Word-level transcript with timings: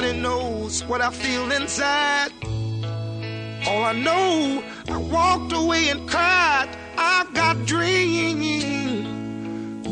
Nobody 0.00 0.20
knows 0.20 0.84
what 0.84 1.00
I 1.00 1.10
feel 1.10 1.50
inside. 1.50 2.30
All 3.66 3.82
I 3.82 3.92
know, 3.94 4.62
I 4.86 4.96
walked 4.96 5.52
away 5.52 5.88
and 5.88 6.08
cried. 6.08 6.68
I've 6.96 7.34
got 7.34 7.66
dreams, 7.66 8.62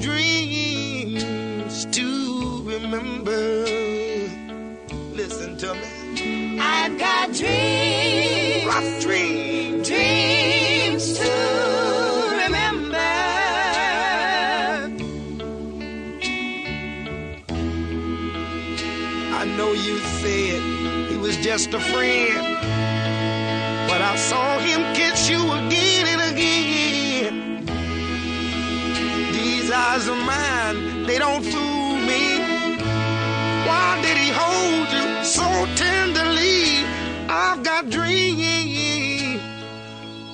dreams 0.01 1.87
to 1.87 2.62
remember. 2.62 3.65
Listen 5.12 5.57
to 5.57 5.75
me. 5.75 6.61
I've 6.61 6.97
got 7.01 7.33
dreams, 7.33 7.66
just 21.57 21.73
a 21.73 21.81
friend, 21.81 22.47
but 23.89 24.03
I 24.03 24.15
saw 24.17 24.59
him 24.59 24.95
kiss 24.95 25.31
you 25.31 25.41
again 25.61 26.07
and 26.12 26.21
again. 26.33 27.35
These 29.33 29.71
eyes 29.71 30.07
of 30.07 30.19
mine, 30.19 31.07
they 31.07 31.19
don't 31.19 31.43
fool 31.43 31.97
me. 32.11 32.25
Why 33.69 33.99
did 34.03 34.19
he 34.19 34.29
hold 34.41 34.89
you 34.99 35.25
so 35.25 35.49
tenderly? 35.77 36.84
I've 37.27 37.62
got 37.62 37.89
dreams, 37.89 39.41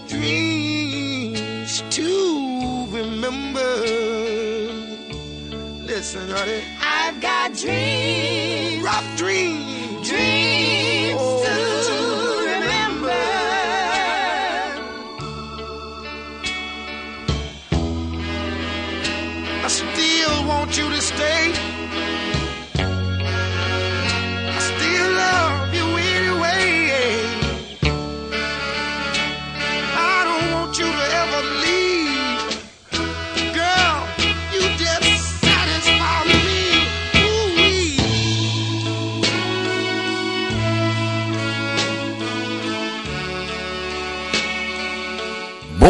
dreams 0.09 1.85
to 1.99 2.87
remember. 2.99 3.71
Listen, 5.87 6.29
honey, 6.31 6.65
I've 6.81 7.21
got 7.21 7.53
dreams, 7.55 8.42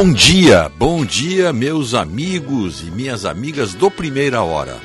Bom 0.03 0.13
dia, 0.13 0.69
bom 0.69 1.05
dia, 1.05 1.53
meus 1.53 1.95
amigos 1.95 2.81
e 2.81 2.91
minhas 2.91 3.25
amigas 3.25 3.73
do 3.73 3.89
Primeira 3.89 4.43
Hora. 4.43 4.81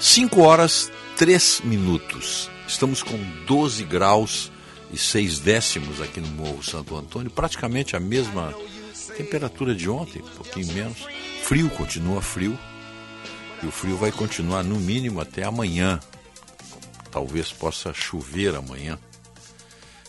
5 0.00 0.40
horas 0.40 0.90
3 1.16 1.60
minutos. 1.62 2.50
Estamos 2.66 3.04
com 3.04 3.16
12 3.46 3.84
graus 3.84 4.50
e 4.92 4.98
6 4.98 5.38
décimos 5.38 6.00
aqui 6.00 6.20
no 6.20 6.26
Morro 6.26 6.60
Santo 6.60 6.96
Antônio, 6.96 7.30
praticamente 7.30 7.94
a 7.94 8.00
mesma 8.00 8.52
temperatura 9.16 9.76
de 9.76 9.88
ontem, 9.88 10.20
um 10.20 10.36
pouquinho 10.36 10.72
menos. 10.72 10.98
Frio, 11.44 11.70
continua 11.70 12.20
frio. 12.20 12.58
E 13.62 13.66
o 13.66 13.70
frio 13.70 13.96
vai 13.96 14.10
continuar 14.10 14.64
no 14.64 14.80
mínimo 14.80 15.20
até 15.20 15.44
amanhã. 15.44 16.00
Talvez 17.12 17.52
possa 17.52 17.94
chover 17.94 18.56
amanhã. 18.56 18.98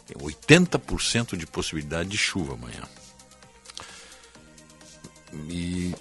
Tem 0.07 0.17
80% 0.17 1.37
de 1.37 1.45
possibilidade 1.45 2.09
de 2.09 2.17
chuva 2.17 2.55
amanhã. 2.55 2.81
E 5.49 5.93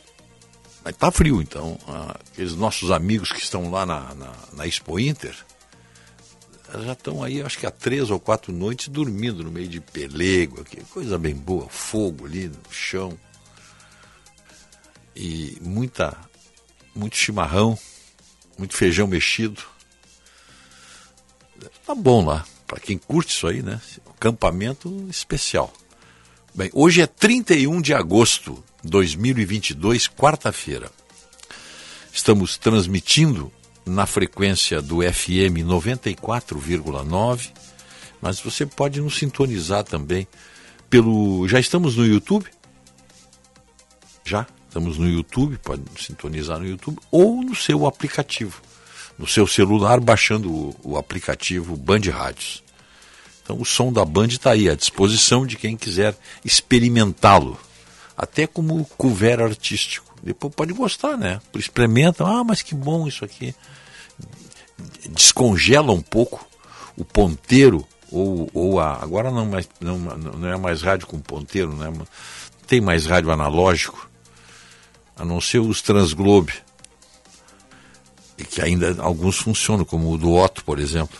mas 0.84 0.96
tá 0.96 1.10
frio, 1.10 1.40
então. 1.40 1.78
ah, 1.86 2.18
aqueles 2.32 2.54
nossos 2.54 2.90
amigos 2.90 3.30
que 3.30 3.40
estão 3.40 3.70
lá 3.70 3.86
na, 3.86 4.14
na, 4.14 4.32
na 4.52 4.66
Expo 4.66 4.98
Inter 4.98 5.34
já 6.80 6.92
estão 6.92 7.22
aí, 7.22 7.42
acho 7.42 7.58
que 7.58 7.66
há 7.66 7.70
três 7.70 8.10
ou 8.10 8.18
quatro 8.18 8.52
noites 8.52 8.88
dormindo 8.88 9.44
no 9.44 9.50
meio 9.50 9.68
de 9.68 9.80
pelego, 9.80 10.62
aqui, 10.62 10.82
coisa 10.84 11.18
bem 11.18 11.34
boa, 11.34 11.68
fogo 11.68 12.24
ali 12.24 12.48
no 12.48 12.72
chão. 12.72 13.18
E 15.14 15.58
muita, 15.60 16.16
muito 16.94 17.16
chimarrão, 17.16 17.78
muito 18.56 18.74
feijão 18.74 19.06
mexido. 19.06 19.62
Tá 21.86 21.94
bom 21.94 22.24
lá, 22.24 22.46
para 22.66 22.80
quem 22.80 22.96
curte 22.96 23.34
isso 23.34 23.46
aí, 23.46 23.62
né? 23.62 23.78
Acampamento 24.08 25.06
especial. 25.10 25.70
Bem, 26.54 26.70
hoje 26.72 27.02
é 27.02 27.06
31 27.06 27.82
de 27.82 27.92
agosto 27.92 28.64
2022, 28.84 30.08
quarta-feira. 30.08 30.90
Estamos 32.12 32.56
transmitindo 32.58 33.52
na 33.86 34.06
frequência 34.06 34.80
do 34.82 34.98
FM 35.02 35.64
94,9, 35.64 37.50
mas 38.20 38.40
você 38.40 38.66
pode 38.66 39.00
nos 39.00 39.16
sintonizar 39.16 39.84
também 39.84 40.26
pelo. 40.90 41.48
Já 41.48 41.58
estamos 41.58 41.96
no 41.96 42.06
YouTube? 42.06 42.46
Já 44.24 44.46
estamos 44.68 44.98
no 44.98 45.08
YouTube, 45.08 45.58
pode 45.58 45.82
sintonizar 45.98 46.58
no 46.58 46.66
YouTube 46.66 46.98
ou 47.10 47.42
no 47.42 47.54
seu 47.54 47.86
aplicativo, 47.86 48.60
no 49.18 49.26
seu 49.26 49.46
celular, 49.46 50.00
baixando 50.00 50.50
o, 50.50 50.76
o 50.82 50.96
aplicativo 50.96 51.76
Band 51.76 52.10
Rádios. 52.12 52.62
Então 53.42 53.60
o 53.60 53.64
som 53.64 53.92
da 53.92 54.04
Band 54.04 54.28
está 54.28 54.52
aí 54.52 54.68
à 54.68 54.74
disposição 54.74 55.46
de 55.46 55.56
quem 55.56 55.76
quiser 55.76 56.16
experimentá-lo, 56.44 57.58
até 58.16 58.46
como 58.46 58.84
cover 58.96 59.40
artístico. 59.40 60.14
Depois 60.22 60.54
pode 60.54 60.72
gostar, 60.72 61.16
né? 61.16 61.40
Experimenta, 61.54 62.24
ah, 62.24 62.44
mas 62.44 62.62
que 62.62 62.74
bom 62.74 63.08
isso 63.08 63.24
aqui. 63.24 63.54
Descongela 65.10 65.92
um 65.92 66.02
pouco 66.02 66.46
o 66.96 67.04
ponteiro 67.04 67.86
ou, 68.10 68.48
ou 68.52 68.80
a 68.80 69.02
agora 69.02 69.30
não 69.30 69.46
mais 69.46 69.68
não, 69.80 69.98
não 69.98 70.48
é 70.48 70.56
mais 70.56 70.82
rádio 70.82 71.06
com 71.06 71.18
ponteiro, 71.18 71.74
né? 71.74 71.90
Tem 72.66 72.80
mais 72.80 73.06
rádio 73.06 73.30
analógico, 73.30 74.08
a 75.16 75.24
não 75.24 75.40
ser 75.40 75.58
os 75.58 75.82
Transglobe, 75.82 76.54
e 78.38 78.44
que 78.44 78.60
ainda 78.62 79.02
alguns 79.02 79.38
funcionam, 79.38 79.84
como 79.84 80.10
o 80.10 80.18
do 80.18 80.34
Otto, 80.34 80.64
por 80.64 80.78
exemplo. 80.78 81.18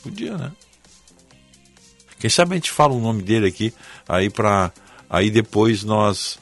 Podia, 0.04 0.38
né? 0.38 0.52
Quem 2.20 2.30
sabe 2.30 2.52
a 2.54 2.56
gente 2.56 2.72
fala 2.72 2.94
o 2.94 3.00
nome 3.00 3.24
dele 3.24 3.48
aqui, 3.48 3.74
aí 4.06 4.30
para 4.30 4.74
aí 5.10 5.32
depois 5.32 5.86
nós 5.86 6.38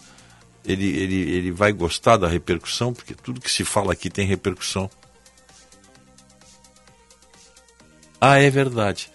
ele, 0.65 0.85
ele, 0.85 1.15
ele 1.31 1.51
vai 1.51 1.71
gostar 1.71 2.17
da 2.17 2.27
repercussão, 2.27 2.91
porque 2.91 3.13
tudo 3.13 3.39
que 3.39 3.51
se 3.51 3.63
fala 3.63 3.93
aqui 3.93 4.09
tem 4.09 4.25
repercussão. 4.25 4.89
Ah, 8.19 8.39
é 8.39 8.49
verdade. 8.49 9.11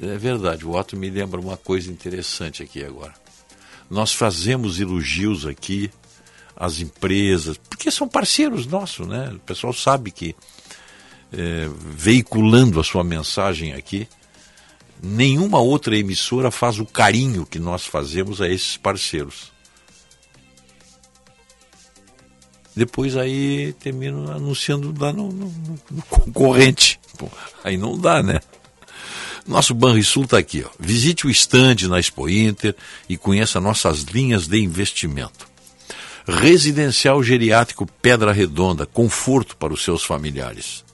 É 0.00 0.16
verdade. 0.16 0.66
O 0.66 0.74
Otto 0.74 0.96
me 0.96 1.10
lembra 1.10 1.38
uma 1.38 1.56
coisa 1.56 1.92
interessante 1.92 2.62
aqui 2.62 2.82
agora. 2.82 3.14
Nós 3.88 4.12
fazemos 4.12 4.80
elogios 4.80 5.46
aqui 5.46 5.90
às 6.56 6.80
empresas, 6.80 7.58
porque 7.68 7.90
são 7.90 8.08
parceiros 8.08 8.66
nossos, 8.66 9.06
né? 9.06 9.30
O 9.34 9.38
pessoal 9.40 9.72
sabe 9.72 10.10
que 10.10 10.34
é, 11.32 11.68
veiculando 11.94 12.80
a 12.80 12.84
sua 12.84 13.04
mensagem 13.04 13.72
aqui, 13.72 14.08
nenhuma 15.02 15.58
outra 15.58 15.96
emissora 15.96 16.50
faz 16.50 16.78
o 16.78 16.86
carinho 16.86 17.46
que 17.46 17.58
nós 17.58 17.84
fazemos 17.84 18.40
a 18.40 18.48
esses 18.48 18.76
parceiros. 18.76 19.52
Depois 22.74 23.16
aí 23.16 23.72
termino 23.80 24.30
anunciando 24.30 24.94
lá 24.98 25.10
no, 25.12 25.32
no, 25.32 25.80
no 25.90 26.02
concorrente. 26.02 27.00
Aí 27.64 27.78
não 27.78 27.98
dá, 27.98 28.22
né? 28.22 28.40
Nosso 29.46 29.74
Banrisul 29.74 30.24
está 30.24 30.38
aqui. 30.38 30.64
Ó. 30.66 30.70
Visite 30.78 31.26
o 31.26 31.30
estande 31.30 31.88
na 31.88 32.00
Expo 32.00 32.28
Inter 32.28 32.74
e 33.08 33.16
conheça 33.16 33.60
nossas 33.60 34.02
linhas 34.02 34.46
de 34.46 34.58
investimento. 34.58 35.48
Residencial 36.26 37.22
Geriátrico 37.22 37.86
Pedra 38.02 38.32
Redonda, 38.32 38.84
conforto 38.84 39.56
para 39.56 39.72
os 39.72 39.84
seus 39.84 40.02
familiares. 40.02 40.84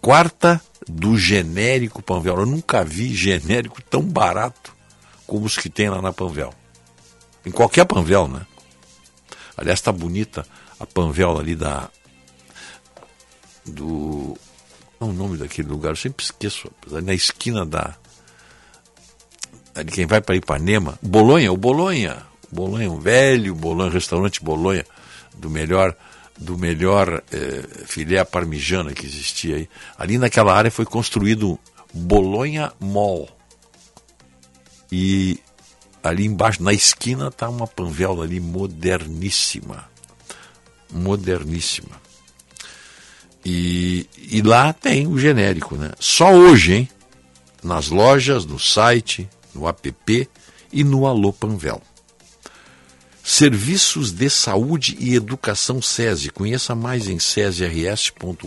Quarta 0.00 0.58
do 0.88 1.18
genérico 1.18 2.00
Panvel. 2.00 2.38
Eu 2.38 2.46
nunca 2.46 2.82
vi 2.82 3.14
genérico 3.14 3.82
tão 3.82 4.00
barato 4.00 4.74
como 5.26 5.44
os 5.44 5.58
que 5.58 5.68
tem 5.68 5.90
lá 5.90 6.00
na 6.00 6.14
Panvel. 6.14 6.54
Em 7.44 7.50
qualquer 7.50 7.84
Panvel, 7.84 8.28
né? 8.28 8.46
Aliás, 9.56 9.78
está 9.78 9.90
bonita 9.90 10.46
a 10.78 10.86
Panvel 10.86 11.38
ali 11.38 11.54
da. 11.54 11.88
Do. 13.66 14.36
É 15.00 15.04
o 15.04 15.12
nome 15.12 15.36
daquele 15.36 15.68
lugar, 15.68 15.90
eu 15.90 15.96
sempre 15.96 16.24
esqueço. 16.24 16.70
Na 17.02 17.14
esquina 17.14 17.64
da. 17.64 17.94
Ali 19.74 19.90
quem 19.90 20.06
vai 20.06 20.20
para 20.20 20.36
Ipanema. 20.36 20.98
Bolonha, 21.02 21.52
o 21.52 21.56
Bolonha. 21.56 22.26
Bolonha, 22.50 22.90
um 22.90 22.98
velho 22.98 23.54
Bolonha, 23.54 23.90
restaurante 23.90 24.42
Bolonha, 24.42 24.84
do 25.34 25.50
melhor 25.50 25.94
do 26.38 26.56
melhor 26.56 27.22
eh, 27.32 27.84
filé 27.84 28.24
parmigiana 28.24 28.92
que 28.92 29.04
existia 29.04 29.56
aí. 29.56 29.68
Ali 29.98 30.18
naquela 30.18 30.54
área 30.54 30.70
foi 30.70 30.84
construído 30.84 31.58
Bolonha 31.92 32.72
Mall. 32.78 33.28
E 34.90 35.40
ali 36.08 36.24
embaixo, 36.24 36.62
na 36.62 36.72
esquina, 36.72 37.28
está 37.28 37.48
uma 37.48 37.66
panvela 37.66 38.24
ali 38.24 38.40
moderníssima. 38.40 39.88
Moderníssima. 40.90 42.00
E, 43.44 44.08
e 44.16 44.42
lá 44.42 44.72
tem 44.72 45.06
o 45.06 45.18
genérico, 45.18 45.76
né? 45.76 45.92
Só 45.98 46.32
hoje, 46.32 46.74
hein? 46.74 46.88
Nas 47.62 47.88
lojas, 47.88 48.44
no 48.44 48.58
site, 48.58 49.28
no 49.54 49.68
app 49.68 50.28
e 50.72 50.84
no 50.84 51.06
Alô 51.06 51.32
Panvel. 51.32 51.80
Serviços 53.22 54.10
de 54.12 54.30
Saúde 54.30 54.96
e 54.98 55.14
Educação 55.14 55.82
SESI. 55.82 56.30
Conheça 56.30 56.74
mais 56.74 57.08
em 57.08 57.18
sesirs.org.br. 57.18 58.38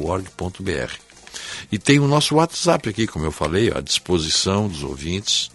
E 1.71 1.77
tem 1.77 1.99
o 1.99 2.07
nosso 2.07 2.35
WhatsApp 2.35 2.89
aqui, 2.89 3.07
como 3.07 3.25
eu 3.25 3.31
falei, 3.31 3.71
à 3.71 3.79
disposição 3.79 4.67
dos 4.67 4.83
ouvintes 4.83 5.51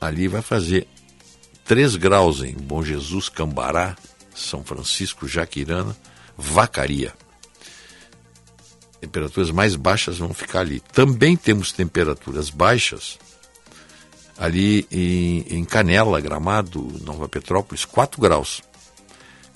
Ali 0.00 0.26
vai 0.26 0.42
fazer 0.42 0.88
3 1.64 1.94
graus 1.96 2.42
em 2.42 2.54
Bom 2.54 2.82
Jesus, 2.82 3.28
Cambará, 3.28 3.96
São 4.34 4.64
Francisco, 4.64 5.28
Jaquirana, 5.28 5.96
Vacaria. 6.40 7.12
Temperaturas 9.00 9.50
mais 9.50 9.76
baixas 9.76 10.18
vão 10.18 10.32
ficar 10.32 10.60
ali. 10.60 10.80
Também 10.80 11.36
temos 11.36 11.72
temperaturas 11.72 12.50
baixas 12.50 13.18
ali 14.38 14.86
em, 14.90 15.58
em 15.58 15.64
Canela, 15.64 16.20
Gramado, 16.20 16.80
Nova 17.02 17.28
Petrópolis, 17.28 17.84
4 17.84 18.20
graus. 18.20 18.62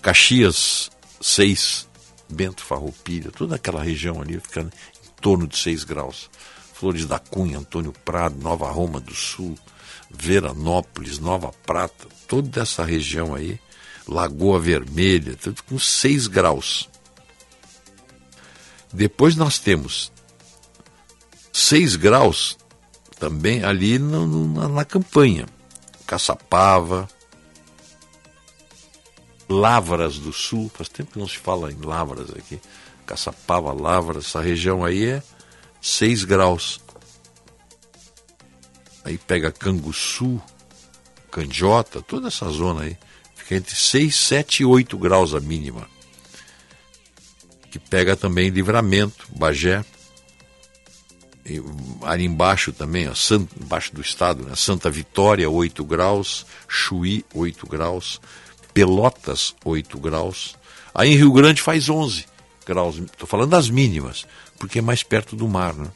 Caxias, 0.03 0.91
6. 1.21 1.89
Bento 2.29 2.63
Farroupilha, 2.63 3.31
toda 3.31 3.57
aquela 3.57 3.83
região 3.83 4.21
ali 4.21 4.41
ficando 4.41 4.73
em 5.05 5.21
torno 5.21 5.47
de 5.47 5.57
6 5.57 5.85
graus. 5.85 6.31
Flores 6.73 7.07
da 7.07 7.19
Cunha, 7.19 7.59
Antônio 7.59 7.93
Prado, 8.05 8.37
Nova 8.43 8.71
Roma 8.71 8.99
do 8.99 9.15
Sul, 9.15 9.57
Veranópolis, 10.11 11.19
Nova 11.19 11.53
Prata, 11.65 12.07
toda 12.27 12.63
essa 12.63 12.85
região 12.85 13.35
aí, 13.35 13.59
Lagoa 14.07 14.61
Vermelha, 14.61 15.37
tudo 15.37 15.63
com 15.63 15.79
6 15.79 16.27
graus. 16.27 16.89
Depois 18.93 19.35
nós 19.35 19.59
temos 19.59 20.13
6 21.53 21.97
graus 21.97 22.57
também 23.19 23.65
ali 23.65 23.99
na 23.99 24.85
campanha. 24.85 25.47
Caçapava, 26.07 27.09
Lavras 29.49 30.19
do 30.19 30.33
Sul, 30.33 30.71
faz 30.73 30.89
tempo 30.89 31.13
que 31.13 31.19
não 31.19 31.29
se 31.29 31.39
fala 31.39 31.73
em 31.73 31.81
Lavras 31.81 32.31
aqui. 32.31 32.61
Caçapava, 33.07 33.73
Lavras, 33.73 34.27
essa 34.27 34.41
região 34.41 34.85
aí 34.85 35.07
é 35.07 35.23
6 35.81 36.25
graus. 36.25 36.81
Aí 39.05 39.19
pega 39.19 39.53
Canguçu, 39.53 40.41
Candiota, 41.31 42.01
toda 42.01 42.29
essa 42.29 42.49
zona 42.49 42.83
aí. 42.83 42.97
Fica 43.45 43.57
entre 43.57 43.77
6, 43.77 44.17
7 44.17 44.63
e 44.63 44.65
8 44.65 44.97
graus 44.97 45.35
a 45.35 45.41
mínima. 45.41 45.87
Que 47.71 47.79
pega 47.79 48.17
também 48.17 48.49
Livramento, 48.49 49.27
Bagé. 49.37 49.85
Ali 52.03 52.25
embaixo 52.25 52.73
também, 52.73 53.07
ó, 53.07 53.13
embaixo 53.61 53.95
do 53.95 54.01
estado, 54.01 54.45
né? 54.45 54.55
Santa 54.57 54.91
Vitória, 54.91 55.49
8 55.51 55.85
graus. 55.85 56.47
Chuí, 56.67 57.23
8 57.35 57.67
graus. 57.67 58.19
Pelotas, 58.73 59.55
8 59.63 59.99
graus. 59.99 60.57
Aí 60.95 61.11
em 61.11 61.17
Rio 61.17 61.31
Grande 61.31 61.61
faz 61.61 61.91
11 61.91 62.25
graus. 62.65 62.97
Estou 62.97 63.29
falando 63.29 63.51
das 63.51 63.69
mínimas, 63.69 64.27
porque 64.59 64.79
é 64.79 64.83
mais 64.83 65.03
perto 65.03 65.37
do 65.37 65.47
mar, 65.47 65.75
né? 65.75 65.91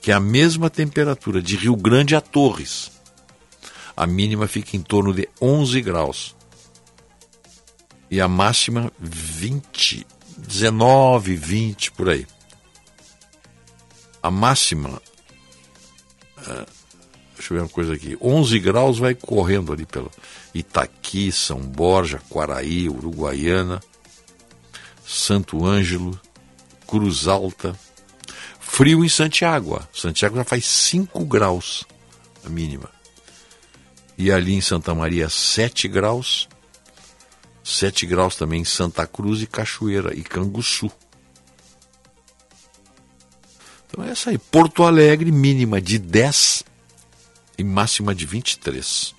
Que 0.00 0.12
é 0.12 0.14
a 0.14 0.20
mesma 0.20 0.70
temperatura 0.70 1.42
de 1.42 1.56
Rio 1.56 1.76
Grande 1.76 2.16
a 2.16 2.22
Torres. 2.22 2.90
A 3.94 4.06
mínima 4.06 4.48
fica 4.48 4.78
em 4.78 4.80
torno 4.80 5.12
de 5.12 5.28
11 5.42 5.82
graus. 5.82 6.35
E 8.10 8.20
a 8.20 8.28
máxima 8.28 8.92
20, 8.98 10.06
19, 10.38 11.36
20 11.36 11.92
por 11.92 12.08
aí. 12.08 12.26
A 14.22 14.30
máxima. 14.30 15.02
Uh, 16.38 16.66
deixa 17.34 17.52
eu 17.52 17.56
ver 17.56 17.62
uma 17.62 17.68
coisa 17.68 17.94
aqui. 17.94 18.16
11 18.20 18.58
graus 18.60 18.98
vai 18.98 19.14
correndo 19.14 19.72
ali 19.72 19.86
pelo 19.86 20.10
Itaqui, 20.54 21.32
São 21.32 21.60
Borja, 21.60 22.20
Quaraí, 22.28 22.88
Uruguaiana, 22.88 23.80
Santo 25.04 25.64
Ângelo, 25.64 26.18
Cruz 26.86 27.26
Alta. 27.26 27.78
Frio 28.60 29.04
em 29.04 29.08
Santiago. 29.08 29.80
Santiago 29.92 30.36
já 30.36 30.44
faz 30.44 30.64
5 30.66 31.24
graus 31.24 31.84
a 32.46 32.48
mínima. 32.48 32.88
E 34.16 34.32
ali 34.32 34.54
em 34.54 34.60
Santa 34.60 34.94
Maria, 34.94 35.28
7 35.28 35.88
graus. 35.88 36.48
7 37.66 38.06
graus 38.06 38.36
também 38.36 38.60
em 38.60 38.64
Santa 38.64 39.04
Cruz 39.08 39.42
e 39.42 39.46
Cachoeira 39.46 40.14
e 40.14 40.22
Canguçu. 40.22 40.88
Então 43.88 44.04
é 44.04 44.10
essa 44.10 44.30
aí. 44.30 44.38
Porto 44.38 44.84
Alegre, 44.84 45.32
mínima 45.32 45.80
de 45.80 45.98
10 45.98 46.62
e 47.58 47.64
máxima 47.64 48.14
de 48.14 48.24
23. 48.24 49.14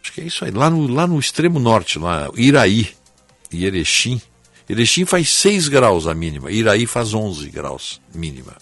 Acho 0.00 0.12
que 0.12 0.20
é 0.20 0.24
isso 0.24 0.44
aí. 0.44 0.52
Lá 0.52 0.70
no, 0.70 0.86
lá 0.86 1.04
no 1.04 1.18
extremo 1.18 1.58
norte, 1.58 1.98
lá, 1.98 2.30
Iraí 2.36 2.94
e 3.50 3.64
Erechim. 3.64 4.22
Erechim 4.68 5.04
faz 5.04 5.28
6 5.30 5.66
graus 5.66 6.06
a 6.06 6.14
mínima, 6.14 6.52
Iraí 6.52 6.86
faz 6.86 7.12
11 7.12 7.48
graus 7.50 8.00
mínima. 8.14 8.56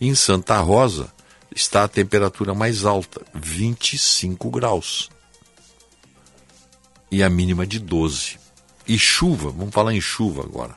Em 0.00 0.14
Santa 0.14 0.58
Rosa 0.60 1.12
está 1.54 1.84
a 1.84 1.88
temperatura 1.88 2.54
mais 2.54 2.86
alta, 2.86 3.20
25 3.34 4.50
graus. 4.50 5.10
E 7.12 7.22
a 7.22 7.28
mínima 7.28 7.66
de 7.66 7.78
12. 7.78 8.40
E 8.88 8.98
chuva, 8.98 9.50
vamos 9.50 9.72
falar 9.72 9.94
em 9.94 10.00
chuva 10.00 10.42
agora. 10.42 10.74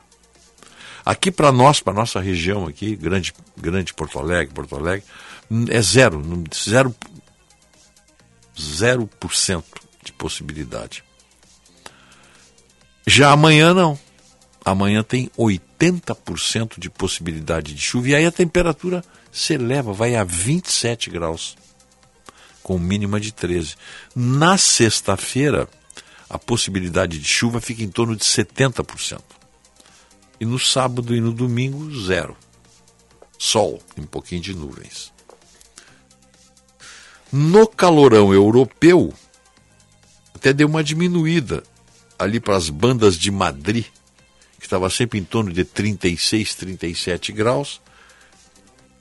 Aqui 1.04 1.30
para 1.30 1.50
nós, 1.50 1.80
para 1.80 1.94
nossa 1.94 2.20
região 2.20 2.66
aqui, 2.66 2.94
grande, 2.94 3.32
grande 3.56 3.94
Porto 3.94 4.18
Alegre, 4.18 4.52
Porto 4.52 4.76
Alegre, 4.76 5.04
é 5.70 5.80
zero, 5.80 6.22
zero, 6.54 6.94
zero 8.60 9.06
por 9.18 9.34
cento 9.34 9.80
de 10.04 10.12
possibilidade. 10.12 11.02
Já 13.06 13.30
amanhã 13.30 13.72
não. 13.72 13.98
Amanhã 14.64 15.02
tem 15.02 15.30
80% 15.38 16.76
de 16.76 16.90
possibilidade 16.90 17.72
de 17.72 17.80
chuva 17.80 18.08
e 18.08 18.14
aí 18.16 18.26
a 18.26 18.32
temperatura 18.32 19.02
se 19.30 19.54
eleva, 19.54 19.92
vai 19.92 20.16
a 20.16 20.24
27 20.24 21.08
graus, 21.08 21.56
com 22.64 22.78
mínima 22.78 23.20
de 23.20 23.32
13. 23.32 23.76
Na 24.12 24.58
sexta-feira, 24.58 25.68
a 26.28 26.38
possibilidade 26.38 27.18
de 27.18 27.26
chuva 27.26 27.60
fica 27.60 27.82
em 27.82 27.88
torno 27.88 28.16
de 28.16 28.24
70%. 28.24 29.20
E 30.40 30.44
no 30.44 30.58
sábado 30.58 31.14
e 31.14 31.20
no 31.20 31.32
domingo, 31.32 31.90
zero. 32.00 32.36
Sol 33.38 33.82
um 33.96 34.04
pouquinho 34.04 34.40
de 34.40 34.54
nuvens. 34.54 35.12
No 37.32 37.66
calorão 37.66 38.32
europeu, 38.32 39.12
até 40.34 40.52
deu 40.52 40.68
uma 40.68 40.84
diminuída 40.84 41.62
ali 42.18 42.40
para 42.40 42.56
as 42.56 42.70
bandas 42.70 43.16
de 43.18 43.30
Madrid, 43.30 43.86
que 44.58 44.64
estava 44.64 44.88
sempre 44.90 45.18
em 45.18 45.24
torno 45.24 45.52
de 45.52 45.64
36, 45.64 46.54
37 46.54 47.32
graus, 47.32 47.80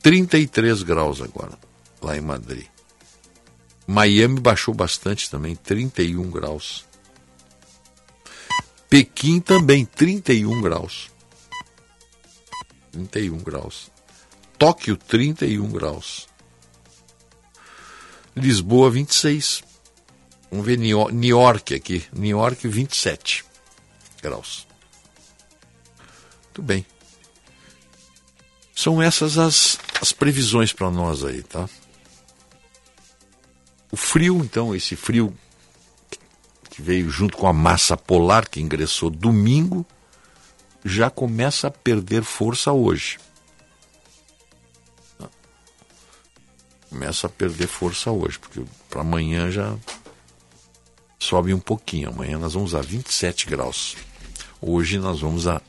33 0.01 0.83
graus 0.83 1.21
agora, 1.21 1.57
lá 2.01 2.17
em 2.17 2.21
Madrid. 2.21 2.67
Miami 3.87 4.39
baixou 4.39 4.73
bastante 4.73 5.29
também, 5.29 5.55
31 5.55 6.29
graus. 6.29 6.85
Pequim 8.95 9.41
também, 9.41 9.83
31 9.83 10.61
graus. 10.61 11.11
31 12.93 13.39
graus. 13.39 13.91
Tóquio, 14.57 14.95
31 14.95 15.69
graus. 15.69 16.29
Lisboa, 18.33 18.89
26. 18.89 19.65
Vamos 20.49 20.65
ver 20.65 20.77
New 20.77 21.21
York 21.21 21.75
aqui. 21.75 22.05
New 22.13 22.39
York, 22.39 22.65
27 22.65 23.43
graus. 24.23 24.65
Muito 26.45 26.61
bem. 26.61 26.85
São 28.73 29.01
essas 29.01 29.37
as, 29.37 29.77
as 30.01 30.13
previsões 30.13 30.71
para 30.71 30.89
nós 30.89 31.21
aí, 31.25 31.43
tá? 31.43 31.67
O 33.91 33.97
frio, 33.97 34.37
então, 34.37 34.73
esse 34.73 34.95
frio 34.95 35.37
que 36.75 36.81
veio 36.81 37.09
junto 37.09 37.37
com 37.37 37.47
a 37.47 37.53
massa 37.53 37.95
polar 37.95 38.49
que 38.49 38.59
ingressou 38.59 39.09
domingo, 39.09 39.85
já 40.83 41.09
começa 41.09 41.67
a 41.67 41.71
perder 41.71 42.21
força 42.21 42.73
hoje. 42.73 43.17
Começa 46.89 47.27
a 47.27 47.29
perder 47.29 47.67
força 47.67 48.11
hoje, 48.11 48.37
porque 48.37 48.61
para 48.89 48.99
amanhã 48.99 49.49
já 49.49 49.77
sobe 51.17 51.53
um 51.53 51.59
pouquinho. 51.61 52.09
Amanhã 52.09 52.37
nós 52.37 52.55
vamos 52.55 52.75
a 52.75 52.81
27 52.81 53.45
graus. 53.45 53.95
Hoje 54.61 54.99
nós 54.99 55.21
vamos 55.21 55.47
a 55.47 55.61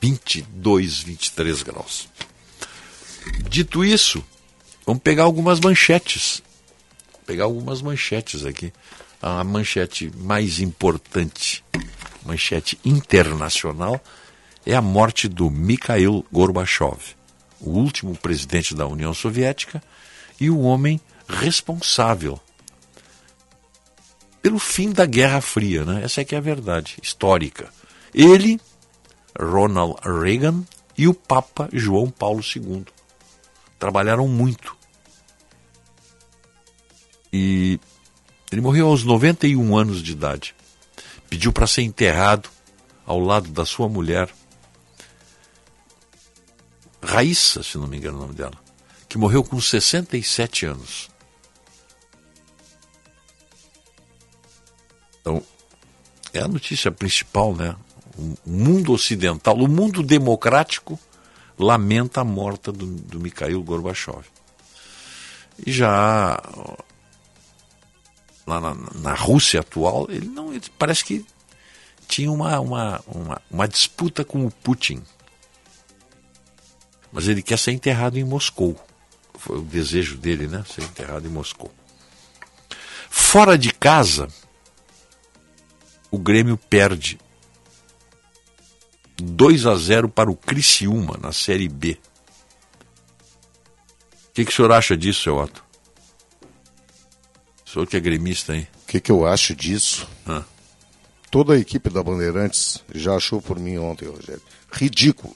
22, 0.00 1.00
23 1.02 1.62
graus. 1.62 2.08
Dito 3.46 3.84
isso, 3.84 4.24
vamos 4.86 5.02
pegar 5.02 5.24
algumas 5.24 5.60
manchetes. 5.60 6.42
Pegar 7.26 7.44
algumas 7.44 7.82
manchetes 7.82 8.46
aqui. 8.46 8.72
A 9.20 9.42
manchete 9.42 10.12
mais 10.16 10.60
importante, 10.60 11.64
manchete 12.24 12.78
internacional, 12.84 14.00
é 14.64 14.74
a 14.74 14.82
morte 14.82 15.28
do 15.28 15.50
Mikhail 15.50 16.24
Gorbachev, 16.32 17.16
o 17.60 17.70
último 17.70 18.16
presidente 18.16 18.74
da 18.74 18.86
União 18.86 19.14
Soviética 19.14 19.82
e 20.40 20.50
o 20.50 20.60
homem 20.60 21.00
responsável 21.28 22.40
pelo 24.42 24.58
fim 24.58 24.92
da 24.92 25.06
Guerra 25.06 25.40
Fria, 25.40 25.84
né? 25.84 26.04
Essa 26.04 26.20
é 26.20 26.24
que 26.24 26.34
é 26.34 26.38
a 26.38 26.40
verdade 26.40 26.98
histórica. 27.02 27.68
Ele, 28.14 28.60
Ronald 29.36 29.96
Reagan 30.04 30.62
e 30.96 31.08
o 31.08 31.14
Papa 31.14 31.68
João 31.72 32.10
Paulo 32.10 32.40
II 32.40 32.84
trabalharam 33.78 34.28
muito. 34.28 34.76
E 37.32 37.80
ele 38.50 38.60
morreu 38.60 38.88
aos 38.88 39.04
91 39.04 39.76
anos 39.76 40.02
de 40.02 40.12
idade. 40.12 40.54
Pediu 41.28 41.52
para 41.52 41.66
ser 41.66 41.82
enterrado 41.82 42.48
ao 43.04 43.18
lado 43.18 43.50
da 43.50 43.64
sua 43.64 43.88
mulher, 43.88 44.32
Raíssa, 47.02 47.62
se 47.62 47.78
não 47.78 47.86
me 47.86 47.96
engano 47.96 48.18
o 48.18 48.20
nome 48.20 48.34
dela, 48.34 48.54
que 49.08 49.16
morreu 49.16 49.44
com 49.44 49.60
67 49.60 50.66
anos. 50.66 51.08
Então, 55.20 55.42
é 56.32 56.40
a 56.40 56.48
notícia 56.48 56.90
principal, 56.90 57.54
né? 57.54 57.76
O 58.18 58.34
mundo 58.44 58.92
ocidental, 58.92 59.56
o 59.56 59.68
mundo 59.68 60.02
democrático 60.02 60.98
lamenta 61.58 62.22
a 62.22 62.24
morte 62.24 62.72
do, 62.72 62.86
do 62.86 63.20
Mikhail 63.20 63.62
Gorbachev. 63.62 64.24
E 65.64 65.72
já 65.72 66.40
lá 68.46 68.60
na, 68.60 68.74
na, 68.94 69.14
Rússia 69.14 69.60
atual, 69.60 70.06
ele 70.08 70.26
não 70.26 70.52
ele 70.52 70.62
parece 70.78 71.04
que 71.04 71.26
tinha 72.06 72.30
uma, 72.30 72.60
uma, 72.60 73.00
uma, 73.06 73.42
uma 73.50 73.68
disputa 73.68 74.24
com 74.24 74.46
o 74.46 74.50
Putin. 74.50 75.02
Mas 77.12 77.26
ele 77.28 77.42
quer 77.42 77.58
ser 77.58 77.72
enterrado 77.72 78.18
em 78.18 78.24
Moscou. 78.24 78.76
Foi 79.34 79.58
o 79.58 79.62
desejo 79.62 80.16
dele, 80.16 80.46
né? 80.46 80.64
Ser 80.72 80.82
enterrado 80.82 81.26
em 81.26 81.30
Moscou. 81.30 81.72
Fora 83.10 83.58
de 83.58 83.72
casa, 83.72 84.28
o 86.10 86.18
Grêmio 86.18 86.56
perde 86.56 87.18
2 89.16 89.66
a 89.66 89.74
0 89.74 90.08
para 90.08 90.30
o 90.30 90.36
Criciúma 90.36 91.18
na 91.20 91.32
Série 91.32 91.68
B. 91.68 91.98
O 94.28 94.32
que, 94.34 94.44
que 94.44 94.50
o 94.52 94.54
senhor 94.54 94.70
acha 94.72 94.96
disso, 94.96 95.22
seu 95.22 95.36
Otto? 95.36 95.65
O 97.66 97.70
senhor 97.70 97.86
que 97.86 97.96
é 97.96 98.00
gremista, 98.00 98.54
hein? 98.54 98.68
O 98.84 98.86
que, 98.86 99.00
que 99.00 99.10
eu 99.10 99.26
acho 99.26 99.54
disso? 99.54 100.08
Ah. 100.24 100.44
Toda 101.30 101.54
a 101.54 101.58
equipe 101.58 101.90
da 101.90 102.02
Bandeirantes 102.02 102.82
já 102.94 103.16
achou 103.16 103.42
por 103.42 103.58
mim 103.58 103.76
ontem, 103.76 104.08
Rogério. 104.08 104.42
Ridículo. 104.70 105.34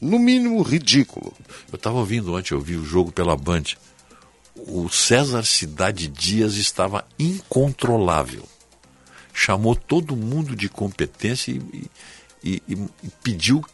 No 0.00 0.18
mínimo, 0.18 0.60
ridículo. 0.62 1.32
Eu 1.70 1.76
estava 1.76 1.98
ouvindo 1.98 2.34
ontem, 2.34 2.52
eu 2.52 2.60
vi 2.60 2.74
o 2.74 2.84
jogo 2.84 3.12
pela 3.12 3.36
Band. 3.36 3.62
O 4.56 4.88
César 4.88 5.44
Cidade 5.44 6.08
Dias 6.08 6.54
estava 6.54 7.06
incontrolável. 7.16 8.42
Chamou 9.32 9.76
todo 9.76 10.16
mundo 10.16 10.56
de 10.56 10.68
competência 10.68 11.52
e, 11.52 11.88
e, 12.42 12.62
e, 12.68 12.74
e 13.04 13.08
pediu 13.22 13.64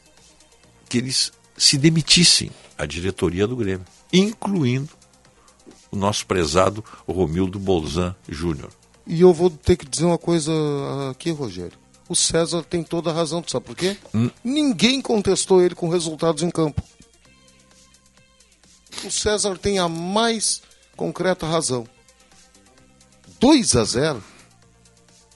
que 0.88 0.98
eles 0.98 1.33
se 1.57 1.79
demitissem, 1.79 2.51
a 2.77 2.85
diretoria 2.87 3.46
do 3.46 3.57
Grêmio, 3.57 3.85
incluindo 4.12 4.97
o 5.90 5.96
nosso 5.96 6.27
prezado 6.27 6.85
Romildo 7.07 7.59
Bolzan 7.59 8.14
Júnior. 8.29 8.70
E 9.07 9.20
eu 9.20 9.33
vou 9.33 9.48
ter 9.51 9.77
que 9.77 9.87
dizer 9.87 10.05
uma 10.05 10.18
coisa 10.18 10.53
aqui, 11.11 11.31
Rogério. 11.31 11.79
O 12.09 12.16
César 12.16 12.62
tem 12.62 12.83
toda 12.83 13.11
a 13.11 13.12
razão, 13.12 13.42
sabe 13.46 13.66
por 13.66 13.77
quê? 13.77 13.96
Hum. 14.14 14.31
Ninguém 14.42 15.01
contestou 15.01 15.62
ele 15.62 15.74
com 15.74 15.88
resultados 15.88 16.42
em 16.42 16.51
campo. 16.51 16.83
O 19.05 19.11
César 19.11 19.57
tem 19.59 19.79
a 19.79 19.88
mais 19.88 20.62
concreta 20.96 21.46
razão. 21.46 21.87
2 23.38 23.77
a 23.77 23.85
0 23.85 24.24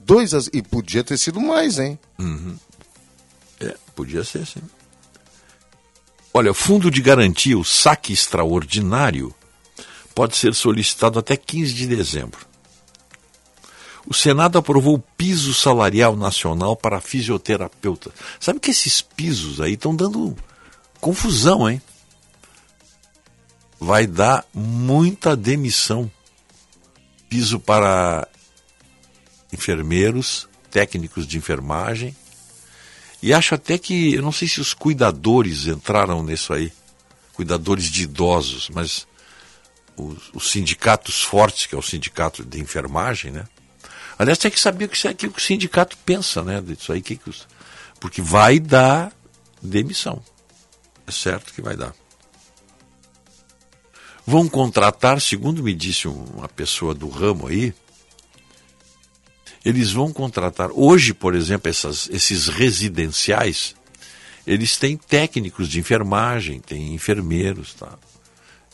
2 0.00 0.34
a 0.34 0.40
0 0.40 0.50
E 0.56 0.62
podia 0.62 1.04
ter 1.04 1.16
sido 1.16 1.40
mais, 1.40 1.78
hein? 1.78 1.98
Uhum. 2.18 2.56
É, 3.60 3.76
podia 3.94 4.24
ser, 4.24 4.46
sim. 4.46 4.60
Olha, 6.34 6.54
fundo 6.54 6.90
de 6.90 7.00
garantia, 7.02 7.58
o 7.58 7.64
saque 7.64 8.12
extraordinário, 8.12 9.34
pode 10.14 10.36
ser 10.36 10.54
solicitado 10.54 11.18
até 11.18 11.36
15 11.36 11.74
de 11.74 11.86
dezembro. 11.86 12.46
O 14.06 14.12
Senado 14.12 14.58
aprovou 14.58 14.94
o 14.94 15.04
piso 15.16 15.54
salarial 15.54 16.16
nacional 16.16 16.76
para 16.76 17.00
fisioterapeutas. 17.00 18.12
Sabe 18.40 18.58
que 18.58 18.70
esses 18.70 19.00
pisos 19.00 19.60
aí 19.60 19.74
estão 19.74 19.94
dando 19.94 20.36
confusão, 21.00 21.70
hein? 21.70 21.80
Vai 23.78 24.06
dar 24.06 24.44
muita 24.52 25.36
demissão. 25.36 26.10
Piso 27.28 27.58
para 27.58 28.26
enfermeiros, 29.52 30.48
técnicos 30.70 31.26
de 31.26 31.38
enfermagem. 31.38 32.16
E 33.22 33.32
acho 33.32 33.54
até 33.54 33.78
que, 33.78 34.14
eu 34.14 34.22
não 34.22 34.32
sei 34.32 34.48
se 34.48 34.60
os 34.60 34.74
cuidadores 34.74 35.66
entraram 35.66 36.24
nisso 36.24 36.52
aí, 36.52 36.72
cuidadores 37.34 37.84
de 37.84 38.02
idosos, 38.02 38.68
mas 38.68 39.06
os, 39.96 40.30
os 40.32 40.50
sindicatos 40.50 41.22
fortes, 41.22 41.66
que 41.66 41.74
é 41.74 41.78
o 41.78 41.82
sindicato 41.82 42.44
de 42.44 42.60
enfermagem, 42.60 43.30
né? 43.30 43.44
Aliás, 44.18 44.38
tem 44.38 44.50
que 44.50 44.60
saber 44.60 44.84
o 44.84 44.88
que, 44.88 45.08
o 45.08 45.14
que 45.14 45.26
o 45.26 45.40
sindicato 45.40 45.96
pensa, 46.04 46.42
né? 46.42 46.60
Disso 46.60 46.92
aí, 46.92 47.00
que, 47.00 47.18
porque 47.98 48.20
vai 48.20 48.58
dar 48.58 49.12
demissão. 49.60 50.22
É 51.06 51.10
certo 51.10 51.52
que 51.52 51.62
vai 51.62 51.76
dar. 51.76 51.94
Vão 54.26 54.48
contratar, 54.48 55.20
segundo 55.20 55.62
me 55.62 55.74
disse 55.74 56.06
uma 56.06 56.48
pessoa 56.48 56.94
do 56.94 57.08
ramo 57.08 57.48
aí, 57.48 57.74
eles 59.64 59.90
vão 59.90 60.12
contratar. 60.12 60.70
Hoje, 60.72 61.12
por 61.12 61.34
exemplo, 61.34 61.68
essas, 61.68 62.08
esses 62.10 62.46
residenciais, 62.48 63.74
eles 64.46 64.76
têm 64.76 64.96
técnicos 64.96 65.68
de 65.68 65.80
enfermagem, 65.80 66.60
têm 66.60 66.94
enfermeiros, 66.94 67.74
tá? 67.74 67.98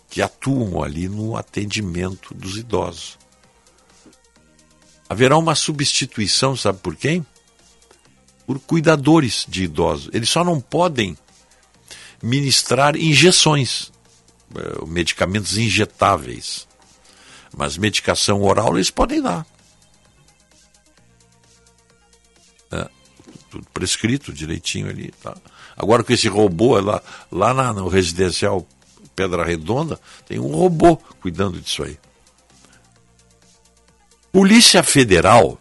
Que 0.08 0.22
atuam 0.22 0.82
ali 0.82 1.08
no 1.08 1.36
atendimento 1.36 2.34
dos 2.34 2.56
idosos. 2.56 3.18
Haverá 5.08 5.36
uma 5.36 5.54
substituição, 5.54 6.56
sabe 6.56 6.78
por 6.78 6.96
quem? 6.96 7.24
Por 8.46 8.58
cuidadores 8.58 9.46
de 9.48 9.64
idosos. 9.64 10.10
Eles 10.12 10.28
só 10.28 10.44
não 10.44 10.60
podem 10.60 11.16
ministrar 12.22 12.96
injeções, 12.96 13.92
eh, 14.54 14.84
medicamentos 14.86 15.56
injetáveis. 15.56 16.66
Mas 17.56 17.78
medicação 17.78 18.42
oral 18.42 18.76
eles 18.76 18.90
podem 18.90 19.22
dar. 19.22 19.46
É, 22.70 22.88
tudo 23.50 23.66
prescrito 23.72 24.32
direitinho 24.32 24.88
ali. 24.88 25.12
Tá? 25.22 25.36
Agora 25.76 26.04
com 26.04 26.12
esse 26.12 26.28
robô 26.28 26.78
lá, 26.80 27.02
lá 27.30 27.54
na, 27.54 27.72
no 27.72 27.88
residencial 27.88 28.66
Pedra 29.18 29.44
Redonda, 29.44 29.98
tem 30.28 30.38
um 30.38 30.54
robô 30.54 30.96
cuidando 31.20 31.60
disso 31.60 31.82
aí. 31.82 31.98
Polícia 34.30 34.80
Federal 34.84 35.58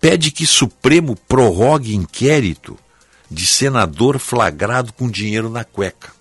pede 0.00 0.30
que 0.30 0.46
Supremo 0.46 1.16
prorrogue 1.16 1.96
inquérito 1.96 2.78
de 3.28 3.44
senador 3.44 4.20
flagrado 4.20 4.92
com 4.92 5.10
dinheiro 5.10 5.50
na 5.50 5.64
cueca. 5.64 6.12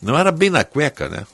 Não 0.00 0.18
era 0.18 0.32
bem 0.32 0.50
na 0.50 0.64
cueca, 0.64 1.08
né? 1.08 1.24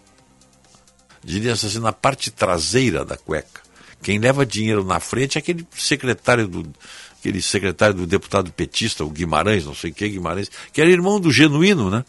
Diria 1.24 1.54
assim, 1.54 1.78
na 1.78 1.92
parte 1.92 2.30
traseira 2.30 3.02
da 3.02 3.16
cueca. 3.16 3.62
Quem 4.02 4.18
leva 4.18 4.44
dinheiro 4.44 4.84
na 4.84 5.00
frente 5.00 5.38
é 5.38 5.40
aquele 5.40 5.66
secretário 5.72 6.46
do, 6.46 6.70
aquele 7.18 7.40
secretário 7.40 7.94
do 7.94 8.06
deputado 8.06 8.52
petista, 8.52 9.06
o 9.06 9.10
Guimarães, 9.10 9.64
não 9.64 9.74
sei 9.74 9.90
o 9.90 9.94
que 9.94 10.06
Guimarães, 10.06 10.50
que 10.70 10.82
era 10.82 10.90
irmão 10.90 11.18
do 11.18 11.32
Genuíno, 11.32 11.88
né? 11.88 12.04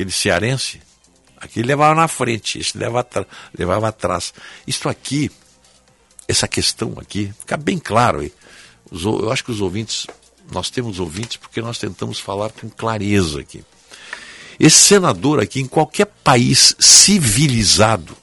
Aquele 0.00 0.12
cearense. 0.12 0.80
Aquele 1.36 1.68
levava 1.68 1.94
na 1.94 2.08
frente, 2.08 2.58
esse 2.58 2.76
levava, 2.76 3.26
levava 3.56 3.88
atrás. 3.88 4.32
Isto 4.66 4.88
aqui, 4.88 5.30
essa 6.26 6.48
questão 6.48 6.94
aqui, 6.98 7.30
fica 7.38 7.58
bem 7.58 7.78
claro 7.78 8.20
aí. 8.20 8.32
Eu 8.90 9.30
acho 9.30 9.44
que 9.44 9.50
os 9.50 9.60
ouvintes, 9.60 10.06
nós 10.50 10.70
temos 10.70 10.98
ouvintes 10.98 11.36
porque 11.36 11.60
nós 11.60 11.76
tentamos 11.76 12.18
falar 12.18 12.50
com 12.50 12.70
clareza 12.70 13.40
aqui. 13.40 13.62
Esse 14.58 14.78
senador 14.78 15.38
aqui, 15.38 15.60
em 15.60 15.66
qualquer 15.66 16.06
país 16.06 16.74
civilizado, 16.78 18.16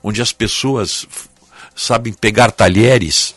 onde 0.00 0.22
as 0.22 0.32
pessoas 0.32 1.04
sabem 1.74 2.12
pegar 2.12 2.52
talheres 2.52 3.34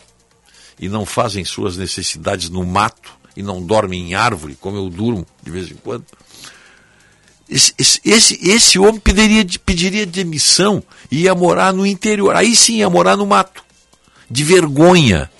e 0.78 0.88
não 0.88 1.04
fazem 1.04 1.44
suas 1.44 1.76
necessidades 1.76 2.48
no 2.48 2.64
mato 2.64 3.12
e 3.36 3.42
não 3.42 3.60
dormem 3.60 4.10
em 4.10 4.14
árvore, 4.14 4.56
como 4.60 4.76
eu 4.76 4.88
durmo 4.88 5.26
de 5.42 5.50
vez 5.50 5.68
em 5.68 5.74
quando. 5.74 6.06
Esse, 7.52 8.00
esse, 8.02 8.48
esse 8.48 8.78
homem 8.78 8.98
pediria, 8.98 9.44
pediria 9.62 10.06
demissão 10.06 10.82
e 11.10 11.24
ia 11.24 11.34
morar 11.34 11.70
no 11.74 11.84
interior. 11.84 12.34
Aí 12.34 12.56
sim 12.56 12.78
ia 12.78 12.88
morar 12.88 13.14
no 13.14 13.26
mato. 13.26 13.62
De 14.30 14.42
vergonha. 14.42 15.30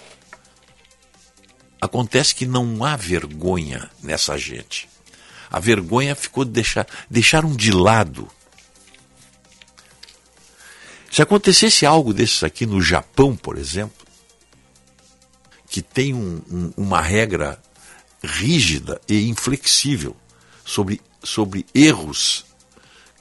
Acontece 1.80 2.34
que 2.34 2.44
não 2.44 2.84
há 2.84 2.96
vergonha 2.96 3.90
nessa 4.02 4.36
gente. 4.36 4.88
A 5.50 5.58
vergonha 5.58 6.14
ficou 6.14 6.44
de 6.44 6.50
deixar, 6.50 6.86
deixaram 7.08 7.56
de 7.56 7.72
lado. 7.72 8.28
Se 11.10 11.22
acontecesse 11.22 11.86
algo 11.86 12.12
desses 12.12 12.42
aqui 12.44 12.66
no 12.66 12.80
Japão, 12.80 13.34
por 13.34 13.56
exemplo, 13.56 14.06
que 15.66 15.80
tem 15.80 16.12
um, 16.12 16.42
um, 16.50 16.72
uma 16.76 17.00
regra 17.00 17.58
rígida 18.22 19.00
e 19.08 19.28
inflexível 19.28 20.14
sobre, 20.64 21.00
sobre 21.22 21.66
erros, 21.74 22.44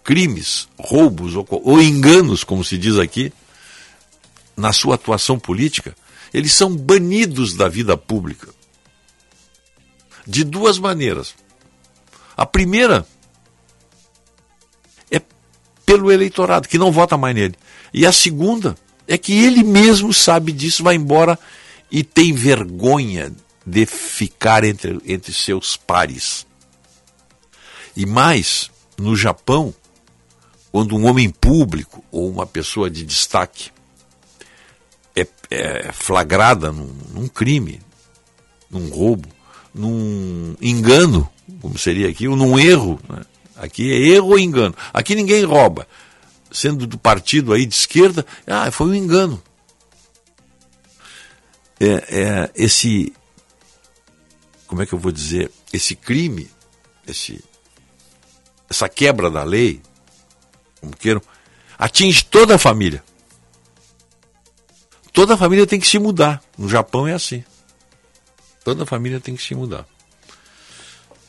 crimes, 0.04 0.68
roubos 0.78 1.36
ou, 1.36 1.46
ou 1.50 1.82
enganos, 1.82 2.44
como 2.44 2.64
se 2.64 2.78
diz 2.78 2.98
aqui, 2.98 3.32
na 4.56 4.74
sua 4.74 4.96
atuação 4.96 5.40
política, 5.40 5.96
eles 6.34 6.54
são 6.54 6.76
banidos 6.76 7.56
da 7.56 7.68
vida 7.68 7.98
pública. 7.98 8.50
De 10.26 10.44
duas 10.44 10.78
maneiras. 10.78 11.34
A 12.38 12.46
primeira 12.46 13.06
é 15.10 15.22
pelo 15.86 16.12
eleitorado, 16.12 16.68
que 16.68 16.78
não 16.78 16.92
vota 16.92 17.18
mais 17.18 17.36
nele. 17.36 17.56
E 17.94 18.06
a 18.06 18.12
segunda 18.12 18.78
é 19.08 19.18
que 19.18 19.34
ele 19.34 19.64
mesmo 19.64 20.14
sabe 20.14 20.52
disso, 20.52 20.84
vai 20.84 20.96
embora 20.96 21.38
e 21.92 22.04
tem 22.04 22.34
vergonha 22.34 23.34
de 23.66 23.86
ficar 23.86 24.64
entre, 24.64 25.00
entre 25.06 25.34
seus 25.34 25.76
pares. 25.76 26.46
E 27.96 28.06
mais, 28.06 28.72
no 28.98 29.16
Japão, 29.16 29.74
quando 30.72 30.96
um 30.96 31.06
homem 31.06 31.30
público 31.30 32.04
ou 32.12 32.30
uma 32.30 32.46
pessoa 32.46 32.90
de 32.90 33.04
destaque 33.06 33.72
é, 35.16 35.28
é 35.50 35.92
flagrada 35.92 36.72
num, 36.72 36.94
num, 37.14 37.28
crime, 37.28 37.82
num 38.70 38.90
roubo, 38.90 39.28
num 39.74 40.56
engano, 40.62 41.30
como 41.62 41.78
seria 41.78 42.10
aqui, 42.10 42.28
ou 42.28 42.36
num 42.36 42.58
erro, 42.58 43.00
né? 43.10 43.24
aqui 43.58 43.92
é 43.92 44.16
erro 44.16 44.30
ou 44.30 44.40
engano. 44.40 44.76
Aqui 44.94 45.16
ninguém 45.16 45.44
rouba. 45.44 45.88
Sendo 46.52 46.86
do 46.86 46.98
partido 46.98 47.54
aí 47.54 47.66
de 47.66 47.76
esquerda, 47.76 48.26
ah, 48.46 48.70
foi 48.72 48.88
um 48.88 48.96
engano 48.96 49.42
é, 51.82 51.86
é, 52.10 52.52
esse, 52.54 53.12
como 54.68 54.84
é 54.84 54.86
que 54.86 54.94
eu 54.94 55.00
vou 55.00 55.12
dizer, 55.12 55.52
esse 55.74 55.96
crime, 55.96 56.48
esse, 57.08 57.44
essa 58.72 58.88
quebra 58.88 59.30
da 59.30 59.44
lei, 59.44 59.82
como 60.80 60.96
queiram, 60.96 61.22
atinge 61.78 62.24
toda 62.24 62.56
a 62.56 62.58
família. 62.58 63.04
Toda 65.12 65.34
a 65.34 65.38
família 65.38 65.68
tem 65.68 65.78
que 65.78 65.88
se 65.88 66.00
mudar. 66.00 66.42
No 66.58 66.70
Japão 66.70 67.06
é 67.06 67.14
assim. 67.14 67.44
Toda 68.64 68.84
a 68.84 68.86
família 68.86 69.20
tem 69.20 69.36
que 69.36 69.44
se 69.44 69.54
mudar. 69.54 69.86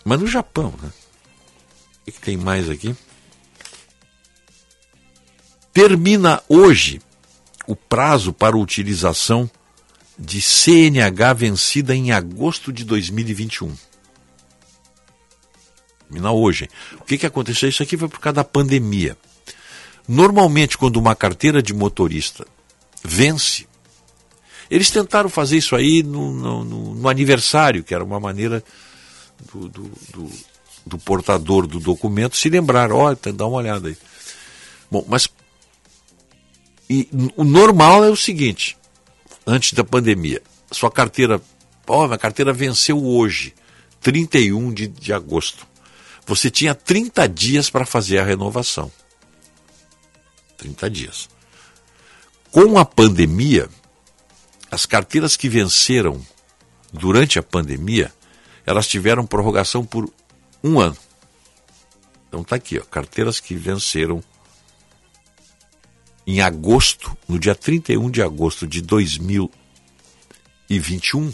Mas 0.05 0.21
no 0.21 0.27
Japão, 0.29 0.73
né? 0.81 0.91
O 2.07 2.13
que, 2.13 2.21
tem 2.21 2.37
mais 2.37 2.71
aqui? 2.71 2.95
Termina 5.73 6.43
hoje 6.49 7.01
o 7.67 7.75
prazo 7.75 8.33
para 8.33 8.57
utilização 8.57 9.51
de 10.17 10.41
CNH 10.41 11.33
vencida 11.33 11.95
em 11.95 12.13
agosto 12.13 12.73
de 12.73 12.85
2021. 12.85 13.75
Termina 16.13 16.31
hoje. 16.31 16.69
O 17.01 17.05
que, 17.05 17.17
que 17.17 17.25
aconteceu? 17.25 17.71
Isso 17.71 17.83
aqui 17.83 17.97
foi 17.97 18.07
por 18.07 18.21
causa 18.21 18.37
da 18.37 18.45
pandemia. 18.45 19.17
Normalmente, 20.07 20.77
quando 20.77 20.99
uma 20.99 21.17
carteira 21.17 21.63
de 21.63 21.73
motorista 21.73 22.47
vence, 23.03 23.67
eles 24.71 24.91
tentaram 24.91 25.31
fazer 25.31 25.57
isso 25.57 25.75
aí 25.75 26.03
no, 26.03 26.33
no, 26.33 26.65
no, 26.65 26.95
no 26.95 27.09
aniversário, 27.09 27.83
que 27.83 27.95
era 27.95 28.05
uma 28.05 28.21
maneira 28.21 28.63
do, 29.51 29.69
do, 29.69 29.91
do, 30.13 30.31
do, 30.85 30.99
portador 30.99 31.67
do 31.67 31.81
documento 31.81 32.37
se 32.37 32.51
lembrar, 32.51 32.93
olha, 32.93 33.17
dá 33.35 33.47
uma 33.47 33.57
olhada 33.57 33.89
aí. 33.89 33.97
Bom, 34.91 35.05
mas 35.09 35.29
e, 36.91 37.09
o 37.37 37.45
normal 37.45 38.05
é 38.05 38.11
o 38.11 38.17
seguinte: 38.17 38.77
antes 39.47 39.73
da 39.73 39.83
pandemia. 39.83 40.43
Sua 40.71 40.91
carteira, 40.91 41.41
ó, 41.87 42.05
oh, 42.05 42.07
minha 42.07 42.19
carteira 42.19 42.53
venceu 42.53 43.03
hoje, 43.03 43.55
31 44.01 44.73
de, 44.73 44.89
de 44.89 45.13
agosto. 45.13 45.72
Você 46.27 46.51
tinha 46.51 46.75
30 46.75 47.29
dias 47.29 47.69
para 47.69 47.85
fazer 47.85 48.19
a 48.19 48.25
renovação. 48.25 48.91
30 50.57 50.91
dias. 50.91 51.29
Com 52.51 52.79
a 52.79 52.85
pandemia, 52.85 53.69
as 54.71 54.87
carteiras 54.87 55.37
que 55.37 55.49
venceram 55.49 56.25
durante 56.93 57.39
a 57.39 57.43
pandemia, 57.43 58.13
elas 58.65 58.87
tiveram 58.87 59.27
prorrogação 59.27 59.85
por 59.85 60.09
um 60.63 60.79
ano. 60.79 60.97
Então 62.29 62.45
tá 62.45 62.57
aqui, 62.57 62.79
ó, 62.79 62.85
carteiras 62.85 63.41
que 63.41 63.55
venceram 63.55 64.23
em 66.27 66.41
agosto, 66.41 67.17
no 67.29 67.39
dia 67.39 67.55
31 67.55 68.11
de 68.11 68.23
agosto 68.23 68.67
de 68.67 68.81
2021, 68.81 71.31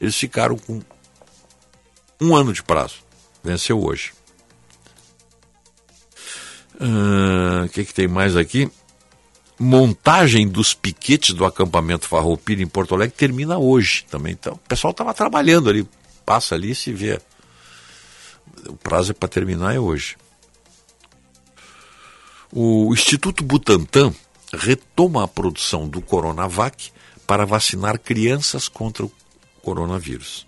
eles 0.00 0.16
ficaram 0.16 0.56
com 0.56 0.80
um 2.20 2.34
ano 2.34 2.52
de 2.52 2.62
prazo. 2.62 3.01
Venceu 3.42 3.82
hoje. 3.82 4.12
O 6.80 7.64
uh, 7.64 7.68
que, 7.68 7.84
que 7.84 7.94
tem 7.94 8.08
mais 8.08 8.36
aqui? 8.36 8.70
Montagem 9.58 10.48
dos 10.48 10.74
piquetes 10.74 11.34
do 11.34 11.44
acampamento 11.44 12.08
Farroupilha 12.08 12.62
em 12.62 12.66
Porto 12.66 12.94
Alegre 12.94 13.14
termina 13.16 13.58
hoje 13.58 14.04
também. 14.10 14.32
Então, 14.32 14.54
o 14.54 14.68
pessoal 14.68 14.90
estava 14.90 15.14
trabalhando 15.14 15.70
ali, 15.70 15.88
passa 16.26 16.54
ali 16.54 16.70
e 16.70 16.74
se 16.74 16.92
vê. 16.92 17.20
O 18.66 18.76
prazo 18.76 19.12
é 19.12 19.14
para 19.14 19.28
terminar 19.28 19.74
é 19.74 19.78
hoje. 19.78 20.16
O 22.50 22.92
Instituto 22.92 23.44
Butantan 23.44 24.12
retoma 24.52 25.24
a 25.24 25.28
produção 25.28 25.88
do 25.88 26.02
Coronavac 26.02 26.92
para 27.26 27.46
vacinar 27.46 27.98
crianças 27.98 28.68
contra 28.68 29.06
o 29.06 29.12
coronavírus. 29.62 30.46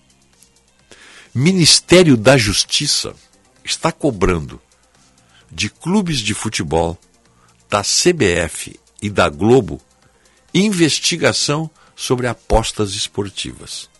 Ministério 1.34 2.16
da 2.16 2.36
Justiça 2.36 3.12
está 3.64 3.90
cobrando 3.90 4.62
de 5.50 5.68
clubes 5.68 6.20
de 6.20 6.32
futebol, 6.32 6.96
da 7.68 7.82
CBF 7.82 8.78
e 9.02 9.10
da 9.10 9.28
Globo 9.28 9.80
investigação 10.54 11.68
sobre 11.96 12.28
apostas 12.28 12.92
esportivas. 12.92 13.90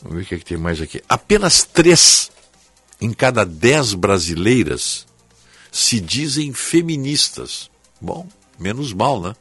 Vamos 0.00 0.16
ver 0.16 0.22
o 0.22 0.26
que, 0.26 0.34
é 0.34 0.38
que 0.38 0.44
tem 0.44 0.56
mais 0.56 0.80
aqui. 0.80 1.02
Apenas 1.06 1.64
três 1.64 2.30
em 2.98 3.12
cada 3.12 3.44
dez 3.44 3.92
brasileiras 3.92 5.06
se 5.70 6.00
dizem 6.00 6.54
feministas. 6.54 7.70
Bom, 8.00 8.26
menos 8.58 8.94
mal, 8.94 9.20
né? 9.20 9.36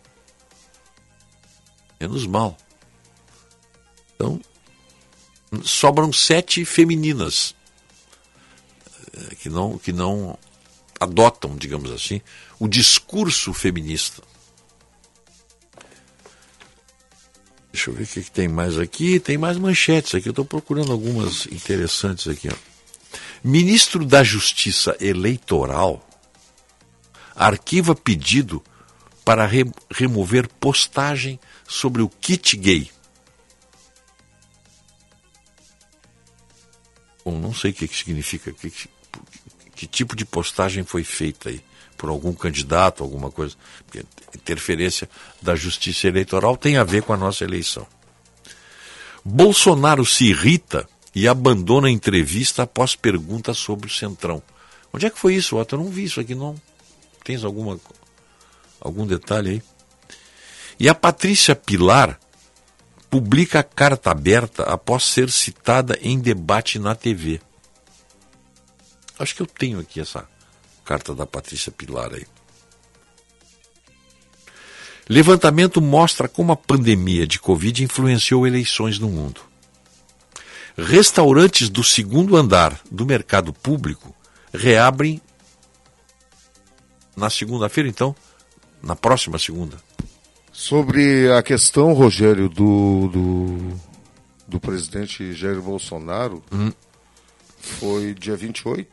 Menos 1.99 2.27
mal. 2.27 2.57
Então, 4.15 4.41
sobram 5.63 6.11
sete 6.11 6.65
femininas 6.65 7.55
eh, 9.13 9.35
que 9.35 9.49
não, 9.49 9.77
que 9.77 9.91
não 9.91 10.37
adotam, 10.99 11.55
digamos 11.55 11.91
assim, 11.91 12.21
o 12.59 12.67
discurso 12.67 13.53
feminista. 13.53 14.21
Deixa 17.71 17.89
eu 17.89 17.93
ver 17.93 18.03
o 18.03 18.07
que, 18.07 18.23
que 18.23 18.31
tem 18.31 18.47
mais 18.47 18.79
aqui. 18.79 19.19
Tem 19.19 19.37
mais 19.37 19.57
manchetes 19.57 20.15
aqui. 20.15 20.29
Eu 20.29 20.31
estou 20.31 20.45
procurando 20.45 20.93
algumas 20.93 21.45
interessantes 21.47 22.25
aqui. 22.25 22.47
Ó. 22.47 22.55
Ministro 23.43 24.05
da 24.05 24.23
Justiça 24.23 24.95
Eleitoral 24.99 26.01
arquiva 27.35 27.93
pedido 27.93 28.63
para 29.25 29.45
re 29.45 29.65
remover 29.91 30.47
postagem 30.47 31.37
sobre 31.67 32.01
o 32.01 32.07
kit 32.07 32.55
gay. 32.55 32.89
Bom, 37.25 37.39
não 37.39 37.53
sei 37.53 37.71
o 37.71 37.73
que, 37.73 37.87
que 37.87 37.97
significa, 37.97 38.53
que, 38.53 38.71
que 39.75 39.87
tipo 39.87 40.15
de 40.15 40.25
postagem 40.25 40.83
foi 40.83 41.03
feita 41.03 41.49
aí 41.49 41.59
por 41.97 42.09
algum 42.09 42.33
candidato, 42.33 43.03
alguma 43.03 43.31
coisa. 43.31 43.55
Porque 43.85 44.05
interferência 44.35 45.09
da 45.41 45.55
justiça 45.55 46.07
eleitoral 46.07 46.55
tem 46.55 46.77
a 46.77 46.83
ver 46.83 47.01
com 47.01 47.13
a 47.13 47.17
nossa 47.17 47.43
eleição. 47.43 47.87
Bolsonaro 49.23 50.05
se 50.05 50.25
irrita 50.25 50.87
e 51.15 51.27
abandona 51.27 51.87
a 51.87 51.91
entrevista 51.91 52.63
após 52.63 52.95
pergunta 52.95 53.55
sobre 53.55 53.87
o 53.87 53.91
Centrão. 53.91 54.43
Onde 54.93 55.07
é 55.07 55.09
que 55.09 55.17
foi 55.17 55.33
isso, 55.33 55.57
Otto? 55.57 55.75
Eu 55.75 55.79
não 55.79 55.89
vi 55.89 56.03
isso 56.03 56.19
aqui, 56.19 56.35
não. 56.35 56.55
Tens 57.23 57.43
alguma, 57.43 57.79
algum 58.79 59.07
detalhe 59.07 59.49
aí? 59.49 59.63
E 60.79 60.87
a 60.87 60.93
Patrícia 60.93 61.55
Pilar 61.55 62.19
publica 63.15 63.59
a 63.59 63.63
carta 63.63 64.11
aberta 64.11 64.63
após 64.63 65.05
ser 65.05 65.31
citada 65.31 65.97
em 66.01 66.19
debate 66.19 66.77
na 66.77 66.93
TV. 66.93 67.39
Acho 69.17 69.33
que 69.33 69.41
eu 69.41 69.45
tenho 69.45 69.79
aqui 69.79 70.01
essa 70.01 70.27
carta 70.83 71.15
da 71.15 71.25
Patrícia 71.25 71.71
Pilar 71.71 72.13
aí. 72.13 72.27
Levantamento 75.07 75.79
mostra 75.81 76.27
como 76.27 76.51
a 76.51 76.57
pandemia 76.57 77.25
de 77.25 77.39
Covid 77.39 77.85
influenciou 77.85 78.45
eleições 78.45 78.99
no 78.99 79.07
mundo. 79.07 79.39
Restaurantes 80.77 81.69
do 81.69 81.85
segundo 81.85 82.35
andar 82.35 82.77
do 82.91 83.05
mercado 83.05 83.53
público 83.53 84.13
reabrem 84.53 85.21
na 87.15 87.29
segunda-feira, 87.29 87.87
então, 87.87 88.13
na 88.83 88.93
próxima 88.93 89.39
segunda. 89.39 89.77
Sobre 90.57 91.29
a 91.33 91.43
questão, 91.43 91.91
Rogério, 91.91 92.47
do, 92.47 93.09
do, 93.09 93.79
do 94.47 94.57
presidente 94.57 95.33
Jair 95.33 95.61
Bolsonaro, 95.61 96.41
hum. 96.49 96.71
foi 97.59 98.13
dia 98.13 98.37
28. 98.37 98.89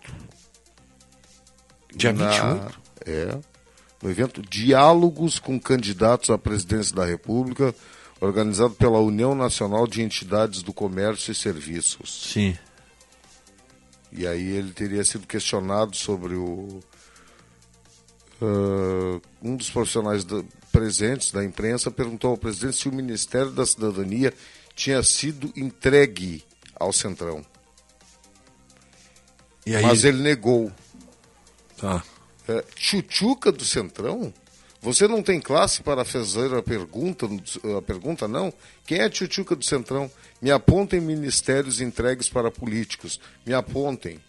Dia 1.94 2.12
na, 2.12 2.30
28? 2.30 2.80
É. 3.06 3.38
No 4.02 4.10
evento 4.10 4.42
Diálogos 4.42 5.38
com 5.38 5.58
Candidatos 5.58 6.30
à 6.30 6.36
Presidência 6.36 6.96
da 6.96 7.06
República, 7.06 7.72
organizado 8.20 8.74
pela 8.74 8.98
União 8.98 9.32
Nacional 9.32 9.86
de 9.86 10.02
Entidades 10.02 10.64
do 10.64 10.72
Comércio 10.72 11.30
e 11.30 11.34
Serviços. 11.34 12.32
Sim. 12.32 12.58
E 14.10 14.26
aí 14.26 14.48
ele 14.48 14.72
teria 14.72 15.04
sido 15.04 15.28
questionado 15.28 15.94
sobre 15.94 16.34
o. 16.34 16.80
Uh, 18.42 19.22
um 19.40 19.54
dos 19.54 19.70
profissionais 19.70 20.24
da, 20.24 20.42
presentes 20.72 21.30
da 21.30 21.44
imprensa 21.44 21.90
perguntou 21.90 22.30
ao 22.30 22.38
presidente 22.38 22.78
se 22.78 22.88
o 22.88 22.92
Ministério 22.92 23.52
da 23.52 23.66
Cidadania 23.66 24.32
tinha 24.74 25.02
sido 25.02 25.52
entregue 25.54 26.42
ao 26.74 26.92
Centrão. 26.92 27.44
Mas 29.82 30.02
ele 30.02 30.22
negou. 30.22 30.72
Tá. 31.76 32.02
É, 32.48 32.64
chuchuca 32.74 33.52
do 33.52 33.64
Centrão? 33.64 34.32
Você 34.80 35.06
não 35.06 35.22
tem 35.22 35.40
classe 35.40 35.80
para 35.80 36.04
fazer 36.04 36.52
a 36.54 36.60
pergunta, 36.60 37.28
a 37.78 37.82
pergunta 37.82 38.26
não? 38.26 38.52
Quem 38.84 38.98
é 38.98 39.04
a 39.04 39.10
tchutchuca 39.10 39.54
do 39.54 39.64
Centrão? 39.64 40.10
Me 40.40 40.50
apontem 40.50 41.00
ministérios 41.00 41.80
entregues 41.80 42.28
para 42.28 42.50
políticos. 42.50 43.20
Me 43.46 43.54
apontem. 43.54 44.20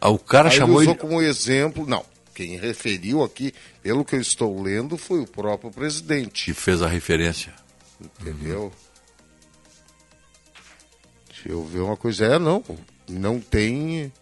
Ah, 0.00 0.10
o 0.10 0.18
cara 0.18 0.48
Aí 0.48 0.56
chamou 0.56 0.82
ele 0.82 0.90
usou 0.90 0.94
ele... 0.94 1.00
como 1.00 1.22
exemplo. 1.22 1.86
Não, 1.86 2.04
quem 2.36 2.58
referiu 2.58 3.24
aqui, 3.24 3.54
pelo 3.82 4.04
que 4.04 4.14
eu 4.14 4.20
estou 4.20 4.62
lendo, 4.62 4.98
foi 4.98 5.20
o 5.20 5.26
próprio 5.26 5.70
presidente. 5.70 6.44
Que 6.44 6.52
fez 6.52 6.82
a 6.82 6.86
referência. 6.86 7.54
Entendeu? 7.98 8.64
Uhum. 8.64 8.70
Deixa 11.32 11.48
eu 11.48 11.64
ver 11.64 11.80
uma 11.80 11.96
coisa. 11.96 12.26
É, 12.26 12.38
não. 12.38 12.62
Não 13.08 13.40
tem. 13.40 14.12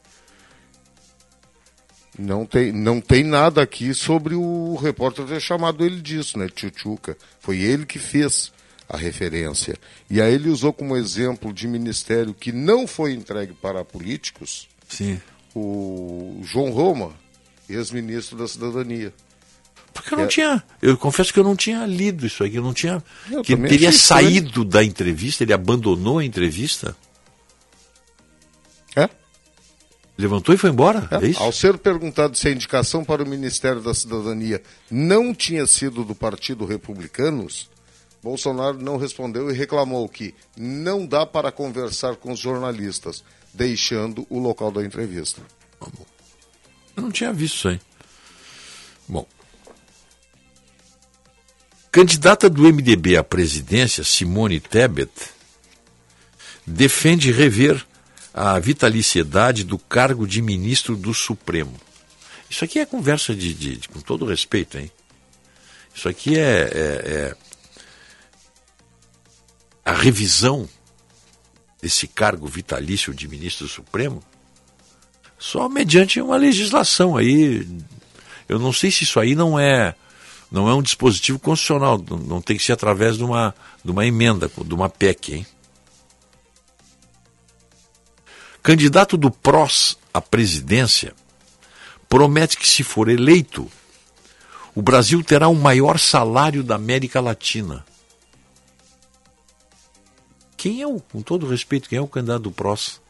Não 2.17 2.47
tem, 2.47 2.71
não 2.71 3.01
tem 3.01 3.25
nada 3.25 3.61
aqui 3.61 3.93
sobre 3.93 4.37
o 4.37 4.77
repórter 4.77 5.27
ter 5.27 5.41
chamado 5.41 5.85
ele 5.85 6.01
disso, 6.01 6.39
né? 6.39 6.47
Tchutchuca. 6.49 7.19
Foi 7.41 7.59
ele 7.59 7.85
que 7.85 7.99
fez 7.99 8.53
a 8.89 8.97
referência. 8.97 9.75
E 10.09 10.21
aí 10.21 10.35
ele 10.35 10.51
usou 10.51 10.73
como 10.73 10.97
exemplo 10.97 11.53
de 11.53 11.67
ministério 11.67 12.33
que 12.33 12.53
não 12.53 12.87
foi 12.87 13.13
entregue 13.13 13.55
para 13.55 13.85
políticos 13.85 14.69
Sim. 14.89 15.21
o 15.53 16.41
João 16.45 16.71
Roma, 16.71 17.24
ex-ministro 17.69 18.37
da 18.37 18.47
Cidadania. 18.47 19.13
Porque 19.95 20.13
eu 20.13 20.19
não 20.19 20.25
é... 20.25 20.29
tinha. 20.29 20.63
Eu 20.83 20.99
confesso 20.99 21.33
que 21.33 21.39
eu 21.39 21.45
não 21.45 21.55
tinha 21.55 21.87
lido 21.87 22.27
isso 22.27 22.43
aqui. 22.43 22.57
Eu 22.57 22.63
não 22.63 22.75
tinha. 22.75 23.03
Eu 23.31 23.43
que 23.43 23.53
ele 23.53 23.69
teria 23.69 23.93
saído 23.93 24.65
da 24.65 24.83
entrevista, 24.83 25.45
ele 25.45 25.53
abandonou 25.53 26.19
a 26.19 26.25
entrevista. 26.25 26.97
É? 28.97 29.09
Levantou 30.19 30.55
e 30.55 30.59
foi 30.59 30.71
embora? 30.71 31.09
É, 31.13 31.25
é 31.25 31.29
isso? 31.29 31.43
Ao 31.43 31.53
ser 31.53 31.79
perguntado 31.79 32.37
se 32.37 32.49
a 32.49 32.51
indicação 32.51 33.05
para 33.05 33.23
o 33.23 33.29
Ministério 33.29 33.81
da 33.81 33.95
Cidadania 33.95 34.61
não 34.91 35.33
tinha 35.33 35.67
sido 35.67 36.05
do 36.05 36.15
Partido 36.15 36.65
Republicanos, 36.65 37.71
Bolsonaro 38.23 38.83
não 38.83 38.97
respondeu 38.97 39.51
e 39.51 39.55
reclamou 39.55 40.09
que 40.09 40.35
não 40.57 41.07
dá 41.07 41.25
para 41.25 41.53
conversar 41.53 42.17
com 42.17 42.33
os 42.33 42.41
jornalistas, 42.41 43.23
deixando 43.53 44.27
o 44.29 44.39
local 44.39 44.73
da 44.73 44.85
entrevista. 44.85 45.43
Eu 46.97 47.03
não 47.03 47.11
tinha 47.11 47.33
visto 47.33 47.57
isso 47.57 47.69
aí. 47.69 47.81
Bom. 49.09 49.27
Candidata 51.91 52.49
do 52.51 52.63
MDB 52.63 53.17
à 53.17 53.25
presidência, 53.25 54.03
Simone 54.03 54.61
Tebet, 54.61 55.13
defende 56.67 57.31
rever 57.31 57.85
a 58.33 58.59
vitaliciedade 58.59 59.63
do 59.63 59.79
cargo 59.79 60.27
de 60.27 60.43
ministro 60.43 60.97
do 60.97 61.15
Supremo. 61.15 61.75
Isso 62.51 62.65
aqui 62.65 62.81
é 62.81 62.87
conversa 62.87 63.35
de, 63.35 63.55
de, 63.55 63.77
de 63.77 63.89
com 63.89 64.01
todo 64.01 64.27
respeito, 64.27 64.79
hein? 64.79 64.91
Isso 65.95 66.09
aqui 66.09 66.37
é, 66.37 66.43
é, 66.43 66.75
é 66.75 67.37
a 69.85 69.93
revisão 69.93 70.69
desse 71.81 72.09
cargo 72.09 72.47
vitalício 72.49 73.15
de 73.15 73.29
ministro 73.29 73.69
Supremo 73.69 74.23
só 75.45 75.69
mediante 75.69 76.19
uma 76.23 76.37
legislação 76.37 77.19
aí. 77.19 77.69
Eu 78.49 78.59
não 78.59 78.73
sei 78.73 78.91
se 78.91 79.05
isso 79.05 79.21
aí 79.21 79.35
não 79.35 79.59
é 79.59 79.95
não 80.51 80.69
é 80.69 80.75
um 80.75 80.81
dispositivo 80.81 81.39
constitucional, 81.39 82.03
não 82.27 82.41
tem 82.41 82.57
que 82.57 82.63
ser 82.63 82.73
através 82.73 83.19
de 83.19 83.25
uma, 83.25 83.55
de 83.85 83.91
uma 83.91 84.07
emenda, 84.07 84.49
de 84.49 84.73
uma 84.75 84.89
PEC, 84.89 85.35
hein? 85.35 85.47
Candidato 88.63 89.17
do 89.17 89.31
PROS 89.31 89.99
à 90.15 90.21
presidência 90.21 91.13
promete 92.09 92.57
que, 92.57 92.69
se 92.69 92.85
for 92.85 93.09
eleito, 93.09 93.71
o 94.75 94.81
Brasil 94.81 95.23
terá 95.25 95.49
o 95.49 95.55
maior 95.55 95.99
salário 95.99 96.63
da 96.63 96.77
América 96.77 97.21
Latina. 97.21 97.85
Quem 100.57 100.81
é 100.81 100.87
o, 100.87 101.01
com 101.01 101.21
todo 101.21 101.49
respeito, 101.49 101.89
quem 101.89 101.99
é 101.99 102.03
o 102.03 102.09
candidato 102.09 102.45
do 102.45 102.53
PROS? 102.53 103.04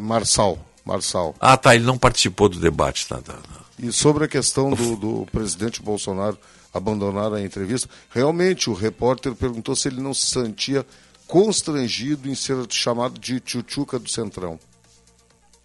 Marçal. 0.00 0.58
Marçal. 0.84 1.34
Ah, 1.38 1.56
tá, 1.56 1.74
ele 1.74 1.84
não 1.84 1.98
participou 1.98 2.48
do 2.48 2.58
debate. 2.58 3.06
Tá, 3.06 3.16
tá, 3.16 3.34
tá. 3.34 3.60
E 3.78 3.92
sobre 3.92 4.24
a 4.24 4.28
questão 4.28 4.70
do, 4.70 4.96
do 4.96 5.26
presidente 5.32 5.82
Bolsonaro 5.82 6.38
abandonar 6.72 7.32
a 7.32 7.40
entrevista, 7.40 7.88
realmente 8.10 8.70
o 8.70 8.74
repórter 8.74 9.34
perguntou 9.34 9.74
se 9.74 9.88
ele 9.88 10.00
não 10.00 10.14
se 10.14 10.26
sentia 10.26 10.86
constrangido 11.26 12.28
em 12.28 12.34
ser 12.34 12.56
chamado 12.70 13.18
de 13.18 13.40
tchutchuca 13.40 13.98
do 13.98 14.08
Centrão. 14.08 14.58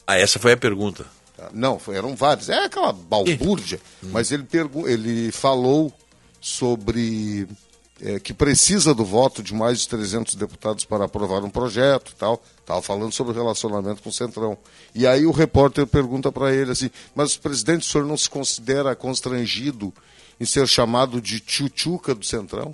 Ah, 0.05 0.17
essa 0.17 0.39
foi 0.39 0.53
a 0.53 0.57
pergunta. 0.57 1.05
Não, 1.51 1.79
eram 1.89 2.15
vários. 2.15 2.49
É 2.49 2.65
aquela 2.65 2.93
balbúrdia. 2.93 3.79
Hum. 4.03 4.09
Mas 4.11 4.31
ele, 4.31 4.47
ele 4.87 5.31
falou 5.31 5.91
sobre 6.39 7.47
é, 8.01 8.19
que 8.19 8.33
precisa 8.33 8.93
do 8.93 9.03
voto 9.03 9.41
de 9.41 9.53
mais 9.53 9.81
de 9.81 9.89
300 9.89 10.35
deputados 10.35 10.85
para 10.85 11.05
aprovar 11.05 11.43
um 11.43 11.49
projeto 11.49 12.11
e 12.11 12.15
tal. 12.15 12.41
Estava 12.65 12.81
falando 12.81 13.13
sobre 13.13 13.31
o 13.31 13.35
relacionamento 13.35 14.01
com 14.01 14.09
o 14.09 14.11
Centrão. 14.11 14.57
E 14.95 15.05
aí 15.05 15.23
o 15.27 15.31
repórter 15.31 15.85
pergunta 15.85 16.31
para 16.31 16.51
ele 16.51 16.71
assim, 16.71 16.89
mas 17.13 17.37
presidente, 17.37 17.87
o 17.87 17.91
senhor 17.91 18.07
não 18.07 18.17
se 18.17 18.27
considera 18.27 18.95
constrangido 18.95 19.93
em 20.39 20.45
ser 20.45 20.67
chamado 20.67 21.21
de 21.21 21.39
tchutchuca 21.39 22.15
do 22.15 22.25
Centrão? 22.25 22.73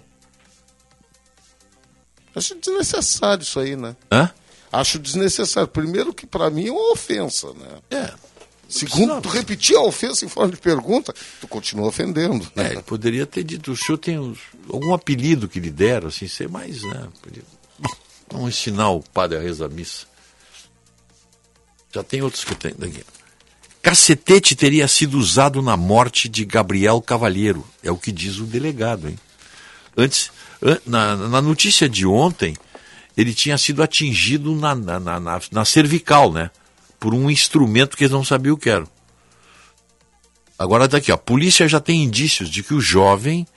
Acho 2.34 2.56
desnecessário 2.56 3.43
isso 3.43 3.60
aí, 3.60 3.75
né? 3.75 3.95
Hã? 4.12 4.32
acho 4.71 4.97
desnecessário. 4.97 5.67
Primeiro 5.67 6.13
que 6.13 6.25
para 6.25 6.49
mim 6.49 6.67
é 6.67 6.71
uma 6.71 6.93
ofensa, 6.93 7.51
né? 7.54 7.67
É. 7.89 8.13
Segundo, 8.69 9.19
tu 9.19 9.27
repetir 9.27 9.75
a 9.75 9.82
ofensa 9.82 10.23
em 10.23 10.30
forma 10.30 10.54
de 10.54 10.58
pergunta, 10.62 11.13
tu 11.41 11.47
continua 11.49 11.88
ofendendo. 11.89 12.49
É, 12.56 12.63
Né? 12.63 12.71
ele 12.71 12.82
poderia 12.84 13.25
ter 13.25 13.43
dito, 13.43 13.73
o 13.73 13.75
senhor 13.75 13.97
tem 13.97 14.15
algum 14.71 14.93
apelido 14.93 15.49
que 15.49 15.60
lhe 15.60 15.69
deram, 15.69 16.08
assim, 16.08 16.25
ser 16.30 16.47
mais, 16.47 16.82
né? 16.84 17.10
Podia- 17.21 17.43
Vamos 18.31 18.49
ensinar 18.49 18.89
o 18.89 19.01
padre 19.01 19.37
a 19.37 19.41
rezar 19.41 19.65
a 19.65 19.69
missa. 19.69 20.05
Já 21.93 22.03
tem 22.03 22.21
outros 22.21 22.43
que 22.43 22.55
tem 22.55 22.73
daqui. 22.77 23.03
Cacetete 23.81 24.55
teria 24.55 24.87
sido 24.87 25.17
usado 25.17 25.61
na 25.61 25.75
morte 25.75 26.29
de 26.29 26.45
Gabriel 26.45 27.01
Cavalheiro, 27.01 27.67
é 27.83 27.91
o 27.91 27.97
que 27.97 28.11
diz 28.11 28.37
o 28.37 28.43
delegado, 28.45 29.09
hein? 29.09 29.17
Antes, 29.97 30.31
an- 30.61 30.79
na, 30.85 31.15
na 31.17 31.41
notícia 31.41 31.89
de 31.89 32.05
ontem, 32.05 32.55
ele 33.17 33.33
tinha 33.33 33.57
sido 33.57 33.81
atingido 33.83 34.55
na, 34.55 34.73
na, 34.75 34.99
na, 34.99 35.19
na- 35.51 35.65
cervical, 35.65 36.31
né? 36.31 36.51
Por 36.99 37.13
um 37.13 37.29
instrumento 37.29 37.97
que 37.97 38.03
eles 38.03 38.13
não 38.13 38.23
sabiam 38.23 38.53
o 38.53 38.57
que 38.57 38.69
era. 38.69 38.87
Agora 40.57 40.87
daqui, 40.87 41.11
ó. 41.11 41.15
A 41.15 41.17
polícia 41.17 41.67
já 41.67 41.79
tem 41.79 42.03
indícios 42.03 42.49
de 42.49 42.61
que 42.63 42.73
o 42.75 42.79
jovem 42.79 43.47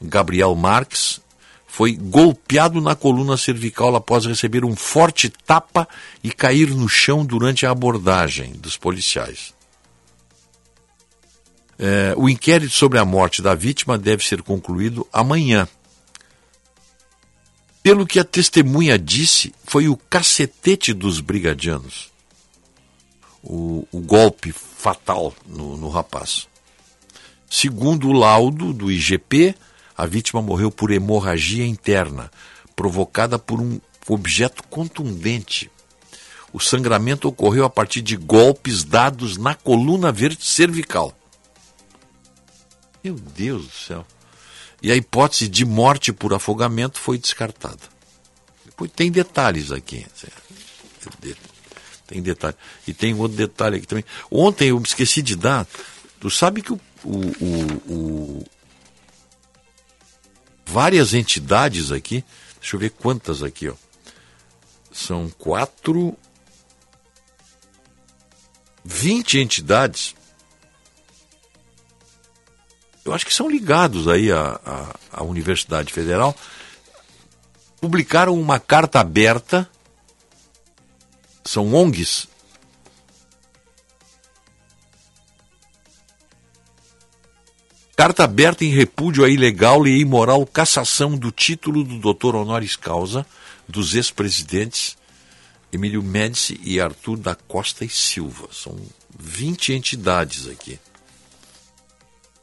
Gabriel 0.00 0.54
Marques 0.54 1.20
foi 1.70 1.92
golpeado 1.92 2.80
na 2.80 2.96
coluna 2.96 3.36
cervical 3.36 3.94
após 3.94 4.26
receber 4.26 4.64
um 4.64 4.74
forte 4.74 5.30
tapa 5.30 5.88
e 6.22 6.32
cair 6.32 6.70
no 6.70 6.88
chão 6.88 7.24
durante 7.24 7.64
a 7.64 7.70
abordagem 7.70 8.54
dos 8.54 8.76
policiais. 8.76 9.54
É, 11.78 12.12
o 12.16 12.28
inquérito 12.28 12.74
sobre 12.74 12.98
a 12.98 13.04
morte 13.04 13.40
da 13.40 13.54
vítima 13.54 13.96
deve 13.96 14.26
ser 14.26 14.42
concluído 14.42 15.06
amanhã. 15.12 15.68
Pelo 17.84 18.04
que 18.04 18.18
a 18.18 18.24
testemunha 18.24 18.98
disse, 18.98 19.54
foi 19.64 19.88
o 19.88 19.96
cacetete 19.96 20.92
dos 20.92 21.20
brigadianos. 21.20 22.10
O, 23.42 23.86
o 23.92 24.00
golpe 24.00 24.52
fatal 24.52 25.32
no, 25.46 25.76
no 25.76 25.88
rapaz. 25.88 26.48
Segundo 27.48 28.08
o 28.08 28.12
laudo 28.12 28.72
do 28.72 28.90
IGP, 28.90 29.54
a 30.00 30.06
vítima 30.06 30.40
morreu 30.40 30.70
por 30.70 30.90
hemorragia 30.90 31.66
interna, 31.66 32.30
provocada 32.74 33.38
por 33.38 33.60
um 33.60 33.78
objeto 34.08 34.62
contundente. 34.62 35.70
O 36.54 36.58
sangramento 36.58 37.28
ocorreu 37.28 37.66
a 37.66 37.70
partir 37.70 38.00
de 38.00 38.16
golpes 38.16 38.82
dados 38.82 39.36
na 39.36 39.54
coluna 39.54 40.10
cervical. 40.40 41.14
Meu 43.04 43.14
Deus 43.14 43.66
do 43.66 43.72
céu. 43.72 44.06
E 44.82 44.90
a 44.90 44.96
hipótese 44.96 45.46
de 45.48 45.66
morte 45.66 46.14
por 46.14 46.32
afogamento 46.32 46.98
foi 46.98 47.18
descartada. 47.18 47.82
Depois 48.64 48.90
tem 48.96 49.12
detalhes 49.12 49.70
aqui. 49.70 50.06
Tem 52.06 52.22
detalhe. 52.22 52.56
E 52.86 52.94
tem 52.94 53.12
outro 53.14 53.36
detalhe 53.36 53.76
aqui 53.76 53.86
também. 53.86 54.04
Ontem 54.30 54.68
eu 54.70 54.80
me 54.80 54.86
esqueci 54.86 55.20
de 55.20 55.36
dar. 55.36 55.66
Tu 56.18 56.30
sabe 56.30 56.62
que 56.62 56.72
o, 56.72 56.80
o, 57.04 57.16
o- 57.86 58.44
várias 60.70 61.12
entidades 61.12 61.90
aqui. 61.90 62.24
Deixa 62.60 62.76
eu 62.76 62.80
ver 62.80 62.90
quantas 62.90 63.42
aqui, 63.42 63.68
ó. 63.68 63.74
São 64.92 65.28
quatro. 65.28 66.16
20 68.84 69.38
entidades. 69.38 70.14
Eu 73.04 73.12
acho 73.12 73.26
que 73.26 73.34
são 73.34 73.48
ligados 73.48 74.08
aí 74.08 74.30
à, 74.30 74.60
à, 74.64 74.94
à 75.20 75.22
Universidade 75.24 75.92
Federal. 75.92 76.34
Publicaram 77.80 78.40
uma 78.40 78.60
carta 78.60 79.00
aberta. 79.00 79.68
São 81.44 81.74
ONGs 81.74 82.29
Carta 88.00 88.24
aberta 88.24 88.64
em 88.64 88.70
repúdio 88.70 89.26
à 89.26 89.28
ilegal 89.28 89.86
e 89.86 90.00
imoral 90.00 90.46
cassação 90.46 91.18
do 91.18 91.30
título 91.30 91.84
do 91.84 91.98
doutor 91.98 92.34
honoris 92.34 92.74
causa 92.74 93.26
dos 93.68 93.94
ex-presidentes 93.94 94.96
Emílio 95.70 96.02
Médici 96.02 96.58
e 96.64 96.80
Arthur 96.80 97.18
da 97.18 97.34
Costa 97.34 97.84
e 97.84 97.90
Silva. 97.90 98.48
São 98.52 98.74
20 99.18 99.74
entidades 99.74 100.48
aqui. 100.48 100.80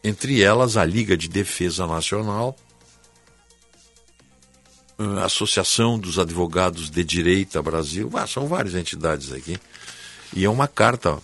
Entre 0.04 0.43
elas 0.43 0.78
a 0.78 0.86
Liga 0.86 1.17
de 1.17 1.28
Defesa 1.28 1.88
Nacional, 1.88 2.56
a 5.00 5.26
Associação 5.26 5.98
dos 5.98 6.20
Advogados 6.20 6.88
de 6.91 7.04
Direita 7.04 7.63
Brasil, 7.63 8.12
ah, 8.13 8.28
são 8.28 8.46
várias 8.46 8.76
entidades 8.76 9.32
aqui. 9.34 9.58
E 10.36 10.46
é 10.46 10.50
uma 10.52 10.67
carta 10.67 11.17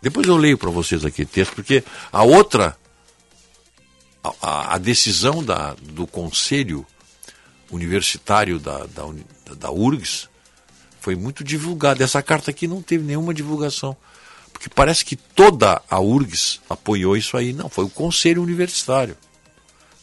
Depois 0.00 0.26
eu 0.26 0.36
leio 0.36 0.56
para 0.56 0.70
vocês 0.70 1.04
aqui 1.04 1.22
o 1.22 1.26
texto, 1.26 1.54
porque 1.54 1.82
a 2.12 2.22
outra, 2.22 2.76
a- 4.40 4.74
a, 4.74 4.78
decisão 4.78 5.42
da, 5.42 5.74
do 5.74 6.06
Conselho 6.06 6.86
Universitário 7.70 8.58
da, 8.58 8.86
da, 8.86 9.04
da 9.58 9.70
URGS 9.70 10.28
foi 11.00 11.14
muito 11.16 11.42
divulgada. 11.44 12.02
Essa 12.04 12.22
carta 12.22 12.50
aqui 12.50 12.66
não 12.66 12.80
teve 12.82 13.04
nenhuma 13.04 13.34
divulgação. 13.34 13.96
Porque 14.52 14.68
parece 14.68 15.04
que 15.04 15.14
toda 15.16 15.80
a 15.88 16.00
URGS 16.00 16.60
apoiou 16.68 17.16
isso 17.16 17.36
aí. 17.36 17.52
Não, 17.52 17.68
foi 17.68 17.84
o 17.84 17.88
Conselho 17.90 18.42
Universitário. 18.42 19.16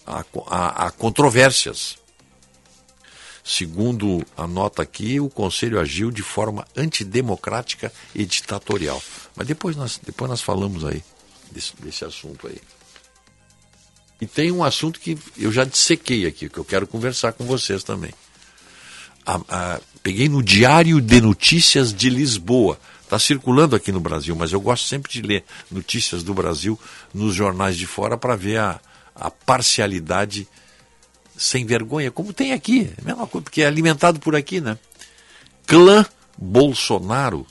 Há, 0.06 0.24
há- 0.48 0.86
há 0.86 0.92
controvérsias. 0.92 1.98
Segundo 3.48 4.26
a 4.36 4.48
nota 4.48 4.82
aqui, 4.82 5.20
o 5.20 5.30
Conselho 5.30 5.80
agiu 5.80 6.10
de 6.10 6.24
forma 6.24 6.66
antidemocrática 6.76 7.94
e 8.16 8.26
ditatorial. 8.26 9.00
Mas 9.36 9.46
depois 9.46 9.76
nós, 9.76 10.02
depois 10.04 10.28
nós 10.32 10.42
falamos 10.42 10.84
aí 10.84 11.04
desse, 11.52 11.74
desse 11.80 12.04
assunto 12.04 12.48
aí. 12.48 12.58
E 14.20 14.26
tem 14.26 14.52
um 14.52 14.64
assunto 14.64 15.00
que 15.00 15.16
eu 15.38 15.52
já 15.52 15.64
dissequei 15.64 16.26
aqui, 16.26 16.50
que 16.50 16.58
eu 16.58 16.66
quero 16.66 16.88
conversar 16.88 17.34
com 17.34 17.46
vocês 17.46 17.84
também. 17.84 18.12
A- 19.24 19.42
a- 19.48 19.82
peguei 20.02 20.28
no 20.28 20.42
Diário 20.42 21.00
de 21.00 21.22
Notícias 21.22 21.94
de 21.94 22.10
Lisboa. 22.10 22.80
Está 23.04 23.20
circulando 23.20 23.76
aqui 23.76 23.92
no 23.92 24.00
Brasil, 24.00 24.36
mas 24.36 24.54
eu 24.54 24.60
gosto 24.60 24.88
sempre 24.88 25.12
de 25.12 25.22
ler 25.22 25.44
notícias 25.70 26.24
do 26.24 26.34
Brasil 26.34 26.80
nos 27.14 27.36
jornais 27.36 27.78
de 27.78 27.86
fora 27.86 28.18
para 28.18 28.36
ver 28.36 28.58
a, 28.58 28.80
a 29.14 29.30
parcialidade 29.30 30.48
sem 31.38 31.66
vergonha, 31.66 32.12
como 32.12 32.34
tem 32.34 32.54
aqui, 32.54 32.92
é 32.98 33.04
mesma 33.04 33.28
coisa, 33.28 33.44
porque 33.44 33.62
é 33.62 33.68
alimentado 33.68 34.20
por 34.20 34.36
aqui, 34.36 34.62
né? 34.62 34.78
Clã 35.68 36.06
Bolsonaro 36.38 37.46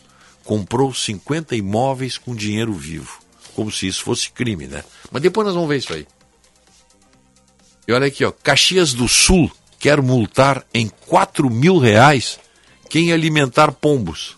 comprou 0.45 0.93
50 0.95 1.57
imóveis 1.57 2.19
com 2.19 2.35
dinheiro 2.35 2.73
vivo, 2.73 3.19
como 3.55 3.71
se 3.71 3.87
isso 3.87 4.03
fosse 4.03 4.31
crime, 4.31 4.67
né? 4.67 4.85
Mas 5.11 5.23
depois 5.23 5.47
nós 5.47 5.55
vamos 5.55 5.69
ver 5.69 5.79
isso 5.79 5.93
aí. 5.93 6.07
E 7.87 7.93
olha 7.93 8.07
aqui, 8.07 8.25
ó, 8.25 8.33
Caxias 8.33 8.95
do 8.95 9.09
Sul 9.09 9.51
quer 9.79 10.01
multar 10.01 10.65
em 10.73 10.89
4 11.07 11.51
mil 11.51 11.79
reais 11.79 12.39
quem 12.89 13.13
alimentar 13.13 13.73
pombos. 13.73 14.37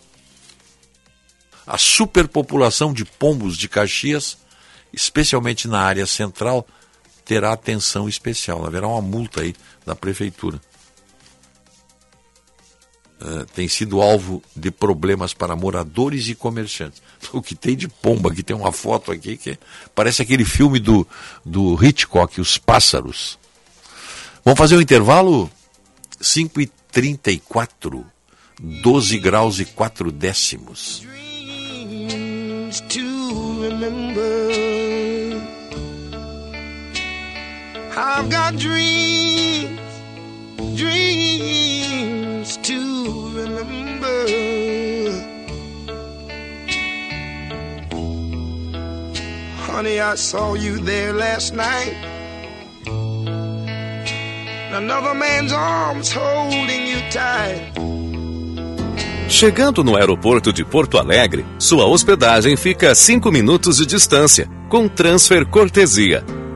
A 1.66 1.78
superpopulação 1.78 2.92
de 2.92 3.04
pombos 3.04 3.56
de 3.56 3.68
Caxias, 3.68 4.38
especialmente 4.92 5.68
na 5.68 5.80
área 5.80 6.06
central, 6.06 6.66
terá 7.26 7.52
atenção 7.52 8.08
especial. 8.08 8.64
Haverá 8.64 8.88
uma 8.88 9.02
multa 9.02 9.42
aí 9.42 9.54
da 9.84 9.94
prefeitura. 9.94 10.58
Eh, 13.20 13.46
tem 13.54 13.68
sido 13.68 14.00
alvo 14.00 14.42
de 14.54 14.70
problemas 14.70 15.34
para 15.34 15.56
moradores 15.56 16.28
e 16.28 16.34
comerciantes. 16.34 17.02
O 17.32 17.42
que 17.42 17.56
tem 17.56 17.76
de 17.76 17.88
pomba, 17.88 18.30
aqui 18.30 18.42
tem 18.42 18.54
uma 18.54 18.70
foto 18.70 19.10
aqui 19.10 19.36
que 19.36 19.58
parece 19.94 20.22
aquele 20.22 20.44
filme 20.44 20.78
do, 20.78 21.06
do 21.44 21.84
Hitchcock, 21.84 22.40
Os 22.40 22.56
Pássaros. 22.56 23.36
Vamos 24.44 24.56
fazer 24.56 24.76
um 24.76 24.80
intervalo? 24.80 25.50
5 26.20 26.60
e 26.60 26.66
34 26.92 28.06
12 28.58 29.18
graus 29.18 29.58
e 29.58 29.64
4 29.66 30.10
décimos. 30.12 31.02
dreams 32.76 32.80
to 32.88 33.62
remember. 33.62 34.45
I've 37.98 38.28
got 38.28 38.58
dreams, 38.58 39.80
dreams 40.76 42.58
to 42.58 43.30
remember. 43.30 44.26
Honey, 49.66 49.98
I 49.98 50.14
saw 50.16 50.52
you 50.54 50.78
there 50.78 51.14
last 51.14 51.54
night. 51.54 51.96
Another 54.72 55.14
man's 55.14 55.52
arms 55.54 56.12
holding 56.12 56.86
you 56.86 57.00
tight. 57.10 57.72
Chegando 59.30 59.82
no 59.82 59.96
aeroporto 59.96 60.52
de 60.52 60.66
Porto 60.66 60.98
Alegre, 60.98 61.46
sua 61.58 61.86
hospedagem 61.86 62.58
fica 62.58 62.90
a 62.90 62.94
5 62.94 63.32
minutos 63.32 63.78
de 63.78 63.86
distância, 63.86 64.46
com 64.68 64.86
transfer 64.86 65.46
cortesia. 65.46 66.22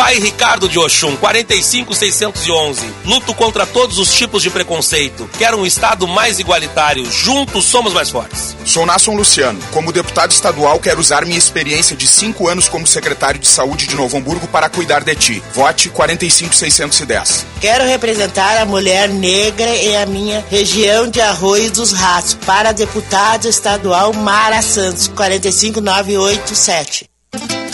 Pai 0.00 0.18
Ricardo 0.18 0.66
de 0.66 0.78
Oxum, 0.78 1.14
45611. 1.14 2.90
Luto 3.04 3.34
contra 3.34 3.66
todos 3.66 3.98
os 3.98 4.14
tipos 4.14 4.42
de 4.42 4.48
preconceito. 4.48 5.28
Quero 5.36 5.58
um 5.58 5.66
Estado 5.66 6.08
mais 6.08 6.38
igualitário. 6.38 7.04
Juntos 7.04 7.66
somos 7.66 7.92
mais 7.92 8.08
fortes. 8.08 8.56
Sou 8.64 8.86
Nasson 8.86 9.14
Luciano. 9.14 9.60
Como 9.70 9.92
deputado 9.92 10.30
estadual, 10.30 10.80
quero 10.80 11.00
usar 11.00 11.26
minha 11.26 11.36
experiência 11.36 11.94
de 11.94 12.08
cinco 12.08 12.48
anos 12.48 12.66
como 12.66 12.86
secretário 12.86 13.38
de 13.38 13.46
saúde 13.46 13.86
de 13.86 13.94
Novo 13.94 14.16
Hamburgo 14.16 14.48
para 14.48 14.70
cuidar 14.70 15.04
de 15.04 15.14
ti. 15.14 15.42
Vote 15.52 15.90
45610. 15.90 17.44
Quero 17.60 17.84
representar 17.84 18.56
a 18.56 18.64
mulher 18.64 19.10
negra 19.10 19.68
em 19.68 19.98
a 19.98 20.06
minha 20.06 20.42
região 20.50 21.10
de 21.10 21.20
Arroio 21.20 21.70
dos 21.72 21.92
Ratos 21.92 22.32
para 22.46 22.72
deputado 22.72 23.46
estadual 23.46 24.14
Mara 24.14 24.62
Santos, 24.62 25.08
45987. 25.08 27.69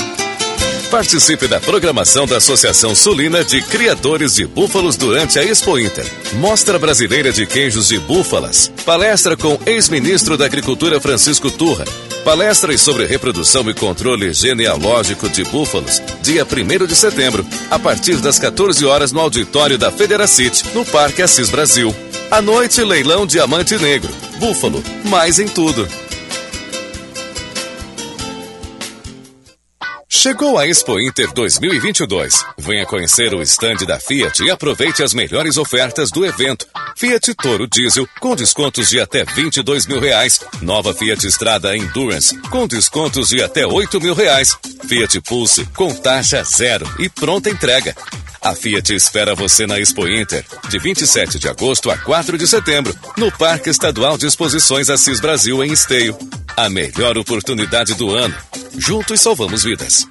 Participe 0.91 1.49
da 1.49 1.59
programação 1.59 2.27
da 2.27 2.37
Associação 2.37 2.95
Sulina 2.95 3.45
de 3.45 3.61
Criadores 3.61 4.35
de 4.35 4.47
Búfalos 4.47 4.97
durante 4.97 5.39
a 5.39 5.43
Expo 5.43 5.79
Inter. 5.79 6.07
Mostra 6.35 6.79
Brasileira 6.79 7.33
de 7.33 7.45
Queijos 7.45 7.89
de 7.89 7.99
Búfalas. 7.99 8.73
Palestra 8.85 9.37
com 9.37 9.59
ex-ministro 9.67 10.37
da 10.37 10.47
Agricultura 10.47 11.01
Francisco 11.01 11.51
Turra. 11.51 11.85
Palestras 12.25 12.81
sobre 12.81 13.05
reprodução 13.05 13.69
e 13.69 13.75
controle 13.75 14.33
genealógico 14.33 15.29
de 15.29 15.45
búfalos, 15.45 16.03
dia 16.23 16.45
1 16.45 16.87
de 16.87 16.97
setembro, 16.97 17.47
a 17.71 17.79
partir 17.79 18.17
das 18.17 18.39
14 18.39 18.85
horas 18.85 19.13
no 19.13 19.21
auditório 19.21 19.79
da 19.79 19.93
Federacity, 19.93 20.65
no 20.75 20.85
Parque 20.85 21.23
Assis 21.23 21.51
Brasil. 21.51 21.95
À 22.31 22.41
noite, 22.41 22.83
leilão 22.83 23.27
Diamante 23.27 23.77
Negro. 23.79 24.13
Búfalo, 24.39 24.83
mais 25.05 25.39
em 25.39 25.47
tudo. 25.47 25.87
Chegou 30.27 30.59
a 30.59 30.67
Expo 30.67 30.99
Inter 30.99 31.33
2022. 31.33 32.45
Venha 32.59 32.85
conhecer 32.85 33.33
o 33.33 33.41
estande 33.41 33.87
da 33.87 34.01
Fiat 34.01 34.43
e 34.43 34.51
aproveite 34.51 35.01
as 35.01 35.15
melhores 35.15 35.57
ofertas 35.57 36.11
do 36.11 36.27
evento. 36.27 36.67
Fiat 36.97 37.33
Toro 37.35 37.69
Diesel 37.69 38.09
com 38.19 38.35
descontos 38.35 38.91
de 38.91 39.01
até 39.01 39.25
22 39.25 39.87
mil 39.87 40.01
reais. 40.01 40.41
Nova 40.61 40.93
Fiat 40.93 41.25
Estrada 41.25 41.77
Endurance 41.77 42.37
com 42.51 42.67
descontos 42.67 43.29
de 43.29 43.41
até 43.41 43.65
8 43.65 44.01
mil 44.01 44.15
reais. 44.15 44.59
Fiat 44.89 45.21
Pulse 45.21 45.65
com 45.67 45.95
taxa 45.95 46.43
zero 46.43 46.93
e 46.99 47.09
pronta 47.09 47.49
entrega. 47.49 47.95
A 48.43 48.53
Fiat 48.53 48.97
espera 48.97 49.33
você 49.33 49.65
na 49.65 49.79
Expo 49.79 50.09
Inter, 50.09 50.45
de 50.69 50.79
27 50.81 51.39
de 51.39 51.49
agosto 51.49 51.89
a 51.89 51.99
4 51.99 52.37
de 52.37 52.49
setembro, 52.49 52.93
no 53.17 53.31
Parque 53.31 53.71
Estadual 53.71 54.19
de 54.19 54.27
Exposições 54.27 54.91
Assis 54.91 55.21
Brasil, 55.21 55.63
em 55.63 55.73
Esteio. 55.73 56.19
A 56.57 56.69
melhor 56.69 57.17
oportunidade 57.17 57.95
do 57.95 58.11
ano. 58.11 58.35
Juntos 58.79 59.21
salvamos 59.21 59.65
vidas. 59.65 60.07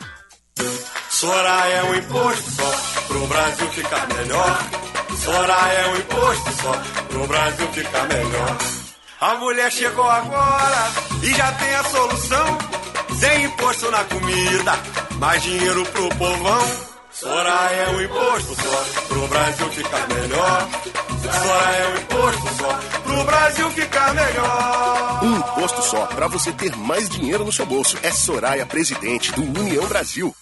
Soraya 1.09 1.75
é 1.75 1.83
um 1.83 1.95
imposto 1.95 2.51
só, 2.51 3.03
pro 3.07 3.27
Brasil 3.27 3.67
ficar 3.71 4.07
melhor. 4.07 4.69
Soraya 5.23 5.79
é 5.79 5.87
um 5.87 5.97
imposto 5.97 6.51
só, 6.61 6.73
pro 7.07 7.27
Brasil 7.27 7.67
ficar 7.71 8.07
melhor. 8.07 8.57
A 9.21 9.35
mulher 9.35 9.71
chegou 9.71 10.09
agora 10.09 10.91
e 11.23 11.33
já 11.33 11.51
tem 11.53 11.75
a 11.75 11.83
solução. 11.85 12.57
Sem 13.19 13.45
imposto 13.45 13.89
na 13.91 14.03
comida, 14.03 14.73
mais 15.19 15.41
dinheiro 15.41 15.85
pro 15.85 16.09
povão. 16.09 16.94
Soraya 17.17 17.75
é 17.75 17.89
um 17.91 18.01
imposto 18.01 18.55
só, 18.55 18.85
pro 19.07 19.27
Brasil 19.29 19.69
ficar 19.69 20.07
melhor. 20.09 20.69
Soraya 21.21 21.77
é 21.77 21.87
um 21.87 22.01
imposto 22.01 22.57
só, 22.57 22.79
pro 23.03 23.23
Brasil 23.23 23.71
ficar 23.71 24.13
melhor. 24.13 25.23
Um 25.23 25.37
imposto 25.37 25.81
só, 25.83 26.05
pra 26.07 26.27
você 26.27 26.51
ter 26.51 26.75
mais 26.75 27.07
dinheiro 27.07 27.45
no 27.45 27.53
seu 27.53 27.65
bolso. 27.65 27.97
É 28.03 28.11
Soraya, 28.11 28.65
presidente 28.65 29.31
do 29.31 29.43
União 29.61 29.87
Brasil. 29.87 30.35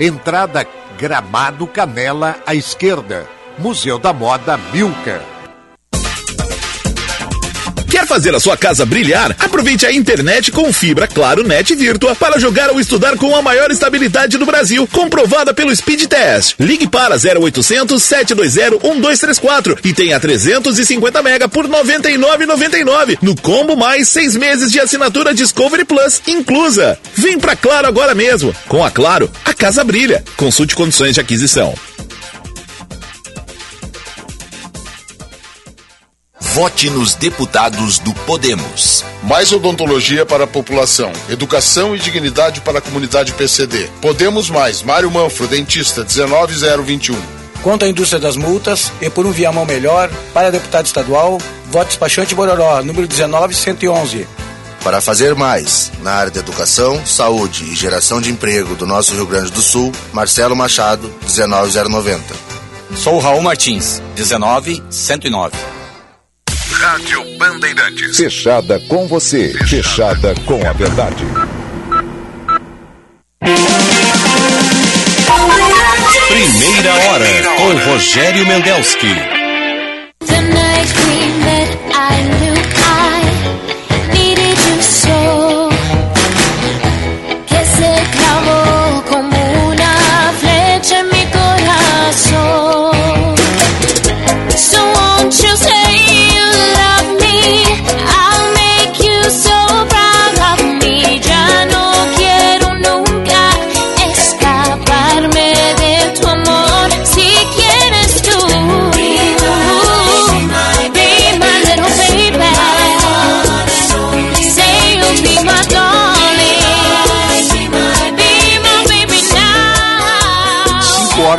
Entrada 0.00 0.66
Gramado 0.98 1.66
Canela 1.66 2.36
à 2.46 2.54
esquerda. 2.54 3.28
Museu 3.58 3.98
da 3.98 4.14
Moda 4.14 4.56
Milka. 4.72 5.39
Fazer 8.10 8.34
a 8.34 8.40
sua 8.40 8.56
casa 8.56 8.84
brilhar? 8.84 9.36
Aproveite 9.38 9.86
a 9.86 9.92
internet 9.92 10.50
com 10.50 10.72
fibra 10.72 11.06
Claro 11.06 11.46
Net 11.46 11.76
Virtua 11.76 12.12
para 12.16 12.40
jogar 12.40 12.68
ou 12.68 12.80
estudar 12.80 13.16
com 13.16 13.36
a 13.36 13.40
maior 13.40 13.70
estabilidade 13.70 14.36
do 14.36 14.44
Brasil, 14.44 14.84
comprovada 14.88 15.54
pelo 15.54 15.74
Speed 15.74 16.06
Test. 16.06 16.56
Ligue 16.58 16.88
para 16.88 17.14
0800 17.14 18.02
720 18.02 18.82
1234 18.82 19.78
e 19.84 19.92
tenha 19.92 20.18
350 20.18 21.22
mega 21.22 21.48
por 21.48 21.68
99,99 21.68 23.18
no 23.22 23.36
combo 23.36 23.76
mais 23.76 24.08
seis 24.08 24.34
meses 24.34 24.72
de 24.72 24.80
assinatura 24.80 25.32
Discovery 25.32 25.84
Plus 25.84 26.20
inclusa. 26.26 26.98
Vem 27.14 27.38
pra 27.38 27.54
Claro 27.54 27.86
agora 27.86 28.12
mesmo. 28.12 28.52
Com 28.66 28.84
a 28.84 28.90
Claro, 28.90 29.30
a 29.44 29.54
casa 29.54 29.84
brilha. 29.84 30.24
Consulte 30.36 30.74
condições 30.74 31.14
de 31.14 31.20
aquisição. 31.20 31.72
Vote 36.52 36.90
nos 36.90 37.14
deputados 37.14 38.00
do 38.00 38.12
Podemos. 38.12 39.04
Mais 39.22 39.52
odontologia 39.52 40.26
para 40.26 40.44
a 40.44 40.46
população. 40.48 41.12
Educação 41.28 41.94
e 41.94 41.98
dignidade 42.00 42.60
para 42.60 42.80
a 42.80 42.82
comunidade 42.82 43.32
PCD. 43.34 43.88
Podemos 44.02 44.50
Mais. 44.50 44.82
Mário 44.82 45.08
Manfro, 45.12 45.46
dentista, 45.46 46.04
19021. 46.04 47.16
Contra 47.62 47.86
a 47.86 47.90
indústria 47.90 48.18
das 48.18 48.34
multas 48.34 48.90
e 49.00 49.08
por 49.08 49.26
um 49.26 49.30
viamão 49.30 49.64
melhor, 49.64 50.10
para 50.34 50.50
deputado 50.50 50.86
estadual, 50.86 51.38
voto 51.70 51.86
despachante 51.86 52.34
Bororó, 52.34 52.82
número 52.82 53.06
19111. 53.06 54.26
Para 54.82 55.00
fazer 55.00 55.36
mais 55.36 55.92
na 56.02 56.10
área 56.14 56.32
da 56.32 56.40
educação, 56.40 57.06
saúde 57.06 57.62
e 57.70 57.76
geração 57.76 58.20
de 58.20 58.28
emprego 58.28 58.74
do 58.74 58.86
nosso 58.86 59.14
Rio 59.14 59.26
Grande 59.26 59.52
do 59.52 59.62
Sul, 59.62 59.92
Marcelo 60.12 60.56
Machado, 60.56 61.14
19090. 61.28 62.24
Sou 62.96 63.20
Raul 63.20 63.40
Martins, 63.40 64.02
19109. 64.16 65.79
Rádio 66.80 67.22
Bandeirantes. 67.36 68.16
Fechada 68.16 68.80
com 68.88 69.06
você, 69.06 69.52
fechada 69.66 70.34
com 70.46 70.66
a 70.66 70.72
verdade. 70.72 71.26
Primeira 76.28 76.94
hora 76.94 77.26
com 77.58 77.90
Rogério 77.90 78.46
Mendelski. 78.46 79.14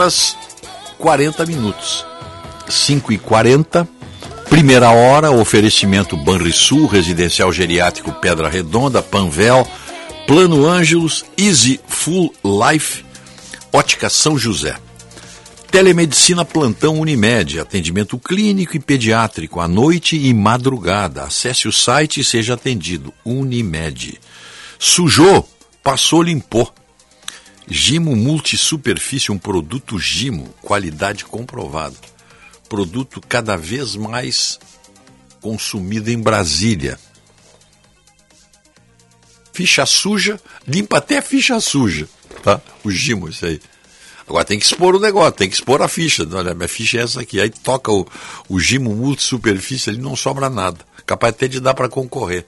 Horas 0.02 0.36
40 0.97 1.45
minutos. 1.45 2.06
5 2.68 3.12
e 3.12 3.18
40 3.18 3.88
Primeira 4.49 4.89
hora, 4.89 5.32
oferecimento 5.32 6.18
Banrisul, 6.18 6.88
Residencial 6.88 7.54
Geriátrico 7.54 8.12
Pedra 8.12 8.49
Redonda, 8.49 9.02
Panvel, 9.02 9.66
Plano 10.28 10.66
Ângelos, 10.66 11.24
Easy 11.38 11.80
Full 11.88 12.34
Life, 12.43 13.06
Ótica 13.72 14.10
São 14.10 14.38
José. 14.38 14.76
Telemedicina 15.70 16.43
Plantão 16.43 16.99
Unimed, 16.99 17.60
atendimento 17.60 18.20
clínico 18.20 18.76
e 18.76 18.80
pediátrico 18.80 19.62
à 19.62 19.68
noite 19.68 20.18
e 20.18 20.34
madrugada. 20.34 21.24
Acesse 21.24 21.68
o 21.68 21.72
site 21.72 22.20
e 22.20 22.24
seja 22.24 22.56
atendido. 22.56 23.14
Unimed. 23.24 24.20
Sujou, 24.78 25.47
passou, 25.82 26.22
limpou. 26.22 26.74
Gimo 27.74 28.17
Multisuperfície, 28.17 29.32
um 29.32 29.38
produto 29.38 29.97
Gimo, 29.97 30.53
qualidade 30.61 31.24
comprovada. 31.24 31.95
Produto 32.67 33.22
cada 33.22 33.55
vez 33.55 33.95
mais 33.95 34.59
consumido 35.39 36.11
em 36.11 36.19
Brasília. 36.19 36.99
Ficha 39.53 39.86
suja, 39.86 40.38
limpa 40.67 40.97
até 40.97 41.22
ficha 41.22 41.61
suja, 41.61 42.09
tá? 42.43 42.61
O 42.84 42.91
Gimo, 42.91 43.30
isso 43.30 43.45
aí. 43.45 43.61
Agora 44.28 44.43
tem 44.43 44.59
que 44.59 44.65
expor 44.65 44.93
o 44.93 44.99
negócio, 44.99 45.32
tem 45.32 45.47
que 45.47 45.55
expor 45.55 45.82
a 45.82 45.88
ficha. 45.88 46.28
Olha, 46.30 46.53
minha 46.53 46.67
ficha 46.67 46.97
é 46.99 47.03
essa 47.03 47.22
aqui. 47.22 47.39
Aí 47.39 47.49
toca 47.49 47.89
o, 47.89 48.05
o 48.49 48.59
Gimo 48.59 48.93
Multisuperfície, 48.93 49.91
ali 49.91 49.99
não 50.01 50.17
sobra 50.17 50.49
nada. 50.49 50.80
Capaz 51.05 51.34
até 51.34 51.47
de 51.47 51.61
dar 51.61 51.74
para 51.74 51.88
concorrer. 51.88 52.45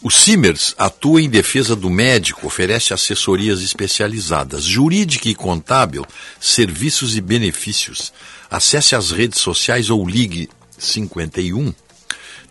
O 0.00 0.10
Simers 0.10 0.74
atua 0.78 1.22
em 1.22 1.28
defesa 1.28 1.74
do 1.76 1.90
médico, 1.90 2.46
oferece 2.46 2.92
assessorias 2.92 3.62
especializadas, 3.62 4.64
jurídica 4.64 5.28
e 5.28 5.34
contábil, 5.34 6.06
serviços 6.40 7.16
e 7.16 7.20
benefícios. 7.20 8.12
Acesse 8.50 8.94
as 8.94 9.10
redes 9.10 9.40
sociais 9.40 9.90
ou 9.90 10.06
ligue 10.06 10.48
51 10.78 11.72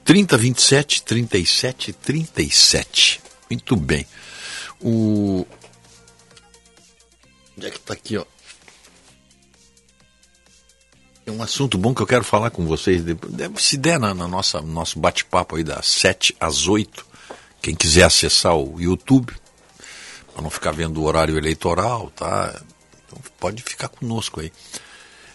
3027 0.04 1.04
37 1.04 1.94
37. 1.94 3.22
Muito 3.50 3.76
bem. 3.76 4.06
O 4.80 5.46
Onde 7.62 7.68
é 7.68 7.70
que 7.70 7.78
está 7.78 7.94
aqui, 7.94 8.18
ó? 8.18 8.26
É 11.26 11.32
um 11.32 11.44
assunto 11.44 11.78
bom 11.78 11.94
que 11.94 12.02
eu 12.02 12.08
quero 12.08 12.24
falar 12.24 12.50
com 12.50 12.66
vocês. 12.66 13.04
Se 13.58 13.78
der 13.78 14.00
na, 14.00 14.16
na 14.16 14.28
nossa 14.28 14.60
nosso 14.62 15.00
bate-papo 15.00 15.56
aí 15.56 15.64
das 15.64 15.86
7 15.86 16.36
às 16.40 16.68
8. 16.68 17.11
Quem 17.62 17.76
quiser 17.76 18.04
acessar 18.04 18.56
o 18.56 18.80
YouTube, 18.80 19.34
para 20.34 20.42
não 20.42 20.50
ficar 20.50 20.72
vendo 20.72 21.02
o 21.02 21.04
horário 21.04 21.38
eleitoral, 21.38 22.12
tá? 22.16 22.60
Então 23.06 23.20
pode 23.40 23.62
ficar 23.62 23.88
conosco 23.88 24.40
aí. 24.40 24.52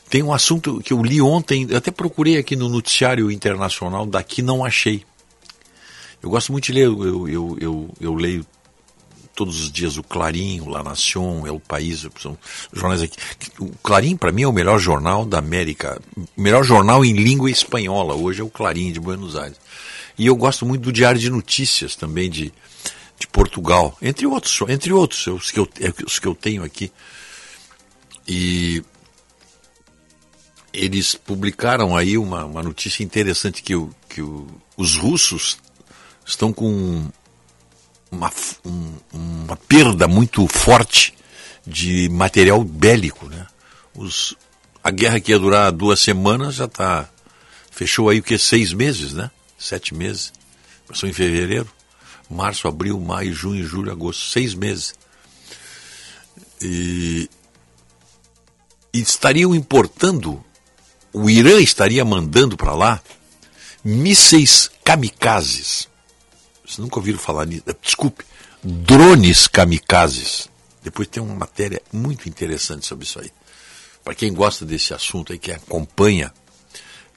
Tem 0.09 0.23
um 0.23 0.33
assunto 0.33 0.81
que 0.81 0.93
eu 0.93 1.03
li 1.03 1.21
ontem, 1.21 1.67
eu 1.69 1.77
até 1.77 1.91
procurei 1.91 2.39
aqui 2.39 2.57
no 2.57 2.69
noticiário 2.69 3.31
internacional, 3.31 4.07
daqui 4.07 4.41
não 4.43 4.65
achei. 4.65 5.05
Eu 6.23 6.31
gosto 6.31 6.53
muito 6.53 6.67
de 6.67 6.73
ler, 6.73 6.87
eu, 6.87 7.29
eu, 7.29 7.59
eu, 7.61 7.95
eu 8.01 8.15
leio 8.15 8.47
todos 9.37 9.61
os 9.61 9.71
dias 9.71 9.99
o 9.99 10.03
Clarim, 10.03 10.61
o 10.61 10.69
La 10.69 10.83
Nación, 10.83 11.47
El 11.47 11.61
País, 11.61 12.07
são 12.19 12.39
jornais 12.73 13.03
aqui. 13.03 13.19
O 13.61 13.69
Clarim, 13.83 14.17
para 14.17 14.33
mim, 14.33 14.43
é 14.43 14.49
o 14.49 14.53
melhor 14.53 14.79
jornal 14.79 15.27
da 15.27 15.39
América, 15.39 16.01
o 16.17 16.41
melhor 16.41 16.65
jornal 16.65 17.05
em 17.05 17.13
língua 17.13 17.51
espanhola. 17.51 18.15
Hoje 18.15 18.41
é 18.41 18.45
o 18.45 18.49
Clarim 18.49 18.91
de 18.91 18.99
Buenos 18.99 19.37
Aires. 19.37 19.59
E 20.19 20.27
eu 20.27 20.37
gosto 20.37 20.65
muito 20.65 20.83
do 20.83 20.93
Diário 20.93 21.21
de 21.21 21.31
Notícias 21.31 21.95
também 21.95 22.31
de, 22.31 22.53
de 23.19 23.27
Portugal, 23.27 23.97
entre 24.01 24.27
outros, 24.27 24.61
entre 24.69 24.93
outros, 24.93 25.27
os 25.27 25.51
que 25.51 25.59
eu, 25.59 25.69
os 26.07 26.19
que 26.19 26.27
eu 26.27 26.35
tenho 26.35 26.65
aqui. 26.65 26.91
E 28.27 28.83
eles 30.73 31.15
publicaram 31.15 31.97
aí 31.97 32.19
uma, 32.19 32.45
uma 32.45 32.63
notícia 32.63 33.03
interessante 33.03 33.63
que, 33.63 33.75
o, 33.75 33.91
que 34.09 34.21
o, 34.21 34.47
os 34.77 34.97
russos 34.97 35.59
estão 36.25 36.53
com 36.53 37.09
uma, 38.11 38.33
um, 38.65 38.93
uma 39.13 39.57
perda 39.57 40.09
muito 40.09 40.47
forte 40.49 41.15
de 41.67 42.09
material 42.09 42.63
bélico. 42.63 43.27
Né? 43.27 43.47
Os, 43.95 44.35
a 44.83 44.91
guerra 44.91 45.21
que 45.21 45.33
ia 45.33 45.39
durar 45.39 45.73
duas 45.73 46.01
semanas 46.01 46.57
já 46.57 46.67
está. 46.67 47.09
Fechou 47.71 48.09
aí 48.09 48.21
o 48.21 48.23
que? 48.23 48.39
Seis 48.39 48.73
meses, 48.73 49.13
né? 49.13 49.31
Sete 49.59 49.95
meses. 49.95 50.33
Começou 50.87 51.09
em 51.09 51.13
fevereiro, 51.13 51.69
março, 52.31 52.69
abril, 52.69 52.99
maio, 53.01 53.33
junho, 53.33 53.67
julho, 53.67 53.91
agosto. 53.91 54.31
Seis 54.31 54.55
meses. 54.55 54.95
E, 56.61 57.29
e 58.93 59.01
estariam 59.01 59.55
importando, 59.55 60.45
o 61.13 61.29
Irã 61.29 61.61
estaria 61.61 62.05
mandando 62.05 62.57
para 62.57 62.75
lá 62.75 63.03
mísseis 63.85 64.71
kamikazes 64.85 65.89
vocês 66.67 66.79
nunca 66.79 66.99
ouviram 66.99 67.19
falar 67.19 67.47
nisso? 67.47 67.63
Desculpe, 67.81 68.25
drones 68.63 69.47
kamikazes. 69.47 70.49
Depois 70.83 71.07
tem 71.07 71.23
uma 71.23 71.35
matéria 71.35 71.81
muito 71.93 72.29
interessante 72.29 72.85
sobre 72.85 73.05
isso 73.05 73.21
aí. 73.21 73.31
Para 74.05 74.15
quem 74.15 74.33
gosta 74.33 74.65
desse 74.65 74.93
assunto 74.93 75.33
aí, 75.33 75.39
que 75.39 75.53
acompanha, 75.53 76.33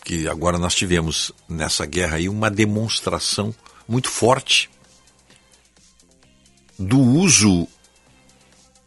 que 0.10 0.28
agora 0.28 0.58
nós 0.58 0.74
tivemos 0.74 1.32
nessa 1.48 1.86
guerra 1.86 2.16
aí 2.18 2.28
uma 2.28 2.50
demonstração 2.50 3.54
muito 3.88 4.10
forte 4.10 4.68
do 6.80 7.00
uso 7.00 7.68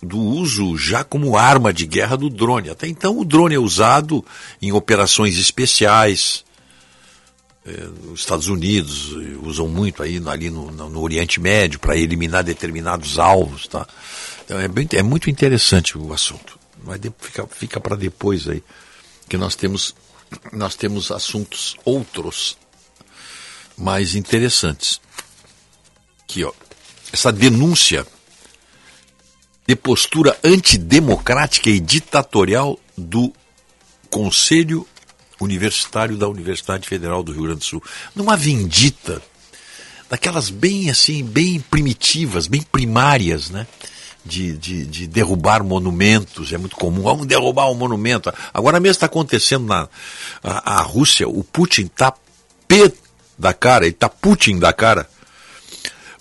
do 0.03 0.19
uso 0.19 0.77
já 0.77 1.05
como 1.05 1.37
arma 1.39 1.73
de 1.73 1.87
guerra 1.87 2.17
do 2.17 2.29
drone. 2.29 2.71
Até 2.71 2.89
então 2.89 3.21
o 3.21 3.25
drone 3.25 3.55
é 3.55 3.59
usado 3.59 4.25
em 4.61 4.73
operações 4.73 5.39
especiais, 5.39 6.45
é, 7.65 7.89
os 8.13 8.19
Estados 8.19 8.49
Unidos 8.49 9.13
usam 9.45 9.69
muito 9.69 10.03
aí 10.03 10.21
ali 10.27 10.51
no, 10.51 10.73
no 10.73 11.01
Oriente 11.01 11.39
Médio 11.39 11.79
para 11.79 11.97
eliminar 11.97 12.43
determinados 12.43 13.21
alvos, 13.21 13.69
tá? 13.69 13.87
Então 14.45 14.59
é, 14.59 14.67
bem, 14.67 14.89
é 14.95 15.05
muito 15.05 15.31
interessante 15.31 15.97
o 15.97 16.13
assunto, 16.13 16.59
mas 16.85 17.01
fica, 17.21 17.47
fica 17.47 17.79
para 17.79 17.95
depois 17.95 18.49
aí, 18.49 18.61
que 19.29 19.37
nós 19.37 19.55
temos 19.55 19.95
nós 20.53 20.75
temos 20.75 21.11
assuntos 21.11 21.77
outros 21.85 22.57
mais 23.77 24.15
interessantes. 24.15 25.01
Aqui, 26.23 26.45
ó, 26.45 26.53
essa 27.13 27.33
denúncia 27.33 28.07
de 29.67 29.77
postura 29.77 30.39
antidemocrática 30.43 31.71
e 31.71 31.81
ditatorial 31.81 32.79
do 32.97 33.33
Conselho 34.11 34.87
universitário 35.41 36.17
da 36.17 36.29
Universidade 36.29 36.89
Federal 36.89 37.23
do 37.23 37.33
Rio 37.33 37.45
Grande 37.45 37.61
do 37.61 37.65
Sul, 37.65 37.83
numa 38.15 38.37
vindita, 38.37 39.23
daquelas 40.09 40.51
bem 40.51 40.91
assim, 40.91 41.25
bem 41.25 41.61
primitivas, 41.61 42.47
bem 42.47 42.63
primárias, 42.63 43.51
né? 43.51 43.67
De, 44.25 44.57
de, 44.57 44.87
de, 44.87 45.07
derrubar 45.09 45.65
monumentos, 45.65 46.53
é 46.53 46.59
muito 46.59 46.77
comum, 46.77 47.03
vamos 47.03 47.27
derrubar 47.27 47.69
um 47.69 47.75
monumento. 47.75 48.33
Agora 48.55 48.79
mesmo 48.79 48.93
está 48.93 49.07
acontecendo 49.07 49.67
na 49.67 49.89
a, 50.45 50.77
a 50.77 50.83
Rússia, 50.83 51.29
o 51.29 51.43
Putin 51.43 51.83
está 51.83 52.15
pé 52.69 52.93
da 53.37 53.53
cara, 53.53 53.85
ele 53.85 53.95
está 53.95 54.09
Putin 54.09 54.61
da 54.61 54.73
cara, 54.73 55.09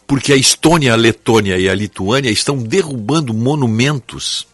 porque 0.08 0.34
a 0.34 0.36
Estônia, 0.36 0.94
a 0.94 0.96
Letônia 0.96 1.60
e 1.60 1.70
a 1.70 1.76
Lituânia 1.76 2.32
estão 2.32 2.58
derrubando 2.58 3.36
monumentos 3.36 4.48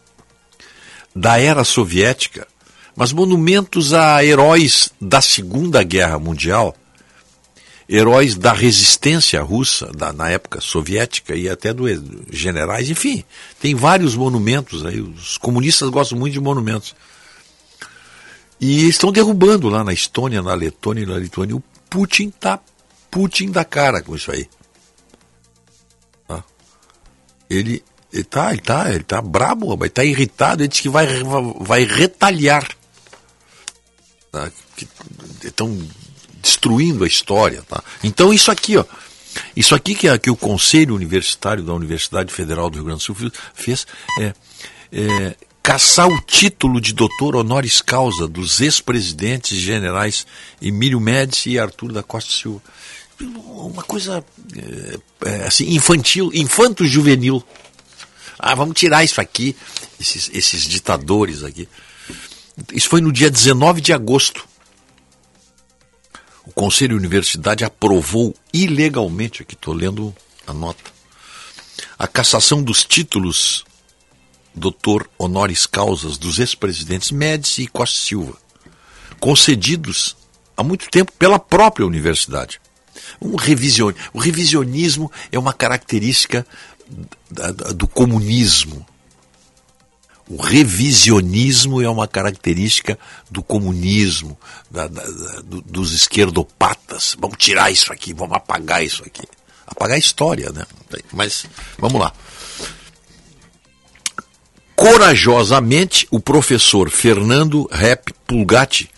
da 1.16 1.40
era 1.40 1.64
soviética 1.64 2.46
mas 2.98 3.12
monumentos 3.12 3.94
a 3.94 4.24
heróis 4.24 4.90
da 5.00 5.20
Segunda 5.20 5.84
Guerra 5.84 6.18
Mundial, 6.18 6.74
heróis 7.88 8.36
da 8.36 8.52
resistência 8.52 9.40
russa, 9.42 9.86
da, 9.92 10.12
na 10.12 10.28
época 10.28 10.60
soviética 10.60 11.34
e 11.34 11.48
até 11.48 11.72
dos 11.72 11.90
generais, 12.30 12.90
enfim, 12.90 13.24
tem 13.60 13.74
vários 13.74 14.14
monumentos 14.14 14.84
aí. 14.84 15.00
Os 15.00 15.38
comunistas 15.38 15.88
gostam 15.88 16.18
muito 16.18 16.34
de 16.34 16.40
monumentos. 16.40 16.94
E 18.60 18.88
estão 18.88 19.10
derrubando 19.10 19.68
lá 19.68 19.82
na 19.82 19.92
Estônia, 19.92 20.42
na 20.42 20.54
Letônia 20.54 21.04
e 21.04 21.06
na 21.06 21.16
Lituânia. 21.16 21.56
O 21.56 21.62
Putin 21.88 22.30
tá 22.30 22.60
Putin 23.10 23.50
da 23.50 23.64
cara 23.64 24.02
com 24.02 24.14
isso 24.14 24.30
aí. 24.30 24.48
Tá? 26.26 26.44
Ele, 27.48 27.82
ele 28.12 28.24
tá, 28.24 28.52
ele 28.52 28.60
tá, 28.60 28.92
ele 28.92 29.04
tá 29.04 29.22
brabo, 29.22 29.72
ele 29.80 29.88
tá 29.88 30.04
irritado, 30.04 30.62
ele 30.62 30.68
diz 30.68 30.80
que 30.80 30.88
vai, 30.88 31.06
vai 31.60 31.84
retalhar 31.84 32.68
tá? 34.30 34.50
que 34.76 34.88
estão 35.42 35.78
destruindo 36.40 37.04
a 37.04 37.06
história. 37.06 37.62
Tá? 37.68 37.82
Então 38.02 38.32
isso 38.32 38.50
aqui, 38.50 38.76
ó, 38.76 38.84
isso 39.56 39.74
aqui 39.74 39.94
que, 39.94 40.08
é, 40.08 40.18
que 40.18 40.30
o 40.30 40.36
Conselho 40.36 40.94
Universitário 40.94 41.62
da 41.62 41.72
Universidade 41.72 42.32
Federal 42.32 42.70
do 42.70 42.76
Rio 42.76 42.84
Grande 42.84 43.00
do 43.00 43.04
Sul 43.04 43.32
fez 43.54 43.86
é, 44.20 44.34
é 44.92 45.36
caçar 45.62 46.08
o 46.08 46.20
título 46.22 46.80
de 46.80 46.94
doutor 46.94 47.36
honoris 47.36 47.82
causa 47.82 48.26
dos 48.26 48.60
ex-presidentes 48.60 49.58
generais 49.58 50.26
Emílio 50.62 50.98
Médici 50.98 51.50
e 51.50 51.58
Arthur 51.58 51.92
da 51.92 52.02
Costa 52.02 52.32
Silva. 52.32 52.62
Uma 53.20 53.82
coisa 53.82 54.24
é, 54.56 54.98
é, 55.28 55.46
assim, 55.46 55.74
infantil, 55.74 56.30
infanto-juvenil. 56.32 57.42
Ah, 58.38 58.54
vamos 58.54 58.78
tirar 58.78 59.04
isso 59.04 59.20
aqui, 59.20 59.54
esses, 60.00 60.30
esses 60.32 60.62
ditadores 60.62 61.42
aqui. 61.42 61.68
Isso 62.72 62.88
foi 62.88 63.00
no 63.00 63.12
dia 63.12 63.30
19 63.30 63.80
de 63.80 63.92
agosto. 63.92 64.48
O 66.48 66.52
Conselho 66.52 66.98
de 66.98 67.04
Universidade 67.04 67.62
aprovou 67.62 68.34
ilegalmente, 68.54 69.42
aqui 69.42 69.52
estou 69.52 69.74
lendo 69.74 70.16
a 70.46 70.54
nota, 70.54 70.90
a 71.98 72.08
cassação 72.08 72.62
dos 72.62 72.84
títulos 72.84 73.66
doutor 74.54 75.10
honoris 75.18 75.66
causas 75.66 76.16
dos 76.16 76.38
ex-presidentes 76.38 77.10
Médici 77.10 77.64
e 77.64 77.68
Costa 77.68 77.98
Silva, 77.98 78.34
concedidos 79.20 80.16
há 80.56 80.62
muito 80.62 80.88
tempo 80.88 81.12
pela 81.18 81.38
própria 81.38 81.86
universidade. 81.86 82.58
Um 83.20 83.36
revision... 83.36 83.92
O 84.14 84.18
revisionismo 84.18 85.12
é 85.30 85.38
uma 85.38 85.52
característica 85.52 86.46
do 87.76 87.86
comunismo. 87.86 88.86
O 90.28 90.36
revisionismo 90.42 91.80
é 91.80 91.88
uma 91.88 92.06
característica 92.06 92.98
do 93.30 93.42
comunismo, 93.42 94.38
da- 94.70 94.86
da- 94.86 95.02
da- 95.02 95.40
do- 95.40 95.62
dos 95.62 95.92
esquerdopatas. 95.94 97.16
Vamos 97.18 97.38
tirar 97.38 97.70
isso 97.70 97.90
aqui, 97.92 98.12
vamos 98.12 98.36
apagar 98.36 98.84
isso 98.84 99.02
aqui. 99.06 99.22
Apagar 99.66 99.96
a 99.96 99.98
história, 99.98 100.50
né? 100.52 100.64
Mas 101.12 101.46
vamos 101.78 102.00
lá. 102.00 102.12
Corajosamente, 104.76 106.06
o 106.10 106.20
professor 106.20 106.88
Fernando 106.90 107.68
Rep 107.72 108.12
Pulgatti 108.26 108.88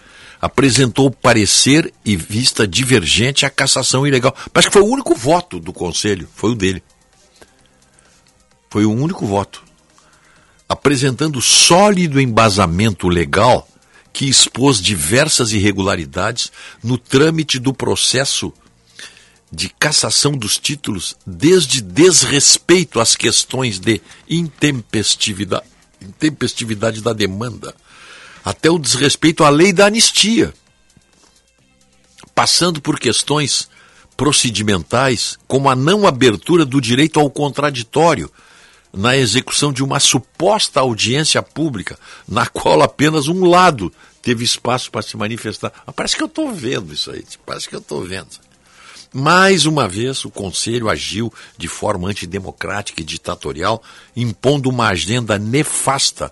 apresentou 0.40 1.10
parecer 1.10 1.92
e 2.04 2.16
vista 2.16 2.66
divergente 2.66 3.46
à 3.46 3.50
cassação 3.50 4.06
ilegal. 4.06 4.34
Parece 4.52 4.68
que 4.68 4.72
foi 4.72 4.82
o 4.82 4.90
único 4.92 5.14
voto 5.14 5.58
do 5.60 5.72
conselho, 5.72 6.28
foi 6.34 6.50
o 6.50 6.54
dele. 6.54 6.82
Foi 8.68 8.84
o 8.84 8.92
único 8.92 9.26
voto. 9.26 9.62
Apresentando 10.70 11.40
sólido 11.40 12.20
embasamento 12.20 13.08
legal 13.08 13.68
que 14.12 14.26
expôs 14.26 14.80
diversas 14.80 15.50
irregularidades 15.50 16.52
no 16.80 16.96
trâmite 16.96 17.58
do 17.58 17.74
processo 17.74 18.52
de 19.50 19.68
cassação 19.68 20.30
dos 20.30 20.58
títulos, 20.58 21.16
desde 21.26 21.80
desrespeito 21.80 23.00
às 23.00 23.16
questões 23.16 23.80
de 23.80 24.00
intempestividade, 24.28 25.64
intempestividade 26.00 27.00
da 27.00 27.12
demanda, 27.12 27.74
até 28.44 28.70
o 28.70 28.78
desrespeito 28.78 29.42
à 29.42 29.48
lei 29.50 29.72
da 29.72 29.86
anistia, 29.86 30.54
passando 32.32 32.80
por 32.80 33.00
questões 33.00 33.68
procedimentais, 34.16 35.36
como 35.48 35.68
a 35.68 35.74
não 35.74 36.06
abertura 36.06 36.64
do 36.64 36.80
direito 36.80 37.18
ao 37.18 37.28
contraditório 37.28 38.30
na 38.92 39.16
execução 39.16 39.72
de 39.72 39.82
uma 39.82 40.00
suposta 40.00 40.80
audiência 40.80 41.42
pública, 41.42 41.98
na 42.26 42.46
qual 42.46 42.82
apenas 42.82 43.28
um 43.28 43.44
lado 43.44 43.92
teve 44.22 44.44
espaço 44.44 44.90
para 44.90 45.02
se 45.02 45.16
manifestar. 45.16 45.72
Ah, 45.86 45.92
parece 45.92 46.16
que 46.16 46.22
eu 46.22 46.26
estou 46.26 46.52
vendo 46.52 46.92
isso 46.92 47.10
aí, 47.10 47.24
parece 47.46 47.68
que 47.68 47.74
eu 47.74 47.80
estou 47.80 48.02
vendo. 48.02 48.28
Mais 49.12 49.66
uma 49.66 49.88
vez, 49.88 50.24
o 50.24 50.30
Conselho 50.30 50.88
agiu 50.88 51.32
de 51.58 51.66
forma 51.66 52.08
antidemocrática 52.08 53.00
e 53.00 53.04
ditatorial, 53.04 53.82
impondo 54.14 54.68
uma 54.68 54.88
agenda 54.88 55.36
nefasta 55.36 56.30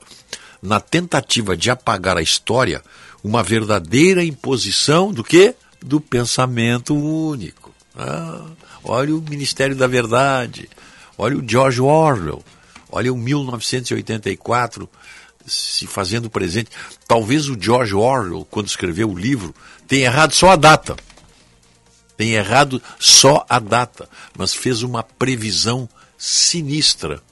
na 0.62 0.78
tentativa 0.78 1.56
de 1.56 1.70
apagar 1.70 2.16
a 2.16 2.22
história, 2.22 2.82
uma 3.22 3.42
verdadeira 3.42 4.24
imposição 4.24 5.12
do 5.12 5.24
quê? 5.24 5.54
Do 5.80 6.00
pensamento 6.00 6.94
único. 6.94 7.74
Ah, 7.96 8.44
olha 8.84 9.14
o 9.14 9.20
Ministério 9.22 9.74
da 9.74 9.88
Verdade, 9.88 10.68
olha 11.18 11.36
o 11.36 11.46
George 11.46 11.80
Orwell, 11.80 12.42
olha 12.90 13.12
o 13.12 13.16
1984 13.18 14.88
se 15.46 15.86
fazendo 15.86 16.30
presente. 16.30 16.70
Talvez 17.06 17.48
o 17.48 17.60
George 17.60 17.94
Orwell, 17.94 18.46
quando 18.50 18.68
escreveu 18.68 19.10
o 19.10 19.18
livro, 19.18 19.54
tenha 19.86 20.06
errado 20.06 20.32
só 20.32 20.50
a 20.50 20.56
data. 20.56 20.96
Tem 22.16 22.32
errado 22.32 22.82
só 22.98 23.46
a 23.48 23.58
data, 23.58 24.08
mas 24.36 24.54
fez 24.54 24.82
uma 24.82 25.02
previsão 25.02 25.88
sinistra 26.16 27.22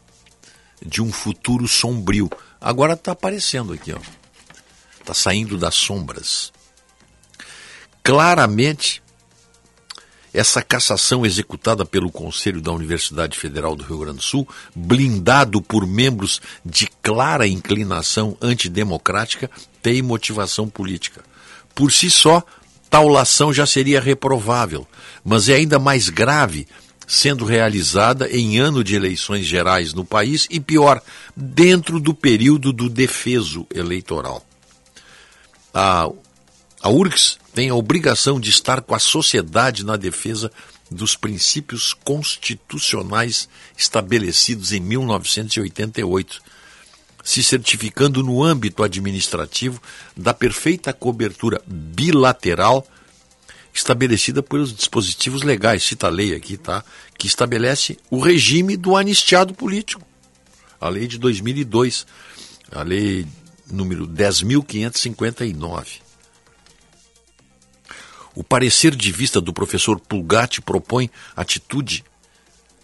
de 0.84 1.02
um 1.02 1.12
futuro 1.12 1.66
sombrio. 1.66 2.30
Agora 2.60 2.94
está 2.94 3.12
aparecendo 3.12 3.72
aqui, 3.72 3.92
ó. 3.92 3.98
Está 5.00 5.12
saindo 5.12 5.58
das 5.58 5.74
sombras. 5.74 6.52
Claramente, 8.02 9.02
essa 10.36 10.60
cassação 10.60 11.24
executada 11.24 11.86
pelo 11.86 12.12
Conselho 12.12 12.60
da 12.60 12.70
Universidade 12.70 13.38
Federal 13.38 13.74
do 13.74 13.82
Rio 13.82 14.00
Grande 14.00 14.18
do 14.18 14.22
Sul, 14.22 14.46
blindado 14.74 15.62
por 15.62 15.86
membros 15.86 16.42
de 16.62 16.86
clara 17.02 17.48
inclinação 17.48 18.36
antidemocrática, 18.42 19.50
tem 19.82 20.02
motivação 20.02 20.68
política. 20.68 21.22
Por 21.74 21.90
si 21.90 22.10
só, 22.10 22.42
tal 22.90 23.16
ação 23.16 23.50
já 23.50 23.64
seria 23.64 23.98
reprovável, 23.98 24.86
mas 25.24 25.48
é 25.48 25.54
ainda 25.54 25.78
mais 25.78 26.10
grave 26.10 26.66
sendo 27.06 27.46
realizada 27.46 28.28
em 28.28 28.58
ano 28.58 28.84
de 28.84 28.94
eleições 28.94 29.46
gerais 29.46 29.94
no 29.94 30.04
país 30.04 30.46
e 30.50 30.60
pior, 30.60 31.00
dentro 31.34 31.98
do 31.98 32.12
período 32.12 32.74
do 32.74 32.90
defeso 32.90 33.66
eleitoral. 33.72 34.44
A, 35.72 36.10
a 36.86 36.88
URGS 36.88 37.38
tem 37.52 37.68
a 37.68 37.74
obrigação 37.74 38.38
de 38.38 38.48
estar 38.48 38.80
com 38.80 38.94
a 38.94 39.00
sociedade 39.00 39.84
na 39.84 39.96
defesa 39.96 40.52
dos 40.88 41.16
princípios 41.16 41.92
constitucionais 41.92 43.48
estabelecidos 43.76 44.70
em 44.70 44.78
1988, 44.78 46.40
se 47.24 47.42
certificando 47.42 48.22
no 48.22 48.40
âmbito 48.40 48.84
administrativo 48.84 49.82
da 50.16 50.32
perfeita 50.32 50.92
cobertura 50.92 51.60
bilateral 51.66 52.86
estabelecida 53.74 54.40
pelos 54.40 54.72
dispositivos 54.72 55.42
legais, 55.42 55.82
cita 55.82 56.06
a 56.06 56.10
lei 56.10 56.36
aqui, 56.36 56.56
tá? 56.56 56.84
Que 57.18 57.26
estabelece 57.26 57.98
o 58.08 58.20
regime 58.20 58.76
do 58.76 58.96
anistiado 58.96 59.52
político. 59.52 60.06
A 60.80 60.88
lei 60.88 61.08
de 61.08 61.18
2002, 61.18 62.06
a 62.70 62.84
lei 62.84 63.26
número 63.68 64.06
10.559. 64.06 66.05
O 68.36 68.44
parecer 68.44 68.94
de 68.94 69.10
vista 69.10 69.40
do 69.40 69.50
professor 69.50 69.98
Pulgatti 69.98 70.60
propõe 70.60 71.10
atitude 71.34 72.04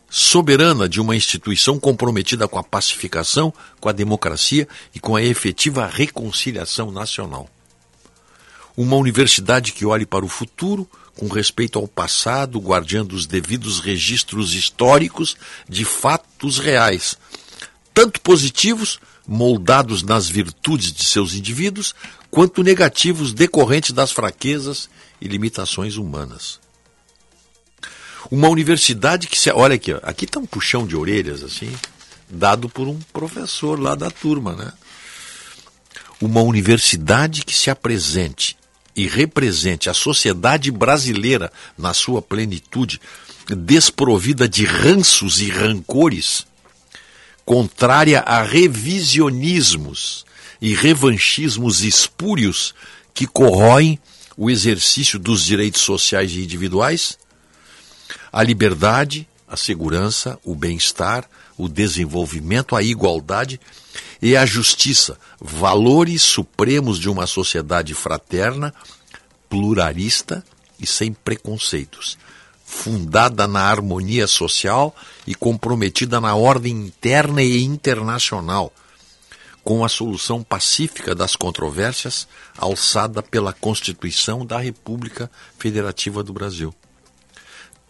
soberana 0.08 0.88
de 0.88 0.98
uma 0.98 1.14
instituição 1.14 1.78
comprometida 1.78 2.48
com 2.48 2.58
a 2.58 2.64
pacificação, 2.64 3.52
com 3.78 3.86
a 3.86 3.92
democracia 3.92 4.66
e 4.94 4.98
com 4.98 5.14
a 5.14 5.22
efetiva 5.22 5.86
reconciliação 5.86 6.90
nacional. 6.90 7.50
Uma 8.74 8.96
universidade 8.96 9.72
que 9.72 9.84
olhe 9.84 10.06
para 10.06 10.24
o 10.24 10.28
futuro 10.28 10.88
com 11.14 11.28
respeito 11.28 11.78
ao 11.78 11.86
passado, 11.86 12.58
guardiando 12.58 13.14
os 13.14 13.26
devidos 13.26 13.78
registros 13.78 14.54
históricos 14.54 15.36
de 15.68 15.84
fatos 15.84 16.58
reais, 16.58 17.18
tanto 17.92 18.22
positivos, 18.22 18.98
moldados 19.28 20.02
nas 20.02 20.30
virtudes 20.30 20.90
de 20.90 21.04
seus 21.04 21.34
indivíduos, 21.34 21.94
quanto 22.30 22.62
negativos 22.62 23.34
decorrentes 23.34 23.92
das 23.92 24.10
fraquezas 24.10 24.88
e 25.22 25.28
limitações 25.28 25.96
humanas. 25.96 26.58
Uma 28.28 28.48
universidade 28.48 29.28
que 29.28 29.38
se. 29.38 29.50
Olha 29.52 29.76
aqui, 29.76 29.92
ó, 29.92 30.00
aqui 30.02 30.24
está 30.24 30.40
um 30.40 30.46
puxão 30.46 30.84
de 30.84 30.96
orelhas, 30.96 31.44
assim, 31.44 31.72
dado 32.28 32.68
por 32.68 32.88
um 32.88 32.98
professor 33.12 33.78
lá 33.78 33.94
da 33.94 34.10
turma, 34.10 34.54
né? 34.54 34.72
Uma 36.20 36.42
universidade 36.42 37.44
que 37.44 37.54
se 37.54 37.70
apresente 37.70 38.56
e 38.96 39.06
represente 39.06 39.88
a 39.88 39.94
sociedade 39.94 40.70
brasileira 40.70 41.52
na 41.78 41.94
sua 41.94 42.20
plenitude, 42.20 43.00
desprovida 43.48 44.48
de 44.48 44.64
ranços 44.64 45.40
e 45.40 45.48
rancores, 45.50 46.46
contrária 47.44 48.20
a 48.20 48.42
revisionismos 48.42 50.24
e 50.60 50.74
revanchismos 50.74 51.82
espúrios 51.82 52.74
que 53.14 53.26
corroem 53.26 53.98
o 54.36 54.50
exercício 54.50 55.18
dos 55.18 55.44
direitos 55.44 55.82
sociais 55.82 56.32
e 56.32 56.42
individuais, 56.42 57.18
a 58.32 58.42
liberdade, 58.42 59.28
a 59.46 59.56
segurança, 59.56 60.38
o 60.44 60.54
bem-estar, 60.54 61.28
o 61.58 61.68
desenvolvimento, 61.68 62.74
a 62.74 62.82
igualdade 62.82 63.60
e 64.20 64.36
a 64.36 64.46
justiça, 64.46 65.18
valores 65.40 66.22
supremos 66.22 66.98
de 66.98 67.08
uma 67.08 67.26
sociedade 67.26 67.92
fraterna, 67.92 68.72
pluralista 69.48 70.44
e 70.80 70.86
sem 70.86 71.12
preconceitos, 71.12 72.16
fundada 72.64 73.46
na 73.46 73.60
harmonia 73.60 74.26
social 74.26 74.96
e 75.26 75.34
comprometida 75.34 76.20
na 76.20 76.34
ordem 76.34 76.72
interna 76.72 77.42
e 77.42 77.62
internacional, 77.62 78.72
com 79.64 79.84
a 79.84 79.88
solução 79.88 80.42
pacífica 80.42 81.14
das 81.14 81.36
controvérsias 81.36 82.26
alçada 82.56 83.22
pela 83.22 83.52
Constituição 83.52 84.44
da 84.44 84.58
República 84.58 85.30
Federativa 85.58 86.22
do 86.22 86.32
Brasil. 86.32 86.74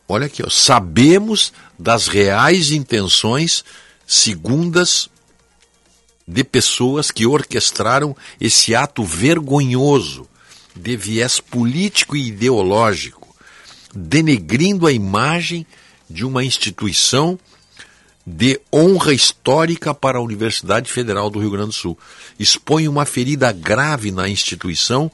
Olha 0.06 0.26
aqui, 0.26 0.42
ó, 0.44 0.50
sabemos 0.50 1.52
das 1.78 2.08
reais 2.08 2.70
intenções 2.70 3.64
segundas 4.06 5.08
de 6.26 6.44
pessoas 6.44 7.10
que 7.10 7.26
orquestraram 7.26 8.16
esse 8.40 8.74
ato 8.74 9.04
vergonhoso 9.04 10.28
de 10.74 10.96
viés 10.96 11.40
político 11.40 12.16
e 12.16 12.28
ideológico, 12.28 13.34
denegrindo 13.94 14.86
a 14.86 14.92
imagem 14.92 15.66
de 16.08 16.24
uma 16.24 16.44
instituição 16.44 17.38
de 18.26 18.60
honra 18.72 19.12
histórica 19.12 19.92
para 19.92 20.18
a 20.18 20.22
Universidade 20.22 20.90
Federal 20.90 21.28
do 21.28 21.40
Rio 21.40 21.50
Grande 21.50 21.68
do 21.68 21.72
Sul. 21.72 21.98
Expõe 22.38 22.86
uma 22.86 23.04
ferida 23.04 23.50
grave 23.52 24.10
na 24.10 24.28
instituição 24.28 25.10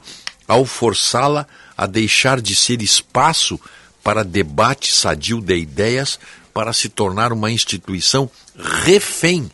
ao 0.47 0.65
forçá-la 0.65 1.47
a 1.77 1.85
deixar 1.85 2.41
de 2.41 2.55
ser 2.55 2.81
espaço 2.81 3.59
para 4.03 4.23
debate 4.23 4.93
sadio 4.93 5.41
de 5.41 5.55
ideias 5.55 6.19
para 6.53 6.73
se 6.73 6.89
tornar 6.89 7.31
uma 7.31 7.51
instituição 7.51 8.29
refém 8.83 9.49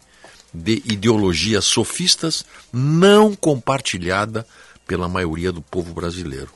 de 0.53 0.82
ideologias 0.86 1.66
sofistas 1.66 2.45
não 2.72 3.36
compartilhada 3.36 4.47
pela 4.88 5.08
maioria 5.10 5.51
do 5.51 5.62
povo 5.62 5.93
brasileiro. 5.93 6.49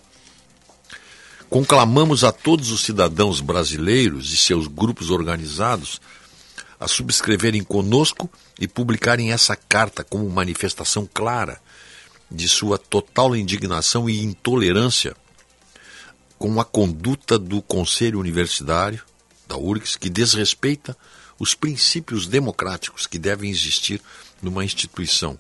Conclamamos 1.50 2.24
a 2.24 2.32
todos 2.32 2.72
os 2.72 2.82
cidadãos 2.82 3.42
brasileiros 3.42 4.32
e 4.34 4.38
seus 4.38 4.68
grupos 4.68 5.10
organizados 5.10 6.00
a 6.80 6.88
subscreverem 6.88 7.64
conosco 7.64 8.30
e 8.60 8.68
publicarem 8.68 9.32
essa 9.32 9.56
carta 9.56 10.04
como 10.04 10.30
manifestação 10.30 11.08
clara 11.14 11.60
de 12.32 12.48
sua 12.48 12.78
total 12.78 13.36
indignação 13.36 14.10
e 14.10 14.24
intolerância 14.24 15.16
com 16.38 16.60
a 16.60 16.66
conduta 16.66 17.38
do 17.38 17.62
Conselho 17.62 18.20
Universitário 18.20 19.04
da 19.48 19.58
URGS, 19.58 19.98
que 19.98 20.10
desrespeita 20.10 20.96
os 21.38 21.54
princípios 21.54 22.28
democráticos 22.28 23.08
que 23.08 23.18
devem 23.18 23.50
existir 23.50 24.02
numa 24.42 24.64
instituição. 24.64 25.38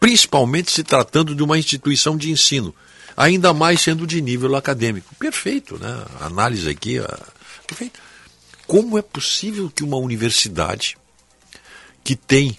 Principalmente 0.00 0.70
se 0.70 0.82
tratando 0.82 1.34
de 1.34 1.42
uma 1.42 1.56
instituição 1.56 2.16
de 2.16 2.30
ensino, 2.30 2.74
ainda 3.16 3.54
mais 3.54 3.80
sendo 3.80 4.06
de 4.06 4.20
nível 4.20 4.56
acadêmico. 4.56 5.14
Perfeito, 5.14 5.78
né? 5.78 6.04
A 6.20 6.26
análise 6.26 6.68
aqui, 6.68 6.98
a... 6.98 7.18
perfeito. 7.66 8.00
Como 8.66 8.98
é 8.98 9.02
possível 9.02 9.70
que 9.70 9.84
uma 9.84 9.96
universidade 9.96 10.96
que 12.02 12.16
tem 12.16 12.58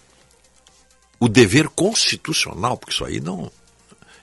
o 1.20 1.28
dever 1.28 1.70
constitucional, 1.70 2.78
porque 2.78 2.93
isso 2.93 3.06
aí 3.06 3.20
não. 3.20 3.51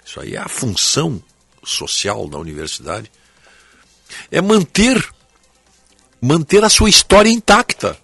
Isso 0.05 0.21
aí 0.21 0.35
é 0.35 0.39
a 0.39 0.49
função 0.49 1.23
social 1.65 2.29
da 2.29 2.39
universidade, 2.39 3.11
é 4.31 4.41
manter 4.41 5.13
manter 6.21 6.65
a 6.65 6.69
sua 6.69 6.89
história 6.89 7.31
intacta. 7.31 7.99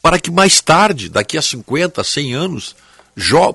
Para 0.00 0.18
que 0.18 0.30
mais 0.30 0.62
tarde, 0.62 1.10
daqui 1.10 1.36
a 1.36 1.42
50, 1.42 2.02
100 2.02 2.34
anos, 2.34 2.76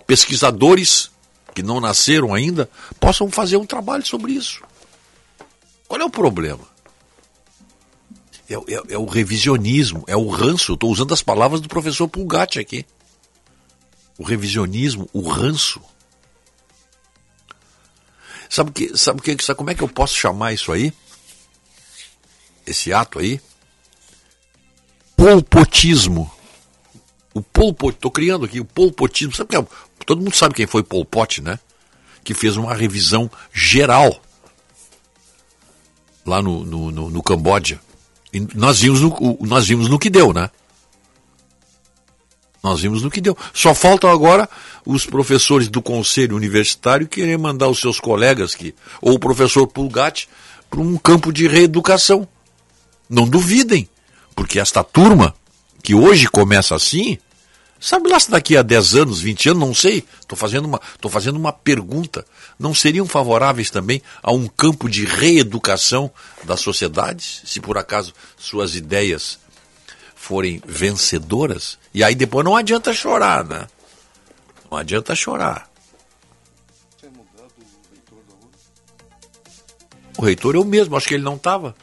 pesquisadores 0.05 1.09
que 1.55 1.63
não 1.63 1.79
nasceram 1.79 2.35
ainda 2.35 2.69
possam 2.99 3.31
fazer 3.31 3.57
um 3.57 3.65
trabalho 3.65 4.05
sobre 4.05 4.33
isso. 4.33 4.61
Qual 5.87 5.99
é 5.99 6.05
o 6.05 6.09
problema? 6.09 6.74
É, 8.49 8.53
é, 8.53 8.93
é 8.93 8.97
o 8.97 9.05
revisionismo, 9.05 10.03
é 10.07 10.15
o 10.15 10.29
ranço. 10.29 10.73
Estou 10.73 10.91
usando 10.91 11.13
as 11.13 11.21
palavras 11.21 11.61
do 11.61 11.67
professor 11.67 12.07
Pulgatti 12.07 12.59
aqui. 12.59 12.85
O 14.17 14.23
revisionismo, 14.23 15.09
o 15.11 15.27
ranço. 15.27 15.81
Sabe, 18.49 18.71
que, 18.71 18.97
sabe, 18.97 19.21
que, 19.21 19.43
sabe 19.43 19.57
como 19.57 19.69
é 19.69 19.75
que 19.75 19.83
eu 19.83 19.89
posso 19.89 20.15
chamar 20.15 20.53
isso 20.53 20.71
aí? 20.71 20.93
Esse 22.65 22.93
ato 22.93 23.19
aí? 23.19 23.41
Polpotismo. 25.15 26.31
O 27.33 27.41
polpot, 27.41 27.93
estou 27.93 28.11
criando 28.11 28.45
aqui 28.45 28.59
o 28.59 28.65
polpotismo. 28.65 29.35
Sabe 29.35 29.49
que 29.49 29.57
é, 29.57 29.67
todo 30.05 30.21
mundo 30.21 30.35
sabe 30.35 30.53
quem 30.53 30.65
foi 30.65 30.83
Pol 30.83 31.03
Pot, 31.03 31.41
né? 31.41 31.59
Que 32.23 32.33
fez 32.33 32.55
uma 32.55 32.73
revisão 32.73 33.29
geral 33.51 34.21
lá 36.25 36.41
no, 36.41 36.63
no, 36.63 36.91
no, 36.91 37.09
no 37.09 37.23
Camboja. 37.23 37.79
Nós 38.53 38.81
vimos 38.81 39.01
no, 39.01 39.37
nós 39.41 39.67
vimos 39.67 39.87
no 39.87 39.99
que 39.99 40.09
deu, 40.09 40.33
né? 40.33 40.49
Nós 42.63 42.81
vimos 42.81 43.03
no 43.03 43.11
que 43.11 43.21
deu. 43.21 43.37
Só 43.53 43.75
faltam 43.75 44.09
agora 44.09 44.49
os 44.85 45.05
professores 45.05 45.67
do 45.67 45.81
conselho 45.81 46.35
universitário 46.35 47.07
querer 47.07 47.37
mandar 47.37 47.67
os 47.67 47.79
seus 47.79 47.99
colegas 47.99 48.55
que, 48.55 48.73
ou 49.01 49.13
o 49.13 49.19
professor 49.19 49.67
Pulgatti 49.67 50.27
para 50.69 50.79
um 50.79 50.97
campo 50.97 51.31
de 51.31 51.47
reeducação. 51.47 52.27
Não 53.07 53.27
duvidem, 53.27 53.87
porque 54.35 54.59
esta 54.59 54.83
turma 54.83 55.35
que 55.83 55.93
hoje 55.93 56.27
começa 56.27 56.73
assim, 56.73 57.19
sabe 57.85 58.09
lá 58.09 58.19
se 58.19 58.31
daqui 58.31 58.57
a 58.57 58.63
10 58.63 58.95
anos, 58.95 59.21
20 59.21 59.49
anos, 59.49 59.59
não 59.67 59.73
sei, 59.75 60.03
estou 60.19 60.35
fazendo, 60.35 60.65
uma, 60.65 60.81
fazendo 61.07 61.35
uma 61.35 61.53
pergunta, 61.53 62.25
não 62.57 62.73
seriam 62.73 63.05
favoráveis 63.05 63.69
também 63.69 64.01
a 64.23 64.31
um 64.31 64.47
campo 64.47 64.89
de 64.89 65.05
reeducação 65.05 66.09
das 66.43 66.61
sociedades, 66.61 67.43
se 67.45 67.59
por 67.59 67.77
acaso 67.77 68.11
suas 68.37 68.75
ideias 68.75 69.37
forem 70.15 70.59
vencedoras, 70.65 71.77
e 71.93 72.03
aí 72.03 72.15
depois 72.15 72.43
não 72.43 72.55
adianta 72.55 72.91
chorar, 72.91 73.45
né? 73.45 73.67
Não 74.71 74.79
adianta 74.79 75.13
chorar. 75.13 75.69
O 80.17 80.23
reitor 80.23 80.55
é 80.55 80.59
o 80.59 80.65
mesmo, 80.65 80.97
acho 80.97 81.07
que 81.07 81.13
ele 81.13 81.23
não 81.23 81.35
estava. 81.35 81.75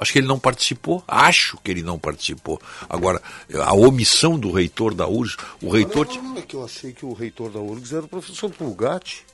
Acho 0.00 0.12
que 0.12 0.18
ele 0.18 0.26
não 0.26 0.38
participou. 0.38 1.04
Acho 1.06 1.58
que 1.62 1.70
ele 1.70 1.82
não 1.82 1.98
participou. 1.98 2.58
Agora, 2.88 3.20
a 3.54 3.74
omissão 3.74 4.38
do 4.38 4.50
reitor 4.50 4.94
da 4.94 5.06
URGS, 5.06 5.36
o 5.62 5.68
reitor. 5.68 6.08
Não, 6.16 6.38
é 6.38 6.42
que 6.42 6.56
eu 6.56 6.64
achei 6.64 6.92
que 6.92 7.04
o 7.04 7.12
reitor 7.12 7.50
da 7.50 7.60
URGS 7.60 7.92
era 7.92 8.04
o 8.06 8.08
professor 8.08 8.50
Pulgatti. 8.50 9.26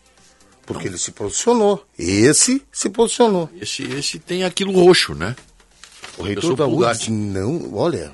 Porque 0.67 0.87
não. 0.87 0.91
ele 0.91 0.99
se 0.99 1.13
posicionou. 1.13 1.87
Esse 1.97 2.61
se 2.73 2.91
posicionou. 2.91 3.49
Esse, 3.61 3.85
esse 3.85 4.19
tem 4.19 4.43
aquilo 4.43 4.73
roxo, 4.73 5.15
né? 5.15 5.37
O 6.19 6.25
reitor 6.25 6.57
da 6.57 6.67
URGS, 6.67 7.09
não, 7.09 7.73
olha. 7.73 8.13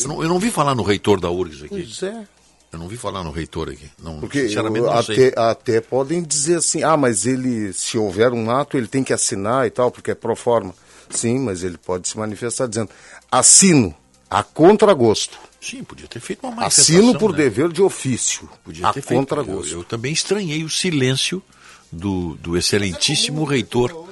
Eu 0.00 0.08
não, 0.08 0.22
eu 0.24 0.28
não 0.28 0.38
vi 0.40 0.50
falar 0.50 0.74
no 0.74 0.82
reitor 0.82 1.20
da 1.20 1.30
URGS 1.30 1.62
aqui. 1.62 1.68
Pois 1.68 2.02
é. 2.02 2.26
Eu 2.72 2.78
não 2.78 2.88
vi 2.88 2.96
falar 2.96 3.22
no 3.22 3.30
reitor 3.30 3.70
aqui. 3.70 3.88
Não, 4.02 4.20
Porque 4.20 4.48
sinceramente 4.48 4.84
não 4.84 4.92
até, 4.92 5.14
sei. 5.14 5.32
até 5.36 5.80
podem 5.80 6.22
dizer 6.22 6.56
assim, 6.56 6.82
ah, 6.82 6.96
mas 6.96 7.24
ele, 7.24 7.72
se 7.72 7.96
houver 7.96 8.32
um 8.32 8.50
ato, 8.50 8.76
ele 8.76 8.86
tem 8.86 9.02
que 9.02 9.12
assinar 9.12 9.66
e 9.66 9.70
tal, 9.70 9.90
porque 9.90 10.10
é 10.10 10.14
pro 10.14 10.36
forma. 10.36 10.74
Sim, 11.10 11.40
mas 11.40 11.62
ele 11.62 11.78
pode 11.78 12.08
se 12.08 12.18
manifestar 12.18 12.66
dizendo, 12.66 12.90
assino 13.30 13.94
a 14.30 14.42
contragosto. 14.42 15.38
Sim, 15.60 15.82
podia 15.82 16.06
ter 16.06 16.20
feito 16.20 16.44
uma 16.44 16.54
manifestação. 16.54 16.94
Assino 16.94 17.18
por 17.18 17.32
né? 17.32 17.38
dever 17.38 17.72
de 17.72 17.82
ofício. 17.82 18.48
Podia 18.64 18.92
ter 18.92 19.00
a 19.00 19.02
feito. 19.02 19.18
Contragosto. 19.18 19.72
Eu, 19.72 19.78
eu 19.78 19.84
também 19.84 20.12
estranhei 20.12 20.62
o 20.62 20.70
silêncio 20.70 21.42
do, 21.90 22.34
do 22.36 22.56
excelentíssimo 22.56 23.44
reitor 23.44 24.08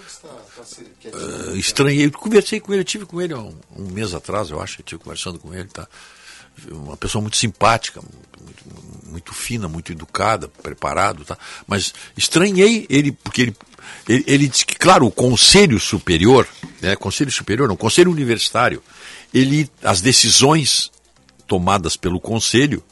Uh, 1.06 1.56
estranhei, 1.56 2.10
conversei 2.10 2.58
com 2.58 2.74
ele, 2.74 2.82
tive 2.82 3.06
com 3.06 3.22
ele 3.22 3.34
um, 3.34 3.54
um 3.76 3.84
mês 3.90 4.12
atrás, 4.14 4.50
eu 4.50 4.60
acho, 4.60 4.80
eu 4.80 4.82
estive 4.82 5.02
conversando 5.02 5.38
com 5.38 5.54
ele, 5.54 5.68
tá? 5.68 5.86
Uma 6.70 6.96
pessoa 6.96 7.22
muito 7.22 7.36
simpática, 7.36 8.00
muito, 8.40 8.64
muito, 9.10 9.34
fina, 9.34 9.68
muito 9.68 9.92
educada, 9.92 10.48
preparado, 10.48 11.24
tá? 11.24 11.38
Mas 11.66 11.94
estranhei 12.16 12.86
ele, 12.90 13.12
porque 13.12 13.42
ele, 13.42 13.56
ele, 14.08 14.24
ele 14.26 14.48
disse 14.48 14.64
que, 14.64 14.76
claro, 14.76 15.06
o 15.06 15.10
Conselho 15.10 15.78
Superior, 15.80 16.46
né? 16.80 16.94
Conselho 16.96 17.30
Superior, 17.30 17.68
não, 17.68 17.76
Conselho 17.76 18.10
Universitário, 18.10 18.82
ele, 19.32 19.68
as 19.82 20.00
decisões 20.00 20.90
tomadas 21.46 21.96
pelo 21.96 22.20
Conselho, 22.20 22.82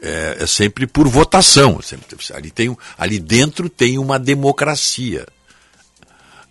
é, 0.00 0.38
é, 0.40 0.46
sempre 0.46 0.86
por 0.86 1.08
votação. 1.08 1.80
Sempre, 1.82 2.16
ali, 2.34 2.50
tem, 2.50 2.76
ali 2.98 3.18
dentro 3.18 3.68
tem 3.68 3.98
uma 3.98 4.18
democracia. 4.18 5.26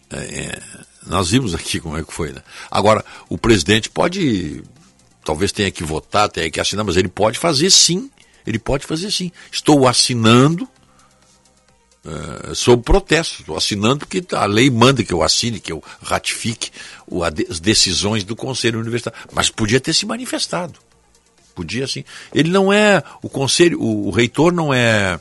É, 0.09 0.17
é, 0.17 0.61
nós 1.05 1.29
vimos 1.29 1.53
aqui 1.53 1.79
como 1.79 1.97
é 1.97 2.03
que 2.03 2.13
foi, 2.13 2.31
né? 2.31 2.41
Agora, 2.69 3.03
o 3.29 3.37
presidente 3.37 3.89
pode, 3.89 4.63
talvez 5.23 5.51
tenha 5.51 5.69
que 5.71 5.83
votar, 5.83 6.29
tenha 6.29 6.49
que 6.49 6.59
assinar, 6.59 6.83
mas 6.83 6.97
ele 6.97 7.07
pode 7.07 7.37
fazer 7.37 7.69
sim, 7.69 8.09
ele 8.45 8.57
pode 8.57 8.85
fazer 8.85 9.11
sim. 9.11 9.31
Estou 9.51 9.87
assinando 9.87 10.67
uh, 12.05 12.55
sob 12.55 12.83
protesto, 12.83 13.41
estou 13.41 13.57
assinando 13.57 13.99
porque 13.99 14.23
a 14.33 14.45
lei 14.45 14.69
manda 14.69 15.03
que 15.03 15.13
eu 15.13 15.23
assine, 15.23 15.59
que 15.59 15.71
eu 15.71 15.83
ratifique 16.01 16.71
o, 17.07 17.23
as 17.23 17.59
decisões 17.59 18.23
do 18.23 18.35
Conselho 18.35 18.79
Universitário. 18.79 19.19
Mas 19.31 19.49
podia 19.49 19.79
ter 19.79 19.93
se 19.93 20.05
manifestado. 20.05 20.79
Podia 21.53 21.87
sim. 21.87 22.03
Ele 22.33 22.49
não 22.49 22.71
é, 22.71 23.01
o 23.21 23.29
conselho, 23.29 23.81
o, 23.81 24.07
o 24.07 24.11
reitor 24.11 24.51
não 24.51 24.73
é, 24.73 25.19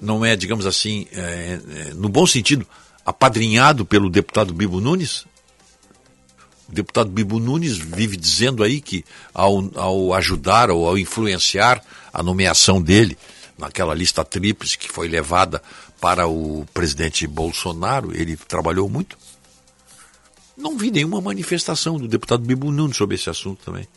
não 0.00 0.24
é, 0.24 0.34
digamos 0.34 0.66
assim, 0.66 1.06
é, 1.12 1.60
é, 1.70 1.94
no 1.94 2.08
bom 2.08 2.26
sentido, 2.26 2.66
apadrinhado 3.06 3.84
pelo 3.84 4.10
deputado 4.10 4.52
Bibo 4.52 4.80
Nunes? 4.80 5.24
O 6.68 6.72
deputado 6.72 7.08
Bibo 7.08 7.38
Nunes 7.38 7.78
vive 7.78 8.16
dizendo 8.16 8.64
aí 8.64 8.80
que 8.80 9.04
ao, 9.32 9.70
ao 9.76 10.14
ajudar 10.14 10.70
ou 10.70 10.88
ao 10.88 10.98
influenciar 10.98 11.80
a 12.12 12.22
nomeação 12.22 12.82
dele 12.82 13.16
naquela 13.56 13.94
lista 13.94 14.24
tríplice 14.24 14.76
que 14.76 14.90
foi 14.90 15.08
levada 15.08 15.62
para 16.04 16.28
o 16.28 16.66
presidente 16.74 17.26
Bolsonaro, 17.26 18.14
ele 18.14 18.36
trabalhou 18.36 18.90
muito. 18.90 19.16
Não 20.54 20.76
vi 20.76 20.90
nenhuma 20.90 21.18
manifestação 21.18 21.96
do 21.96 22.06
deputado 22.06 22.44
Bibo 22.44 22.70
Nunes 22.70 22.98
sobre 22.98 23.14
esse 23.14 23.30
assunto 23.30 23.64
também. 23.64 23.88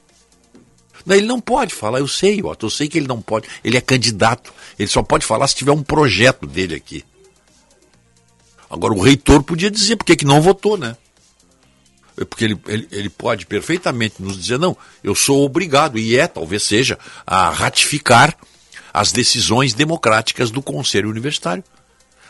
Ele 1.05 1.27
não 1.27 1.41
pode 1.41 1.75
falar, 1.75 1.99
eu 1.99 2.07
sei, 2.07 2.41
Otto, 2.41 2.67
eu 2.67 2.69
sei 2.69 2.87
que 2.87 2.97
ele 2.97 3.09
não 3.09 3.21
pode. 3.21 3.49
Ele 3.61 3.75
é 3.75 3.81
candidato. 3.81 4.53
Ele 4.79 4.87
só 4.87 5.03
pode 5.03 5.25
falar 5.25 5.49
se 5.49 5.55
tiver 5.57 5.73
um 5.73 5.83
projeto 5.83 6.47
dele 6.47 6.75
aqui. 6.75 7.03
Agora, 8.69 8.93
o 8.93 9.01
reitor 9.01 9.43
podia 9.43 9.69
dizer 9.69 9.97
por 9.97 10.05
que 10.05 10.15
que 10.15 10.25
não 10.25 10.41
votou, 10.41 10.77
né? 10.77 10.95
É 12.17 12.23
Porque 12.23 12.45
ele, 12.45 12.57
ele, 12.67 12.87
ele 12.89 13.09
pode 13.09 13.45
perfeitamente 13.45 14.23
nos 14.23 14.37
dizer, 14.37 14.57
não, 14.57 14.77
eu 15.03 15.13
sou 15.13 15.43
obrigado, 15.43 15.99
e 15.99 16.17
é, 16.17 16.25
talvez 16.25 16.63
seja, 16.63 16.97
a 17.25 17.49
ratificar 17.49 18.33
as 18.93 19.11
decisões 19.11 19.73
democráticas 19.73 20.49
do 20.49 20.61
Conselho 20.61 21.09
Universitário. 21.09 21.65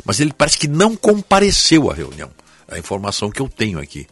Mas 0.05 0.19
ele 0.19 0.33
parece 0.33 0.57
que 0.57 0.67
não 0.67 0.95
compareceu 0.95 1.89
à 1.89 1.93
reunião. 1.93 2.31
É 2.67 2.75
a 2.75 2.79
informação 2.79 3.29
que 3.29 3.41
eu 3.41 3.49
tenho 3.49 3.79
aqui. 3.79 4.07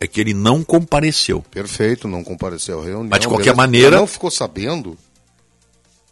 É 0.00 0.06
que 0.06 0.20
ele 0.20 0.34
não 0.34 0.62
compareceu. 0.62 1.42
Perfeito, 1.50 2.06
não 2.08 2.22
compareceu 2.22 2.80
à 2.80 2.84
reunião. 2.84 3.08
Mas 3.10 3.20
de 3.20 3.26
qualquer 3.28 3.44
beleza. 3.44 3.56
maneira- 3.56 3.96
Não 3.96 4.06
ficou 4.06 4.30
sabendo. 4.30 4.98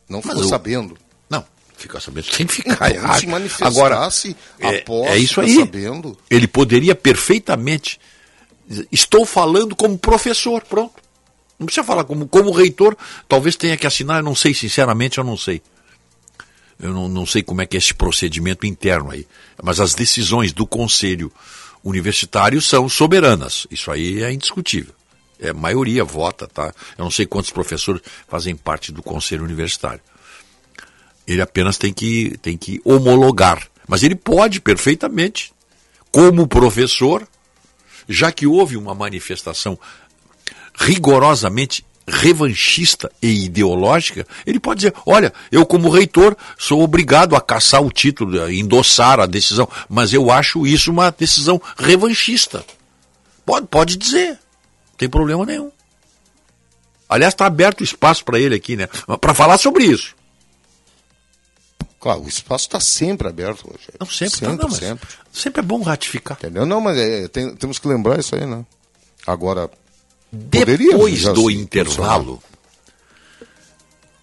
Não 0.09 0.23
ficou 0.23 0.43
eu- 0.43 0.49
sabendo. 0.49 0.97
Não, 1.29 1.45
fica 1.77 2.01
sabendo 2.01 2.27
sem 2.33 2.47
ficar 2.47 2.91
Então, 2.91 3.15
se 3.19 3.27
manifestasse 3.27 3.65
Agora, 3.79 4.09
é, 4.61 4.79
após 4.79 5.11
é 5.11 5.19
isso 5.19 5.35
ficar 5.35 5.43
aí. 5.47 5.57
sabendo. 5.57 6.17
Ele 6.31 6.47
poderia 6.47 6.95
perfeitamente. 6.95 8.01
Estou 8.91 9.27
falando 9.27 9.75
como 9.77 9.99
professor, 9.99 10.63
pronto. 10.63 10.95
Não 11.59 11.67
precisa 11.67 11.85
falar 11.85 12.05
como, 12.05 12.27
como 12.27 12.51
reitor, 12.51 12.97
talvez 13.29 13.57
tenha 13.57 13.77
que 13.77 13.87
assinar, 13.87 14.19
eu 14.21 14.25
não 14.25 14.35
sei, 14.35 14.55
sinceramente, 14.55 15.19
eu 15.19 15.25
não 15.25 15.37
sei. 15.37 15.61
Eu 16.81 16.93
não, 16.93 17.09
não 17.09 17.27
sei 17.27 17.43
como 17.43 17.63
é 17.63 17.67
que 17.67 17.77
é 17.77 17.79
esse 17.79 17.95
procedimento 17.95 18.67
interno 18.67 19.11
aí. 19.11 19.27
Mas 19.63 19.81
as 19.81 19.95
decisões 19.95 20.53
do 20.53 20.67
conselho 20.67 21.33
universitário 21.85 22.61
são 22.61 22.89
soberanas. 22.89 23.67
Isso 23.71 23.91
aí 23.91 24.23
é 24.23 24.33
indiscutível. 24.33 24.95
É, 25.39 25.51
a 25.51 25.55
maioria 25.55 26.05
vota, 26.05 26.47
tá? 26.47 26.73
Eu 26.97 27.05
não 27.05 27.11
sei 27.11 27.27
quantos 27.27 27.51
professores 27.51 28.01
fazem 28.29 28.55
parte 28.55 28.93
do 28.93 29.03
conselho 29.03 29.45
universitário. 29.45 30.01
Ele 31.27 31.43
apenas 31.43 31.77
tem 31.77 31.93
que, 31.93 32.37
tem 32.41 32.57
que 32.57 32.81
homologar. 32.85 33.67
Mas 33.87 34.03
ele 34.03 34.15
pode 34.15 34.61
perfeitamente, 34.61 35.53
como 36.11 36.47
professor, 36.47 37.27
já 38.09 38.31
que 38.31 38.47
houve 38.47 38.77
uma 38.77 38.95
manifestação 38.95 39.79
rigorosamente 40.75 41.85
revanchista 42.07 43.11
e 43.23 43.45
ideológica, 43.45 44.27
ele 44.47 44.59
pode 44.61 44.81
dizer: 44.81 44.95
olha, 45.07 45.33
eu 45.51 45.65
como 45.65 45.89
reitor 45.91 46.37
sou 46.59 46.83
obrigado 46.83 47.37
a 47.37 47.41
caçar 47.41 47.83
o 47.83 47.91
título, 47.91 48.43
a 48.43 48.53
endossar 48.53 49.21
a 49.21 49.27
decisão, 49.27 49.69
mas 49.89 50.13
eu 50.13 50.31
acho 50.31 50.67
isso 50.67 50.91
uma 50.91 51.11
decisão 51.11 51.61
revanchista. 51.79 52.65
Pode, 53.45 53.67
pode 53.67 53.97
dizer, 53.97 54.31
não 54.31 54.97
tem 54.97 55.09
problema 55.09 55.45
nenhum. 55.47 55.71
Aliás, 57.09 57.35
está 57.35 57.47
aberto 57.47 57.81
o 57.81 57.85
espaço 57.85 58.25
para 58.25 58.39
ele 58.39 58.55
aqui, 58.55 58.75
né? 58.77 58.87
Para 59.21 59.35
falar 59.35 59.59
sobre 59.59 59.85
isso. 59.85 60.15
Claro, 62.01 62.23
o 62.25 62.29
espaço 62.29 62.67
está 62.67 62.81
sempre 62.81 63.29
aberto 63.29 63.65
hoje. 63.69 63.87
Não, 64.01 64.07
sempre, 64.09 64.33
tá, 64.33 64.47
sempre, 64.47 64.57
não, 64.63 64.69
mas 64.71 64.79
sempre. 64.79 65.09
sempre 65.33 65.61
é 65.61 65.63
bom 65.63 65.83
ratificar. 65.83 66.37
Entendeu? 66.41 66.67
Não, 66.67 66.81
mas 66.81 66.97
é, 66.99 67.29
tem- 67.29 67.55
temos 67.55 67.79
que 67.79 67.87
lembrar 67.87 68.19
isso 68.19 68.35
aí, 68.35 68.45
né? 68.45 68.65
Agora, 69.27 69.71
Depois 70.33 71.19
já 71.19 71.33
do 71.33 71.51
intervalo, 71.51 72.43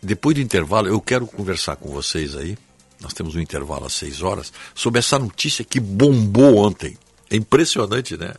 depois 0.01 0.36
do 0.36 0.41
intervalo, 0.41 0.88
eu 0.88 0.99
quero 0.99 1.28
conversar 1.28 1.76
com 1.76 1.89
vocês 1.89 2.36
aí. 2.36 2.57
Nós 2.99 3.14
temos 3.14 3.36
um 3.36 3.39
intervalo 3.39 3.86
às 3.86 3.93
6 3.93 4.24
horas 4.24 4.51
sobre 4.74 4.99
essa 4.99 5.20
notícia 5.20 5.64
que 5.64 5.80
bombou 5.80 6.57
ontem. 6.57 6.97
É 7.30 7.36
impressionante, 7.36 8.18
né? 8.18 8.34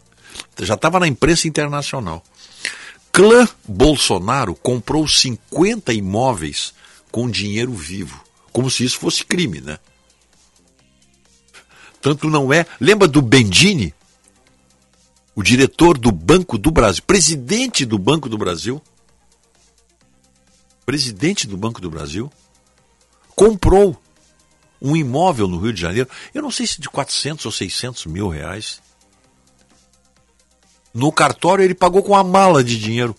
Já 0.59 0.75
estava 0.75 0.99
na 0.99 1.07
imprensa 1.07 1.47
internacional. 1.47 2.25
Clã 3.12 3.49
Bolsonaro 3.66 4.55
comprou 4.55 5.07
50 5.07 5.93
imóveis 5.93 6.75
com 7.11 7.31
dinheiro 7.31 7.73
vivo, 7.73 8.23
como 8.53 8.71
se 8.71 8.85
isso 8.85 8.99
fosse 8.99 9.25
crime, 9.25 9.61
né? 9.61 9.79
Tanto 12.01 12.29
não 12.29 12.53
é. 12.53 12.66
Lembra 12.81 13.07
do 13.07 13.23
Bendini? 13.23 13.95
O 15.41 15.43
diretor 15.43 15.97
do 15.97 16.12
Banco 16.12 16.59
do 16.59 16.70
Brasil, 16.70 17.03
presidente 17.07 17.86
do 17.86 17.99
Banco 17.99 18.28
do 18.28 18.36
Brasil, 18.36 18.78
presidente 20.84 21.47
do 21.47 21.57
Banco 21.57 21.80
do 21.80 21.88
Brasil, 21.88 22.30
comprou 23.34 23.99
um 24.82 24.95
imóvel 24.95 25.49
no 25.49 25.59
Rio 25.59 25.72
de 25.72 25.80
Janeiro, 25.80 26.11
eu 26.34 26.43
não 26.43 26.51
sei 26.51 26.66
se 26.66 26.78
de 26.78 26.91
400 26.91 27.47
ou 27.47 27.51
600 27.51 28.05
mil 28.05 28.28
reais. 28.28 28.82
No 30.93 31.11
cartório 31.11 31.64
ele 31.64 31.74
pagou 31.74 32.03
com 32.03 32.12
uma 32.12 32.22
mala 32.22 32.62
de 32.62 32.78
dinheiro. 32.78 33.16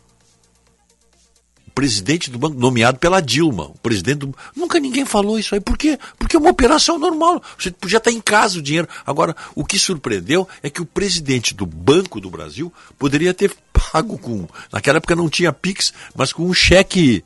Presidente 1.81 2.29
do 2.29 2.37
banco, 2.37 2.59
nomeado 2.59 2.99
pela 2.99 3.19
Dilma, 3.19 3.63
o 3.63 3.77
presidente 3.79 4.19
do... 4.19 4.35
Nunca 4.55 4.79
ninguém 4.79 5.03
falou 5.03 5.39
isso 5.39 5.55
aí. 5.55 5.59
Por 5.59 5.75
quê? 5.75 5.97
Porque 6.19 6.35
é 6.35 6.39
uma 6.39 6.51
operação 6.51 6.99
normal. 6.99 7.41
Você 7.57 7.71
podia 7.71 7.97
estar 7.97 8.11
em 8.11 8.21
casa 8.21 8.59
o 8.59 8.61
dinheiro. 8.61 8.87
Agora, 9.03 9.35
o 9.55 9.65
que 9.65 9.79
surpreendeu 9.79 10.47
é 10.61 10.69
que 10.69 10.79
o 10.79 10.85
presidente 10.85 11.55
do 11.55 11.65
Banco 11.65 12.21
do 12.21 12.29
Brasil 12.29 12.71
poderia 12.99 13.33
ter 13.33 13.51
pago 13.91 14.15
com. 14.19 14.47
Naquela 14.71 14.97
época 14.97 15.15
não 15.15 15.27
tinha 15.27 15.51
Pix, 15.51 15.91
mas 16.13 16.31
com 16.31 16.45
um 16.45 16.53
cheque. 16.53 17.23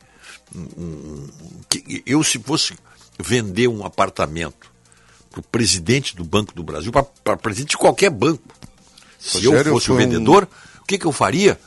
que 1.68 2.02
eu, 2.06 2.24
se 2.24 2.38
fosse 2.38 2.72
vender 3.20 3.68
um 3.68 3.84
apartamento 3.84 4.72
para 5.30 5.40
o 5.40 5.42
presidente 5.42 6.16
do 6.16 6.24
Banco 6.24 6.54
do 6.54 6.62
Brasil, 6.62 6.90
para 7.22 7.36
presidente 7.36 7.72
de 7.72 7.76
qualquer 7.76 8.08
banco, 8.08 8.42
se 9.18 9.44
eu 9.44 9.62
fosse 9.64 9.90
o 9.90 9.94
um- 9.94 9.98
vendedor, 9.98 10.48
o 10.80 10.86
que, 10.86 10.96
que 10.96 11.04
eu 11.04 11.12
faria? 11.12 11.60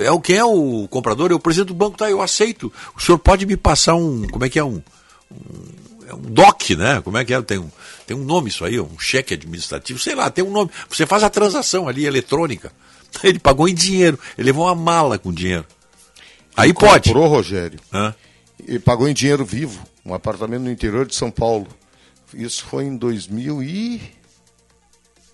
É 0.00 0.10
o 0.10 0.20
quem 0.20 0.36
é 0.36 0.44
o 0.44 0.88
comprador? 0.88 1.30
É 1.30 1.34
o 1.34 1.40
presidente 1.40 1.68
do 1.68 1.74
banco, 1.74 1.96
tá? 1.96 2.10
Eu 2.10 2.22
aceito. 2.22 2.72
O 2.96 3.00
senhor 3.00 3.18
pode 3.18 3.44
me 3.44 3.56
passar 3.56 3.94
um. 3.94 4.26
Como 4.28 4.44
é 4.44 4.48
que 4.48 4.58
é 4.58 4.64
um. 4.64 4.82
um 5.30 5.84
é 6.08 6.14
um 6.14 6.20
DOC, 6.20 6.76
né? 6.76 7.00
Como 7.00 7.16
é 7.16 7.24
que 7.24 7.32
é? 7.32 7.42
Tem 7.42 7.58
um, 7.58 7.70
tem 8.06 8.16
um 8.16 8.24
nome 8.24 8.48
isso 8.48 8.64
aí, 8.64 8.78
um 8.78 8.98
cheque 8.98 9.34
administrativo, 9.34 9.98
sei 9.98 10.14
lá, 10.14 10.30
tem 10.30 10.44
um 10.44 10.50
nome. 10.50 10.70
Você 10.88 11.06
faz 11.06 11.22
a 11.22 11.30
transação 11.30 11.88
ali 11.88 12.06
eletrônica. 12.06 12.72
Ele 13.22 13.38
pagou 13.38 13.68
em 13.68 13.74
dinheiro, 13.74 14.18
ele 14.36 14.46
levou 14.46 14.64
uma 14.66 14.74
mala 14.74 15.20
com 15.20 15.32
dinheiro. 15.32 15.64
Aí 16.56 16.74
pode. 16.74 17.10
Comprou, 17.10 17.28
Rogério. 17.28 17.78
Hã? 17.92 18.12
E 18.66 18.76
pagou 18.80 19.08
em 19.08 19.14
dinheiro 19.14 19.44
vivo, 19.44 19.80
um 20.04 20.12
apartamento 20.12 20.62
no 20.62 20.70
interior 20.70 21.06
de 21.06 21.14
São 21.14 21.30
Paulo. 21.30 21.68
Isso 22.32 22.64
foi 22.64 22.84
em 22.84 22.96
2000 22.96 23.62
e... 23.62 24.02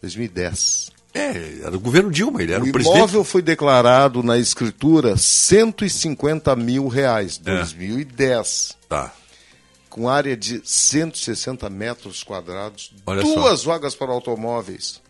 2010. 0.03 0.93
É, 1.13 1.63
era 1.65 1.77
o 1.77 1.81
governo 1.81 2.11
Dilma, 2.11 2.43
ele 2.43 2.53
era 2.53 2.63
o 2.63 2.69
o, 2.69 2.73
presidente. 2.73 2.97
imóvel 2.99 3.25
foi 3.25 3.43
declarado 3.43 4.23
na 4.23 4.39
escritura 4.39 5.17
150 5.17 6.55
mil 6.57 6.87
reais, 6.89 7.41
É. 7.45 7.57
2010. 7.57 8.77
Tá. 8.89 9.13
Com 9.89 10.09
área 10.09 10.37
de 10.37 10.61
160 10.65 11.69
metros 11.69 12.23
quadrados, 12.23 12.93
Olha 13.05 13.23
só. 13.23 13.35
duas 13.35 13.65
vagas 13.65 13.95
para 13.97 14.13
automóveis. 14.13 15.01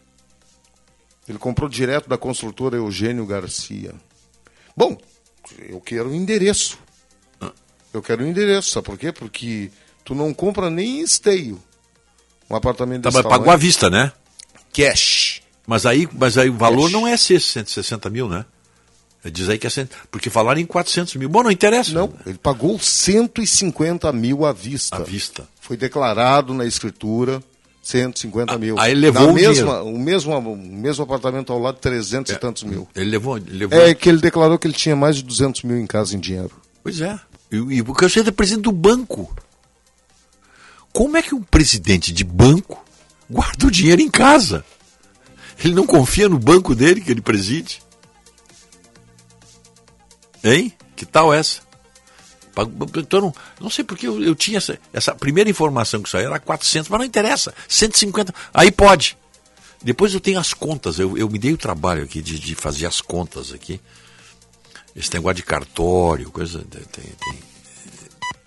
Ele 1.29 1.39
comprou 1.39 1.69
direto 1.69 2.09
da 2.09 2.17
construtora 2.17 2.77
Eugênio 2.77 3.27
Garcia. 3.27 3.93
Bom, 4.75 4.97
eu 5.69 5.81
quero 5.81 6.09
o 6.09 6.15
endereço. 6.15 6.79
Eu 7.93 8.01
quero 8.01 8.23
o 8.25 8.27
endereço, 8.27 8.71
sabe 8.71 8.87
por 8.87 8.97
quê? 8.97 9.13
Porque 9.13 9.71
tu 10.05 10.15
não 10.15 10.33
compra 10.33 10.71
nem 10.71 11.01
em 11.01 11.03
esteio 11.03 11.61
um 12.49 12.55
apartamento 12.57 13.03
Tá, 13.03 13.11
desse 13.11 13.23
mas 13.23 13.31
pagou 13.31 13.53
à 13.53 13.57
vista, 13.57 13.91
né? 13.91 14.13
Cash. 14.73 15.30
Mas 15.71 15.87
aí, 15.87 16.09
mas 16.13 16.37
aí 16.37 16.51
o 16.51 16.55
valor 16.55 16.87
Cash. 16.87 16.93
não 16.93 17.07
é 17.07 17.17
ser 17.17 17.41
160 17.41 18.11
mil, 18.11 18.29
né? 18.29 18.45
Diz 19.33 19.49
aí 19.49 19.57
que 19.57 19.69
é 19.69 19.71
100, 19.71 19.89
porque 20.11 20.29
falaram 20.29 20.59
em 20.59 20.67
400 20.67 21.15
mil. 21.15 21.29
Bom, 21.29 21.45
não 21.45 21.51
interessa. 21.51 21.93
Não, 21.93 22.13
ele 22.27 22.39
pagou 22.39 22.77
150 22.77 24.13
mil 24.13 24.45
à 24.45 24.53
vista. 24.53 24.97
À 24.97 24.99
vista. 24.99 25.47
Foi 25.61 25.77
declarado 25.77 26.53
na 26.53 26.67
escritura 26.67 27.41
150 27.85 28.59
mil. 28.59 28.81
aí 28.81 28.91
ele 28.91 29.01
levou 29.03 29.31
o 29.31 29.33
mesma, 29.33 29.83
o 29.83 29.97
mesmo 29.97 30.37
O 30.37 30.57
mesmo 30.57 31.05
apartamento 31.05 31.53
ao 31.53 31.61
lado, 31.61 31.79
300 31.79 32.33
e 32.33 32.37
tantos 32.37 32.65
mil. 32.65 32.89
Ele 32.93 33.09
levou, 33.09 33.37
ele 33.37 33.59
levou. 33.59 33.79
É 33.79 33.95
que 33.95 34.09
ele 34.09 34.19
declarou 34.19 34.59
que 34.59 34.67
ele 34.67 34.75
tinha 34.75 34.97
mais 34.97 35.15
de 35.15 35.23
200 35.23 35.63
mil 35.63 35.79
em 35.79 35.87
casa 35.87 36.17
em 36.17 36.19
dinheiro. 36.19 36.51
Pois 36.83 37.01
é. 37.01 37.17
E, 37.53 37.79
e 37.79 37.83
porque 37.85 38.09
você 38.09 38.19
é 38.19 38.31
presidente 38.33 38.65
do 38.65 38.73
banco. 38.73 39.33
Como 40.93 41.17
é 41.17 41.23
que 41.23 41.33
um 41.33 41.43
presidente 41.45 42.13
de 42.13 42.25
banco 42.25 42.85
guarda 43.31 43.69
o 43.69 43.71
dinheiro 43.71 44.03
em 44.03 44.11
casa? 44.11 44.65
Ele 45.63 45.75
não 45.75 45.87
confia 45.87 46.29
no 46.29 46.39
banco 46.39 46.75
dele 46.75 47.01
que 47.01 47.11
ele 47.11 47.21
preside? 47.21 47.83
Hein? 50.43 50.73
Que 50.97 51.05
tal 51.05 51.33
essa? 51.33 51.61
Então, 52.97 53.21
não, 53.21 53.35
não 53.61 53.71
sei 53.71 53.85
porque 53.85 54.07
eu, 54.07 54.23
eu 54.23 54.35
tinha 54.35 54.59
essa, 54.59 54.79
essa 54.93 55.15
primeira 55.15 55.49
informação 55.49 56.03
que 56.03 56.11
saiu 56.11 56.27
era 56.27 56.41
400, 56.41 56.89
mas 56.89 56.99
não 56.99 57.07
interessa, 57.07 57.55
150, 57.69 58.35
aí 58.53 58.71
pode. 58.71 59.17
Depois 59.83 60.13
eu 60.13 60.21
tenho 60.21 60.39
as 60.39 60.53
contas, 60.53 60.99
eu, 60.99 61.17
eu 61.17 61.29
me 61.29 61.39
dei 61.39 61.53
o 61.53 61.59
trabalho 61.59 62.03
aqui 62.03 62.21
de, 62.21 62.39
de 62.39 62.55
fazer 62.55 62.87
as 62.87 63.01
contas 63.01 63.53
aqui. 63.53 63.81
Esse 64.95 65.13
negócio 65.15 65.37
de 65.37 65.43
cartório, 65.43 66.31
coisa. 66.31 66.59
Tem, 66.71 67.05
tem, 67.05 67.39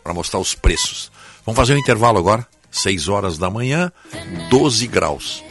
para 0.04 0.14
mostrar 0.14 0.40
os 0.40 0.54
preços. 0.54 1.12
Vamos 1.46 1.58
fazer 1.58 1.74
um 1.74 1.80
intervalo 1.80 2.20
agora, 2.20 2.46
6 2.70 3.08
horas 3.08 3.38
da 3.38 3.50
manhã, 3.50 3.92
12 4.50 4.86
graus. 4.88 5.44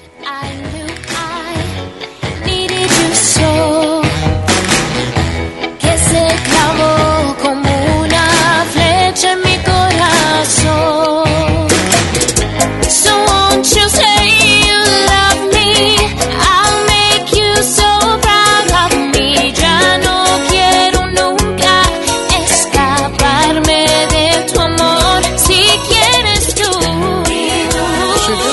que 5.78 5.96
se 6.08 6.26
clavó 6.42 7.36
como 7.40 8.00
una 8.00 8.64
flecha 8.72 9.32
en 9.32 9.40
mi 9.42 9.56
corazón. 9.58 11.11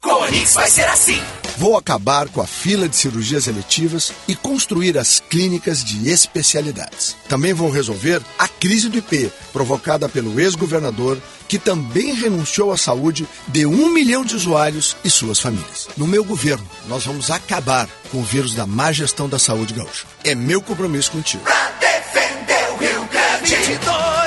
Com 0.00 0.10
Onix 0.10 0.54
vai 0.54 0.70
ser 0.70 0.88
assim. 0.88 1.20
Vou 1.56 1.76
acabar 1.76 2.28
com 2.28 2.40
a 2.40 2.46
fila 2.46 2.88
de 2.88 2.94
cirurgias 2.94 3.48
eletivas 3.48 4.12
e 4.28 4.36
construir 4.36 4.96
as 4.96 5.18
clínicas 5.18 5.82
de 5.82 6.08
especialidades. 6.08 7.16
Também 7.28 7.52
vou 7.52 7.68
resolver 7.68 8.22
a 8.38 8.46
crise 8.46 8.88
do 8.88 8.98
IP, 8.98 9.32
provocada 9.52 10.08
pelo 10.08 10.38
ex-governador, 10.38 11.18
que 11.48 11.58
também 11.58 12.14
renunciou 12.14 12.70
à 12.70 12.76
saúde 12.76 13.26
de 13.48 13.66
um 13.66 13.90
milhão 13.90 14.24
de 14.24 14.36
usuários 14.36 14.96
e 15.04 15.10
suas 15.10 15.40
famílias. 15.40 15.88
No 15.96 16.06
meu 16.06 16.24
governo, 16.24 16.68
nós 16.86 17.04
vamos 17.04 17.28
acabar 17.28 17.88
com 18.12 18.18
o 18.18 18.24
vírus 18.24 18.54
da 18.54 18.66
má 18.66 18.92
gestão 18.92 19.28
da 19.28 19.38
saúde 19.38 19.74
gaúcha. 19.74 20.06
É 20.22 20.32
meu 20.32 20.62
compromisso 20.62 21.10
contigo. 21.10 21.42
Defendeu 21.80 22.76
Rio 22.76 23.04
Grande. 23.06 23.56
22. 23.56 24.17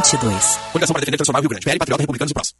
22. 0.00 0.58
Fundação 0.72 0.94
para 0.94 1.00
defender 1.00 1.18
transformar 1.18 1.40
o 1.40 1.42
Rio 1.42 1.50
Grande. 1.50 1.64
PL, 1.64 1.78
Patriota, 1.78 2.02
Republicanos 2.02 2.30
e 2.30 2.34
Prós. 2.34 2.54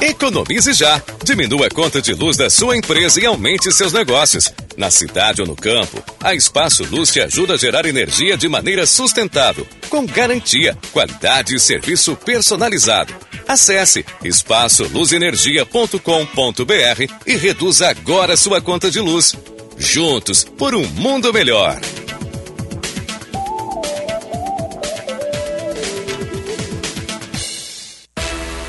Economize 0.00 0.72
já. 0.72 1.02
Diminua 1.22 1.66
a 1.66 1.70
conta 1.70 2.00
de 2.00 2.14
luz 2.14 2.38
da 2.38 2.48
sua 2.48 2.76
empresa 2.76 3.20
e 3.20 3.26
aumente 3.26 3.70
seus 3.70 3.92
negócios. 3.92 4.52
Na 4.76 4.90
cidade 4.90 5.42
ou 5.42 5.46
no 5.46 5.54
campo, 5.54 6.02
a 6.22 6.34
Espaço 6.34 6.84
Luz 6.84 7.12
te 7.12 7.20
ajuda 7.20 7.54
a 7.54 7.58
gerar 7.58 7.84
energia 7.84 8.36
de 8.36 8.48
maneira 8.48 8.86
sustentável, 8.86 9.66
com 9.90 10.06
garantia, 10.06 10.76
qualidade 10.90 11.54
e 11.54 11.60
serviço 11.60 12.16
personalizado. 12.16 13.14
Acesse 13.46 14.06
espaçoluzenergia.com.br 14.24 17.12
e 17.26 17.36
reduza 17.36 17.90
agora 17.90 18.38
sua 18.38 18.62
conta 18.62 18.90
de 18.90 19.00
luz. 19.00 19.36
Juntos 19.76 20.44
por 20.44 20.74
um 20.74 20.86
mundo 20.86 21.30
melhor. 21.32 21.78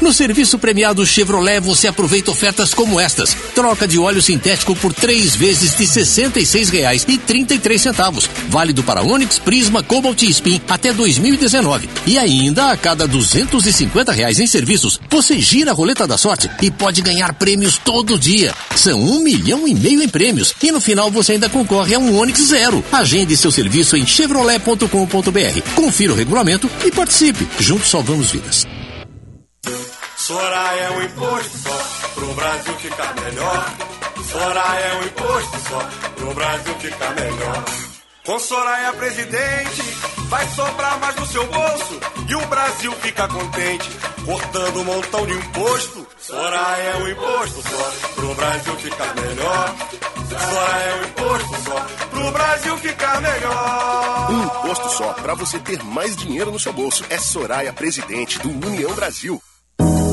No 0.01 0.11
serviço 0.11 0.57
premiado 0.57 1.05
Chevrolet 1.05 1.59
você 1.59 1.87
aproveita 1.87 2.31
ofertas 2.31 2.73
como 2.73 2.99
estas. 2.99 3.37
Troca 3.53 3.87
de 3.87 3.99
óleo 3.99 4.19
sintético 4.19 4.75
por 4.75 4.91
três 4.91 5.35
vezes 5.35 5.75
de 5.75 5.85
R$ 5.85 5.91
66,33. 5.91 8.27
Válido 8.49 8.81
para 8.81 9.03
Onix, 9.03 9.37
Prisma, 9.37 9.83
Cobalt 9.83 10.19
e 10.23 10.31
Spin 10.31 10.59
até 10.67 10.91
2019. 10.91 11.87
E 12.07 12.17
ainda 12.17 12.71
a 12.71 12.77
cada 12.77 13.07
250 13.07 14.11
reais 14.11 14.39
em 14.39 14.47
serviços, 14.47 14.99
você 15.07 15.39
gira 15.39 15.69
a 15.69 15.73
roleta 15.73 16.07
da 16.07 16.17
sorte 16.17 16.49
e 16.63 16.71
pode 16.71 17.03
ganhar 17.03 17.35
prêmios 17.35 17.77
todo 17.77 18.17
dia. 18.17 18.55
São 18.75 18.99
um 18.99 19.21
milhão 19.21 19.67
e 19.67 19.75
meio 19.75 20.01
em 20.01 20.09
prêmios. 20.09 20.55
E 20.63 20.71
no 20.71 20.81
final 20.81 21.11
você 21.11 21.33
ainda 21.33 21.47
concorre 21.47 21.93
a 21.93 21.99
um 21.99 22.17
Onix 22.17 22.47
Zero. 22.47 22.83
Agende 22.91 23.37
seu 23.37 23.51
serviço 23.51 23.95
em 23.95 24.07
chevrolet.com.br. 24.07 25.61
Confira 25.75 26.13
o 26.13 26.15
regulamento 26.15 26.67
e 26.83 26.89
participe. 26.89 27.47
Juntos 27.59 27.91
salvamos 27.91 28.31
vidas. 28.31 28.65
Soraya 30.31 30.81
é 30.81 30.91
um 30.91 31.01
imposto 31.03 31.57
só, 31.57 32.09
pro 32.15 32.33
Brasil 32.35 32.73
ficar 32.75 33.13
melhor. 33.15 33.65
Soraya 34.31 34.85
é 34.85 34.93
um 34.95 35.03
imposto 35.03 35.59
só, 35.67 35.89
pro 36.15 36.33
Brasil 36.33 36.73
ficar 36.75 37.15
melhor. 37.15 37.65
Com 38.25 38.39
Soraya 38.39 38.93
presidente, 38.93 39.81
vai 40.29 40.47
sobrar 40.51 40.97
mais 41.01 41.17
no 41.17 41.25
seu 41.25 41.45
bolso 41.47 41.99
e 42.29 42.35
o 42.35 42.45
Brasil 42.45 42.93
fica 43.01 43.27
contente, 43.27 43.89
cortando 44.25 44.79
um 44.79 44.83
montão 44.85 45.25
de 45.25 45.33
imposto. 45.33 46.07
Soraya 46.17 46.81
é 46.81 46.95
um 46.95 47.07
imposto 47.09 47.61
só, 47.63 47.91
pro 48.15 48.33
Brasil 48.33 48.75
ficar 48.77 49.15
melhor. 49.15 49.75
Soraya 50.29 50.85
é 50.85 50.95
um 50.95 51.05
imposto 51.07 51.63
só, 51.65 52.07
pro 52.09 52.31
Brasil 52.31 52.77
ficar 52.77 53.21
melhor. 53.21 54.31
Um 54.31 54.43
imposto 54.45 54.89
só 54.91 55.11
para 55.11 55.33
você 55.33 55.59
ter 55.59 55.83
mais 55.83 56.15
dinheiro 56.15 56.51
no 56.51 56.59
seu 56.59 56.71
bolso. 56.71 57.03
É 57.09 57.17
Soraya 57.17 57.73
Presidente 57.73 58.39
do 58.39 58.49
União 58.49 58.93
Brasil. 58.93 59.41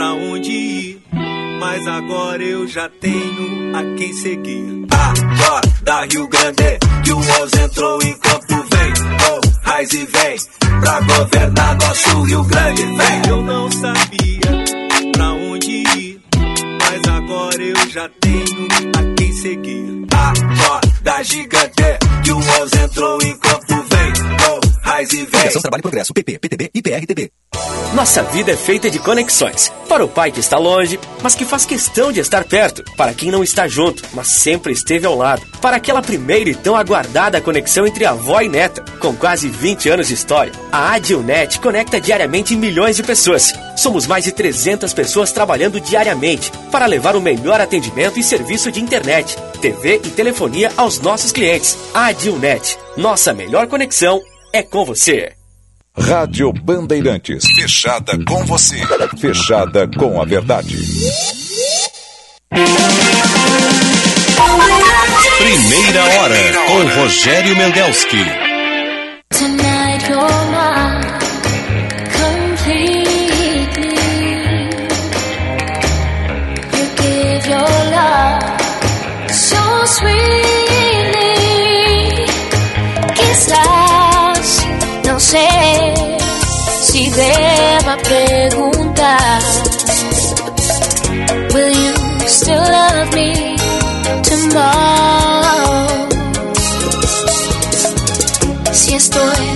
pra 0.00 0.14
onde 0.14 0.50
ir, 0.50 1.02
mas 1.60 1.86
agora 1.86 2.42
eu 2.42 2.66
já 2.66 2.88
tenho 2.88 3.76
a 3.76 3.82
quem 3.98 4.10
seguir. 4.14 4.86
Acorda 4.90 6.06
Rio 6.10 6.26
Grande, 6.26 6.78
que 7.04 7.12
o 7.12 7.18
11 7.18 7.60
entrou 7.60 8.02
em 8.02 8.14
campo, 8.14 8.46
vem, 8.48 8.92
oh, 9.28 9.68
raiz 9.68 9.92
e 9.92 10.06
vem, 10.06 10.36
pra 10.80 11.00
governar 11.02 11.76
nosso 11.76 12.22
Rio 12.22 12.44
Grande, 12.44 12.82
vem. 12.82 13.22
Eu 13.28 13.42
não 13.42 13.70
sabia 13.70 14.40
pra 15.12 15.32
onde 15.34 15.70
ir, 15.70 16.20
mas 16.80 17.14
agora 17.14 17.62
eu 17.62 17.90
já 17.90 18.08
tenho 18.22 18.68
a 18.96 19.14
quem 19.18 19.32
seguir. 19.34 20.06
Acorda 20.14 21.22
gigante, 21.24 21.98
que 22.24 22.32
o 22.32 22.38
11 22.38 22.84
entrou 22.84 23.18
em 23.20 23.36
campo, 23.36 23.66
vem, 23.68 23.89
raiz 25.00 25.12
e 25.12 25.24
vem. 25.24 25.60
Trabalho 25.60 25.80
e 25.80 25.82
Progresso, 25.82 26.14
PP, 26.14 26.38
PTB 26.38 26.70
e 26.74 26.82
PRTB. 26.82 27.32
Nossa 27.94 28.22
vida 28.22 28.52
é 28.52 28.56
feita 28.56 28.88
de 28.88 29.00
conexões. 29.00 29.72
Para 29.88 30.04
o 30.04 30.08
pai 30.08 30.30
que 30.30 30.38
está 30.38 30.56
longe, 30.58 30.98
mas 31.22 31.34
que 31.34 31.44
faz 31.44 31.66
questão 31.66 32.12
de 32.12 32.20
estar 32.20 32.44
perto. 32.44 32.84
Para 32.96 33.12
quem 33.12 33.32
não 33.32 33.42
está 33.42 33.66
junto, 33.66 34.04
mas 34.14 34.28
sempre 34.28 34.72
esteve 34.72 35.06
ao 35.06 35.16
lado. 35.16 35.42
Para 35.60 35.76
aquela 35.76 36.00
primeira 36.00 36.48
e 36.48 36.54
tão 36.54 36.76
aguardada 36.76 37.40
conexão 37.40 37.86
entre 37.86 38.04
avó 38.04 38.40
e 38.40 38.48
neta. 38.48 38.84
Com 39.00 39.14
quase 39.16 39.48
20 39.48 39.88
anos 39.88 40.06
de 40.06 40.14
história, 40.14 40.52
a 40.70 40.92
Adilnet 40.92 41.58
conecta 41.58 42.00
diariamente 42.00 42.54
milhões 42.54 42.96
de 42.96 43.02
pessoas. 43.02 43.52
Somos 43.76 44.06
mais 44.06 44.24
de 44.24 44.32
300 44.32 44.92
pessoas 44.94 45.32
trabalhando 45.32 45.80
diariamente 45.80 46.52
para 46.70 46.86
levar 46.86 47.16
o 47.16 47.20
melhor 47.20 47.60
atendimento 47.60 48.20
e 48.20 48.22
serviço 48.22 48.70
de 48.70 48.80
internet, 48.80 49.36
TV 49.60 50.00
e 50.04 50.10
telefonia 50.10 50.72
aos 50.76 51.00
nossos 51.00 51.32
clientes. 51.32 51.76
Adilnet, 51.92 52.78
nossa 52.96 53.34
melhor 53.34 53.66
conexão 53.66 54.22
é 54.52 54.62
com 54.62 54.84
você. 54.84 55.32
Rádio 55.96 56.52
Bandeirantes. 56.52 57.44
Fechada 57.54 58.12
com 58.24 58.44
você. 58.44 58.80
Fechada 59.18 59.88
com 59.88 60.20
a 60.20 60.24
verdade. 60.24 60.76
Primeira 65.38 66.04
hora 66.04 66.36
com 66.66 67.00
Rogério 67.00 67.56
Mendelski. 67.56 68.49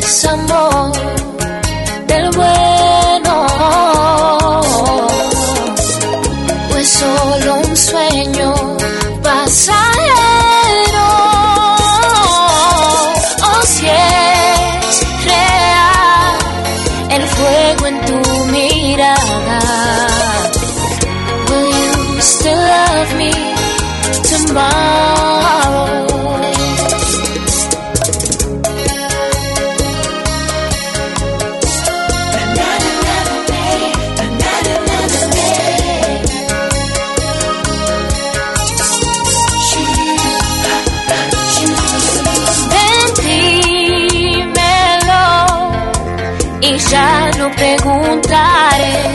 Esto 0.05 0.28
es 0.28 1.43
preguntaré 47.85 49.14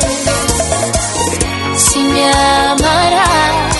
si 1.75 1.99
me 1.99 2.31
amarás. 2.31 3.79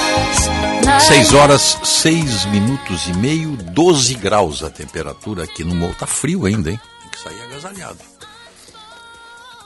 más. 0.86 1.04
6 1.04 1.34
horas, 1.34 1.78
6 1.84 2.46
minutos 2.46 3.08
e 3.08 3.14
meio, 3.14 3.56
12 3.56 4.16
graus 4.16 4.64
a 4.64 4.70
temperatura 4.70 5.44
aqui 5.44 5.64
no 5.64 5.76
morro. 5.76 5.96
Tá 5.96 6.08
frio 6.08 6.46
ainda, 6.46 6.72
hein? 6.72 6.80
Tem 7.02 7.10
que 7.12 7.20
sair 7.20 7.42
agasalhado. 7.44 8.00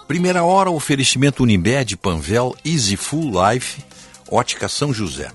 Primeira 0.07 0.43
hora, 0.43 0.69
oferecimento 0.69 1.43
Unimed, 1.43 1.95
Panvel, 1.95 2.53
Easy 2.65 2.97
Full 2.97 3.31
Life, 3.31 3.83
Ótica 4.29 4.67
São 4.67 4.93
José. 4.93 5.31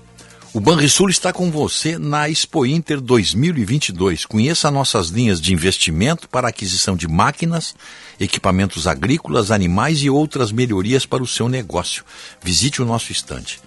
O 0.51 0.59
Banrisul 0.59 1.11
está 1.11 1.31
com 1.31 1.51
você 1.51 1.99
na 1.99 2.27
Expo 2.27 2.65
Inter 2.65 2.99
2022. 2.99 4.25
Conheça 4.25 4.71
nossas 4.71 5.09
linhas 5.09 5.39
de 5.39 5.53
investimento 5.53 6.27
para 6.27 6.47
aquisição 6.47 6.95
de 6.95 7.07
máquinas, 7.07 7.75
equipamentos 8.19 8.87
agrícolas, 8.87 9.51
animais 9.51 10.01
e 10.01 10.09
outras 10.09 10.51
melhorias 10.51 11.05
para 11.05 11.21
o 11.21 11.27
seu 11.27 11.47
negócio. 11.47 12.03
Visite 12.41 12.81
o 12.81 12.85
nosso 12.85 13.11
estande. 13.11 13.59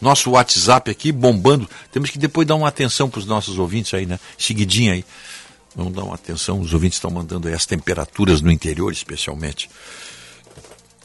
Nosso 0.00 0.30
WhatsApp 0.30 0.90
aqui 0.90 1.12
bombando. 1.12 1.68
Temos 1.90 2.10
que 2.10 2.18
depois 2.18 2.46
dar 2.46 2.54
uma 2.54 2.68
atenção 2.68 3.08
para 3.08 3.18
os 3.18 3.26
nossos 3.26 3.58
ouvintes 3.58 3.94
aí, 3.94 4.06
né? 4.06 4.20
Seguidinho 4.38 4.92
aí. 4.92 5.04
Vamos 5.74 5.94
dar 5.94 6.04
uma 6.04 6.14
atenção. 6.14 6.60
Os 6.60 6.72
ouvintes 6.72 6.96
estão 6.96 7.10
mandando 7.10 7.48
aí 7.48 7.54
as 7.54 7.66
temperaturas 7.66 8.40
no 8.40 8.50
interior, 8.50 8.92
especialmente. 8.92 9.70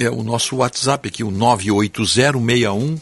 É 0.02 0.10
o 0.10 0.24
nosso 0.24 0.56
WhatsApp 0.56 1.10
aqui, 1.10 1.24
o 1.24 1.30
98061 1.30 3.00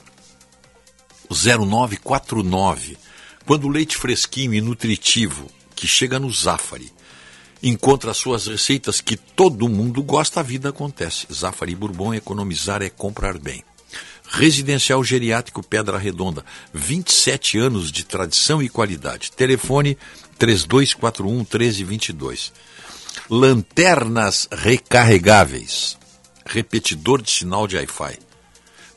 0949. 1.30 2.98
Quando 3.46 3.64
o 3.68 3.70
leite 3.70 3.96
fresquinho 3.96 4.54
e 4.54 4.60
nutritivo 4.60 5.48
que 5.74 5.88
chega 5.88 6.20
no 6.20 6.30
Zafari 6.30 6.92
encontra 7.64 8.12
as 8.12 8.18
suas 8.18 8.48
receitas 8.48 9.00
que 9.00 9.16
todo 9.16 9.70
mundo 9.70 10.04
gosta, 10.04 10.42
a 10.42 10.44
vida 10.44 10.70
acontece. 10.70 11.26
Zafari 11.32 11.74
Bourbon, 11.74 12.14
economizar 12.14 12.82
é 12.82 12.90
comprar 12.90 13.38
bem. 13.38 13.64
Residencial 14.28 15.02
Geriátrico 15.02 15.64
Pedra 15.64 15.98
Redonda, 15.98 16.44
27 16.74 17.58
anos 17.58 17.94
de 17.94 18.04
tradição 18.04 18.62
e 18.62 18.68
qualidade. 18.68 19.32
Telefone 19.32 19.98
3241 20.38 21.38
1322. 21.38 22.52
Lanternas 23.30 24.50
recarregáveis. 24.52 25.99
Repetidor 26.52 27.22
de 27.22 27.30
sinal 27.30 27.68
de 27.68 27.78
Wi-Fi. 27.78 28.20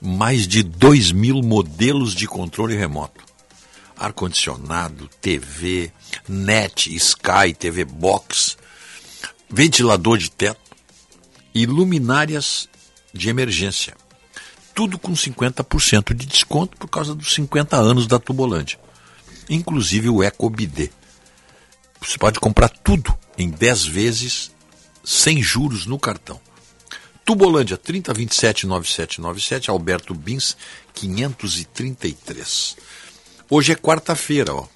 Mais 0.00 0.48
de 0.48 0.62
2 0.62 1.12
mil 1.12 1.42
modelos 1.42 2.14
de 2.14 2.26
controle 2.26 2.74
remoto. 2.74 3.22
Ar-condicionado, 3.96 5.08
TV, 5.20 5.92
net, 6.28 6.92
Sky, 6.96 7.54
TV 7.56 7.84
Box, 7.84 8.56
ventilador 9.48 10.18
de 10.18 10.30
teto 10.30 10.60
e 11.54 11.66
luminárias 11.66 12.68
de 13.12 13.28
emergência 13.28 13.94
tudo 14.74 14.98
com 14.98 15.12
50% 15.12 16.14
de 16.14 16.26
desconto 16.26 16.76
por 16.76 16.88
causa 16.88 17.14
dos 17.14 17.34
50 17.34 17.76
anos 17.76 18.06
da 18.06 18.18
Tubolândia. 18.18 18.78
Inclusive 19.48 20.08
o 20.08 20.22
EcoBD. 20.22 20.90
Você 22.00 22.18
pode 22.18 22.40
comprar 22.40 22.68
tudo 22.68 23.14
em 23.36 23.48
10 23.50 23.86
vezes 23.86 24.50
sem 25.04 25.42
juros 25.42 25.86
no 25.86 25.98
cartão. 25.98 26.40
Tubolândia 27.24 27.76
3027 27.76 28.66
9797, 28.66 29.70
Alberto 29.70 30.14
Bins 30.14 30.56
533. 30.94 32.76
Hoje 33.48 33.72
é 33.72 33.76
quarta-feira, 33.76 34.54
ó. 34.54 34.66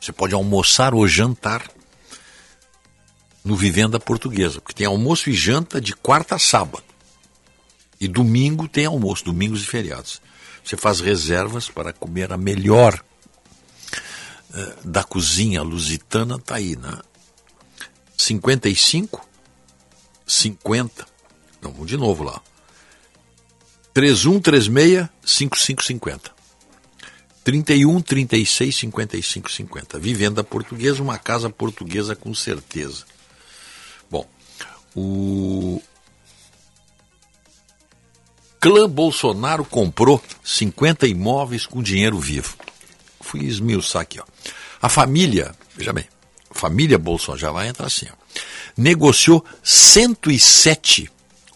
Você 0.00 0.12
pode 0.12 0.34
almoçar 0.34 0.94
ou 0.94 1.06
jantar 1.06 1.70
no 3.44 3.54
Vivenda 3.54 4.00
Portuguesa, 4.00 4.60
porque 4.60 4.74
tem 4.74 4.86
almoço 4.86 5.28
e 5.28 5.34
janta 5.34 5.80
de 5.80 5.94
quarta 5.94 6.36
a 6.36 6.38
sábado. 6.38 6.84
E 8.00 8.08
domingo 8.08 8.66
tem 8.66 8.86
almoço, 8.86 9.24
domingos 9.24 9.62
e 9.62 9.66
feriados. 9.66 10.20
Você 10.64 10.76
faz 10.76 11.00
reservas 11.00 11.68
para 11.68 11.92
comer 11.92 12.32
a 12.32 12.38
melhor 12.38 13.02
eh, 14.54 14.74
da 14.84 15.04
cozinha 15.04 15.62
lusitana, 15.62 16.38
tá 16.38 16.56
aí, 16.56 16.76
né? 16.76 16.98
55 18.16 19.33
50. 20.26 21.06
Não, 21.60 21.72
vamos 21.72 21.88
de 21.88 21.96
novo 21.96 22.24
lá. 22.24 22.40
3136 23.92 25.08
5550. 25.24 26.34
31 27.44 28.00
36 28.00 28.74
55 28.74 29.50
50. 29.50 29.98
Vivenda 29.98 30.42
portuguesa, 30.42 31.02
uma 31.02 31.18
casa 31.18 31.50
portuguesa 31.50 32.16
com 32.16 32.34
certeza. 32.34 33.04
Bom, 34.10 34.26
o 34.96 35.80
clã 38.58 38.88
Bolsonaro 38.88 39.64
comprou 39.64 40.22
50 40.42 41.06
imóveis 41.06 41.66
com 41.66 41.82
dinheiro 41.82 42.18
vivo. 42.18 42.56
Fui 43.20 43.44
esmiuçar 43.44 44.02
aqui, 44.02 44.18
ó. 44.18 44.24
A 44.80 44.88
família, 44.88 45.54
veja 45.76 45.92
bem, 45.92 46.08
família 46.50 46.98
Bolsonaro 46.98 47.40
já 47.40 47.50
vai 47.52 47.68
entrar 47.68 47.86
assim, 47.86 48.06
ó, 48.10 48.23
negociou 48.76 49.44
107 49.62 51.10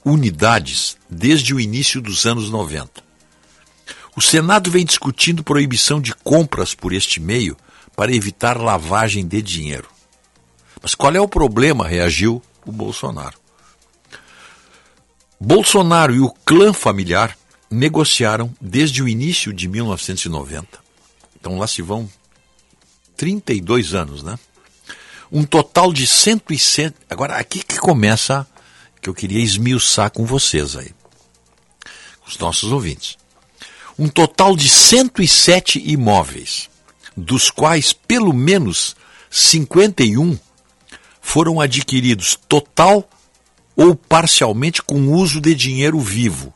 unidades 0.05 0.97
desde 1.09 1.55
o 1.55 1.61
início 1.61 2.01
dos 2.01 2.27
anos 2.27 2.51
90. 2.51 3.03
O 4.16 4.20
Senado 4.20 4.70
vem 4.70 4.85
discutindo 4.85 5.45
proibição 5.45 6.01
de 6.01 6.15
compras 6.15 6.74
por 6.74 6.93
este 6.93 7.20
meio 7.20 7.57
para 7.95 8.15
evitar 8.15 8.61
lavagem 8.61 9.27
de 9.27 9.43
dinheiro. 9.43 9.89
Mas 10.82 10.95
qual 10.95 11.15
é 11.15 11.20
o 11.20 11.28
problema? 11.28 11.86
reagiu 11.86 12.43
o 12.65 12.73
Bolsonaro. 12.73 13.39
Bolsonaro 15.40 16.15
e 16.15 16.20
o 16.20 16.31
clã 16.45 16.73
familiar 16.73 17.36
negociaram 17.70 18.53
desde 18.61 19.03
o 19.03 19.09
início 19.09 19.53
de 19.53 19.69
1990. 19.69 20.78
Então 21.39 21.59
lá 21.59 21.66
se 21.66 21.82
vão 21.82 22.11
32 23.16 23.95
anos, 23.95 24.23
né? 24.23 24.39
Um 25.30 25.44
total 25.44 25.92
de 25.92 26.06
107. 26.06 26.94
Agora, 27.09 27.36
aqui 27.36 27.62
que 27.62 27.78
começa 27.78 28.46
que 29.00 29.09
eu 29.09 29.14
queria 29.14 29.42
esmiuçar 29.42 30.10
com 30.10 30.24
vocês 30.24 30.76
aí, 30.76 30.90
os 32.26 32.38
nossos 32.38 32.72
ouvintes. 32.72 33.16
Um 33.98 34.09
total 34.09 34.56
de 34.56 34.68
107 34.68 35.82
imóveis, 35.84 36.68
dos 37.16 37.50
quais 37.50 37.92
pelo 37.92 38.32
menos 38.32 38.96
51 39.30 40.38
foram 41.20 41.60
adquiridos 41.60 42.38
total 42.48 43.09
ou 43.76 43.94
parcialmente 43.94 44.82
com 44.82 45.12
uso 45.12 45.40
de 45.40 45.55
dinheiro 45.55 46.00
vivo, 46.00 46.52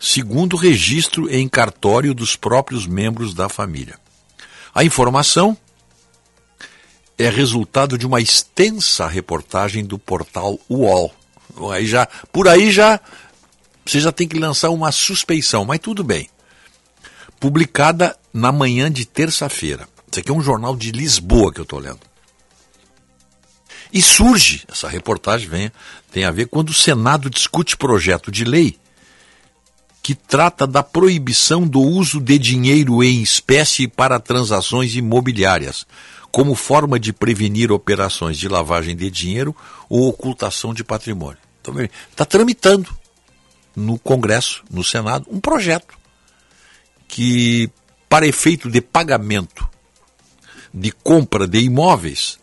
segundo 0.00 0.56
registro 0.56 1.28
em 1.30 1.48
cartório 1.48 2.14
dos 2.14 2.34
próprios 2.34 2.86
membros 2.86 3.34
da 3.34 3.48
família. 3.48 3.98
A 4.74 4.82
informação 4.82 5.56
é 7.24 7.30
resultado 7.30 7.96
de 7.96 8.06
uma 8.06 8.20
extensa 8.20 9.06
reportagem 9.06 9.84
do 9.84 9.98
portal 9.98 10.58
UOL. 10.68 11.12
Aí 11.72 11.86
já, 11.86 12.06
por 12.32 12.48
aí 12.48 12.70
já 12.70 13.00
você 13.84 14.00
já 14.00 14.12
tem 14.12 14.28
que 14.28 14.38
lançar 14.38 14.70
uma 14.70 14.92
suspeição, 14.92 15.64
mas 15.64 15.80
tudo 15.80 16.04
bem. 16.04 16.28
Publicada 17.40 18.16
na 18.32 18.52
manhã 18.52 18.90
de 18.90 19.04
terça-feira. 19.04 19.88
Isso 20.10 20.20
aqui 20.20 20.30
é 20.30 20.34
um 20.34 20.42
jornal 20.42 20.76
de 20.76 20.92
Lisboa 20.92 21.52
que 21.52 21.58
eu 21.58 21.64
estou 21.64 21.78
lendo. 21.78 22.00
E 23.92 24.00
surge, 24.00 24.64
essa 24.70 24.88
reportagem 24.88 25.48
vem, 25.48 25.72
tem 26.10 26.24
a 26.24 26.30
ver 26.30 26.46
quando 26.46 26.70
o 26.70 26.74
Senado 26.74 27.28
discute 27.28 27.76
projeto 27.76 28.30
de 28.30 28.44
lei 28.44 28.78
que 30.02 30.14
trata 30.14 30.66
da 30.66 30.82
proibição 30.82 31.66
do 31.66 31.80
uso 31.80 32.20
de 32.20 32.36
dinheiro 32.36 33.04
em 33.04 33.22
espécie 33.22 33.86
para 33.86 34.18
transações 34.18 34.96
imobiliárias, 34.96 35.86
como 36.32 36.54
forma 36.54 36.98
de 36.98 37.12
prevenir 37.12 37.70
operações 37.70 38.38
de 38.38 38.48
lavagem 38.48 38.96
de 38.96 39.10
dinheiro 39.10 39.54
ou 39.88 40.08
ocultação 40.08 40.72
de 40.72 40.82
patrimônio. 40.82 41.38
Está 42.10 42.24
tramitando 42.24 42.88
no 43.76 43.98
Congresso, 43.98 44.64
no 44.70 44.82
Senado, 44.82 45.26
um 45.30 45.38
projeto 45.38 45.94
que, 47.06 47.70
para 48.08 48.26
efeito 48.26 48.70
de 48.70 48.80
pagamento 48.80 49.68
de 50.72 50.90
compra 50.90 51.46
de 51.46 51.60
imóveis, 51.60 52.38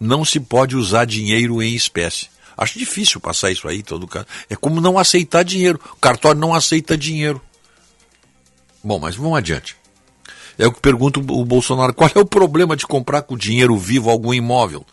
não 0.00 0.24
se 0.24 0.40
pode 0.40 0.76
usar 0.76 1.04
dinheiro 1.04 1.62
em 1.62 1.74
espécie. 1.74 2.28
Acho 2.56 2.78
difícil 2.78 3.20
passar 3.20 3.52
isso 3.52 3.68
aí, 3.68 3.82
todo 3.82 4.08
caso. 4.08 4.26
É 4.50 4.56
como 4.56 4.80
não 4.80 4.98
aceitar 4.98 5.44
dinheiro. 5.44 5.80
O 5.92 5.96
cartório 5.96 6.40
não 6.40 6.52
aceita 6.52 6.98
dinheiro. 6.98 7.40
Bom, 8.82 8.98
mas 8.98 9.14
vamos 9.14 9.38
adiante. 9.38 9.76
É 10.62 10.66
o 10.68 10.70
que 10.70 10.80
pergunta 10.80 11.18
o 11.18 11.44
Bolsonaro: 11.44 11.92
qual 11.92 12.08
é 12.14 12.20
o 12.20 12.24
problema 12.24 12.76
de 12.76 12.86
comprar 12.86 13.22
com 13.22 13.36
dinheiro 13.36 13.76
vivo 13.76 14.08
algum 14.08 14.32
imóvel? 14.32 14.86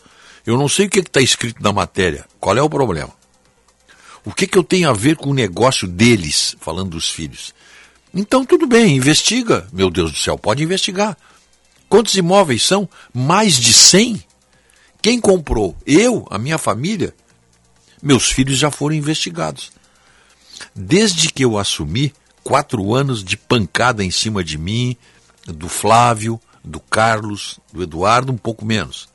Eu 0.43 0.57
não 0.57 0.67
sei 0.67 0.87
o 0.87 0.89
que 0.89 0.97
está 0.97 1.21
escrito 1.21 1.61
na 1.61 1.71
matéria. 1.71 2.25
Qual 2.39 2.57
é 2.57 2.61
o 2.61 2.67
problema? 2.67 3.11
O 4.25 4.33
que, 4.33 4.47
que 4.47 4.57
eu 4.57 4.63
tenho 4.63 4.89
a 4.89 4.93
ver 4.93 5.15
com 5.15 5.29
o 5.29 5.33
negócio 5.33 5.87
deles, 5.87 6.55
falando 6.59 6.91
dos 6.91 7.11
filhos? 7.11 7.53
Então, 8.11 8.43
tudo 8.43 8.65
bem, 8.65 8.97
investiga. 8.97 9.67
Meu 9.71 9.91
Deus 9.91 10.11
do 10.11 10.17
céu, 10.17 10.39
pode 10.39 10.63
investigar. 10.63 11.15
Quantos 11.87 12.15
imóveis 12.15 12.63
são? 12.63 12.89
Mais 13.13 13.55
de 13.55 13.71
100? 13.71 14.23
Quem 15.03 15.21
comprou? 15.21 15.77
Eu, 15.85 16.25
a 16.31 16.39
minha 16.39 16.57
família? 16.57 17.13
Meus 18.01 18.31
filhos 18.31 18.57
já 18.57 18.71
foram 18.71 18.95
investigados. 18.95 19.71
Desde 20.75 21.31
que 21.31 21.45
eu 21.45 21.59
assumi, 21.59 22.11
quatro 22.43 22.95
anos 22.95 23.23
de 23.23 23.37
pancada 23.37 24.03
em 24.03 24.09
cima 24.09 24.43
de 24.43 24.57
mim, 24.57 24.97
do 25.45 25.67
Flávio, 25.67 26.39
do 26.63 26.79
Carlos, 26.79 27.59
do 27.71 27.83
Eduardo, 27.83 28.31
um 28.31 28.37
pouco 28.37 28.65
menos. 28.65 29.09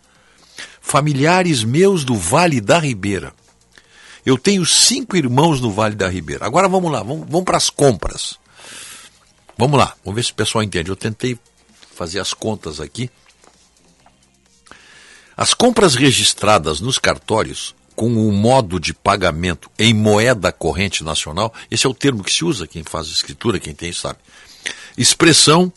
Familiares 0.81 1.65
meus 1.65 2.05
do 2.05 2.15
Vale 2.15 2.61
da 2.61 2.79
Ribeira. 2.79 3.33
Eu 4.25 4.39
tenho 4.39 4.65
cinco 4.65 5.17
irmãos 5.17 5.61
no 5.61 5.71
Vale 5.71 5.95
da 5.95 6.09
Ribeira. 6.09 6.47
Agora 6.47 6.69
vamos 6.69 6.91
lá, 6.91 7.03
vamos, 7.03 7.27
vamos 7.29 7.45
para 7.45 7.57
as 7.57 7.69
compras. 7.69 8.39
Vamos 9.57 9.79
lá, 9.79 9.95
vamos 10.05 10.17
ver 10.17 10.25
se 10.25 10.33
o 10.33 10.35
pessoal 10.35 10.65
entende. 10.65 10.91
Eu 10.91 10.97
tentei 10.97 11.39
fazer 11.95 12.21
as 12.21 12.33
contas 12.33 12.81
aqui. 12.81 13.11
As 15.37 15.53
compras 15.53 15.95
registradas 15.95 16.81
nos 16.81 16.99
cartórios 16.99 17.75
com 17.95 18.07
o 18.07 18.33
modo 18.33 18.81
de 18.81 18.93
pagamento 18.93 19.71
em 19.79 19.95
moeda 19.95 20.51
corrente 20.53 21.05
nacional, 21.05 21.53
esse 21.71 21.87
é 21.87 21.89
o 21.89 21.95
termo 21.95 22.25
que 22.25 22.33
se 22.33 22.45
usa, 22.45 22.67
quem 22.67 22.83
faz 22.83 23.07
escritura, 23.07 23.61
quem 23.61 23.75
tem 23.75 23.93
sabe. 23.93 24.19
Expressão 24.97 25.73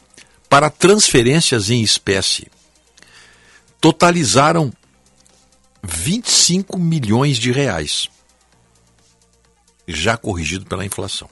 para 0.50 0.70
transferências 0.70 1.70
em 1.70 1.82
espécie. 1.82 2.48
Totalizaram 3.80 4.72
25 5.84 6.78
milhões 6.78 7.38
de 7.38 7.52
reais, 7.52 8.10
já 9.88 10.18
corrigido 10.18 10.66
pela 10.66 10.86
inflação. 10.86 11.30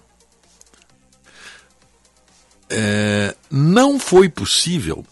É, 2.70 3.36
não 3.50 4.00
foi 4.00 4.30
possível. 4.30 5.06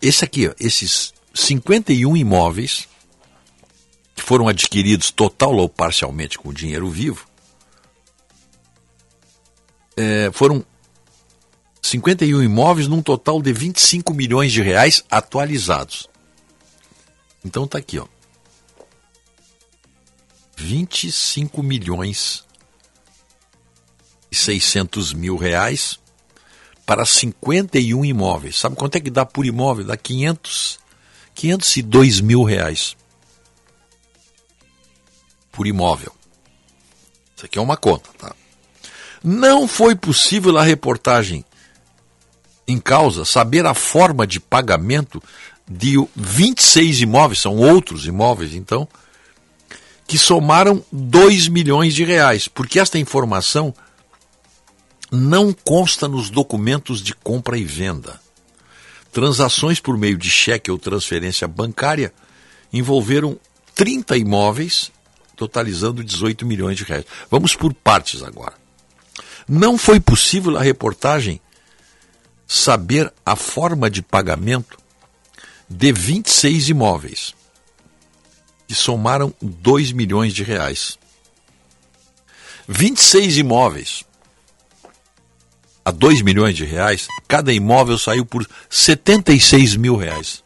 Esse 0.00 0.24
aqui, 0.24 0.52
esses 0.58 1.12
51 1.34 2.16
imóveis 2.16 2.88
que 4.14 4.22
foram 4.22 4.48
adquiridos 4.48 5.10
total 5.10 5.54
ou 5.56 5.68
parcialmente 5.68 6.38
com 6.38 6.52
dinheiro 6.52 6.88
vivo, 6.88 7.26
é, 9.96 10.30
foram 10.32 10.64
51 11.88 12.42
imóveis 12.42 12.88
num 12.88 13.02
total 13.02 13.40
de 13.40 13.52
25 13.52 14.12
milhões 14.12 14.52
de 14.52 14.62
reais 14.62 15.04
atualizados. 15.10 16.08
Então 17.44 17.66
tá 17.66 17.78
aqui, 17.78 17.98
ó. 17.98 18.06
25 20.56 21.62
milhões 21.62 22.44
e 24.30 24.36
600 24.36 25.12
mil 25.12 25.36
reais 25.36 25.98
para 26.84 27.04
51 27.04 28.04
imóveis. 28.04 28.58
Sabe 28.58 28.76
quanto 28.76 28.96
é 28.96 29.00
que 29.00 29.10
dá 29.10 29.26
por 29.26 29.44
imóvel? 29.44 29.84
Dá 29.84 29.96
500 29.96 30.78
502 31.34 32.20
mil 32.22 32.42
reais 32.42 32.96
por 35.52 35.66
imóvel. 35.66 36.12
Isso 37.36 37.44
aqui 37.44 37.58
é 37.58 37.62
uma 37.62 37.76
conta, 37.76 38.08
tá? 38.18 38.34
Não 39.22 39.68
foi 39.68 39.94
possível 39.94 40.52
na 40.52 40.62
reportagem 40.62 41.44
em 42.66 42.78
causa 42.78 43.24
saber 43.24 43.64
a 43.66 43.74
forma 43.74 44.26
de 44.26 44.40
pagamento 44.40 45.22
de 45.68 45.96
26 46.14 47.02
imóveis, 47.02 47.40
são 47.40 47.56
outros 47.56 48.06
imóveis 48.06 48.54
então, 48.54 48.88
que 50.06 50.18
somaram 50.18 50.84
2 50.92 51.48
milhões 51.48 51.94
de 51.94 52.04
reais, 52.04 52.46
porque 52.46 52.78
esta 52.78 52.98
informação 52.98 53.74
não 55.10 55.52
consta 55.52 56.08
nos 56.08 56.30
documentos 56.30 57.00
de 57.00 57.14
compra 57.14 57.58
e 57.58 57.64
venda. 57.64 58.20
Transações 59.12 59.80
por 59.80 59.96
meio 59.96 60.18
de 60.18 60.28
cheque 60.28 60.70
ou 60.70 60.78
transferência 60.78 61.48
bancária 61.48 62.12
envolveram 62.72 63.38
30 63.74 64.16
imóveis, 64.16 64.92
totalizando 65.34 66.04
18 66.04 66.44
milhões 66.46 66.76
de 66.76 66.84
reais. 66.84 67.04
Vamos 67.30 67.54
por 67.54 67.72
partes 67.72 68.22
agora. 68.22 68.54
Não 69.48 69.78
foi 69.78 70.00
possível 70.00 70.52
na 70.52 70.60
reportagem 70.60 71.40
saber 72.46 73.12
a 73.24 73.34
forma 73.34 73.90
de 73.90 74.02
pagamento 74.02 74.78
de 75.68 75.92
26 75.92 76.68
imóveis, 76.68 77.34
que 78.68 78.74
somaram 78.74 79.34
2 79.40 79.92
milhões 79.92 80.32
de 80.32 80.42
reais. 80.42 80.98
26 82.68 83.38
imóveis 83.38 84.04
a 85.84 85.92
2 85.92 86.22
milhões 86.22 86.56
de 86.56 86.64
reais, 86.64 87.06
cada 87.28 87.52
imóvel 87.52 87.96
saiu 87.96 88.26
por 88.26 88.44
76 88.68 89.76
mil 89.76 89.94
reais. 89.94 90.42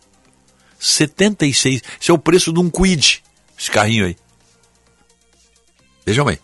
76. 0.78 1.82
Esse 2.00 2.10
é 2.10 2.14
o 2.14 2.18
preço 2.18 2.52
de 2.52 2.60
um 2.60 2.68
Quid, 2.68 3.22
esse 3.58 3.70
carrinho 3.70 4.04
aí. 4.04 4.16
Vejam 6.04 6.26
bem. 6.26 6.38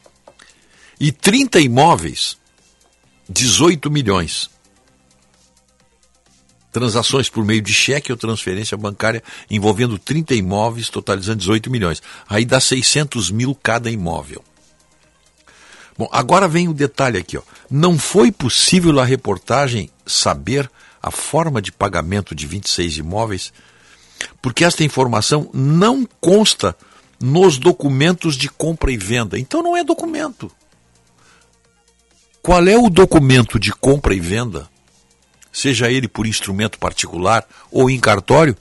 E 0.98 1.12
30 1.12 1.60
imóveis, 1.60 2.38
18 3.28 3.90
milhões. 3.90 4.48
Transações 6.76 7.30
por 7.30 7.42
meio 7.42 7.62
de 7.62 7.72
cheque 7.72 8.12
ou 8.12 8.18
transferência 8.18 8.76
bancária 8.76 9.22
envolvendo 9.50 9.98
30 9.98 10.34
imóveis, 10.34 10.90
totalizando 10.90 11.38
18 11.38 11.70
milhões. 11.70 12.02
Aí 12.28 12.44
dá 12.44 12.60
600 12.60 13.30
mil 13.30 13.54
cada 13.54 13.90
imóvel. 13.90 14.44
Bom, 15.96 16.06
agora 16.12 16.46
vem 16.46 16.68
o 16.68 16.74
detalhe 16.74 17.16
aqui. 17.16 17.38
Ó. 17.38 17.42
Não 17.70 17.98
foi 17.98 18.30
possível 18.30 19.00
a 19.00 19.06
reportagem 19.06 19.88
saber 20.04 20.70
a 21.02 21.10
forma 21.10 21.62
de 21.62 21.72
pagamento 21.72 22.34
de 22.34 22.46
26 22.46 22.98
imóveis, 22.98 23.54
porque 24.42 24.62
esta 24.62 24.84
informação 24.84 25.48
não 25.54 26.06
consta 26.20 26.76
nos 27.18 27.56
documentos 27.56 28.36
de 28.36 28.50
compra 28.50 28.92
e 28.92 28.98
venda. 28.98 29.38
Então 29.38 29.62
não 29.62 29.74
é 29.74 29.82
documento. 29.82 30.52
Qual 32.42 32.68
é 32.68 32.76
o 32.76 32.90
documento 32.90 33.58
de 33.58 33.72
compra 33.72 34.14
e 34.14 34.20
venda, 34.20 34.68
seja 35.56 35.90
ele 35.90 36.06
por 36.06 36.26
instrumento 36.26 36.78
particular 36.78 37.48
ou 37.70 37.88
em 37.88 37.98
cartório, 37.98 38.54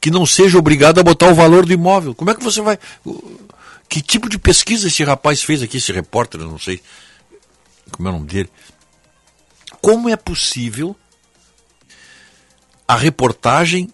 que 0.00 0.10
não 0.10 0.26
seja 0.26 0.58
obrigado 0.58 0.98
a 0.98 1.02
botar 1.04 1.30
o 1.30 1.34
valor 1.34 1.64
do 1.64 1.72
imóvel? 1.72 2.12
Como 2.12 2.28
é 2.28 2.34
que 2.34 2.42
você 2.42 2.60
vai. 2.60 2.76
Que 3.88 4.02
tipo 4.02 4.28
de 4.28 4.36
pesquisa 4.36 4.88
esse 4.88 5.04
rapaz 5.04 5.44
fez 5.44 5.62
aqui, 5.62 5.76
esse 5.76 5.92
repórter, 5.92 6.40
eu 6.40 6.48
não 6.48 6.58
sei 6.58 6.82
como 7.92 8.08
é 8.08 8.10
o 8.10 8.14
nome 8.14 8.26
dele. 8.26 8.50
Como 9.80 10.08
é 10.08 10.16
possível 10.16 10.96
a 12.88 12.96
reportagem 12.96 13.88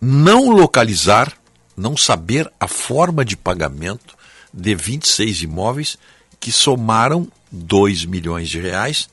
não 0.00 0.48
localizar, 0.48 1.36
não 1.76 1.96
saber 1.96 2.48
a 2.60 2.68
forma 2.68 3.24
de 3.24 3.36
pagamento 3.36 4.16
de 4.54 4.76
26 4.76 5.42
imóveis 5.42 5.98
que 6.38 6.52
somaram 6.52 7.26
2 7.50 8.04
milhões 8.04 8.48
de 8.48 8.60
reais, 8.60 9.08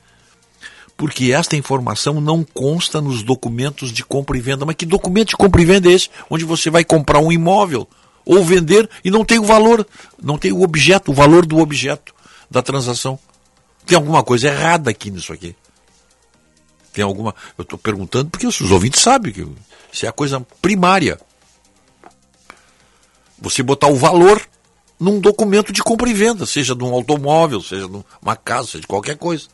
porque 0.96 1.32
esta 1.32 1.56
informação 1.56 2.20
não 2.20 2.44
consta 2.44 3.00
nos 3.00 3.22
documentos 3.22 3.92
de 3.92 4.04
compra 4.04 4.36
e 4.36 4.40
venda. 4.40 4.64
Mas 4.64 4.76
que 4.76 4.86
documento 4.86 5.30
de 5.30 5.36
compra 5.36 5.60
e 5.60 5.64
venda 5.64 5.88
é 5.88 5.92
esse? 5.92 6.08
Onde 6.30 6.44
você 6.44 6.70
vai 6.70 6.84
comprar 6.84 7.18
um 7.18 7.32
imóvel 7.32 7.88
ou 8.24 8.44
vender 8.44 8.88
e 9.04 9.10
não 9.10 9.24
tem 9.24 9.38
o 9.38 9.44
valor, 9.44 9.86
não 10.22 10.38
tem 10.38 10.52
o 10.52 10.62
objeto, 10.62 11.10
o 11.10 11.14
valor 11.14 11.44
do 11.44 11.58
objeto 11.58 12.14
da 12.50 12.62
transação. 12.62 13.18
Tem 13.84 13.96
alguma 13.96 14.22
coisa 14.22 14.48
errada 14.48 14.90
aqui 14.90 15.10
nisso 15.10 15.32
aqui. 15.32 15.54
Tem 16.92 17.04
alguma. 17.04 17.34
Eu 17.58 17.62
estou 17.62 17.78
perguntando 17.78 18.30
porque 18.30 18.46
os 18.46 18.70
ouvintes 18.70 19.02
sabem 19.02 19.32
que 19.32 19.46
isso 19.92 20.06
é 20.06 20.08
a 20.08 20.12
coisa 20.12 20.40
primária. 20.62 21.20
Você 23.38 23.62
botar 23.62 23.88
o 23.88 23.96
valor 23.96 24.40
num 24.98 25.18
documento 25.20 25.72
de 25.72 25.82
compra 25.82 26.08
e 26.08 26.14
venda, 26.14 26.46
seja 26.46 26.74
de 26.74 26.84
um 26.84 26.94
automóvel, 26.94 27.60
seja 27.60 27.88
de 27.88 28.02
uma 28.22 28.36
casa, 28.36 28.68
seja 28.68 28.80
de 28.82 28.86
qualquer 28.86 29.16
coisa. 29.18 29.48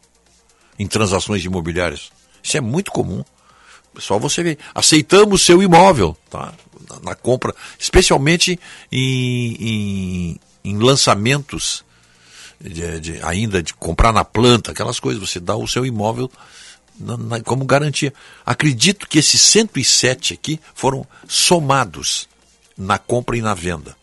em 0.80 0.88
transações 0.88 1.46
imobiliárias. 1.46 2.12
Isso 2.42 2.58
é 2.58 2.62
muito 2.62 2.92
comum. 2.92 3.24
Só 4.00 4.18
você 4.18 4.42
vê. 4.42 4.58
Aceitamos 4.74 5.44
seu 5.44 5.62
imóvel, 5.62 6.18
tá? 6.30 6.54
Na, 7.04 7.16
compra, 7.16 7.54
especialmente 7.80 8.60
em, 8.92 9.56
em, 9.60 10.40
em 10.64 10.78
lançamentos 10.78 11.84
de, 12.60 13.00
de, 13.00 13.24
ainda 13.24 13.62
de 13.62 13.74
comprar 13.74 14.12
na 14.12 14.24
planta, 14.24 14.72
aquelas 14.72 15.00
coisas, 15.00 15.22
você 15.22 15.40
dá 15.40 15.56
o 15.56 15.68
seu 15.68 15.86
imóvel 15.86 16.32
na, 17.00 17.18
na, 17.18 17.42
como 17.42 17.66
garantia. 17.66 18.14
Acredito 18.46 19.08
que 19.08 19.20
esses 19.20 19.42
107 19.42 20.34
aqui 20.34 20.60
foram 20.74 21.06
somados 21.28 22.28
na 22.78 22.98
compra 22.98 23.38
e 23.38 23.42
na 23.42 23.54
venda. 23.54 23.96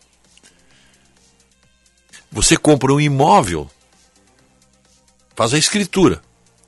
Você 2.31 2.57
compra 2.57 2.91
um 2.91 2.99
imóvel, 2.99 3.69
faz 5.35 5.53
a 5.53 5.57
escritura. 5.57 6.21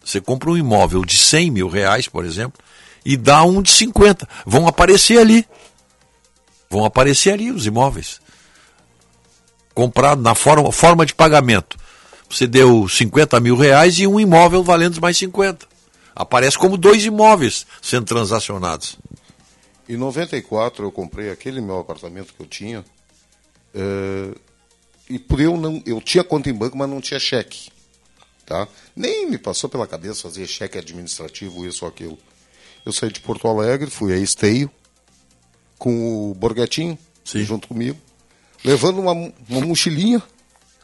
Você 0.03 0.21
compra 0.21 0.51
um 0.51 0.57
imóvel 0.57 1.03
de 1.03 1.17
100 1.17 1.49
mil 1.49 1.67
reais, 1.67 2.07
por 2.07 2.23
exemplo, 2.23 2.59
e 3.03 3.17
dá 3.17 3.43
um 3.43 3.61
de 3.61 3.71
50. 3.71 4.29
Vão 4.45 4.67
aparecer 4.67 5.17
ali. 5.17 5.43
Vão 6.69 6.85
aparecer 6.85 7.33
ali 7.33 7.51
os 7.51 7.65
imóveis. 7.65 8.19
Comprado 9.73 10.21
na 10.21 10.35
forma, 10.35 10.71
forma 10.71 11.05
de 11.05 11.13
pagamento. 11.13 11.77
Você 12.29 12.47
deu 12.47 12.87
50 12.87 13.39
mil 13.39 13.55
reais 13.55 13.99
e 13.99 14.07
um 14.07 14.19
imóvel 14.19 14.63
valendo 14.63 14.99
mais 14.99 15.17
50. 15.17 15.67
Aparece 16.15 16.57
como 16.57 16.77
dois 16.77 17.03
imóveis 17.05 17.65
sendo 17.81 18.05
transacionados. 18.05 18.97
Em 19.87 19.97
94 19.97 20.85
eu 20.85 20.91
comprei 20.91 21.29
aquele 21.29 21.61
meu 21.61 21.79
apartamento 21.79 22.33
que 22.33 22.41
eu 22.41 22.47
tinha. 22.47 22.83
Uh, 23.75 24.35
e 25.09 25.19
por 25.19 25.39
eu 25.39 25.57
não. 25.57 25.81
Eu 25.85 26.01
tinha 26.01 26.23
conta 26.23 26.49
em 26.49 26.53
banco, 26.53 26.77
mas 26.77 26.89
não 26.89 27.01
tinha 27.01 27.19
cheque. 27.19 27.69
Tá? 28.45 28.67
Nem 28.95 29.29
me 29.29 29.37
passou 29.37 29.69
pela 29.69 29.87
cabeça 29.87 30.23
fazer 30.23 30.47
cheque 30.47 30.77
administrativo, 30.77 31.65
isso 31.65 31.85
ou 31.85 31.89
aquilo. 31.89 32.17
Eu 32.85 32.91
saí 32.91 33.11
de 33.11 33.19
Porto 33.19 33.47
Alegre, 33.47 33.89
fui 33.89 34.13
a 34.13 34.17
Esteio, 34.17 34.69
com 35.77 36.31
o 36.31 36.33
Borghetinho, 36.33 36.97
junto 37.23 37.67
comigo, 37.67 37.97
levando 38.63 38.99
uma, 38.99 39.11
uma 39.11 39.61
mochilinha 39.61 40.21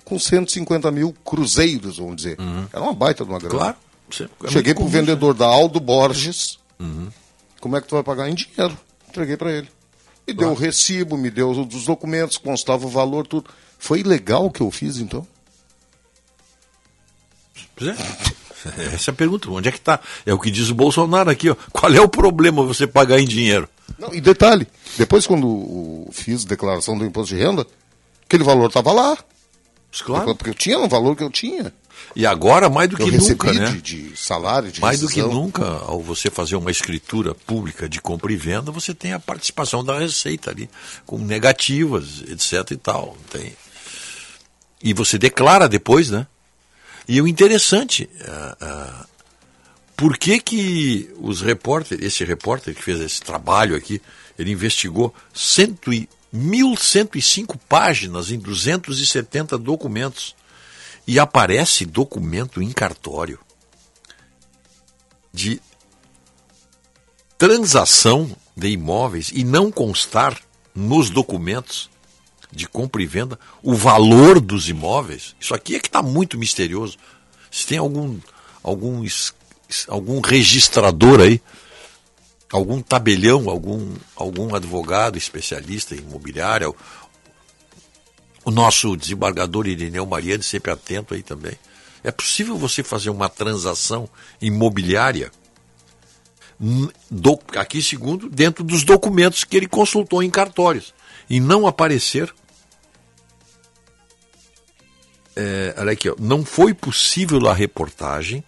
com 0.03 0.19
150 0.19 0.91
mil 0.91 1.15
cruzeiros, 1.23 1.97
vamos 1.97 2.17
dizer. 2.17 2.39
Uhum. 2.39 2.67
Era 2.71 2.81
uma 2.81 2.93
baita 2.93 3.23
de 3.23 3.29
uma 3.29 3.39
grana. 3.39 3.55
Claro. 3.55 3.77
É 4.43 4.49
Cheguei 4.49 4.73
pro 4.73 4.83
comum, 4.83 4.89
vendedor 4.89 5.33
da 5.33 5.45
Aldo 5.45 5.79
Borges. 5.79 6.59
Uhum. 6.79 7.07
Como 7.61 7.77
é 7.77 7.81
que 7.81 7.87
tu 7.87 7.95
vai 7.95 8.03
pagar? 8.03 8.29
Em 8.29 8.35
dinheiro. 8.35 8.77
Entreguei 9.07 9.37
para 9.37 9.51
ele. 9.51 9.69
Me 10.27 10.33
deu 10.33 10.49
o 10.49 10.53
recibo, 10.53 11.17
me 11.17 11.29
deu 11.29 11.49
os 11.49 11.85
documentos, 11.85 12.37
constava 12.37 12.85
o 12.85 12.89
valor, 12.89 13.25
tudo. 13.25 13.49
Foi 13.79 14.03
legal 14.03 14.45
o 14.45 14.51
que 14.51 14.61
eu 14.61 14.69
fiz, 14.69 14.97
então? 14.97 15.25
Pois 17.75 17.89
é. 17.89 17.95
Essa 18.93 19.11
é 19.11 19.13
a 19.13 19.15
pergunta. 19.15 19.49
Onde 19.49 19.69
é 19.69 19.71
que 19.71 19.79
está? 19.79 19.99
É 20.25 20.33
o 20.33 20.39
que 20.39 20.51
diz 20.51 20.69
o 20.69 20.75
Bolsonaro 20.75 21.29
aqui. 21.29 21.49
Ó. 21.49 21.55
Qual 21.71 21.91
é 21.91 21.99
o 21.99 22.07
problema 22.07 22.63
você 22.63 22.85
pagar 22.85 23.19
em 23.19 23.25
dinheiro? 23.25 23.67
Não, 23.97 24.13
e 24.13 24.21
detalhe, 24.21 24.67
depois 24.97 25.27
quando 25.27 26.07
fiz 26.11 26.45
declaração 26.45 26.97
do 26.97 27.05
imposto 27.05 27.35
de 27.35 27.41
renda, 27.41 27.65
aquele 28.25 28.43
valor 28.43 28.67
estava 28.67 28.91
lá. 28.91 29.17
Claro. 30.03 30.35
Porque 30.35 30.49
eu 30.49 30.53
tinha 30.55 30.79
um 30.79 30.87
valor 30.87 31.15
que 31.15 31.23
eu 31.23 31.29
tinha. 31.29 31.73
E 32.15 32.25
agora, 32.25 32.69
mais 32.69 32.89
do 32.89 32.95
Eu 32.95 33.05
que 33.05 33.11
recebi 33.11 33.45
nunca, 33.45 33.53
né? 33.53 33.71
de, 33.71 33.81
de 33.81 34.17
salário, 34.17 34.71
de 34.71 34.81
Mais 34.81 34.99
do 34.99 35.07
que 35.07 35.15
rescisão. 35.15 35.33
nunca, 35.33 35.65
ao 35.65 36.01
você 36.01 36.29
fazer 36.29 36.55
uma 36.55 36.71
escritura 36.71 37.33
pública 37.33 37.87
de 37.87 38.01
compra 38.01 38.31
e 38.31 38.35
venda, 38.35 38.71
você 38.71 38.93
tem 38.93 39.13
a 39.13 39.19
participação 39.19 39.83
da 39.83 39.99
Receita 39.99 40.49
ali, 40.49 40.69
com 41.05 41.17
negativas, 41.17 42.21
etc 42.27 42.71
e 42.71 42.77
tal. 42.77 43.17
Tem. 43.29 43.53
E 44.83 44.93
você 44.93 45.17
declara 45.17 45.69
depois, 45.69 46.09
né? 46.09 46.27
E 47.07 47.21
o 47.21 47.27
interessante, 47.27 48.09
ah, 48.27 48.57
ah, 48.61 49.05
por 50.01 50.17
que 50.17 50.39
que 50.39 51.13
os 51.19 51.41
repórteres, 51.41 52.03
esse 52.03 52.25
repórter 52.25 52.73
que 52.73 52.81
fez 52.81 52.99
esse 52.99 53.21
trabalho 53.21 53.75
aqui, 53.75 54.01
ele 54.35 54.49
investigou 54.49 55.13
cento 55.31 55.93
e, 55.93 56.09
1.105 56.33 57.55
páginas 57.69 58.31
em 58.31 58.39
270 58.39 59.59
documentos 59.59 60.35
e 61.05 61.19
aparece 61.19 61.85
documento 61.85 62.63
em 62.63 62.71
cartório 62.71 63.37
de 65.31 65.61
transação 67.37 68.35
de 68.57 68.69
imóveis 68.69 69.29
e 69.31 69.43
não 69.43 69.71
constar 69.71 70.35
nos 70.73 71.11
documentos 71.11 71.91
de 72.51 72.67
compra 72.67 73.03
e 73.03 73.05
venda 73.05 73.39
o 73.61 73.75
valor 73.75 74.41
dos 74.41 74.67
imóveis. 74.67 75.35
Isso 75.39 75.53
aqui 75.53 75.75
é 75.75 75.79
que 75.79 75.87
está 75.87 76.01
muito 76.01 76.39
misterioso. 76.39 76.97
Se 77.51 77.67
tem 77.67 77.77
algum, 77.77 78.17
algum, 78.63 79.03
algum 79.87 80.19
registrador 80.21 81.19
aí, 81.21 81.41
algum 82.51 82.81
tabelião, 82.81 83.49
algum, 83.49 83.93
algum 84.15 84.53
advogado 84.55 85.17
especialista 85.17 85.95
em 85.95 85.99
imobiliária, 85.99 86.69
o, 86.69 88.51
nosso 88.51 88.95
desembargador 88.97 89.67
Irineu 89.67 90.05
Mariani 90.05 90.43
sempre 90.43 90.71
atento 90.71 91.13
aí 91.13 91.23
também. 91.23 91.53
É 92.03 92.11
possível 92.11 92.57
você 92.57 92.83
fazer 92.83 93.09
uma 93.09 93.29
transação 93.29 94.09
imobiliária 94.41 95.31
n- 96.59 96.89
do- 97.09 97.39
aqui 97.55 97.81
segundo 97.81 98.27
dentro 98.29 98.63
dos 98.63 98.83
documentos 98.83 99.43
que 99.43 99.55
ele 99.55 99.67
consultou 99.67 100.21
em 100.23 100.29
cartórios 100.29 100.93
e 101.29 101.39
não 101.39 101.67
aparecer 101.67 102.33
é, 105.35 105.73
olha 105.77 105.93
aqui, 105.93 106.09
ó, 106.09 106.15
não 106.19 106.43
foi 106.43 106.73
possível 106.73 107.47
a 107.47 107.53
reportagem 107.53 108.43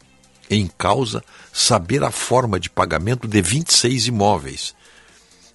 em 0.49 0.67
causa 0.77 1.23
saber 1.51 2.03
a 2.03 2.11
forma 2.11 2.59
de 2.59 2.69
pagamento 2.69 3.27
de 3.27 3.41
26 3.41 4.07
imóveis, 4.07 4.75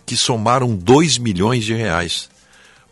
que 0.07 0.17
somaram 0.17 0.75
2 0.75 1.19
milhões 1.19 1.65
de 1.65 1.75
reais, 1.75 2.29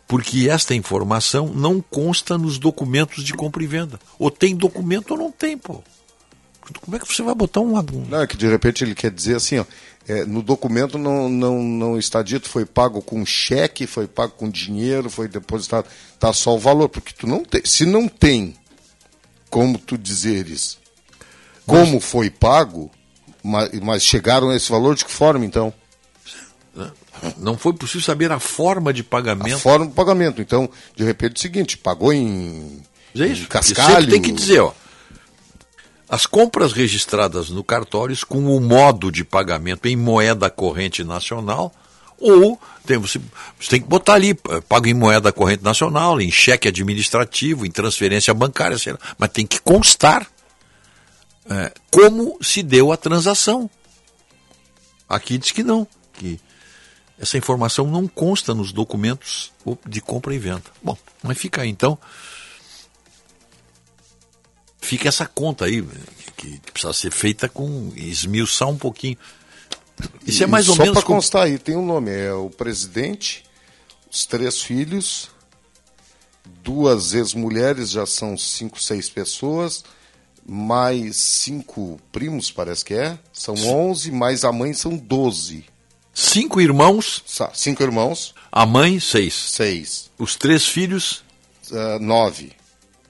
porque 0.07 0.49
esta 0.49 0.73
informação 0.73 1.47
não 1.47 1.81
consta 1.81 2.37
nos 2.37 2.57
documentos 2.57 3.23
de 3.23 3.33
compra 3.33 3.63
e 3.63 3.67
venda. 3.67 3.99
Ou 4.17 4.31
tem 4.31 4.55
documento 4.55 5.11
ou 5.11 5.17
não 5.17 5.31
tem, 5.31 5.57
pô. 5.57 5.83
Como 6.81 6.97
é 6.97 6.99
que 6.99 7.07
você 7.07 7.23
vai 7.23 7.33
botar 7.33 7.61
um... 7.61 7.81
Não, 8.09 8.21
é 8.21 8.27
que 8.27 8.35
de 8.35 8.47
repente 8.47 8.83
ele 8.83 8.93
quer 8.93 9.09
dizer 9.09 9.35
assim, 9.37 9.57
ó, 9.59 9.65
é, 10.07 10.25
no 10.25 10.41
documento 10.41 10.97
não, 10.97 11.29
não, 11.29 11.61
não 11.61 11.97
está 11.97 12.23
dito 12.23 12.49
foi 12.49 12.65
pago 12.65 13.01
com 13.01 13.25
cheque, 13.25 13.85
foi 13.85 14.07
pago 14.07 14.33
com 14.33 14.49
dinheiro, 14.49 15.09
foi 15.09 15.27
depositado, 15.27 15.87
tá 16.19 16.31
só 16.31 16.55
o 16.55 16.59
valor, 16.59 16.87
porque 16.87 17.13
tu 17.13 17.27
não 17.27 17.43
tem, 17.43 17.61
se 17.65 17.85
não 17.85 18.07
tem 18.07 18.55
como 19.49 19.77
tu 19.77 19.97
dizeres 19.97 20.77
como 21.67 21.99
foi 21.99 22.29
pago, 22.29 22.89
mas, 23.43 23.69
mas 23.81 24.03
chegaram 24.03 24.49
a 24.49 24.55
esse 24.55 24.71
valor 24.71 24.95
de 24.95 25.05
que 25.05 25.11
forma 25.11 25.45
então? 25.45 25.73
Não 27.37 27.57
foi 27.57 27.73
possível 27.73 28.01
saber 28.01 28.31
a 28.31 28.39
forma 28.39 28.93
de 28.93 29.03
pagamento. 29.03 29.55
A 29.55 29.59
forma 29.59 29.85
do 29.85 29.91
pagamento. 29.91 30.41
Então, 30.41 30.69
de 30.95 31.03
repente, 31.03 31.33
é 31.33 31.37
o 31.37 31.41
seguinte, 31.41 31.77
pagou 31.77 32.13
em, 32.13 32.81
Mas 33.13 33.23
é 33.23 33.27
em 33.27 33.31
isso. 33.31 33.43
E 33.43 33.47
cascalho. 33.47 34.09
tem 34.09 34.21
que 34.21 34.31
dizer, 34.31 34.59
ó. 34.59 34.71
As 36.09 36.25
compras 36.25 36.71
registradas 36.71 37.49
no 37.49 37.63
cartórios 37.63 38.23
com 38.23 38.55
o 38.55 38.61
modo 38.61 39.11
de 39.11 39.25
pagamento 39.25 39.87
em 39.87 39.95
moeda 39.95 40.49
corrente 40.49 41.03
nacional 41.03 41.73
ou 42.17 42.59
tem, 42.85 42.97
você, 42.97 43.19
você 43.59 43.69
tem 43.71 43.81
que 43.81 43.87
botar 43.87 44.13
ali, 44.13 44.31
eh, 44.49 44.61
pago 44.67 44.87
em 44.87 44.93
moeda 44.93 45.31
corrente 45.31 45.63
nacional, 45.63 46.19
em 46.19 46.31
cheque 46.31 46.67
administrativo, 46.67 47.65
em 47.65 47.69
transferência 47.69 48.33
bancária, 48.33 48.77
sei 48.77 48.93
lá, 48.93 48.99
mas 49.17 49.29
tem 49.31 49.45
que 49.45 49.59
constar 49.59 50.25
eh, 51.49 51.73
como 51.91 52.37
se 52.41 52.61
deu 52.63 52.91
a 52.91 52.97
transação. 52.97 53.69
Aqui 55.07 55.37
diz 55.37 55.51
que 55.51 55.63
não, 55.63 55.87
que 56.13 56.39
essa 57.17 57.37
informação 57.37 57.87
não 57.87 58.07
consta 58.07 58.53
nos 58.53 58.71
documentos 58.71 59.51
de 59.87 60.01
compra 60.01 60.35
e 60.35 60.37
venda. 60.39 60.65
Bom, 60.83 60.97
mas 61.23 61.37
fica 61.37 61.61
aí 61.61 61.69
então. 61.69 61.97
Fica 64.79 65.09
essa 65.09 65.25
conta 65.25 65.65
aí, 65.65 65.81
que, 66.37 66.59
que 66.59 66.71
precisa 66.71 66.93
ser 66.93 67.11
feita 67.11 67.49
com 67.49 67.91
esmiuçar 67.95 68.69
um 68.69 68.77
pouquinho. 68.77 69.17
Isso 70.25 70.43
é 70.43 70.47
mais 70.47 70.69
ou 70.69 70.75
só 70.75 70.83
menos. 70.83 70.97
para 70.97 71.05
como- 71.05 71.17
constar 71.17 71.43
aí, 71.43 71.57
tem 71.57 71.75
um 71.75 71.85
nome, 71.85 72.11
é 72.11 72.31
o 72.31 72.49
presidente, 72.49 73.43
os 74.09 74.25
três 74.25 74.61
filhos, 74.61 75.29
duas 76.63 77.13
ex-mulheres, 77.13 77.89
já 77.89 78.05
são 78.05 78.37
cinco, 78.37 78.79
seis 78.79 79.09
pessoas, 79.09 79.83
mais 80.47 81.17
cinco 81.17 81.99
primos, 82.11 82.49
parece 82.51 82.85
que 82.85 82.93
é, 82.93 83.19
são 83.33 83.53
onze, 83.67 84.11
mais 84.11 84.43
a 84.45 84.51
mãe 84.51 84.73
são 84.73 84.95
doze. 84.95 85.65
Cinco 86.13 86.59
irmãos. 86.61 87.23
Cinco 87.53 87.83
irmãos. 87.83 88.33
A 88.51 88.65
mãe, 88.65 88.99
seis. 88.99 89.33
Seis. 89.35 90.09
Os 90.17 90.35
três 90.35 90.65
filhos. 90.65 91.23
nove. 92.01 92.53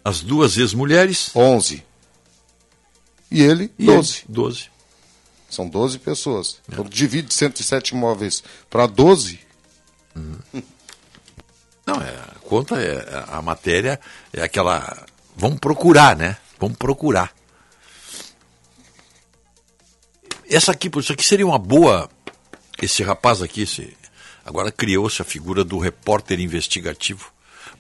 As 0.04 0.20
duas 0.22 0.58
ex-mulheres. 0.58 1.30
Onze. 1.36 1.86
E 3.32 3.42
ele, 3.42 3.72
E 3.80 3.86
doze. 3.86 4.24
ele, 4.26 4.26
doze. 4.28 4.66
São 5.50 5.70
12 5.70 6.00
pessoas. 6.00 6.58
Então 6.68 6.84
divide 6.84 7.34
107 7.34 7.92
imóveis 7.96 8.44
para 8.70 8.86
12. 8.86 9.40
Não, 11.86 11.96
é, 12.02 12.10
a 12.10 12.36
conta 12.44 12.76
é. 12.82 13.24
A 13.30 13.42
matéria 13.42 14.00
é 14.34 14.42
aquela. 14.42 15.06
Vamos 15.38 15.60
procurar, 15.60 16.16
né? 16.18 16.36
Vamos 16.60 16.78
procurar. 16.78 17.34
Essa 20.50 20.72
aqui, 20.72 20.90
isso 20.98 21.14
aqui 21.14 21.24
seria 21.24 21.46
uma 21.46 21.60
boa. 21.60 22.10
Esse 22.82 23.04
rapaz 23.04 23.42
aqui, 23.42 23.62
esse, 23.62 23.96
agora 24.46 24.72
criou-se 24.72 25.22
a 25.22 25.26
figura 25.26 25.64
do 25.64 25.78
repórter 25.78 26.40
investigativo. 26.40 27.32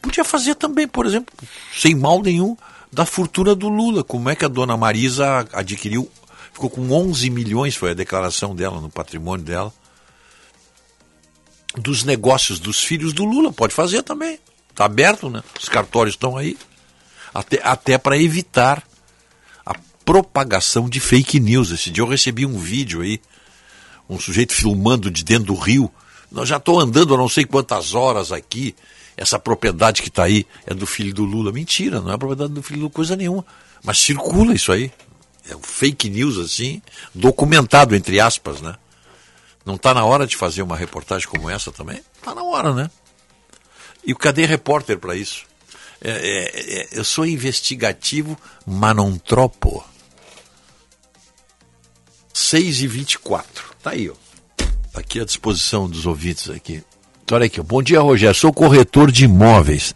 Podia 0.01 0.23
fazer 0.23 0.55
também, 0.55 0.87
por 0.87 1.05
exemplo, 1.05 1.33
sem 1.75 1.95
mal 1.95 2.21
nenhum, 2.21 2.57
da 2.91 3.05
fortuna 3.05 3.55
do 3.55 3.69
Lula. 3.69 4.03
Como 4.03 4.29
é 4.29 4.35
que 4.35 4.45
a 4.45 4.49
dona 4.49 4.75
Marisa 4.75 5.47
adquiriu, 5.53 6.09
ficou 6.53 6.69
com 6.69 6.91
11 6.91 7.29
milhões, 7.29 7.75
foi 7.75 7.91
a 7.91 7.95
declaração 7.95 8.55
dela 8.55 8.81
no 8.81 8.89
patrimônio 8.89 9.45
dela, 9.45 9.73
dos 11.75 12.03
negócios 12.03 12.59
dos 12.59 12.83
filhos 12.83 13.13
do 13.13 13.23
Lula. 13.23 13.51
Pode 13.51 13.73
fazer 13.73 14.03
também. 14.03 14.39
Está 14.69 14.85
aberto, 14.85 15.29
né? 15.29 15.43
Os 15.59 15.69
cartórios 15.69 16.15
estão 16.15 16.37
aí. 16.37 16.57
Até, 17.37 17.61
até 17.63 17.97
para 17.99 18.17
evitar 18.17 18.81
a 19.63 19.75
propagação 20.03 20.89
de 20.89 20.99
fake 20.99 21.39
news. 21.39 21.69
Esse 21.69 21.91
dia 21.91 22.01
eu 22.01 22.07
recebi 22.07 22.47
um 22.47 22.57
vídeo 22.57 23.01
aí, 23.01 23.21
um 24.09 24.19
sujeito 24.19 24.55
filmando 24.55 25.11
de 25.11 25.23
dentro 25.23 25.45
do 25.45 25.53
rio. 25.53 25.91
Nós 26.31 26.49
já 26.49 26.57
estou 26.57 26.79
andando 26.79 27.13
há 27.13 27.17
não 27.17 27.29
sei 27.29 27.45
quantas 27.45 27.93
horas 27.93 28.31
aqui. 28.31 28.75
Essa 29.15 29.37
propriedade 29.37 30.01
que 30.01 30.07
está 30.07 30.23
aí 30.23 30.47
é 30.65 30.73
do 30.73 30.87
filho 30.87 31.13
do 31.13 31.23
Lula. 31.23 31.51
Mentira, 31.51 32.01
não 32.01 32.11
é 32.11 32.17
propriedade 32.17 32.53
do 32.53 32.63
filho 32.63 32.79
do 32.79 32.83
Lula, 32.85 32.93
coisa 32.93 33.15
nenhuma. 33.15 33.45
Mas 33.83 33.99
circula 33.99 34.55
isso 34.55 34.71
aí. 34.71 34.91
É 35.47 35.55
um 35.55 35.61
fake 35.61 36.09
news 36.09 36.39
assim, 36.39 36.81
documentado, 37.13 37.95
entre 37.95 38.19
aspas, 38.19 38.61
né? 38.61 38.75
Não 39.63 39.75
está 39.75 39.93
na 39.93 40.03
hora 40.03 40.25
de 40.25 40.35
fazer 40.35 40.63
uma 40.63 40.75
reportagem 40.75 41.27
como 41.27 41.51
essa 41.51 41.71
também? 41.71 42.01
Está 42.17 42.33
na 42.33 42.41
hora, 42.41 42.73
né? 42.73 42.89
E 44.03 44.15
cadê 44.15 44.43
repórter 44.47 44.97
para 44.97 45.15
isso? 45.15 45.46
É, 46.01 46.11
é, 46.11 46.81
é, 46.81 46.87
eu 46.91 47.03
sou 47.03 47.25
investigativo, 47.25 48.37
mas 48.65 48.95
não 48.95 49.17
tropo. 49.17 49.83
6 52.33 52.81
e 52.81 52.87
24 52.87 53.65
Tá 53.81 53.91
aí, 53.91 54.09
ó. 54.09 54.13
Tá 54.91 54.99
aqui 54.99 55.19
à 55.19 55.25
disposição 55.25 55.87
dos 55.87 56.05
ouvintes 56.05 56.49
aqui. 56.49 56.83
Então, 57.23 57.35
olha 57.35 57.45
aqui, 57.45 57.61
bom 57.61 57.81
dia, 57.81 57.99
Rogério. 57.99 58.35
Sou 58.35 58.53
corretor 58.53 59.11
de 59.11 59.25
imóveis. 59.25 59.93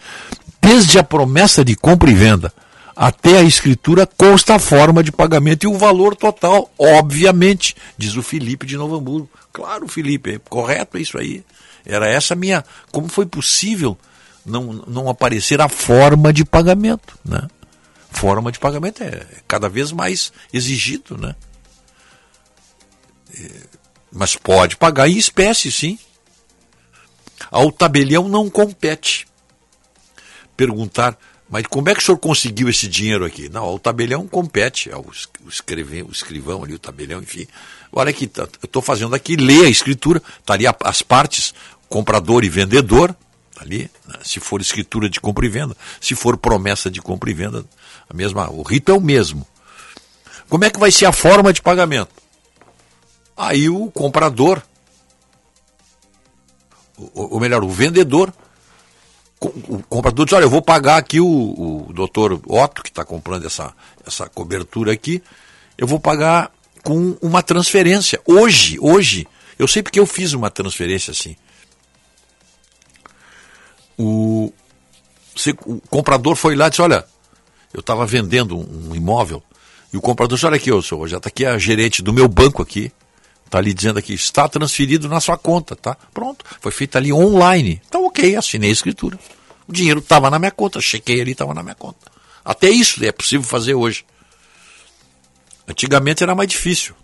Desde 0.61 0.97
a 0.99 1.03
promessa 1.03 1.65
de 1.65 1.75
compra 1.75 2.09
e 2.09 2.13
venda 2.13 2.53
até 2.95 3.39
a 3.39 3.43
escritura 3.43 4.05
consta 4.05 4.55
a 4.55 4.59
forma 4.59 5.03
de 5.03 5.11
pagamento 5.11 5.63
e 5.63 5.67
o 5.67 5.77
valor 5.77 6.15
total, 6.15 6.71
obviamente, 6.77 7.75
diz 7.97 8.15
o 8.15 8.21
Felipe 8.21 8.65
de 8.65 8.77
Novo 8.77 8.95
Hamburgo. 8.95 9.29
Claro, 9.51 9.87
Felipe, 9.87 10.35
é 10.35 10.39
correto 10.39 10.97
isso 10.97 11.17
aí. 11.17 11.43
Era 11.85 12.07
essa 12.07 12.35
minha. 12.35 12.63
Como 12.91 13.07
foi 13.07 13.25
possível 13.25 13.97
não, 14.45 14.73
não 14.87 15.09
aparecer 15.09 15.61
a 15.61 15.69
forma 15.69 16.31
de 16.33 16.43
pagamento, 16.45 17.17
né? 17.23 17.47
Forma 18.09 18.51
de 18.51 18.59
pagamento 18.59 19.01
é 19.03 19.25
cada 19.47 19.69
vez 19.69 19.91
mais 19.91 20.31
exigido, 20.51 21.17
né? 21.17 21.35
É, 23.39 23.51
Mas 24.11 24.35
pode 24.35 24.75
pagar 24.75 25.07
em 25.09 25.17
espécie, 25.17 25.71
sim. 25.71 25.97
Ao 27.49 27.71
tabelião 27.71 28.27
não 28.27 28.49
compete 28.49 29.25
perguntar, 30.55 31.17
mas 31.49 31.65
como 31.67 31.89
é 31.89 31.93
que 31.95 32.01
o 32.01 32.03
senhor 32.05 32.17
conseguiu 32.17 32.69
esse 32.69 32.87
dinheiro 32.87 33.25
aqui? 33.25 33.49
Não, 33.49 33.63
ao 33.63 33.79
tabelião 33.79 34.27
compete, 34.27 34.89
es- 35.11 35.27
o, 35.43 35.49
escrever, 35.49 36.03
o 36.03 36.11
escrivão 36.11 36.63
ali, 36.63 36.73
o 36.73 36.79
tabelião, 36.79 37.21
enfim. 37.21 37.47
Olha 37.91 38.09
aqui, 38.09 38.27
tá- 38.27 38.43
eu 38.43 38.65
estou 38.65 38.81
fazendo 38.81 39.15
aqui, 39.15 39.35
lê 39.35 39.65
a 39.65 39.69
escritura, 39.69 40.21
está 40.39 40.53
ali 40.53 40.67
a- 40.67 40.75
as 40.83 41.01
partes, 41.01 41.53
comprador 41.89 42.43
e 42.43 42.49
vendedor, 42.49 43.09
tá 43.13 43.17
ali, 43.61 43.89
né? 44.07 44.15
se 44.23 44.39
for 44.39 44.59
escritura 44.59 45.09
de 45.09 45.19
compra 45.21 45.45
e 45.45 45.49
venda, 45.49 45.75
se 45.99 46.15
for 46.15 46.35
promessa 46.35 46.89
de 46.89 47.01
compra 47.01 47.29
e 47.29 47.33
venda, 47.33 47.63
a 48.09 48.13
mesma, 48.13 48.49
o 48.51 48.63
rito 48.63 48.91
é 48.91 48.95
o 48.95 48.99
mesmo. 48.99 49.47
Como 50.49 50.65
é 50.65 50.69
que 50.69 50.79
vai 50.79 50.91
ser 50.91 51.05
a 51.05 51.11
forma 51.11 51.53
de 51.53 51.61
pagamento? 51.61 52.11
Aí 53.37 53.69
o 53.69 53.89
comprador, 53.91 54.61
ou 57.13 57.39
melhor, 57.39 57.63
o 57.63 57.69
vendedor, 57.69 58.33
o 59.39 59.81
comprador 59.89 60.25
diz, 60.25 60.33
olha, 60.33 60.43
eu 60.43 60.49
vou 60.49 60.61
pagar 60.61 60.97
aqui 60.97 61.19
o, 61.19 61.87
o 61.87 61.93
doutor 61.93 62.39
Otto, 62.45 62.83
que 62.83 62.89
está 62.89 63.05
comprando 63.05 63.45
essa, 63.45 63.73
essa 64.05 64.27
cobertura 64.27 64.91
aqui, 64.91 65.23
eu 65.77 65.87
vou 65.87 65.99
pagar 65.99 66.51
com 66.83 67.17
uma 67.21 67.41
transferência. 67.41 68.19
Hoje, 68.25 68.77
hoje, 68.79 69.27
eu 69.57 69.67
sei 69.67 69.81
porque 69.81 69.99
eu 69.99 70.05
fiz 70.05 70.33
uma 70.33 70.49
transferência 70.49 71.11
assim. 71.11 71.35
O, 74.01 74.53
o 75.65 75.81
comprador 75.89 76.35
foi 76.35 76.55
lá 76.55 76.67
e 76.67 76.69
disse, 76.69 76.81
olha, 76.81 77.05
eu 77.73 77.81
estava 77.81 78.05
vendendo 78.05 78.57
um, 78.57 78.95
imóvel, 78.95 79.43
e 79.93 79.97
o 79.97 80.01
comprador 80.01 80.35
disse, 80.35 80.45
olha 80.45 80.55
aqui, 80.55 80.71
ô 80.71 80.81
senhor, 80.81 81.07
já 81.07 81.17
está 81.17 81.29
aqui 81.29 81.45
a 81.45 81.57
gerente 81.57 82.01
do 82.01 82.13
meu 82.13 82.27
banco 82.27 82.61
aqui, 82.61 82.91
está 83.45 83.57
ali 83.57 83.73
dizendo 83.73 83.99
aqui, 83.99 84.13
está 84.13 84.47
transferido 84.47 85.07
na 85.07 85.19
sua 85.19 85.37
conta, 85.37 85.75
tá? 85.75 85.95
Pronto, 86.13 86.45
foi 86.59 86.71
feito 86.71 86.97
ali 86.97 87.11
online. 87.11 87.81
Então, 87.87 88.05
ok, 88.05 88.35
assinei 88.35 88.69
a 88.69 88.73
escritura. 88.73 89.19
O 89.67 89.73
dinheiro 89.73 89.99
estava 89.99 90.29
na 90.29 90.39
minha 90.39 90.51
conta, 90.51 90.81
chequei 90.81 91.21
ali, 91.21 91.33
estava 91.33 91.53
na 91.53 91.61
minha 91.61 91.75
conta. 91.75 92.09
Até 92.43 92.69
isso 92.69 93.03
é 93.03 93.11
possível 93.11 93.45
fazer 93.45 93.73
hoje. 93.73 94.05
Antigamente 95.67 96.23
era 96.23 96.33
mais 96.33 96.49
difícil. 96.49 96.95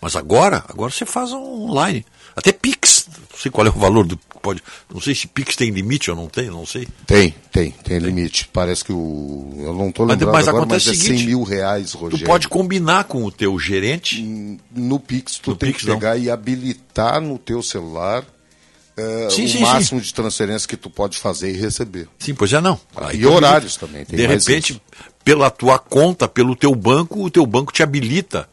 Mas 0.00 0.16
agora, 0.16 0.64
agora 0.68 0.90
você 0.90 1.06
faz 1.06 1.32
online. 1.32 2.04
Até 2.36 2.52
Pix. 2.52 3.06
Não 3.08 3.38
sei 3.38 3.50
qual 3.50 3.66
é 3.66 3.70
o 3.70 3.72
valor 3.72 4.06
do. 4.06 4.18
Pode, 4.44 4.62
não 4.92 5.00
sei 5.00 5.14
se 5.14 5.26
Pix 5.26 5.56
tem 5.56 5.70
limite 5.70 6.10
ou 6.10 6.16
não 6.16 6.28
tem, 6.28 6.50
não 6.50 6.66
sei. 6.66 6.86
Tem, 7.06 7.34
tem, 7.50 7.70
tem, 7.70 7.72
tem. 7.72 7.98
limite. 7.98 8.46
Parece 8.52 8.84
que 8.84 8.92
o. 8.92 9.54
Eu 9.58 9.72
não 9.72 9.88
estou 9.88 10.04
lembrando 10.04 10.32
mas, 10.32 10.44
mas 10.44 10.48
agora, 10.48 10.66
mas 10.66 10.86
é 10.86 10.90
seguinte, 10.94 11.20
100 11.20 11.26
mil 11.26 11.42
reais, 11.42 11.94
Rogério. 11.94 12.18
Tu 12.18 12.28
pode 12.28 12.46
combinar 12.46 13.04
com 13.04 13.24
o 13.24 13.32
teu 13.32 13.58
gerente. 13.58 14.22
No 14.70 15.00
Pix, 15.00 15.38
tu 15.38 15.52
no 15.52 15.56
tem 15.56 15.72
Pix, 15.72 15.82
que 15.82 15.90
pegar 15.90 16.14
não. 16.16 16.22
e 16.22 16.28
habilitar 16.28 17.22
no 17.22 17.38
teu 17.38 17.62
celular 17.62 18.22
é, 18.96 19.28
sim, 19.30 19.46
o 19.46 19.48
sim, 19.48 19.60
máximo 19.60 20.00
sim. 20.00 20.06
de 20.06 20.14
transferência 20.14 20.68
que 20.68 20.76
tu 20.76 20.88
pode 20.88 21.18
fazer 21.18 21.50
e 21.50 21.56
receber. 21.56 22.06
Sim, 22.18 22.34
pois 22.34 22.52
é 22.52 22.60
não. 22.60 22.78
Aí 22.94 23.20
e 23.20 23.26
horários 23.26 23.76
também. 23.76 24.04
de 24.04 24.26
repente, 24.26 24.72
isso. 24.72 24.80
pela 25.24 25.50
tua 25.50 25.78
conta, 25.78 26.28
pelo 26.28 26.54
teu 26.54 26.74
banco, 26.74 27.24
o 27.24 27.30
teu 27.30 27.44
banco 27.44 27.72
te 27.72 27.82
habilita, 27.82 28.48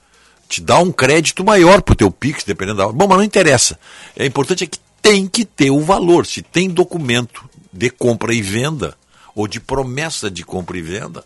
te 0.49 0.59
dá 0.61 0.79
um 0.79 0.91
crédito 0.91 1.43
maior 1.43 1.81
para 1.81 1.93
o 1.93 1.95
teu 1.95 2.09
Pix, 2.09 2.43
dependendo 2.43 2.77
da 2.77 2.85
hora. 2.85 2.93
Bom, 2.93 3.07
mas 3.07 3.17
não 3.17 3.23
interessa. 3.23 3.77
É 4.15 4.25
importante 4.25 4.63
é 4.63 4.67
que 4.67 4.79
tem 5.01 5.27
que 5.27 5.43
ter 5.43 5.71
o 5.71 5.81
valor. 5.81 6.25
Se 6.25 6.41
tem 6.41 6.69
documento 6.69 7.49
de 7.71 7.89
compra 7.89 8.33
e 8.33 8.41
venda, 8.41 8.95
ou 9.33 9.47
de 9.47 9.59
promessa 9.59 10.29
de 10.29 10.43
compra 10.43 10.77
e 10.77 10.81
venda, 10.81 11.25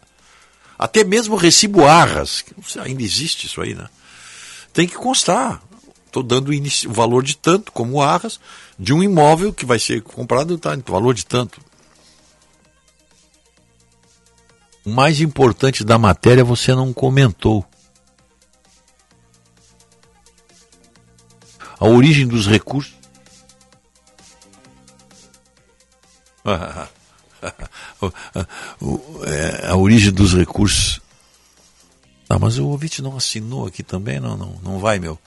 até 0.77 1.03
mesmo 1.03 1.35
recibo 1.35 1.85
arras, 1.85 2.43
ainda 2.79 3.01
existe 3.01 3.47
isso 3.47 3.61
aí, 3.61 3.73
né? 3.73 3.87
Tem 4.73 4.87
que 4.87 4.95
constar. 4.95 5.61
Estou 6.05 6.23
dando 6.23 6.51
o 6.51 6.93
valor 6.93 7.23
de 7.23 7.35
tanto, 7.35 7.71
como 7.71 8.01
arras, 8.01 8.39
de 8.79 8.93
um 8.93 9.03
imóvel 9.03 9.53
que 9.53 9.65
vai 9.65 9.79
ser 9.79 10.01
comprado, 10.01 10.57
tá, 10.57 10.77
valor 10.87 11.13
de 11.13 11.25
tanto. 11.25 11.59
O 14.85 14.89
mais 14.89 15.19
importante 15.19 15.83
da 15.83 15.97
matéria 15.97 16.43
você 16.43 16.73
não 16.75 16.93
comentou. 16.93 17.65
A 21.79 21.85
origem 21.87 22.27
dos 22.27 22.47
recursos. 22.47 22.93
É, 29.25 29.67
a 29.67 29.75
origem 29.75 30.11
dos 30.11 30.33
recursos. 30.33 30.99
Ah, 32.27 32.39
mas 32.39 32.57
o 32.57 32.67
ouvinte 32.67 33.01
não 33.01 33.15
assinou 33.15 33.67
aqui 33.67 33.83
também? 33.83 34.19
Não, 34.19 34.35
não, 34.35 34.59
não 34.63 34.79
vai, 34.79 34.97
meu. 34.97 35.19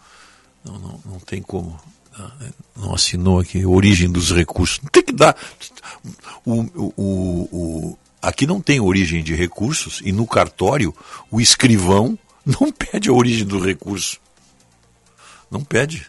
Não, 0.65 0.78
não, 0.78 1.01
não 1.05 1.20
tem 1.20 1.40
como 1.40 1.78
não 2.77 2.95
assinou 2.95 3.40
aqui, 3.40 3.65
origem 3.65 4.11
dos 4.11 4.32
recursos. 4.32 4.81
Tem 4.90 5.03
que 5.03 5.12
dar. 5.12 5.36
O, 6.45 6.62
o, 6.74 7.49
o, 7.53 7.99
aqui 8.23 8.47
não 8.47 8.61
tem 8.61 8.81
origem 8.81 9.23
de 9.23 9.35
recursos 9.35 10.01
e 10.05 10.12
no 10.12 10.27
cartório 10.27 10.95
o 11.31 11.40
escrivão 11.40 12.19
não 12.45 12.73
pede 12.73 13.09
a 13.09 13.12
origem 13.12 13.47
do 13.47 13.59
recurso. 13.59 14.20
Não 15.51 15.62
pede. 15.62 16.07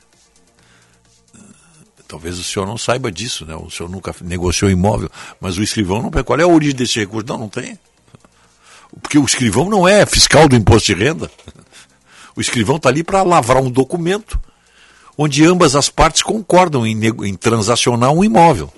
Talvez 2.10 2.40
o 2.40 2.44
senhor 2.44 2.66
não 2.66 2.76
saiba 2.76 3.12
disso, 3.12 3.46
né? 3.46 3.56
O 3.56 3.70
senhor 3.70 3.88
nunca 3.88 4.16
negociou 4.22 4.72
imóvel, 4.72 5.12
mas 5.40 5.60
o 5.60 5.62
escrivão 5.62 6.02
não. 6.02 6.10
Qual 6.24 6.40
é 6.40 6.42
a 6.42 6.48
origem 6.48 6.76
desse 6.76 6.98
recurso? 7.00 7.28
Não, 7.28 7.38
não 7.38 7.48
tem. 7.48 7.78
Porque 9.00 9.20
o 9.20 9.26
escrivão 9.26 9.70
não 9.70 9.88
é 9.88 10.04
fiscal 10.08 10.50
do 10.50 10.56
imposto 10.56 10.88
de 10.88 11.04
renda. 11.04 11.30
O 12.36 12.42
escrivão 12.42 12.78
está 12.78 12.90
ali 12.90 13.04
para 13.04 13.22
lavrar 13.22 13.62
um 13.62 13.70
documento 13.70 14.40
onde 15.16 15.46
ambas 15.46 15.76
as 15.76 15.88
partes 15.90 16.24
concordam 16.24 16.88
em, 16.88 16.98
em 17.26 17.36
transacionar 17.36 18.12
um 18.12 18.24
imóvel. 18.24 18.74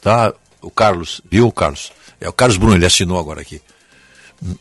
Tá, 0.00 0.32
o 0.60 0.70
Carlos, 0.70 1.22
viu, 1.28 1.50
Carlos? 1.50 1.90
É 2.20 2.28
o 2.28 2.32
Carlos 2.32 2.56
Bruno, 2.56 2.76
ele 2.76 2.86
assinou 2.86 3.18
agora 3.18 3.40
aqui. 3.40 3.60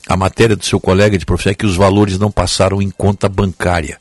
A 0.08 0.18
matéria 0.18 0.56
do 0.56 0.66
seu 0.66 0.80
colega 0.80 1.16
de 1.16 1.28
profissão 1.28 1.52
é 1.52 1.56
que 1.56 1.66
os 1.66 1.76
valores 1.76 2.18
não 2.18 2.32
passaram 2.32 2.82
em 2.82 2.90
conta 2.90 3.30
bancária. 3.30 4.00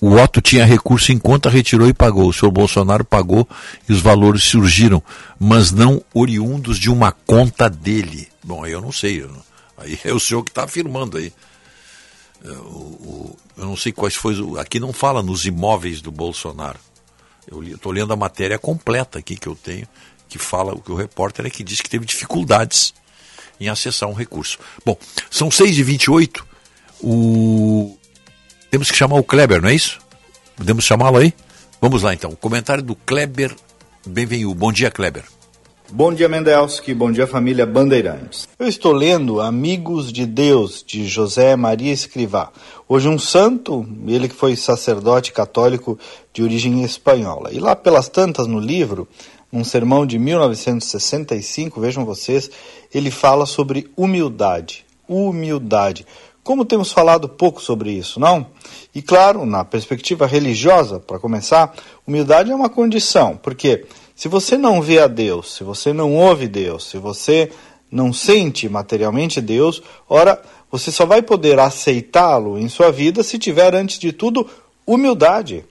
O 0.00 0.14
Otto 0.14 0.40
tinha 0.40 0.64
recurso 0.64 1.10
em 1.10 1.18
conta, 1.18 1.50
retirou 1.50 1.88
e 1.88 1.92
pagou. 1.92 2.28
O 2.28 2.32
senhor 2.32 2.52
Bolsonaro 2.52 3.04
pagou 3.04 3.48
e 3.88 3.92
os 3.92 4.00
valores 4.00 4.44
surgiram, 4.44 5.02
mas 5.38 5.72
não 5.72 6.02
oriundos 6.14 6.78
de 6.78 6.88
uma 6.88 7.10
conta 7.10 7.68
dele. 7.68 8.28
Bom, 8.44 8.62
aí 8.62 8.72
eu 8.72 8.80
não 8.80 8.92
sei. 8.92 9.28
Aí 9.76 9.98
é 10.04 10.12
o 10.12 10.20
senhor 10.20 10.44
que 10.44 10.50
está 10.50 10.64
afirmando 10.64 11.18
aí. 11.18 11.32
É, 12.44 12.50
o, 12.50 13.36
eu 13.56 13.64
não 13.64 13.76
sei 13.76 13.90
quais 13.90 14.14
foi. 14.14 14.34
Aqui 14.60 14.78
não 14.78 14.92
fala 14.92 15.22
nos 15.22 15.44
imóveis 15.46 16.00
do 16.00 16.12
Bolsonaro. 16.12 16.78
Eu 17.50 17.62
estou 17.64 17.90
lendo 17.90 18.12
a 18.12 18.16
matéria 18.16 18.58
completa 18.58 19.18
aqui 19.18 19.34
que 19.34 19.48
eu 19.48 19.56
tenho, 19.56 19.88
que 20.28 20.38
fala 20.38 20.74
o 20.74 20.80
que 20.80 20.92
o 20.92 20.94
repórter 20.94 21.46
é 21.46 21.50
que 21.50 21.64
diz 21.64 21.80
que 21.80 21.90
teve 21.90 22.04
dificuldades 22.04 22.94
em 23.58 23.68
acessar 23.68 24.08
um 24.08 24.14
recurso. 24.14 24.58
Bom, 24.84 24.96
são 25.30 25.48
6h28. 25.48 26.44
O... 27.00 27.97
Temos 28.70 28.90
que 28.90 28.96
chamar 28.96 29.16
o 29.16 29.24
Kleber, 29.24 29.62
não 29.62 29.68
é 29.70 29.74
isso? 29.74 29.98
Podemos 30.56 30.84
chamá-lo 30.84 31.16
aí? 31.16 31.32
Vamos 31.80 32.02
lá 32.02 32.12
então. 32.12 32.30
O 32.30 32.36
comentário 32.36 32.82
do 32.82 32.94
Kleber. 32.94 33.54
Bem-vindo. 34.06 34.54
Bom 34.54 34.70
dia, 34.70 34.90
Kleber. 34.90 35.24
Bom 35.90 36.12
dia, 36.12 36.28
Mendelski. 36.28 36.92
Bom 36.92 37.10
dia, 37.10 37.26
família 37.26 37.64
Bandeirantes. 37.64 38.46
Eu 38.58 38.68
estou 38.68 38.92
lendo 38.92 39.40
Amigos 39.40 40.12
de 40.12 40.26
Deus, 40.26 40.84
de 40.86 41.06
José 41.06 41.56
Maria 41.56 41.90
Escrivá. 41.90 42.52
Hoje 42.86 43.08
um 43.08 43.18
santo, 43.18 43.88
ele 44.06 44.28
que 44.28 44.34
foi 44.34 44.54
sacerdote 44.54 45.32
católico 45.32 45.98
de 46.30 46.42
origem 46.42 46.84
espanhola. 46.84 47.50
E 47.50 47.58
lá 47.58 47.74
pelas 47.74 48.06
tantas 48.10 48.46
no 48.46 48.60
livro, 48.60 49.08
num 49.50 49.64
sermão 49.64 50.04
de 50.04 50.18
1965, 50.18 51.80
vejam 51.80 52.04
vocês, 52.04 52.50
ele 52.92 53.10
fala 53.10 53.46
sobre 53.46 53.90
humildade. 53.96 54.84
Humildade. 55.08 56.06
Como 56.48 56.64
temos 56.64 56.90
falado 56.90 57.28
pouco 57.28 57.60
sobre 57.60 57.92
isso, 57.92 58.18
não? 58.18 58.46
E 58.94 59.02
claro, 59.02 59.44
na 59.44 59.66
perspectiva 59.66 60.26
religiosa, 60.26 60.98
para 60.98 61.18
começar, 61.18 61.74
humildade 62.06 62.50
é 62.50 62.54
uma 62.54 62.70
condição, 62.70 63.36
porque 63.36 63.84
se 64.16 64.28
você 64.28 64.56
não 64.56 64.80
vê 64.80 64.98
a 64.98 65.06
Deus, 65.06 65.54
se 65.54 65.62
você 65.62 65.92
não 65.92 66.14
ouve 66.14 66.48
Deus, 66.48 66.88
se 66.88 66.96
você 66.96 67.52
não 67.92 68.14
sente 68.14 68.66
materialmente 68.66 69.42
Deus, 69.42 69.82
ora, 70.08 70.40
você 70.72 70.90
só 70.90 71.04
vai 71.04 71.20
poder 71.20 71.60
aceitá-lo 71.60 72.58
em 72.58 72.70
sua 72.70 72.90
vida 72.90 73.22
se 73.22 73.38
tiver, 73.38 73.74
antes 73.74 73.98
de 73.98 74.10
tudo, 74.10 74.48
humildade. 74.86 75.66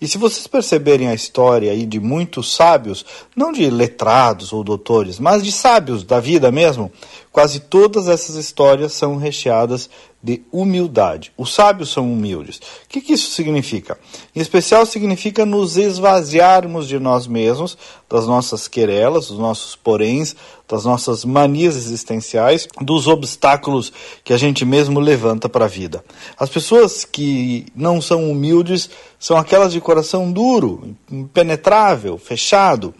E 0.00 0.06
se 0.06 0.18
vocês 0.18 0.46
perceberem 0.46 1.08
a 1.08 1.14
história 1.14 1.72
aí 1.72 1.86
de 1.86 2.00
muitos 2.00 2.54
sábios, 2.54 3.04
não 3.34 3.52
de 3.52 3.68
letrados 3.70 4.52
ou 4.52 4.62
doutores, 4.62 5.18
mas 5.18 5.42
de 5.42 5.52
sábios 5.52 6.04
da 6.04 6.20
vida 6.20 6.50
mesmo, 6.50 6.90
quase 7.32 7.60
todas 7.60 8.08
essas 8.08 8.36
histórias 8.36 8.92
são 8.92 9.16
recheadas 9.16 9.88
de 10.20 10.42
humildade. 10.50 11.32
Os 11.36 11.54
sábios 11.54 11.90
são 11.90 12.12
humildes. 12.12 12.56
O 12.56 12.88
que, 12.88 13.00
que 13.00 13.12
isso 13.12 13.30
significa? 13.30 13.96
Em 14.34 14.40
especial, 14.40 14.84
significa 14.84 15.46
nos 15.46 15.76
esvaziarmos 15.76 16.88
de 16.88 16.98
nós 16.98 17.26
mesmos, 17.26 17.78
das 18.10 18.26
nossas 18.26 18.66
querelas, 18.66 19.28
dos 19.28 19.38
nossos 19.38 19.76
poréns, 19.76 20.34
das 20.68 20.84
nossas 20.84 21.24
manias 21.24 21.76
existenciais, 21.76 22.66
dos 22.80 23.06
obstáculos 23.06 23.92
que 24.24 24.32
a 24.32 24.36
gente 24.36 24.64
mesmo 24.64 24.98
levanta 24.98 25.48
para 25.48 25.66
a 25.66 25.68
vida. 25.68 26.04
As 26.36 26.50
pessoas 26.50 27.04
que 27.04 27.66
não 27.74 28.02
são 28.02 28.28
humildes 28.28 28.90
são 29.20 29.36
aquelas 29.36 29.72
de 29.72 29.80
coração 29.80 30.32
duro, 30.32 30.96
impenetrável, 31.10 32.18
fechado. 32.18 32.92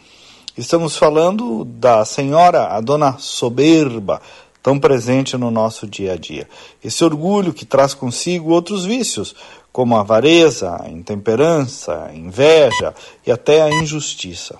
Estamos 0.57 0.97
falando 0.97 1.65
da 1.65 2.05
senhora, 2.05 2.69
a 2.75 2.81
dona 2.81 3.17
soberba, 3.19 4.21
tão 4.63 4.79
presente 4.79 5.37
no 5.37 5.51
nosso 5.51 5.87
dia 5.87 6.13
a 6.13 6.17
dia. 6.17 6.49
Esse 6.83 7.05
orgulho 7.05 7.53
que 7.53 7.65
traz 7.65 7.95
consigo 7.95 8.51
outros 8.51 8.85
vícios, 8.85 9.35
como 9.73 9.97
a 9.97 10.01
avareza, 10.01 10.81
a 10.83 10.89
intemperança, 10.89 12.07
a 12.11 12.15
inveja 12.15 12.95
e 13.27 13.31
até 13.31 13.63
a 13.63 13.71
injustiça. 13.71 14.59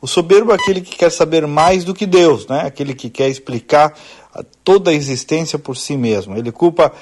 O 0.00 0.06
soberbo 0.06 0.52
é 0.52 0.54
aquele 0.54 0.80
que 0.80 0.96
quer 0.96 1.10
saber 1.10 1.46
mais 1.46 1.84
do 1.84 1.94
que 1.94 2.06
Deus, 2.06 2.46
né? 2.46 2.62
aquele 2.66 2.94
que 2.94 3.08
quer 3.08 3.28
explicar 3.28 3.94
toda 4.62 4.90
a 4.90 4.94
existência 4.94 5.58
por 5.58 5.76
si 5.76 5.96
mesmo. 5.96 6.36
Ele 6.36 6.52
culpa 6.52 6.92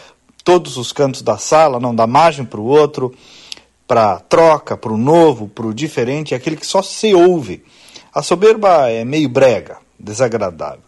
todos 0.45 0.77
os 0.77 0.93
cantos 0.93 1.23
da 1.23 1.39
sala, 1.39 1.81
não 1.81 1.95
dá 1.95 2.07
margem 2.07 2.45
para 2.45 2.61
o 2.61 2.67
outro, 2.67 3.15
para 3.87 4.21
troca, 4.21 4.77
para 4.77 4.93
o 4.93 4.97
novo, 4.97 5.49
para 5.49 5.67
o 5.67 5.75
diferente, 5.75 6.35
é 6.35 6.37
aquele 6.37 6.57
que 6.57 6.67
só 6.67 6.83
se 6.83 7.15
ouve. 7.15 7.65
A 8.15 8.23
soberba 8.23 8.89
é 8.89 9.05
meio 9.05 9.29
brega, 9.29 9.79
desagradável. 9.99 10.83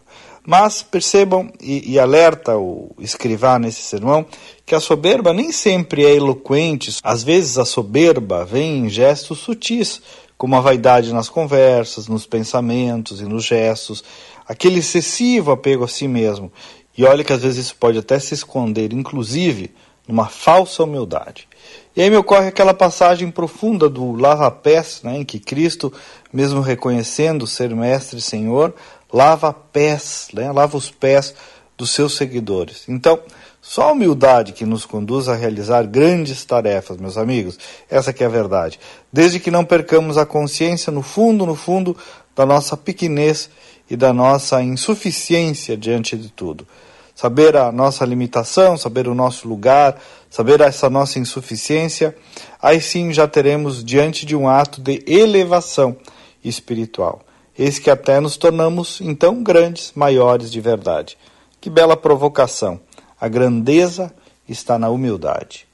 Mas 0.45 0.83
percebam 0.83 1.51
e, 1.59 1.93
e, 1.93 1.99
alerta 1.99 2.55
o 2.55 2.95
escrivá 2.99 3.57
nesse 3.57 3.81
sermão 3.81 4.25
que 4.63 4.75
a 4.75 4.79
soberba 4.79 5.33
nem 5.33 5.51
sempre 5.51 6.05
é 6.05 6.15
eloquente. 6.15 6.95
Às 7.03 7.23
vezes 7.23 7.57
a 7.57 7.65
soberba 7.65 8.45
vem 8.45 8.85
em 8.85 8.89
gestos 8.89 9.39
sutis, 9.39 10.01
como 10.37 10.55
a 10.55 10.61
vaidade 10.61 11.13
nas 11.13 11.29
conversas, 11.29 12.07
nos 12.07 12.27
pensamentos 12.27 13.21
e 13.21 13.25
nos 13.25 13.43
gestos, 13.43 14.03
aquele 14.47 14.79
excessivo 14.79 15.51
apego 15.51 15.83
a 15.83 15.87
si 15.87 16.07
mesmo. 16.07 16.51
E 16.97 17.03
olha 17.03 17.23
que 17.23 17.33
às 17.33 17.41
vezes 17.41 17.65
isso 17.65 17.75
pode 17.77 17.97
até 17.97 18.19
se 18.19 18.33
esconder, 18.33 18.93
inclusive, 18.93 19.71
numa 20.07 20.27
falsa 20.27 20.83
humildade. 20.83 21.47
E 21.95 22.01
aí 22.01 22.09
me 22.09 22.17
ocorre 22.17 22.47
aquela 22.47 22.73
passagem 22.73 23.31
profunda 23.31 23.89
do 23.89 24.11
lava-pés, 24.11 25.01
né, 25.03 25.17
em 25.17 25.23
que 25.23 25.39
Cristo, 25.39 25.91
mesmo 26.31 26.61
reconhecendo 26.61 27.47
ser 27.47 27.73
mestre 27.73 28.19
e 28.19 28.21
senhor, 28.21 28.73
lava 29.15 29.53
pés, 29.53 30.27
né, 30.33 30.51
lava 30.51 30.75
os 30.75 30.91
pés 30.91 31.33
dos 31.77 31.91
seus 31.91 32.17
seguidores. 32.17 32.83
Então, 32.89 33.17
só 33.61 33.83
a 33.83 33.91
humildade 33.93 34.51
que 34.51 34.65
nos 34.65 34.85
conduz 34.85 35.29
a 35.29 35.35
realizar 35.35 35.87
grandes 35.87 36.43
tarefas, 36.43 36.97
meus 36.97 37.17
amigos. 37.17 37.57
Essa 37.89 38.11
que 38.11 38.23
é 38.23 38.27
a 38.27 38.29
verdade. 38.29 38.77
Desde 39.11 39.39
que 39.39 39.49
não 39.49 39.63
percamos 39.63 40.17
a 40.17 40.25
consciência 40.25 40.91
no 40.91 41.01
fundo, 41.01 41.45
no 41.45 41.55
fundo 41.55 41.95
da 42.35 42.45
nossa 42.45 42.75
pequenez 42.75 43.49
e 43.89 43.95
da 43.95 44.11
nossa 44.11 44.61
insuficiência 44.61 45.77
diante 45.77 46.17
de 46.17 46.29
tudo 46.29 46.67
saber 47.15 47.55
a 47.55 47.71
nossa 47.71 48.03
limitação, 48.03 48.77
saber 48.77 49.07
o 49.07 49.15
nosso 49.15 49.47
lugar, 49.47 49.97
saber 50.29 50.59
essa 50.59 50.89
nossa 50.89 51.17
insuficiência, 51.17 52.13
aí 52.61 52.81
sim 52.81 53.13
já 53.13 53.25
teremos 53.25 53.81
diante 53.85 54.25
de 54.25 54.35
um 54.35 54.49
ato 54.49 54.81
de 54.81 55.01
elevação 55.07 55.95
espiritual. 56.43 57.24
Eis 57.57 57.79
que 57.79 57.89
até 57.89 58.19
nos 58.19 58.35
tornamos 58.37 58.99
então 59.01 59.41
grandes, 59.41 59.91
maiores 59.95 60.51
de 60.51 60.59
verdade. 60.59 61.17
Que 61.61 61.69
bela 61.69 61.95
provocação! 61.95 62.79
A 63.19 63.27
grandeza 63.27 64.13
está 64.47 64.77
na 64.77 64.89
humildade. 64.89 65.65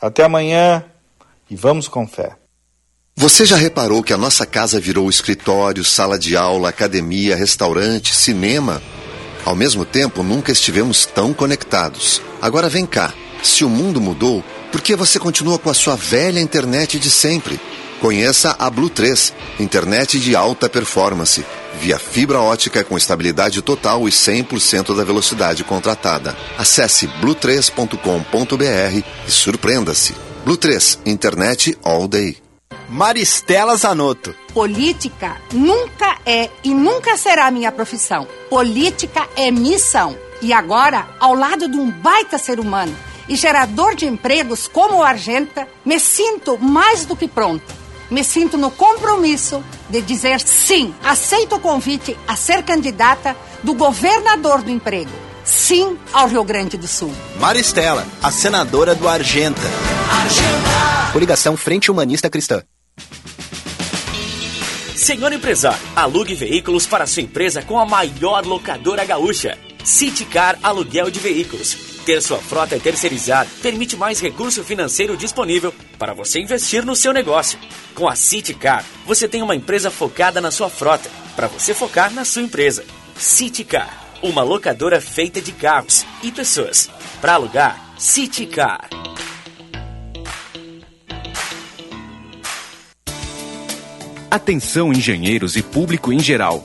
Até 0.00 0.24
amanhã 0.24 0.84
e 1.48 1.54
vamos 1.54 1.88
com 1.88 2.06
fé. 2.06 2.36
Você 3.16 3.44
já 3.44 3.56
reparou 3.56 4.02
que 4.02 4.12
a 4.12 4.16
nossa 4.16 4.46
casa 4.46 4.80
virou 4.80 5.08
escritório, 5.10 5.84
sala 5.84 6.18
de 6.18 6.36
aula, 6.36 6.68
academia, 6.68 7.36
restaurante, 7.36 8.14
cinema? 8.14 8.82
Ao 9.44 9.54
mesmo 9.54 9.84
tempo, 9.84 10.22
nunca 10.22 10.52
estivemos 10.52 11.06
tão 11.06 11.32
conectados. 11.32 12.22
Agora 12.40 12.68
vem 12.68 12.86
cá. 12.86 13.12
Se 13.42 13.64
o 13.64 13.68
mundo 13.68 14.00
mudou, 14.00 14.44
por 14.70 14.80
que 14.80 14.94
você 14.94 15.18
continua 15.18 15.58
com 15.58 15.70
a 15.70 15.74
sua 15.74 15.96
velha 15.96 16.40
internet 16.40 16.98
de 16.98 17.10
sempre? 17.10 17.60
Conheça 18.00 18.56
a 18.58 18.70
Blue 18.70 18.88
3, 18.88 19.34
internet 19.58 20.18
de 20.18 20.34
alta 20.34 20.70
performance, 20.70 21.44
via 21.78 21.98
fibra 21.98 22.40
ótica 22.40 22.82
com 22.82 22.96
estabilidade 22.96 23.60
total 23.60 24.08
e 24.08 24.10
100% 24.10 24.96
da 24.96 25.04
velocidade 25.04 25.62
contratada. 25.64 26.34
Acesse 26.56 27.06
blue3.com.br 27.20 29.04
e 29.28 29.30
surpreenda-se. 29.30 30.14
Blue 30.46 30.56
3, 30.56 31.00
internet 31.04 31.76
all 31.84 32.08
day. 32.08 32.38
Maristela 32.88 33.76
Zanotto. 33.76 34.34
Política 34.54 35.36
nunca 35.52 36.16
é 36.24 36.48
e 36.64 36.72
nunca 36.72 37.18
será 37.18 37.50
minha 37.50 37.70
profissão. 37.70 38.26
Política 38.48 39.28
é 39.36 39.50
missão. 39.50 40.16
E 40.40 40.54
agora, 40.54 41.06
ao 41.20 41.34
lado 41.34 41.68
de 41.68 41.76
um 41.76 41.90
baita 41.90 42.38
ser 42.38 42.58
humano 42.58 42.96
e 43.28 43.36
gerador 43.36 43.94
de 43.94 44.06
empregos 44.06 44.66
como 44.66 44.96
o 44.96 45.02
Argenta, 45.02 45.68
me 45.84 46.00
sinto 46.00 46.56
mais 46.58 47.04
do 47.04 47.14
que 47.14 47.28
pronto. 47.28 47.79
Me 48.10 48.24
sinto 48.24 48.58
no 48.58 48.72
compromisso 48.72 49.62
de 49.88 50.02
dizer 50.02 50.40
sim, 50.40 50.92
aceito 51.04 51.54
o 51.54 51.60
convite 51.60 52.16
a 52.26 52.34
ser 52.34 52.64
candidata 52.64 53.36
do 53.62 53.72
governador 53.72 54.62
do 54.62 54.70
emprego. 54.70 55.10
Sim 55.44 55.96
ao 56.12 56.26
Rio 56.26 56.42
Grande 56.42 56.76
do 56.76 56.88
Sul. 56.88 57.12
Maristela, 57.38 58.04
a 58.20 58.30
senadora 58.32 58.94
do 58.94 59.08
Argenta. 59.08 59.60
Argenta. 60.10 61.12
Coligação 61.12 61.56
Frente 61.56 61.90
Humanista 61.90 62.28
Cristã. 62.28 62.62
Senhor 64.96 65.32
empresário, 65.32 65.80
alugue 65.96 66.34
veículos 66.34 66.86
para 66.86 67.06
sua 67.06 67.22
empresa 67.22 67.62
com 67.62 67.78
a 67.78 67.86
maior 67.86 68.44
locadora 68.44 69.04
gaúcha. 69.04 69.56
Citicar 69.84 70.58
Aluguel 70.62 71.10
de 71.10 71.18
Veículos. 71.18 71.74
Ter 72.04 72.20
sua 72.20 72.38
frota 72.38 72.78
terceirizada 72.78 73.48
permite 73.62 73.96
mais 73.96 74.20
recurso 74.20 74.62
financeiro 74.62 75.16
disponível 75.16 75.72
para 76.00 76.14
você 76.14 76.40
investir 76.40 76.82
no 76.82 76.96
seu 76.96 77.12
negócio. 77.12 77.58
Com 77.94 78.08
a 78.08 78.16
Citicar, 78.16 78.82
você 79.04 79.28
tem 79.28 79.42
uma 79.42 79.54
empresa 79.54 79.90
focada 79.90 80.40
na 80.40 80.50
sua 80.50 80.70
frota, 80.70 81.10
para 81.36 81.46
você 81.46 81.74
focar 81.74 82.10
na 82.10 82.24
sua 82.24 82.40
empresa. 82.40 82.82
Citicar, 83.14 84.16
uma 84.22 84.42
locadora 84.42 84.98
feita 84.98 85.42
de 85.42 85.52
carros 85.52 86.06
e 86.22 86.32
pessoas. 86.32 86.88
Para 87.20 87.34
alugar, 87.34 87.94
Citicar. 87.98 88.88
Atenção, 94.30 94.92
engenheiros 94.92 95.54
e 95.54 95.62
público 95.62 96.10
em 96.10 96.20
geral. 96.20 96.64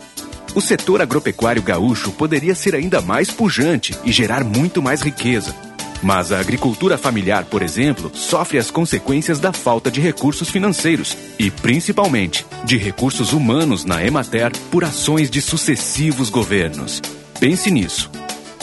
O 0.56 0.62
setor 0.62 1.02
agropecuário 1.02 1.62
gaúcho 1.62 2.14
poderia 2.14 2.56
ser 2.56 2.74
ainda 2.74 3.02
mais 3.02 3.30
pujante 3.30 3.94
e 4.06 4.14
gerar 4.14 4.46
muito 4.46 4.82
mais 4.82 5.02
riqueza. 5.02 5.54
Mas 6.02 6.32
a 6.32 6.40
agricultura 6.40 6.98
familiar, 6.98 7.46
por 7.46 7.62
exemplo, 7.62 8.12
sofre 8.14 8.58
as 8.58 8.70
consequências 8.70 9.40
da 9.40 9.52
falta 9.52 9.90
de 9.90 10.00
recursos 10.00 10.50
financeiros 10.50 11.18
e, 11.40 11.50
principalmente, 11.50 12.46
de 12.64 12.78
recursos 12.78 13.34
humanos 13.34 13.86
na 13.86 14.04
Emater 14.04 14.52
por 14.72 14.84
ações 14.84 15.30
de 15.30 15.42
sucessivos 15.42 16.30
governos. 16.30 17.02
Pense 17.40 17.72
nisso. 17.72 18.10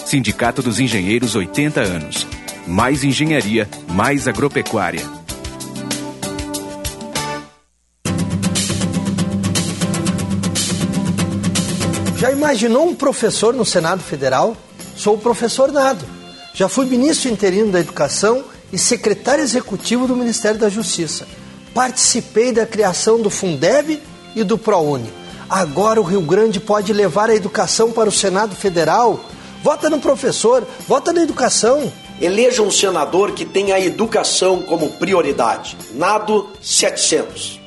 Sindicato 0.04 0.62
dos 0.62 0.78
Engenheiros 0.78 1.34
80 1.34 1.80
anos. 1.80 2.26
Mais 2.66 3.02
engenharia, 3.02 3.68
mais 3.88 4.28
agropecuária. 4.28 5.02
Já 12.22 12.30
imaginou 12.30 12.88
um 12.88 12.94
professor 12.94 13.52
no 13.52 13.64
Senado 13.64 14.00
Federal? 14.00 14.56
Sou 14.94 15.16
o 15.16 15.18
professor 15.18 15.72
Nado. 15.72 16.21
Já 16.54 16.68
fui 16.68 16.86
ministro 16.86 17.30
interino 17.30 17.72
da 17.72 17.80
Educação 17.80 18.44
e 18.72 18.78
secretário 18.78 19.42
executivo 19.42 20.06
do 20.06 20.16
Ministério 20.16 20.60
da 20.60 20.68
Justiça. 20.68 21.26
Participei 21.74 22.52
da 22.52 22.66
criação 22.66 23.20
do 23.20 23.30
Fundeb 23.30 24.00
e 24.34 24.44
do 24.44 24.58
ProUni. 24.58 25.12
Agora 25.48 26.00
o 26.00 26.04
Rio 26.04 26.20
Grande 26.20 26.60
pode 26.60 26.92
levar 26.92 27.30
a 27.30 27.34
educação 27.34 27.92
para 27.92 28.08
o 28.08 28.12
Senado 28.12 28.54
Federal. 28.54 29.20
Vota 29.62 29.88
no 29.88 30.00
professor, 30.00 30.66
vota 30.86 31.12
na 31.12 31.22
educação. 31.22 31.92
Eleja 32.20 32.62
um 32.62 32.70
senador 32.70 33.32
que 33.32 33.44
tenha 33.44 33.74
a 33.74 33.80
educação 33.80 34.62
como 34.62 34.90
prioridade. 34.90 35.76
Nado 35.94 36.50
700. 36.60 37.60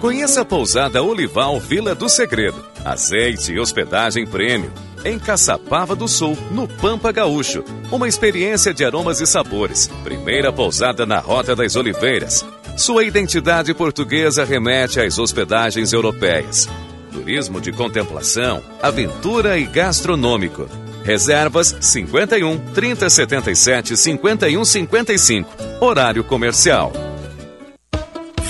Conheça 0.00 0.40
a 0.40 0.44
pousada 0.44 1.02
Olival 1.02 1.60
Vila 1.60 1.94
do 1.94 2.08
Segredo. 2.08 2.64
Azeite 2.84 3.52
e 3.52 3.60
hospedagem 3.60 4.26
prêmio. 4.26 4.72
Em 5.04 5.18
Caçapava 5.18 5.96
do 5.96 6.06
Sul, 6.06 6.36
no 6.50 6.68
Pampa 6.68 7.10
Gaúcho. 7.10 7.64
Uma 7.90 8.06
experiência 8.06 8.74
de 8.74 8.84
aromas 8.84 9.20
e 9.20 9.26
sabores. 9.26 9.88
Primeira 10.04 10.52
pousada 10.52 11.06
na 11.06 11.18
Rota 11.18 11.56
das 11.56 11.74
Oliveiras. 11.74 12.44
Sua 12.76 13.04
identidade 13.04 13.72
portuguesa 13.72 14.44
remete 14.44 15.00
às 15.00 15.18
hospedagens 15.18 15.92
europeias. 15.92 16.68
Turismo 17.12 17.60
de 17.60 17.72
contemplação, 17.72 18.62
aventura 18.82 19.58
e 19.58 19.64
gastronômico. 19.64 20.68
Reservas 21.02 21.74
51 21.80 22.58
3077 22.74 23.96
5155. 23.96 25.50
Horário 25.80 26.22
comercial. 26.22 26.92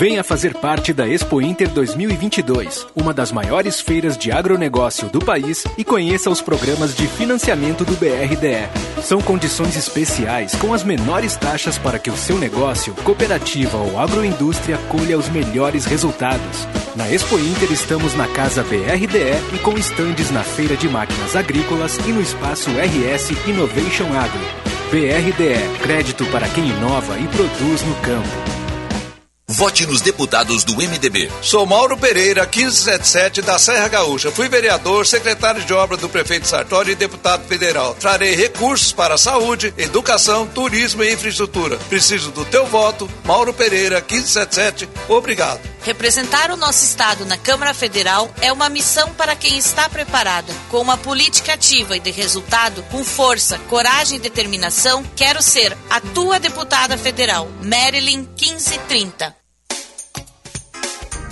Venha 0.00 0.24
fazer 0.24 0.54
parte 0.54 0.94
da 0.94 1.06
Expo 1.06 1.42
Inter 1.42 1.68
2022, 1.68 2.86
uma 2.96 3.12
das 3.12 3.30
maiores 3.30 3.82
feiras 3.82 4.16
de 4.16 4.32
agronegócio 4.32 5.10
do 5.10 5.22
país 5.22 5.66
e 5.76 5.84
conheça 5.84 6.30
os 6.30 6.40
programas 6.40 6.96
de 6.96 7.06
financiamento 7.06 7.84
do 7.84 7.92
BRDE. 7.96 9.02
São 9.02 9.20
condições 9.20 9.76
especiais 9.76 10.54
com 10.54 10.72
as 10.72 10.82
menores 10.82 11.36
taxas 11.36 11.76
para 11.76 11.98
que 11.98 12.08
o 12.08 12.16
seu 12.16 12.38
negócio, 12.38 12.94
cooperativa 13.04 13.76
ou 13.76 14.00
agroindústria 14.00 14.78
colha 14.88 15.18
os 15.18 15.28
melhores 15.28 15.84
resultados. 15.84 16.66
Na 16.96 17.06
Expo 17.10 17.38
Inter 17.38 17.70
estamos 17.70 18.14
na 18.14 18.26
Casa 18.28 18.62
BRDE 18.62 19.54
e 19.54 19.58
com 19.58 19.76
estandes 19.76 20.30
na 20.30 20.42
Feira 20.42 20.78
de 20.78 20.88
Máquinas 20.88 21.36
Agrícolas 21.36 21.98
e 22.08 22.10
no 22.10 22.22
espaço 22.22 22.70
RS 22.70 23.32
Innovation 23.46 24.06
Agro. 24.18 24.40
BRDE, 24.90 25.78
crédito 25.82 26.24
para 26.32 26.48
quem 26.48 26.70
inova 26.70 27.18
e 27.18 27.28
produz 27.28 27.82
no 27.82 27.94
campo. 27.96 28.59
Vote 29.50 29.84
nos 29.84 30.00
deputados 30.00 30.62
do 30.62 30.76
MDB. 30.76 31.28
Sou 31.42 31.66
Mauro 31.66 31.98
Pereira, 31.98 32.42
1577 32.42 33.42
da 33.42 33.58
Serra 33.58 33.88
Gaúcha. 33.88 34.30
Fui 34.30 34.48
vereador, 34.48 35.04
secretário 35.04 35.64
de 35.64 35.72
obra 35.72 35.96
do 35.96 36.08
prefeito 36.08 36.46
Sartori 36.46 36.92
e 36.92 36.94
deputado 36.94 37.44
federal. 37.48 37.96
Trarei 37.96 38.36
recursos 38.36 38.92
para 38.92 39.18
saúde, 39.18 39.74
educação, 39.76 40.46
turismo 40.46 41.02
e 41.02 41.12
infraestrutura. 41.12 41.78
Preciso 41.88 42.30
do 42.30 42.44
teu 42.44 42.64
voto. 42.64 43.10
Mauro 43.24 43.52
Pereira, 43.52 43.96
1577. 43.96 44.88
Obrigado. 45.08 45.60
Representar 45.82 46.52
o 46.52 46.56
nosso 46.56 46.84
Estado 46.84 47.26
na 47.26 47.36
Câmara 47.36 47.74
Federal 47.74 48.32
é 48.40 48.52
uma 48.52 48.68
missão 48.68 49.12
para 49.14 49.34
quem 49.34 49.58
está 49.58 49.88
preparado. 49.88 50.54
Com 50.70 50.80
uma 50.80 50.96
política 50.96 51.54
ativa 51.54 51.96
e 51.96 52.00
de 52.00 52.12
resultado, 52.12 52.84
com 52.84 53.02
força, 53.02 53.58
coragem 53.68 54.18
e 54.18 54.20
determinação, 54.20 55.02
quero 55.16 55.42
ser 55.42 55.76
a 55.88 56.00
tua 56.00 56.38
deputada 56.38 56.96
federal, 56.96 57.48
Marilyn 57.64 58.28
1530. 58.40 59.39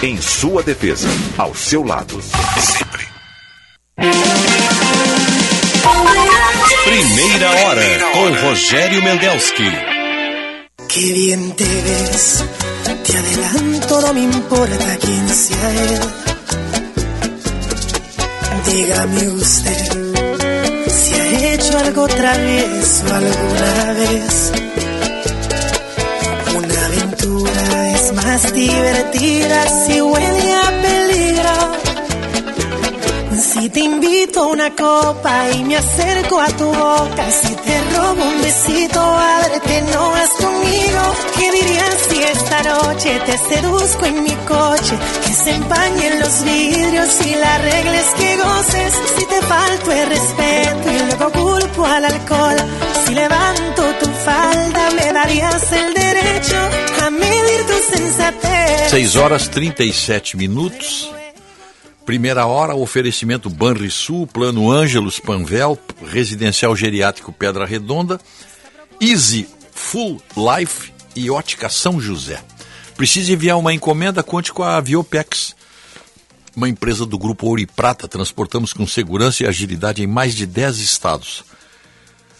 Em 0.00 0.16
sua 0.22 0.62
defesa. 0.62 1.08
Ao 1.36 1.52
seu 1.56 1.82
lado. 1.82 2.22
Sempre. 2.22 3.04
Primeira 6.84 7.50
hora 7.50 7.82
com 8.12 8.46
Rogério 8.46 9.02
Mendelski. 9.02 9.64
Qué 10.86 11.12
bien 11.12 11.50
te 11.52 11.64
ves, 11.64 12.44
te 13.04 13.18
adelanto, 13.18 14.00
no 14.00 14.14
me 14.14 14.20
importa 14.22 14.96
quién 15.00 15.28
sea 15.28 15.70
él. 15.70 16.00
Dígame 18.66 19.28
usted 19.30 20.38
si 20.88 21.14
ha 21.14 21.54
hecho 21.54 21.78
algo 21.78 22.06
travieso 22.06 23.14
alguna 23.14 23.92
vez. 23.94 24.52
Aventura 28.28 28.34
es 28.34 28.42
más 28.42 28.52
divertida 28.52 29.66
si 29.86 30.00
huele 30.00 30.54
a 30.54 30.82
peligro. 30.82 31.78
Si 33.38 33.68
te 33.70 33.80
invito 33.80 34.42
a 34.42 34.46
una 34.46 34.70
copa 34.74 35.50
y 35.50 35.64
me 35.64 35.76
acerco 35.76 36.40
a 36.40 36.46
tu 36.48 36.64
boca, 36.64 37.30
si 37.30 37.54
te 37.54 37.80
robo 37.94 38.22
un 38.22 38.42
besito, 38.42 39.00
ábrete, 39.00 39.82
no 39.92 40.10
vas 40.10 40.30
conmigo. 40.30 41.00
¿Qué 41.38 41.52
dirías 41.52 41.96
si 42.08 42.22
esta 42.22 42.62
noche 42.62 43.20
te 43.26 43.38
seduzco 43.38 44.06
en 44.06 44.22
mi 44.22 44.34
coche? 44.46 44.96
Que 45.24 45.32
se 45.32 45.50
empañen 45.54 46.20
los 46.20 46.44
vidrios 46.44 47.26
y 47.26 47.34
la 47.34 47.58
regla 47.58 48.00
es 48.00 48.10
que 48.18 48.36
goces. 48.36 48.92
Si 49.16 49.26
te 49.26 49.42
falto 49.42 49.92
el 49.92 50.08
respeto 50.08 50.90
y 50.90 50.98
luego 51.06 51.32
culpo 51.32 51.84
al 51.84 52.04
alcohol, 52.04 52.56
si 53.06 53.14
levanto 53.14 53.82
tu 54.00 54.06
falda, 54.24 54.90
me 54.96 55.12
darías 55.12 55.72
el 55.72 55.94
derecho 55.94 56.56
a 57.22 57.30
medir 57.30 57.66
tu 57.66 57.96
sensatez. 57.96 58.90
6 58.90 59.16
horas 59.16 59.48
37 59.48 60.36
minutos. 60.36 61.10
Primeira 62.06 62.46
hora, 62.46 62.74
oferecimento 62.74 63.50
Banrisul, 63.50 64.26
Plano 64.26 64.70
Ângelos 64.70 65.20
Panvel, 65.20 65.78
Residencial 66.06 66.74
Geriátrico 66.74 67.32
Pedra 67.32 67.66
Redonda, 67.66 68.18
Easy 68.98 69.46
Full 69.72 70.22
Life 70.34 70.90
e 71.14 71.30
Ótica 71.30 71.68
São 71.68 72.00
José. 72.00 72.42
Precisa 72.96 73.32
enviar 73.32 73.58
uma 73.58 73.74
encomenda? 73.74 74.22
Conte 74.22 74.52
com 74.52 74.62
a 74.62 74.80
Viopex, 74.80 75.54
uma 76.56 76.68
empresa 76.68 77.04
do 77.04 77.18
Grupo 77.18 77.46
Ouro 77.46 77.60
e 77.60 77.66
Prata. 77.66 78.08
Transportamos 78.08 78.72
com 78.72 78.86
segurança 78.86 79.42
e 79.42 79.46
agilidade 79.46 80.02
em 80.02 80.06
mais 80.06 80.34
de 80.34 80.46
10 80.46 80.78
estados. 80.78 81.44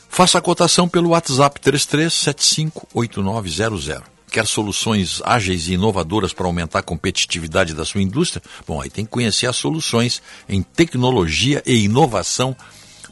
Faça 0.08 0.38
a 0.38 0.40
cotação 0.40 0.88
pelo 0.88 1.10
WhatsApp 1.10 1.60
33758900. 1.60 4.17
Quer 4.30 4.46
soluções 4.46 5.22
ágeis 5.24 5.68
e 5.68 5.72
inovadoras 5.72 6.34
para 6.34 6.46
aumentar 6.46 6.80
a 6.80 6.82
competitividade 6.82 7.72
da 7.72 7.84
sua 7.84 8.02
indústria? 8.02 8.42
Bom, 8.66 8.80
aí 8.80 8.90
tem 8.90 9.04
que 9.04 9.10
conhecer 9.10 9.46
as 9.46 9.56
soluções 9.56 10.20
em 10.48 10.62
tecnologia 10.62 11.62
e 11.64 11.84
inovação 11.84 12.54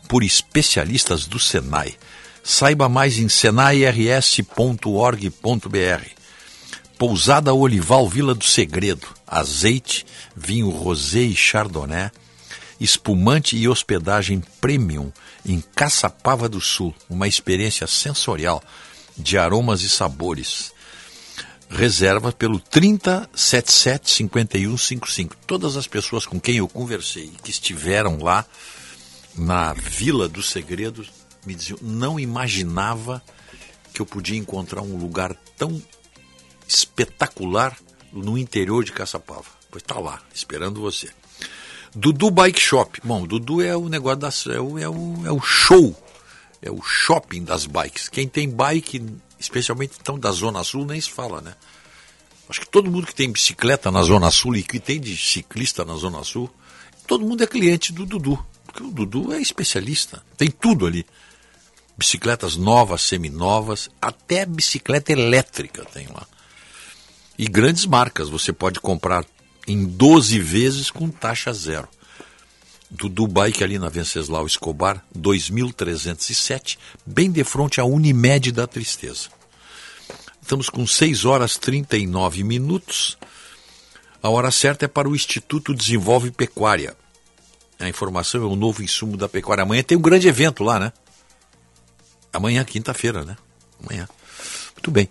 por 0.09 0.23
especialistas 0.23 1.27
do 1.27 1.39
Senai. 1.39 1.95
Saiba 2.45 2.89
mais 2.89 3.19
em 3.19 3.29
senairs.org.br. 3.29 4.47
Pousada 6.99 7.53
Olival 7.53 8.09
Vila 8.09 8.35
do 8.35 8.45
Segredo. 8.45 9.09
Azeite, 9.27 10.07
vinho 10.37 10.71
rosé 10.71 11.23
e 11.23 11.35
chardonnay, 11.35 12.11
espumante 12.79 13.57
e 13.57 13.69
hospedagem 13.69 14.43
premium 14.61 15.11
em 15.45 15.63
Caçapava 15.75 16.49
do 16.49 16.61
Sul. 16.61 16.95
Uma 17.09 17.27
experiência 17.27 17.87
sensorial 17.87 18.63
de 19.19 19.39
aromas 19.39 19.83
e 19.83 19.89
sabores 19.89 20.76
reserva 21.69 22.33
pelo 22.33 22.59
3077-5155. 22.61 25.33
Todas 25.47 25.77
as 25.77 25.87
pessoas 25.87 26.25
com 26.27 26.41
quem 26.41 26.57
eu 26.57 26.67
conversei 26.69 27.31
que 27.43 27.51
estiveram 27.51 28.19
lá 28.19 28.47
na 29.37 29.75
Vila 29.75 30.29
dos 30.29 30.51
Segredos 30.51 31.11
me 31.45 31.55
diziam, 31.55 31.79
não 31.83 32.19
imaginava 32.19 33.23
que 33.93 34.01
eu 34.03 34.07
podia 34.07 34.39
encontrar 34.39 34.83
um 34.83 34.97
lugar 34.97 35.35
tão 35.57 35.81
espetacular 36.67 37.77
no 38.13 38.37
interior 38.37 38.85
de 38.85 38.93
Caçapava. 38.93 39.47
Pois 39.71 39.83
está 39.83 39.99
lá, 39.99 40.21
esperando 40.35 40.81
você. 40.81 41.09
Dudu 41.95 42.31
Bike 42.31 42.61
Shop. 42.61 43.01
Bom, 43.05 43.27
Dudu 43.27 43.63
é 43.63 43.77
o 43.77 43.89
negócio 43.89 44.21
da, 44.21 44.31
é 44.55 44.61
o, 44.61 44.79
é 44.79 44.89
o, 44.89 45.27
é 45.27 45.33
o 45.33 45.41
show, 45.41 45.97
é 46.61 46.71
o 46.71 46.83
shopping 46.83 47.45
das 47.45 47.67
bikes. 47.67 48.09
Quem 48.09 48.29
tem 48.29 48.49
bike 48.49 49.03
especialmente 49.39 49.95
então 50.01 50.19
da 50.19 50.31
Zona 50.31 50.63
Sul, 50.65 50.85
nem 50.85 51.01
se 51.01 51.11
fala, 51.11 51.41
né? 51.41 51.55
Acho 52.49 52.61
que 52.61 52.69
todo 52.69 52.91
mundo 52.91 53.07
que 53.07 53.15
tem 53.15 53.31
bicicleta 53.31 53.91
na 53.91 54.03
Zona 54.03 54.31
Sul 54.31 54.57
e 54.57 54.63
que 54.63 54.79
tem 54.79 55.01
de 55.01 55.17
ciclista 55.17 55.85
na 55.85 55.95
Zona 55.95 56.23
Sul, 56.23 56.51
todo 57.07 57.27
mundo 57.27 57.43
é 57.43 57.47
cliente 57.47 57.93
do 57.93 58.07
Dudu, 58.07 58.39
porque 58.65 58.83
o 58.83 58.91
Dudu 58.91 59.33
é 59.33 59.41
especialista, 59.41 60.23
tem 60.37 60.51
tudo 60.51 60.87
ali. 60.87 61.05
Bicicletas 61.99 62.57
novas, 62.57 63.03
seminovas, 63.03 63.89
até 64.01 64.45
bicicleta 64.45 65.13
elétrica 65.13 65.85
tem 65.85 66.07
lá. 66.09 66.27
E 67.39 67.47
grandes 67.47 67.87
marcas, 67.87 68.29
você 68.29 68.53
pode 68.53 68.81
comprar 68.81 69.25
em 69.67 69.85
12 69.85 70.39
vezes 70.39 70.91
com 70.91 71.09
taxa 71.09 71.53
zero. 71.53 71.89
Dudu 72.97 73.27
Bike 73.27 73.63
ali 73.63 73.79
na 73.79 73.91
Venceslau 73.91 74.47
Escobar, 74.47 75.05
2307, 75.15 76.79
bem 77.05 77.31
de 77.31 77.45
frente 77.45 77.79
à 77.79 77.85
Unimed 77.85 78.51
da 78.53 78.67
Tristeza. 78.67 79.29
Estamos 80.41 80.71
com 80.71 80.87
6 80.87 81.27
horas 81.27 81.59
39 81.59 82.43
minutos. 82.43 83.19
A 84.23 84.31
hora 84.31 84.51
certa 84.51 84.87
é 84.87 84.89
para 84.89 85.09
o 85.09 85.15
Instituto 85.15 85.75
Desenvolve 85.75 86.31
Pecuária. 86.31 86.97
A 87.79 87.87
informação 87.87 88.43
é 88.43 88.47
o 88.47 88.57
novo 88.57 88.83
insumo 88.83 89.17
da 89.17 89.29
pecuária. 89.29 89.63
Amanhã 89.63 89.83
tem 89.83 89.99
um 89.99 90.01
grande 90.01 90.27
evento 90.27 90.65
lá, 90.65 90.81
né? 90.81 90.93
Amanhã, 92.33 92.65
quinta-feira, 92.65 93.25
né? 93.25 93.37
Amanhã. 93.83 94.09
Muito 94.75 94.91
bem. 94.91 95.09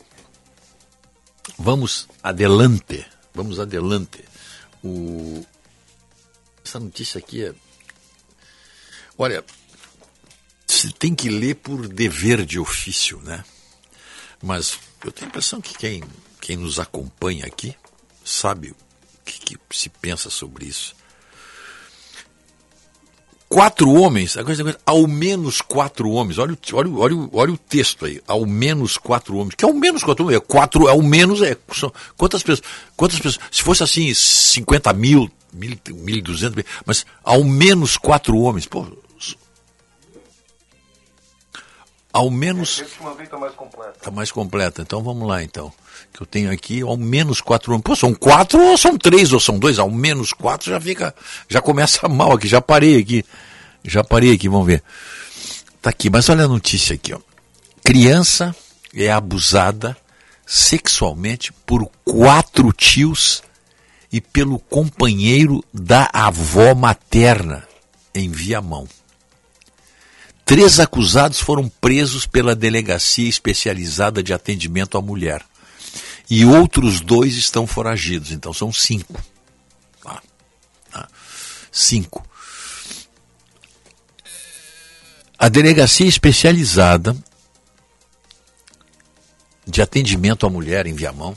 Vamos 1.59 2.07
adelante. 2.23 3.05
Vamos 3.33 3.59
adelante. 3.59 4.23
O... 4.83 5.45
Essa 6.65 6.79
notícia 6.79 7.19
aqui 7.19 7.45
é. 7.45 7.53
Olha, 9.17 9.43
você 10.67 10.89
tem 10.91 11.15
que 11.15 11.29
ler 11.29 11.55
por 11.55 11.87
dever 11.87 12.45
de 12.45 12.59
ofício, 12.59 13.19
né? 13.21 13.43
Mas 14.43 14.77
eu 15.03 15.11
tenho 15.11 15.27
a 15.27 15.29
impressão 15.29 15.61
que 15.61 15.77
quem, 15.77 16.03
quem 16.41 16.57
nos 16.57 16.79
acompanha 16.79 17.45
aqui 17.45 17.75
sabe 18.23 18.71
o 18.71 18.75
que, 19.23 19.39
que 19.39 19.57
se 19.71 19.89
pensa 19.89 20.29
sobre 20.29 20.65
isso. 20.65 20.95
Quatro 23.47 23.89
homens, 23.91 24.35
agora, 24.35 24.77
ao 24.85 25.07
menos 25.07 25.61
quatro 25.61 26.09
homens, 26.09 26.37
olha, 26.37 26.57
olha, 26.73 26.89
olha, 26.89 27.29
olha 27.31 27.53
o 27.53 27.57
texto 27.57 28.05
aí, 28.05 28.21
ao 28.27 28.45
menos 28.45 28.97
quatro 28.97 29.37
homens, 29.37 29.55
que 29.55 29.63
ao 29.63 29.71
menos 29.71 30.03
quatro 30.03 30.25
homens, 30.25 30.37
é 30.37 30.39
quatro, 30.41 30.87
ao 30.87 31.01
menos 31.01 31.41
é, 31.41 31.55
são, 31.71 31.93
quantas 32.17 32.43
pessoas, 32.43 32.67
quantas 32.97 33.19
pessoas, 33.19 33.39
se 33.51 33.63
fosse 33.63 33.83
assim, 33.83 34.13
50 34.13 34.91
mil, 34.93 35.31
mil, 35.53 35.77
mil 35.93 36.21
duzentos, 36.21 36.63
mas 36.85 37.05
ao 37.23 37.43
menos 37.43 37.97
quatro 37.97 38.35
homens, 38.37 38.65
pô, 38.65 38.85
ao 42.15 42.31
menos. 42.31 42.79
Está 42.79 43.37
mais 43.37 43.53
completo. 43.53 43.97
Está 43.97 44.09
mais 44.09 44.31
completa. 44.31 44.81
Então 44.81 45.03
vamos 45.03 45.27
lá, 45.27 45.43
então. 45.43 45.71
Que 46.13 46.21
eu 46.21 46.25
tenho 46.25 46.49
aqui 46.49 46.81
ao 46.81 46.95
menos 46.95 47.41
quatro. 47.41 47.77
Pô, 47.81 47.93
são 47.93 48.13
quatro 48.13 48.61
ou 48.61 48.77
são 48.77 48.97
três 48.97 49.33
ou 49.33 49.39
são 49.39 49.59
dois? 49.59 49.77
Ao 49.77 49.91
menos 49.91 50.31
quatro 50.31 50.71
já 50.71 50.79
fica. 50.79 51.13
Já 51.49 51.61
começa 51.61 52.07
mal 52.09 52.31
aqui. 52.31 52.47
Já 52.47 52.61
parei 52.61 52.97
aqui. 52.97 53.25
Já 53.83 54.01
parei 54.01 54.33
aqui, 54.33 54.47
vamos 54.47 54.65
ver. 54.65 54.81
Tá 55.81 55.89
aqui, 55.89 56.09
mas 56.09 56.29
olha 56.29 56.45
a 56.45 56.47
notícia 56.47 56.95
aqui, 56.95 57.13
ó. 57.13 57.19
Criança 57.83 58.55
é 58.95 59.11
abusada 59.11 59.95
sexualmente 60.45 61.51
por 61.65 61.85
quatro 62.05 62.71
tios 62.71 63.43
e 64.09 64.21
pelo 64.21 64.57
companheiro 64.57 65.61
da 65.73 66.09
avó 66.13 66.73
materna 66.73 67.67
em 68.13 68.31
Viamão. 68.31 68.87
Três 70.45 70.79
acusados 70.79 71.39
foram 71.39 71.67
presos 71.67 72.27
pela 72.27 72.55
Delegacia 72.55 73.27
Especializada 73.27 74.21
de 74.21 74.31
Atendimento 74.31 74.95
à 74.95 75.01
Mulher. 75.01 75.43
E 76.29 76.45
outros 76.45 77.01
dois 77.01 77.35
estão 77.35 77.65
foragidos, 77.65 78.31
então 78.31 78.53
são 78.53 78.71
cinco. 78.71 79.19
Ah, 80.05 80.21
ah, 80.93 81.07
cinco. 81.71 82.23
A 85.37 85.49
Delegacia 85.49 86.07
Especializada 86.07 87.17
de 89.65 89.81
Atendimento 89.81 90.45
à 90.45 90.49
Mulher 90.49 90.85
em 90.85 90.93
Viamão 90.93 91.35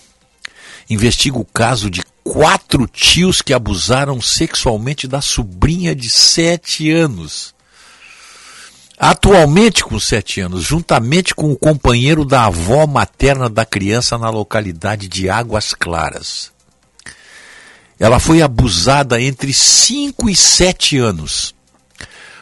investiga 0.88 1.38
o 1.38 1.46
caso 1.46 1.90
de 1.90 2.02
quatro 2.22 2.86
tios 2.86 3.40
que 3.40 3.54
abusaram 3.54 4.20
sexualmente 4.20 5.08
da 5.08 5.22
sobrinha 5.22 5.94
de 5.94 6.10
sete 6.10 6.90
anos. 6.90 7.54
Atualmente 8.98 9.84
com 9.84 10.00
sete 10.00 10.40
anos, 10.40 10.64
juntamente 10.64 11.32
com 11.32 11.52
o 11.52 11.56
companheiro 11.56 12.24
da 12.24 12.46
avó 12.46 12.84
materna 12.84 13.48
da 13.48 13.64
criança 13.64 14.18
na 14.18 14.28
localidade 14.28 15.06
de 15.06 15.30
Águas 15.30 15.72
Claras. 15.72 16.50
Ela 17.96 18.18
foi 18.18 18.42
abusada 18.42 19.20
entre 19.22 19.52
cinco 19.52 20.28
e 20.28 20.34
sete 20.34 20.98
anos. 20.98 21.54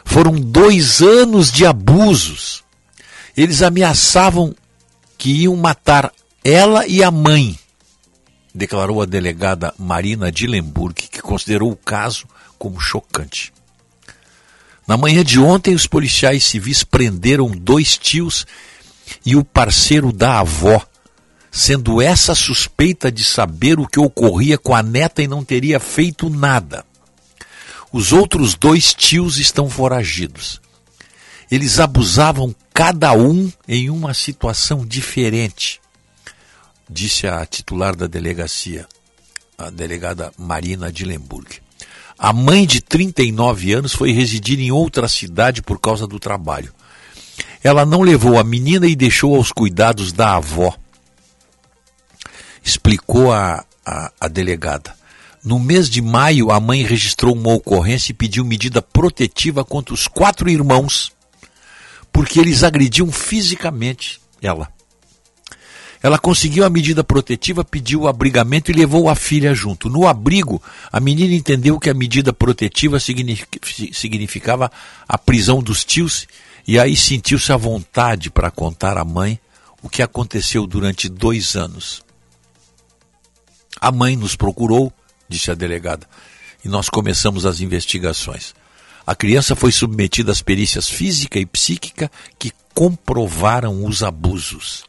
Foram 0.03 0.33
dois 0.33 1.01
anos 1.01 1.51
de 1.51 1.63
abusos. 1.63 2.63
Eles 3.35 3.61
ameaçavam 3.61 4.55
que 5.15 5.43
iam 5.43 5.55
matar 5.55 6.11
ela 6.43 6.87
e 6.87 7.03
a 7.03 7.11
mãe, 7.11 7.57
declarou 8.53 9.01
a 9.01 9.05
delegada 9.05 9.73
Marina 9.77 10.31
Dillenburg, 10.31 11.07
que 11.07 11.21
considerou 11.21 11.71
o 11.71 11.75
caso 11.75 12.25
como 12.57 12.79
chocante. 12.79 13.53
Na 14.87 14.95
manhã 14.95 15.21
de 15.21 15.37
ontem, 15.37 15.75
os 15.75 15.85
policiais 15.85 16.45
civis 16.45 16.81
prenderam 16.81 17.51
dois 17.51 17.97
tios 17.97 18.47
e 19.25 19.35
o 19.35 19.43
parceiro 19.43 20.13
da 20.13 20.39
avó, 20.39 20.81
sendo 21.51 22.01
essa 22.01 22.33
suspeita 22.33 23.11
de 23.11 23.25
saber 23.25 23.79
o 23.79 23.87
que 23.87 23.99
ocorria 23.99 24.57
com 24.57 24.73
a 24.73 24.81
neta 24.81 25.21
e 25.21 25.27
não 25.27 25.43
teria 25.43 25.77
feito 25.77 26.29
nada. 26.29 26.85
Os 27.91 28.13
outros 28.13 28.55
dois 28.55 28.93
tios 28.93 29.37
estão 29.37 29.69
foragidos. 29.69 30.61
Eles 31.51 31.79
abusavam 31.79 32.55
cada 32.73 33.11
um 33.11 33.51
em 33.67 33.89
uma 33.89 34.13
situação 34.13 34.85
diferente, 34.85 35.81
disse 36.89 37.27
a 37.27 37.45
titular 37.45 37.95
da 37.95 38.07
delegacia, 38.07 38.87
a 39.57 39.69
delegada 39.69 40.31
Marina 40.37 40.91
Dillenburg. 40.91 41.66
A 42.17 42.33
mãe 42.33 42.65
de 42.65 42.81
39 42.81 43.73
anos 43.73 43.93
foi 43.93 44.11
residir 44.11 44.59
em 44.59 44.71
outra 44.71 45.07
cidade 45.07 45.61
por 45.61 45.79
causa 45.79 46.07
do 46.07 46.19
trabalho. 46.19 46.73
Ela 47.63 47.85
não 47.85 48.01
levou 48.01 48.39
a 48.39 48.43
menina 48.43 48.87
e 48.87 48.95
deixou 48.95 49.35
aos 49.35 49.51
cuidados 49.51 50.11
da 50.11 50.35
avó. 50.35 50.75
Explicou 52.63 53.31
a, 53.31 53.63
a, 53.85 54.11
a 54.19 54.27
delegada. 54.27 54.95
No 55.43 55.59
mês 55.59 55.89
de 55.89 56.01
maio, 56.01 56.51
a 56.51 56.59
mãe 56.59 56.83
registrou 56.83 57.35
uma 57.35 57.53
ocorrência 57.53 58.11
e 58.11 58.15
pediu 58.15 58.43
medida 58.43 58.81
protetiva 58.81 59.63
contra 59.63 59.93
os 59.93 60.07
quatro 60.07 60.49
irmãos, 60.49 61.11
porque 62.11 62.39
eles 62.39 62.63
agrediam 62.63 63.11
fisicamente 63.11 64.19
ela. 64.41 64.69
Ela 66.01 66.19
conseguiu 66.19 66.63
a 66.63 66.69
medida 66.69 67.03
protetiva, 67.03 67.65
pediu 67.65 68.01
o 68.01 68.07
abrigamento 68.07 68.69
e 68.69 68.73
levou 68.73 69.09
a 69.09 69.15
filha 69.15 69.53
junto. 69.53 69.89
No 69.89 70.07
abrigo, 70.07 70.61
a 70.91 70.99
menina 70.99 71.33
entendeu 71.33 71.79
que 71.79 71.89
a 71.89 71.93
medida 71.93 72.31
protetiva 72.31 72.99
significava 72.99 74.71
a 75.07 75.17
prisão 75.17 75.61
dos 75.61 75.83
tios 75.83 76.27
e 76.67 76.77
aí 76.77 76.95
sentiu-se 76.95 77.51
à 77.51 77.57
vontade 77.57 78.29
para 78.29 78.51
contar 78.51 78.97
à 78.97 79.03
mãe 79.03 79.39
o 79.81 79.89
que 79.89 80.03
aconteceu 80.03 80.67
durante 80.67 81.09
dois 81.09 81.55
anos. 81.55 82.03
A 83.79 83.91
mãe 83.91 84.15
nos 84.15 84.35
procurou, 84.35 84.91
disse 85.29 85.49
a 85.49 85.55
delegada, 85.55 86.07
e 86.63 86.67
nós 86.67 86.89
começamos 86.89 87.45
as 87.45 87.61
investigações. 87.61 88.53
A 89.05 89.15
criança 89.15 89.55
foi 89.55 89.71
submetida 89.71 90.31
às 90.31 90.41
perícias 90.41 90.89
física 90.89 91.39
e 91.39 91.45
psíquica 91.45 92.11
que 92.37 92.51
comprovaram 92.73 93.85
os 93.85 94.03
abusos. 94.03 94.83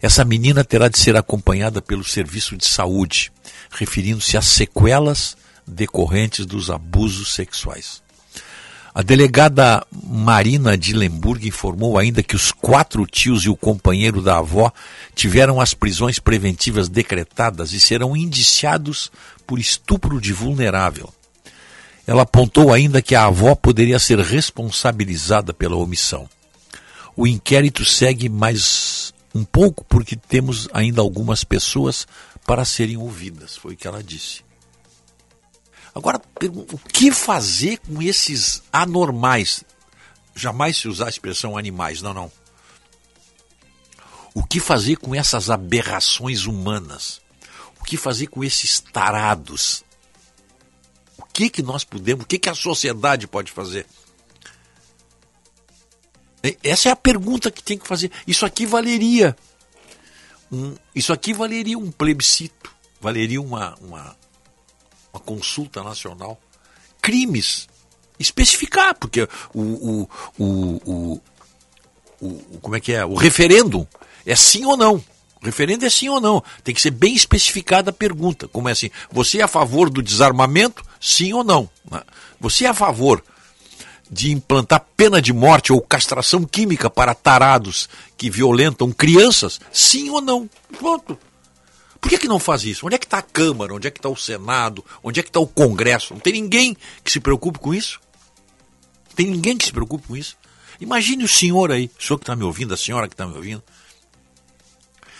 Essa 0.00 0.24
menina 0.24 0.62
terá 0.62 0.88
de 0.88 0.98
ser 0.98 1.16
acompanhada 1.16 1.82
pelo 1.82 2.04
serviço 2.04 2.56
de 2.56 2.66
saúde, 2.66 3.32
referindo-se 3.70 4.36
às 4.36 4.46
sequelas 4.46 5.36
decorrentes 5.66 6.46
dos 6.46 6.70
abusos 6.70 7.34
sexuais. 7.34 8.00
A 8.94 9.02
delegada 9.02 9.86
Marina 9.92 10.76
de 10.76 10.92
Lemburg 10.92 11.46
informou 11.46 11.98
ainda 11.98 12.22
que 12.22 12.34
os 12.34 12.50
quatro 12.50 13.06
tios 13.06 13.44
e 13.44 13.48
o 13.48 13.56
companheiro 13.56 14.20
da 14.20 14.38
avó 14.38 14.72
tiveram 15.14 15.60
as 15.60 15.74
prisões 15.74 16.18
preventivas 16.18 16.88
decretadas 16.88 17.72
e 17.72 17.78
serão 17.78 18.16
indiciados 18.16 19.10
por 19.46 19.58
estupro 19.58 20.20
de 20.20 20.32
vulnerável. 20.32 21.12
Ela 22.06 22.22
apontou 22.22 22.72
ainda 22.72 23.02
que 23.02 23.14
a 23.14 23.26
avó 23.26 23.54
poderia 23.54 23.98
ser 23.98 24.18
responsabilizada 24.18 25.52
pela 25.52 25.76
omissão. 25.76 26.28
O 27.14 27.26
inquérito 27.26 27.84
segue 27.84 28.28
mais 28.28 29.12
um 29.34 29.44
pouco 29.44 29.84
porque 29.84 30.16
temos 30.16 30.68
ainda 30.72 31.00
algumas 31.00 31.44
pessoas 31.44 32.06
para 32.46 32.64
serem 32.64 32.96
ouvidas, 32.96 33.56
foi 33.56 33.74
o 33.74 33.76
que 33.76 33.86
ela 33.86 34.02
disse. 34.02 34.42
Agora, 35.94 36.20
o 36.72 36.78
que 36.78 37.10
fazer 37.10 37.78
com 37.78 38.00
esses 38.00 38.62
anormais? 38.72 39.64
Jamais 40.34 40.76
se 40.76 40.88
usar 40.88 41.06
a 41.06 41.10
expressão 41.10 41.56
animais, 41.56 42.00
não, 42.00 42.14
não. 42.14 42.30
O 44.32 44.44
que 44.44 44.60
fazer 44.60 44.96
com 44.96 45.14
essas 45.14 45.50
aberrações 45.50 46.44
humanas? 46.44 47.20
O 47.80 47.84
que 47.84 47.96
fazer 47.96 48.28
com 48.28 48.44
esses 48.44 48.78
tarados? 48.78 49.82
O 51.16 51.24
que 51.24 51.50
que 51.50 51.62
nós 51.62 51.82
podemos, 51.82 52.24
o 52.24 52.28
que 52.28 52.38
que 52.38 52.48
a 52.48 52.54
sociedade 52.54 53.26
pode 53.26 53.50
fazer? 53.50 53.84
Essa 56.62 56.88
é 56.88 56.92
a 56.92 56.96
pergunta 56.96 57.50
que 57.50 57.62
tem 57.62 57.76
que 57.76 57.86
fazer. 57.86 58.10
Isso 58.26 58.46
aqui 58.46 58.64
valeria 58.64 59.36
um, 60.50 60.74
isso 60.94 61.12
aqui 61.12 61.32
valeria 61.32 61.78
um 61.78 61.90
plebiscito, 61.90 62.70
valeria 63.00 63.40
uma, 63.40 63.74
uma, 63.80 64.16
uma 65.12 65.20
consulta 65.20 65.82
nacional. 65.82 66.40
Crimes, 67.02 67.68
especificar, 68.18 68.94
porque 68.94 69.28
o, 69.54 69.60
o, 69.60 70.08
o, 70.38 70.82
o, 70.86 71.22
o, 72.20 72.58
como 72.60 72.76
é 72.76 72.80
que 72.80 72.92
é? 72.92 73.04
O 73.04 73.14
referendo 73.14 73.86
é 74.24 74.34
sim 74.34 74.64
ou 74.64 74.76
não. 74.76 74.96
O 75.40 75.44
referendo 75.44 75.84
é 75.84 75.90
sim 75.90 76.08
ou 76.08 76.20
não. 76.20 76.42
Tem 76.64 76.74
que 76.74 76.80
ser 76.80 76.90
bem 76.90 77.14
especificada 77.14 77.90
a 77.90 77.92
pergunta. 77.92 78.48
Como 78.48 78.68
é 78.68 78.72
assim? 78.72 78.90
Você 79.12 79.38
é 79.38 79.42
a 79.42 79.48
favor 79.48 79.88
do 79.88 80.02
desarmamento? 80.02 80.84
Sim 81.00 81.32
ou 81.34 81.44
não? 81.44 81.70
Né? 81.88 82.02
Você 82.40 82.64
é 82.64 82.68
a 82.68 82.74
favor 82.74 83.22
de 84.10 84.32
implantar 84.32 84.86
pena 84.96 85.20
de 85.20 85.32
morte 85.32 85.72
ou 85.72 85.80
castração 85.80 86.44
química 86.44 86.88
para 86.88 87.14
tarados 87.14 87.88
que 88.16 88.30
violentam 88.30 88.90
crianças? 88.90 89.60
Sim 89.72 90.10
ou 90.10 90.20
não? 90.20 90.48
Pronto. 90.78 91.18
Por 92.00 92.08
que, 92.08 92.18
que 92.18 92.28
não 92.28 92.38
faz 92.38 92.64
isso? 92.64 92.86
Onde 92.86 92.94
é 92.94 92.98
que 92.98 93.06
está 93.06 93.18
a 93.18 93.22
Câmara? 93.22 93.74
Onde 93.74 93.88
é 93.88 93.90
que 93.90 93.98
está 93.98 94.08
o 94.08 94.16
Senado? 94.16 94.84
Onde 95.02 95.20
é 95.20 95.22
que 95.22 95.28
está 95.28 95.40
o 95.40 95.46
Congresso? 95.46 96.14
Não 96.14 96.20
tem 96.20 96.32
ninguém 96.32 96.76
que 97.02 97.10
se 97.10 97.20
preocupe 97.20 97.58
com 97.58 97.74
isso? 97.74 98.00
Tem 99.16 99.26
ninguém 99.26 99.56
que 99.56 99.66
se 99.66 99.72
preocupe 99.72 100.06
com 100.06 100.16
isso? 100.16 100.36
Imagine 100.80 101.24
o 101.24 101.28
senhor 101.28 101.72
aí, 101.72 101.90
o 101.98 102.02
senhor 102.02 102.18
que 102.18 102.22
está 102.22 102.36
me 102.36 102.44
ouvindo, 102.44 102.72
a 102.72 102.76
senhora 102.76 103.08
que 103.08 103.14
está 103.14 103.26
me 103.26 103.34
ouvindo, 103.34 103.62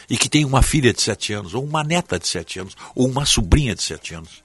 e 0.09 0.17
que 0.17 0.29
tem 0.29 0.45
uma 0.45 0.63
filha 0.63 0.93
de 0.93 1.03
sete 1.03 1.33
anos, 1.33 1.53
ou 1.53 1.65
uma 1.65 1.83
neta 1.83 2.17
de 2.17 2.29
sete 2.29 2.61
anos, 2.61 2.77
ou 2.95 3.09
uma 3.09 3.27
sobrinha 3.27 3.75
de 3.75 3.83
sete 3.83 4.15
anos, 4.15 4.45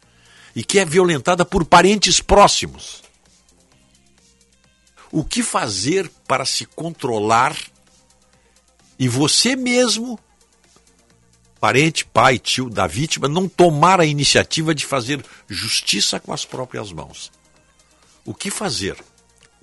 e 0.55 0.63
que 0.63 0.79
é 0.79 0.85
violentada 0.85 1.45
por 1.45 1.63
parentes 1.65 2.19
próximos 2.19 3.03
o 5.13 5.23
que 5.23 5.41
fazer 5.41 6.11
para 6.27 6.43
se 6.45 6.65
controlar 6.65 7.55
e 8.99 9.07
você 9.07 9.55
mesmo, 9.55 10.19
parente, 11.59 12.03
pai, 12.03 12.37
tio 12.37 12.69
da 12.69 12.87
vítima, 12.87 13.29
não 13.29 13.47
tomar 13.47 14.01
a 14.01 14.05
iniciativa 14.05 14.75
de 14.75 14.85
fazer 14.85 15.23
justiça 15.47 16.19
com 16.19 16.33
as 16.33 16.43
próprias 16.43 16.91
mãos. 16.91 17.31
O 18.25 18.33
que 18.33 18.49
fazer? 18.49 18.97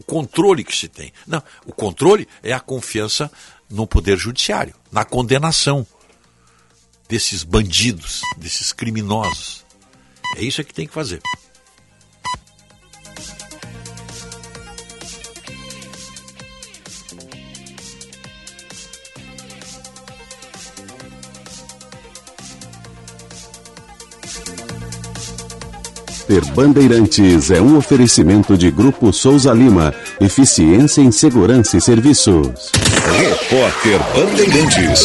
o 0.00 0.04
controle 0.04 0.64
que 0.64 0.74
se 0.74 0.88
tem. 0.88 1.12
Não, 1.26 1.42
o 1.66 1.72
controle 1.74 2.26
é 2.42 2.54
a 2.54 2.58
confiança 2.58 3.30
no 3.68 3.86
poder 3.86 4.16
judiciário, 4.16 4.74
na 4.90 5.04
condenação 5.04 5.86
desses 7.06 7.42
bandidos, 7.42 8.22
desses 8.38 8.72
criminosos. 8.72 9.62
É 10.38 10.42
isso 10.42 10.64
que 10.64 10.72
tem 10.72 10.86
que 10.86 10.94
fazer. 10.94 11.20
Repórter 26.30 26.54
Bandeirantes 26.54 27.50
é 27.50 27.60
um 27.60 27.76
oferecimento 27.76 28.56
de 28.56 28.70
Grupo 28.70 29.12
Souza 29.12 29.52
Lima. 29.52 29.92
Eficiência 30.20 31.00
em 31.02 31.10
Segurança 31.10 31.76
e 31.76 31.80
Serviços. 31.80 32.70
Repórter 33.18 33.98
Bandeirantes. 34.14 35.02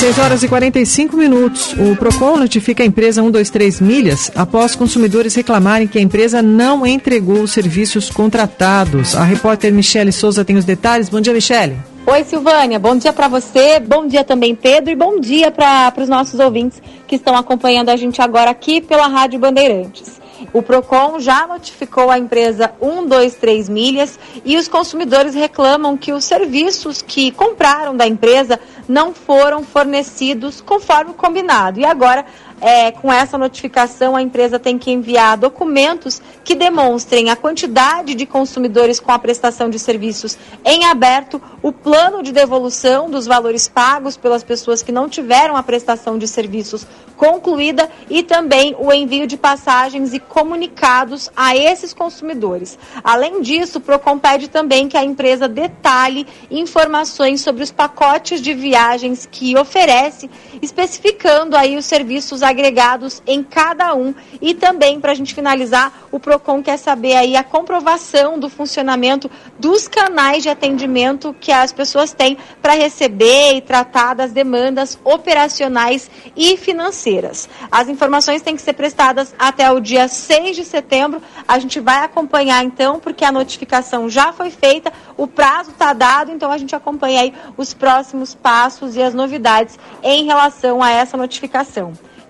6 0.00 0.18
horas 0.18 0.42
e 0.42 0.48
45 0.48 1.16
minutos. 1.16 1.72
O 1.78 1.96
PROCON 1.96 2.36
notifica 2.36 2.82
a 2.82 2.86
empresa 2.86 3.22
123 3.22 3.80
Milhas 3.80 4.30
após 4.34 4.76
consumidores 4.76 5.34
reclamarem 5.34 5.88
que 5.88 5.98
a 5.98 6.02
empresa 6.02 6.42
não 6.42 6.86
entregou 6.86 7.42
os 7.42 7.52
serviços 7.52 8.10
contratados. 8.10 9.14
A 9.14 9.24
repórter 9.24 9.72
Michele 9.72 10.12
Souza 10.12 10.44
tem 10.44 10.56
os 10.56 10.66
detalhes. 10.66 11.08
Bom 11.08 11.22
dia, 11.22 11.32
Michele. 11.32 11.91
Oi, 12.04 12.24
Silvânia. 12.24 12.80
Bom 12.80 12.96
dia 12.96 13.12
para 13.12 13.28
você, 13.28 13.78
bom 13.78 14.08
dia 14.08 14.24
também, 14.24 14.56
Pedro, 14.56 14.90
e 14.90 14.96
bom 14.96 15.20
dia 15.20 15.52
para 15.52 15.94
os 15.98 16.08
nossos 16.08 16.40
ouvintes 16.40 16.82
que 17.06 17.14
estão 17.14 17.36
acompanhando 17.36 17.90
a 17.90 17.96
gente 17.96 18.20
agora 18.20 18.50
aqui 18.50 18.80
pela 18.80 19.06
Rádio 19.06 19.38
Bandeirantes. 19.38 20.20
O 20.52 20.62
Procon 20.62 21.20
já 21.20 21.46
notificou 21.46 22.10
a 22.10 22.18
empresa 22.18 22.72
123 22.80 23.68
Milhas 23.68 24.18
e 24.44 24.56
os 24.56 24.66
consumidores 24.66 25.34
reclamam 25.34 25.96
que 25.96 26.12
os 26.12 26.24
serviços 26.24 27.00
que 27.00 27.30
compraram 27.30 27.96
da 27.96 28.06
empresa 28.06 28.58
não 28.88 29.14
foram 29.14 29.62
fornecidos 29.62 30.60
conforme 30.60 31.14
combinado. 31.14 31.78
E 31.78 31.84
agora 31.84 32.26
é, 32.62 32.92
com 32.92 33.12
essa 33.12 33.36
notificação, 33.36 34.14
a 34.14 34.22
empresa 34.22 34.56
tem 34.56 34.78
que 34.78 34.92
enviar 34.92 35.36
documentos 35.36 36.22
que 36.44 36.54
demonstrem 36.54 37.28
a 37.28 37.34
quantidade 37.34 38.14
de 38.14 38.24
consumidores 38.24 39.00
com 39.00 39.10
a 39.10 39.18
prestação 39.18 39.68
de 39.68 39.80
serviços 39.80 40.38
em 40.64 40.84
aberto, 40.84 41.42
o 41.60 41.72
plano 41.72 42.22
de 42.22 42.30
devolução 42.30 43.10
dos 43.10 43.26
valores 43.26 43.66
pagos 43.66 44.16
pelas 44.16 44.44
pessoas 44.44 44.80
que 44.80 44.92
não 44.92 45.08
tiveram 45.08 45.56
a 45.56 45.62
prestação 45.62 46.16
de 46.16 46.28
serviços 46.28 46.86
concluída 47.16 47.88
e 48.10 48.22
também 48.22 48.74
o 48.78 48.92
envio 48.92 49.26
de 49.26 49.36
passagens 49.36 50.12
e 50.12 50.18
comunicados 50.18 51.30
a 51.36 51.56
esses 51.56 51.92
consumidores. 51.92 52.78
Além 53.02 53.40
disso, 53.40 53.78
o 53.78 53.80
Procon 53.80 54.18
pede 54.18 54.48
também 54.48 54.88
que 54.88 54.96
a 54.96 55.04
empresa 55.04 55.48
detalhe 55.48 56.26
informações 56.50 57.40
sobre 57.40 57.62
os 57.62 57.70
pacotes 57.70 58.40
de 58.40 58.54
viagens 58.54 59.28
que 59.30 59.56
oferece, 59.56 60.28
especificando 60.60 61.56
aí 61.56 61.76
os 61.76 61.84
serviços 61.84 62.42
agregados 62.52 63.22
em 63.26 63.42
cada 63.42 63.94
um. 63.94 64.14
E 64.40 64.54
também, 64.54 65.00
para 65.00 65.12
a 65.12 65.14
gente 65.14 65.34
finalizar, 65.34 66.06
o 66.12 66.20
PROCON 66.20 66.62
quer 66.62 66.76
saber 66.76 67.16
aí 67.16 67.36
a 67.36 67.42
comprovação 67.42 68.38
do 68.38 68.48
funcionamento 68.48 69.30
dos 69.58 69.88
canais 69.88 70.42
de 70.42 70.48
atendimento 70.48 71.34
que 71.40 71.50
as 71.50 71.72
pessoas 71.72 72.12
têm 72.12 72.38
para 72.60 72.74
receber 72.74 73.54
e 73.54 73.60
tratar 73.60 74.14
das 74.14 74.32
demandas 74.32 74.98
operacionais 75.04 76.10
e 76.36 76.56
financeiras. 76.56 77.48
As 77.70 77.88
informações 77.88 78.42
têm 78.42 78.54
que 78.54 78.62
ser 78.62 78.74
prestadas 78.74 79.34
até 79.38 79.70
o 79.70 79.80
dia 79.80 80.06
6 80.08 80.56
de 80.56 80.64
setembro. 80.64 81.22
A 81.48 81.58
gente 81.58 81.80
vai 81.80 82.04
acompanhar 82.04 82.64
então, 82.64 83.00
porque 83.00 83.24
a 83.24 83.32
notificação 83.32 84.08
já 84.08 84.32
foi 84.32 84.50
feita, 84.50 84.92
o 85.16 85.26
prazo 85.26 85.70
está 85.70 85.92
dado, 85.92 86.30
então 86.30 86.52
a 86.52 86.58
gente 86.58 86.76
acompanha 86.76 87.22
aí 87.22 87.34
os 87.56 87.74
próximos 87.74 88.34
passos 88.34 88.96
e 88.96 89.02
as 89.02 89.14
novidades 89.14 89.78
em 90.02 90.24
relação 90.24 90.82
a 90.82 90.90
essa 90.90 91.16
notificação. 91.16 91.92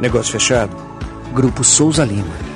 Negócio 0.00 0.32
fechado? 0.32 0.76
Grupo 1.32 1.64
Souza 1.64 2.04
Lima. 2.04 2.55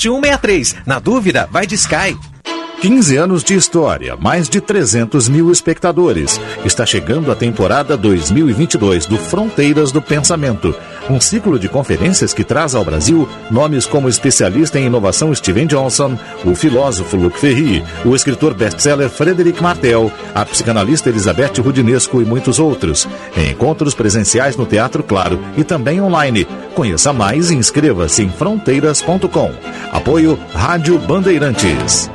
7163. 0.00 0.76
Na 0.86 0.98
dúvida, 0.98 1.46
vai 1.52 1.66
de 1.66 1.74
Sky. 1.74 2.16
15 2.80 3.16
anos 3.18 3.44
de 3.44 3.54
história, 3.54 4.16
mais 4.16 4.48
de 4.48 4.58
300 4.58 5.28
mil 5.28 5.52
espectadores. 5.52 6.40
Está 6.64 6.86
chegando 6.86 7.30
a 7.30 7.36
temporada 7.36 7.94
2022 7.94 9.04
do 9.04 9.18
Fronteiras 9.18 9.92
do 9.92 10.00
Pensamento, 10.00 10.74
um 11.10 11.20
ciclo 11.20 11.58
de 11.58 11.68
conferências 11.68 12.32
que 12.32 12.44
traz 12.44 12.74
ao 12.74 12.84
Brasil 12.84 13.28
nomes 13.50 13.84
como 13.84 14.08
especialista 14.08 14.78
em 14.78 14.86
inovação 14.86 15.34
Steven 15.34 15.66
Johnson, 15.66 16.16
o 16.44 16.54
filósofo 16.54 17.16
Luc 17.16 17.38
Ferry, 17.38 17.84
o 18.04 18.14
escritor 18.14 18.54
best-seller 18.54 19.10
Frederic 19.10 19.62
Martel, 19.62 20.10
a 20.34 20.44
psicanalista 20.44 21.08
Elizabeth 21.08 21.60
Rudinesco 21.60 22.22
e 22.22 22.24
muitos 22.24 22.58
outros. 22.58 23.08
Encontros 23.36 23.94
presenciais 23.94 24.56
no 24.56 24.64
Teatro 24.64 25.02
Claro 25.02 25.38
e 25.56 25.64
também 25.64 26.00
online. 26.00 26.46
Conheça 26.74 27.12
mais 27.12 27.50
e 27.50 27.56
inscreva-se 27.56 28.22
em 28.22 28.30
fronteiras.com. 28.30 29.52
Apoio 29.92 30.38
Rádio 30.54 30.98
Bandeirantes. 30.98 32.08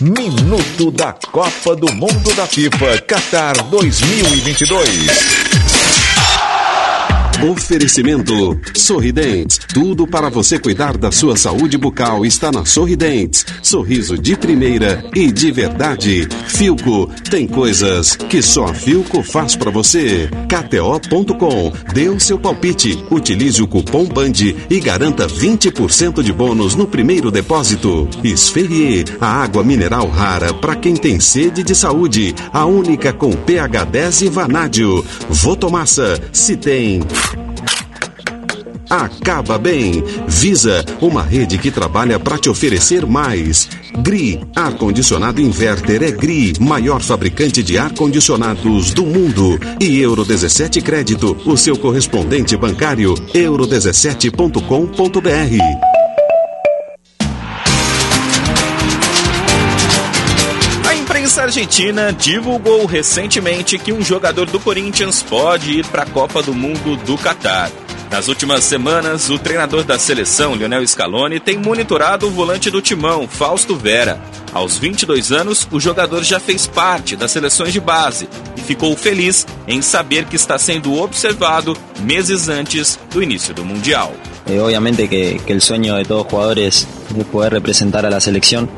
Minuto 0.00 0.90
da 0.90 1.12
Copa 1.30 1.76
do 1.76 1.92
Mundo 1.92 2.34
da 2.34 2.46
FIFA 2.46 3.00
Qatar 3.02 3.62
2022. 3.70 5.53
Oferecimento 7.50 8.58
Sorridentes. 8.74 9.58
Tudo 9.74 10.06
para 10.06 10.30
você 10.30 10.58
cuidar 10.58 10.96
da 10.96 11.12
sua 11.12 11.36
saúde 11.36 11.76
bucal 11.76 12.24
está 12.24 12.50
na 12.50 12.64
Sorridentes. 12.64 13.44
Sorriso 13.62 14.16
de 14.16 14.34
primeira 14.34 15.04
e 15.14 15.30
de 15.30 15.52
verdade. 15.52 16.26
Filco 16.46 17.10
tem 17.30 17.46
coisas 17.46 18.16
que 18.16 18.40
só 18.40 18.72
Filco 18.72 19.22
faz 19.22 19.56
para 19.56 19.70
você. 19.70 20.30
KTO.com. 20.48 21.70
Dê 21.92 22.08
o 22.08 22.18
seu 22.18 22.38
palpite. 22.38 23.04
Utilize 23.10 23.62
o 23.62 23.68
cupom 23.68 24.06
BAND 24.06 24.40
e 24.70 24.80
garanta 24.80 25.26
20% 25.26 26.22
de 26.22 26.32
bônus 26.32 26.74
no 26.74 26.86
primeiro 26.86 27.30
depósito. 27.30 28.08
Esferrier, 28.22 29.04
a 29.20 29.42
água 29.42 29.62
mineral 29.62 30.08
rara 30.08 30.54
para 30.54 30.76
quem 30.76 30.96
tem 30.96 31.20
sede 31.20 31.62
de 31.62 31.74
saúde. 31.74 32.34
A 32.54 32.64
única 32.64 33.12
com 33.12 33.32
pH 33.32 33.84
10 33.84 34.22
e 34.22 34.28
vanádio. 34.30 35.04
Votomassa, 35.28 36.18
se 36.32 36.56
tem 36.56 37.02
acaba 38.88 39.58
bem. 39.58 40.02
Visa, 40.26 40.84
uma 41.00 41.22
rede 41.22 41.58
que 41.58 41.70
trabalha 41.70 42.18
para 42.18 42.38
te 42.38 42.48
oferecer 42.48 43.06
mais. 43.06 43.68
GRI, 43.98 44.40
ar-condicionado 44.54 45.40
inverter 45.40 46.02
é 46.02 46.10
GRI, 46.10 46.54
maior 46.60 47.00
fabricante 47.00 47.62
de 47.62 47.78
ar-condicionados 47.78 48.92
do 48.92 49.06
mundo. 49.06 49.58
E 49.80 50.00
Euro 50.00 50.24
17 50.24 50.80
Crédito, 50.80 51.36
o 51.46 51.56
seu 51.56 51.76
correspondente 51.76 52.56
bancário, 52.56 53.14
euro17.com.br. 53.34 56.04
A 60.88 60.94
imprensa 60.94 61.42
argentina 61.42 62.12
divulgou 62.12 62.86
recentemente 62.86 63.78
que 63.78 63.92
um 63.92 64.02
jogador 64.02 64.46
do 64.46 64.60
Corinthians 64.60 65.22
pode 65.22 65.78
ir 65.78 65.86
para 65.86 66.02
a 66.02 66.06
Copa 66.06 66.42
do 66.42 66.54
Mundo 66.54 66.96
do 67.04 67.16
Catar. 67.16 67.70
Nas 68.14 68.28
últimas 68.28 68.62
semanas, 68.62 69.28
o 69.28 69.40
treinador 69.40 69.82
da 69.82 69.98
seleção, 69.98 70.54
Lionel 70.54 70.86
Scaloni, 70.86 71.40
tem 71.40 71.58
monitorado 71.58 72.28
o 72.28 72.30
volante 72.30 72.70
do 72.70 72.80
timão, 72.80 73.26
Fausto 73.26 73.74
Vera. 73.74 74.22
Aos 74.52 74.78
22 74.78 75.32
anos, 75.32 75.66
o 75.72 75.80
jogador 75.80 76.22
já 76.22 76.38
fez 76.38 76.64
parte 76.64 77.16
das 77.16 77.32
seleções 77.32 77.72
de 77.72 77.80
base 77.80 78.28
e 78.56 78.60
ficou 78.60 78.96
feliz 78.96 79.44
em 79.66 79.82
saber 79.82 80.26
que 80.26 80.36
está 80.36 80.56
sendo 80.56 80.94
observado 80.94 81.76
meses 82.02 82.48
antes 82.48 83.00
do 83.12 83.20
início 83.20 83.52
do 83.52 83.64
Mundial. 83.64 84.14
Eh, 84.46 84.60
obviamente 84.60 85.08
que, 85.08 85.40
que 85.44 85.52
el 85.52 85.60
sueño 85.60 85.96
de 85.96 86.04
todos 86.04 86.22
los 86.22 86.30
jugadores 86.30 86.86
es 87.18 87.26
poder 87.26 87.52
representar 87.52 88.06
a 88.06 88.20
selección. 88.20 88.70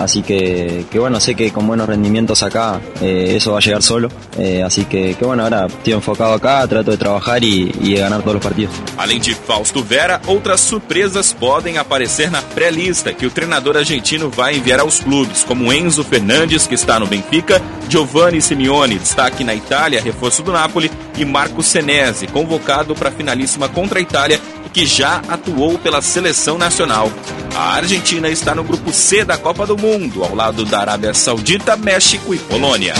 Así 0.00 0.22
que, 0.22 0.86
que 0.90 0.98
bueno, 0.98 1.20
sé 1.20 1.34
que 1.34 1.52
con 1.52 1.66
buenos 1.66 1.86
rendimientos 1.86 2.42
acá 2.42 2.80
eh, 3.02 3.34
eso 3.36 3.52
va 3.52 3.58
a 3.58 3.60
llegar 3.60 3.82
solo. 3.82 4.08
Eh, 4.38 4.62
así 4.62 4.86
que, 4.86 5.14
que 5.14 5.24
bueno, 5.24 5.42
ahora 5.42 5.66
estoy 5.66 5.92
enfocado 5.92 6.32
acá, 6.32 6.66
trato 6.66 6.90
de 6.90 6.96
trabajar 6.96 7.44
y, 7.44 7.70
y 7.82 7.94
de 7.94 8.00
ganar 8.00 8.22
todos 8.22 8.34
los 8.34 8.42
partidos. 8.42 8.74
Além 8.96 9.20
de 9.20 9.34
Fausto 9.34 9.84
Vera, 9.84 10.20
outras 10.26 10.60
surpresas 10.62 11.32
podem 11.34 11.76
aparecer 11.76 12.30
na 12.30 12.40
pré-lista 12.40 13.12
que 13.12 13.26
o 13.26 13.30
treinador 13.30 13.76
argentino 13.76 14.30
vai 14.30 14.56
enviar 14.56 14.80
aos 14.80 15.00
clubes, 15.00 15.44
como 15.44 15.70
Enzo 15.70 16.02
Fernandes, 16.02 16.66
que 16.66 16.74
está 16.74 16.98
no 16.98 17.06
Benfica, 17.06 17.60
Giovanni 17.88 18.40
Simeone, 18.40 18.98
destaque 18.98 19.44
na 19.44 19.54
Itália, 19.54 20.00
reforço 20.00 20.42
do 20.42 20.50
Napoli, 20.52 20.90
e 21.18 21.24
Marco 21.26 21.62
Senesi, 21.62 22.26
convocado 22.26 22.94
para 22.94 23.10
a 23.10 23.12
finalíssima 23.12 23.68
contra 23.68 23.98
a 23.98 24.02
Itália 24.02 24.40
que 24.72 24.86
já 24.86 25.22
atuou 25.28 25.78
pela 25.78 26.00
seleção 26.00 26.56
nacional. 26.56 27.10
A 27.54 27.74
Argentina 27.74 28.28
está 28.28 28.54
no 28.54 28.64
grupo 28.64 28.92
C 28.92 29.24
da 29.24 29.36
Copa 29.36 29.66
do 29.66 29.76
Mundo, 29.76 30.22
ao 30.22 30.34
lado 30.34 30.64
da 30.64 30.80
Arábia 30.80 31.12
Saudita, 31.12 31.76
México 31.76 32.34
e 32.34 32.38
Polônia. 32.38 32.94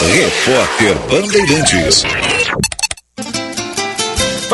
Repórter 0.00 0.94
Bandeirantes. 1.08 2.04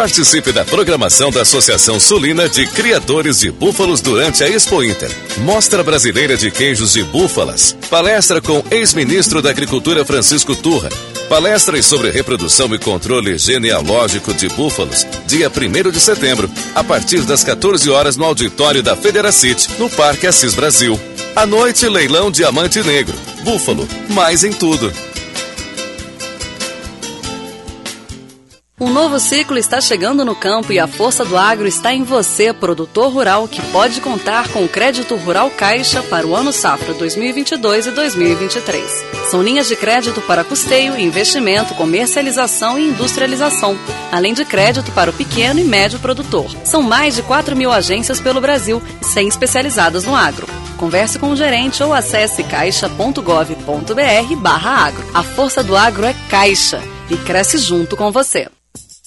Participe 0.00 0.50
da 0.50 0.64
programação 0.64 1.30
da 1.30 1.42
Associação 1.42 2.00
Sulina 2.00 2.48
de 2.48 2.66
Criadores 2.68 3.40
de 3.40 3.50
Búfalos 3.50 4.00
durante 4.00 4.42
a 4.42 4.48
Expo 4.48 4.82
Inter. 4.82 5.10
Mostra 5.40 5.82
Brasileira 5.82 6.38
de 6.38 6.50
Queijos 6.50 6.94
de 6.94 7.04
Búfalas. 7.04 7.76
Palestra 7.90 8.40
com 8.40 8.64
ex-ministro 8.70 9.42
da 9.42 9.50
Agricultura 9.50 10.02
Francisco 10.02 10.56
Turra. 10.56 10.88
Palestras 11.28 11.84
sobre 11.84 12.10
reprodução 12.10 12.74
e 12.74 12.78
controle 12.78 13.36
genealógico 13.36 14.32
de 14.32 14.48
búfalos, 14.48 15.06
dia 15.26 15.50
1 15.50 15.90
de 15.90 16.00
setembro, 16.00 16.50
a 16.74 16.82
partir 16.82 17.20
das 17.20 17.44
14 17.44 17.90
horas 17.90 18.16
no 18.16 18.24
auditório 18.24 18.82
da 18.82 18.96
Federacity, 18.96 19.68
no 19.78 19.90
Parque 19.90 20.26
Assis 20.26 20.54
Brasil. 20.54 20.98
À 21.36 21.44
noite, 21.44 21.86
leilão 21.86 22.30
Diamante 22.30 22.82
Negro. 22.82 23.14
Búfalo, 23.44 23.86
mais 24.08 24.44
em 24.44 24.50
tudo. 24.50 24.90
Um 28.82 28.88
novo 28.88 29.20
ciclo 29.20 29.58
está 29.58 29.78
chegando 29.78 30.24
no 30.24 30.34
campo 30.34 30.72
e 30.72 30.78
a 30.78 30.86
força 30.86 31.22
do 31.22 31.36
agro 31.36 31.68
está 31.68 31.92
em 31.92 32.02
você, 32.02 32.50
produtor 32.50 33.12
rural, 33.12 33.46
que 33.46 33.60
pode 33.70 34.00
contar 34.00 34.48
com 34.48 34.64
o 34.64 34.68
crédito 34.68 35.16
rural 35.16 35.50
Caixa 35.50 36.02
para 36.02 36.26
o 36.26 36.34
ano 36.34 36.50
safra 36.50 36.94
2022 36.94 37.88
e 37.88 37.90
2023. 37.90 39.04
São 39.30 39.42
linhas 39.42 39.68
de 39.68 39.76
crédito 39.76 40.22
para 40.22 40.44
custeio, 40.44 40.98
investimento, 40.98 41.74
comercialização 41.74 42.78
e 42.78 42.88
industrialização, 42.88 43.78
além 44.10 44.32
de 44.32 44.46
crédito 44.46 44.90
para 44.92 45.10
o 45.10 45.12
pequeno 45.12 45.60
e 45.60 45.64
médio 45.64 45.98
produtor. 45.98 46.50
São 46.64 46.80
mais 46.80 47.14
de 47.14 47.22
4 47.22 47.54
mil 47.54 47.70
agências 47.70 48.18
pelo 48.18 48.40
Brasil, 48.40 48.82
100 49.02 49.28
especializadas 49.28 50.04
no 50.04 50.16
agro. 50.16 50.46
Converse 50.78 51.18
com 51.18 51.28
o 51.28 51.36
gerente 51.36 51.82
ou 51.82 51.92
acesse 51.92 52.42
caixa.gov.br 52.44 54.36
barra 54.38 54.86
agro. 54.86 55.04
A 55.12 55.22
força 55.22 55.62
do 55.62 55.76
agro 55.76 56.06
é 56.06 56.14
Caixa 56.30 56.82
e 57.10 57.16
cresce 57.18 57.58
junto 57.58 57.94
com 57.94 58.10
você. 58.10 58.48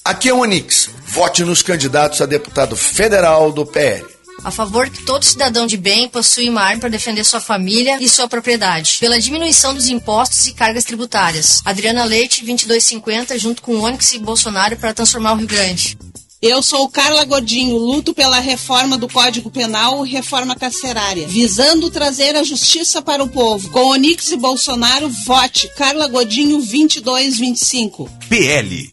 Aqui 0.05 0.27
é 0.27 0.33
o 0.33 0.39
Onix. 0.39 0.89
Vote 1.07 1.45
nos 1.45 1.61
candidatos 1.61 2.19
a 2.19 2.25
deputado 2.25 2.75
federal 2.75 3.53
do 3.53 3.65
PL. 3.65 4.05
A 4.43 4.51
favor 4.51 4.89
que 4.89 5.05
todo 5.05 5.23
cidadão 5.23 5.65
de 5.65 5.77
bem 5.77 6.09
possui 6.09 6.49
uma 6.49 6.61
arma 6.61 6.81
para 6.81 6.89
defender 6.89 7.23
sua 7.23 7.39
família 7.39 7.97
e 8.01 8.09
sua 8.09 8.27
propriedade. 8.27 8.97
Pela 8.99 9.17
diminuição 9.17 9.73
dos 9.73 9.87
impostos 9.87 10.45
e 10.45 10.53
cargas 10.53 10.83
tributárias. 10.83 11.61
Adriana 11.63 12.03
Leite, 12.03 12.43
2250, 12.43 13.39
junto 13.39 13.61
com 13.61 13.79
Onyx 13.79 14.13
e 14.13 14.19
Bolsonaro 14.19 14.75
para 14.75 14.93
transformar 14.93 15.33
o 15.33 15.37
Rio 15.37 15.47
Grande. 15.47 15.97
Eu 16.41 16.61
sou 16.61 16.89
Carla 16.89 17.23
Godinho, 17.23 17.77
luto 17.77 18.13
pela 18.13 18.41
reforma 18.41 18.97
do 18.97 19.07
Código 19.07 19.49
Penal, 19.49 20.01
reforma 20.01 20.53
carcerária, 20.53 21.25
visando 21.25 21.89
trazer 21.89 22.35
a 22.35 22.43
justiça 22.43 23.01
para 23.01 23.23
o 23.23 23.29
povo. 23.29 23.69
Com 23.69 23.91
Onix 23.91 24.29
e 24.31 24.35
Bolsonaro, 24.35 25.07
vote 25.25 25.69
Carla 25.77 26.09
Godinho 26.09 26.57
2225. 26.57 28.09
PL. 28.27 28.91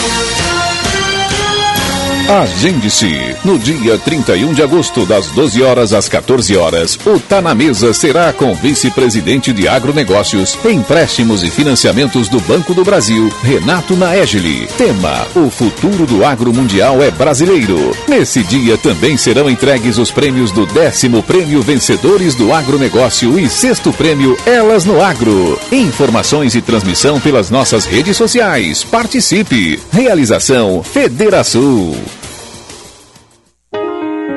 Talk. 0.00 0.87
Agende-se. 2.28 3.34
No 3.42 3.58
dia 3.58 3.96
31 3.96 4.52
de 4.52 4.62
agosto, 4.62 5.06
das 5.06 5.28
12 5.28 5.62
horas 5.62 5.94
às 5.94 6.10
14 6.10 6.54
horas, 6.58 6.98
o 7.06 7.18
Tá 7.18 7.40
na 7.40 7.54
Mesa 7.54 7.94
será 7.94 8.34
com 8.34 8.54
vice-presidente 8.54 9.50
de 9.50 9.66
agronegócios, 9.66 10.58
empréstimos 10.66 11.42
e 11.42 11.50
financiamentos 11.50 12.28
do 12.28 12.38
Banco 12.40 12.74
do 12.74 12.84
Brasil, 12.84 13.32
Renato 13.42 13.96
Naegeli. 13.96 14.66
Tema: 14.76 15.26
O 15.34 15.48
futuro 15.48 16.04
do 16.04 16.22
agro 16.22 16.52
mundial 16.52 17.02
é 17.02 17.10
brasileiro. 17.10 17.96
Nesse 18.06 18.42
dia 18.42 18.76
também 18.76 19.16
serão 19.16 19.48
entregues 19.48 19.96
os 19.96 20.10
prêmios 20.10 20.52
do 20.52 20.66
décimo 20.66 21.22
prêmio 21.22 21.62
Vencedores 21.62 22.34
do 22.34 22.52
Agronegócio 22.52 23.38
e 23.38 23.48
sexto 23.48 23.90
prêmio 23.90 24.36
Elas 24.44 24.84
no 24.84 25.02
Agro. 25.02 25.58
Informações 25.72 26.54
e 26.54 26.60
transmissão 26.60 27.18
pelas 27.18 27.48
nossas 27.48 27.86
redes 27.86 28.18
sociais. 28.18 28.84
Participe. 28.84 29.80
Realização 29.90 30.82
Federação. 30.82 31.94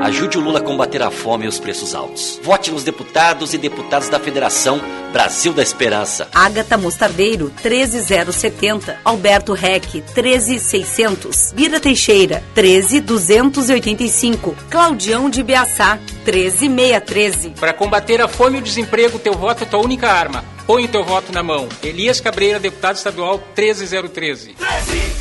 Ajude 0.01 0.39
o 0.39 0.41
Lula 0.41 0.57
a 0.57 0.63
combater 0.63 1.03
a 1.03 1.11
fome 1.11 1.45
e 1.45 1.47
os 1.47 1.59
preços 1.59 1.93
altos. 1.93 2.39
Vote 2.41 2.71
nos 2.71 2.83
deputados 2.83 3.53
e 3.53 3.57
deputadas 3.57 4.09
da 4.09 4.19
Federação 4.19 4.81
Brasil 5.13 5.53
da 5.53 5.61
Esperança. 5.61 6.27
Agatha 6.33 6.75
Mostardeiro, 6.75 7.51
13070. 7.61 8.99
Alberto 9.05 9.53
Reck, 9.53 10.01
13600. 10.01 11.53
Bira 11.53 11.79
Teixeira, 11.79 12.41
13285. 12.55 14.55
Claudião 14.71 15.29
de 15.29 15.43
Biaçá, 15.43 15.99
13613. 16.25 17.51
Para 17.59 17.71
combater 17.71 18.21
a 18.21 18.27
fome 18.27 18.57
e 18.57 18.61
o 18.61 18.63
desemprego, 18.63 19.19
teu 19.19 19.33
voto 19.33 19.63
é 19.63 19.67
tua 19.67 19.81
única 19.81 20.11
arma. 20.11 20.43
Põe 20.65 20.85
o 20.85 20.87
teu 20.87 21.03
voto 21.03 21.31
na 21.31 21.43
mão. 21.43 21.69
Elias 21.83 22.19
Cabreira, 22.19 22.59
deputado 22.59 22.95
estadual 22.95 23.39
13013. 23.53 24.55
13. 24.55 25.11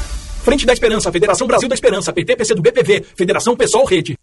Frente 0.42 0.64
da 0.64 0.72
Esperança, 0.72 1.12
Federação 1.12 1.46
Brasil 1.46 1.68
da 1.68 1.74
Esperança, 1.74 2.14
PT, 2.14 2.34
PC 2.34 2.54
do 2.54 2.62
BPV, 2.62 3.04
Federação 3.14 3.54
Pessoal 3.54 3.84
Rede. 3.84 4.16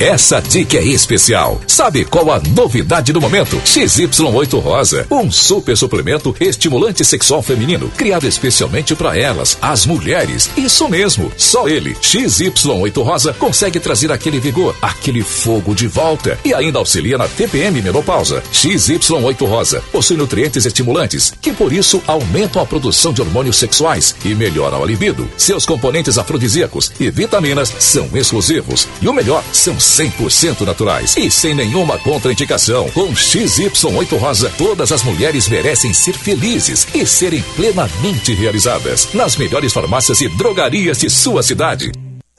Essa 0.00 0.40
dica 0.40 0.78
é 0.78 0.82
especial. 0.82 1.60
Sabe 1.66 2.06
qual 2.06 2.32
a 2.32 2.40
novidade 2.40 3.12
do 3.12 3.20
momento? 3.20 3.58
XY8 3.58 4.58
Rosa, 4.58 5.06
um 5.10 5.30
super 5.30 5.76
suplemento 5.76 6.34
estimulante 6.40 7.04
sexual 7.04 7.42
feminino, 7.42 7.90
criado 7.98 8.26
especialmente 8.26 8.94
para 8.94 9.18
elas, 9.18 9.58
as 9.60 9.84
mulheres. 9.84 10.48
Isso 10.56 10.88
mesmo, 10.88 11.30
só 11.36 11.68
ele, 11.68 11.94
XY8 11.96 13.02
Rosa, 13.02 13.34
consegue 13.34 13.78
trazer 13.78 14.10
aquele 14.10 14.40
vigor, 14.40 14.74
aquele 14.80 15.22
fogo 15.22 15.74
de 15.74 15.86
volta 15.86 16.38
e 16.46 16.54
ainda 16.54 16.78
auxilia 16.78 17.18
na 17.18 17.28
TPM 17.28 17.82
menopausa. 17.82 18.42
XY8 18.54 19.46
Rosa 19.46 19.84
possui 19.92 20.16
nutrientes 20.16 20.64
estimulantes 20.64 21.30
que 21.42 21.52
por 21.52 21.74
isso 21.74 22.02
aumentam 22.06 22.62
a 22.62 22.64
produção 22.64 23.12
de 23.12 23.20
hormônios 23.20 23.58
sexuais 23.58 24.16
e 24.24 24.34
melhoram 24.34 24.82
a 24.82 24.86
libido. 24.86 25.28
Seus 25.36 25.66
componentes 25.66 26.16
afrodisíacos 26.16 26.90
e 26.98 27.10
vitaminas 27.10 27.70
são 27.78 28.08
exclusivos 28.14 28.88
e 29.02 29.06
o 29.06 29.12
melhor, 29.12 29.44
são 29.52 29.78
100% 29.90 30.60
naturais 30.62 31.16
e 31.16 31.30
sem 31.30 31.54
nenhuma 31.54 31.98
contraindicação. 31.98 32.88
Com 32.90 33.12
XY8 33.12 34.18
Rosa, 34.18 34.52
todas 34.56 34.92
as 34.92 35.02
mulheres 35.02 35.48
merecem 35.48 35.92
ser 35.92 36.14
felizes 36.14 36.86
e 36.94 37.04
serem 37.06 37.42
plenamente 37.56 38.34
realizadas 38.34 39.08
nas 39.12 39.36
melhores 39.36 39.72
farmácias 39.72 40.20
e 40.20 40.28
drogarias 40.28 40.98
de 40.98 41.10
sua 41.10 41.42
cidade. 41.42 41.90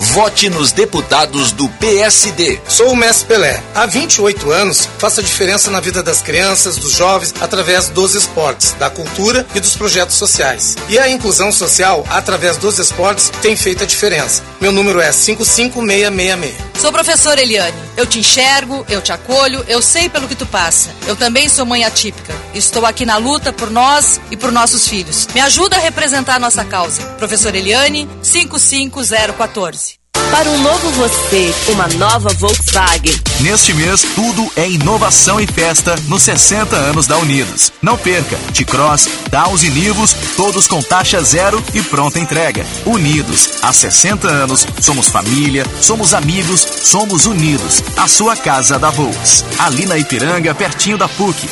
Vote 0.01 0.49
nos 0.49 0.71
deputados 0.71 1.51
do 1.51 1.69
PSD. 1.69 2.59
Sou 2.67 2.91
o 2.91 2.95
Mestre 2.95 3.27
Pelé. 3.27 3.61
Há 3.75 3.85
28 3.85 4.51
anos 4.51 4.89
faço 4.97 5.19
a 5.19 5.23
diferença 5.23 5.69
na 5.69 5.79
vida 5.79 6.01
das 6.01 6.23
crianças, 6.23 6.75
dos 6.75 6.93
jovens, 6.93 7.33
através 7.39 7.87
dos 7.87 8.15
esportes, 8.15 8.71
da 8.73 8.89
cultura 8.89 9.45
e 9.53 9.59
dos 9.59 9.75
projetos 9.75 10.15
sociais. 10.15 10.75
E 10.89 10.97
a 10.97 11.07
inclusão 11.07 11.51
social, 11.51 12.03
através 12.09 12.57
dos 12.57 12.79
esportes, 12.79 13.29
tem 13.43 13.55
feito 13.55 13.83
a 13.83 13.87
diferença. 13.87 14.41
Meu 14.59 14.71
número 14.71 14.99
é 14.99 15.11
55666. 15.11 16.71
Sou 16.81 16.91
professora 16.91 17.39
Eliane. 17.39 17.77
Eu 17.95 18.07
te 18.07 18.17
enxergo, 18.17 18.83
eu 18.89 19.01
te 19.01 19.11
acolho, 19.11 19.63
eu 19.67 19.83
sei 19.83 20.09
pelo 20.09 20.27
que 20.27 20.35
tu 20.35 20.47
passa. 20.47 20.89
Eu 21.05 21.15
também 21.15 21.47
sou 21.47 21.63
mãe 21.63 21.83
atípica. 21.83 22.33
Estou 22.55 22.87
aqui 22.87 23.05
na 23.05 23.17
luta 23.17 23.53
por 23.53 23.69
nós 23.69 24.19
e 24.31 24.35
por 24.35 24.51
nossos 24.51 24.87
filhos. 24.87 25.27
Me 25.35 25.41
ajuda 25.41 25.75
a 25.75 25.79
representar 25.79 26.37
a 26.37 26.39
nossa 26.39 26.65
causa. 26.65 27.03
Professora 27.19 27.55
Eliane, 27.55 28.09
55014. 28.23 29.90
Para 30.31 30.49
um 30.49 30.61
novo 30.61 30.89
você, 30.91 31.53
uma 31.67 31.87
nova 31.89 32.29
Volkswagen. 32.29 33.13
Neste 33.41 33.73
mês, 33.73 34.01
tudo 34.15 34.49
é 34.55 34.67
inovação 34.69 35.39
e 35.41 35.45
festa 35.45 35.95
nos 36.07 36.23
60 36.23 36.73
anos 36.75 37.05
da 37.05 37.17
Unidos. 37.17 37.71
Não 37.81 37.97
perca, 37.97 38.37
T-Cross, 38.53 39.09
Downs 39.29 39.63
e 39.63 39.69
Nivos, 39.69 40.15
todos 40.37 40.67
com 40.67 40.81
taxa 40.81 41.21
zero 41.21 41.61
e 41.73 41.81
pronta 41.81 42.17
entrega. 42.17 42.65
Unidos, 42.85 43.59
há 43.61 43.73
60 43.73 44.27
anos, 44.27 44.65
somos 44.79 45.09
família, 45.09 45.65
somos 45.81 46.13
amigos, 46.13 46.65
somos 46.83 47.25
unidos. 47.25 47.83
A 47.97 48.07
sua 48.07 48.35
casa 48.37 48.79
da 48.79 48.89
Volks. 48.89 49.43
Ali 49.59 49.85
na 49.85 49.97
Ipiranga, 49.97 50.55
pertinho 50.55 50.97
da 50.97 51.09
PUC. 51.09 51.47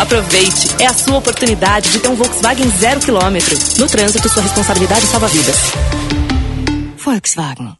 Aproveite, 0.00 0.70
é 0.78 0.86
a 0.86 0.94
sua 0.94 1.18
oportunidade 1.18 1.90
de 1.90 1.98
ter 1.98 2.08
um 2.08 2.16
Volkswagen 2.16 2.70
zero 2.78 3.00
quilômetro. 3.00 3.56
No 3.78 3.86
trânsito, 3.86 4.28
sua 4.28 4.42
responsabilidade 4.42 5.06
salva 5.06 5.28
vidas. 5.28 5.56
Volkswagen. 6.96 7.79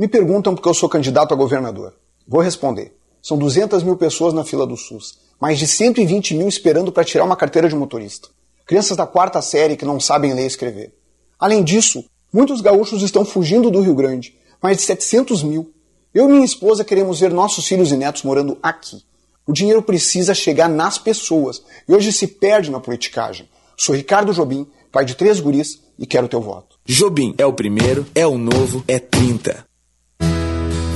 Me 0.00 0.08
perguntam 0.08 0.54
porque 0.54 0.66
eu 0.66 0.72
sou 0.72 0.88
candidato 0.88 1.34
a 1.34 1.36
governador. 1.36 1.92
Vou 2.26 2.40
responder. 2.40 2.96
São 3.22 3.36
200 3.36 3.82
mil 3.82 3.98
pessoas 3.98 4.32
na 4.32 4.42
fila 4.42 4.66
do 4.66 4.74
SUS, 4.74 5.18
mais 5.38 5.58
de 5.58 5.66
120 5.66 6.36
mil 6.36 6.48
esperando 6.48 6.90
para 6.90 7.04
tirar 7.04 7.22
uma 7.22 7.36
carteira 7.36 7.68
de 7.68 7.76
motorista. 7.76 8.30
Crianças 8.64 8.96
da 8.96 9.06
quarta 9.06 9.42
série 9.42 9.76
que 9.76 9.84
não 9.84 10.00
sabem 10.00 10.32
ler 10.32 10.44
e 10.44 10.46
escrever. 10.46 10.94
Além 11.38 11.62
disso, 11.62 12.02
muitos 12.32 12.62
gaúchos 12.62 13.02
estão 13.02 13.26
fugindo 13.26 13.70
do 13.70 13.82
Rio 13.82 13.94
Grande, 13.94 14.34
mais 14.62 14.78
de 14.78 14.84
700 14.84 15.42
mil. 15.42 15.70
Eu 16.14 16.30
e 16.30 16.32
minha 16.32 16.46
esposa 16.46 16.82
queremos 16.82 17.20
ver 17.20 17.30
nossos 17.30 17.66
filhos 17.66 17.92
e 17.92 17.96
netos 17.98 18.22
morando 18.22 18.56
aqui. 18.62 19.04
O 19.46 19.52
dinheiro 19.52 19.82
precisa 19.82 20.32
chegar 20.32 20.70
nas 20.70 20.96
pessoas 20.96 21.62
e 21.86 21.92
hoje 21.92 22.10
se 22.10 22.26
perde 22.26 22.70
na 22.70 22.80
politicagem. 22.80 23.50
Sou 23.76 23.94
Ricardo 23.94 24.32
Jobim, 24.32 24.66
pai 24.90 25.04
de 25.04 25.14
três 25.14 25.40
guris 25.40 25.78
e 25.98 26.06
quero 26.06 26.26
teu 26.26 26.40
voto. 26.40 26.78
Jobim 26.86 27.34
é 27.36 27.44
o 27.44 27.52
primeiro, 27.52 28.06
é 28.14 28.26
o 28.26 28.38
novo, 28.38 28.82
é 28.88 28.98
30. 28.98 29.68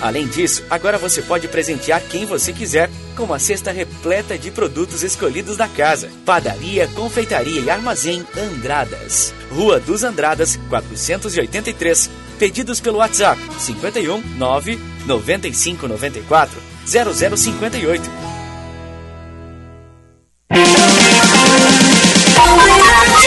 Além 0.00 0.26
disso, 0.26 0.64
agora 0.70 0.96
você 0.96 1.20
pode 1.22 1.48
presentear 1.48 2.00
quem 2.02 2.24
você 2.24 2.52
quiser 2.52 2.88
com 3.16 3.24
uma 3.24 3.38
cesta 3.38 3.72
repleta 3.72 4.38
de 4.38 4.50
produtos 4.50 5.02
escolhidos 5.02 5.56
da 5.56 5.66
casa. 5.66 6.08
Padaria, 6.24 6.86
Confeitaria 6.88 7.60
e 7.60 7.68
Armazém 7.68 8.24
Andradas. 8.36 9.34
Rua 9.50 9.80
dos 9.80 10.04
Andradas, 10.04 10.58
483. 10.68 12.10
Pedidos 12.38 12.78
pelo 12.78 12.98
WhatsApp 12.98 13.40
51 13.58 14.22
9 14.36 14.78
95 15.06 15.88
94 15.88 16.62
0058. 16.86 18.02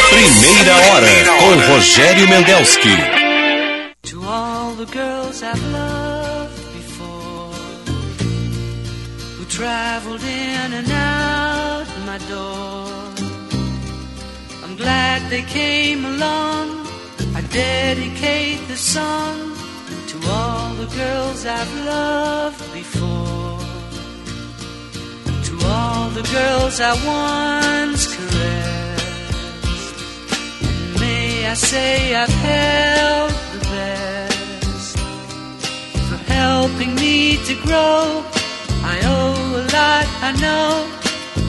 Primeira 0.10 0.76
hora 0.76 1.07
com 1.39 1.73
Rogério 1.73 2.27
Mendelski. 2.27 2.89
To 4.03 4.23
all 4.23 4.76
the 4.76 4.85
girls 4.85 5.43
I've 5.43 5.61
loved 5.72 6.00
traveled 9.51 10.23
in 10.23 10.73
and 10.79 10.89
out 10.91 11.85
my 12.05 12.17
door. 12.29 12.87
I'm 14.63 14.77
glad 14.77 15.29
they 15.29 15.41
came 15.41 16.05
along. 16.05 16.87
I 17.35 17.41
dedicate 17.51 18.65
this 18.69 18.79
song 18.79 19.53
to 20.07 20.17
all 20.29 20.73
the 20.75 20.89
girls 20.95 21.45
I've 21.45 21.73
loved 21.85 22.73
before. 22.73 23.59
To 25.47 25.53
all 25.65 26.09
the 26.11 26.25
girls 26.37 26.79
I 26.79 26.93
once 27.05 28.07
caressed. 28.15 29.95
And 30.63 30.99
may 31.01 31.45
I 31.45 31.55
say 31.55 32.15
I've 32.15 32.35
held 32.49 33.31
the 33.55 33.59
best 33.75 34.97
for 36.07 36.19
helping 36.31 36.95
me 36.95 37.35
to 37.47 37.55
grow. 37.65 38.40
I 38.83 38.99
owe 39.05 39.55
a 39.55 39.63
lot, 39.71 40.07
I 40.21 40.31
know, 40.41 40.87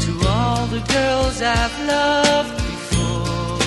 to 0.05 0.29
all 0.29 0.67
the 0.67 0.81
girls 0.93 1.41
I've 1.41 1.87
loved 1.87 2.57
before. 2.57 3.59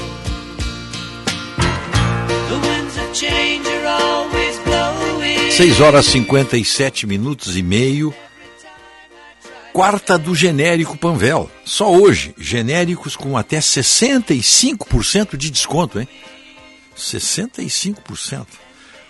The 2.49 2.59
winds 2.67 2.97
of 2.97 3.13
change 3.13 3.67
are 3.67 3.87
always 3.87 4.59
blowing. 4.59 5.51
6 5.51 5.79
horas 5.81 6.07
57 6.07 7.07
minutos 7.07 7.57
e 7.57 7.63
meio. 7.63 8.13
Quarta 9.73 10.17
do 10.17 10.33
genérico 10.33 10.97
Panvel. 10.97 11.49
Só 11.65 11.91
hoje, 11.91 12.33
genéricos 12.37 13.15
com 13.15 13.35
até 13.35 13.59
65% 13.59 15.35
de 15.35 15.49
desconto, 15.51 15.99
hein? 15.99 16.07
65%. 16.95 18.64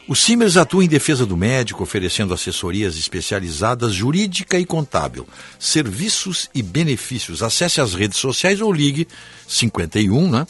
O 0.07 0.13
Simers 0.13 0.55
atua 0.55 0.85
em 0.85 0.87
defesa 0.87 1.25
do 1.25 1.35
médico, 1.35 1.81
oferecendo 1.81 2.31
assessorias 2.31 2.95
especializadas 2.95 3.91
jurídica 3.91 4.59
e 4.59 4.63
contábil, 4.63 5.27
serviços 5.57 6.47
e 6.53 6.61
benefícios. 6.61 7.41
Acesse 7.41 7.81
as 7.81 7.95
redes 7.95 8.19
sociais 8.19 8.61
ou 8.61 8.71
ligue 8.71 9.07
51, 9.47 10.29
né? 10.29 10.45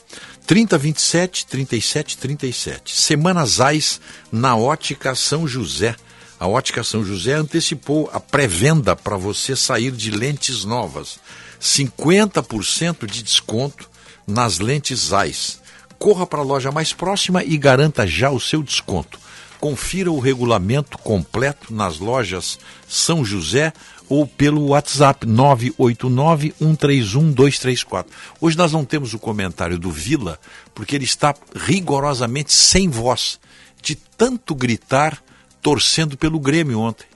3027 0.46 1.48
3737. 1.48 3.00
Semanas 3.00 3.62
AIS 3.62 4.02
na 4.30 4.58
Ótica 4.58 5.16
São 5.16 5.48
José. 5.48 5.96
A 6.38 6.48
Ótica 6.48 6.84
São 6.84 7.06
José 7.06 7.36
antecipou 7.36 8.10
a 8.12 8.20
pré-venda 8.20 8.94
para 8.94 9.16
você 9.16 9.56
sair 9.56 9.92
de 9.92 10.12
lentes 10.12 10.66
novas. 10.66 11.18
50% 11.62 13.06
de 13.06 13.24
desconto 13.24 13.90
nas 14.28 14.60
lentes 14.60 15.14
AIS. 15.14 15.62
Corra 15.98 16.28
para 16.28 16.40
a 16.40 16.44
loja 16.44 16.74
mais 16.74 16.92
próxima 16.92 17.42
e 17.42 17.58
garanta 17.58 18.06
já 18.06 18.30
o 18.30 18.40
seu 18.40 18.62
desconto. 18.62 19.24
Confira 19.66 20.12
o 20.12 20.20
regulamento 20.20 20.96
completo 21.00 21.74
nas 21.74 21.98
lojas 21.98 22.60
São 22.88 23.26
José 23.26 23.74
ou 24.08 24.28
pelo 24.28 24.68
WhatsApp 24.68 25.26
989-131-234. 25.26 28.06
Hoje 28.40 28.56
nós 28.56 28.72
não 28.72 28.86
temos 28.86 29.16
o 29.16 29.20
comentário 29.20 29.80
do 29.80 29.90
Vila, 29.90 30.40
porque 30.76 30.96
ele 30.96 31.06
está 31.06 31.34
rigorosamente 31.56 32.54
sem 32.54 32.90
voz, 32.90 33.40
de 33.82 33.96
tanto 33.96 34.54
gritar 34.54 35.20
torcendo 35.64 36.16
pelo 36.16 36.40
Grêmio 36.40 36.80
ontem. 36.80 37.08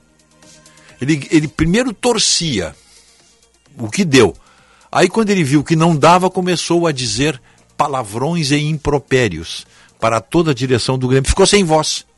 Ele, 1.00 1.28
ele 1.30 1.48
primeiro 1.48 1.94
torcia, 1.94 2.76
o 3.78 3.92
que 3.92 4.04
deu. 4.04 4.36
Aí, 4.92 5.08
quando 5.08 5.30
ele 5.30 5.44
viu 5.44 5.64
que 5.64 5.76
não 5.76 5.96
dava, 5.96 6.32
começou 6.32 6.88
a 6.88 6.92
dizer 6.92 7.40
palavrões 7.78 8.50
e 8.50 8.58
impropérios 8.58 9.68
para 10.00 10.20
toda 10.20 10.50
a 10.50 10.56
direção 10.56 10.98
do 10.98 11.08
Grêmio. 11.08 11.30
Ficou 11.30 11.46
sem 11.46 11.64
voz. 11.64 12.09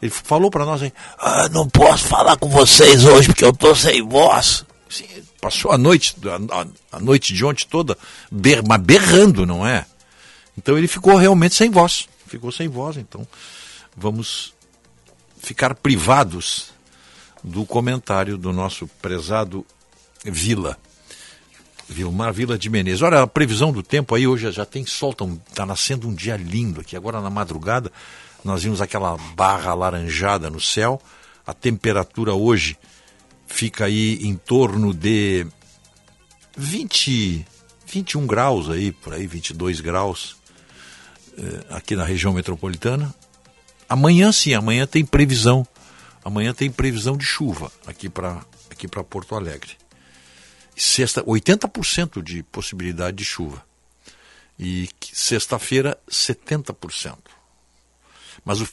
Ele 0.00 0.10
falou 0.10 0.50
para 0.50 0.64
nós, 0.64 0.82
hein, 0.82 0.92
ah, 1.18 1.48
não 1.48 1.68
posso 1.68 2.04
falar 2.04 2.36
com 2.36 2.48
vocês 2.48 3.04
hoje 3.04 3.28
porque 3.28 3.44
eu 3.44 3.50
estou 3.50 3.74
sem 3.74 4.02
voz. 4.02 4.64
Sim, 4.88 5.06
passou 5.40 5.72
a 5.72 5.78
noite, 5.78 6.14
a, 6.24 6.96
a, 6.96 7.00
noite 7.00 7.34
de 7.34 7.44
ontem 7.44 7.66
toda, 7.68 7.98
ber, 8.30 8.62
mas 8.66 8.80
berrando, 8.80 9.44
não 9.44 9.66
é? 9.66 9.84
Então 10.56 10.78
ele 10.78 10.88
ficou 10.88 11.16
realmente 11.16 11.54
sem 11.54 11.70
voz. 11.70 12.08
Ficou 12.26 12.52
sem 12.52 12.68
voz, 12.68 12.96
então 12.96 13.26
vamos 13.96 14.54
ficar 15.40 15.74
privados 15.74 16.70
do 17.42 17.64
comentário 17.64 18.36
do 18.36 18.52
nosso 18.52 18.86
prezado 19.00 19.66
Vila. 20.24 20.76
Vilmar 21.88 22.32
Vila 22.32 22.58
de 22.58 22.68
Menezes. 22.68 23.00
Olha, 23.02 23.22
a 23.22 23.26
previsão 23.26 23.72
do 23.72 23.82
tempo 23.82 24.14
aí 24.14 24.26
hoje 24.26 24.52
já 24.52 24.66
tem 24.66 24.84
sol, 24.84 25.16
está 25.48 25.64
nascendo 25.64 26.06
um 26.06 26.14
dia 26.14 26.36
lindo 26.36 26.82
aqui. 26.82 26.94
Agora 26.96 27.20
na 27.20 27.30
madrugada 27.30 27.90
nós 28.44 28.62
vimos 28.62 28.80
aquela 28.80 29.16
barra 29.34 29.70
alaranjada 29.70 30.48
no 30.50 30.60
céu. 30.60 31.00
A 31.46 31.52
temperatura 31.52 32.34
hoje 32.34 32.76
fica 33.46 33.86
aí 33.86 34.18
em 34.22 34.36
torno 34.36 34.92
de 34.94 35.46
20, 36.56 37.46
21 37.86 38.26
graus 38.26 38.68
aí, 38.70 38.92
por 38.92 39.14
aí, 39.14 39.26
22 39.26 39.80
graus 39.80 40.36
eh, 41.36 41.64
aqui 41.70 41.96
na 41.96 42.04
região 42.04 42.32
metropolitana. 42.32 43.14
Amanhã 43.88 44.30
sim, 44.32 44.54
amanhã 44.54 44.86
tem 44.86 45.04
previsão. 45.04 45.66
Amanhã 46.24 46.52
tem 46.52 46.70
previsão 46.70 47.16
de 47.16 47.24
chuva 47.24 47.72
aqui 47.86 48.08
para 48.08 48.44
aqui 48.70 48.86
para 48.86 49.02
Porto 49.02 49.34
Alegre. 49.34 49.72
Sexta, 50.76 51.22
80% 51.24 52.22
de 52.22 52.42
possibilidade 52.44 53.16
de 53.16 53.24
chuva. 53.24 53.64
E 54.58 54.88
sexta-feira, 55.12 55.98
70%. 56.08 57.16
Mas 58.48 58.60
o 58.62 58.68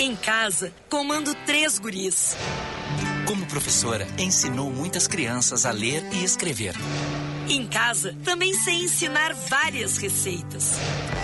Em 0.00 0.16
casa, 0.16 0.74
comando 0.90 1.32
três 1.46 1.78
guris. 1.78 2.36
Como 3.28 3.46
professora, 3.46 4.08
ensinou 4.18 4.72
muitas 4.72 5.06
crianças 5.06 5.64
a 5.64 5.70
ler 5.70 6.02
e 6.12 6.24
escrever. 6.24 6.74
Em 7.48 7.64
casa, 7.66 8.14
também 8.24 8.52
sei 8.54 8.82
ensinar 8.82 9.32
várias 9.32 9.98
receitas. 9.98 10.72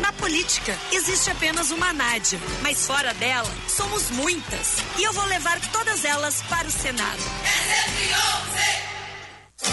Na 0.01 0.13
política, 0.13 0.79
existe 0.93 1.31
apenas 1.31 1.73
uma 1.73 1.93
Nádia, 1.93 2.39
mas 2.63 2.87
fora 2.87 3.13
dela, 3.15 3.51
somos 3.69 4.09
muitas. 4.11 4.77
E 4.99 5.03
eu 5.03 5.13
vou 5.13 5.25
levar 5.25 5.61
todas 5.73 6.05
elas 6.05 6.41
para 6.43 6.69
o 6.69 6.71
Senado. 6.71 7.23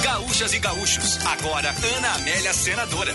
Gaúchas 0.02 0.54
e 0.54 0.60
gaúchos, 0.60 1.26
agora 1.26 1.70
Ana 1.98 2.14
Amélia 2.16 2.54
Senadora. 2.54 3.14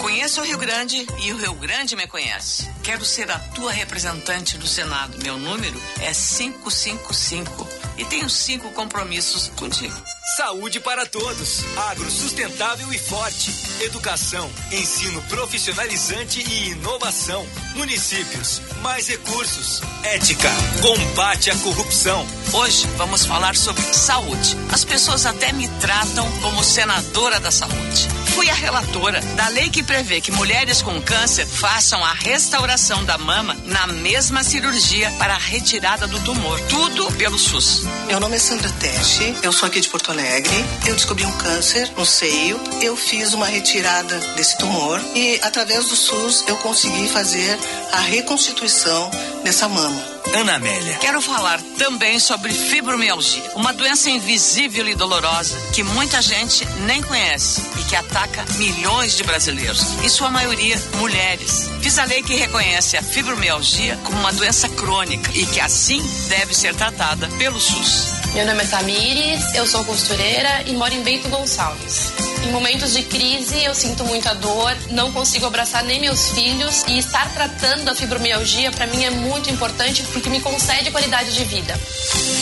Conheço 0.00 0.40
o 0.40 0.44
Rio 0.44 0.58
Grande 0.58 1.06
e 1.22 1.32
o 1.32 1.36
Rio 1.36 1.54
Grande 1.54 1.94
me 1.94 2.08
conhece. 2.08 2.68
Quero 2.82 3.04
ser 3.04 3.30
a 3.30 3.38
tua 3.38 3.70
representante 3.70 4.58
no 4.58 4.66
Senado. 4.66 5.16
Meu 5.22 5.38
número 5.38 5.80
é 6.00 6.12
555 6.12 7.81
e 7.96 8.04
tenho 8.04 8.28
cinco 8.28 8.70
compromissos 8.72 9.48
contigo. 9.56 9.94
Saúde 10.24 10.78
para 10.78 11.04
todos, 11.04 11.64
agro 11.76 12.08
sustentável 12.08 12.92
e 12.92 12.98
forte, 12.98 13.52
educação, 13.80 14.48
ensino 14.70 15.20
profissionalizante 15.22 16.40
e 16.40 16.70
inovação, 16.70 17.44
municípios, 17.74 18.62
mais 18.82 19.08
recursos, 19.08 19.82
ética, 20.04 20.48
combate 20.80 21.50
à 21.50 21.56
corrupção. 21.56 22.24
Hoje 22.52 22.86
vamos 22.96 23.26
falar 23.26 23.56
sobre 23.56 23.82
saúde. 23.82 24.56
As 24.70 24.84
pessoas 24.84 25.26
até 25.26 25.52
me 25.52 25.66
tratam 25.80 26.30
como 26.40 26.62
senadora 26.62 27.40
da 27.40 27.50
saúde. 27.50 28.08
Fui 28.32 28.48
a 28.48 28.54
relatora 28.54 29.20
da 29.36 29.48
lei 29.48 29.70
que 29.70 29.82
prevê 29.82 30.20
que 30.20 30.30
mulheres 30.30 30.82
com 30.82 31.02
câncer 31.02 31.46
façam 31.46 32.02
a 32.02 32.12
restauração 32.12 33.04
da 33.04 33.18
mama 33.18 33.56
na 33.66 33.88
mesma 33.88 34.44
cirurgia 34.44 35.10
para 35.18 35.34
a 35.34 35.38
retirada 35.38 36.06
do 36.06 36.20
tumor. 36.20 36.60
Tudo 36.68 37.10
pelo 37.12 37.38
SUS. 37.38 37.82
Meu 38.06 38.20
nome 38.20 38.36
é 38.36 38.38
Sandra 38.38 38.70
Teste, 38.78 39.34
eu 39.42 39.52
sou 39.52 39.66
aqui 39.66 39.80
de 39.80 39.88
Porto 39.88 40.11
Alegre. 40.12 40.64
Eu 40.86 40.94
descobri 40.94 41.24
um 41.24 41.32
câncer 41.38 41.90
no 41.96 42.04
seio, 42.04 42.60
eu 42.82 42.94
fiz 42.94 43.32
uma 43.32 43.46
retirada 43.46 44.18
desse 44.36 44.58
tumor 44.58 45.00
e 45.14 45.40
através 45.42 45.86
do 45.86 45.96
SUS 45.96 46.44
eu 46.46 46.56
consegui 46.58 47.08
fazer 47.08 47.58
a 47.92 48.00
reconstituição 48.00 49.10
dessa 49.42 49.68
mama. 49.68 50.12
Ana 50.34 50.54
Amélia. 50.54 50.96
Quero 50.98 51.20
falar 51.20 51.60
também 51.78 52.18
sobre 52.18 52.52
fibromialgia, 52.52 53.42
uma 53.54 53.72
doença 53.72 54.10
invisível 54.10 54.86
e 54.86 54.94
dolorosa 54.94 55.56
que 55.72 55.82
muita 55.82 56.20
gente 56.20 56.66
nem 56.86 57.02
conhece 57.02 57.62
e 57.80 57.84
que 57.84 57.96
ataca 57.96 58.44
milhões 58.56 59.16
de 59.16 59.24
brasileiros, 59.24 59.82
e 60.04 60.08
sua 60.08 60.30
maioria 60.30 60.80
mulheres. 60.96 61.70
Fiz 61.80 61.98
a 61.98 62.04
lei 62.04 62.22
que 62.22 62.34
reconhece 62.34 62.96
a 62.96 63.02
fibromialgia 63.02 63.98
como 64.04 64.18
uma 64.20 64.32
doença 64.32 64.68
crônica 64.68 65.30
e 65.34 65.46
que 65.46 65.60
assim 65.60 66.02
deve 66.28 66.54
ser 66.54 66.74
tratada 66.74 67.28
pelo 67.38 67.60
SUS. 67.60 68.21
Meu 68.34 68.46
nome 68.46 68.62
é 68.62 68.66
Tamires, 68.66 69.54
eu 69.54 69.66
sou 69.66 69.84
costureira 69.84 70.62
e 70.66 70.72
moro 70.72 70.94
em 70.94 71.02
Bento 71.02 71.28
Gonçalves. 71.28 72.14
Em 72.46 72.50
momentos 72.50 72.94
de 72.94 73.02
crise, 73.02 73.62
eu 73.62 73.74
sinto 73.74 74.04
muita 74.04 74.34
dor, 74.34 74.74
não 74.90 75.12
consigo 75.12 75.44
abraçar 75.44 75.84
nem 75.84 76.00
meus 76.00 76.30
filhos 76.30 76.82
e 76.88 76.98
estar 76.98 77.30
tratando 77.34 77.90
a 77.90 77.94
fibromialgia 77.94 78.72
para 78.72 78.86
mim 78.86 79.04
é 79.04 79.10
muito 79.10 79.50
importante 79.50 80.02
porque 80.14 80.30
me 80.30 80.40
concede 80.40 80.90
qualidade 80.90 81.34
de 81.34 81.44
vida. 81.44 81.78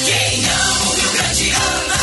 Quem 0.07 0.45
ama 0.49 0.91
o 0.91 0.95
Rio 0.95 1.11
Grande 1.11 1.51
ama! 1.51 2.01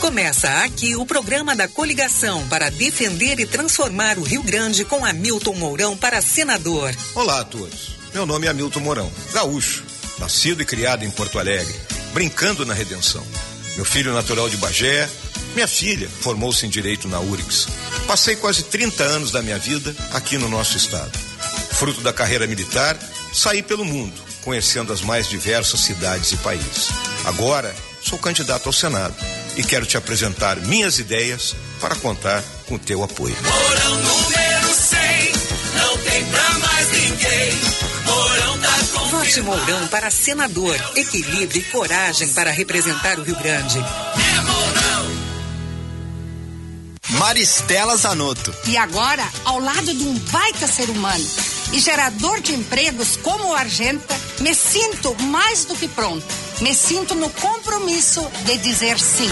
Começa 0.00 0.48
aqui 0.64 0.96
o 0.96 1.06
programa 1.06 1.54
da 1.54 1.68
coligação 1.68 2.46
para 2.48 2.68
defender 2.68 3.38
e 3.38 3.46
transformar 3.46 4.18
o 4.18 4.24
Rio 4.24 4.42
Grande 4.42 4.84
com 4.84 5.04
Hamilton 5.04 5.54
Mourão 5.54 5.96
para 5.96 6.20
senador. 6.20 6.92
Olá 7.14 7.40
a 7.40 7.44
todos. 7.44 7.96
Meu 8.12 8.26
nome 8.26 8.48
é 8.48 8.50
Hamilton 8.50 8.80
Mourão, 8.80 9.12
gaúcho, 9.32 9.84
nascido 10.18 10.62
e 10.62 10.64
criado 10.64 11.04
em 11.04 11.10
Porto 11.10 11.38
Alegre, 11.38 11.74
brincando 12.12 12.66
na 12.66 12.74
redenção. 12.74 13.24
Meu 13.76 13.84
filho 13.84 14.12
natural 14.12 14.48
de 14.48 14.56
Bagé, 14.56 15.08
minha 15.54 15.68
filha 15.68 16.08
formou-se 16.08 16.66
em 16.66 16.68
direito 16.68 17.06
na 17.06 17.20
URGS. 17.20 17.68
Passei 18.08 18.34
quase 18.34 18.64
30 18.64 19.04
anos 19.04 19.30
da 19.30 19.42
minha 19.42 19.58
vida 19.58 19.94
aqui 20.12 20.36
no 20.38 20.48
nosso 20.48 20.76
estado. 20.76 21.16
Fruto 21.70 22.00
da 22.00 22.12
carreira 22.12 22.46
militar, 22.46 22.98
saí 23.36 23.62
pelo 23.62 23.84
mundo, 23.84 24.14
conhecendo 24.42 24.92
as 24.92 25.02
mais 25.02 25.28
diversas 25.28 25.80
cidades 25.80 26.32
e 26.32 26.36
países. 26.38 26.88
Agora, 27.24 27.74
sou 28.02 28.18
candidato 28.18 28.66
ao 28.66 28.72
Senado 28.72 29.14
e 29.56 29.62
quero 29.62 29.84
te 29.84 29.96
apresentar 29.96 30.56
minhas 30.56 30.98
ideias 30.98 31.54
para 31.80 31.94
contar 31.96 32.42
com 32.66 32.78
teu 32.78 33.02
apoio. 33.02 33.36
Mourão 33.42 33.94
número 33.96 34.74
100, 34.74 34.98
não 35.74 35.98
tem 35.98 36.24
pra 36.26 36.50
mais 36.58 36.92
ninguém. 36.92 37.52
Mourão 38.06 38.58
tá 38.58 38.78
com 38.94 39.06
Vote 39.08 39.40
Mourão 39.42 39.88
para 39.88 40.10
senador. 40.10 40.76
Equilíbrio 40.96 41.60
e 41.60 41.64
coragem 41.64 42.28
para 42.28 42.50
representar 42.50 43.18
o 43.18 43.22
Rio 43.22 43.36
Grande. 43.36 43.78
Maristela 47.18 47.96
Zanotto. 47.96 48.54
E 48.66 48.76
agora, 48.76 49.26
ao 49.44 49.58
lado 49.58 49.94
de 49.94 50.04
um 50.04 50.18
baita 50.30 50.66
ser 50.66 50.90
humano 50.90 51.24
e 51.72 51.80
gerador 51.80 52.40
de 52.40 52.54
empregos 52.54 53.16
como 53.16 53.48
o 53.48 53.54
Argenta, 53.54 54.14
me 54.40 54.54
sinto 54.54 55.14
mais 55.22 55.64
do 55.64 55.74
que 55.74 55.88
pronto. 55.88 56.26
Me 56.62 56.74
sinto 56.74 57.14
no 57.14 57.28
compromisso 57.28 58.26
de 58.46 58.56
dizer 58.56 58.98
sim. 58.98 59.28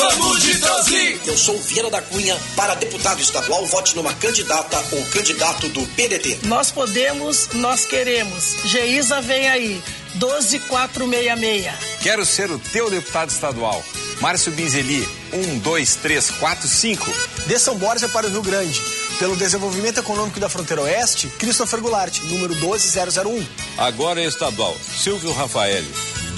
Vamos 0.00 0.42
de 0.42 0.58
Transi! 0.58 1.20
Eu 1.26 1.36
sou 1.36 1.58
Viana 1.58 1.90
da 1.90 2.00
Cunha. 2.00 2.34
Para 2.56 2.74
deputado 2.74 3.20
estadual, 3.20 3.66
vote 3.66 3.94
numa 3.94 4.14
candidata 4.14 4.82
ou 4.92 5.04
candidato 5.10 5.68
do 5.68 5.86
PDT. 5.88 6.38
Nós 6.44 6.70
podemos, 6.70 7.48
nós 7.52 7.84
queremos. 7.84 8.56
Geisa 8.64 9.20
vem 9.20 9.46
aí. 9.50 9.82
12466. 10.14 11.74
Quero 12.02 12.24
ser 12.24 12.50
o 12.50 12.58
teu 12.58 12.88
deputado 12.88 13.28
estadual. 13.28 13.84
Márcio 14.22 14.50
Binzeli, 14.52 15.06
1, 15.34 15.58
2, 15.58 15.94
3, 15.96 16.30
4, 16.30 16.66
5. 16.66 17.14
De 17.46 17.58
São 17.58 17.76
Borja 17.76 18.08
para 18.08 18.26
o 18.26 18.30
Rio 18.30 18.42
Grande. 18.42 18.80
Pelo 19.18 19.36
desenvolvimento 19.36 20.00
econômico 20.00 20.40
da 20.40 20.48
fronteira 20.48 20.80
oeste, 20.80 21.28
Christopher 21.38 21.78
Goulart, 21.78 22.20
número 22.22 22.54
12001. 22.54 23.46
Agora 23.76 24.22
é 24.22 24.24
estadual. 24.24 24.74
Silvio 24.96 25.30
Rafael, 25.32 25.84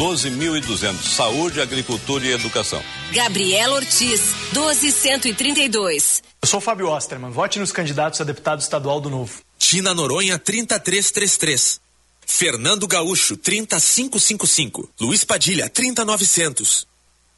12.200. 0.03 1.01
Saúde, 1.01 1.61
agricultura 1.61 2.27
e 2.27 2.33
educação. 2.33 2.83
Gabriela 3.13 3.77
Ortiz, 3.77 4.21
12132. 4.53 6.25
Eu 6.43 6.49
sou 6.49 6.61
Fábio 6.61 6.89
Osterman. 6.89 7.31
Vote 7.31 7.61
nos 7.61 7.71
candidatos 7.71 8.21
a 8.21 8.25
deputado 8.25 8.61
estadual 8.61 9.01
do 9.01 9.09
Novo. 9.09 9.41
Tina 9.57 9.95
Noronha, 9.95 10.41
30333. 10.41 11.81
Fernando 12.27 12.89
Gaúcho, 12.89 13.37
30555. 13.37 14.91
Luiz 15.01 15.23
Padilha, 15.23 15.69
30900. 15.69 16.85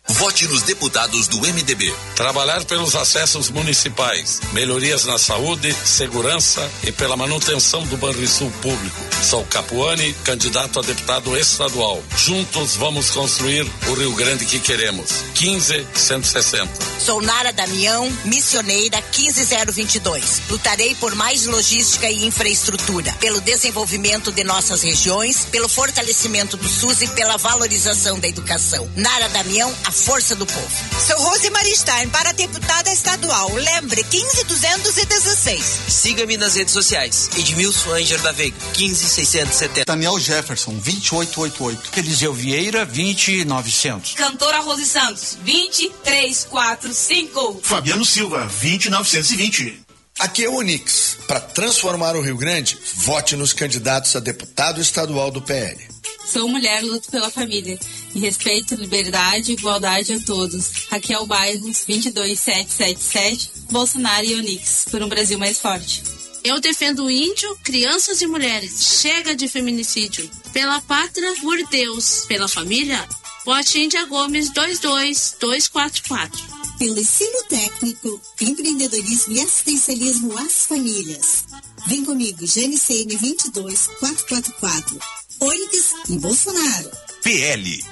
Vote 0.07 0.47
nos 0.49 0.63
deputados 0.63 1.29
do 1.29 1.39
MDB. 1.41 1.91
Trabalhar 2.15 2.63
pelos 2.67 2.95
acessos 2.95 3.49
municipais, 3.49 4.39
melhorias 4.53 5.07
na 5.07 5.17
saúde, 5.17 5.75
segurança 5.83 6.71
e 6.83 6.93
pela 6.93 7.17
manutenção 7.17 7.83
do 7.87 7.97
Banrisul 7.97 8.51
público. 8.61 9.01
Sou 9.23 9.43
Capuani, 9.47 10.13
candidato 10.23 10.79
a 10.79 10.83
deputado 10.83 11.35
estadual. 11.39 12.03
Juntos 12.19 12.77
vamos 12.77 13.11
construir 13.13 13.67
o 13.89 13.95
Rio 13.95 14.15
Grande 14.15 14.45
que 14.45 14.61
queremos. 14.61 15.25
15160. 15.35 16.71
Sou 17.01 17.23
Nara 17.23 17.51
Damião, 17.51 18.07
missioneira 18.27 19.01
15022. 19.11 20.43
Lutarei 20.51 20.95
por 20.97 21.15
mais 21.15 21.47
logística 21.47 22.11
e 22.11 22.27
infraestrutura, 22.27 23.11
pelo 23.15 23.41
desenvolvimento 23.41 24.31
de 24.31 24.45
nossas 24.45 24.83
regiões, 24.83 25.47
pelo 25.47 25.69
fortalecimento 25.69 26.59
do 26.59 26.69
SUS 26.69 27.01
e 27.01 27.09
pela 27.09 27.39
valorização 27.39 28.21
da 28.21 28.29
educação. 28.29 28.87
Nara 28.95 29.31
Damião, 29.31 29.75
a 29.85 29.94
força 29.95 30.35
do 30.35 30.45
povo. 30.45 30.69
Sou 31.07 31.17
Rosemarie 31.19 31.77
Stein 31.77 32.09
para 32.09 32.33
deputada 32.33 32.93
estadual. 32.93 33.53
Lembre, 33.55 34.03
15216. 34.05 35.65
Siga-me 35.89 36.37
nas 36.37 36.57
redes 36.57 36.75
sociais. 36.75 37.31
Edmilson 37.37 37.93
Anger 37.93 38.21
da 38.21 38.33
Veiga, 38.33 38.57
15670. 38.75 39.85
Daniel 39.85 40.19
Jefferson, 40.19 40.73
2888. 40.73 41.99
Eliseu 41.99 42.35
Vieira, 42.35 42.85
20900. 42.85 44.15
Cantora 44.15 44.61
Rose 44.61 44.87
Santos, 44.87 45.39
20345. 45.45 47.61
Fabiano 47.63 48.05
Silva, 48.05 48.47
20920. 48.47 49.81
Aqui 50.19 50.45
é 50.45 50.49
o 50.49 50.57
Onix. 50.57 51.17
Para 51.27 51.41
transformar 51.41 52.17
o 52.17 52.21
Rio 52.21 52.37
Grande, 52.37 52.79
vote 52.97 53.37
nos 53.37 53.53
candidatos 53.53 54.15
a 54.15 54.21
deputado 54.21 54.81
estadual 54.81 55.31
do 55.31 55.43
PL. 55.43 55.94
Sou 56.25 56.49
mulher, 56.49 56.83
luto 56.83 57.11
pela 57.11 57.31
família. 57.31 57.79
E 58.15 58.19
respeito, 58.19 58.75
liberdade 58.75 59.53
e 59.53 59.55
igualdade 59.55 60.13
a 60.13 60.21
todos. 60.21 60.87
Raquel 60.91 61.27
Bairros, 61.27 61.85
22777, 61.87 63.51
Bolsonaro 63.71 64.25
e 64.25 64.35
Onix, 64.35 64.87
por 64.91 65.03
um 65.03 65.09
Brasil 65.09 65.39
mais 65.39 65.61
forte. 65.61 66.03
Eu 66.45 66.61
defendo 66.61 67.05
o 67.05 67.11
índio, 67.11 67.57
crianças 67.65 68.21
e 68.21 68.27
mulheres. 68.27 69.01
Chega 69.01 69.35
de 69.35 69.49
feminicídio. 69.49 70.31
Pela 70.53 70.79
pátria, 70.83 71.35
por 71.41 71.57
Deus. 71.69 72.27
Pela 72.29 72.47
família, 72.47 73.03
vote 73.47 73.81
Índia 73.81 74.05
Gomes 74.05 74.51
22244. 74.51 76.45
Pelo 76.79 77.01
ensino 77.01 77.45
técnico, 77.49 78.21
empreendedorismo 78.41 79.33
e 79.33 79.41
assistencialismo 79.41 80.37
às 80.37 80.67
famílias. 80.67 81.45
Vem 81.87 82.05
comigo, 82.05 82.45
GNCN 82.45 83.17
22444. 83.17 84.99
Onix 85.41 85.95
e 86.09 86.19
Bolsonaro. 86.19 86.91
PL. 87.23 87.85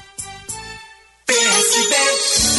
PSB. 1.26 1.94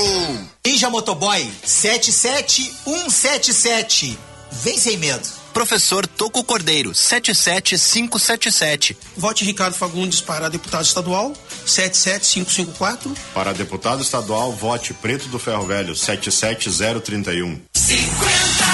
Ninja 0.65 0.89
Motoboy 0.89 1.47
77177. 1.63 4.17
Vem 4.63 4.79
sem 4.79 4.97
medo. 4.97 5.38
Professor 5.53 6.05
Toco 6.07 6.43
Cordeiro, 6.43 6.93
77577. 6.93 8.97
Vote 9.17 9.45
Ricardo 9.45 9.75
Fagundes 9.75 10.21
para 10.21 10.49
deputado 10.49 10.83
estadual, 10.83 11.33
77554. 11.65 13.13
Para 13.33 13.53
deputado 13.53 14.01
estadual, 14.01 14.51
vote 14.51 14.93
Preto 14.93 15.29
do 15.29 15.39
Ferro 15.39 15.65
Velho, 15.65 15.95
77031. 15.95 17.61
50 17.73 18.69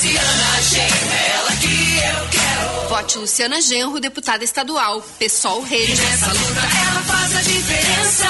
Luciana 0.00 0.62
Genro, 0.62 1.12
ela 1.34 1.52
que 1.56 1.98
eu 1.98 2.28
quero. 2.30 2.88
Vote 2.88 3.18
Luciana 3.18 3.60
Genro, 3.60 4.00
deputada 4.00 4.42
estadual, 4.42 5.02
PSOL 5.18 5.60
Rede. 5.62 5.92
E 5.92 5.96
nessa 5.96 6.32
luta 6.32 6.60
ela 6.60 7.02
faz 7.02 7.36
a 7.36 7.42
diferença. 7.42 8.26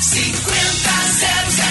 50 0.00 1.69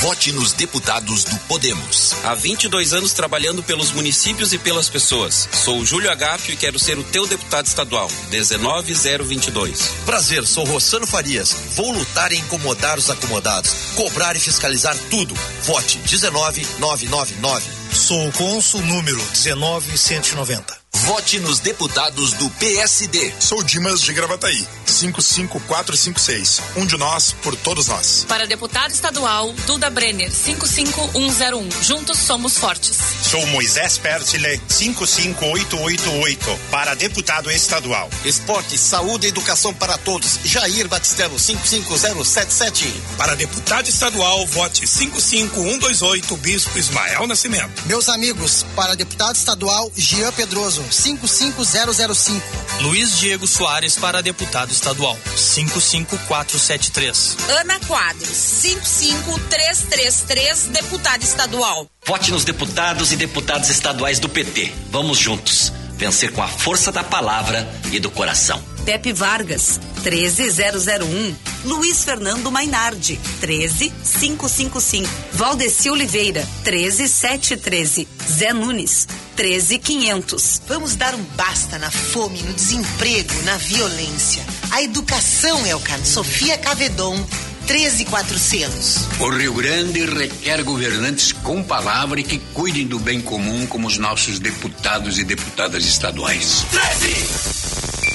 Vote 0.00 0.30
nos 0.32 0.52
deputados 0.52 1.24
do 1.24 1.36
Podemos. 1.40 2.14
Há 2.22 2.34
22 2.34 2.92
anos 2.92 3.12
trabalhando 3.14 3.62
pelos 3.62 3.92
municípios 3.92 4.52
e 4.52 4.58
pelas 4.58 4.88
pessoas. 4.88 5.48
Sou 5.52 5.84
Júlio 5.84 6.10
Agapio 6.10 6.52
e 6.52 6.56
quero 6.56 6.78
ser 6.78 6.98
o 6.98 7.04
teu 7.04 7.26
deputado 7.26 7.66
estadual. 7.66 8.10
19022. 8.30 9.94
Prazer, 10.04 10.46
sou 10.46 10.64
Rossano 10.64 11.06
Farias. 11.06 11.56
Vou 11.74 11.92
lutar 11.92 12.30
e 12.30 12.36
incomodar 12.36 12.98
os 12.98 13.08
acomodados, 13.08 13.72
cobrar 13.94 14.36
e 14.36 14.40
fiscalizar 14.40 14.96
tudo. 15.10 15.34
Vote 15.62 15.98
19999. 16.04 17.64
Sou 17.92 18.28
o 18.28 18.32
cônsul 18.32 18.82
número 18.82 19.20
19190. 19.32 20.85
Vote 21.04 21.38
nos 21.40 21.60
deputados 21.60 22.32
do 22.32 22.48
PSD. 22.50 23.34
Sou 23.38 23.62
Dimas 23.62 24.00
de 24.00 24.14
Gravataí, 24.14 24.66
55456. 24.86 26.62
Um 26.76 26.86
de 26.86 26.96
nós 26.96 27.34
por 27.42 27.54
todos 27.54 27.86
nós. 27.88 28.24
Para 28.26 28.46
deputado 28.46 28.90
estadual, 28.92 29.52
Duda 29.66 29.90
Brenner, 29.90 30.32
55101. 30.32 31.68
Juntos 31.82 32.18
somos 32.18 32.56
fortes. 32.56 32.96
Sou 33.22 33.44
Moisés 33.48 33.98
Pertile, 33.98 34.58
55888. 34.68 36.58
Para 36.70 36.94
deputado 36.94 37.50
estadual. 37.50 38.08
Esporte, 38.24 38.78
saúde 38.78 39.26
e 39.26 39.28
educação 39.28 39.74
para 39.74 39.98
todos. 39.98 40.38
Jair 40.44 40.88
Batistelo, 40.88 41.38
55077. 41.38 42.90
Para 43.18 43.36
deputado 43.36 43.86
estadual, 43.88 44.46
vote 44.46 44.86
55128, 44.86 46.36
Bispo 46.38 46.78
Ismael 46.78 47.26
Nascimento. 47.26 47.82
Meus 47.84 48.08
amigos, 48.08 48.64
para 48.74 48.94
deputado 48.96 49.36
estadual, 49.36 49.92
Jean 49.94 50.32
Pedroso. 50.32 50.85
55005. 50.92 52.42
Luiz 52.82 53.18
Diego 53.18 53.46
Soares 53.46 53.96
para 53.96 54.22
deputado 54.22 54.70
estadual. 54.70 55.18
55473. 55.36 57.36
Ana 57.60 57.80
Quadros. 57.80 58.60
55333, 58.62 60.66
deputada 60.68 61.24
estadual. 61.24 61.88
Vote 62.06 62.30
nos 62.30 62.44
deputados 62.44 63.12
e 63.12 63.16
deputadas 63.16 63.70
estaduais 63.70 64.18
do 64.18 64.28
PT. 64.28 64.72
Vamos 64.90 65.18
juntos. 65.18 65.72
Vencer 65.96 66.32
com 66.32 66.42
a 66.42 66.48
força 66.48 66.92
da 66.92 67.02
palavra 67.02 67.66
e 67.90 67.98
do 67.98 68.10
coração. 68.10 68.62
Pepe 68.86 69.12
Vargas, 69.12 69.80
13001. 70.04 71.34
Luiz 71.64 72.04
Fernando 72.04 72.52
Mainardi, 72.52 73.18
13555. 73.40 75.08
Valdeci 75.32 75.90
Oliveira, 75.90 76.48
13713. 76.62 78.06
Zé 78.30 78.52
Nunes, 78.52 79.08
13500. 79.34 80.62
Vamos 80.68 80.94
dar 80.94 81.16
um 81.16 81.22
basta 81.34 81.80
na 81.80 81.90
fome, 81.90 82.40
no 82.44 82.54
desemprego, 82.54 83.34
na 83.42 83.56
violência. 83.56 84.46
A 84.70 84.80
educação 84.80 85.66
é 85.66 85.74
o 85.74 85.80
caminho. 85.80 86.06
Sofia 86.06 86.56
Cavedon, 86.56 87.26
13400. 87.66 89.08
O 89.18 89.28
Rio 89.30 89.54
Grande 89.54 90.06
requer 90.06 90.62
governantes 90.62 91.32
com 91.32 91.60
palavra 91.60 92.20
e 92.20 92.22
que 92.22 92.38
cuidem 92.54 92.86
do 92.86 93.00
bem 93.00 93.20
comum 93.20 93.66
como 93.66 93.88
os 93.88 93.98
nossos 93.98 94.38
deputados 94.38 95.18
e 95.18 95.24
deputadas 95.24 95.84
estaduais. 95.84 96.64
13. 96.70 98.05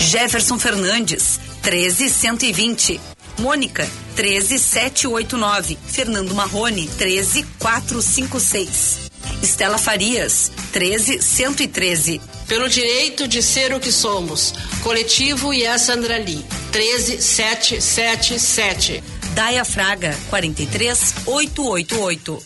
Jefferson 0.00 0.58
Fernandes, 0.58 1.38
13120. 1.62 3.00
Mônica, 3.38 3.88
13789. 4.16 5.78
Fernando 5.86 6.34
Marrone, 6.34 6.88
13456. 6.98 9.10
Estela 9.42 9.78
Farias, 9.78 10.50
13113. 10.72 12.20
Pelo 12.48 12.68
direito 12.68 13.28
de 13.28 13.40
ser 13.42 13.72
o 13.74 13.80
que 13.80 13.92
somos. 13.92 14.54
Coletivo 14.82 15.52
Yes 15.52 15.90
Andrali, 15.90 16.42
13777. 16.72 19.04
Daia 19.34 19.64
Fraga, 19.64 20.16
43888. 20.30 22.42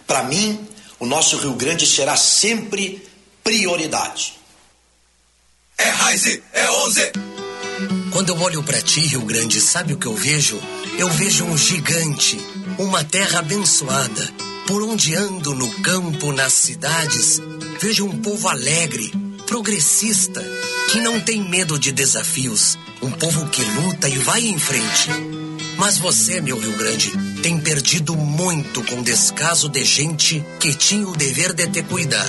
Para 0.04 0.24
mim, 0.24 0.66
o 0.98 1.06
nosso 1.06 1.36
Rio 1.36 1.52
Grande 1.52 1.86
será 1.86 2.16
sempre 2.16 3.08
prioridade. 3.44 4.34
É 5.78 5.88
Raize, 5.90 6.42
é 6.52 6.68
11. 6.70 7.12
Quando 8.10 8.30
eu 8.30 8.40
olho 8.40 8.64
para 8.64 8.82
ti, 8.82 9.00
Rio 9.02 9.22
Grande, 9.22 9.60
sabe 9.60 9.92
o 9.92 9.96
que 9.96 10.06
eu 10.06 10.16
vejo? 10.16 10.60
Eu 10.98 11.08
vejo 11.08 11.44
um 11.44 11.56
gigante, 11.56 12.36
uma 12.80 13.04
terra 13.04 13.38
abençoada. 13.38 14.28
Por 14.66 14.82
onde 14.82 15.14
ando 15.14 15.54
no 15.54 15.70
campo, 15.82 16.32
nas 16.32 16.52
cidades, 16.52 17.40
vejo 17.80 18.06
um 18.06 18.20
povo 18.20 18.48
alegre, 18.48 19.12
progressista, 19.42 20.42
que 20.90 21.00
não 21.00 21.20
tem 21.20 21.48
medo 21.48 21.78
de 21.78 21.92
desafios, 21.92 22.78
um 23.00 23.10
povo 23.10 23.48
que 23.48 23.62
luta 23.62 24.08
e 24.08 24.18
vai 24.18 24.46
em 24.46 24.58
frente. 24.58 25.10
Mas 25.76 25.98
você, 25.98 26.40
meu 26.40 26.58
Rio 26.58 26.76
Grande, 26.76 27.10
tem 27.42 27.58
perdido 27.58 28.16
muito 28.16 28.82
com 28.84 29.02
descaso 29.02 29.68
de 29.68 29.84
gente 29.84 30.44
que 30.60 30.74
tinha 30.74 31.06
o 31.06 31.16
dever 31.16 31.52
de 31.52 31.66
te 31.66 31.82
cuidar. 31.82 32.28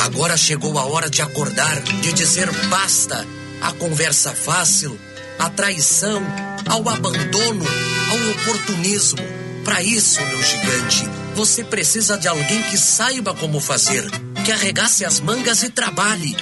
Agora 0.00 0.36
chegou 0.36 0.78
a 0.78 0.84
hora 0.84 1.08
de 1.08 1.22
acordar, 1.22 1.80
de 1.80 2.12
dizer 2.12 2.50
basta 2.68 3.26
à 3.60 3.72
conversa 3.72 4.32
fácil, 4.34 4.98
à 5.38 5.48
traição, 5.48 6.22
ao 6.68 6.88
abandono, 6.88 7.64
ao 8.10 8.30
oportunismo. 8.30 9.20
Para 9.64 9.82
isso, 9.82 10.20
meu 10.26 10.42
gigante, 10.42 11.08
você 11.36 11.62
precisa 11.62 12.18
de 12.18 12.26
alguém 12.26 12.62
que 12.64 12.76
saiba 12.76 13.32
como 13.32 13.60
fazer, 13.60 14.04
que 14.44 14.50
arregace 14.50 15.04
as 15.04 15.20
mangas 15.20 15.62
e 15.62 15.70
trabalhe, 15.70 16.34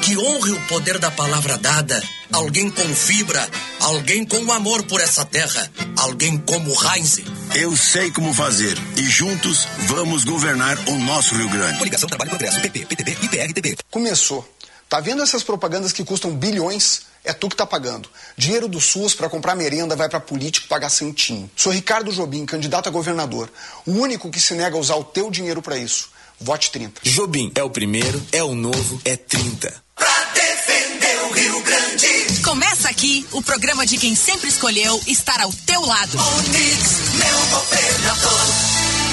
que 0.00 0.16
honre 0.16 0.52
o 0.52 0.66
poder 0.68 0.96
da 0.98 1.10
palavra 1.10 1.58
dada, 1.58 2.00
alguém 2.32 2.70
com 2.70 2.94
fibra, 2.94 3.48
alguém 3.80 4.24
com 4.24 4.52
amor 4.52 4.84
por 4.84 5.00
essa 5.00 5.24
terra, 5.24 5.68
alguém 5.96 6.38
como 6.38 6.72
Heinz. 6.84 7.18
Eu 7.56 7.76
sei 7.76 8.12
como 8.12 8.32
fazer 8.32 8.78
e 8.96 9.02
juntos 9.02 9.66
vamos 9.88 10.22
governar 10.22 10.78
o 10.88 10.98
nosso 11.00 11.34
Rio 11.34 11.48
Grande. 11.48 11.78
Coligação 11.78 12.08
Trabalho 12.08 12.28
e 12.28 12.30
Progresso, 12.30 12.60
PP, 12.60 12.86
PTB 12.86 13.16
e 13.22 13.28
PRTB. 13.28 13.76
Começou. 13.90 14.48
Tá 14.88 15.00
vendo 15.00 15.22
essas 15.22 15.42
propagandas 15.42 15.92
que 15.92 16.04
custam 16.04 16.30
bilhões? 16.30 17.02
É 17.24 17.32
tu 17.32 17.48
que 17.48 17.56
tá 17.56 17.66
pagando. 17.66 18.08
Dinheiro 18.36 18.68
do 18.68 18.80
SUS 18.80 19.16
para 19.16 19.28
comprar 19.28 19.56
merenda 19.56 19.96
vai 19.96 20.08
para 20.08 20.20
político 20.20 20.68
pagar 20.68 20.90
santinho. 20.90 21.50
Sou 21.56 21.72
Ricardo 21.72 22.12
Jobim, 22.12 22.46
candidato 22.46 22.88
a 22.88 22.92
governador. 22.92 23.50
O 23.84 23.90
único 23.90 24.30
que 24.30 24.38
se 24.38 24.54
nega 24.54 24.76
a 24.76 24.80
usar 24.80 24.94
o 24.94 25.04
teu 25.04 25.28
dinheiro 25.28 25.60
para 25.60 25.76
isso. 25.76 26.16
Vote 26.40 26.70
30. 26.70 27.00
Jobim 27.04 27.50
é 27.54 27.62
o 27.62 27.70
primeiro, 27.70 28.22
é 28.32 28.42
o 28.42 28.54
novo, 28.54 29.00
é 29.04 29.16
30. 29.16 29.74
Pra 29.94 30.24
defender 30.34 31.18
o 31.24 31.32
Rio 31.32 31.60
Grande. 31.62 32.42
Começa 32.44 32.88
aqui 32.88 33.26
o 33.32 33.42
programa 33.42 33.84
de 33.84 33.98
quem 33.98 34.14
sempre 34.14 34.48
escolheu 34.48 35.00
estar 35.06 35.40
ao 35.40 35.52
teu 35.66 35.80
lado. 35.84 36.16
Onix, 36.16 36.98
meu 37.14 37.58
governador. 37.58 38.37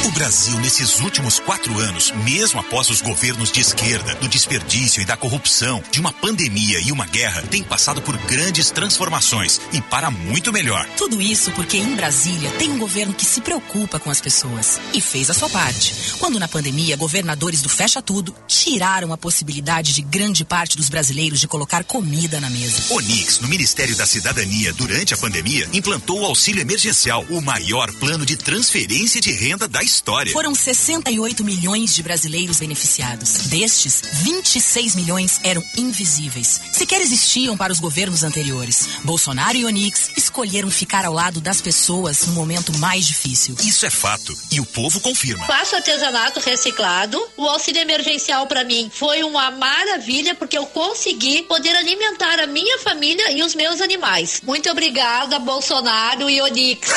O 0.05 0.11
Brasil, 0.11 0.59
nesses 0.59 0.99
últimos 0.99 1.39
quatro 1.39 1.79
anos, 1.79 2.11
mesmo 2.23 2.59
após 2.59 2.91
os 2.91 3.01
governos 3.01 3.51
de 3.51 3.59
esquerda, 3.59 4.13
do 4.15 4.27
desperdício 4.27 5.01
e 5.01 5.05
da 5.05 5.17
corrupção, 5.17 5.81
de 5.89 5.99
uma 5.99 6.13
pandemia 6.13 6.79
e 6.79 6.91
uma 6.91 7.07
guerra, 7.07 7.41
tem 7.41 7.63
passado 7.63 8.03
por 8.03 8.15
grandes 8.15 8.69
transformações 8.69 9.59
e 9.73 9.81
para 9.81 10.11
muito 10.11 10.53
melhor. 10.53 10.87
Tudo 10.95 11.19
isso 11.19 11.49
porque 11.53 11.77
em 11.77 11.95
Brasília 11.95 12.51
tem 12.51 12.71
um 12.71 12.77
governo 12.77 13.15
que 13.15 13.25
se 13.25 13.41
preocupa 13.41 13.99
com 13.99 14.11
as 14.11 14.21
pessoas 14.21 14.79
e 14.93 15.01
fez 15.01 15.31
a 15.31 15.33
sua 15.33 15.49
parte. 15.49 15.95
Quando 16.19 16.37
na 16.37 16.47
pandemia, 16.47 16.95
governadores 16.95 17.63
do 17.63 17.69
Fecha 17.69 17.99
Tudo 17.99 18.35
tiraram 18.47 19.11
a 19.11 19.17
possibilidade 19.17 19.91
de 19.91 20.03
grande 20.03 20.45
parte 20.45 20.77
dos 20.77 20.87
brasileiros 20.87 21.39
de 21.39 21.47
colocar 21.47 21.83
comida 21.83 22.39
na 22.39 22.49
mesa. 22.51 22.93
Onix, 22.93 23.39
no 23.39 23.47
Ministério 23.47 23.95
da 23.95 24.05
Cidadania, 24.05 24.71
durante 24.71 25.15
a 25.15 25.17
pandemia, 25.17 25.67
implantou 25.73 26.21
o 26.21 26.25
auxílio 26.25 26.61
emergencial, 26.61 27.25
o 27.27 27.41
maior 27.41 27.91
plano 27.93 28.23
de 28.23 28.37
transferência 28.37 29.19
de 29.19 29.31
renda 29.31 29.67
da 29.67 29.81
história. 29.81 29.94
Foram 30.31 30.53
68 30.53 31.43
milhões 31.43 31.95
de 31.95 32.03
brasileiros 32.03 32.59
beneficiados. 32.59 33.47
Destes, 33.47 34.01
26 34.23 34.95
milhões 34.95 35.39
eram 35.43 35.63
invisíveis. 35.77 36.61
Sequer 36.71 37.01
existiam 37.01 37.55
para 37.55 37.71
os 37.71 37.79
governos 37.79 38.23
anteriores. 38.23 38.87
Bolsonaro 39.03 39.57
e 39.57 39.65
Onix 39.65 40.09
escolheram 40.17 40.69
ficar 40.69 41.05
ao 41.05 41.13
lado 41.13 41.39
das 41.39 41.61
pessoas 41.61 42.25
no 42.27 42.33
momento 42.33 42.77
mais 42.77 43.05
difícil. 43.07 43.55
Isso 43.63 43.85
é 43.85 43.89
fato 43.89 44.35
e 44.51 44.59
o 44.59 44.65
povo 44.65 44.99
confirma. 44.99 45.45
Faço 45.45 45.75
artesanato 45.75 46.39
reciclado. 46.39 47.21
O 47.37 47.47
auxílio 47.47 47.81
emergencial 47.81 48.47
para 48.47 48.63
mim 48.63 48.91
foi 48.93 49.23
uma 49.23 49.51
maravilha 49.51 50.35
porque 50.35 50.57
eu 50.57 50.65
consegui 50.67 51.43
poder 51.43 51.75
alimentar 51.75 52.39
a 52.39 52.47
minha 52.47 52.79
família 52.79 53.31
e 53.31 53.43
os 53.43 53.55
meus 53.55 53.81
animais. 53.81 54.41
Muito 54.43 54.69
obrigada, 54.69 55.39
Bolsonaro 55.39 56.29
e 56.29 56.41
Onix. 56.41 56.89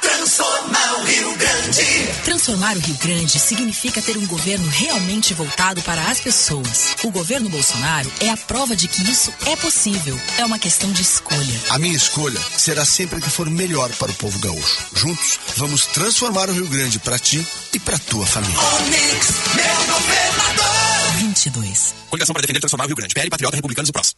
Transformar 0.00 0.94
o 0.98 1.04
Rio 1.04 1.36
Grande. 1.36 2.08
Transformar 2.32 2.78
o 2.78 2.80
Rio 2.80 2.94
Grande 2.94 3.38
significa 3.38 4.00
ter 4.00 4.16
um 4.16 4.26
governo 4.26 4.66
realmente 4.66 5.34
voltado 5.34 5.82
para 5.82 6.02
as 6.08 6.18
pessoas. 6.18 6.96
O 7.04 7.10
governo 7.10 7.50
Bolsonaro 7.50 8.10
é 8.20 8.30
a 8.30 8.36
prova 8.38 8.74
de 8.74 8.88
que 8.88 9.02
isso 9.02 9.30
é 9.44 9.54
possível. 9.54 10.18
É 10.38 10.44
uma 10.46 10.58
questão 10.58 10.90
de 10.92 11.02
escolha. 11.02 11.60
A 11.68 11.78
minha 11.78 11.94
escolha 11.94 12.40
será 12.56 12.86
sempre 12.86 13.18
a 13.18 13.20
que 13.20 13.28
for 13.28 13.50
melhor 13.50 13.92
para 13.96 14.10
o 14.10 14.14
povo 14.14 14.38
gaúcho. 14.38 14.78
Juntos, 14.94 15.38
vamos 15.56 15.84
transformar 15.84 16.48
o 16.48 16.54
Rio 16.54 16.68
Grande 16.68 16.98
para 16.98 17.18
ti 17.18 17.46
e 17.74 17.78
para 17.78 17.98
tua 17.98 18.24
família. 18.24 18.58
Onix, 18.58 19.28
meu 19.54 19.94
governador. 19.94 21.16
22. 21.18 21.94
Coligação 22.08 22.32
para 22.32 22.40
defender 22.40 22.60
e 22.60 22.62
transformar 22.62 22.84
o 22.84 22.86
Rio 22.86 22.96
Grande. 22.96 23.14
PL, 23.14 23.28
Patriota, 23.28 23.56
Republicanos 23.56 23.90
e 23.90 23.92
Prós. 23.92 24.16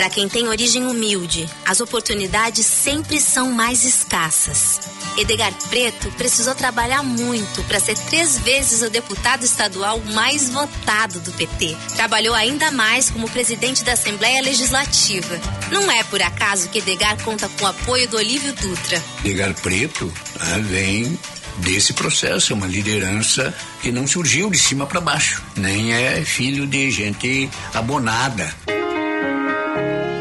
Para 0.00 0.08
quem 0.08 0.30
tem 0.30 0.48
origem 0.48 0.86
humilde, 0.86 1.46
as 1.62 1.78
oportunidades 1.78 2.64
sempre 2.64 3.20
são 3.20 3.52
mais 3.52 3.84
escassas. 3.84 4.80
Edgar 5.18 5.52
Preto 5.68 6.10
precisou 6.12 6.54
trabalhar 6.54 7.02
muito 7.02 7.62
para 7.64 7.78
ser 7.78 7.98
três 8.08 8.38
vezes 8.38 8.80
o 8.80 8.88
deputado 8.88 9.44
estadual 9.44 10.00
mais 10.14 10.48
votado 10.48 11.20
do 11.20 11.30
PT. 11.32 11.76
Trabalhou 11.96 12.34
ainda 12.34 12.70
mais 12.70 13.10
como 13.10 13.28
presidente 13.28 13.84
da 13.84 13.92
Assembleia 13.92 14.40
Legislativa. 14.42 15.38
Não 15.70 15.90
é 15.90 16.02
por 16.04 16.22
acaso 16.22 16.70
que 16.70 16.78
Edgar 16.78 17.22
conta 17.22 17.46
com 17.50 17.66
o 17.66 17.68
apoio 17.68 18.08
do 18.08 18.16
Olívio 18.16 18.54
Dutra. 18.54 19.04
Edgar 19.22 19.52
Preto 19.60 20.10
ah, 20.40 20.58
vem 20.60 21.18
desse 21.58 21.92
processo, 21.92 22.54
é 22.54 22.56
uma 22.56 22.66
liderança 22.66 23.54
que 23.82 23.92
não 23.92 24.06
surgiu 24.06 24.48
de 24.48 24.56
cima 24.58 24.86
para 24.86 24.98
baixo, 24.98 25.42
nem 25.54 25.92
é 25.92 26.24
filho 26.24 26.66
de 26.66 26.90
gente 26.90 27.50
abonada. 27.74 28.50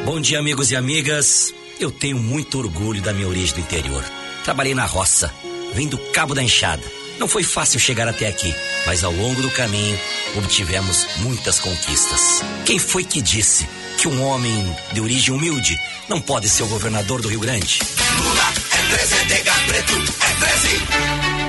Bom 0.09 0.19
dia, 0.19 0.39
amigos 0.39 0.71
e 0.71 0.75
amigas. 0.75 1.53
Eu 1.79 1.91
tenho 1.91 2.17
muito 2.17 2.57
orgulho 2.57 2.99
da 2.99 3.13
minha 3.13 3.27
origem 3.27 3.53
do 3.53 3.61
interior. 3.61 4.03
Trabalhei 4.43 4.73
na 4.73 4.83
roça, 4.83 5.31
vim 5.75 5.87
do 5.87 5.99
Cabo 5.99 6.33
da 6.33 6.41
Enxada. 6.41 6.81
Não 7.19 7.27
foi 7.27 7.43
fácil 7.43 7.79
chegar 7.79 8.07
até 8.07 8.27
aqui, 8.27 8.51
mas 8.87 9.03
ao 9.03 9.11
longo 9.11 9.39
do 9.39 9.51
caminho 9.51 9.99
obtivemos 10.35 11.05
muitas 11.17 11.59
conquistas. 11.59 12.41
Quem 12.65 12.79
foi 12.79 13.03
que 13.03 13.21
disse 13.21 13.69
que 13.99 14.07
um 14.07 14.23
homem 14.23 14.75
de 14.91 14.99
origem 14.99 15.31
humilde 15.31 15.79
não 16.09 16.19
pode 16.19 16.49
ser 16.49 16.63
o 16.63 16.67
governador 16.67 17.21
do 17.21 17.27
Rio 17.27 17.41
Grande? 17.41 17.79
Lula 18.17 18.53
é 18.71 18.97
13, 18.97 19.15
Edgar 19.31 19.65
Preto 19.67 19.93
é 19.93 21.43
13. 21.43 21.48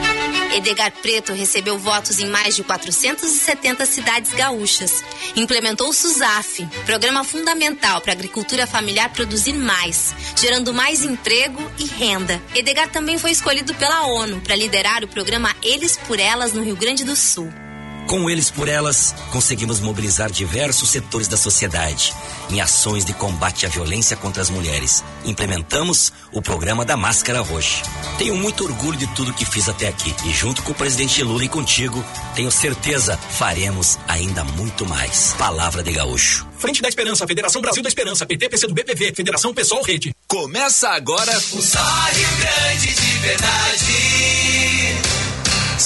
Edgar 0.52 0.92
Preto 1.00 1.32
recebeu 1.32 1.78
votos 1.78 2.18
em 2.18 2.26
mais 2.26 2.56
de 2.56 2.64
470 2.64 3.86
cidades 3.86 4.32
gaúchas. 4.32 5.02
Implementou 5.36 5.88
o 5.88 5.92
SUSAF, 5.92 6.66
programa 6.84 7.24
fundamental 7.24 8.00
para 8.00 8.12
a 8.12 8.14
agricultura 8.14 8.66
familiar 8.66 9.12
produzir 9.12 9.52
mais, 9.52 10.14
gerando 10.36 10.74
mais 10.74 11.04
emprego 11.04 11.60
e 11.78 11.84
renda. 11.84 12.42
Edgar 12.54 12.90
também 12.90 13.18
foi 13.18 13.30
escolhido 13.30 13.74
pela 13.74 14.06
ONU 14.06 14.40
para 14.40 14.56
liderar 14.56 15.04
o 15.04 15.08
programa 15.08 15.54
Eles 15.62 15.96
por 15.96 16.18
Elas 16.18 16.52
no 16.52 16.62
Rio 16.62 16.76
Grande 16.76 17.04
do 17.04 17.14
Sul. 17.14 17.50
Com 18.06 18.28
eles 18.28 18.50
por 18.50 18.68
elas, 18.68 19.14
conseguimos 19.30 19.80
mobilizar 19.80 20.30
diversos 20.30 20.90
setores 20.90 21.28
da 21.28 21.36
sociedade 21.36 22.12
em 22.50 22.60
ações 22.60 23.04
de 23.04 23.12
combate 23.12 23.66
à 23.66 23.68
violência 23.68 24.16
contra 24.16 24.42
as 24.42 24.50
mulheres. 24.50 25.04
Implementamos 25.24 26.12
o 26.32 26.42
programa 26.42 26.84
da 26.84 26.96
Máscara 26.96 27.40
Roxa. 27.40 27.82
Tenho 28.18 28.36
muito 28.36 28.64
orgulho 28.64 28.98
de 28.98 29.06
tudo 29.14 29.32
que 29.32 29.44
fiz 29.44 29.68
até 29.68 29.88
aqui 29.88 30.14
e 30.24 30.32
junto 30.32 30.62
com 30.62 30.72
o 30.72 30.74
presidente 30.74 31.22
Lula 31.22 31.44
e 31.44 31.48
contigo, 31.48 32.04
tenho 32.34 32.50
certeza 32.50 33.16
faremos 33.16 33.98
ainda 34.08 34.42
muito 34.42 34.84
mais. 34.86 35.34
Palavra 35.38 35.82
de 35.82 35.92
gaúcho. 35.92 36.46
Frente 36.58 36.82
da 36.82 36.88
Esperança, 36.88 37.26
Federação 37.26 37.62
Brasil 37.62 37.82
da 37.82 37.88
Esperança, 37.88 38.26
PT, 38.26 38.48
PCdoB, 38.48 38.84
PV, 38.84 39.14
Federação 39.14 39.54
Pessoal 39.54 39.82
Rede. 39.82 40.14
Começa 40.26 40.88
agora 40.90 41.36
o 41.36 41.62
Só 41.62 41.78
Rio 42.12 42.28
Grande 42.38 42.94
de 42.94 43.18
verdade. 43.18 44.49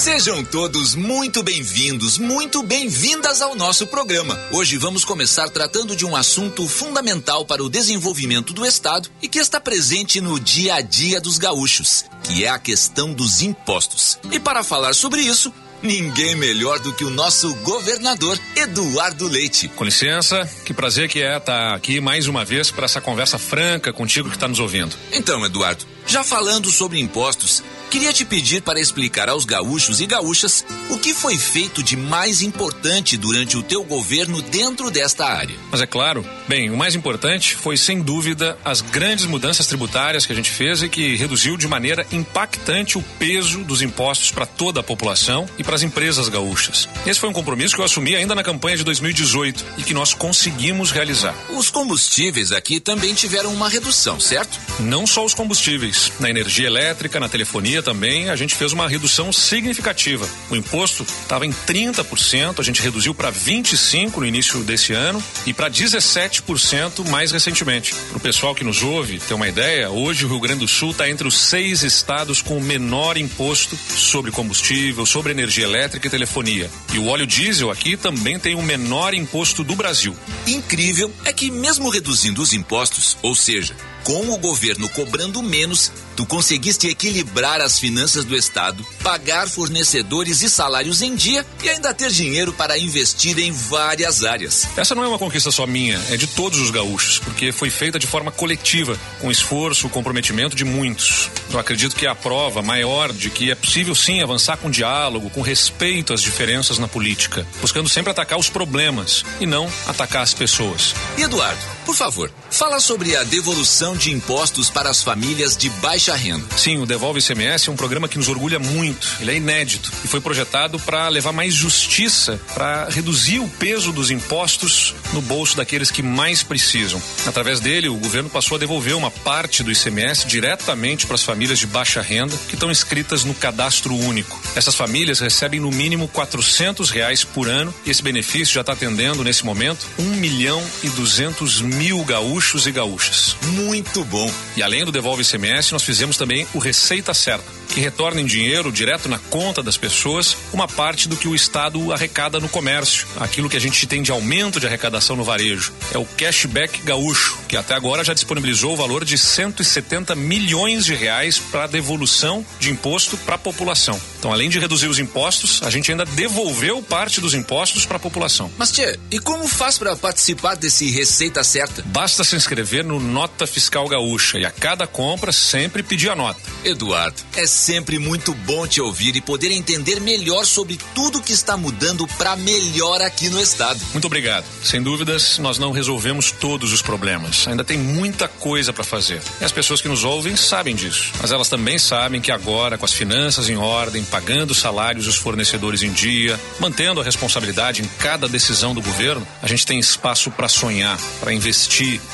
Sejam 0.05 0.45
todos 0.45 0.93
muito 0.93 1.41
bem-vindos, 1.41 2.19
muito 2.19 2.61
bem-vindas 2.61 3.41
ao 3.41 3.55
nosso 3.55 3.87
programa. 3.87 4.39
Hoje 4.51 4.77
vamos 4.77 5.03
começar 5.03 5.49
tratando 5.49 5.95
de 5.95 6.05
um 6.05 6.15
assunto 6.15 6.67
fundamental 6.67 7.43
para 7.43 7.63
o 7.63 7.67
desenvolvimento 7.67 8.53
do 8.53 8.63
Estado 8.63 9.09
e 9.19 9.27
que 9.27 9.39
está 9.39 9.59
presente 9.59 10.21
no 10.21 10.39
dia 10.39 10.75
a 10.75 10.81
dia 10.81 11.19
dos 11.19 11.39
gaúchos, 11.39 12.05
que 12.21 12.45
é 12.45 12.49
a 12.49 12.59
questão 12.59 13.13
dos 13.13 13.41
impostos. 13.41 14.19
E 14.31 14.39
para 14.39 14.63
falar 14.63 14.93
sobre 14.93 15.21
isso, 15.21 15.51
Ninguém 15.83 16.35
melhor 16.35 16.79
do 16.79 16.93
que 16.93 17.03
o 17.03 17.11
nosso 17.11 17.53
governador, 17.57 18.39
Eduardo 18.55 19.27
Leite. 19.27 19.67
Com 19.67 19.83
licença, 19.83 20.49
que 20.65 20.73
prazer 20.73 21.07
que 21.07 21.21
é 21.21 21.37
estar 21.37 21.75
aqui 21.75 21.99
mais 21.99 22.27
uma 22.27 22.43
vez 22.43 22.71
para 22.71 22.85
essa 22.85 22.99
conversa 22.99 23.37
franca 23.37 23.93
contigo 23.93 24.29
que 24.29 24.35
está 24.35 24.47
nos 24.47 24.59
ouvindo. 24.59 24.95
Então, 25.11 25.45
Eduardo, 25.45 25.85
já 26.07 26.23
falando 26.23 26.71
sobre 26.71 26.99
impostos, 26.99 27.61
queria 27.95 28.11
te 28.11 28.25
pedir 28.25 28.61
para 28.61 28.77
explicar 28.77 29.29
aos 29.29 29.45
gaúchos 29.45 30.01
e 30.01 30.05
gaúchas 30.05 30.65
o 30.89 30.97
que 30.97 31.13
foi 31.13 31.37
feito 31.37 31.81
de 31.81 31.95
mais 31.95 32.41
importante 32.41 33.15
durante 33.15 33.55
o 33.55 33.63
teu 33.63 33.85
governo 33.85 34.41
dentro 34.41 34.91
desta 34.91 35.25
área. 35.25 35.55
Mas 35.71 35.79
é 35.79 35.87
claro, 35.87 36.25
bem, 36.45 36.69
o 36.69 36.75
mais 36.75 36.93
importante 36.93 37.55
foi 37.55 37.77
sem 37.77 38.01
dúvida 38.01 38.57
as 38.65 38.81
grandes 38.81 39.25
mudanças 39.25 39.65
tributárias 39.67 40.25
que 40.25 40.33
a 40.33 40.35
gente 40.35 40.51
fez 40.51 40.83
e 40.83 40.89
que 40.89 41.15
reduziu 41.15 41.55
de 41.55 41.69
maneira 41.69 42.05
impactante 42.11 42.97
o 42.97 43.01
peso 43.17 43.63
dos 43.63 43.81
impostos 43.81 44.29
para 44.29 44.45
toda 44.45 44.81
a 44.81 44.83
população 44.83 45.47
e 45.57 45.63
para 45.63 45.75
as 45.75 45.81
empresas 45.81 46.27
gaúchas. 46.27 46.89
Esse 47.07 47.21
foi 47.21 47.29
um 47.29 47.33
compromisso 47.33 47.75
que 47.75 47.79
eu 47.79 47.85
assumi 47.85 48.13
ainda 48.13 48.35
na 48.35 48.43
campanha 48.43 48.75
de 48.75 48.83
2018 48.83 49.65
e 49.77 49.83
que 49.83 49.93
nós 49.93 50.13
conseguimos 50.13 50.91
realizar. 50.91 51.33
Os 51.49 51.69
combustíveis 51.69 52.51
aqui 52.51 52.81
também 52.81 53.13
tiveram 53.13 53.53
uma 53.53 53.69
redução, 53.69 54.19
certo? 54.19 54.59
Não 54.81 55.07
só 55.07 55.23
os 55.23 55.33
combustíveis, 55.33 56.11
na 56.19 56.29
energia 56.29 56.67
elétrica, 56.67 57.21
na 57.21 57.29
telefonia 57.29 57.84
também, 57.85 58.29
a 58.29 58.35
gente 58.35 58.55
fez 58.55 58.73
uma 58.73 58.89
redução 58.89 59.31
significativa. 59.31 60.27
O 60.49 60.55
imposto 60.55 61.03
estava 61.03 61.45
em 61.45 61.51
30%, 61.51 62.59
a 62.59 62.63
gente 62.63 62.81
reduziu 62.81 63.13
para 63.13 63.29
25 63.29 64.19
no 64.19 64.25
início 64.25 64.61
desse 64.63 64.91
ano 64.91 65.23
e 65.45 65.53
para 65.53 65.69
17% 65.69 67.07
mais 67.07 67.31
recentemente. 67.31 67.93
Para 68.09 68.17
o 68.17 68.19
pessoal 68.19 68.55
que 68.55 68.63
nos 68.63 68.81
ouve 68.81 69.19
ter 69.19 69.35
uma 69.35 69.47
ideia, 69.47 69.91
hoje 69.91 70.25
o 70.25 70.27
Rio 70.27 70.39
Grande 70.39 70.61
do 70.61 70.67
Sul 70.67 70.91
está 70.91 71.07
entre 71.07 71.27
os 71.27 71.37
seis 71.37 71.83
estados 71.83 72.41
com 72.41 72.57
o 72.57 72.61
menor 72.61 73.17
imposto 73.17 73.77
sobre 73.77 74.31
combustível, 74.31 75.05
sobre 75.05 75.31
energia 75.31 75.65
elétrica 75.65 76.07
e 76.07 76.09
telefonia. 76.09 76.69
E 76.91 76.97
o 76.97 77.07
óleo 77.07 77.27
diesel 77.27 77.69
aqui 77.69 77.95
também 77.95 78.39
tem 78.39 78.55
o 78.55 78.63
menor 78.63 79.13
imposto 79.13 79.63
do 79.63 79.75
Brasil. 79.75 80.15
Incrível 80.47 81.13
é 81.23 81.31
que 81.31 81.51
mesmo 81.51 81.89
reduzindo 81.89 82.41
os 82.41 82.51
impostos, 82.51 83.15
ou 83.21 83.35
seja, 83.35 83.75
com 84.05 84.29
o 84.29 84.37
governo 84.37 84.87
cobrando 84.87 85.41
menos, 85.41 85.91
tu 86.15 86.27
conseguiste 86.27 86.87
equilibrar 86.87 87.59
as 87.59 87.79
finanças 87.79 88.23
do 88.23 88.35
Estado, 88.35 88.85
pagar 89.03 89.49
fornecedores 89.49 90.43
e 90.43 90.49
salários 90.49 91.01
em 91.01 91.15
dia 91.15 91.43
e 91.63 91.69
ainda 91.69 91.91
ter 91.91 92.11
dinheiro 92.11 92.53
para 92.53 92.77
investir 92.77 93.37
em 93.39 93.51
várias 93.51 94.23
áreas. 94.23 94.67
Essa 94.77 94.93
não 94.93 95.03
é 95.03 95.07
uma 95.07 95.17
conquista 95.17 95.49
só 95.49 95.65
minha, 95.65 95.99
é 96.11 96.17
de 96.17 96.27
todos 96.27 96.59
os 96.59 96.69
gaúchos, 96.69 97.17
porque 97.17 97.51
foi 97.51 97.71
feita 97.71 97.97
de 97.97 98.05
forma 98.05 98.31
coletiva, 98.31 98.97
com 99.19 99.31
esforço, 99.31 99.89
comprometimento 99.89 100.55
de 100.55 100.63
muitos. 100.63 101.31
Eu 101.51 101.57
acredito 101.57 101.95
que 101.95 102.05
é 102.05 102.09
a 102.09 102.15
prova 102.15 102.61
maior 102.61 103.11
de 103.11 103.31
que 103.31 103.49
é 103.49 103.55
possível 103.55 103.95
sim 103.95 104.21
avançar 104.21 104.57
com 104.57 104.69
diálogo, 104.69 105.31
com 105.31 105.41
respeito 105.41 106.13
às 106.13 106.21
diferenças 106.21 106.77
na 106.77 106.87
política, 106.87 107.45
buscando 107.59 107.89
sempre 107.89 108.11
atacar 108.11 108.37
os 108.37 108.49
problemas 108.49 109.25
e 109.39 109.47
não 109.47 109.67
atacar 109.87 110.21
as 110.21 110.33
pessoas. 110.33 110.93
E 111.17 111.23
Eduardo, 111.23 111.74
por 111.85 111.95
favor, 111.95 112.31
fala 112.49 112.79
sobre 112.79 113.15
a 113.15 113.23
devolução 113.23 113.95
de 113.95 114.11
impostos 114.11 114.69
para 114.69 114.89
as 114.89 115.03
famílias 115.03 115.55
de 115.55 115.69
baixa 115.69 116.15
renda. 116.15 116.45
Sim, 116.57 116.77
o 116.77 116.85
Devolve 116.85 117.19
ICMS 117.19 117.69
é 117.69 117.71
um 117.71 117.75
programa 117.75 118.07
que 118.07 118.17
nos 118.17 118.27
orgulha 118.27 118.57
muito. 118.57 119.07
Ele 119.19 119.31
é 119.31 119.35
inédito 119.35 119.91
e 120.03 120.07
foi 120.07 120.19
projetado 120.19 120.79
para 120.79 121.07
levar 121.09 121.31
mais 121.31 121.53
justiça, 121.53 122.41
para 122.55 122.89
reduzir 122.89 123.39
o 123.39 123.47
peso 123.47 123.91
dos 123.91 124.09
impostos 124.09 124.95
no 125.13 125.21
bolso 125.21 125.55
daqueles 125.55 125.91
que 125.91 126.01
mais 126.01 126.41
precisam. 126.41 127.01
Através 127.27 127.59
dele, 127.59 127.87
o 127.87 127.97
governo 127.97 128.29
passou 128.29 128.55
a 128.55 128.59
devolver 128.59 128.95
uma 128.95 129.11
parte 129.11 129.61
do 129.61 129.71
ICMS 129.71 130.25
diretamente 130.25 131.05
para 131.05 131.15
as 131.15 131.23
famílias 131.23 131.59
de 131.59 131.67
baixa 131.67 132.01
renda 132.01 132.35
que 132.49 132.55
estão 132.55 132.71
inscritas 132.71 133.23
no 133.23 133.35
cadastro 133.35 133.95
único. 133.95 134.41
Essas 134.55 134.73
famílias 134.73 135.19
recebem 135.19 135.59
no 135.59 135.69
mínimo 135.69 136.07
400 136.07 136.89
reais 136.89 137.23
por 137.23 137.47
ano 137.47 137.73
e 137.85 137.91
esse 137.91 138.01
benefício 138.01 138.55
já 138.55 138.61
está 138.61 138.73
atendendo 138.73 139.23
nesse 139.23 139.45
momento 139.45 139.85
1 139.99 140.03
milhão 140.15 140.63
e 140.83 140.89
200 140.89 141.61
mil 141.61 141.74
gaúchos 142.03 142.67
e 142.67 142.71
gaúchas. 142.71 143.35
Muito 143.53 144.03
bom. 144.05 144.31
E 144.55 144.63
além 144.63 144.85
do 144.85 144.91
Devolve 144.91 145.23
ICMS, 145.23 145.73
nós 145.73 145.83
fizemos 145.83 146.17
também 146.17 146.47
o 146.53 146.59
Receita 146.59 147.13
Certa, 147.13 147.45
que 147.69 147.79
retorna 147.79 148.21
em 148.21 148.25
dinheiro 148.25 148.71
direto 148.71 149.09
na 149.09 149.19
conta 149.19 149.61
das 149.61 149.77
pessoas 149.77 150.37
uma 150.53 150.67
parte 150.67 151.09
do 151.09 151.17
que 151.17 151.27
o 151.27 151.35
Estado 151.35 151.91
arrecada 151.91 152.39
no 152.39 152.47
comércio, 152.47 153.07
aquilo 153.19 153.49
que 153.49 153.57
a 153.57 153.61
gente 153.61 153.85
tem 153.85 154.01
de 154.01 154.11
aumento 154.11 154.59
de 154.59 154.67
arrecadação 154.67 155.15
no 155.15 155.23
varejo. 155.23 155.73
É 155.93 155.97
o 155.97 156.05
Cashback 156.05 156.81
Gaúcho, 156.83 157.37
que 157.47 157.57
até 157.57 157.73
agora 157.73 158.03
já 158.03 158.13
disponibilizou 158.13 158.73
o 158.73 158.77
valor 158.77 159.03
de 159.03 159.17
170 159.17 160.15
milhões 160.15 160.85
de 160.85 160.95
reais 160.95 161.37
para 161.37 161.67
devolução 161.67 162.45
de 162.59 162.69
imposto 162.69 163.17
para 163.17 163.35
a 163.35 163.39
população. 163.39 163.99
Então, 164.19 164.31
além 164.31 164.49
de 164.49 164.59
reduzir 164.59 164.87
os 164.87 164.97
impostos, 164.97 165.61
a 165.63 165.69
gente 165.69 165.91
ainda 165.91 166.05
devolveu 166.05 166.81
parte 166.81 167.21
dos 167.21 167.33
impostos 167.33 167.85
para 167.85 167.97
a 167.97 167.99
população. 167.99 168.49
Mas, 168.57 168.71
Tchê, 168.71 168.97
e 169.11 169.19
como 169.19 169.47
faz 169.47 169.77
para 169.77 169.95
participar 169.95 170.55
desse 170.55 170.89
Receita 170.89 171.43
Certa? 171.43 171.64
Basta 171.85 172.23
se 172.23 172.35
inscrever 172.35 172.83
no 172.83 172.99
Nota 172.99 173.45
Fiscal 173.47 173.87
Gaúcha 173.87 174.37
e 174.37 174.45
a 174.45 174.51
cada 174.51 174.87
compra 174.87 175.31
sempre 175.31 175.83
pedir 175.83 176.09
a 176.09 176.15
nota. 176.15 176.39
Eduardo, 176.63 177.21
é 177.35 177.45
sempre 177.45 177.99
muito 177.99 178.33
bom 178.33 178.67
te 178.67 178.81
ouvir 178.81 179.15
e 179.15 179.21
poder 179.21 179.51
entender 179.51 179.99
melhor 179.99 180.45
sobre 180.45 180.77
tudo 180.93 181.21
que 181.21 181.33
está 181.33 181.55
mudando 181.57 182.07
para 182.17 182.35
melhor 182.35 183.01
aqui 183.01 183.29
no 183.29 183.41
estado. 183.41 183.79
Muito 183.93 184.05
obrigado. 184.05 184.45
Sem 184.63 184.81
dúvidas, 184.81 185.37
nós 185.39 185.57
não 185.57 185.71
resolvemos 185.71 186.31
todos 186.31 186.73
os 186.73 186.81
problemas. 186.81 187.47
Ainda 187.47 187.63
tem 187.63 187.77
muita 187.77 188.27
coisa 188.27 188.73
para 188.73 188.83
fazer. 188.83 189.21
E 189.39 189.45
as 189.45 189.51
pessoas 189.51 189.81
que 189.81 189.87
nos 189.87 190.03
ouvem 190.03 190.35
sabem 190.35 190.75
disso. 190.75 191.11
Mas 191.21 191.31
elas 191.31 191.49
também 191.49 191.77
sabem 191.77 192.21
que 192.21 192.31
agora, 192.31 192.77
com 192.77 192.85
as 192.85 192.93
finanças 192.93 193.49
em 193.49 193.57
ordem, 193.57 194.03
pagando 194.03 194.53
salários 194.53 195.05
dos 195.05 195.15
fornecedores 195.15 195.83
em 195.83 195.91
dia, 195.91 196.39
mantendo 196.59 197.01
a 197.01 197.03
responsabilidade 197.03 197.81
em 197.81 197.89
cada 197.99 198.27
decisão 198.27 198.73
do 198.73 198.81
governo, 198.81 199.25
a 199.41 199.47
gente 199.47 199.65
tem 199.65 199.79
espaço 199.79 200.31
para 200.31 200.47
sonhar, 200.47 200.99
para 201.19 201.33
investir, 201.33 201.54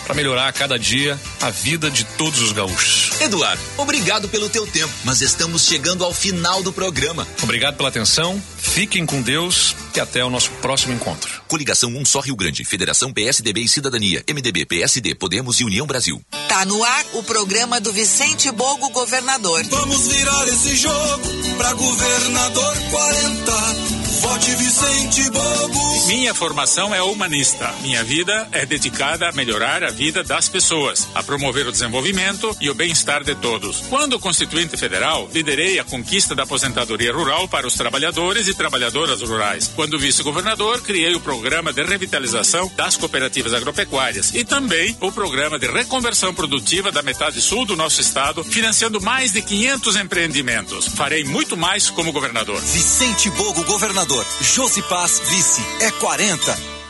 para 0.06 0.14
melhorar 0.14 0.48
a 0.48 0.54
cada 0.54 0.78
dia 0.78 1.20
a 1.42 1.50
vida 1.50 1.90
de 1.90 2.04
todos 2.04 2.40
os 2.42 2.52
gaúchos. 2.52 3.20
Eduardo, 3.22 3.62
obrigado 3.78 4.30
pelo 4.30 4.50
teu 4.50 4.66
tempo, 4.68 4.94
mas 5.04 5.22
estamos 5.22 5.66
chegando 5.66 6.04
ao 6.04 6.14
final 6.14 6.62
do 6.62 6.72
programa. 6.72 7.28
Obrigado 7.42 7.76
pela 7.78 7.90
atenção, 7.90 8.42
fiquem 8.58 9.06
com 9.06 9.22
Deus 9.22 9.76
e 9.96 10.00
até 10.00 10.24
o 10.24 10.30
nosso 10.30 10.52
próximo 10.62 10.94
encontro. 10.94 11.42
Coligação 11.48 11.90
Um 11.96 12.06
Só 12.06 12.20
Rio 12.20 12.36
Grande, 12.36 12.64
Federação 12.64 13.12
PSDB 13.12 13.62
e 13.62 13.68
Cidadania, 13.68 14.24
MDB, 14.30 14.66
PSD, 14.66 15.16
Podemos 15.16 15.60
e 15.60 15.66
União 15.66 15.86
Brasil. 15.86 16.22
Tá 16.48 16.66
no 16.66 16.84
ar 16.84 17.06
o 17.14 17.24
programa 17.24 17.80
do 17.80 17.92
Vicente 17.92 18.52
Bogo 18.52 18.90
Governador. 18.90 19.64
Vamos 19.66 20.08
virar 20.08 20.48
esse 20.48 20.76
jogo 20.76 21.28
pra 21.58 21.74
governador 21.74 22.78
40 22.92 24.01
Vote 24.22 24.56
Vicente 24.56 25.32
Bogo. 25.32 26.06
Minha 26.06 26.36
formação 26.36 26.94
é 26.94 27.02
humanista. 27.02 27.74
Minha 27.82 28.04
vida 28.04 28.48
é 28.52 28.68
dedicada 28.68 29.28
a 29.28 29.32
melhorar 29.32 29.84
a 29.84 29.90
vida 29.90 30.24
das 30.24 30.48
pessoas, 30.48 31.08
a 31.16 31.24
promover 31.24 31.66
o 31.66 31.72
desenvolvimento 31.72 32.56
e 32.62 32.70
o 32.70 32.76
bem-estar 32.76 33.24
de 33.24 33.34
todos. 33.34 33.82
Quando 33.90 34.20
Constituinte 34.20 34.78
Federal, 34.78 35.28
liderei 35.34 35.80
a 35.80 35.84
conquista 35.84 36.36
da 36.36 36.44
aposentadoria 36.44 37.12
rural 37.12 37.48
para 37.48 37.66
os 37.66 37.74
trabalhadores 37.74 38.48
e 38.48 38.54
trabalhadoras 38.54 39.22
rurais. 39.24 39.72
Quando 39.76 39.98
vice-governador, 39.98 40.82
criei 40.82 41.16
o 41.16 41.20
programa 41.20 41.74
de 41.74 41.84
revitalização 41.84 42.72
das 42.76 42.96
cooperativas 42.96 43.56
agropecuárias 43.56 44.36
e 44.36 44.46
também 44.46 44.96
o 45.02 45.12
programa 45.12 45.58
de 45.58 45.66
reconversão 45.66 46.32
produtiva 46.32 46.92
da 46.92 47.02
metade 47.02 47.42
sul 47.42 47.66
do 47.66 47.76
nosso 47.76 48.00
estado, 48.00 48.44
financiando 48.44 49.02
mais 49.02 49.32
de 49.32 49.42
500 49.42 49.96
empreendimentos. 49.96 50.88
Farei 50.90 51.24
muito 51.24 51.58
mais 51.58 51.90
como 51.90 52.12
governador. 52.12 52.62
Vicente 52.62 53.30
Bogo, 53.32 53.64
governador. 53.64 54.11
Josi 54.42 54.82
Paz, 54.84 55.22
vice. 55.30 55.62
É 55.80 55.92
40. 55.92 56.81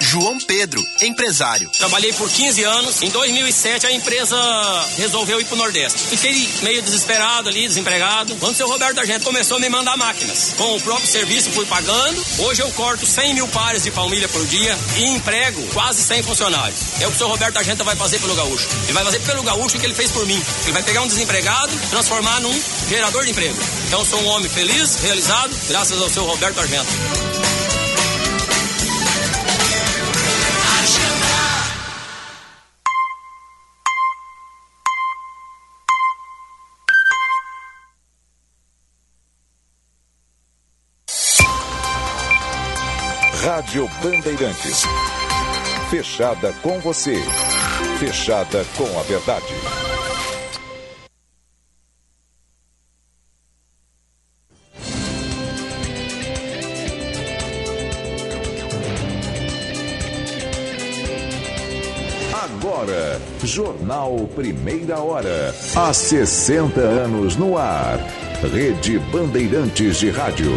João 0.00 0.38
Pedro, 0.38 0.84
empresário. 1.02 1.68
Trabalhei 1.70 2.12
por 2.12 2.30
15 2.30 2.62
anos. 2.64 3.02
Em 3.02 3.10
2007 3.10 3.86
a 3.86 3.92
empresa 3.92 4.36
resolveu 4.96 5.40
ir 5.40 5.44
pro 5.44 5.56
Nordeste. 5.56 5.98
Fiquei 5.98 6.48
meio 6.62 6.82
desesperado 6.82 7.48
ali, 7.48 7.66
desempregado. 7.66 8.36
Quando 8.36 8.52
o 8.52 8.56
seu 8.56 8.68
Roberto 8.68 8.98
Argento 8.98 9.24
começou 9.24 9.56
a 9.56 9.60
me 9.60 9.68
mandar 9.68 9.96
máquinas. 9.96 10.54
Com 10.56 10.76
o 10.76 10.80
próprio 10.80 11.08
serviço 11.08 11.50
fui 11.50 11.66
pagando. 11.66 12.24
Hoje 12.38 12.62
eu 12.62 12.70
corto 12.72 13.06
100 13.06 13.34
mil 13.34 13.48
pares 13.48 13.82
de 13.82 13.90
palmilha 13.90 14.28
por 14.28 14.44
dia 14.46 14.76
e 14.96 15.10
emprego 15.10 15.62
quase 15.72 16.02
100 16.02 16.22
funcionários. 16.22 16.80
É 17.00 17.06
o 17.06 17.10
que 17.10 17.16
o 17.16 17.18
seu 17.18 17.28
Roberto 17.28 17.56
Argento 17.56 17.84
vai 17.84 17.96
fazer 17.96 18.18
pelo 18.20 18.34
gaúcho. 18.34 18.68
Ele 18.84 18.92
vai 18.92 19.04
fazer 19.04 19.20
pelo 19.20 19.42
gaúcho 19.42 19.76
o 19.76 19.80
que 19.80 19.86
ele 19.86 19.94
fez 19.94 20.10
por 20.10 20.24
mim. 20.26 20.42
Ele 20.62 20.72
vai 20.72 20.82
pegar 20.82 21.02
um 21.02 21.08
desempregado, 21.08 21.72
transformar 21.90 22.40
num 22.40 22.62
gerador 22.88 23.24
de 23.24 23.30
emprego. 23.30 23.56
Então 23.86 24.04
sou 24.04 24.20
um 24.20 24.26
homem 24.26 24.48
feliz, 24.48 24.96
realizado, 24.96 25.54
graças 25.68 26.00
ao 26.00 26.08
seu 26.08 26.24
Roberto 26.24 26.60
Argento. 26.60 27.65
Rádio 43.76 43.90
Bandeirantes. 44.02 44.84
Fechada 45.90 46.50
com 46.62 46.80
você. 46.80 47.22
Fechada 47.98 48.64
com 48.74 48.98
a 48.98 49.02
verdade. 49.02 49.44
Agora, 62.32 63.20
Jornal 63.44 64.26
Primeira 64.34 65.00
Hora. 65.00 65.54
Há 65.74 65.92
60 65.92 66.80
anos 66.80 67.36
no 67.36 67.58
ar. 67.58 67.98
Rede 68.42 68.98
Bandeirantes 68.98 69.98
de 69.98 70.08
Rádio. 70.08 70.52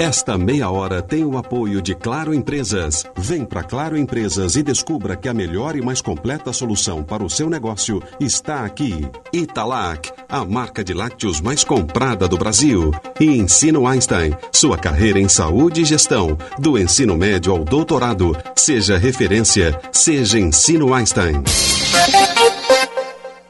Esta 0.00 0.36
meia 0.36 0.68
hora 0.70 1.00
tem 1.00 1.24
o 1.24 1.38
apoio 1.38 1.80
de 1.80 1.94
Claro 1.94 2.34
Empresas. 2.34 3.04
Vem 3.16 3.44
para 3.44 3.62
Claro 3.62 3.96
Empresas 3.96 4.56
e 4.56 4.62
descubra 4.62 5.16
que 5.16 5.28
a 5.28 5.34
melhor 5.34 5.76
e 5.76 5.80
mais 5.80 6.00
completa 6.00 6.52
solução 6.52 7.02
para 7.02 7.22
o 7.22 7.30
seu 7.30 7.48
negócio 7.48 8.02
está 8.18 8.64
aqui. 8.64 9.08
Italac, 9.32 10.10
a 10.28 10.44
marca 10.44 10.82
de 10.82 10.92
lácteos 10.92 11.40
mais 11.40 11.62
comprada 11.62 12.26
do 12.26 12.36
Brasil. 12.36 12.92
E 13.20 13.24
Ensino 13.24 13.86
Einstein, 13.86 14.34
sua 14.52 14.76
carreira 14.76 15.20
em 15.20 15.28
saúde 15.28 15.82
e 15.82 15.84
gestão, 15.84 16.36
do 16.58 16.76
ensino 16.76 17.16
médio 17.16 17.52
ao 17.52 17.64
doutorado. 17.64 18.36
Seja 18.56 18.98
referência, 18.98 19.78
seja 19.92 20.38
Ensino 20.38 20.92
Einstein. 20.92 21.42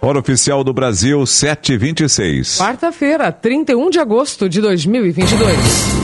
Hora 0.00 0.18
oficial 0.18 0.62
do 0.62 0.74
Brasil, 0.74 1.24
726. 1.24 2.58
Quarta-feira, 2.58 3.32
31 3.32 3.88
de 3.88 3.98
agosto 3.98 4.50
de 4.50 4.60
2022. 4.60 6.03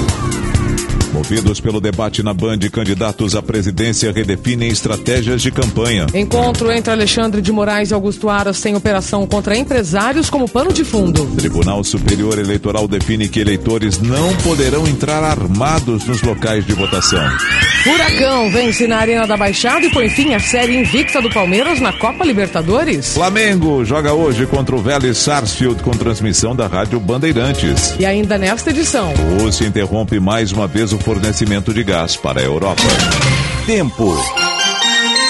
Movidos 1.12 1.60
pelo 1.60 1.80
debate 1.80 2.22
na 2.22 2.32
Band, 2.32 2.58
candidatos 2.72 3.34
à 3.34 3.42
presidência 3.42 4.12
redefinem 4.12 4.68
estratégias 4.68 5.42
de 5.42 5.50
campanha. 5.50 6.06
Encontro 6.14 6.70
entre 6.70 6.92
Alexandre 6.92 7.42
de 7.42 7.50
Moraes 7.50 7.90
e 7.90 7.94
Augusto 7.94 8.28
Aras 8.28 8.60
tem 8.60 8.76
operação 8.76 9.26
contra 9.26 9.56
empresários 9.56 10.30
como 10.30 10.48
pano 10.48 10.72
de 10.72 10.84
fundo. 10.84 11.26
Tribunal 11.36 11.82
Superior 11.82 12.38
Eleitoral 12.38 12.86
define 12.86 13.28
que 13.28 13.40
eleitores 13.40 13.98
não 13.98 14.34
poderão 14.36 14.86
entrar 14.86 15.24
armados 15.24 16.04
nos 16.04 16.22
locais 16.22 16.64
de 16.64 16.72
votação. 16.74 17.28
Furacão 17.82 18.50
vence 18.50 18.86
na 18.86 18.98
Arena 18.98 19.26
da 19.26 19.36
Baixada 19.36 19.86
e 19.86 19.90
põe 19.90 20.08
fim 20.08 20.34
à 20.34 20.38
série 20.38 20.76
invicta 20.76 21.20
do 21.20 21.30
Palmeiras 21.30 21.80
na 21.80 21.92
Copa 21.92 22.24
Libertadores. 22.24 23.14
Flamengo 23.14 23.84
joga 23.84 24.12
hoje 24.12 24.46
contra 24.46 24.76
o 24.76 24.82
Vélez 24.82 25.18
Sarsfield 25.18 25.82
com 25.82 25.90
transmissão 25.90 26.54
da 26.54 26.66
Rádio 26.66 27.00
Bandeirantes. 27.00 27.96
E 27.98 28.06
ainda 28.06 28.38
nesta 28.38 28.70
edição. 28.70 29.12
Rússia 29.40 29.66
interrompe 29.66 30.20
mais 30.20 30.52
uma 30.52 30.68
vez 30.68 30.92
o 30.92 30.99
fornecimento 31.00 31.72
de 31.72 31.82
gás 31.84 32.16
para 32.16 32.40
a 32.40 32.44
Europa. 32.44 32.82
Tempo. 33.66 34.14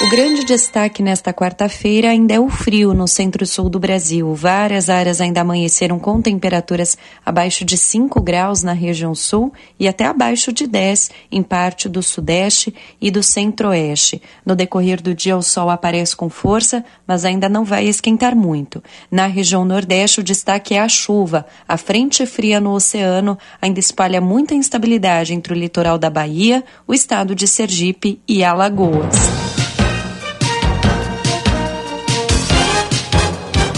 O 0.03 0.09
grande 0.09 0.45
destaque 0.45 1.03
nesta 1.03 1.31
quarta-feira 1.31 2.09
ainda 2.09 2.33
é 2.33 2.41
o 2.41 2.49
frio 2.49 2.95
no 2.95 3.07
centro-sul 3.07 3.69
do 3.69 3.79
Brasil. 3.79 4.35
Várias 4.35 4.89
áreas 4.89 5.21
ainda 5.21 5.43
amanheceram 5.43 5.99
com 5.99 6.23
temperaturas 6.23 6.97
abaixo 7.25 7.67
de 7.67 7.77
5 7.77 8.19
graus 8.23 8.63
na 8.63 8.73
região 8.73 9.15
sul 9.15 9.53
e 9.79 9.87
até 9.87 10.07
abaixo 10.07 10.55
de 10.55 10.67
10 10.67 11.11
em 11.31 11.43
parte 11.43 11.87
do 11.87 12.03
sudeste 12.03 12.75
e 12.99 13.11
do 13.11 13.23
centro-oeste. 13.23 14.23
No 14.45 14.57
decorrer 14.57 15.03
do 15.03 15.15
dia, 15.15 15.37
o 15.37 15.43
sol 15.43 15.69
aparece 15.69 16.17
com 16.17 16.31
força, 16.31 16.83
mas 17.07 17.27
ainda 17.27 17.47
não 17.47 17.63
vai 17.63 17.85
esquentar 17.85 18.35
muito. 18.35 18.83
Na 19.11 19.27
região 19.27 19.67
nordeste, 19.67 20.21
o 20.21 20.25
destaque 20.25 20.75
é 20.75 20.81
a 20.81 20.89
chuva. 20.89 21.45
A 21.69 21.77
frente 21.77 22.25
fria 22.25 22.59
no 22.59 22.73
oceano 22.73 23.37
ainda 23.61 23.79
espalha 23.79 24.21
muita 24.21 24.55
instabilidade 24.55 25.35
entre 25.35 25.53
o 25.53 25.57
litoral 25.57 25.99
da 25.99 26.09
Bahia, 26.09 26.65
o 26.87 26.95
estado 26.95 27.35
de 27.35 27.47
Sergipe 27.47 28.19
e 28.27 28.43
Alagoas. 28.43 29.40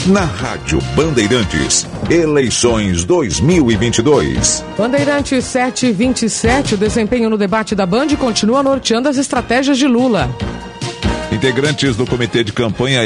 Na 0.06 0.24
Rádio 0.24 0.81
Bandeirantes, 0.97 1.86
eleições 2.10 3.05
2022. 3.05 4.64
Bandeirantes 4.76 5.44
727, 5.44 6.74
o 6.74 6.76
desempenho 6.76 7.31
no 7.31 7.39
debate 7.39 7.76
da 7.76 7.86
Band 7.86 8.08
continua 8.18 8.64
norteando 8.64 9.08
as 9.08 9.16
estratégias 9.16 9.78
de 9.78 9.86
Lula. 9.86 10.28
Integrantes 11.33 11.97
do 11.97 12.07
comitê 12.07 12.44
de 12.44 12.52
campanha 12.52 13.01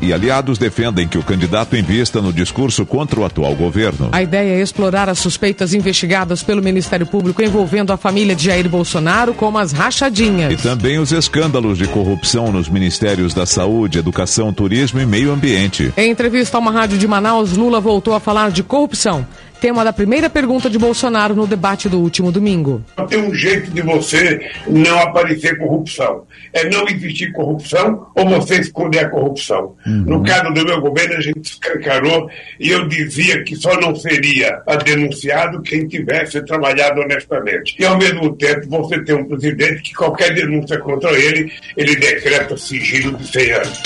e 0.00 0.12
aliados 0.12 0.56
defendem 0.56 1.06
que 1.06 1.18
o 1.18 1.22
candidato 1.22 1.76
invista 1.76 2.22
no 2.22 2.32
discurso 2.32 2.86
contra 2.86 3.20
o 3.20 3.24
atual 3.24 3.54
governo. 3.54 4.08
A 4.12 4.22
ideia 4.22 4.58
é 4.58 4.62
explorar 4.62 5.10
as 5.10 5.18
suspeitas 5.18 5.74
investigadas 5.74 6.42
pelo 6.42 6.62
Ministério 6.62 7.06
Público 7.06 7.42
envolvendo 7.42 7.92
a 7.92 7.98
família 7.98 8.34
de 8.34 8.44
Jair 8.44 8.66
Bolsonaro, 8.66 9.34
como 9.34 9.58
as 9.58 9.72
rachadinhas. 9.72 10.54
E 10.54 10.56
também 10.56 10.98
os 10.98 11.12
escândalos 11.12 11.76
de 11.76 11.86
corrupção 11.86 12.50
nos 12.50 12.66
ministérios 12.66 13.34
da 13.34 13.44
Saúde, 13.44 13.98
Educação, 13.98 14.54
Turismo 14.54 14.98
e 14.98 15.04
Meio 15.04 15.30
Ambiente. 15.30 15.92
Em 15.98 16.10
entrevista 16.10 16.56
a 16.56 16.60
uma 16.60 16.70
rádio 16.70 16.96
de 16.96 17.06
Manaus, 17.06 17.52
Lula 17.58 17.78
voltou 17.78 18.14
a 18.14 18.20
falar 18.20 18.50
de 18.50 18.62
corrupção 18.62 19.26
tema 19.60 19.84
da 19.84 19.92
primeira 19.92 20.28
pergunta 20.28 20.68
de 20.68 20.78
Bolsonaro 20.78 21.34
no 21.34 21.46
debate 21.46 21.88
do 21.88 21.98
último 22.00 22.30
domingo. 22.30 22.82
Tem 23.08 23.18
um 23.18 23.34
jeito 23.34 23.70
de 23.70 23.82
você 23.82 24.50
não 24.66 24.98
aparecer 25.00 25.58
corrupção. 25.58 26.24
É 26.52 26.68
não 26.68 26.86
existir 26.88 27.32
corrupção 27.32 28.06
ou 28.14 28.28
você 28.28 28.60
esconder 28.60 29.00
a 29.00 29.08
corrupção. 29.08 29.74
Uhum. 29.86 30.04
No 30.06 30.22
caso 30.22 30.52
do 30.52 30.64
meu 30.64 30.80
governo, 30.80 31.16
a 31.16 31.20
gente 31.20 31.44
escancarou 31.44 32.30
e 32.60 32.70
eu 32.70 32.86
dizia 32.88 33.42
que 33.42 33.56
só 33.56 33.78
não 33.80 33.94
seria 33.94 34.62
denunciado 34.84 35.62
quem 35.62 35.86
tivesse 35.86 36.42
trabalhado 36.44 37.00
honestamente. 37.00 37.74
E, 37.78 37.84
ao 37.84 37.98
mesmo 37.98 38.34
tempo, 38.36 38.68
você 38.68 39.02
tem 39.02 39.14
um 39.14 39.24
presidente 39.24 39.82
que 39.82 39.94
qualquer 39.94 40.34
denúncia 40.34 40.78
contra 40.78 41.10
ele, 41.12 41.52
ele 41.76 41.96
decreta 41.96 42.56
sigilo 42.56 43.16
de 43.16 43.26
100 43.26 43.52
anos. 43.52 43.82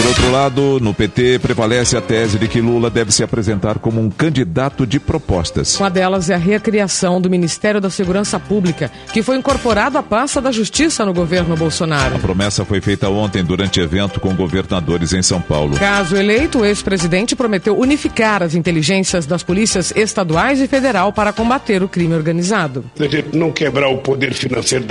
Por 0.00 0.06
outro 0.06 0.30
lado, 0.32 0.80
no 0.80 0.94
PT 0.94 1.40
prevalece 1.40 1.94
a 1.94 2.00
tese 2.00 2.38
de 2.38 2.48
que 2.48 2.58
Lula 2.58 2.88
deve 2.88 3.12
se 3.12 3.22
apresentar 3.22 3.78
como 3.78 4.00
um 4.00 4.08
candidato 4.08 4.86
de 4.86 4.98
propostas. 4.98 5.78
Uma 5.78 5.90
delas 5.90 6.30
é 6.30 6.34
a 6.34 6.38
recriação 6.38 7.20
do 7.20 7.28
Ministério 7.28 7.82
da 7.82 7.90
Segurança 7.90 8.40
Pública, 8.40 8.90
que 9.12 9.22
foi 9.22 9.36
incorporado 9.36 9.98
à 9.98 10.02
pasta 10.02 10.40
da 10.40 10.50
Justiça 10.50 11.04
no 11.04 11.12
governo 11.12 11.54
Bolsonaro. 11.54 12.16
A 12.16 12.18
promessa 12.18 12.64
foi 12.64 12.80
feita 12.80 13.10
ontem 13.10 13.44
durante 13.44 13.78
evento 13.78 14.20
com 14.20 14.34
governadores 14.34 15.12
em 15.12 15.22
São 15.22 15.38
Paulo. 15.38 15.76
Caso 15.76 16.16
eleito, 16.16 16.60
o 16.60 16.64
ex-presidente 16.64 17.36
prometeu 17.36 17.78
unificar 17.78 18.42
as 18.42 18.54
inteligências 18.54 19.26
das 19.26 19.42
polícias 19.42 19.92
estaduais 19.94 20.62
e 20.62 20.66
federal 20.66 21.12
para 21.12 21.30
combater 21.30 21.82
o 21.82 21.88
crime 21.88 22.14
organizado. 22.14 22.86
Se 22.96 23.04
a 23.04 23.08
gente 23.08 23.36
não 23.36 23.52
quebrar 23.52 23.88
o 23.88 23.98
poder 23.98 24.32
financeiro 24.32 24.86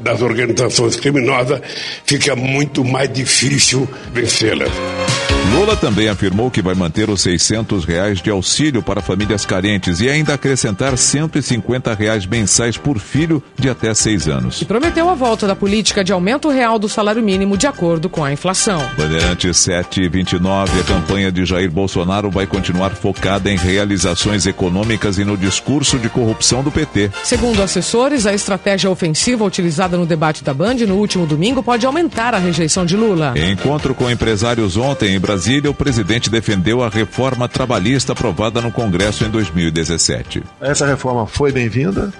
das 0.00 0.20
organizações 0.20 0.96
criminosas, 0.96 1.60
fica 2.04 2.34
muito 2.34 2.84
mais 2.84 3.12
difícil 3.12 3.88
excellent. 4.24 5.23
Lula 5.52 5.76
também 5.76 6.08
afirmou 6.08 6.50
que 6.50 6.62
vai 6.62 6.74
manter 6.74 7.08
os 7.10 7.20
600 7.20 7.84
reais 7.84 8.20
de 8.20 8.30
auxílio 8.30 8.82
para 8.82 9.00
famílias 9.00 9.44
carentes 9.44 10.00
e 10.00 10.08
ainda 10.08 10.34
acrescentar 10.34 10.96
150 10.96 11.94
reais 11.94 12.26
mensais 12.26 12.76
por 12.76 12.98
filho 12.98 13.42
de 13.58 13.68
até 13.68 13.92
seis 13.94 14.26
anos. 14.26 14.60
E 14.62 14.64
prometeu 14.64 15.08
a 15.08 15.14
volta 15.14 15.46
da 15.46 15.54
política 15.54 16.02
de 16.02 16.12
aumento 16.12 16.48
real 16.48 16.78
do 16.78 16.88
salário 16.88 17.22
mínimo 17.22 17.56
de 17.56 17.66
acordo 17.66 18.08
com 18.08 18.24
a 18.24 18.32
inflação. 18.32 18.78
Bandeirantes 18.96 19.56
729, 19.58 20.80
a 20.80 20.84
campanha 20.84 21.30
de 21.30 21.44
Jair 21.44 21.70
Bolsonaro 21.70 22.30
vai 22.30 22.46
continuar 22.46 22.90
focada 22.90 23.50
em 23.50 23.56
realizações 23.56 24.46
econômicas 24.46 25.18
e 25.18 25.24
no 25.24 25.36
discurso 25.36 25.98
de 25.98 26.08
corrupção 26.08 26.62
do 26.62 26.70
PT. 26.70 27.10
Segundo 27.22 27.62
assessores, 27.62 28.26
a 28.26 28.32
estratégia 28.32 28.90
ofensiva 28.90 29.44
utilizada 29.44 29.96
no 29.96 30.06
debate 30.06 30.42
da 30.42 30.54
Band 30.54 30.76
no 30.86 30.96
último 30.96 31.26
domingo 31.26 31.62
pode 31.62 31.84
aumentar 31.86 32.34
a 32.34 32.38
rejeição 32.38 32.84
de 32.84 32.96
Lula. 32.96 33.34
Encontro 33.36 33.94
com 33.94 34.10
empresários 34.10 34.76
ontem 34.76 35.14
em 35.14 35.20
Brasília, 35.20 35.33
o 35.68 35.74
presidente 35.74 36.30
defendeu 36.30 36.82
a 36.82 36.88
reforma 36.88 37.48
trabalhista 37.48 38.12
aprovada 38.12 38.60
no 38.60 38.70
Congresso 38.70 39.24
em 39.24 39.30
2017. 39.30 40.42
Essa 40.60 40.86
reforma 40.86 41.26
foi 41.26 41.50
bem-vinda. 41.50 42.12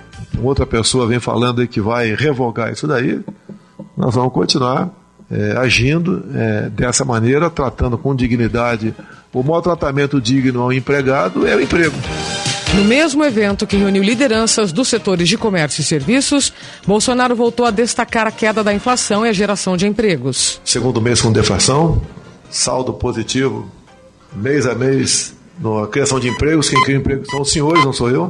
Outra 0.42 0.66
pessoa 0.66 1.06
vem 1.06 1.20
falando 1.20 1.66
que 1.66 1.80
vai 1.80 2.14
revogar 2.14 2.72
isso 2.72 2.86
daí. 2.86 3.20
Nós 3.96 4.14
vamos 4.14 4.32
continuar 4.32 4.90
é, 5.30 5.56
agindo 5.56 6.24
é, 6.34 6.68
dessa 6.70 7.04
maneira, 7.04 7.48
tratando 7.48 7.96
com 7.96 8.14
dignidade. 8.14 8.94
O 9.32 9.42
maior 9.42 9.60
tratamento 9.60 10.20
digno 10.20 10.62
ao 10.62 10.72
empregado 10.72 11.46
é 11.46 11.54
o 11.54 11.60
emprego. 11.60 11.96
No 12.74 12.84
mesmo 12.84 13.24
evento 13.24 13.66
que 13.66 13.76
reuniu 13.76 14.02
lideranças 14.02 14.72
dos 14.72 14.88
setores 14.88 15.28
de 15.28 15.38
comércio 15.38 15.80
e 15.80 15.84
serviços, 15.84 16.52
Bolsonaro 16.84 17.36
voltou 17.36 17.64
a 17.66 17.70
destacar 17.70 18.26
a 18.26 18.32
queda 18.32 18.64
da 18.64 18.74
inflação 18.74 19.24
e 19.24 19.28
a 19.28 19.32
geração 19.32 19.76
de 19.76 19.86
empregos. 19.86 20.60
Segundo 20.64 21.00
mês 21.00 21.20
com 21.20 21.30
deflação, 21.30 22.02
saldo 22.54 22.92
positivo, 22.92 23.68
mês 24.32 24.64
a 24.64 24.76
mês, 24.76 25.34
na 25.58 25.88
criação 25.88 26.20
de 26.20 26.28
empregos. 26.28 26.68
Quem 26.68 26.80
cria 26.84 26.96
empregos 26.96 27.28
são 27.28 27.42
os 27.42 27.50
senhores, 27.50 27.84
não 27.84 27.92
sou 27.92 28.08
eu. 28.08 28.28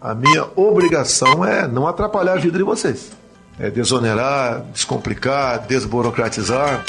A 0.00 0.14
minha 0.14 0.46
obrigação 0.56 1.44
é 1.44 1.68
não 1.68 1.86
atrapalhar 1.86 2.32
a 2.32 2.36
vida 2.36 2.56
de 2.56 2.64
vocês. 2.64 3.12
É 3.58 3.70
desonerar, 3.70 4.64
descomplicar, 4.72 5.66
desburocratizar. 5.66 6.82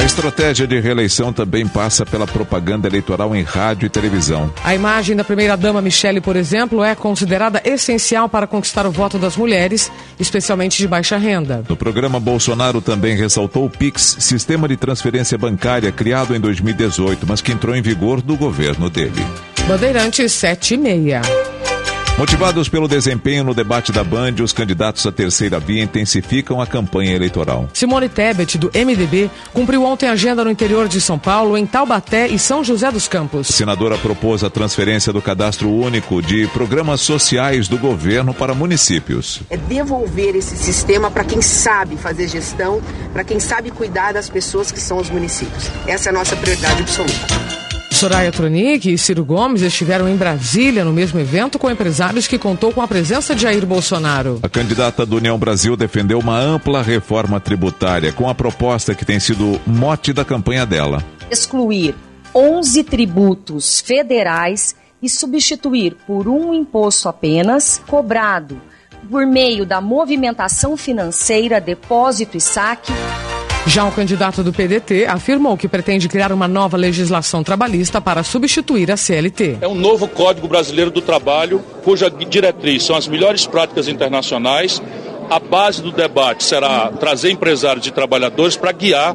A 0.00 0.04
estratégia 0.04 0.66
de 0.66 0.80
reeleição 0.80 1.30
também 1.30 1.68
passa 1.68 2.06
pela 2.06 2.26
propaganda 2.26 2.88
eleitoral 2.88 3.36
em 3.36 3.42
rádio 3.42 3.84
e 3.84 3.90
televisão. 3.90 4.50
A 4.64 4.74
imagem 4.74 5.14
da 5.14 5.22
primeira-dama 5.22 5.82
Michele, 5.82 6.22
por 6.22 6.36
exemplo, 6.36 6.82
é 6.82 6.94
considerada 6.94 7.60
essencial 7.62 8.26
para 8.26 8.46
conquistar 8.46 8.86
o 8.86 8.90
voto 8.90 9.18
das 9.18 9.36
mulheres, 9.36 9.92
especialmente 10.18 10.78
de 10.78 10.88
baixa 10.88 11.18
renda. 11.18 11.62
No 11.68 11.76
programa, 11.76 12.18
Bolsonaro 12.18 12.80
também 12.80 13.14
ressaltou 13.14 13.66
o 13.66 13.70
PIX, 13.70 14.16
sistema 14.20 14.66
de 14.66 14.78
transferência 14.78 15.36
bancária 15.36 15.92
criado 15.92 16.34
em 16.34 16.40
2018, 16.40 17.26
mas 17.28 17.42
que 17.42 17.52
entrou 17.52 17.76
em 17.76 17.82
vigor 17.82 18.22
do 18.22 18.38
governo 18.38 18.88
dele. 18.88 19.22
Bandeirantes 19.68 20.32
7 20.32 20.74
e 20.74 20.76
meia. 20.78 21.20
Motivados 22.18 22.68
pelo 22.68 22.86
desempenho 22.86 23.44
no 23.44 23.54
debate 23.54 23.92
da 23.92 24.04
Band, 24.04 24.34
os 24.42 24.52
candidatos 24.52 25.06
à 25.06 25.12
terceira 25.12 25.58
via 25.58 25.82
intensificam 25.82 26.60
a 26.60 26.66
campanha 26.66 27.14
eleitoral. 27.14 27.68
Simone 27.72 28.08
Tebet, 28.08 28.58
do 28.58 28.70
MDB, 28.74 29.30
cumpriu 29.54 29.84
ontem 29.84 30.06
agenda 30.06 30.44
no 30.44 30.50
interior 30.50 30.86
de 30.86 31.00
São 31.00 31.18
Paulo, 31.18 31.56
em 31.56 31.64
Taubaté 31.64 32.28
e 32.28 32.38
São 32.38 32.62
José 32.62 32.90
dos 32.92 33.08
Campos. 33.08 33.48
A 33.48 33.52
senadora 33.52 33.96
propôs 33.96 34.44
a 34.44 34.50
transferência 34.50 35.12
do 35.12 35.22
cadastro 35.22 35.70
único 35.70 36.20
de 36.20 36.46
programas 36.48 37.00
sociais 37.00 37.68
do 37.68 37.78
governo 37.78 38.34
para 38.34 38.54
municípios. 38.54 39.40
É 39.48 39.56
devolver 39.56 40.36
esse 40.36 40.56
sistema 40.56 41.10
para 41.10 41.24
quem 41.24 41.40
sabe 41.40 41.96
fazer 41.96 42.28
gestão, 42.28 42.82
para 43.12 43.24
quem 43.24 43.40
sabe 43.40 43.70
cuidar 43.70 44.12
das 44.12 44.28
pessoas 44.28 44.70
que 44.70 44.80
são 44.80 44.98
os 44.98 45.08
municípios. 45.08 45.70
Essa 45.86 46.08
é 46.08 46.10
a 46.10 46.14
nossa 46.14 46.36
prioridade 46.36 46.82
absoluta. 46.82 47.59
Soraya 47.90 48.32
Tronic 48.32 48.92
e 48.92 48.96
Ciro 48.96 49.24
Gomes 49.24 49.62
estiveram 49.62 50.08
em 50.08 50.16
Brasília 50.16 50.84
no 50.84 50.92
mesmo 50.92 51.20
evento 51.20 51.58
com 51.58 51.70
empresários 51.70 52.26
que 52.26 52.38
contou 52.38 52.72
com 52.72 52.80
a 52.80 52.88
presença 52.88 53.34
de 53.34 53.42
Jair 53.42 53.66
Bolsonaro. 53.66 54.38
A 54.42 54.48
candidata 54.48 55.04
do 55.04 55.16
União 55.16 55.38
Brasil 55.38 55.76
defendeu 55.76 56.18
uma 56.18 56.38
ampla 56.38 56.82
reforma 56.82 57.38
tributária 57.38 58.12
com 58.12 58.28
a 58.28 58.34
proposta 58.34 58.94
que 58.94 59.04
tem 59.04 59.20
sido 59.20 59.60
mote 59.66 60.12
da 60.12 60.24
campanha 60.24 60.64
dela. 60.64 61.04
Excluir 61.30 61.94
11 62.34 62.84
tributos 62.84 63.80
federais 63.80 64.74
e 65.02 65.08
substituir 65.08 65.96
por 66.06 66.28
um 66.28 66.54
imposto 66.54 67.08
apenas 67.08 67.82
cobrado 67.86 68.60
por 69.10 69.26
meio 69.26 69.66
da 69.66 69.80
movimentação 69.80 70.76
financeira, 70.76 71.60
depósito 71.60 72.36
e 72.36 72.40
saque 72.40 72.92
já 73.66 73.86
o 73.86 73.92
candidato 73.92 74.42
do 74.42 74.52
PDT 74.52 75.06
afirmou 75.06 75.56
que 75.56 75.68
pretende 75.68 76.08
criar 76.08 76.32
uma 76.32 76.48
nova 76.48 76.76
legislação 76.76 77.44
trabalhista 77.44 78.00
para 78.00 78.22
substituir 78.22 78.90
a 78.90 78.96
CLT. 78.96 79.58
É 79.60 79.68
um 79.68 79.74
novo 79.74 80.08
Código 80.08 80.48
Brasileiro 80.48 80.90
do 80.90 81.00
Trabalho, 81.00 81.62
cuja 81.84 82.10
diretriz 82.10 82.84
são 82.84 82.96
as 82.96 83.06
melhores 83.06 83.46
práticas 83.46 83.86
internacionais. 83.88 84.82
A 85.28 85.38
base 85.38 85.82
do 85.82 85.92
debate 85.92 86.42
será 86.42 86.88
trazer 86.88 87.30
empresários 87.30 87.86
e 87.86 87.90
trabalhadores 87.90 88.56
para 88.56 88.72
guiar 88.72 89.14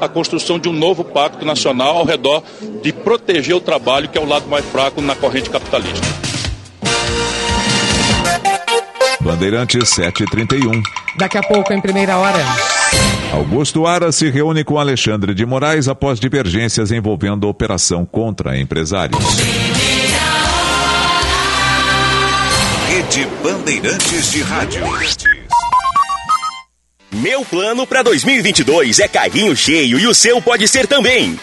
a 0.00 0.08
construção 0.08 0.58
de 0.58 0.68
um 0.68 0.72
novo 0.72 1.04
pacto 1.04 1.44
nacional 1.44 1.98
ao 1.98 2.04
redor 2.04 2.42
de 2.82 2.92
proteger 2.92 3.54
o 3.54 3.60
trabalho, 3.60 4.08
que 4.08 4.16
é 4.16 4.20
o 4.20 4.28
lado 4.28 4.46
mais 4.46 4.64
fraco 4.64 5.02
na 5.02 5.14
corrente 5.14 5.50
capitalista. 5.50 6.33
Bandeirantes 9.24 9.88
731. 9.88 10.82
Daqui 11.16 11.38
a 11.38 11.42
pouco, 11.42 11.72
em 11.72 11.80
primeira 11.80 12.18
hora. 12.18 12.38
Augusto 13.32 13.86
Ara 13.86 14.12
se 14.12 14.28
reúne 14.28 14.62
com 14.62 14.78
Alexandre 14.78 15.32
de 15.32 15.46
Moraes 15.46 15.88
após 15.88 16.20
divergências 16.20 16.92
envolvendo 16.92 17.46
a 17.46 17.50
operação 17.50 18.04
contra 18.04 18.58
empresários. 18.58 19.18
Rede 22.86 23.26
Bandeirantes 23.42 24.30
de 24.30 24.42
Rádio. 24.42 24.82
Meu 27.10 27.44
plano 27.46 27.86
para 27.86 28.02
2022 28.02 28.98
é 28.98 29.08
carrinho 29.08 29.56
cheio 29.56 29.98
e 29.98 30.06
o 30.06 30.14
seu 30.14 30.42
pode 30.42 30.68
ser 30.68 30.86
também. 30.86 31.38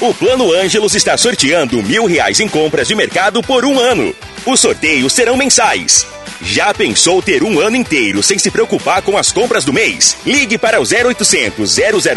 O 0.00 0.14
Plano 0.14 0.52
Ângelos 0.52 0.94
está 0.94 1.16
sorteando 1.16 1.82
mil 1.82 2.06
reais 2.06 2.38
em 2.38 2.48
compras 2.48 2.86
de 2.86 2.94
mercado 2.94 3.42
por 3.42 3.64
um 3.64 3.78
ano. 3.78 4.14
Os 4.46 4.60
sorteios 4.60 5.12
serão 5.12 5.36
mensais. 5.36 6.06
Já 6.44 6.74
pensou 6.74 7.22
ter 7.22 7.42
um 7.42 7.58
ano 7.58 7.74
inteiro 7.74 8.22
sem 8.22 8.38
se 8.38 8.50
preocupar 8.50 9.00
com 9.00 9.16
as 9.16 9.32
compras 9.32 9.64
do 9.64 9.72
mês? 9.72 10.14
Ligue 10.26 10.58
para 10.58 10.78
o 10.78 10.84
0800 10.84 11.70
006 11.70 12.12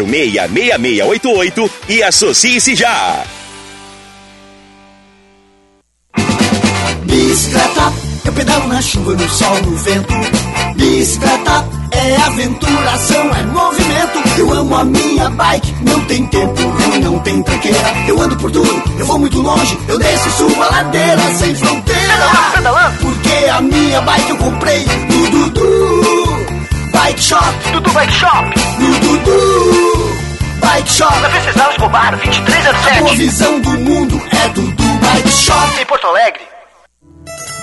6688 0.52 1.70
e 1.88 2.02
associe-se 2.02 2.74
já. 2.74 3.24
Bicicleta, 7.04 7.92
eu 8.26 8.32
pedalo 8.34 8.68
na 8.68 8.82
chuva, 8.82 9.14
no 9.14 9.28
sol, 9.30 9.62
no 9.62 9.76
vento. 9.76 10.14
Bicicleta 10.76 11.87
é 11.98 12.16
aventuração, 12.16 13.30
é 13.34 13.42
movimento. 13.42 14.38
Eu 14.38 14.52
amo 14.52 14.76
a 14.76 14.84
minha 14.84 15.28
bike, 15.30 15.74
não 15.82 16.00
tem 16.04 16.26
tempo 16.26 16.62
ruim, 16.62 16.98
não 17.00 17.18
tem 17.20 17.42
tranqueira. 17.42 17.94
Eu 18.06 18.20
ando 18.20 18.36
por 18.36 18.50
tudo, 18.50 18.82
eu 18.98 19.06
vou 19.06 19.18
muito 19.18 19.40
longe, 19.40 19.78
eu 19.88 19.98
desço 19.98 20.28
e 20.28 20.32
subo 20.32 20.62
a 20.62 20.66
ladeira 20.70 21.22
sem 21.34 21.54
fronteira. 21.54 21.98
Porque 23.00 23.48
a 23.50 23.60
minha 23.60 24.00
bike 24.02 24.30
eu 24.30 24.36
comprei 24.36 24.86
no 25.10 25.30
Dudu 25.30 26.18
Bike 26.92 27.22
Shop. 27.22 27.54
Dudu 27.72 27.90
Bike 27.90 28.12
Shop. 28.12 28.54
No 28.78 28.98
Dudu 29.00 30.14
Bike 30.60 30.90
Shop. 30.90 31.20
Na 31.20 31.28
Venceslau 31.28 31.70
Escobar, 31.70 32.16
2307. 32.16 32.98
A 32.98 33.00
boa 33.00 33.14
visão 33.14 33.60
do 33.60 33.70
mundo 33.70 34.22
é 34.30 34.48
Dudu 34.48 34.84
Bike 35.00 35.30
Shop. 35.30 35.80
Em 35.80 35.86
Porto 35.86 36.06
Alegre. 36.06 36.57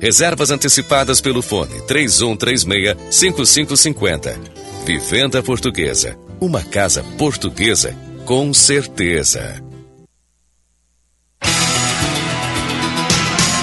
Reservas 0.00 0.50
antecipadas 0.50 1.20
pelo 1.20 1.42
fone 1.42 1.82
3136-5550. 1.82 4.38
Vivenda 4.84 5.42
Portuguesa. 5.42 6.16
Uma 6.40 6.62
casa 6.62 7.02
portuguesa 7.18 7.94
com 8.24 8.54
certeza. 8.54 9.60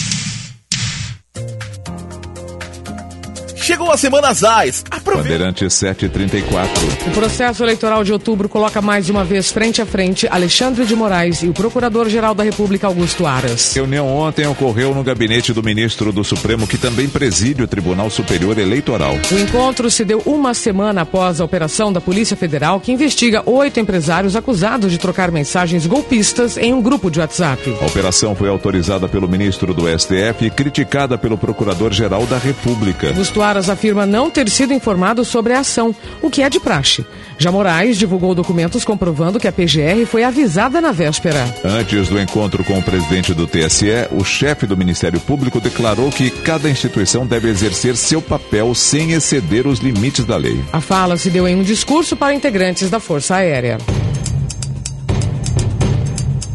Chegou 3.68 3.92
a 3.92 3.98
Semana 3.98 4.34
Zais. 4.34 4.86
Aproveita. 4.90 5.24
Bandeirante 5.24 5.70
734. 5.70 6.88
O 7.06 7.12
processo 7.12 7.66
eleitoral 7.66 8.02
de 8.02 8.14
outubro 8.14 8.48
coloca 8.48 8.82
mais 8.82 9.10
uma 9.10 9.26
vez 9.26 9.52
frente 9.52 9.82
a 9.82 9.86
frente 9.86 10.26
Alexandre 10.32 10.86
de 10.86 10.96
Moraes 10.96 11.44
e 11.44 11.50
o 11.50 11.54
Procurador-Geral 11.54 12.34
da 12.34 12.46
República 12.46 12.88
Augusto 12.88 13.26
Aras. 13.26 13.76
Reunião 13.76 14.08
ontem 14.08 14.48
ocorreu 14.48 14.96
no 14.96 15.04
gabinete 15.04 15.52
do 15.52 15.62
ministro 15.62 16.14
do 16.14 16.24
Supremo, 16.24 16.66
que 16.66 16.78
também 16.78 17.10
preside 17.10 17.62
o 17.62 17.68
Tribunal 17.68 18.10
Superior 18.10 18.58
Eleitoral. 18.58 19.18
O 19.30 19.38
encontro 19.38 19.92
se 19.92 20.06
deu 20.06 20.24
uma 20.26 20.54
semana 20.54 21.02
após 21.02 21.42
a 21.42 21.44
operação 21.44 21.92
da 21.92 22.00
Polícia 22.00 22.38
Federal, 22.38 22.80
que 22.80 22.94
investiga 22.94 23.44
oito 23.46 23.82
empresários 23.82 24.38
acusados 24.38 24.94
de 24.94 24.98
trocar 24.98 25.30
mensagens 25.30 25.86
golpistas 25.86 26.56
em 26.56 26.74
um 26.74 26.82
grupo 26.82 27.12
de 27.12 27.20
WhatsApp. 27.20 27.76
A 27.82 27.86
operação 27.86 28.34
foi 28.34 28.48
autorizada 28.48 29.10
pelo 29.10 29.28
ministro 29.28 29.74
do 29.74 29.90
STF 29.90 30.46
e 30.46 30.50
criticada 30.50 31.18
pelo 31.18 31.38
Procurador-Geral 31.38 32.26
da 32.28 32.38
República. 32.38 33.10
Augusto 33.10 33.42
Aras 33.42 33.57
afirma 33.69 34.06
não 34.06 34.30
ter 34.30 34.50
sido 34.50 34.74
informado 34.74 35.26
sobre 35.26 35.53
a 35.53 35.60
ação, 35.60 35.95
o 36.22 36.30
que 36.30 36.42
é 36.42 36.50
de 36.50 36.60
praxe. 36.60 37.06
Já 37.38 37.52
Moraes 37.52 37.98
divulgou 37.98 38.34
documentos 38.34 38.84
comprovando 38.84 39.40
que 39.40 39.48
a 39.48 39.52
PGR 39.52 40.06
foi 40.06 40.24
avisada 40.24 40.82
na 40.82 40.92
véspera. 40.92 41.44
Antes 41.64 42.08
do 42.08 42.19
encontro 42.19 42.64
com 42.64 42.77
o 42.77 42.84
presidente 42.84 43.34
do 43.34 43.45
TSE, 43.45 44.08
o 44.11 44.24
chefe 44.24 44.66
do 44.66 44.77
Ministério 44.77 45.19
Público 45.19 45.60
declarou 45.60 46.10
que 46.10 46.30
cada 46.30 46.69
instituição 46.69 47.26
deve 47.26 47.50
exercer 47.50 47.95
seu 47.95 48.22
papel 48.22 48.74
sem 48.74 49.11
exceder 49.11 49.68
os 49.68 49.80
limites 49.80 50.26
da 50.26 50.38
lei. 50.38 50.60
A 50.72 50.82
fala 50.82 51.18
se 51.18 51.30
deu 51.30 51.48
em 51.48 51.56
um 51.56 51.64
discurso 51.64 52.16
para 52.16 52.34
integrantes 52.34 52.90
da 52.90 53.00
Força 53.00 53.36
Aérea. 53.36 53.77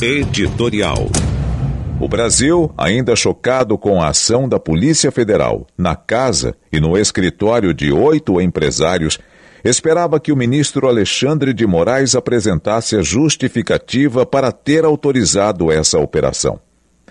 Editorial. 0.00 1.08
O 2.02 2.08
Brasil, 2.08 2.68
ainda 2.76 3.14
chocado 3.14 3.78
com 3.78 4.02
a 4.02 4.08
ação 4.08 4.48
da 4.48 4.58
Polícia 4.58 5.12
Federal 5.12 5.68
na 5.78 5.94
casa 5.94 6.52
e 6.72 6.80
no 6.80 6.98
escritório 6.98 7.72
de 7.72 7.92
oito 7.92 8.40
empresários, 8.40 9.20
esperava 9.62 10.18
que 10.18 10.32
o 10.32 10.36
ministro 10.36 10.88
Alexandre 10.88 11.54
de 11.54 11.64
Moraes 11.64 12.16
apresentasse 12.16 12.96
a 12.96 13.02
justificativa 13.02 14.26
para 14.26 14.50
ter 14.50 14.84
autorizado 14.84 15.70
essa 15.70 15.96
operação. 16.00 16.58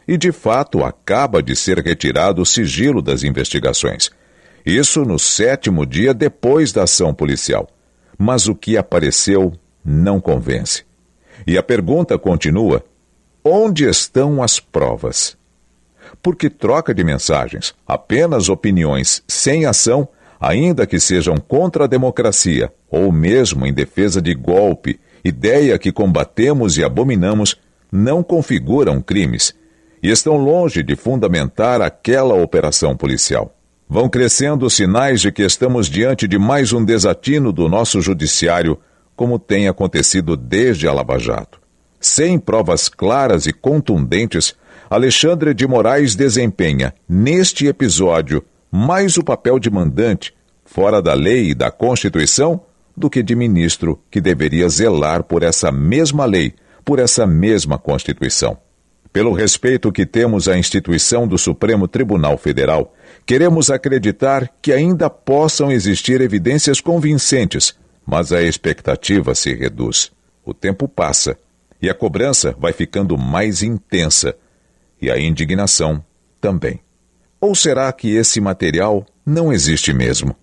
E 0.06 0.18
de 0.18 0.34
fato 0.34 0.84
acaba 0.84 1.42
de 1.42 1.56
ser 1.56 1.80
retirado 1.80 2.42
o 2.42 2.46
sigilo 2.46 3.02
das 3.02 3.24
investigações. 3.24 4.12
Isso 4.66 5.06
no 5.06 5.18
sétimo 5.18 5.86
dia 5.86 6.14
depois 6.14 6.74
da 6.74 6.84
ação 6.84 7.14
policial. 7.14 7.66
Mas 8.20 8.50
o 8.50 8.54
que 8.54 8.76
apareceu 8.76 9.54
não 9.86 10.20
convence. 10.20 10.84
E 11.48 11.58
a 11.58 11.64
pergunta 11.64 12.18
continua: 12.20 12.84
Onde 13.44 13.90
estão 13.90 14.44
as 14.44 14.60
provas? 14.60 15.36
Porque 16.22 16.48
troca 16.48 16.94
de 16.94 17.04
mensagens, 17.04 17.74
apenas 17.88 18.50
opiniões 18.50 19.24
sem 19.28 19.66
ação, 19.66 20.08
ainda 20.40 20.86
que 20.86 21.00
sejam 21.00 21.38
contra 21.38 21.86
a 21.86 21.88
democracia 21.88 22.72
ou 22.88 23.12
mesmo 23.12 23.66
em 23.66 23.74
defesa 23.74 24.22
de 24.22 24.36
golpe, 24.36 25.00
ideia 25.24 25.80
que 25.80 25.92
combatemos 25.92 26.78
e 26.78 26.84
abominamos, 26.84 27.60
não 27.92 28.22
configuram 28.22 29.02
crimes 29.02 29.56
e 30.04 30.12
estão 30.12 30.38
longe 30.38 30.84
de 30.84 30.96
fundamentar 30.96 31.82
aquela 31.82 32.36
operação 32.36 32.96
policial. 32.96 33.56
Vão 33.90 34.08
crescendo 34.08 34.68
os 34.68 34.76
sinais 34.76 35.20
de 35.20 35.32
que 35.32 35.42
estamos 35.42 35.88
diante 35.88 36.28
de 36.28 36.38
mais 36.38 36.74
um 36.74 36.86
desatino 36.86 37.52
do 37.52 37.68
nosso 37.68 38.02
judiciário, 38.02 38.80
como 39.16 39.40
tem 39.40 39.68
acontecido 39.68 40.38
desde 40.38 40.88
a 40.88 40.94
Lava 40.94 41.18
Jato. 41.18 41.61
Sem 42.02 42.40
provas 42.40 42.90
claras 42.90 43.46
e 43.46 43.54
contundentes, 43.54 44.56
Alexandre 44.90 45.54
de 45.54 45.68
Moraes 45.68 46.16
desempenha, 46.16 46.96
neste 47.08 47.68
episódio, 47.68 48.44
mais 48.72 49.18
o 49.18 49.24
papel 49.24 49.60
de 49.60 49.70
mandante, 49.70 50.34
fora 50.66 51.00
da 51.00 51.14
lei 51.14 51.52
e 51.52 51.54
da 51.54 51.70
Constituição, 51.70 52.60
do 52.98 53.08
que 53.08 53.22
de 53.22 53.36
ministro 53.36 54.02
que 54.10 54.20
deveria 54.20 54.68
zelar 54.68 55.24
por 55.24 55.44
essa 55.44 55.72
mesma 55.72 56.26
lei, 56.26 56.56
por 56.84 56.98
essa 56.98 57.28
mesma 57.28 57.78
Constituição. 57.78 58.58
Pelo 59.14 59.32
respeito 59.32 59.92
que 59.92 60.06
temos 60.06 60.48
à 60.48 60.58
instituição 60.58 61.28
do 61.28 61.38
Supremo 61.38 61.88
Tribunal 61.88 62.36
Federal, 62.36 62.96
queremos 63.28 63.70
acreditar 63.70 64.50
que 64.60 64.74
ainda 64.74 65.08
possam 65.08 65.72
existir 65.72 66.20
evidências 66.20 66.82
convincentes, 66.82 67.76
mas 68.04 68.34
a 68.34 68.42
expectativa 68.42 69.36
se 69.36 69.54
reduz. 69.54 70.12
O 70.44 70.52
tempo 70.52 70.88
passa 70.88 71.38
e 71.82 71.90
a 71.90 71.94
cobrança 71.94 72.56
vai 72.60 72.74
ficando 72.74 73.18
mais 73.18 73.64
intensa 73.64 74.36
e 75.02 75.10
a 75.10 75.20
indignação 75.20 76.04
também. 76.40 76.80
Ou 77.40 77.56
será 77.56 77.92
que 77.92 78.16
esse 78.16 78.40
material 78.40 79.06
não 79.26 79.52
existe 79.52 79.92
mesmo? 79.94 80.36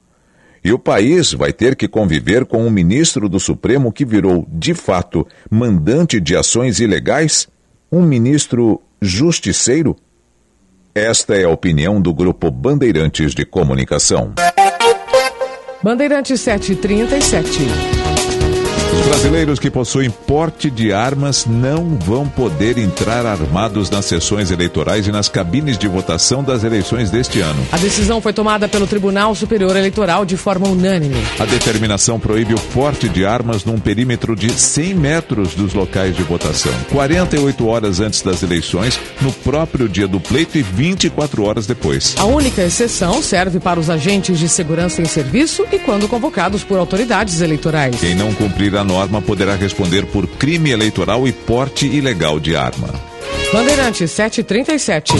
E 0.65 0.73
o 0.73 0.78
país 0.78 1.33
vai 1.33 1.52
ter 1.52 1.76
que 1.76 1.86
conviver 1.86 2.44
com 2.44 2.67
um 2.67 2.70
ministro 2.70 3.28
do 3.28 3.39
Supremo 3.39 3.92
que 3.92 4.05
virou, 4.05 4.47
de 4.50 4.75
fato, 4.75 5.26
mandante 5.49 6.20
de 6.20 6.36
ações 6.36 6.81
ilegais? 6.81 7.47
Um 7.91 8.02
ministro 8.02 8.83
justiceiro? 9.00 9.97
Esta 10.92 11.36
é 11.36 11.44
a 11.44 11.50
opinião 11.50 12.00
do 12.00 12.12
Grupo 12.12 12.50
Bandeirantes 12.50 13.33
de 13.33 13.44
Comunicação. 13.44 14.34
Bandeirantes 15.81 16.41
737. 16.41 17.98
Os 18.92 19.07
brasileiros 19.07 19.58
que 19.58 19.70
possuem 19.70 20.10
porte 20.10 20.70
de 20.70 20.92
armas 20.92 21.44
não 21.44 21.97
vão 21.99 22.26
poder 22.26 22.78
entrar 22.78 23.26
armados 23.26 23.91
nas 23.91 24.07
sessões 24.07 24.50
eleitorais 24.50 25.07
e 25.07 25.12
nas 25.12 25.28
cabines 25.28 25.76
de 25.76 25.86
votação 25.86 26.42
das 26.42 26.65
eleições 26.65 27.10
deste 27.10 27.41
ano. 27.41 27.67
A 27.70 27.76
decisão 27.76 28.20
foi 28.20 28.33
tomada 28.33 28.67
pelo 28.67 28.86
Tribunal 28.86 29.34
Superior 29.34 29.76
Eleitoral 29.76 30.25
de 30.25 30.36
forma 30.36 30.68
unânime. 30.68 31.17
A 31.39 31.44
determinação 31.44 32.18
proíbe 32.18 32.55
o 32.55 32.60
porte 32.73 33.08
de 33.08 33.26
armas 33.26 33.65
num 33.65 33.78
perímetro 33.78 34.34
de 34.34 34.50
100 34.50 34.94
metros 34.94 35.55
dos 35.55 35.75
locais 35.75 36.17
de 36.17 36.23
votação, 36.23 36.73
48 36.91 37.67
horas 37.67 38.00
antes 38.00 38.23
das 38.23 38.42
eleições, 38.42 38.99
no 39.20 39.33
próprio 39.33 39.89
dia 39.89 40.08
do 40.08 40.18
pleito 40.18 40.57
e 40.57 40.62
24 40.62 41.44
horas 41.44 41.67
depois. 41.67 42.15
A 42.18 42.25
única 42.25 42.62
exceção 42.62 43.23
serve 43.23 43.60
para 43.60 43.78
os 43.78 43.91
agentes 43.91 44.39
de 44.39 44.49
segurança 44.49 45.02
em 45.02 45.07
serviço 45.07 45.67
e 45.70 45.78
quando 45.78 46.08
convocados 46.08 46.65
por 46.65 46.78
autoridades 46.78 47.41
eleitorais. 47.41 48.00
Quem 48.00 48.15
não 48.15 48.33
cumprir 48.33 48.77
a 48.78 48.84
norma 48.84 49.20
poderá 49.20 49.55
responder 49.55 50.07
por 50.07 50.26
crime 50.26 50.70
eleitoral 50.70 51.26
e 51.26 51.32
porte 51.32 51.86
ilegal 51.86 52.39
de 52.40 52.57
arma. 52.57 52.89
Bandeirante 53.52 54.07
737. 54.07 55.15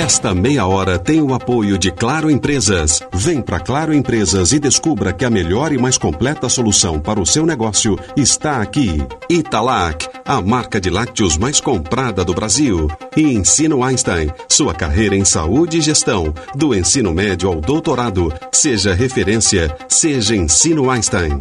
Esta 0.00 0.34
meia 0.34 0.66
hora 0.66 0.98
tem 0.98 1.20
o 1.20 1.34
apoio 1.34 1.76
de 1.76 1.90
Claro 1.90 2.30
Empresas. 2.30 3.02
Vem 3.12 3.42
para 3.42 3.60
Claro 3.60 3.92
Empresas 3.92 4.50
e 4.50 4.58
descubra 4.58 5.12
que 5.12 5.26
a 5.26 5.30
melhor 5.30 5.74
e 5.74 5.76
mais 5.76 5.98
completa 5.98 6.48
solução 6.48 6.98
para 6.98 7.20
o 7.20 7.26
seu 7.26 7.44
negócio 7.44 7.98
está 8.16 8.62
aqui. 8.62 9.06
Italac, 9.28 10.08
a 10.24 10.40
marca 10.40 10.80
de 10.80 10.88
lácteos 10.88 11.36
mais 11.36 11.60
comprada 11.60 12.24
do 12.24 12.32
Brasil. 12.32 12.88
E 13.14 13.20
Ensino 13.20 13.84
Einstein, 13.84 14.30
sua 14.48 14.72
carreira 14.72 15.14
em 15.14 15.24
saúde 15.26 15.76
e 15.76 15.80
gestão, 15.82 16.32
do 16.54 16.74
ensino 16.74 17.12
médio 17.12 17.50
ao 17.50 17.60
doutorado. 17.60 18.32
Seja 18.50 18.94
referência, 18.94 19.76
seja 19.86 20.34
Ensino 20.34 20.90
Einstein. 20.90 21.38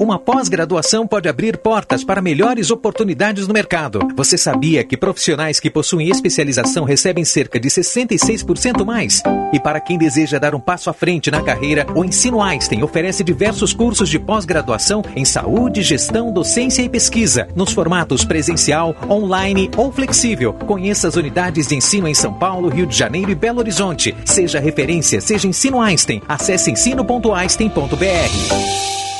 Uma 0.00 0.18
pós-graduação 0.18 1.06
pode 1.06 1.28
abrir 1.28 1.58
portas 1.58 2.02
para 2.02 2.22
melhores 2.22 2.70
oportunidades 2.70 3.46
no 3.46 3.52
mercado. 3.52 4.00
Você 4.16 4.38
sabia 4.38 4.82
que 4.82 4.96
profissionais 4.96 5.60
que 5.60 5.68
possuem 5.68 6.08
especialização 6.08 6.84
recebem 6.84 7.22
cerca 7.22 7.60
de 7.60 7.68
66% 7.68 8.82
mais? 8.82 9.22
E 9.52 9.60
para 9.60 9.78
quem 9.78 9.98
deseja 9.98 10.38
dar 10.38 10.54
um 10.54 10.58
passo 10.58 10.88
à 10.88 10.94
frente 10.94 11.30
na 11.30 11.42
carreira, 11.42 11.86
o 11.94 12.02
Ensino 12.02 12.40
Einstein 12.40 12.82
oferece 12.82 13.22
diversos 13.22 13.74
cursos 13.74 14.08
de 14.08 14.18
pós-graduação 14.18 15.02
em 15.14 15.26
saúde, 15.26 15.82
gestão, 15.82 16.32
docência 16.32 16.80
e 16.80 16.88
pesquisa, 16.88 17.46
nos 17.54 17.70
formatos 17.70 18.24
presencial, 18.24 18.96
online 19.06 19.70
ou 19.76 19.92
flexível. 19.92 20.54
Conheça 20.54 21.08
as 21.08 21.16
unidades 21.16 21.66
de 21.66 21.74
ensino 21.74 22.08
em 22.08 22.14
São 22.14 22.32
Paulo, 22.32 22.70
Rio 22.70 22.86
de 22.86 22.96
Janeiro 22.96 23.32
e 23.32 23.34
Belo 23.34 23.58
Horizonte. 23.58 24.16
Seja 24.24 24.60
referência, 24.60 25.20
seja 25.20 25.46
Ensino 25.46 25.78
Einstein. 25.78 26.22
Acesse 26.26 26.70
ensino.einstein.br. 26.70 29.19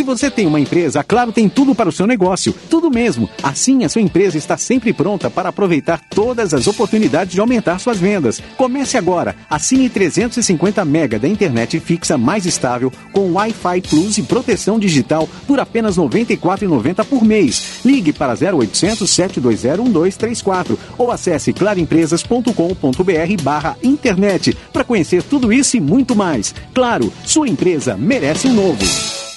Se 0.00 0.04
você 0.04 0.30
tem 0.30 0.46
uma 0.46 0.58
empresa, 0.58 1.00
a 1.00 1.04
Claro 1.04 1.30
tem 1.30 1.46
tudo 1.46 1.74
para 1.74 1.90
o 1.90 1.92
seu 1.92 2.06
negócio. 2.06 2.54
Tudo 2.70 2.90
mesmo. 2.90 3.28
Assim, 3.42 3.84
a 3.84 3.88
sua 3.90 4.00
empresa 4.00 4.38
está 4.38 4.56
sempre 4.56 4.94
pronta 4.94 5.28
para 5.28 5.50
aproveitar 5.50 6.00
todas 6.08 6.54
as 6.54 6.66
oportunidades 6.66 7.34
de 7.34 7.38
aumentar 7.38 7.78
suas 7.78 7.98
vendas. 7.98 8.42
Comece 8.56 8.96
agora. 8.96 9.36
Assine 9.50 9.90
350 9.90 10.82
mega 10.86 11.18
da 11.18 11.28
internet 11.28 11.78
fixa 11.80 12.16
mais 12.16 12.46
estável 12.46 12.90
com 13.12 13.32
Wi-Fi 13.32 13.82
Plus 13.82 14.16
e 14.16 14.22
proteção 14.22 14.78
digital 14.78 15.28
por 15.46 15.60
apenas 15.60 15.98
R$ 15.98 16.04
94,90 16.04 17.04
por 17.04 17.22
mês. 17.22 17.80
Ligue 17.84 18.14
para 18.14 18.32
0800 18.32 19.10
720 19.10 19.82
1234 19.82 20.78
ou 20.96 21.12
acesse 21.12 21.52
claroempresas.com.br 21.52 23.42
barra 23.42 23.76
internet 23.82 24.56
para 24.72 24.82
conhecer 24.82 25.22
tudo 25.22 25.52
isso 25.52 25.76
e 25.76 25.80
muito 25.80 26.16
mais. 26.16 26.54
Claro, 26.72 27.12
sua 27.22 27.46
empresa 27.46 27.98
merece 27.98 28.48
um 28.48 28.54
novo. 28.54 29.29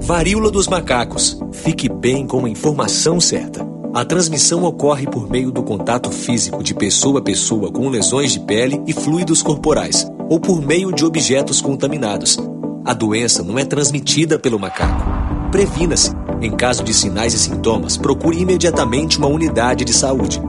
Varíola 0.00 0.50
dos 0.50 0.68
macacos. 0.68 1.38
Fique 1.52 1.88
bem 1.88 2.26
com 2.26 2.44
a 2.46 2.48
informação 2.48 3.20
certa. 3.20 3.66
A 3.92 4.04
transmissão 4.04 4.64
ocorre 4.64 5.06
por 5.06 5.28
meio 5.28 5.50
do 5.50 5.62
contato 5.62 6.10
físico 6.10 6.62
de 6.62 6.74
pessoa 6.74 7.18
a 7.18 7.22
pessoa 7.22 7.70
com 7.70 7.88
lesões 7.88 8.32
de 8.32 8.40
pele 8.40 8.80
e 8.86 8.92
fluidos 8.92 9.42
corporais, 9.42 10.06
ou 10.28 10.38
por 10.38 10.60
meio 10.60 10.92
de 10.92 11.04
objetos 11.04 11.60
contaminados. 11.60 12.38
A 12.84 12.94
doença 12.94 13.42
não 13.42 13.58
é 13.58 13.64
transmitida 13.64 14.38
pelo 14.38 14.58
macaco. 14.58 15.02
Previna-se. 15.50 16.12
Em 16.40 16.52
caso 16.52 16.84
de 16.84 16.94
sinais 16.94 17.34
e 17.34 17.38
sintomas, 17.38 17.96
procure 17.96 18.40
imediatamente 18.40 19.18
uma 19.18 19.26
unidade 19.26 19.84
de 19.84 19.92
saúde. 19.92 20.40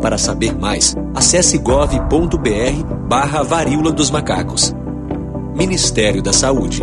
Para 0.00 0.16
saber 0.16 0.54
mais, 0.58 0.96
acesse 1.14 1.58
gov.br 1.58 2.84
barra 3.06 3.42
varíola 3.42 3.92
dos 3.92 4.10
macacos. 4.10 4.74
Ministério 5.54 6.22
da 6.22 6.32
Saúde. 6.32 6.82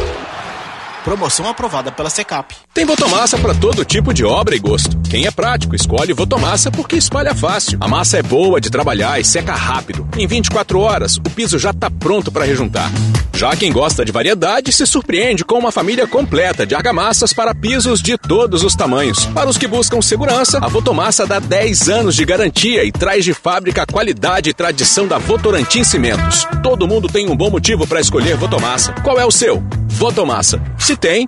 Promoção 1.03 1.47
aprovada 1.47 1.91
pela 1.91 2.09
Secap. 2.09 2.55
Tem 2.73 2.85
Votomassa 2.85 3.37
para 3.37 3.55
todo 3.55 3.83
tipo 3.83 4.13
de 4.13 4.23
obra 4.23 4.55
e 4.55 4.59
gosto. 4.59 4.97
Quem 5.09 5.25
é 5.25 5.31
prático, 5.31 5.75
escolhe 5.75 6.13
Votomassa 6.13 6.69
porque 6.69 6.95
espalha 6.95 7.33
fácil. 7.33 7.77
A 7.81 7.87
massa 7.87 8.19
é 8.19 8.21
boa 8.21 8.61
de 8.61 8.69
trabalhar 8.69 9.19
e 9.19 9.25
seca 9.25 9.53
rápido. 9.53 10.07
Em 10.15 10.27
24 10.27 10.79
horas, 10.79 11.17
o 11.17 11.23
piso 11.23 11.57
já 11.57 11.71
está 11.71 11.89
pronto 11.89 12.31
para 12.31 12.45
rejuntar. 12.45 12.91
Já 13.33 13.55
quem 13.55 13.71
gosta 13.71 14.05
de 14.05 14.11
variedade 14.11 14.71
se 14.71 14.85
surpreende 14.85 15.43
com 15.43 15.57
uma 15.57 15.71
família 15.71 16.05
completa 16.05 16.65
de 16.65 16.75
argamassas 16.75 17.33
para 17.33 17.55
pisos 17.55 17.99
de 18.01 18.15
todos 18.17 18.63
os 18.63 18.75
tamanhos. 18.75 19.25
Para 19.27 19.49
os 19.49 19.57
que 19.57 19.67
buscam 19.67 20.01
segurança, 20.01 20.59
a 20.61 20.67
Votomassa 20.67 21.25
dá 21.25 21.39
10 21.39 21.89
anos 21.89 22.15
de 22.15 22.23
garantia 22.23 22.83
e 22.83 22.91
traz 22.91 23.25
de 23.25 23.33
fábrica 23.33 23.81
a 23.81 23.87
qualidade 23.87 24.51
e 24.51 24.53
tradição 24.53 25.07
da 25.07 25.17
Votorantim 25.17 25.83
Cimentos. 25.83 26.45
Todo 26.61 26.87
mundo 26.87 27.07
tem 27.07 27.27
um 27.27 27.35
bom 27.35 27.49
motivo 27.49 27.87
para 27.87 27.99
escolher 27.99 28.37
Votomassa. 28.37 28.93
Qual 29.01 29.19
é 29.19 29.25
o 29.25 29.31
seu? 29.31 29.63
Votomassa. 29.87 30.61
Tem, 30.97 31.27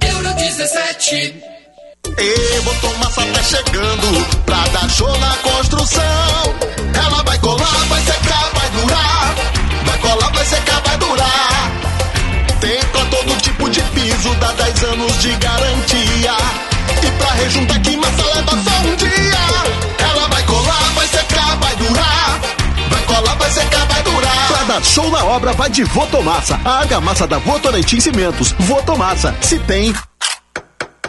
Euro 0.21 0.35
17. 0.35 1.33
E 2.17 2.59
Votomassa 2.59 3.25
tá 3.25 3.43
chegando 3.43 4.25
pra 4.45 4.67
dar 4.67 4.87
show 4.89 5.17
na 5.17 5.35
construção. 5.37 6.03
Ela 6.93 7.23
vai 7.23 7.37
colar, 7.39 7.85
vai 7.89 8.01
secar, 8.01 8.51
vai 8.53 8.69
durar. 8.69 9.35
Vai 9.83 9.97
colar, 9.97 10.31
vai 10.31 10.45
secar, 10.45 10.79
vai 10.81 10.97
durar. 10.97 11.71
Tem 12.59 12.79
pra 12.91 13.05
todo 13.05 13.41
tipo 13.41 13.67
de 13.71 13.81
piso, 13.81 14.35
dá 14.35 14.51
10 14.51 14.83
anos 14.83 15.21
de 15.21 15.31
garantia. 15.37 16.35
E 17.01 17.11
pra 17.17 17.31
rejuntar 17.31 17.81
que 17.81 17.97
massa 17.97 18.25
leva 18.35 18.51
só 18.51 18.87
um 18.87 18.95
dia. 18.95 20.07
Ela 20.07 20.27
vai 20.27 20.43
colar, 20.43 20.91
vai 20.93 21.07
secar, 21.07 21.57
vai 21.57 21.75
durar. 21.77 22.39
Vai 22.91 23.03
colar, 23.05 23.35
vai 23.37 23.51
secar, 23.51 23.87
vai 23.87 24.03
durar. 24.03 24.47
Pra 24.49 24.63
dar 24.65 24.83
show 24.83 25.09
na 25.09 25.25
obra, 25.25 25.53
vai 25.53 25.69
de 25.71 25.83
Votomassa. 25.83 26.59
A 26.63 26.79
argamassa 26.81 27.25
da 27.25 27.39
Votorantim 27.39 27.99
Cimentos. 27.99 28.51
Votomassa. 28.59 29.35
Se 29.41 29.57
tem, 29.57 29.95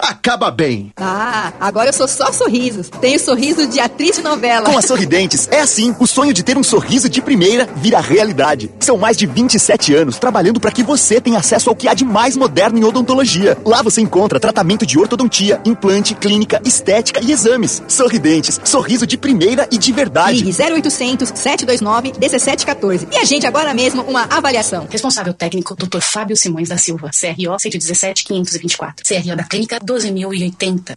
acaba 0.03 0.51
bem. 0.51 0.93
Ah, 0.97 1.53
agora 1.61 1.89
eu 1.89 1.93
sou 1.93 2.09
só 2.09 2.33
sorrisos. 2.33 2.91
Tenho 3.01 3.19
sorriso 3.19 3.67
de 3.67 3.81
atriz 3.81 4.17
de 4.17 4.23
novela. 4.23 4.69
Com 4.69 4.77
a 4.77 4.83
Sorridentes, 4.83 5.49
é 5.51 5.61
assim, 5.61 5.95
o 5.99 6.07
sonho 6.07 6.35
de 6.35 6.43
ter 6.43 6.59
um 6.59 6.63
sorriso 6.63 7.09
de 7.09 7.23
primeira 7.23 7.69
vira 7.77 8.01
realidade. 8.01 8.71
São 8.81 8.99
mais 8.99 9.17
de 9.17 9.27
27 9.27 9.95
anos 9.95 10.19
trabalhando 10.19 10.61
para 10.61 10.73
que 10.73 10.83
você 10.83 11.21
tenha 11.21 11.39
acesso 11.39 11.71
ao 11.71 11.77
que 11.77 11.89
há 11.89 11.95
de 11.95 12.05
mais 12.05 12.37
moderno 12.37 12.79
em 12.79 12.85
odontologia. 12.85 13.57
Lá 13.65 13.83
você 13.83 14.01
encontra 14.01 14.41
tratamento 14.41 14.85
de 14.85 14.99
ortodontia, 14.99 15.61
implante, 15.65 16.15
clínica, 16.15 16.61
estética 16.65 17.21
e 17.23 17.31
exames. 17.31 17.83
Sorridentes, 17.87 18.61
sorriso 18.65 19.07
de 19.07 19.17
primeira 19.17 19.69
e 19.71 19.79
de 19.79 19.93
verdade. 19.93 20.43
Ligue 20.43 20.63
0800 20.63 21.29
729 21.29 22.13
1714 22.19 23.09
e 23.13 23.17
agende 23.17 23.47
agora 23.47 23.73
mesmo 23.73 24.03
uma 24.03 24.23
avaliação. 24.31 24.87
Responsável 24.91 25.33
técnico, 25.33 25.77
Dr. 25.77 26.01
Fábio 26.01 26.37
Simões 26.37 26.69
da 26.69 26.77
Silva, 26.77 27.11
CRO 27.11 27.59
117 27.59 28.25
524. 28.25 29.05
CRO 29.07 29.37
da 29.37 29.45
Clínica 29.45 29.79
12.080. 29.93 30.95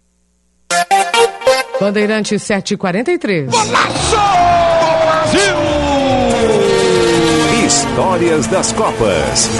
Bandeirante 1.78 2.38
743. 2.38 3.50
Histórias 7.66 8.46
das 8.46 8.72
Copas. 8.72 9.50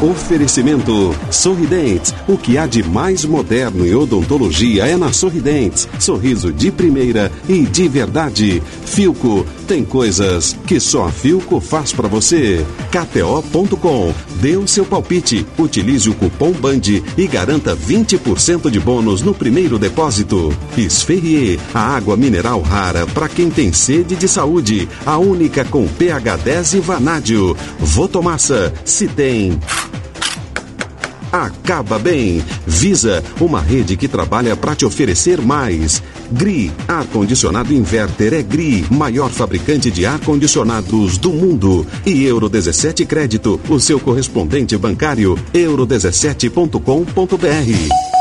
Oferecimento 0.00 1.14
Sorridentes. 1.30 2.14
O 2.26 2.38
que 2.38 2.56
há 2.56 2.66
de 2.66 2.82
mais 2.82 3.26
moderno 3.26 3.86
em 3.86 3.94
odontologia 3.94 4.86
é 4.86 4.96
na 4.96 5.12
Sorridentes. 5.12 5.86
Sorriso 5.98 6.50
de 6.50 6.70
primeira 6.70 7.30
e 7.46 7.66
de 7.66 7.88
verdade. 7.88 8.62
Filco 8.86 9.44
tem 9.68 9.84
coisas 9.84 10.56
que 10.66 10.80
só 10.80 11.04
a 11.04 11.12
Filco 11.12 11.60
faz 11.60 11.92
para 11.92 12.08
você. 12.08 12.66
KTO.com. 12.90 14.14
Dê 14.40 14.56
o 14.56 14.66
seu 14.66 14.86
palpite. 14.86 15.46
Utilize 15.58 16.08
o 16.08 16.14
cupom 16.14 16.52
BAND 16.52 17.02
e 17.18 17.26
garanta 17.26 17.76
20% 17.76 18.70
de 18.70 18.80
bônus 18.80 19.20
no 19.20 19.34
primeiro 19.34 19.78
depósito. 19.78 20.56
Esferrier, 20.76 21.60
a 21.74 21.80
água 21.80 22.16
mineral 22.16 22.62
rara 22.62 23.06
para 23.06 23.28
quem 23.28 23.50
tem 23.50 23.70
sede 23.70 24.16
de 24.16 24.26
saúde. 24.26 24.88
A 25.04 25.18
única 25.18 25.66
com 25.66 25.86
pH 25.86 26.36
10 26.36 26.74
e 26.74 26.80
vanádio. 26.80 27.54
Votomassa, 27.78 28.72
se 28.86 29.06
tem. 29.06 29.60
Acaba 31.30 31.98
bem. 31.98 32.42
Visa, 32.66 33.22
uma 33.38 33.60
rede 33.60 33.98
que 33.98 34.08
trabalha 34.08 34.56
para 34.56 34.74
te 34.74 34.86
oferecer 34.86 35.42
mais. 35.42 36.02
GRI, 36.30 36.70
ar-condicionado 36.86 37.72
inverter 37.72 38.34
é 38.34 38.42
GRI, 38.42 38.84
maior 38.90 39.30
fabricante 39.30 39.90
de 39.90 40.04
ar-condicionados 40.06 41.16
do 41.18 41.30
mundo. 41.30 41.86
E 42.04 42.24
Euro 42.24 42.48
17 42.48 43.04
Crédito, 43.06 43.60
o 43.68 43.80
seu 43.80 44.00
correspondente 44.00 44.76
bancário, 44.76 45.36
euro17.com.br. 45.54 48.18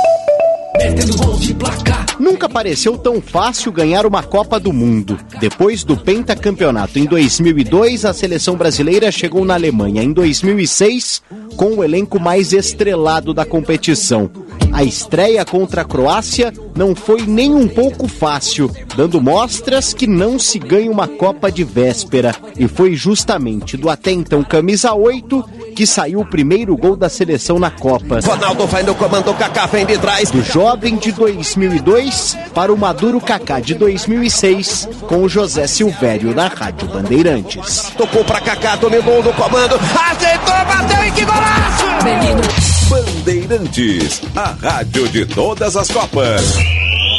metendo 0.78 1.18
gol 1.18 1.38
de 1.40 1.54
placar. 1.54 1.97
Nunca 2.38 2.48
pareceu 2.48 2.96
tão 3.00 3.20
fácil 3.20 3.72
ganhar 3.72 4.06
uma 4.06 4.22
Copa 4.22 4.60
do 4.60 4.72
Mundo. 4.72 5.20
Depois 5.40 5.84
do 5.84 5.98
pentacampeonato 5.98 7.00
em 7.00 7.06
2002, 7.06 8.06
a 8.06 8.14
seleção 8.14 8.56
brasileira 8.56 9.12
chegou 9.12 9.44
na 9.44 9.56
Alemanha 9.56 10.04
em 10.04 10.14
2006 10.14 11.24
com 11.56 11.78
o 11.78 11.84
elenco 11.84 12.20
mais 12.20 12.54
estrelado 12.54 13.34
da 13.34 13.44
competição. 13.44 14.30
A 14.72 14.84
estreia 14.84 15.44
contra 15.44 15.82
a 15.82 15.86
Croácia 15.86 16.54
não 16.76 16.94
foi 16.94 17.24
nem 17.24 17.56
um 17.56 17.68
pouco 17.68 18.08
fácil, 18.08 18.70
dando 18.96 19.20
mostras 19.20 19.92
que 19.92 20.06
não 20.06 20.38
se 20.38 20.60
ganha 20.60 20.92
uma 20.92 21.08
Copa 21.08 21.52
de 21.52 21.64
véspera. 21.64 22.36
E 22.60 22.68
foi 22.68 22.96
justamente 22.96 23.76
do 23.76 23.90
até 23.90 24.12
então 24.12 24.44
camisa 24.44 24.94
8 24.94 25.44
que 25.76 25.88
saiu 25.88 26.20
o 26.20 26.26
primeiro 26.26 26.76
gol 26.78 26.96
da 26.96 27.10
seleção 27.10 27.58
na 27.58 27.72
Copa. 27.72 28.20
Ronaldo 28.20 28.68
vai 28.68 28.84
no 28.84 28.94
comando, 28.94 29.34
Kaká 29.34 29.66
vem 29.68 29.86
de 29.86 29.98
trás. 29.98 30.30
Do 30.30 30.44
jovem 30.44 30.98
de 30.98 31.12
2002 31.12 32.27
para 32.54 32.74
o 32.74 32.78
maduro 32.78 33.20
Kaká 33.22 33.60
de 33.60 33.76
2006, 33.76 34.90
com 35.08 35.24
o 35.24 35.30
José 35.30 35.68
Silvério 35.68 36.34
na 36.34 36.48
Rádio 36.48 36.88
Bandeirantes. 36.88 37.92
Tocou 37.98 38.24
pra 38.24 38.42
Kaká, 38.42 38.76
dominou 38.76 39.22
no 39.24 39.34
comando, 39.34 39.76
aceitou, 39.76 40.66
bateu 40.66 41.06
e 41.06 41.12
que 41.12 41.26
golaço! 41.26 41.86
Menino. 42.04 42.42
Bandeirantes, 42.90 44.22
a 44.36 44.56
rádio 44.62 45.08
de 45.10 45.26
todas 45.26 45.76
as 45.76 45.90
Copas. 45.90 46.42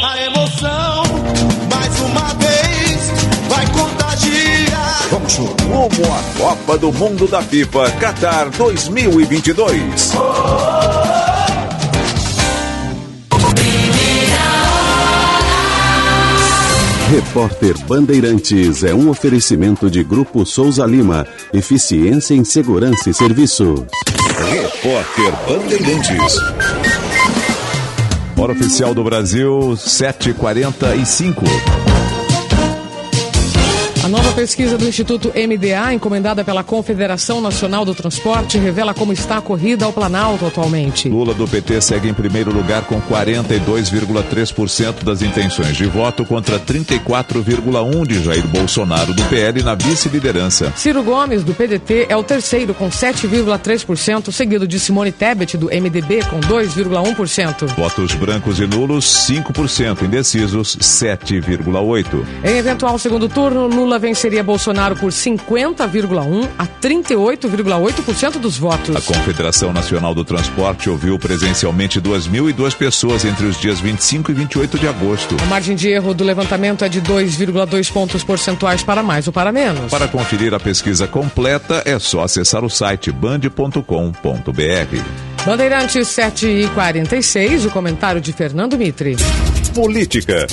A 0.04 0.22
emoção, 0.22 1.02
mais 1.70 2.00
uma 2.00 2.34
vez, 2.34 3.10
vai 3.48 3.66
contagiar. 3.66 5.08
Vamos 5.10 5.36
rumo 5.36 6.14
à 6.14 6.38
Copa 6.38 6.78
do 6.78 6.92
Mundo 6.92 7.26
da 7.26 7.42
FIFA 7.42 7.90
Qatar 8.00 8.50
2022. 8.50 10.12
Repórter 17.10 17.74
Bandeirantes 17.86 18.84
é 18.84 18.94
um 18.94 19.08
oferecimento 19.08 19.90
de 19.90 20.04
Grupo 20.04 20.44
Souza 20.44 20.84
Lima. 20.84 21.26
Eficiência 21.54 22.34
em 22.34 22.44
Segurança 22.44 23.08
e 23.08 23.14
Serviço. 23.14 23.86
Repórter 24.50 25.32
Bandeirantes. 25.48 26.36
Hora 28.36 28.52
oficial 28.52 28.94
do 28.94 29.02
Brasil, 29.02 29.70
7h45. 29.74 32.17
A 34.08 34.10
nova 34.10 34.32
pesquisa 34.32 34.78
do 34.78 34.88
Instituto 34.88 35.30
MDA, 35.36 35.92
encomendada 35.92 36.42
pela 36.42 36.64
Confederação 36.64 37.42
Nacional 37.42 37.84
do 37.84 37.94
Transporte, 37.94 38.56
revela 38.56 38.94
como 38.94 39.12
está 39.12 39.36
a 39.36 39.42
corrida 39.42 39.84
ao 39.84 39.92
Planalto 39.92 40.46
atualmente. 40.46 41.10
Lula 41.10 41.34
do 41.34 41.46
PT 41.46 41.82
segue 41.82 42.08
em 42.08 42.14
primeiro 42.14 42.50
lugar 42.50 42.84
com 42.84 42.98
42,3% 43.02 45.04
das 45.04 45.20
intenções 45.20 45.76
de 45.76 45.84
voto 45.84 46.24
contra 46.24 46.58
34,1% 46.58 48.06
de 48.06 48.22
Jair 48.22 48.46
Bolsonaro 48.46 49.12
do 49.12 49.22
PL 49.24 49.62
na 49.62 49.74
vice-liderança. 49.74 50.72
Ciro 50.74 51.02
Gomes, 51.02 51.44
do 51.44 51.52
PDT, 51.52 52.06
é 52.08 52.16
o 52.16 52.22
terceiro 52.22 52.72
com 52.72 52.88
7,3%, 52.88 54.32
seguido 54.32 54.66
de 54.66 54.80
Simone 54.80 55.12
Tebet, 55.12 55.58
do 55.58 55.66
MDB, 55.66 56.24
com 56.30 56.40
2,1%. 56.40 57.66
Votos 57.76 58.14
brancos 58.14 58.58
e 58.58 58.66
nulos, 58.66 59.04
5%. 59.28 60.00
Indecisos, 60.00 60.78
7,8%. 60.78 62.24
Em 62.42 62.56
eventual 62.56 62.98
segundo 62.98 63.28
turno, 63.28 63.66
Lula 63.66 63.97
venceria 63.98 64.42
Bolsonaro 64.42 64.96
por 64.96 65.10
50,1% 65.10 66.48
a 66.58 66.66
38,8% 66.66 68.38
dos 68.38 68.56
votos. 68.56 68.96
A 68.96 69.00
Confederação 69.00 69.72
Nacional 69.72 70.14
do 70.14 70.24
Transporte 70.24 70.88
ouviu 70.88 71.18
presencialmente 71.18 72.00
2.002 72.00 72.74
pessoas 72.74 73.24
entre 73.24 73.46
os 73.46 73.60
dias 73.60 73.80
25 73.80 74.30
e 74.30 74.34
28 74.34 74.78
de 74.78 74.88
agosto. 74.88 75.36
A 75.42 75.46
margem 75.46 75.74
de 75.76 75.88
erro 75.88 76.14
do 76.14 76.24
levantamento 76.24 76.84
é 76.84 76.88
de 76.88 77.00
2,2 77.00 77.92
pontos 77.92 78.22
percentuais 78.24 78.82
para 78.82 79.02
mais 79.02 79.26
ou 79.26 79.32
para 79.32 79.52
menos. 79.52 79.90
Para 79.90 80.08
conferir 80.08 80.54
a 80.54 80.60
pesquisa 80.60 81.06
completa, 81.06 81.82
é 81.84 81.98
só 81.98 82.22
acessar 82.22 82.64
o 82.64 82.70
site 82.70 83.10
band.com.br. 83.10 83.82
Bandeirantes 85.44 86.08
7 86.08 86.46
e 86.46 86.68
46, 86.68 87.66
o 87.66 87.70
comentário 87.70 88.20
de 88.20 88.32
Fernando 88.32 88.76
Mitre. 88.76 89.16
Política. 89.74 90.46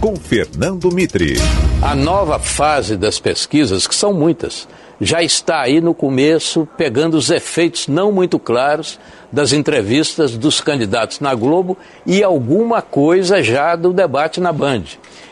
Com 0.00 0.16
Fernando 0.16 0.90
Mitre. 0.90 1.34
A 1.82 1.94
nova 1.94 2.38
fase 2.38 2.96
das 2.96 3.20
pesquisas, 3.20 3.86
que 3.86 3.94
são 3.94 4.14
muitas, 4.14 4.66
já 4.98 5.22
está 5.22 5.60
aí 5.60 5.78
no 5.78 5.92
começo, 5.92 6.66
pegando 6.74 7.18
os 7.18 7.30
efeitos 7.30 7.86
não 7.86 8.10
muito 8.10 8.38
claros 8.38 8.98
das 9.30 9.52
entrevistas 9.52 10.38
dos 10.38 10.58
candidatos 10.58 11.20
na 11.20 11.34
Globo 11.34 11.76
e 12.06 12.22
alguma 12.24 12.80
coisa 12.80 13.42
já 13.42 13.76
do 13.76 13.92
debate 13.92 14.40
na 14.40 14.54
Band. 14.54 14.84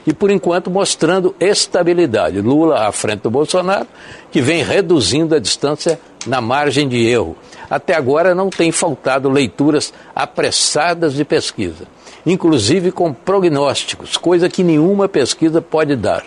E, 0.07 0.13
por 0.13 0.31
enquanto, 0.31 0.71
mostrando 0.71 1.35
estabilidade. 1.41 2.43
Lula 2.43 2.87
à 2.87 2.93
frente 2.93 3.23
do 3.23 3.31
Bolsonaro, 3.31 3.87
que 4.31 4.43
vem 4.43 4.63
reduzindo 4.63 5.35
a 5.35 5.39
distância 5.39 5.99
na 6.27 6.43
margem 6.43 6.87
de 6.87 7.07
erro. 7.07 7.37
Até 7.71 7.95
agora 7.95 8.35
não 8.35 8.51
tem 8.51 8.71
faltado 8.71 9.31
leituras 9.31 9.95
apressadas 10.15 11.15
de 11.15 11.25
pesquisa, 11.25 11.87
inclusive 12.33 12.93
com 12.93 13.13
prognósticos, 13.13 14.17
coisa 14.17 14.49
que 14.49 14.63
nenhuma 14.63 15.09
pesquisa 15.09 15.63
pode 15.63 15.97
dar. 15.97 16.25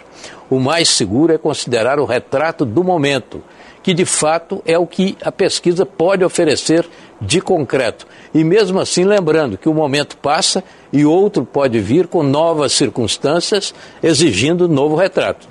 O 0.50 0.60
mais 0.60 0.90
seguro 0.90 1.34
é 1.34 1.38
considerar 1.38 2.00
o 2.00 2.06
retrato 2.06 2.66
do 2.66 2.84
momento, 2.84 3.42
que 3.84 3.94
de 3.94 4.06
fato 4.06 4.62
é 4.66 4.78
o 4.78 4.86
que 4.86 5.18
a 5.22 5.32
pesquisa 5.32 5.86
pode 5.86 6.24
oferecer 6.24 6.88
de 7.20 7.40
concreto. 7.40 8.06
E 8.34 8.44
mesmo 8.44 8.80
assim, 8.80 9.04
lembrando 9.04 9.58
que 9.58 9.70
o 9.70 9.74
momento 9.74 10.18
passa 10.18 10.64
e 10.92 11.06
outro 11.06 11.46
pode 11.46 11.80
vir 11.80 12.08
com 12.08 12.24
novas 12.24 12.74
circunstâncias 12.74 13.74
exigindo 14.02 14.68
novo 14.68 14.96
retrato. 14.96 15.48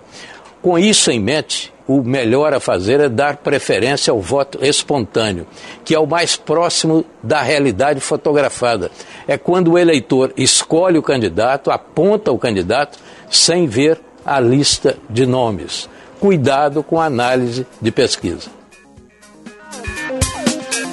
Com 0.60 0.78
isso 0.78 1.10
em 1.10 1.18
mente, 1.18 1.72
o 1.90 2.04
melhor 2.04 2.54
a 2.54 2.60
fazer 2.60 3.00
é 3.00 3.08
dar 3.08 3.38
preferência 3.38 4.12
ao 4.12 4.20
voto 4.20 4.64
espontâneo, 4.64 5.44
que 5.84 5.92
é 5.92 5.98
o 5.98 6.06
mais 6.06 6.36
próximo 6.36 7.04
da 7.20 7.42
realidade 7.42 7.98
fotografada. 7.98 8.92
É 9.26 9.36
quando 9.36 9.72
o 9.72 9.78
eleitor 9.78 10.32
escolhe 10.36 10.98
o 10.98 11.02
candidato, 11.02 11.68
aponta 11.68 12.30
o 12.30 12.38
candidato, 12.38 12.96
sem 13.28 13.66
ver 13.66 14.00
a 14.24 14.38
lista 14.38 14.96
de 15.08 15.26
nomes. 15.26 15.88
Cuidado 16.20 16.84
com 16.84 17.00
a 17.00 17.06
análise 17.06 17.66
de 17.82 17.90
pesquisa. 17.90 18.48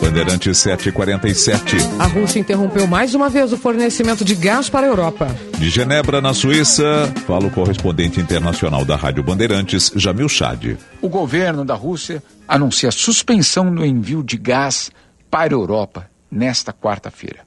Bandeirantes 0.01 0.57
747. 0.57 1.75
A 1.99 2.05
Rússia 2.05 2.39
interrompeu 2.39 2.87
mais 2.87 3.13
uma 3.13 3.29
vez 3.29 3.51
o 3.51 3.57
fornecimento 3.57 4.23
de 4.23 4.35
gás 4.35 4.69
para 4.69 4.85
a 4.85 4.89
Europa. 4.89 5.27
De 5.57 5.69
Genebra, 5.69 6.21
na 6.21 6.33
Suíça, 6.33 7.11
fala 7.25 7.47
o 7.47 7.51
correspondente 7.51 8.19
internacional 8.19 8.85
da 8.85 8.95
Rádio 8.95 9.23
Bandeirantes, 9.23 9.91
Jamil 9.95 10.29
Chad. 10.29 10.77
O 11.01 11.09
governo 11.09 11.65
da 11.65 11.75
Rússia 11.75 12.23
anuncia 12.47 12.89
a 12.89 12.91
suspensão 12.91 13.73
do 13.73 13.85
envio 13.85 14.23
de 14.23 14.37
gás 14.37 14.91
para 15.29 15.53
a 15.53 15.57
Europa 15.57 16.09
nesta 16.31 16.71
quarta-feira. 16.73 17.39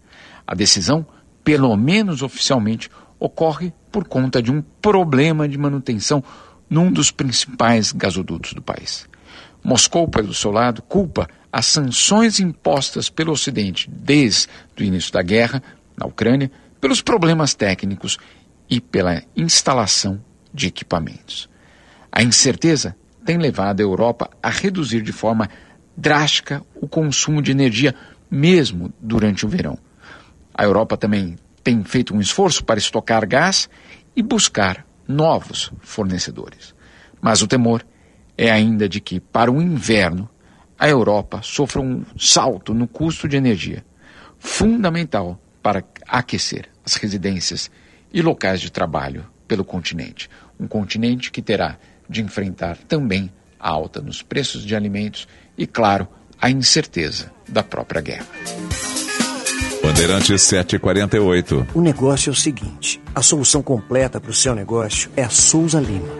A 0.46 0.54
decisão, 0.54 1.06
pelo 1.42 1.76
menos 1.76 2.22
oficialmente, 2.22 2.90
ocorre 3.18 3.72
por 3.90 4.06
conta 4.06 4.42
de 4.42 4.50
um 4.50 4.62
problema 4.80 5.48
de 5.48 5.58
manutenção 5.58 6.22
num 6.68 6.90
dos 6.90 7.10
principais 7.10 7.90
gasodutos 7.90 8.52
do 8.52 8.62
país. 8.62 9.09
Moscou, 9.62 10.08
pelo 10.08 10.34
seu 10.34 10.50
lado, 10.50 10.82
culpa 10.82 11.28
as 11.52 11.66
sanções 11.66 12.40
impostas 12.40 13.10
pelo 13.10 13.32
Ocidente 13.32 13.90
desde 13.90 14.48
o 14.78 14.82
início 14.82 15.12
da 15.12 15.22
guerra 15.22 15.62
na 15.96 16.06
Ucrânia 16.06 16.50
pelos 16.80 17.02
problemas 17.02 17.54
técnicos 17.54 18.18
e 18.68 18.80
pela 18.80 19.22
instalação 19.36 20.22
de 20.52 20.68
equipamentos. 20.68 21.48
A 22.10 22.22
incerteza 22.22 22.96
tem 23.24 23.36
levado 23.36 23.80
a 23.80 23.82
Europa 23.82 24.30
a 24.42 24.48
reduzir 24.48 25.02
de 25.02 25.12
forma 25.12 25.48
drástica 25.96 26.64
o 26.74 26.88
consumo 26.88 27.42
de 27.42 27.50
energia, 27.50 27.94
mesmo 28.30 28.92
durante 29.00 29.44
o 29.44 29.48
verão. 29.48 29.78
A 30.54 30.64
Europa 30.64 30.96
também 30.96 31.36
tem 31.62 31.84
feito 31.84 32.14
um 32.14 32.20
esforço 32.20 32.64
para 32.64 32.78
estocar 32.78 33.26
gás 33.28 33.68
e 34.16 34.22
buscar 34.22 34.86
novos 35.06 35.70
fornecedores. 35.80 36.74
Mas 37.20 37.42
o 37.42 37.46
temor 37.46 37.84
é 38.40 38.50
ainda 38.50 38.88
de 38.88 39.02
que, 39.02 39.20
para 39.20 39.52
o 39.52 39.60
inverno, 39.60 40.26
a 40.78 40.88
Europa 40.88 41.40
sofra 41.42 41.78
um 41.78 42.02
salto 42.18 42.72
no 42.72 42.88
custo 42.88 43.28
de 43.28 43.36
energia, 43.36 43.84
fundamental 44.38 45.38
para 45.62 45.84
aquecer 46.08 46.70
as 46.82 46.94
residências 46.94 47.70
e 48.10 48.22
locais 48.22 48.62
de 48.62 48.72
trabalho 48.72 49.26
pelo 49.46 49.62
continente. 49.62 50.30
Um 50.58 50.66
continente 50.66 51.30
que 51.30 51.42
terá 51.42 51.76
de 52.08 52.22
enfrentar 52.22 52.78
também 52.88 53.30
a 53.58 53.68
alta 53.68 54.00
nos 54.00 54.22
preços 54.22 54.64
de 54.64 54.74
alimentos 54.74 55.28
e, 55.58 55.66
claro, 55.66 56.08
a 56.40 56.48
incerteza 56.48 57.30
da 57.46 57.62
própria 57.62 58.00
guerra. 58.00 58.26
Bandeirantes 59.82 60.40
748. 60.40 61.66
O 61.74 61.80
negócio 61.82 62.30
é 62.30 62.32
o 62.32 62.34
seguinte: 62.34 63.02
a 63.14 63.20
solução 63.20 63.62
completa 63.62 64.18
para 64.18 64.30
o 64.30 64.34
seu 64.34 64.54
negócio 64.54 65.10
é 65.14 65.24
a 65.24 65.28
Souza 65.28 65.78
Lima. 65.78 66.19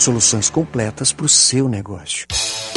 Soluções 0.00 0.48
completas 0.48 1.12
para 1.12 1.26
o 1.26 1.28
seu 1.28 1.68
negócio. 1.68 2.26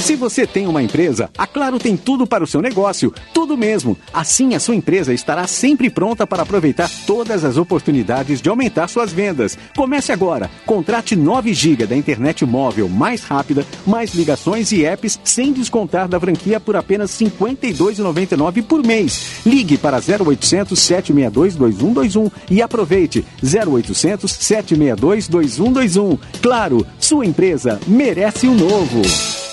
Se 0.03 0.17
você 0.17 0.45
tem 0.45 0.67
uma 0.67 0.83
empresa, 0.83 1.29
a 1.37 1.47
Claro 1.47 1.79
tem 1.79 1.95
tudo 1.95 2.27
para 2.27 2.43
o 2.43 2.47
seu 2.47 2.61
negócio, 2.61 3.13
tudo 3.33 3.55
mesmo. 3.55 3.97
Assim, 4.13 4.53
a 4.53 4.59
sua 4.59 4.75
empresa 4.75 5.13
estará 5.13 5.47
sempre 5.47 5.89
pronta 5.89 6.27
para 6.27 6.43
aproveitar 6.43 6.91
todas 7.07 7.45
as 7.45 7.55
oportunidades 7.55 8.41
de 8.41 8.49
aumentar 8.49 8.89
suas 8.89 9.13
vendas. 9.13 9.57
Comece 9.77 10.11
agora. 10.11 10.51
Contrate 10.65 11.15
9 11.15 11.53
GB 11.53 11.87
da 11.87 11.95
internet 11.95 12.45
móvel 12.45 12.89
mais 12.89 13.23
rápida, 13.23 13.65
mais 13.87 14.13
ligações 14.13 14.73
e 14.73 14.83
apps 14.83 15.17
sem 15.23 15.53
descontar 15.53 16.09
da 16.09 16.19
franquia 16.19 16.59
por 16.59 16.75
apenas 16.75 17.17
R$ 17.17 17.27
52,99 17.27 18.61
por 18.61 18.85
mês. 18.85 19.39
Ligue 19.45 19.77
para 19.77 19.99
0800 19.99 20.77
762 20.77 21.55
2121 21.55 22.29
e 22.51 22.61
aproveite 22.61 23.25
0800 23.41 24.29
762 24.29 25.29
2121. 25.29 26.17
Claro, 26.41 26.85
sua 27.13 27.27
empresa 27.27 27.79
merece 27.85 28.47
o 28.47 28.55
novo. 28.55 29.52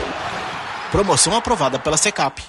Promoção 0.91 1.33
aprovada 1.33 1.79
pela 1.79 1.95
Secap. 1.95 2.43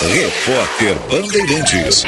Repórter 0.00 0.96
Bandeirantes. 1.10 2.04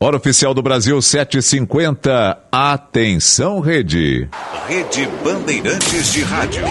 Hora 0.00 0.16
oficial 0.16 0.54
do 0.54 0.62
Brasil 0.62 1.00
750. 1.00 2.38
Atenção, 2.50 3.60
rede. 3.60 4.26
Rede 4.66 5.06
Bandeirantes 5.22 6.12
de 6.12 6.22
Rádio. 6.22 6.64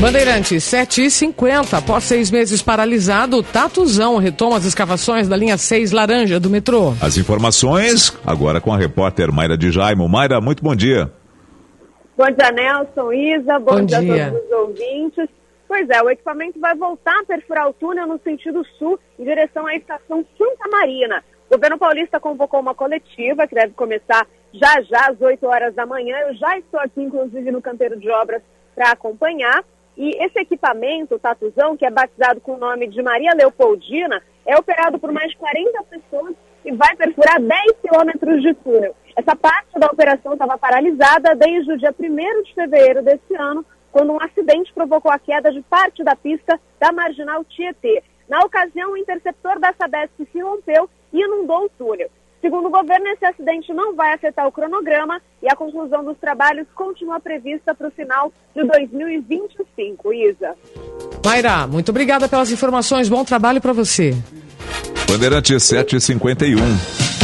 Bandeirantes, 0.00 0.64
7h50. 0.64 1.76
Após 1.76 2.04
seis 2.04 2.30
meses 2.30 2.62
paralisado, 2.62 3.42
Tatuzão 3.42 4.16
retoma 4.16 4.56
as 4.56 4.64
escavações 4.64 5.28
da 5.28 5.36
linha 5.36 5.58
6 5.58 5.92
Laranja 5.92 6.40
do 6.40 6.48
metrô. 6.48 6.94
As 7.02 7.18
informações 7.18 8.18
agora 8.26 8.62
com 8.62 8.72
a 8.72 8.78
repórter 8.78 9.30
Mayra 9.30 9.58
de 9.58 9.70
Jaimo. 9.70 10.08
Mayra, 10.08 10.40
muito 10.40 10.64
bom 10.64 10.74
dia. 10.74 11.12
Bom 12.16 12.30
dia, 12.30 12.50
Nelson, 12.50 13.12
Isa. 13.12 13.58
Bom, 13.58 13.76
Bom 13.76 13.84
dia, 13.84 14.00
dia. 14.00 14.26
a 14.28 14.30
todos 14.30 14.46
os 14.46 14.52
ouvintes. 14.52 15.28
Pois 15.68 15.86
é, 15.90 16.02
o 16.02 16.08
equipamento 16.08 16.58
vai 16.58 16.74
voltar 16.74 17.18
a 17.20 17.24
perfurar 17.24 17.68
o 17.68 17.74
túnel 17.74 18.06
no 18.06 18.18
sentido 18.24 18.64
sul, 18.78 18.98
em 19.18 19.24
direção 19.24 19.66
à 19.66 19.76
estação 19.76 20.24
Santa 20.38 20.68
Marina. 20.70 21.22
O 21.50 21.54
governo 21.54 21.76
paulista 21.76 22.18
convocou 22.18 22.60
uma 22.60 22.74
coletiva 22.74 23.46
que 23.46 23.54
deve 23.54 23.74
começar 23.74 24.26
já 24.54 24.80
já 24.80 25.10
às 25.10 25.20
8 25.20 25.46
horas 25.46 25.74
da 25.74 25.84
manhã. 25.84 26.16
Eu 26.26 26.34
já 26.36 26.58
estou 26.58 26.80
aqui, 26.80 27.02
inclusive, 27.02 27.50
no 27.50 27.60
canteiro 27.60 28.00
de 28.00 28.10
obras 28.10 28.40
para 28.74 28.92
acompanhar. 28.92 29.62
E 29.96 30.10
esse 30.24 30.38
equipamento, 30.38 31.14
o 31.14 31.18
Tatuzão, 31.18 31.76
que 31.76 31.84
é 31.84 31.90
batizado 31.90 32.40
com 32.40 32.54
o 32.54 32.58
nome 32.58 32.86
de 32.86 33.02
Maria 33.02 33.34
Leopoldina, 33.34 34.22
é 34.46 34.56
operado 34.56 34.98
por 34.98 35.12
mais 35.12 35.30
de 35.30 35.36
40 35.36 35.82
pessoas 35.84 36.34
e 36.64 36.72
vai 36.72 36.94
perfurar 36.96 37.40
10 37.40 37.72
quilômetros 37.82 38.42
de 38.42 38.54
túnel. 38.54 38.94
Essa 39.16 39.34
parte 39.36 39.78
da 39.78 39.86
operação 39.86 40.32
estava 40.32 40.56
paralisada 40.56 41.34
desde 41.34 41.72
o 41.72 41.78
dia 41.78 41.94
1 41.98 42.42
de 42.42 42.54
fevereiro 42.54 43.02
desse 43.02 43.34
ano, 43.34 43.64
quando 43.92 44.12
um 44.12 44.22
acidente 44.22 44.72
provocou 44.72 45.10
a 45.10 45.18
queda 45.18 45.50
de 45.50 45.62
parte 45.62 46.04
da 46.04 46.14
pista 46.14 46.60
da 46.78 46.92
marginal 46.92 47.44
Tietê. 47.44 48.02
Na 48.28 48.40
ocasião, 48.40 48.92
o 48.92 48.96
interceptor 48.96 49.58
da 49.58 49.72
Sabesp 49.72 50.12
se 50.30 50.40
rompeu 50.40 50.88
e 51.12 51.20
inundou 51.20 51.64
o 51.64 51.68
túnel. 51.70 52.08
Segundo 52.40 52.68
o 52.68 52.70
governo, 52.70 53.06
esse 53.08 53.24
acidente 53.24 53.72
não 53.72 53.94
vai 53.94 54.14
afetar 54.14 54.46
o 54.46 54.52
cronograma 54.52 55.20
e 55.42 55.48
a 55.48 55.54
conclusão 55.54 56.02
dos 56.02 56.16
trabalhos 56.18 56.66
continua 56.74 57.20
prevista 57.20 57.74
para 57.74 57.88
o 57.88 57.90
final 57.90 58.32
de 58.54 58.64
2025. 58.64 60.12
Isa. 60.14 60.54
Mayra, 61.24 61.66
muito 61.66 61.90
obrigada 61.90 62.28
pelas 62.28 62.50
informações. 62.50 63.08
Bom 63.08 63.24
trabalho 63.24 63.60
para 63.60 63.72
você. 63.72 64.14
Bandeirantes 65.06 65.62
751. 65.64 67.19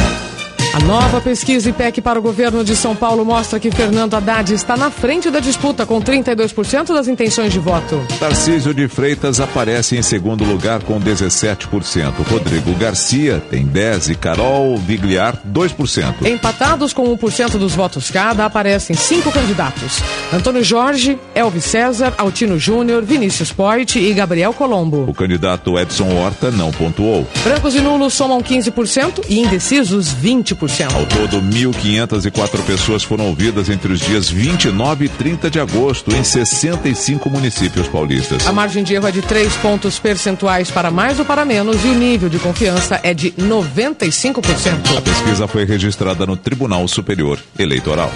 A 0.76 0.80
nova 0.80 1.22
pesquisa 1.22 1.70
IPEC 1.70 2.02
para 2.02 2.18
o 2.18 2.22
governo 2.22 2.62
de 2.62 2.76
São 2.76 2.94
Paulo 2.94 3.24
mostra 3.24 3.58
que 3.58 3.70
Fernando 3.70 4.12
Haddad 4.12 4.52
está 4.52 4.76
na 4.76 4.90
frente 4.90 5.30
da 5.30 5.40
disputa 5.40 5.86
com 5.86 6.02
32% 6.02 6.88
das 6.92 7.08
intenções 7.08 7.50
de 7.50 7.58
voto. 7.58 7.98
Tarcísio 8.20 8.74
de 8.74 8.86
Freitas 8.86 9.40
aparece 9.40 9.96
em 9.96 10.02
segundo 10.02 10.44
lugar 10.44 10.82
com 10.82 11.00
17%. 11.00 12.12
Rodrigo 12.30 12.74
Garcia 12.74 13.42
tem 13.48 13.66
10% 13.66 14.10
e 14.10 14.14
Carol 14.16 14.76
Vigliar 14.76 15.40
2%. 15.50 16.26
Empatados 16.26 16.92
com 16.92 17.04
1% 17.16 17.52
dos 17.52 17.74
votos 17.74 18.10
cada, 18.10 18.44
aparecem 18.44 18.94
cinco 18.94 19.32
candidatos: 19.32 20.02
Antônio 20.30 20.62
Jorge, 20.62 21.18
Elvis 21.34 21.64
César, 21.64 22.12
Altino 22.18 22.58
Júnior, 22.58 23.02
Vinícius 23.02 23.50
Poit 23.50 23.98
e 23.98 24.12
Gabriel 24.12 24.52
Colombo. 24.52 25.06
O 25.08 25.14
candidato 25.14 25.78
Edson 25.78 26.14
Horta 26.18 26.50
não 26.50 26.70
pontuou. 26.70 27.26
Brancos 27.42 27.74
e 27.74 27.80
nulos 27.80 28.12
somam 28.12 28.42
15% 28.42 29.24
e 29.26 29.40
indecisos 29.40 30.14
20%. 30.14 30.65
Ao 30.94 31.06
todo, 31.06 31.40
1.504 31.40 32.64
pessoas 32.64 33.04
foram 33.04 33.26
ouvidas 33.26 33.68
entre 33.68 33.92
os 33.92 34.00
dias 34.00 34.28
29 34.28 35.04
e 35.04 35.08
30 35.08 35.48
de 35.48 35.60
agosto 35.60 36.14
em 36.14 36.24
65 36.24 37.30
municípios 37.30 37.86
paulistas. 37.86 38.46
A 38.46 38.52
margem 38.52 38.82
de 38.82 38.94
erro 38.94 39.06
é 39.06 39.12
de 39.12 39.22
3 39.22 39.54
pontos 39.56 39.98
percentuais 39.98 40.70
para 40.70 40.90
mais 40.90 41.20
ou 41.20 41.24
para 41.24 41.44
menos 41.44 41.84
e 41.84 41.88
o 41.88 41.94
nível 41.94 42.28
de 42.28 42.38
confiança 42.40 42.98
é 43.02 43.14
de 43.14 43.30
95%. 43.32 44.96
A 44.96 45.00
pesquisa 45.00 45.46
foi 45.46 45.64
registrada 45.64 46.26
no 46.26 46.36
Tribunal 46.36 46.88
Superior 46.88 47.38
Eleitoral. 47.56 48.12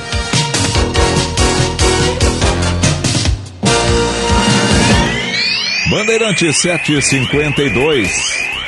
Bandeirante 5.88 6.52
752. 6.52 8.59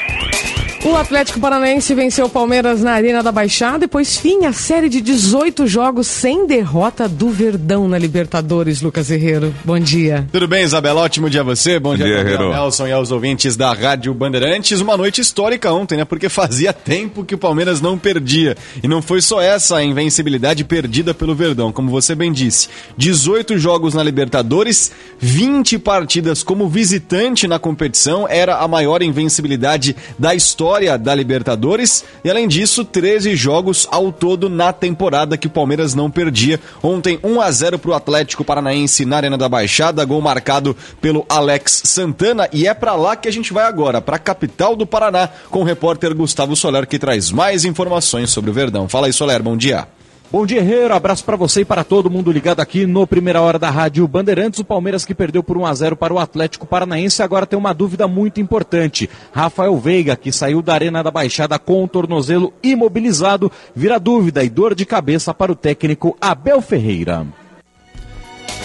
O 0.85 0.97
Atlético 0.97 1.39
Paranaense 1.39 1.95
venceu 1.95 2.27
o 2.27 2.29
Palmeiras 2.29 2.83
na 2.83 2.91
Arena 2.91 3.23
da 3.23 3.31
Baixada 3.31 3.85
e 3.85 3.89
pôs 3.89 4.17
fim 4.17 4.47
à 4.47 4.53
série 4.53 4.89
de 4.89 5.01
18 5.01 5.65
jogos 5.65 6.09
sem 6.09 6.45
derrota 6.45 7.09
do 7.09 7.31
Verdão 7.31 7.87
na 7.87 7.97
Libertadores, 7.97 8.83
Lucas 8.83 9.09
Herrero. 9.09 9.55
Bom 9.65 9.79
dia. 9.79 10.27
Tudo 10.33 10.49
bem, 10.49 10.65
Isabela? 10.65 11.03
Ótimo 11.03 11.31
dia 11.31 11.43
a 11.43 11.45
você. 11.45 11.79
Bom, 11.79 11.91
Bom 11.91 11.97
dia, 11.97 12.25
dia. 12.25 12.37
Nelson 12.37 12.89
e 12.89 12.93
aos 12.93 13.13
ouvintes 13.13 13.57
da 13.57 13.73
Rádio 13.73 14.13
Bandeirantes. 14.13 14.81
Uma 14.81 14.97
noite 14.97 15.21
histórica 15.21 15.73
ontem, 15.73 15.99
né? 15.99 16.05
Porque 16.05 16.29
fazia 16.29 16.73
tempo 16.73 17.25
que 17.25 17.37
o 17.37 17.39
Palmeiras 17.39 17.81
não 17.81 17.97
perdia. 17.97 18.57
E 18.83 18.89
não 18.89 19.01
foi 19.01 19.23
só 19.23 19.41
essa 19.41 19.77
a 19.77 19.85
invencibilidade 19.85 20.65
perdida 20.65 21.15
pelo 21.15 21.33
Verdão, 21.33 21.71
como 21.71 21.93
você 21.93 22.17
bem 22.17 22.33
disse. 22.33 22.69
18 22.97 23.57
jogos 23.57 23.95
na 23.95 24.03
Libertadores, 24.03 24.91
20 25.21 25.79
partidas 25.79 26.43
como 26.43 26.69
visitante 26.69 27.47
na 27.47 27.61
competição. 27.61 28.27
Era 28.29 28.57
a 28.57 28.67
maior 28.67 29.01
invencibilidade 29.01 29.95
da 30.19 30.35
história 30.35 30.72
da 30.99 31.15
Libertadores. 31.15 32.05
E 32.25 32.31
além 32.31 32.49
disso, 32.49 32.85
13 32.85 33.37
jogos 33.37 33.87
ao 33.91 34.11
todo 34.11 34.49
na 34.49 34.73
temporada 34.73 35.37
que 35.37 35.47
o 35.47 35.51
Palmeiras 35.51 35.95
não 35.95 36.11
perdia. 36.11 36.59
Ontem, 36.83 37.19
1 37.23 37.41
a 37.41 37.51
0 37.51 37.79
para 37.79 37.91
o 37.91 37.95
Atlético 37.95 38.45
Paranaense 38.45 39.05
na 39.05 39.17
Arena 39.17 39.37
da 39.37 39.49
Baixada, 39.49 40.05
gol 40.05 40.21
marcado 40.21 40.77
pelo 41.01 41.25
Alex 41.29 41.83
Santana. 41.85 42.49
E 42.53 42.67
é 42.67 42.75
para 42.75 42.95
lá 42.95 43.15
que 43.17 43.29
a 43.29 43.33
gente 43.33 43.53
vai 43.53 43.65
agora, 43.65 44.01
para 44.01 44.17
a 44.17 44.19
capital 44.19 44.75
do 44.75 44.87
Paraná, 44.87 45.29
com 45.51 45.61
o 45.61 45.65
repórter 45.65 46.15
Gustavo 46.15 46.57
Soler, 46.57 46.87
que 46.87 46.99
traz 46.99 47.31
mais 47.31 47.65
informações 47.65 48.31
sobre 48.31 48.51
o 48.51 48.55
Verdão. 48.55 48.89
Fala 48.89 49.07
aí, 49.07 49.13
Soler, 49.13 49.43
bom 49.43 49.57
dia. 49.57 49.87
Bom 50.33 50.47
dia, 50.47 50.61
Herreiro. 50.61 50.95
Abraço 50.95 51.23
para 51.27 51.37
você 51.37 51.61
e 51.61 51.65
para 51.65 51.85
todo 51.85 52.09
mundo 52.09 52.33
ligado 52.33 52.61
aqui 52.61 52.87
no 52.87 53.07
Primeira 53.07 53.43
Hora 53.43 53.59
da 53.59 53.69
Rádio 53.69 54.09
Bandeirantes. 54.09 54.61
O 54.61 54.65
Palmeiras 54.65 55.05
que 55.05 55.15
perdeu 55.15 55.43
por 55.43 55.59
1 55.59 55.67
a 55.67 55.75
0 55.75 55.95
para 55.95 56.15
o 56.15 56.19
Atlético 56.19 56.67
Paranaense 56.67 57.23
agora 57.23 57.45
tem 57.45 57.59
uma 57.59 57.75
dúvida 57.75 58.09
muito 58.09 58.41
importante. 58.41 59.11
Rafael 59.31 59.77
Veiga, 59.77 60.17
que 60.17 60.33
saiu 60.33 60.63
da 60.63 60.73
Arena 60.73 61.03
da 61.03 61.11
Baixada 61.11 61.59
com 61.59 61.85
o 61.85 61.89
tornozelo 61.89 62.51
imobilizado, 62.63 63.53
vira 63.77 64.01
dúvida 64.01 64.43
e 64.43 64.49
dor 64.49 64.75
de 64.75 64.87
cabeça 64.87 65.35
para 65.35 65.53
o 65.53 65.55
técnico 65.55 66.17
Abel 66.19 66.63
Ferreira. 66.63 67.27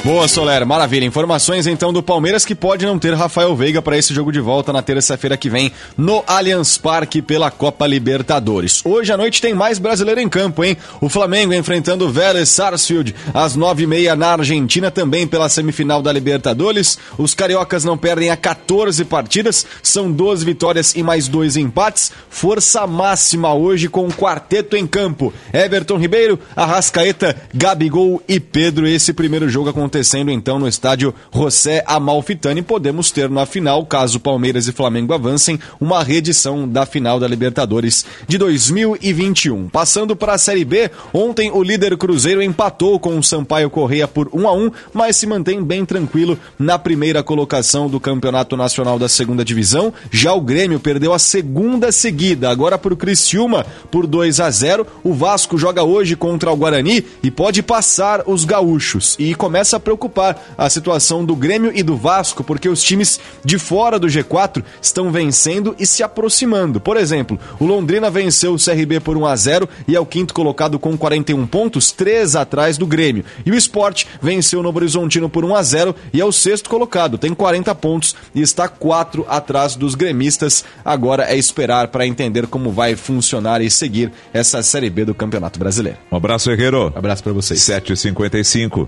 Boa, 0.03 0.26
Soler, 0.27 0.66
maravilha. 0.66 1.06
Informações 1.06 1.67
então 1.67 1.92
do 1.92 2.01
Palmeiras 2.01 2.45
que 2.45 2.56
pode 2.56 2.85
não 2.85 2.98
ter 2.98 3.14
Rafael 3.14 3.53
Veiga 3.56 3.82
para 3.82 3.98
esse 3.98 4.14
jogo 4.14 4.32
de 4.32 4.40
volta 4.40 4.72
na 4.72 4.82
terça-feira 4.82 5.35
que 5.35 5.50
vem 5.50 5.72
no 5.98 6.24
Allianz 6.26 6.77
Parque 6.77 7.22
pela 7.22 7.51
Copa 7.51 7.85
Libertadores. 7.85 8.82
Hoje 8.85 9.11
à 9.11 9.17
noite 9.17 9.42
tem 9.42 9.53
mais 9.53 9.80
brasileiro 9.80 10.22
em 10.22 10.30
campo, 10.30 10.64
hein? 10.64 10.77
O 11.01 11.09
Flamengo 11.09 11.53
enfrentando 11.53 12.06
o 12.06 12.11
Vélez 12.11 12.48
Sarsfield 12.48 13.14
às 13.34 13.56
nove 13.56 13.84
e 13.84 13.88
meia 13.88 14.16
na 14.16 14.34
Argentina 14.34 14.90
também 14.90 15.27
pela 15.27 15.50
semifinal 15.50 16.01
da 16.01 16.14
Libertadores. 16.14 16.98
Os 17.17 17.34
cariocas 17.34 17.84
não 17.84 17.98
perdem 17.98 18.30
a 18.30 18.38
14 18.38 19.03
partidas, 19.03 19.66
são 19.84 20.09
12 20.09 20.45
vitórias 20.45 20.95
e 20.95 21.03
mais 21.03 21.27
dois 21.27 21.58
empates. 21.58 22.14
Força 22.30 22.88
máxima 22.88 23.53
hoje 23.53 23.90
com 23.90 24.08
o 24.08 24.14
quarteto 24.14 24.77
em 24.77 24.88
campo. 24.88 25.34
Everton 25.51 25.98
Ribeiro, 25.98 26.40
Arrascaeta, 26.56 27.35
Gabigol 27.53 28.22
e 28.26 28.40
Pedro. 28.40 28.88
Esse 28.88 29.11
primeiro 29.11 29.50
jogo 29.50 29.69
aconteceu 29.69 29.86
acontecendo 29.88 30.30
então 30.30 30.59
no 30.59 30.67
estádio 30.67 31.14
José 31.33 31.82
Amalfitani. 31.88 32.61
Podemos 32.61 33.09
ter 33.09 33.30
na 33.30 33.45
final, 33.45 33.85
caso 33.85 34.19
Palmeiras 34.19 34.67
e 34.67 34.74
Flamengo 34.74 35.14
avancem, 35.14 35.57
uma 35.80 36.03
reedição 36.03 36.67
da 36.67 36.85
final 36.85 37.19
da 37.19 37.27
Libertadores 37.27 38.06
de 38.27 38.38
2021. 38.38 39.69
Passando 39.69 40.16
para 40.16 40.33
a 40.33 40.38
Série 40.38 40.66
B, 40.66 40.91
ontem 41.14 41.49
o 41.51 41.64
líder 41.64 41.95
Cruzeiro 41.98 42.41
empatou 42.41 42.99
com 42.99 43.17
o 43.17 43.24
Sampaio 43.24 43.69
Correia 43.69 44.07
por 44.07 44.30
1 44.33 44.48
a 44.48 44.53
1, 44.53 44.72
mas 44.93 45.16
se 45.16 45.25
mantém 45.25 45.64
bem 45.64 45.85
tranquilo 45.85 46.38
na 46.59 46.77
primeira 46.77 47.24
colocação 47.24 47.90
do 47.90 47.99
Campeonato 47.99 48.57
Nacional 48.57 48.99
da 48.99 49.07
Segunda 49.07 49.45
Divisão. 49.45 49.93
Já 50.11 50.33
o 50.33 50.41
Grêmio 50.41 50.82
perdeu 50.82 51.14
a 51.14 51.19
segunda 51.19 51.93
seguida, 51.93 52.49
agora 52.49 52.77
por 52.77 52.95
Criciúma 52.98 53.66
por 53.90 54.06
2 54.06 54.41
a 54.41 54.51
0. 54.51 54.85
O 55.01 55.14
Vasco 55.14 55.57
joga 55.57 55.83
hoje 55.83 56.17
contra 56.17 56.51
o 56.51 56.57
Guarani 56.57 57.06
e 57.24 57.32
pode 57.32 57.64
passar 57.64 58.24
os 58.27 58.43
gaúchos 58.43 59.16
e 59.17 59.33
começa 59.33 59.76
a 59.77 59.80
preocupar 59.80 60.53
a 60.57 60.69
situação 60.69 61.23
do 61.23 61.35
Grêmio 61.35 61.72
e 61.73 61.81
do 61.81 61.95
Vasco, 61.95 62.43
porque 62.43 62.67
os 62.67 62.83
times 62.83 63.19
de 63.43 63.57
fora 63.57 63.97
do 63.97 64.07
G4 64.07 64.64
estão 64.81 65.11
vencendo 65.11 65.75
e 65.80 65.85
se 65.85 66.03
aproximando. 66.03 66.80
Por 66.80 66.97
exemplo, 66.97 67.39
o 67.59 67.65
Londrina 67.65 68.09
venceu 68.09 68.53
o 68.53 68.57
CRB 68.57 68.99
por 68.99 69.17
1 69.17 69.25
a 69.25 69.35
0 69.35 69.69
e 69.88 69.95
é 69.95 69.99
o 69.99 70.06
quinto 70.06 70.33
colocado 70.33 70.80
com 70.80 70.97
41 70.97 71.45
pontos, 71.47 71.91
3 71.91 72.35
atrás 72.35 72.77
do 72.77 72.85
Grêmio. 72.85 73.23
E 73.45 73.51
o 73.51 73.56
Sport 73.56 74.06
venceu 74.22 74.59
o 74.59 74.64
Novo 74.64 74.80
Horizontino 74.80 75.30
por 75.30 75.45
1 75.45 75.56
a 75.56 75.64
0 75.64 75.95
e 76.14 76.22
é 76.22 76.25
o 76.25 76.31
sexto 76.31 76.69
colocado, 76.69 77.17
tem 77.17 77.33
40 77.33 77.73
pontos 77.75 78.15
e 78.33 78.41
está 78.41 78.67
4 78.67 79.25
atrás 79.30 79.75
dos 79.75 79.95
gremistas. 79.95 80.65
Agora 80.83 81.23
é 81.23 81.38
esperar 81.38 81.88
para 81.88 82.06
entender 82.06 82.47
como 82.47 82.72
vai 82.72 82.95
funcionar 82.95 83.61
e 83.61 83.69
seguir 83.69 84.11
essa 84.33 84.61
Série 84.64 84.89
B 84.89 85.06
do 85.06 85.15
Campeonato 85.15 85.59
Brasileiro. 85.59 85.97
Um 86.11 86.17
abraço, 86.17 86.51
Herreiro. 86.51 86.91
Um 86.93 86.97
abraço 86.97 87.23
para 87.23 87.33
vocês. 87.33 87.59
7h55. 87.59 88.88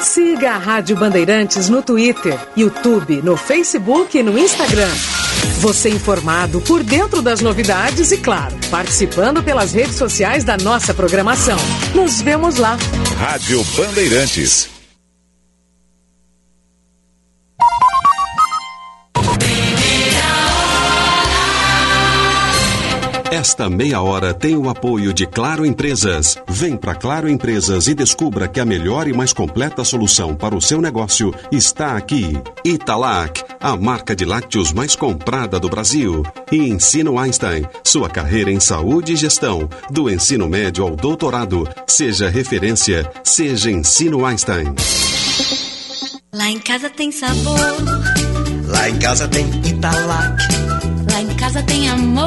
Siga 0.00 0.52
a 0.52 0.58
Rádio 0.58 0.96
Bandeirantes 0.96 1.68
no 1.68 1.82
Twitter, 1.82 2.38
YouTube, 2.56 3.20
no 3.22 3.36
Facebook 3.36 4.16
e 4.16 4.22
no 4.22 4.38
Instagram. 4.38 4.90
Você 5.60 5.90
informado 5.90 6.60
por 6.60 6.82
dentro 6.82 7.20
das 7.20 7.40
novidades 7.40 8.12
e, 8.12 8.18
claro, 8.18 8.54
participando 8.70 9.42
pelas 9.42 9.72
redes 9.72 9.96
sociais 9.96 10.44
da 10.44 10.56
nossa 10.56 10.94
programação. 10.94 11.58
Nos 11.94 12.20
vemos 12.20 12.56
lá. 12.56 12.76
Rádio 13.18 13.64
Bandeirantes. 13.76 14.77
Esta 23.38 23.70
meia 23.70 24.00
hora 24.00 24.34
tem 24.34 24.56
o 24.56 24.68
apoio 24.68 25.14
de 25.14 25.24
Claro 25.24 25.64
Empresas. 25.64 26.36
Vem 26.48 26.76
para 26.76 26.96
Claro 26.96 27.28
Empresas 27.28 27.86
e 27.86 27.94
descubra 27.94 28.48
que 28.48 28.58
a 28.58 28.64
melhor 28.64 29.06
e 29.06 29.12
mais 29.12 29.32
completa 29.32 29.84
solução 29.84 30.34
para 30.34 30.56
o 30.56 30.60
seu 30.60 30.80
negócio 30.80 31.32
está 31.52 31.96
aqui. 31.96 32.36
Italac, 32.64 33.44
a 33.60 33.76
marca 33.76 34.16
de 34.16 34.24
lácteos 34.24 34.72
mais 34.72 34.96
comprada 34.96 35.60
do 35.60 35.68
Brasil. 35.68 36.24
E 36.50 36.56
Ensino 36.56 37.16
Einstein, 37.16 37.64
sua 37.84 38.10
carreira 38.10 38.50
em 38.50 38.58
saúde 38.58 39.12
e 39.12 39.16
gestão, 39.16 39.68
do 39.88 40.10
ensino 40.10 40.48
médio 40.48 40.82
ao 40.82 40.96
doutorado. 40.96 41.62
Seja 41.86 42.28
referência, 42.28 43.08
seja 43.22 43.70
Ensino 43.70 44.26
Einstein. 44.26 44.74
Lá 46.34 46.50
em 46.50 46.58
casa 46.58 46.90
tem 46.90 47.12
sabor. 47.12 47.54
Lá 48.66 48.90
em 48.90 48.98
casa 48.98 49.28
tem 49.28 49.46
Italac. 49.64 50.42
Lá 51.12 51.22
em 51.22 51.36
casa 51.36 51.62
tem 51.62 51.88
amor. 51.88 52.26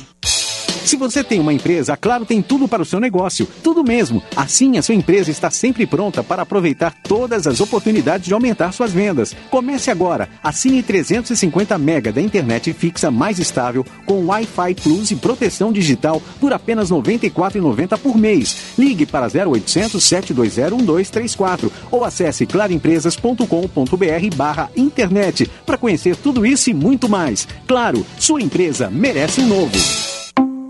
Se 0.91 0.97
você 0.97 1.23
tem 1.23 1.39
uma 1.39 1.53
empresa, 1.53 1.93
a 1.93 1.95
Claro 1.95 2.25
tem 2.25 2.41
tudo 2.41 2.67
para 2.67 2.81
o 2.81 2.85
seu 2.85 2.99
negócio. 2.99 3.47
Tudo 3.63 3.81
mesmo. 3.81 4.21
Assim, 4.35 4.77
a 4.77 4.81
sua 4.81 4.93
empresa 4.93 5.31
está 5.31 5.49
sempre 5.49 5.85
pronta 5.85 6.21
para 6.21 6.41
aproveitar 6.41 6.93
todas 7.01 7.47
as 7.47 7.61
oportunidades 7.61 8.27
de 8.27 8.33
aumentar 8.33 8.73
suas 8.73 8.91
vendas. 8.91 9.33
Comece 9.49 9.89
agora. 9.89 10.27
Assine 10.43 10.83
350 10.83 11.77
mega 11.77 12.11
da 12.11 12.19
internet 12.19 12.73
fixa 12.73 13.09
mais 13.09 13.39
estável 13.39 13.85
com 14.05 14.25
Wi-Fi 14.25 14.75
Plus 14.83 15.11
e 15.11 15.15
proteção 15.15 15.71
digital 15.71 16.21
por 16.41 16.51
apenas 16.51 16.89
R$ 16.89 16.97
94,90 16.97 17.97
por 17.97 18.17
mês. 18.17 18.73
Ligue 18.77 19.05
para 19.05 19.27
0800 19.27 20.03
720 20.03 20.75
1234 20.75 21.71
ou 21.89 22.03
acesse 22.03 22.45
claroempresas.com.br 22.45 24.35
barra 24.35 24.69
internet 24.75 25.49
para 25.65 25.77
conhecer 25.77 26.17
tudo 26.17 26.45
isso 26.45 26.69
e 26.69 26.73
muito 26.73 27.07
mais. 27.07 27.47
Claro, 27.65 28.05
sua 28.19 28.41
empresa 28.41 28.89
merece 28.89 29.39
um 29.39 29.47
novo. 29.47 30.20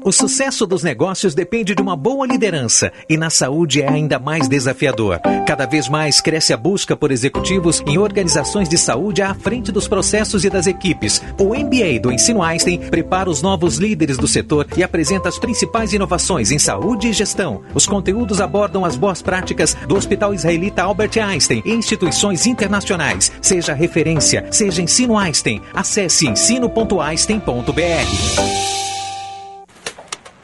O 0.03 0.11
sucesso 0.11 0.65
dos 0.65 0.81
negócios 0.81 1.35
depende 1.35 1.75
de 1.75 1.81
uma 1.81 1.95
boa 1.95 2.25
liderança 2.25 2.91
e 3.07 3.15
na 3.15 3.29
saúde 3.29 3.83
é 3.83 3.87
ainda 3.87 4.17
mais 4.17 4.47
desafiador. 4.47 5.19
Cada 5.45 5.67
vez 5.67 5.87
mais 5.87 6.19
cresce 6.19 6.51
a 6.51 6.57
busca 6.57 6.95
por 6.95 7.11
executivos 7.11 7.83
em 7.85 7.99
organizações 7.99 8.67
de 8.67 8.79
saúde 8.79 9.21
à 9.21 9.35
frente 9.35 9.71
dos 9.71 9.87
processos 9.87 10.43
e 10.43 10.49
das 10.49 10.65
equipes. 10.65 11.21
O 11.39 11.49
MBA 11.49 11.99
do 12.01 12.11
Ensino 12.11 12.41
Einstein 12.41 12.79
prepara 12.79 13.29
os 13.29 13.43
novos 13.43 13.77
líderes 13.77 14.17
do 14.17 14.27
setor 14.27 14.65
e 14.75 14.81
apresenta 14.81 15.29
as 15.29 15.37
principais 15.37 15.93
inovações 15.93 16.49
em 16.49 16.57
saúde 16.57 17.09
e 17.09 17.13
gestão. 17.13 17.61
Os 17.75 17.85
conteúdos 17.85 18.41
abordam 18.41 18.83
as 18.83 18.95
boas 18.95 19.21
práticas 19.21 19.77
do 19.87 19.95
Hospital 19.95 20.33
Israelita 20.33 20.81
Albert 20.81 21.11
Einstein 21.23 21.61
e 21.63 21.73
instituições 21.73 22.47
internacionais. 22.47 23.31
Seja 23.39 23.75
referência, 23.75 24.47
seja 24.49 24.81
Ensino 24.81 25.15
Einstein. 25.15 25.61
Acesse 25.75 26.27
ensino.einstein.br. 26.27 29.00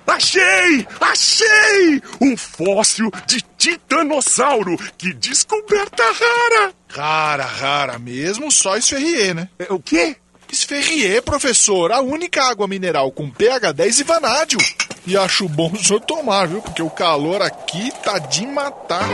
Achei! 0.08 0.88
Achei! 1.02 2.02
Um 2.22 2.38
fóssil 2.38 3.12
de 3.28 3.42
titanossauro! 3.58 4.78
Que 4.98 5.14
descoberta 5.14 6.04
rara! 6.04 6.74
Rara, 6.88 7.44
rara 7.44 8.00
mesmo, 8.00 8.50
só 8.50 8.78
Esferrier, 8.78 9.36
né? 9.36 9.50
É, 9.60 9.72
o 9.72 9.80
quê? 9.80 10.16
Esferrier, 10.52 11.22
professor, 11.22 11.92
a 11.92 12.00
única 12.00 12.42
água 12.42 12.68
mineral 12.68 13.12
com 13.12 13.30
pH 13.30 13.74
10 13.74 14.00
e 14.00 14.04
vanádio. 14.04 14.60
E 15.06 15.18
acho 15.18 15.48
bom 15.50 15.72
o 15.74 15.84
senhor 15.84 16.00
tomar, 16.00 16.48
viu? 16.48 16.62
Porque 16.62 16.82
o 16.82 16.90
calor 16.90 17.42
aqui 17.42 17.92
tá 18.02 18.18
de 18.18 18.48
matar. 18.48 19.08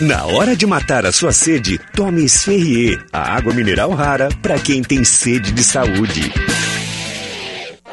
Na 0.00 0.24
hora 0.24 0.56
de 0.56 0.66
matar 0.66 1.06
a 1.06 1.12
sua 1.12 1.32
sede, 1.32 1.78
tome 1.94 2.24
Esferrier, 2.24 3.04
a 3.12 3.36
água 3.36 3.52
mineral 3.52 3.90
rara 3.90 4.28
para 4.42 4.58
quem 4.58 4.82
tem 4.82 5.04
sede 5.04 5.52
de 5.52 5.62
saúde. 5.62 6.32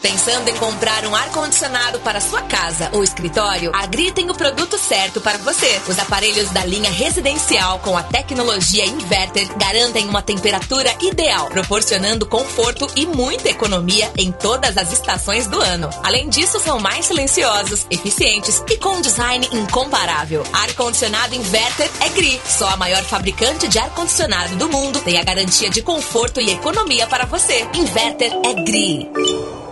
Pensando 0.00 0.48
em 0.48 0.56
comprar 0.56 1.04
um 1.06 1.14
ar-condicionado 1.14 1.98
para 2.00 2.20
sua 2.20 2.42
casa 2.42 2.90
ou 2.92 3.02
escritório? 3.02 3.72
A 3.74 3.86
Gri 3.86 4.12
tem 4.12 4.30
o 4.30 4.34
produto 4.34 4.78
certo 4.78 5.20
para 5.20 5.38
você. 5.38 5.80
Os 5.88 5.98
aparelhos 5.98 6.50
da 6.50 6.64
linha 6.64 6.90
residencial 6.90 7.78
com 7.80 7.96
a 7.96 8.02
tecnologia 8.02 8.84
inverter 8.84 9.48
garantem 9.56 10.08
uma 10.08 10.22
temperatura 10.22 10.94
ideal, 11.00 11.48
proporcionando 11.48 12.26
conforto 12.26 12.86
e 12.94 13.06
muita 13.06 13.48
economia 13.48 14.10
em 14.16 14.30
todas 14.32 14.76
as 14.76 14.92
estações 14.92 15.46
do 15.46 15.60
ano. 15.60 15.88
Além 16.02 16.28
disso, 16.28 16.60
são 16.60 16.78
mais 16.78 17.06
silenciosos, 17.06 17.86
eficientes 17.90 18.62
e 18.68 18.76
com 18.76 18.96
um 18.96 19.00
design 19.00 19.48
incomparável. 19.52 20.42
Ar-condicionado 20.52 21.34
inverter 21.34 21.90
é 22.00 22.08
Gri, 22.10 22.40
só 22.46 22.68
a 22.68 22.76
maior 22.76 23.02
fabricante 23.02 23.68
de 23.68 23.78
ar-condicionado 23.78 24.56
do 24.56 24.68
mundo 24.68 25.00
tem 25.00 25.18
a 25.18 25.24
garantia 25.24 25.70
de 25.70 25.82
conforto 25.82 26.40
e 26.40 26.50
economia 26.50 27.06
para 27.06 27.26
você. 27.26 27.66
Inverter 27.74 28.32
é 28.44 28.54
Gri. 28.62 29.65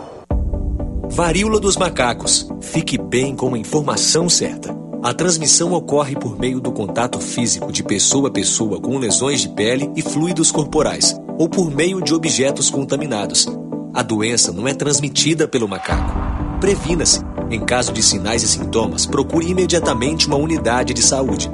Varíola 1.15 1.61
dos 1.61 1.77
macacos. 1.77 2.45
Fique 2.61 2.99
bem 2.99 3.37
com 3.37 3.55
a 3.55 3.59
informação 3.59 4.29
certa. 4.29 4.77
A 5.01 5.15
transmissão 5.15 5.73
ocorre 5.73 6.17
por 6.17 6.37
meio 6.37 6.61
do 6.61 6.73
contato 6.73 7.21
físico 7.21 7.71
de 7.71 7.85
pessoa 7.85 8.27
a 8.27 8.33
pessoa 8.33 8.81
com 8.81 8.99
lesões 8.99 9.41
de 9.41 9.49
pele 9.51 9.89
e 9.95 10.03
fluidos 10.03 10.51
corporais, 10.51 11.17
ou 11.39 11.49
por 11.49 11.71
meio 11.71 12.03
de 12.03 12.13
objetos 12.13 12.69
contaminados. 12.69 13.47
A 13.95 14.03
doença 14.03 14.51
não 14.51 14.67
é 14.67 14.75
transmitida 14.75 15.47
pelo 15.47 15.69
macaco. 15.69 16.19
Previna-se. 16.61 17.21
Em 17.49 17.61
caso 17.61 17.93
de 17.93 18.03
sinais 18.03 18.43
e 18.43 18.49
sintomas, 18.49 19.07
procure 19.07 19.49
imediatamente 19.49 20.27
uma 20.27 20.37
unidade 20.37 20.93
de 20.93 21.03
saúde. 21.03 21.49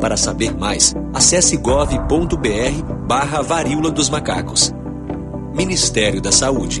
Para 0.00 0.16
saber 0.16 0.56
mais, 0.56 0.94
acesse 1.12 1.56
gov.br 1.56 1.96
barra 3.08 3.42
varíola 3.42 3.90
dos 3.90 4.08
macacos. 4.08 4.72
Ministério 5.52 6.20
da 6.20 6.30
Saúde. 6.30 6.80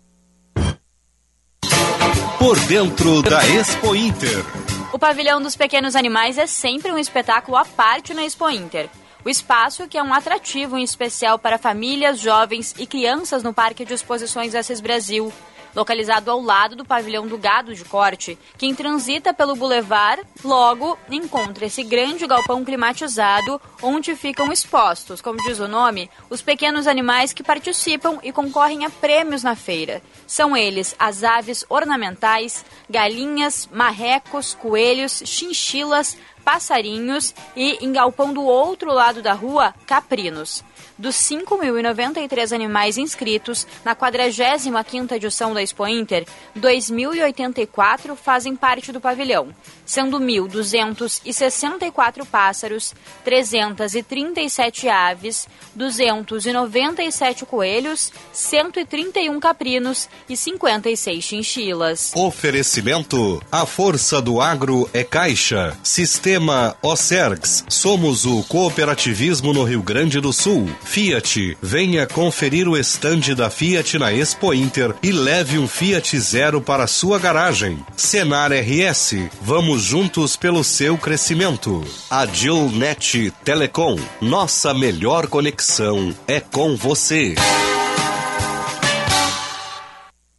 Por 2.41 2.57
dentro 2.61 3.21
da 3.21 3.47
Expo 3.47 3.95
Inter. 3.95 4.43
O 4.91 4.97
pavilhão 4.97 5.39
dos 5.39 5.55
pequenos 5.55 5.95
animais 5.95 6.39
é 6.39 6.47
sempre 6.47 6.91
um 6.91 6.97
espetáculo 6.97 7.55
à 7.55 7.63
parte 7.63 8.15
na 8.15 8.25
Expo 8.25 8.49
Inter. 8.49 8.89
O 9.23 9.29
espaço, 9.29 9.87
que 9.87 9.95
é 9.95 10.01
um 10.01 10.11
atrativo 10.11 10.75
em 10.75 10.81
especial 10.81 11.37
para 11.37 11.59
famílias, 11.59 12.19
jovens 12.19 12.73
e 12.79 12.87
crianças 12.87 13.43
no 13.43 13.53
Parque 13.53 13.85
de 13.85 13.93
Exposições 13.93 14.55
Assis 14.55 14.81
Brasil, 14.81 15.31
localizado 15.75 16.29
ao 16.29 16.41
lado 16.41 16.75
do 16.75 16.85
pavilhão 16.85 17.27
do 17.27 17.37
gado 17.37 17.73
de 17.73 17.83
corte. 17.85 18.37
Quem 18.57 18.73
transita 18.73 19.33
pelo 19.33 19.55
bulevar, 19.55 20.19
logo 20.43 20.97
encontra 21.09 21.65
esse 21.65 21.83
grande 21.83 22.27
galpão 22.27 22.63
climatizado 22.63 23.61
onde 23.81 24.15
ficam 24.15 24.51
expostos, 24.51 25.21
como 25.21 25.41
diz 25.41 25.59
o 25.59 25.67
nome, 25.67 26.09
os 26.29 26.41
pequenos 26.41 26.87
animais 26.87 27.33
que 27.33 27.43
participam 27.43 28.19
e 28.23 28.31
concorrem 28.31 28.85
a 28.85 28.89
prêmios 28.89 29.43
na 29.43 29.55
feira. 29.55 30.01
São 30.27 30.55
eles 30.55 30.95
as 30.99 31.23
aves 31.23 31.65
ornamentais, 31.69 32.65
galinhas, 32.89 33.67
marrecos, 33.71 34.53
coelhos, 34.53 35.23
chinchilas, 35.25 36.17
passarinhos 36.43 37.33
e, 37.55 37.83
em 37.85 37.91
galpão 37.91 38.33
do 38.33 38.43
outro 38.43 38.91
lado 38.91 39.21
da 39.21 39.33
rua, 39.33 39.73
caprinos. 39.85 40.63
Dos 41.01 41.15
5.093 41.15 42.53
animais 42.53 42.95
inscritos 42.95 43.65
na 43.83 43.95
45ª 43.95 45.13
edição 45.13 45.51
da 45.51 45.63
Expo 45.63 45.87
Inter, 45.87 46.27
2.084 46.55 48.15
fazem 48.15 48.55
parte 48.55 48.91
do 48.91 49.01
pavilhão, 49.01 49.47
sendo 49.91 50.17
1.264 50.21 52.25
pássaros, 52.25 52.93
337 53.25 54.87
aves, 54.87 55.49
297 55.75 57.45
coelhos, 57.45 58.13
131 58.31 59.37
caprinos 59.37 60.07
e 60.29 60.37
56 60.37 61.21
chinchilas. 61.21 62.13
Oferecimento: 62.15 63.43
A 63.51 63.65
força 63.65 64.21
do 64.21 64.39
agro 64.39 64.89
é 64.93 65.03
Caixa. 65.03 65.77
Sistema 65.83 66.73
Ocergs. 66.81 67.65
Somos 67.67 68.25
o 68.25 68.43
cooperativismo 68.43 69.51
no 69.51 69.65
Rio 69.65 69.83
Grande 69.83 70.21
do 70.21 70.31
Sul. 70.31 70.69
Fiat. 70.85 71.57
Venha 71.61 72.07
conferir 72.07 72.69
o 72.69 72.77
estande 72.77 73.35
da 73.35 73.49
Fiat 73.49 73.99
na 73.99 74.13
Expo 74.13 74.53
Inter 74.53 74.95
e 75.03 75.11
leve 75.11 75.57
um 75.57 75.67
Fiat 75.67 76.17
Zero 76.17 76.61
para 76.61 76.87
sua 76.87 77.19
garagem. 77.19 77.85
Senar 77.97 78.53
RS. 78.53 79.15
Vamos 79.41 79.80
juntos 79.83 80.35
pelo 80.35 80.63
seu 80.63 80.97
crescimento. 80.97 81.83
Agilnet 82.09 83.31
Telecom. 83.43 83.97
Nossa 84.21 84.73
melhor 84.73 85.27
conexão 85.27 86.15
é 86.27 86.39
com 86.39 86.75
você. 86.75 87.35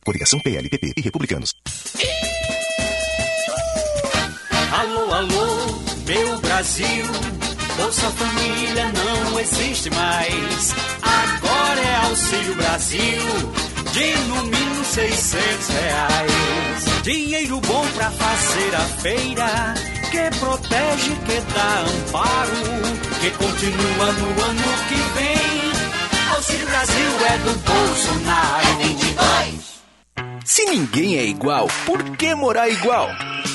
Coligação 0.04 0.40
PLPP 0.40 0.94
e 0.96 1.00
Republicanos. 1.00 1.54
Alô, 4.72 5.14
alô, 5.14 5.82
meu 6.06 6.38
Brasil. 6.40 7.04
Bolsa 7.76 8.10
Família 8.10 8.92
não 8.92 9.40
existe 9.40 9.90
mais. 9.90 10.74
Agora 11.02 11.80
é 11.80 11.96
Auxílio 12.06 12.54
Brasil. 12.56 13.71
De 13.92 14.16
no 14.28 14.42
mínimo 14.44 14.84
600 14.84 15.68
reais. 15.68 17.02
Dinheiro 17.02 17.60
bom 17.60 17.86
pra 17.94 18.10
fazer 18.10 18.74
a 18.74 18.80
feira. 19.00 19.74
Que 20.10 20.38
protege, 20.38 21.10
que 21.26 21.40
dá 21.54 21.80
amparo. 21.80 22.50
Que 23.20 23.30
continua 23.30 24.12
no 24.12 24.42
ano 24.44 24.62
que 24.88 24.94
vem. 25.18 26.32
Auxílio 26.34 26.66
Brasil 26.66 27.26
é 27.28 27.38
do 27.38 27.54
Bolsonaro. 27.58 28.66
É 28.66 28.84
22. 28.86 29.72
Se 30.44 30.64
ninguém 30.64 31.18
é 31.18 31.24
igual, 31.24 31.68
por 31.86 32.02
que 32.16 32.34
morar 32.34 32.68
igual? 32.68 33.08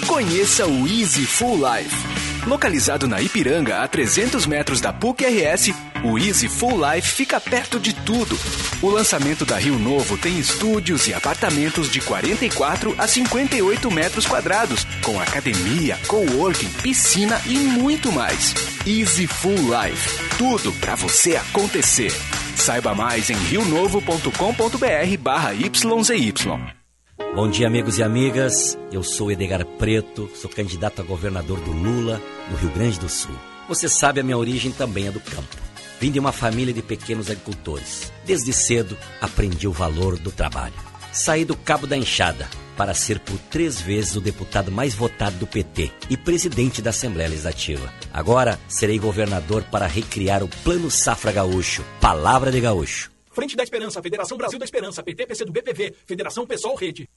Conheça 0.07 0.65
o 0.65 0.87
Easy 0.87 1.25
Full 1.25 1.57
Life. 1.57 2.26
Localizado 2.45 3.07
na 3.07 3.21
Ipiranga, 3.21 3.81
a 3.81 3.87
300 3.87 4.45
metros 4.45 4.79
da 4.79 4.93
PUC-RS, 4.93 5.73
o 6.03 6.17
Easy 6.17 6.47
Full 6.47 6.79
Life 6.89 7.09
fica 7.11 7.39
perto 7.39 7.79
de 7.79 7.93
tudo. 7.93 8.37
O 8.81 8.89
lançamento 8.89 9.45
da 9.45 9.57
Rio 9.57 9.77
Novo 9.79 10.17
tem 10.17 10.39
estúdios 10.39 11.07
e 11.07 11.13
apartamentos 11.13 11.89
de 11.89 11.99
44 11.99 12.95
a 12.97 13.07
58 13.07 13.91
metros 13.91 14.25
quadrados, 14.25 14.85
com 15.03 15.19
academia, 15.19 15.97
coworking, 16.07 16.69
piscina 16.81 17.41
e 17.45 17.57
muito 17.57 18.11
mais. 18.11 18.53
Easy 18.85 19.27
Full 19.27 19.55
Life. 19.55 20.37
Tudo 20.37 20.71
para 20.73 20.95
você 20.95 21.35
acontecer. 21.35 22.13
Saiba 22.55 22.95
mais 22.95 23.29
em 23.29 23.35
rionovo.com.br 23.35 25.17
barra 25.19 25.51
YZY. 25.53 26.76
Bom 27.17 27.49
dia, 27.49 27.67
amigos 27.67 27.97
e 27.97 28.03
amigas. 28.03 28.77
Eu 28.91 29.01
sou 29.01 29.31
Edgar 29.31 29.65
Preto, 29.65 30.29
sou 30.35 30.49
candidato 30.49 31.01
a 31.01 31.05
governador 31.05 31.59
do 31.59 31.71
Lula, 31.71 32.21
no 32.49 32.57
Rio 32.57 32.69
Grande 32.69 32.99
do 32.99 33.09
Sul. 33.09 33.35
Você 33.67 33.89
sabe, 33.89 34.19
a 34.19 34.23
minha 34.23 34.37
origem 34.37 34.71
também 34.71 35.07
é 35.07 35.11
do 35.11 35.19
campo. 35.19 35.55
Vim 35.99 36.11
de 36.11 36.19
uma 36.19 36.31
família 36.31 36.73
de 36.73 36.81
pequenos 36.83 37.29
agricultores. 37.29 38.11
Desde 38.23 38.53
cedo, 38.53 38.95
aprendi 39.19 39.67
o 39.67 39.71
valor 39.71 40.17
do 40.17 40.31
trabalho. 40.31 40.75
Saí 41.11 41.43
do 41.43 41.55
cabo 41.55 41.87
da 41.87 41.97
enxada 41.97 42.47
para 42.77 42.93
ser 42.93 43.19
por 43.19 43.39
três 43.49 43.81
vezes 43.81 44.15
o 44.15 44.21
deputado 44.21 44.71
mais 44.71 44.93
votado 44.93 45.37
do 45.37 45.47
PT 45.47 45.91
e 46.11 46.15
presidente 46.15 46.83
da 46.83 46.91
Assembleia 46.91 47.29
Legislativa. 47.29 47.91
Agora 48.13 48.59
serei 48.67 48.99
governador 48.99 49.63
para 49.63 49.87
recriar 49.87 50.43
o 50.43 50.47
Plano 50.63 50.91
Safra 50.91 51.31
Gaúcho. 51.31 51.83
Palavra 51.99 52.51
de 52.51 52.61
Gaúcho. 52.61 53.16
Frente 53.37 53.55
da 53.55 53.61
Esperança, 53.61 54.01
Federação 54.01 54.35
Brasil 54.35 54.57
da 54.57 54.65
Esperança, 54.65 55.03
PT, 55.03 55.27
PC 55.27 55.45
do 55.45 55.51
BPV, 55.51 55.93
Federação 56.07 56.47
Pessoal 56.47 56.73
Rede. 56.73 57.07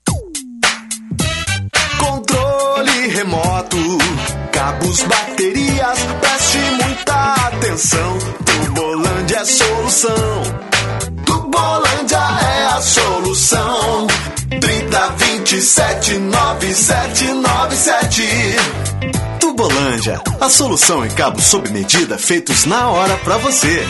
Controle 1.99 3.07
remoto, 3.07 3.79
cabos, 4.53 5.03
baterias, 5.05 5.99
preste 6.21 6.59
muita 6.85 7.33
atenção. 7.47 8.19
Tubolândia 8.45 9.39
é 9.39 9.45
solução. 9.47 10.43
Tubolândia 11.25 12.19
é 12.19 12.67
a 12.67 12.83
solução. 12.83 14.07
30 14.61 15.09
27 15.17 16.19
9797. 16.19 18.23
Tubolândia, 19.41 20.21
a 20.39 20.51
solução 20.51 21.03
em 21.03 21.11
cabos 21.13 21.47
sob 21.47 21.71
medida 21.71 22.19
feitos 22.19 22.67
na 22.67 22.91
hora 22.91 23.17
pra 23.25 23.39
você. 23.39 23.87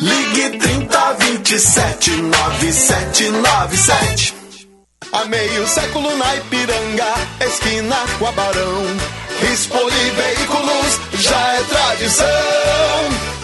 Ligue 0.00 0.58
30 0.58 1.12
27 1.14 2.22
9797. 2.22 4.34
Há 5.12 5.24
meio 5.24 5.66
século 5.66 6.16
na 6.16 6.36
Ipiranga, 6.36 7.14
esquina 7.44 7.96
com 8.18 8.26
a 8.26 8.32
Barão. 8.32 8.84
Rispoli 9.40 10.10
Veículos 10.10 11.00
já 11.14 11.54
é 11.54 11.62
tradição. 11.64 12.26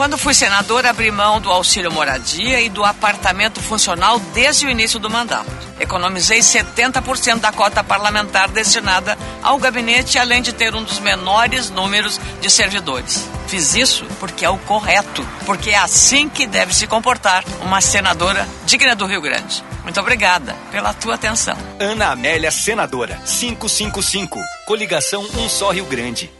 Quando 0.00 0.16
fui 0.16 0.32
senadora, 0.32 0.88
abri 0.88 1.10
mão 1.10 1.38
do 1.42 1.52
auxílio 1.52 1.92
moradia 1.92 2.58
e 2.58 2.70
do 2.70 2.82
apartamento 2.82 3.60
funcional 3.60 4.18
desde 4.32 4.64
o 4.64 4.70
início 4.70 4.98
do 4.98 5.10
mandato. 5.10 5.50
Economizei 5.78 6.38
70% 6.38 7.40
da 7.40 7.52
cota 7.52 7.84
parlamentar 7.84 8.48
destinada 8.48 9.18
ao 9.42 9.58
gabinete, 9.58 10.18
além 10.18 10.40
de 10.40 10.54
ter 10.54 10.74
um 10.74 10.82
dos 10.82 11.00
menores 11.00 11.68
números 11.68 12.18
de 12.40 12.48
servidores. 12.48 13.28
Fiz 13.46 13.74
isso 13.74 14.06
porque 14.18 14.42
é 14.42 14.48
o 14.48 14.56
correto, 14.56 15.22
porque 15.44 15.68
é 15.68 15.76
assim 15.76 16.30
que 16.30 16.46
deve 16.46 16.74
se 16.74 16.86
comportar 16.86 17.44
uma 17.60 17.82
senadora 17.82 18.48
digna 18.64 18.96
do 18.96 19.04
Rio 19.04 19.20
Grande. 19.20 19.62
Muito 19.82 20.00
obrigada 20.00 20.56
pela 20.72 20.94
tua 20.94 21.16
atenção. 21.16 21.58
Ana 21.78 22.12
Amélia 22.12 22.50
Senadora, 22.50 23.20
555. 23.26 24.40
Coligação 24.64 25.22
Um 25.34 25.46
Só 25.46 25.70
Rio 25.70 25.84
Grande. 25.84 26.39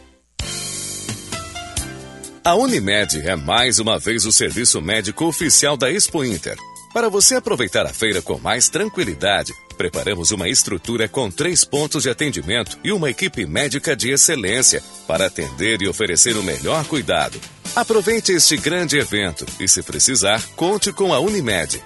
A 2.43 2.55
Unimed 2.55 3.21
é 3.27 3.35
mais 3.35 3.77
uma 3.77 3.99
vez 3.99 4.25
o 4.25 4.31
serviço 4.31 4.81
médico 4.81 5.25
oficial 5.25 5.77
da 5.77 5.91
Expo 5.91 6.23
Inter. 6.23 6.57
Para 6.91 7.07
você 7.07 7.35
aproveitar 7.35 7.85
a 7.85 7.93
feira 7.93 8.19
com 8.19 8.39
mais 8.39 8.67
tranquilidade, 8.67 9.53
preparamos 9.77 10.31
uma 10.31 10.49
estrutura 10.49 11.07
com 11.07 11.29
três 11.29 11.63
pontos 11.63 12.01
de 12.01 12.09
atendimento 12.09 12.79
e 12.83 12.91
uma 12.91 13.11
equipe 13.11 13.45
médica 13.45 13.95
de 13.95 14.09
excelência 14.09 14.81
para 15.07 15.27
atender 15.27 15.83
e 15.83 15.87
oferecer 15.87 16.35
o 16.35 16.41
melhor 16.41 16.83
cuidado. 16.85 17.39
Aproveite 17.75 18.31
este 18.31 18.57
grande 18.57 18.97
evento 18.97 19.45
e, 19.59 19.67
se 19.67 19.83
precisar, 19.83 20.43
conte 20.55 20.91
com 20.91 21.13
a 21.13 21.19
Unimed. 21.19 21.79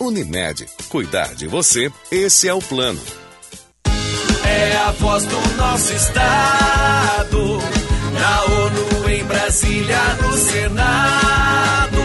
Unimed, 0.00 0.66
cuidar 0.88 1.36
de 1.36 1.46
você, 1.46 1.88
esse 2.10 2.48
é 2.48 2.52
o 2.52 2.60
plano. 2.60 3.00
É 4.44 4.76
a 4.76 4.90
voz 4.90 5.24
do 5.24 5.56
nosso 5.56 5.92
estado. 5.92 7.58
Na 8.12 8.44
ONU, 8.44 8.89
em 9.10 9.24
Brasília, 9.24 9.98
no 10.22 10.32
Senado. 10.34 12.00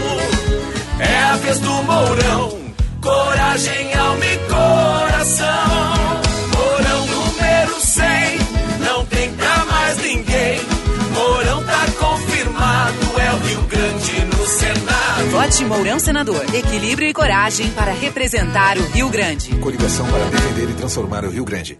É 0.98 1.18
a 1.18 1.36
vez 1.36 1.58
do 1.60 1.70
Mourão. 1.70 2.58
Coragem, 3.00 3.94
alma 3.94 4.24
e 4.26 4.38
coração. 4.48 5.46
Mourão 6.52 7.06
número 7.06 7.80
100. 7.80 8.38
Não 8.80 9.06
tem 9.06 9.32
pra 9.32 9.64
mais 9.66 9.98
ninguém. 9.98 10.60
Mourão 11.12 11.64
tá 11.64 11.86
confirmado. 11.98 13.20
É 13.20 13.32
o 13.32 13.38
Rio 13.46 13.62
Grande 13.62 14.24
no 14.24 14.46
Senado. 14.46 15.30
Vote 15.30 15.64
Mourão 15.64 15.98
Senador. 15.98 16.44
Equilíbrio 16.54 17.08
e 17.08 17.14
coragem 17.14 17.70
para 17.70 17.92
representar 17.92 18.78
o 18.78 18.86
Rio 18.88 19.08
Grande. 19.08 19.54
Coligação 19.56 20.06
para 20.06 20.24
defender 20.24 20.70
e 20.70 20.74
transformar 20.74 21.24
o 21.24 21.30
Rio 21.30 21.44
Grande. 21.44 21.78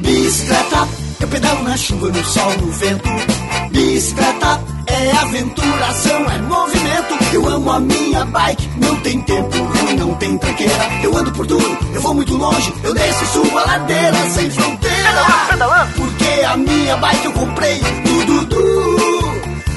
Bicicleta, 0.00 0.88
eu 1.20 1.28
pedalo 1.28 1.62
na 1.62 1.76
chuva, 1.76 2.08
no 2.08 2.24
sol, 2.24 2.52
no 2.58 2.72
vento. 2.72 3.08
Bicicleta 3.70 4.60
é 4.86 5.10
aventuração, 5.18 6.30
é 6.30 6.38
movimento. 6.38 7.18
Eu 7.32 7.48
amo 7.48 7.70
a 7.70 7.80
minha 7.80 8.24
bike, 8.24 8.68
não 8.78 8.96
tem 8.96 9.20
tempo 9.22 9.56
ruim, 9.56 9.96
não 9.96 10.14
tem 10.14 10.36
tranqueira. 10.38 10.88
Eu 11.02 11.16
ando 11.16 11.30
por 11.32 11.46
tudo, 11.46 11.78
eu 11.94 12.00
vou 12.00 12.14
muito 12.14 12.36
longe, 12.36 12.72
eu 12.82 12.94
desço 12.94 13.24
e 13.24 13.26
subo 13.28 13.58
a 13.58 13.64
ladeira 13.64 14.30
sem 14.30 14.50
fronteira. 14.50 14.90
Porque 15.96 16.44
a 16.44 16.56
minha 16.56 16.96
bike 16.96 17.24
eu 17.26 17.32
comprei 17.32 17.80
no 17.80 18.24
Dudu 18.24 19.20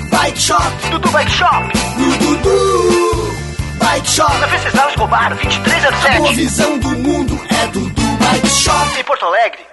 Bike 0.10 0.40
Shop. 0.40 0.64
Dudu 0.90 1.10
Bike 1.10 1.32
Shop. 1.32 1.64
No 1.98 2.18
Dudu 2.18 3.36
Bike 3.80 4.08
Shop. 4.08 4.38
Na 4.40 4.48
Venceslau 4.48 4.90
Escobar, 4.90 5.30
2307. 5.36 6.28
A 6.28 6.32
visão 6.32 6.80
do 6.80 6.90
mundo 6.90 7.40
é 7.50 7.68
Dudu 7.68 8.02
Bike 8.20 8.50
Shop. 8.50 9.00
Em 9.00 9.04
Porto 9.04 9.26
Alegre. 9.26 9.73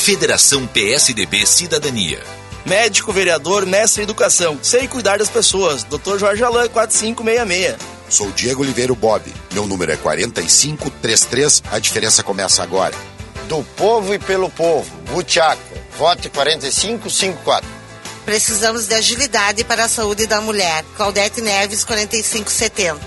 Federação 0.00 0.66
PSDB 0.66 1.44
Cidadania. 1.44 2.24
Médico 2.64 3.12
vereador 3.12 3.66
Mestre 3.66 4.02
Educação. 4.02 4.58
Sei 4.62 4.88
cuidar 4.88 5.18
das 5.18 5.28
pessoas. 5.28 5.84
Dr. 5.84 6.16
Jorge 6.18 6.42
Alain 6.42 6.70
4566. 6.70 7.76
Sou 8.08 8.30
Diego 8.32 8.62
Oliveira 8.62 8.94
Bob. 8.94 9.22
Meu 9.52 9.66
número 9.66 9.92
é 9.92 9.98
4533. 9.98 11.62
A 11.70 11.78
diferença 11.78 12.22
começa 12.22 12.62
agora. 12.62 12.94
Do 13.46 13.62
povo 13.76 14.14
e 14.14 14.18
pelo 14.18 14.48
povo. 14.48 14.90
Butiaco. 15.12 15.60
Vote 15.98 16.30
4554. 16.30 17.68
Precisamos 18.24 18.86
de 18.86 18.94
agilidade 18.94 19.64
para 19.64 19.84
a 19.84 19.88
saúde 19.88 20.26
da 20.26 20.40
mulher. 20.40 20.82
Claudete 20.96 21.42
Neves 21.42 21.84
4570. 21.84 22.98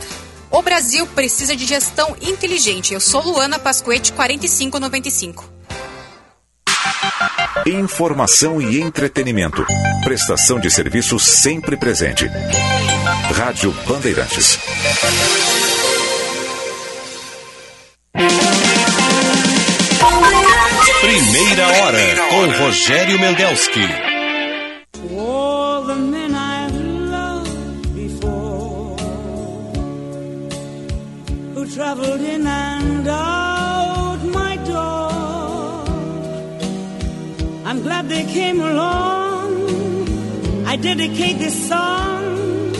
O 0.51 0.61
Brasil 0.61 1.07
precisa 1.07 1.55
de 1.55 1.65
gestão 1.65 2.15
inteligente. 2.21 2.93
Eu 2.93 2.99
sou 2.99 3.23
Luana 3.23 3.57
Pascoete 3.57 4.13
4595. 4.13 5.52
Informação 7.65 8.61
e 8.61 8.81
entretenimento. 8.81 9.65
Prestação 10.03 10.59
de 10.59 10.69
serviço 10.69 11.19
sempre 11.19 11.77
presente. 11.77 12.29
Rádio 13.35 13.71
Bandeirantes. 13.87 14.59
Primeira 21.01 21.67
hora 21.67 22.15
com 22.29 22.63
Rogério 22.63 23.19
Mendelski. 23.19 24.13
Traveled 31.73 32.21
in 32.21 32.43
glad 37.83 38.07
they 38.09 38.25
came 38.25 38.59
along. 38.61 39.49
I 40.65 40.75
dedicate 40.77 41.37
this 41.37 41.67
song 41.67 42.71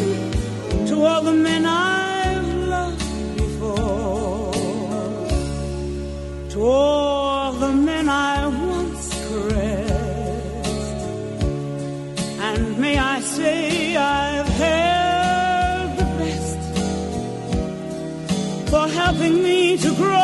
to 0.88 0.96
all 1.06 1.22
the 1.22 1.34
men 1.34 1.66
I've 1.66 2.54
loved 2.76 3.38
before, 3.38 4.54
to 6.54 6.60
all 6.66 7.54
the 7.54 7.74
men 7.74 8.10
I 8.10 8.48
once 8.48 9.10
caressed. 9.28 11.02
And 12.48 12.80
may 12.80 12.98
I 12.98 13.20
say 13.20 13.96
I've 13.96 14.52
had 14.66 15.98
the 16.00 16.06
best 16.22 16.60
for 18.72 18.88
helping 18.88 19.44
me 19.44 19.78
to 19.78 19.92
grow. 19.96 20.24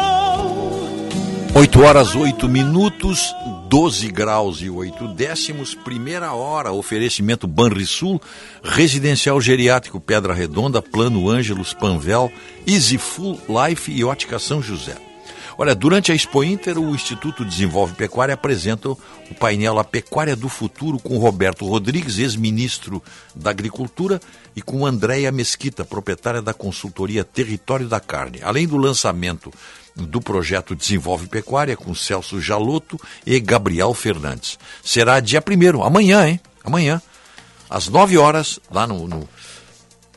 8 1.55 1.75
horas 1.75 2.15
8 2.15 2.47
minutos, 2.47 3.35
12 3.69 4.07
graus 4.07 4.61
e 4.63 4.69
8 4.69 5.09
décimos, 5.09 5.75
primeira 5.75 6.33
hora, 6.33 6.71
oferecimento 6.71 7.45
Banrisul, 7.45 8.19
Residencial 8.63 9.39
Geriátrico 9.39 9.99
Pedra 9.99 10.33
Redonda, 10.33 10.81
Plano 10.81 11.29
Ângelos 11.29 11.71
Panvel, 11.71 12.31
Easy 12.65 12.97
Full 12.97 13.39
Life 13.47 13.91
e 13.91 14.03
Ótica 14.03 14.39
São 14.39 14.59
José. 14.59 14.97
Olha, 15.55 15.75
durante 15.75 16.11
a 16.11 16.15
Expo 16.15 16.43
Inter, 16.43 16.79
o 16.79 16.95
Instituto 16.95 17.45
Desenvolve 17.45 17.93
Pecuária 17.93 18.33
apresenta 18.33 18.89
o 18.89 18.97
painel 19.39 19.77
A 19.77 19.83
Pecuária 19.83 20.35
do 20.35 20.49
Futuro 20.49 20.97
com 20.97 21.19
Roberto 21.19 21.67
Rodrigues, 21.67 22.17
ex-ministro 22.17 23.03
da 23.35 23.51
Agricultura, 23.51 24.19
e 24.55 24.63
com 24.63 24.83
Andréia 24.83 25.31
Mesquita, 25.31 25.85
proprietária 25.85 26.41
da 26.41 26.55
consultoria 26.55 27.23
Território 27.23 27.87
da 27.87 27.99
Carne. 27.99 28.39
Além 28.41 28.67
do 28.67 28.77
lançamento 28.77 29.53
do 30.05 30.21
projeto 30.21 30.75
Desenvolve 30.75 31.27
Pecuária 31.27 31.75
com 31.75 31.93
Celso 31.93 32.39
Jaloto 32.41 32.99
e 33.25 33.39
Gabriel 33.39 33.93
Fernandes. 33.93 34.57
Será 34.83 35.19
dia 35.19 35.43
1 35.45 35.83
amanhã, 35.83 36.27
hein? 36.27 36.39
Amanhã, 36.63 37.01
às 37.69 37.87
9 37.87 38.17
horas, 38.17 38.59
lá 38.71 38.85
no, 38.85 39.07
no, 39.07 39.29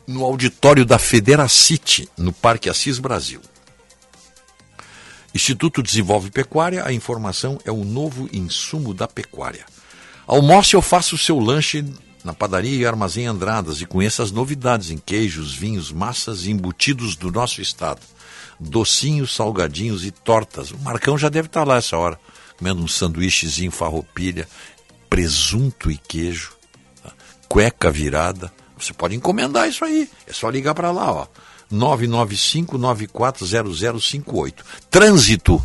no 0.07 0.23
auditório 0.23 0.85
da 0.85 0.99
Federacite, 0.99 2.09
no 2.17 2.33
Parque 2.33 2.69
Assis 2.69 2.99
Brasil. 2.99 3.41
Instituto 5.33 5.81
Desenvolve 5.81 6.29
Pecuária, 6.29 6.85
a 6.85 6.93
informação 6.93 7.59
é 7.65 7.71
o 7.71 7.83
novo 7.83 8.29
insumo 8.31 8.93
da 8.93 9.07
pecuária. 9.07 9.65
Almoce 10.27 10.75
ou 10.75 10.81
faça 10.81 11.15
o 11.15 11.17
seu 11.17 11.39
lanche 11.39 11.83
na 12.23 12.33
padaria 12.33 12.77
e 12.77 12.85
armazém 12.85 13.25
Andradas 13.25 13.81
e 13.81 13.85
conheça 13.85 14.23
as 14.23 14.31
novidades 14.31 14.91
em 14.91 14.97
queijos, 14.97 15.53
vinhos, 15.53 15.91
massas 15.91 16.45
e 16.45 16.51
embutidos 16.51 17.15
do 17.15 17.31
nosso 17.31 17.61
estado 17.61 17.99
docinhos, 18.69 19.35
salgadinhos 19.35 20.05
e 20.05 20.11
tortas. 20.11 20.71
O 20.71 20.77
Marcão 20.79 21.17
já 21.17 21.29
deve 21.29 21.47
estar 21.47 21.63
lá 21.63 21.77
essa 21.77 21.97
hora, 21.97 22.19
comendo 22.57 22.83
um 22.83 22.87
sanduíchezinho 22.87 23.71
farroupilha, 23.71 24.47
presunto 25.09 25.89
e 25.91 25.97
queijo, 25.97 26.53
tá? 27.03 27.11
cueca 27.47 27.91
virada. 27.91 28.51
Você 28.77 28.93
pode 28.93 29.15
encomendar 29.15 29.69
isso 29.69 29.85
aí. 29.85 30.09
É 30.27 30.33
só 30.33 30.49
ligar 30.49 30.73
para 30.73 30.91
lá, 30.91 31.11
ó. 31.11 31.27
995-940058. 31.71 34.55
Trânsito. 34.89 35.63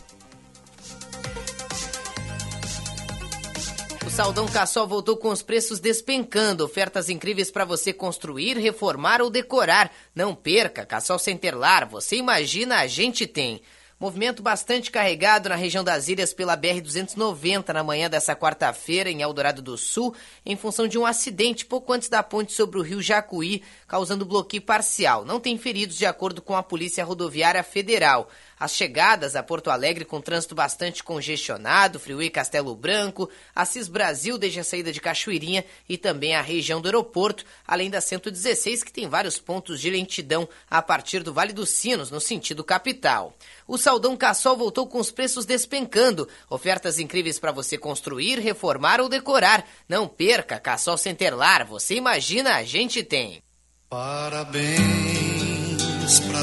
Saldão 4.18 4.48
Cassol 4.48 4.84
voltou 4.84 5.16
com 5.16 5.28
os 5.28 5.42
preços 5.42 5.78
despencando. 5.78 6.64
Ofertas 6.64 7.08
incríveis 7.08 7.52
para 7.52 7.64
você 7.64 7.92
construir, 7.92 8.58
reformar 8.58 9.22
ou 9.22 9.30
decorar. 9.30 9.92
Não 10.12 10.34
perca, 10.34 10.84
Cassol 10.84 11.20
Centerlar. 11.20 11.88
Você 11.88 12.16
imagina, 12.16 12.80
a 12.80 12.88
gente 12.88 13.28
tem. 13.28 13.62
Movimento 14.00 14.44
bastante 14.44 14.92
carregado 14.92 15.48
na 15.48 15.56
região 15.56 15.82
das 15.82 16.06
ilhas 16.06 16.32
pela 16.32 16.56
BR-290 16.56 17.70
na 17.70 17.82
manhã 17.82 18.08
dessa 18.08 18.36
quarta-feira 18.36 19.10
em 19.10 19.22
Eldorado 19.22 19.60
do 19.60 19.76
Sul, 19.76 20.14
em 20.46 20.54
função 20.54 20.86
de 20.86 20.96
um 20.96 21.04
acidente 21.04 21.66
pouco 21.66 21.92
antes 21.92 22.08
da 22.08 22.22
ponte 22.22 22.52
sobre 22.52 22.78
o 22.78 22.82
rio 22.82 23.02
Jacuí, 23.02 23.60
causando 23.88 24.24
bloqueio 24.24 24.62
parcial. 24.62 25.24
Não 25.24 25.40
tem 25.40 25.58
feridos, 25.58 25.98
de 25.98 26.06
acordo 26.06 26.40
com 26.40 26.54
a 26.54 26.62
Polícia 26.62 27.04
Rodoviária 27.04 27.64
Federal. 27.64 28.28
As 28.60 28.74
chegadas 28.74 29.36
a 29.36 29.42
Porto 29.42 29.70
Alegre 29.70 30.04
com 30.04 30.20
trânsito 30.20 30.54
bastante 30.54 31.02
congestionado, 31.02 32.00
Freeway 32.00 32.28
Castelo 32.28 32.74
Branco, 32.74 33.28
Assis 33.54 33.86
Brasil 33.86 34.36
desde 34.36 34.60
a 34.60 34.64
saída 34.64 34.92
de 34.92 35.00
Cachoeirinha 35.00 35.64
e 35.88 35.96
também 35.96 36.34
a 36.34 36.42
região 36.42 36.80
do 36.80 36.86
aeroporto, 36.86 37.44
além 37.66 37.88
da 37.88 38.00
116 38.00 38.82
que 38.82 38.92
tem 38.92 39.08
vários 39.08 39.38
pontos 39.38 39.80
de 39.80 39.90
lentidão 39.90 40.48
a 40.68 40.82
partir 40.82 41.22
do 41.22 41.32
Vale 41.32 41.52
dos 41.52 41.70
Sinos, 41.70 42.10
no 42.10 42.20
sentido 42.20 42.64
capital. 42.64 43.32
O 43.68 43.76
Saldão 43.76 44.16
Cassol 44.16 44.56
voltou 44.56 44.86
com 44.86 44.98
os 44.98 45.10
preços 45.10 45.44
despencando. 45.44 46.26
Ofertas 46.48 46.98
incríveis 46.98 47.38
para 47.38 47.52
você 47.52 47.76
construir, 47.76 48.38
reformar 48.38 48.98
ou 48.98 49.10
decorar. 49.10 49.62
Não 49.86 50.08
perca, 50.08 50.58
Cassol 50.58 50.96
Centerlar. 50.96 51.66
Você 51.66 51.94
imagina, 51.94 52.56
a 52.56 52.64
gente 52.64 53.02
tem. 53.04 53.42
Parabéns 53.90 55.18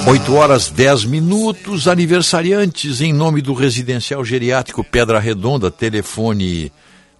8 0.07 0.33
horas 0.35 0.69
10 0.69 1.05
minutos, 1.05 1.87
aniversariantes 1.87 3.01
em 3.01 3.11
nome 3.11 3.41
do 3.41 3.55
Residencial 3.55 4.23
Geriátrico 4.23 4.83
Pedra 4.83 5.17
Redonda, 5.19 5.71
telefone 5.71 6.71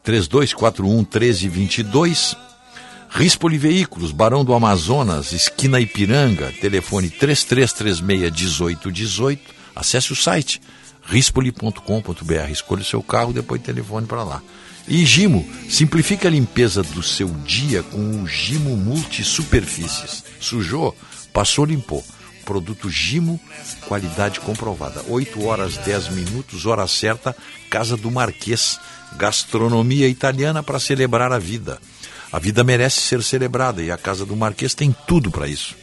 3241 0.04 0.98
1322. 0.98 2.38
Rispoli 3.10 3.58
Veículos, 3.58 4.12
Barão 4.12 4.46
do 4.46 4.54
Amazonas, 4.54 5.32
esquina 5.32 5.80
Ipiranga, 5.80 6.54
telefone 6.62 7.10
3336 7.10 8.02
1818. 8.02 9.55
Acesse 9.76 10.14
o 10.14 10.16
site 10.16 10.62
rispoli.com.br. 11.08 12.52
Escolha 12.52 12.82
o 12.82 12.86
seu 12.86 13.04
carro, 13.04 13.34
depois 13.34 13.62
telefone 13.62 14.08
para 14.08 14.24
lá. 14.24 14.42
E 14.88 15.04
Gimo, 15.06 15.48
simplifique 15.68 16.28
a 16.28 16.30
limpeza 16.30 16.84
do 16.84 17.02
seu 17.02 17.28
dia 17.46 17.82
com 17.84 18.22
o 18.22 18.28
Gimo 18.28 18.78
Multisuperfícies. 18.78 20.24
Sujou? 20.40 20.96
Passou, 21.34 21.66
limpou 21.66 22.04
Produto 22.46 22.90
Gimo, 22.90 23.40
qualidade 23.88 24.40
comprovada. 24.40 25.04
8 25.08 25.44
horas 25.44 25.78
10 25.78 26.10
minutos, 26.10 26.66
hora 26.68 26.88
certa, 26.88 27.36
Casa 27.70 27.98
do 27.98 28.12
Marquês. 28.12 28.80
Gastronomia 29.18 30.08
italiana 30.08 30.62
para 30.62 30.80
celebrar 30.80 31.32
a 31.32 31.40
vida. 31.40 31.80
A 32.32 32.38
vida 32.38 32.64
merece 32.64 33.02
ser 33.02 33.24
celebrada 33.24 33.82
e 33.82 33.90
a 33.90 33.98
Casa 33.98 34.26
do 34.26 34.36
Marquês 34.36 34.76
tem 34.76 34.96
tudo 35.08 35.32
para 35.32 35.48
isso. 35.48 35.76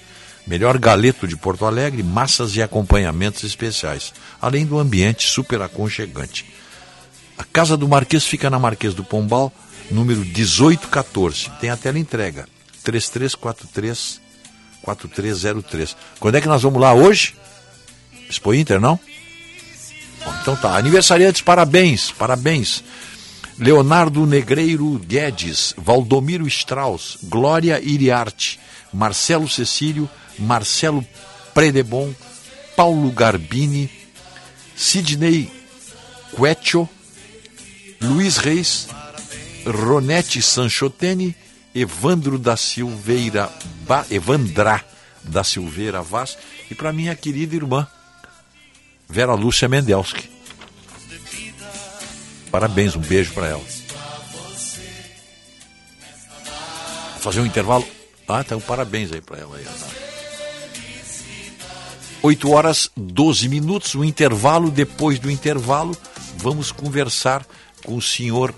Melhor 0.46 0.76
galeto 0.78 1.26
de 1.26 1.36
Porto 1.36 1.64
Alegre, 1.64 2.02
massas 2.02 2.56
e 2.56 2.62
acompanhamentos 2.62 3.44
especiais, 3.44 4.12
além 4.40 4.66
do 4.66 4.78
ambiente 4.78 5.28
super 5.28 5.62
aconchegante. 5.62 6.46
A 7.38 7.44
Casa 7.44 7.76
do 7.76 7.88
Marquês 7.88 8.24
fica 8.24 8.50
na 8.50 8.58
Marquês 8.58 8.94
do 8.94 9.04
Pombal, 9.04 9.52
número 9.90 10.20
1814. 10.20 11.50
Tem 11.60 11.70
a 11.70 11.76
tela 11.76 11.98
entrega 11.98 12.46
3343 12.82 14.20
4303. 14.82 15.96
Quando 16.18 16.34
é 16.36 16.40
que 16.40 16.48
nós 16.48 16.62
vamos 16.62 16.80
lá 16.80 16.92
hoje? 16.92 17.34
Expo 18.28 18.52
Inter, 18.52 18.80
não? 18.80 18.98
Bom, 20.24 20.34
então 20.40 20.56
tá. 20.56 20.76
Aniversariantes, 20.76 21.40
parabéns, 21.40 22.10
parabéns. 22.10 22.82
Leonardo 23.58 24.26
Negreiro 24.26 24.98
Guedes, 24.98 25.74
Valdomiro 25.76 26.46
Strauss, 26.48 27.18
Glória 27.22 27.80
Iriarte, 27.80 28.58
Marcelo 28.92 29.48
Cecílio, 29.48 30.08
Marcelo 30.38 31.04
Predebon, 31.54 32.14
Paulo 32.76 33.10
Garbini, 33.10 33.90
Sidney 34.74 35.50
Quecho, 36.36 36.88
Luiz 38.00 38.36
Reis, 38.38 38.88
Ronete 39.66 40.42
Sanchotene, 40.42 41.36
Evandro 41.74 42.38
da 42.38 42.56
Silveira, 42.56 43.50
ba, 43.86 44.04
Evandra 44.10 44.84
da 45.22 45.44
Silveira 45.44 46.02
Vaz 46.02 46.36
e 46.70 46.74
para 46.74 46.92
minha 46.92 47.14
querida 47.14 47.54
irmã 47.54 47.86
Vera 49.08 49.34
Lúcia 49.34 49.68
Mendelski. 49.68 50.28
Parabéns, 52.50 52.96
um 52.96 53.00
beijo 53.00 53.32
para 53.32 53.46
ela. 53.46 53.64
Vou 57.12 57.20
fazer 57.20 57.40
um 57.40 57.46
intervalo. 57.46 57.86
Ah, 58.28 58.40
então 58.40 58.60
parabéns 58.60 59.12
aí 59.12 59.20
para 59.20 59.38
ela. 59.38 59.56
Aí. 59.56 60.01
8 62.22 62.50
horas 62.50 62.88
12 62.96 63.48
minutos, 63.48 63.96
um 63.96 64.04
intervalo. 64.04 64.70
Depois 64.70 65.18
do 65.18 65.28
intervalo, 65.28 65.96
vamos 66.36 66.70
conversar 66.70 67.44
com 67.84 67.96
o 67.96 68.02
senhor 68.02 68.54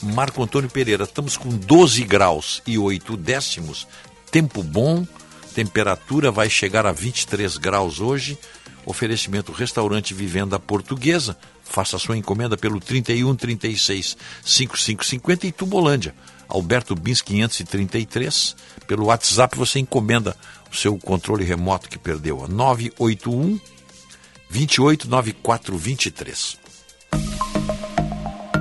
Marco 0.00 0.40
Antônio 0.40 0.70
Pereira. 0.70 1.02
Estamos 1.02 1.36
com 1.36 1.48
12 1.48 2.04
graus 2.04 2.62
e 2.64 2.78
8 2.78 3.16
décimos. 3.16 3.88
Tempo 4.30 4.62
bom, 4.62 5.04
temperatura 5.52 6.30
vai 6.30 6.48
chegar 6.48 6.86
a 6.86 6.92
23 6.92 7.56
graus 7.56 7.98
hoje. 7.98 8.38
Oferecimento 8.86 9.50
Restaurante 9.50 10.14
Vivenda 10.14 10.58
Portuguesa. 10.60 11.36
Faça 11.64 11.98
sua 11.98 12.16
encomenda 12.16 12.56
pelo 12.56 12.78
31 12.78 13.34
36 13.34 14.16
5550 14.44 15.46
em 15.48 15.50
Tubolândia. 15.50 16.14
Alberto 16.48 16.94
Bins 16.94 17.20
533. 17.20 18.56
Pelo 18.86 19.06
WhatsApp 19.06 19.58
você 19.58 19.80
encomenda 19.80 20.36
seu 20.72 20.98
controle 20.98 21.44
remoto 21.44 21.88
que 21.88 21.98
perdeu. 21.98 22.46
981 22.48 23.60
289423. 24.50 26.58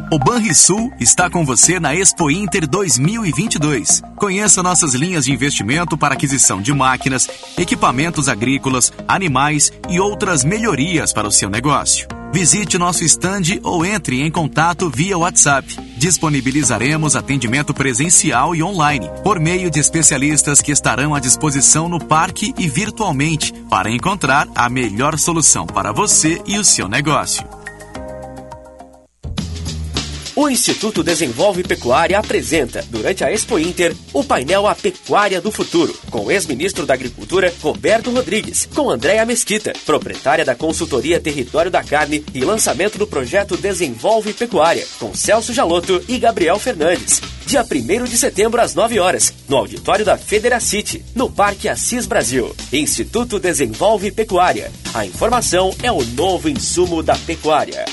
O 0.09 0.17
Banrisul 0.17 0.93
está 1.01 1.29
com 1.29 1.45
você 1.45 1.81
na 1.81 1.93
Expo 1.93 2.31
Inter 2.31 2.65
2022. 2.65 4.01
Conheça 4.15 4.63
nossas 4.63 4.93
linhas 4.93 5.25
de 5.25 5.33
investimento 5.33 5.97
para 5.97 6.13
aquisição 6.13 6.61
de 6.61 6.73
máquinas, 6.73 7.27
equipamentos 7.57 8.29
agrícolas, 8.29 8.93
animais 9.05 9.69
e 9.89 9.99
outras 9.99 10.45
melhorias 10.45 11.11
para 11.11 11.27
o 11.27 11.31
seu 11.31 11.49
negócio. 11.49 12.07
Visite 12.31 12.77
nosso 12.77 13.03
estande 13.03 13.59
ou 13.63 13.85
entre 13.85 14.21
em 14.21 14.31
contato 14.31 14.89
via 14.89 15.17
WhatsApp. 15.17 15.75
Disponibilizaremos 15.97 17.15
atendimento 17.15 17.73
presencial 17.73 18.55
e 18.55 18.61
online, 18.61 19.09
por 19.23 19.39
meio 19.39 19.71
de 19.71 19.79
especialistas 19.79 20.61
que 20.61 20.71
estarão 20.71 21.15
à 21.15 21.19
disposição 21.19 21.89
no 21.89 21.99
parque 21.99 22.53
e 22.55 22.69
virtualmente, 22.69 23.51
para 23.67 23.89
encontrar 23.89 24.47
a 24.53 24.69
melhor 24.69 25.17
solução 25.17 25.65
para 25.65 25.91
você 25.91 26.39
e 26.45 26.59
o 26.59 26.63
seu 26.63 26.87
negócio. 26.87 27.56
O 30.37 30.47
Instituto 30.47 31.01
Desenvolve 31.01 31.63
Pecuária 31.63 32.19
apresenta, 32.19 32.85
durante 32.91 33.23
a 33.23 33.31
Expo 33.31 33.57
Inter, 33.57 33.95
o 34.13 34.23
painel 34.23 34.67
A 34.67 34.75
Pecuária 34.75 35.41
do 35.41 35.51
Futuro, 35.51 35.99
com 36.11 36.25
o 36.25 36.31
ex-ministro 36.31 36.85
da 36.85 36.93
Agricultura, 36.93 37.51
Roberto 37.59 38.11
Rodrigues, 38.11 38.69
com 38.75 38.87
Andréa 38.87 39.25
Mesquita, 39.25 39.73
proprietária 39.83 40.45
da 40.45 40.53
consultoria 40.53 41.19
Território 41.19 41.71
da 41.71 41.83
Carne 41.83 42.23
e 42.35 42.45
lançamento 42.45 42.99
do 42.99 43.07
projeto 43.07 43.57
Desenvolve 43.57 44.31
Pecuária, 44.31 44.85
com 44.99 45.11
Celso 45.11 45.51
Jaloto 45.51 46.03
e 46.07 46.19
Gabriel 46.19 46.59
Fernandes. 46.59 47.19
Dia 47.47 47.65
1 47.65 48.03
de 48.03 48.15
setembro, 48.15 48.61
às 48.61 48.75
9 48.75 48.99
horas, 48.99 49.33
no 49.49 49.57
auditório 49.57 50.05
da 50.05 50.19
Federacity, 50.19 51.03
no 51.15 51.31
Parque 51.31 51.67
Assis 51.67 52.05
Brasil. 52.05 52.55
Instituto 52.71 53.39
Desenvolve 53.39 54.11
Pecuária. 54.11 54.71
A 54.93 55.03
informação 55.03 55.73
é 55.81 55.91
o 55.91 56.05
novo 56.05 56.47
insumo 56.47 57.01
da 57.01 57.15
pecuária. 57.15 57.85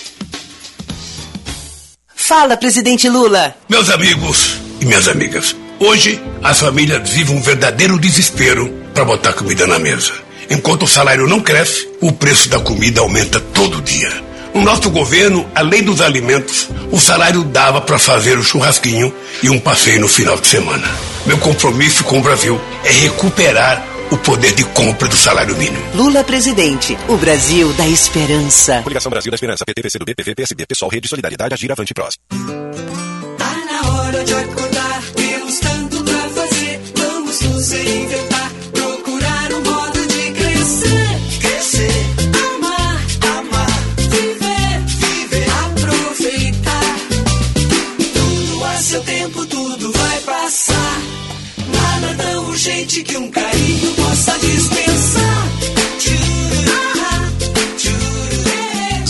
Fala, 2.27 2.57
presidente 2.57 3.07
Lula. 3.07 3.55
Meus 3.69 3.91
amigos 3.91 4.57
e 4.81 4.87
minhas 4.87 5.09
amigas, 5.09 5.55
hoje 5.79 6.19
as 6.43 6.59
famílias 6.59 7.07
vivem 7.07 7.37
um 7.37 7.43
verdadeiro 7.43 7.99
desespero 7.99 8.73
para 8.95 9.05
botar 9.05 9.35
comida 9.35 9.67
na 9.67 9.79
mesa. 9.79 10.11
Enquanto 10.49 10.85
o 10.85 10.89
salário 10.89 11.27
não 11.27 11.39
cresce, 11.39 11.87
o 12.01 12.11
preço 12.13 12.49
da 12.49 12.59
comida 12.59 13.03
aumenta 13.03 13.39
todo 13.39 13.83
dia. 13.83 14.11
No 14.55 14.63
nosso 14.63 14.89
governo, 14.89 15.47
além 15.55 15.83
dos 15.83 16.01
alimentos, 16.01 16.71
o 16.91 16.99
salário 16.99 17.45
dava 17.45 17.83
para 17.83 17.99
fazer 17.99 18.39
o 18.39 18.43
churrasquinho 18.43 19.15
e 19.43 19.51
um 19.51 19.61
passeio 19.61 20.01
no 20.01 20.09
final 20.09 20.39
de 20.39 20.47
semana. 20.47 20.89
Meu 21.27 21.37
compromisso 21.37 22.05
com 22.05 22.21
o 22.21 22.23
Brasil 22.23 22.59
é 22.85 22.91
recuperar 22.91 23.85
o 24.15 24.19
poder 24.19 24.55
de 24.55 24.65
compra 24.67 25.09
do 25.09 25.17
salário 25.17 25.57
mínimo. 25.57 25.85
Lula 25.93 26.23
presidente, 26.23 26.97
o 27.09 27.17
Brasil 27.17 27.73
da 27.73 27.89
esperança. 27.89 28.81
Coligação 28.83 29.11
Brasil 29.11 29.29
da 29.29 29.35
Esperança, 29.35 29.65
PT, 29.65 29.83
PCdoB, 29.83 30.15
PV, 30.15 30.35
PSB, 30.37 30.67
Pessoal, 30.67 30.89
Rede 30.89 31.09
Solidariedade, 31.09 31.53
Agir, 31.53 31.73
Avante 31.73 31.93
Prós. 31.93 32.17
Tá 32.31 33.57
na 33.67 33.93
hora 33.93 34.25
de 34.25 34.33
acordar, 34.33 34.74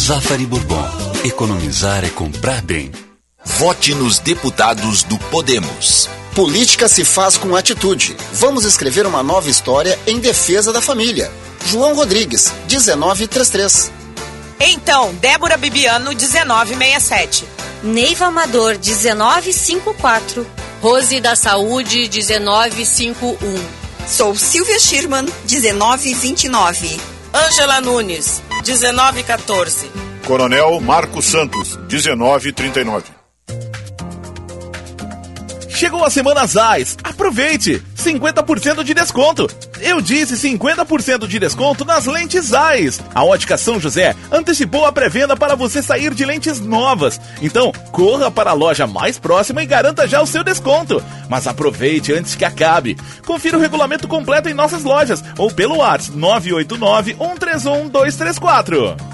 Zafari 0.05 0.45
Bourbon. 0.45 0.87
Economizar 1.25 2.05
é 2.05 2.11
comprar 2.11 2.61
bem. 2.61 2.93
Vote 3.43 3.95
nos 3.95 4.19
deputados 4.19 5.03
do 5.03 5.19
Podemos. 5.19 6.11
Política 6.35 6.89
se 6.89 7.07
faz 7.07 7.39
com 7.39 7.57
atitude. 7.57 8.15
Vamos 8.35 8.67
escrever 8.67 9.07
uma 9.07 9.23
nova 9.23 9.49
história 9.49 9.99
em 10.07 10.19
defesa 10.19 10.75
da 10.75 10.83
família. 10.83 11.33
João 11.65 11.95
Rodrigues, 11.95 12.53
1933. 12.69 13.91
Então, 14.61 15.15
Débora 15.15 15.57
Bibiano, 15.57 16.11
1967. 16.11 17.47
Neiva 17.83 18.27
Amador, 18.27 18.73
1954. 18.73 20.47
Rose 20.83 21.19
da 21.19 21.35
Saúde, 21.35 22.11
1951. 22.13 23.65
Sou 24.07 24.37
Silvia 24.37 24.79
Schirman, 24.79 25.27
1929. 25.51 27.14
Ângela 27.35 27.81
Nunes, 27.81 28.41
1914. 28.65 29.91
Coronel 30.25 30.81
Marcos 30.81 31.25
Santos, 31.25 31.77
1939. 31.91 33.14
Chegou 35.75 36.05
a 36.05 36.11
semana 36.11 36.47
Zais. 36.47 36.97
Aproveite! 37.03 37.83
50% 37.97 38.85
de 38.85 38.95
desconto. 38.95 39.51
Eu 39.81 40.01
disse 40.01 40.35
50% 40.35 41.27
de 41.27 41.39
desconto 41.41 41.85
nas 41.85 42.07
lentes 42.07 42.47
Zais. 42.47 43.01
A 43.13 43.25
Ótica 43.25 43.57
São 43.57 43.81
José 43.81 44.15
antecipou 44.31 44.87
a 44.87 44.93
pré-venda 44.93 45.37
para 45.37 45.57
você 45.57 45.83
sair 45.83 46.15
de 46.15 46.25
lentes 46.25 46.61
novas. 46.61 47.21
Então, 47.43 47.73
corra 47.91 48.31
para 48.31 48.51
a 48.51 48.55
loja 48.55 48.87
mais 48.87 49.19
próxima 49.19 49.65
e 49.65 49.67
garanta 49.67 50.07
já 50.07 50.23
o 50.23 50.27
seu 50.27 50.45
desconto. 50.45 51.03
Mas 51.29 51.49
aproveite 51.49 52.13
antes 52.13 52.37
que 52.37 52.45
acabe. 52.45 52.97
Confira 53.27 53.59
o 53.59 53.61
regulamento 53.61 54.07
completo 54.07 54.49
em 54.49 54.55
nossas 54.55 54.85
lojas 54.85 55.25
ou 55.37 55.51
pelo 55.51 55.79
WhatsApp 55.79 56.17
989 56.17 57.17
131 57.19 57.89
234. 57.89 59.14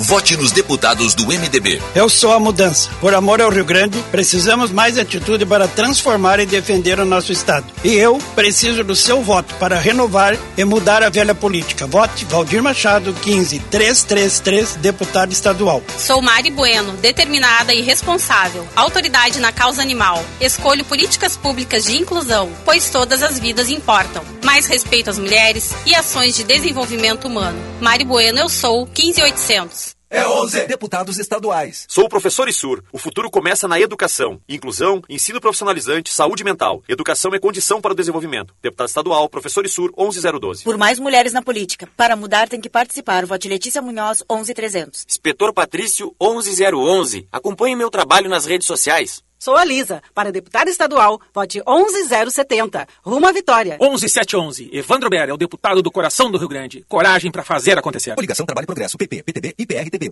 Vote 0.00 0.36
nos 0.36 0.52
deputados 0.52 1.12
do 1.12 1.26
MDB. 1.26 1.82
Eu 1.92 2.08
sou 2.08 2.32
a 2.32 2.38
mudança. 2.38 2.88
Por 3.00 3.12
amor 3.12 3.42
ao 3.42 3.50
Rio 3.50 3.64
Grande, 3.64 3.98
precisamos 4.12 4.70
mais 4.70 4.96
atitude 4.96 5.44
para 5.44 5.66
transformar 5.66 6.38
e 6.38 6.46
defender 6.46 7.00
o 7.00 7.04
nosso 7.04 7.32
Estado. 7.32 7.66
E 7.84 7.94
eu 7.94 8.16
preciso 8.34 8.84
do 8.84 8.94
seu 8.94 9.22
voto 9.22 9.54
para 9.56 9.78
renovar 9.78 10.38
e 10.56 10.64
mudar 10.64 11.02
a 11.02 11.10
velha 11.10 11.34
política. 11.34 11.86
Vote 11.86 12.24
Valdir 12.26 12.62
Machado, 12.62 13.12
15333, 13.12 14.76
deputado 14.76 15.32
estadual. 15.32 15.82
Sou 15.98 16.22
Mari 16.22 16.52
Bueno, 16.52 16.92
determinada 16.92 17.74
e 17.74 17.82
responsável, 17.82 18.66
autoridade 18.76 19.40
na 19.40 19.50
causa 19.50 19.82
animal. 19.82 20.24
Escolho 20.40 20.84
políticas 20.84 21.36
públicas 21.36 21.84
de 21.84 21.96
inclusão, 21.96 22.48
pois 22.64 22.88
todas 22.88 23.22
as 23.22 23.38
vidas 23.38 23.68
importam. 23.68 24.24
Mais 24.44 24.64
respeito 24.64 25.10
às 25.10 25.18
mulheres 25.18 25.74
e 25.84 25.94
ações 25.94 26.36
de 26.36 26.44
desenvolvimento 26.44 27.26
humano. 27.26 27.58
Mari 27.80 28.04
Bueno, 28.04 28.38
eu 28.38 28.48
sou 28.48 28.86
15800. 28.86 29.87
É 30.10 30.26
11. 30.26 30.66
Deputados 30.66 31.18
estaduais. 31.18 31.84
Sou 31.86 32.06
o 32.06 32.08
professor 32.08 32.48
Isur. 32.48 32.82
O 32.90 32.96
futuro 32.96 33.30
começa 33.30 33.68
na 33.68 33.78
educação. 33.78 34.40
Inclusão, 34.48 35.02
ensino 35.06 35.38
profissionalizante, 35.38 36.10
saúde 36.10 36.42
mental. 36.42 36.82
Educação 36.88 37.34
é 37.34 37.38
condição 37.38 37.78
para 37.78 37.92
o 37.92 37.94
desenvolvimento. 37.94 38.54
Deputado 38.62 38.88
estadual, 38.88 39.28
professor 39.28 39.66
Isur, 39.66 39.92
11012. 39.94 40.64
Por 40.64 40.78
mais 40.78 40.98
mulheres 40.98 41.34
na 41.34 41.42
política. 41.42 41.86
Para 41.94 42.16
mudar 42.16 42.48
tem 42.48 42.60
que 42.60 42.70
participar. 42.70 43.26
Vote 43.26 43.48
Letícia 43.48 43.82
Munhoz, 43.82 44.22
11300. 44.26 45.04
Inspetor 45.06 45.52
Patrício, 45.52 46.14
11011. 46.18 47.28
Acompanhe 47.30 47.76
meu 47.76 47.90
trabalho 47.90 48.30
nas 48.30 48.46
redes 48.46 48.66
sociais. 48.66 49.22
Sou 49.38 49.56
a 49.56 49.64
Lisa, 49.64 50.02
para 50.12 50.32
deputada 50.32 50.68
estadual, 50.68 51.20
vote 51.32 51.62
11070. 51.64 52.86
Rumo 53.04 53.26
à 53.26 53.32
vitória. 53.32 53.78
11711. 53.80 54.68
Evandro 54.72 55.08
Ber 55.08 55.28
é 55.28 55.32
o 55.32 55.36
deputado 55.36 55.80
do 55.80 55.92
coração 55.92 56.28
do 56.28 56.38
Rio 56.38 56.48
Grande. 56.48 56.84
Coragem 56.88 57.30
para 57.30 57.44
fazer 57.44 57.78
acontecer. 57.78 58.16
Coligação 58.16 58.44
Trabalho 58.44 58.64
e 58.64 58.66
Progresso, 58.66 58.98
PP, 58.98 59.22
PTB 59.22 59.54
e 59.56 59.64
PRTB. 59.64 60.10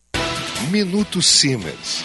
Minuto 0.70 1.20
Siemens. 1.20 2.04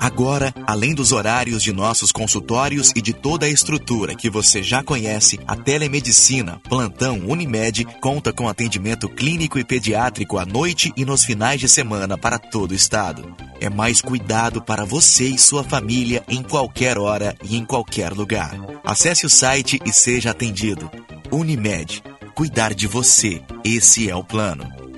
Agora, 0.00 0.54
além 0.66 0.94
dos 0.94 1.12
horários 1.12 1.62
de 1.62 1.74
nossos 1.74 2.10
consultórios 2.10 2.90
e 2.96 3.02
de 3.02 3.12
toda 3.12 3.44
a 3.44 3.50
estrutura 3.50 4.14
que 4.14 4.30
você 4.30 4.62
já 4.62 4.82
conhece, 4.82 5.38
a 5.46 5.54
telemedicina 5.54 6.58
Plantão 6.70 7.20
Unimed 7.26 7.84
conta 8.00 8.32
com 8.32 8.48
atendimento 8.48 9.10
clínico 9.10 9.58
e 9.58 9.64
pediátrico 9.64 10.38
à 10.38 10.46
noite 10.46 10.90
e 10.96 11.04
nos 11.04 11.22
finais 11.22 11.60
de 11.60 11.68
semana 11.68 12.16
para 12.16 12.38
todo 12.38 12.70
o 12.70 12.74
estado. 12.74 13.36
É 13.60 13.68
mais 13.68 14.00
cuidado 14.00 14.62
para 14.62 14.86
você 14.86 15.24
e 15.24 15.38
sua 15.38 15.62
família 15.62 16.24
em 16.26 16.42
qualquer 16.42 16.96
hora 16.96 17.36
e 17.44 17.58
em 17.58 17.66
qualquer 17.66 18.10
lugar. 18.14 18.54
Acesse 18.82 19.26
o 19.26 19.30
site 19.30 19.78
e 19.84 19.92
seja 19.92 20.30
atendido. 20.30 20.90
Unimed. 21.30 22.02
Cuidar 22.34 22.72
de 22.72 22.86
você. 22.86 23.42
Esse 23.62 24.08
é 24.08 24.16
o 24.16 24.24
plano. 24.24 24.89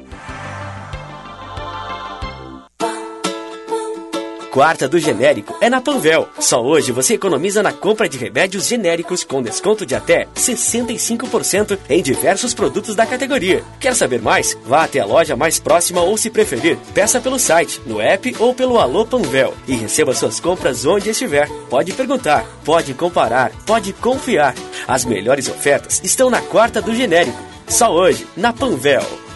Quarta 4.52 4.86
do 4.86 4.98
genérico 4.98 5.56
é 5.62 5.70
na 5.70 5.80
Panvel. 5.80 6.28
Só 6.38 6.62
hoje 6.62 6.92
você 6.92 7.14
economiza 7.14 7.62
na 7.62 7.72
compra 7.72 8.06
de 8.06 8.18
remédios 8.18 8.68
genéricos 8.68 9.24
com 9.24 9.42
desconto 9.42 9.86
de 9.86 9.94
até 9.94 10.28
65% 10.36 11.78
em 11.88 12.02
diversos 12.02 12.52
produtos 12.52 12.94
da 12.94 13.06
categoria. 13.06 13.64
Quer 13.80 13.96
saber 13.96 14.20
mais? 14.20 14.56
Vá 14.66 14.84
até 14.84 15.00
a 15.00 15.06
loja 15.06 15.34
mais 15.34 15.58
próxima 15.58 16.02
ou, 16.02 16.18
se 16.18 16.28
preferir, 16.28 16.76
peça 16.92 17.18
pelo 17.18 17.38
site, 17.38 17.80
no 17.86 17.98
app 17.98 18.36
ou 18.38 18.54
pelo 18.54 18.78
Alô 18.78 19.06
Panvel 19.06 19.54
e 19.66 19.74
receba 19.74 20.14
suas 20.14 20.38
compras 20.38 20.84
onde 20.84 21.08
estiver. 21.08 21.48
Pode 21.70 21.94
perguntar, 21.94 22.44
pode 22.62 22.92
comparar, 22.92 23.52
pode 23.64 23.94
confiar. 23.94 24.54
As 24.86 25.06
melhores 25.06 25.48
ofertas 25.48 26.02
estão 26.04 26.28
na 26.28 26.42
quarta 26.42 26.82
do 26.82 26.94
genérico. 26.94 27.38
Só 27.66 27.90
hoje, 27.90 28.26
na 28.36 28.52
Panvel. 28.52 29.31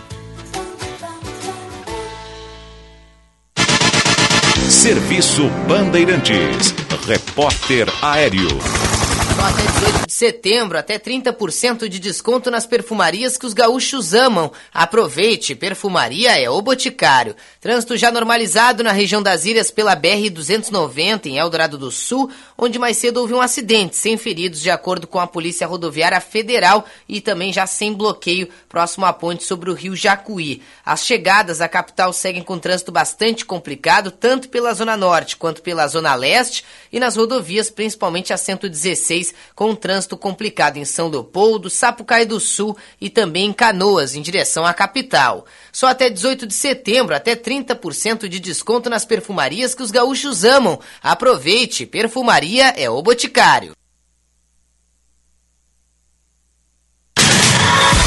Serviço 4.86 5.48
Bandeirantes. 5.66 6.72
Repórter 7.08 7.88
Aéreo. 8.00 9.05
Até 9.38 9.62
18 9.62 10.06
de 10.06 10.12
setembro, 10.12 10.78
até 10.78 10.98
30% 10.98 11.88
de 11.88 11.98
desconto 11.98 12.50
nas 12.50 12.66
perfumarias 12.66 13.36
que 13.36 13.44
os 13.44 13.52
gaúchos 13.52 14.14
amam. 14.14 14.50
Aproveite, 14.72 15.54
perfumaria 15.54 16.40
é 16.40 16.48
o 16.48 16.62
Boticário. 16.62 17.36
Trânsito 17.60 17.96
já 17.96 18.10
normalizado 18.10 18.82
na 18.82 18.92
região 18.92 19.22
das 19.22 19.44
ilhas 19.44 19.70
pela 19.70 19.94
BR-290 19.96 21.26
em 21.26 21.38
Eldorado 21.38 21.76
do 21.76 21.90
Sul, 21.90 22.30
onde 22.56 22.78
mais 22.78 22.96
cedo 22.96 23.18
houve 23.18 23.34
um 23.34 23.40
acidente, 23.40 23.96
sem 23.96 24.16
feridos, 24.16 24.60
de 24.60 24.70
acordo 24.70 25.06
com 25.06 25.20
a 25.20 25.26
Polícia 25.26 25.66
Rodoviária 25.66 26.20
Federal 26.20 26.86
e 27.08 27.20
também 27.20 27.52
já 27.52 27.66
sem 27.66 27.92
bloqueio 27.92 28.48
próximo 28.68 29.04
à 29.04 29.12
ponte 29.12 29.44
sobre 29.44 29.70
o 29.70 29.74
rio 29.74 29.94
Jacuí. 29.94 30.62
As 30.84 31.04
chegadas 31.04 31.60
à 31.60 31.68
capital 31.68 32.12
seguem 32.12 32.42
com 32.42 32.58
trânsito 32.58 32.90
bastante 32.90 33.44
complicado, 33.44 34.10
tanto 34.10 34.48
pela 34.48 34.72
Zona 34.72 34.96
Norte 34.96 35.36
quanto 35.36 35.62
pela 35.62 35.86
Zona 35.86 36.14
Leste 36.14 36.64
e 36.92 36.98
nas 36.98 37.16
rodovias, 37.16 37.70
principalmente 37.70 38.32
a 38.32 38.36
116, 38.36 39.25
com 39.54 39.74
trânsito 39.74 40.16
complicado 40.16 40.76
em 40.76 40.84
São 40.84 41.08
Leopoldo, 41.08 41.70
Sapucaí 41.70 42.24
do 42.24 42.40
Sul 42.40 42.76
e 43.00 43.08
também 43.08 43.46
em 43.46 43.52
Canoas, 43.52 44.14
em 44.14 44.22
direção 44.22 44.66
à 44.66 44.74
capital. 44.74 45.46
Só 45.72 45.86
até 45.86 46.10
18 46.10 46.46
de 46.46 46.54
setembro, 46.54 47.14
até 47.14 47.36
30% 47.36 48.28
de 48.28 48.40
desconto 48.40 48.90
nas 48.90 49.04
perfumarias 49.04 49.74
que 49.74 49.82
os 49.82 49.90
gaúchos 49.90 50.44
amam. 50.44 50.78
Aproveite, 51.02 51.86
perfumaria 51.86 52.74
é 52.76 52.90
o 52.90 53.02
Boticário. 53.02 53.76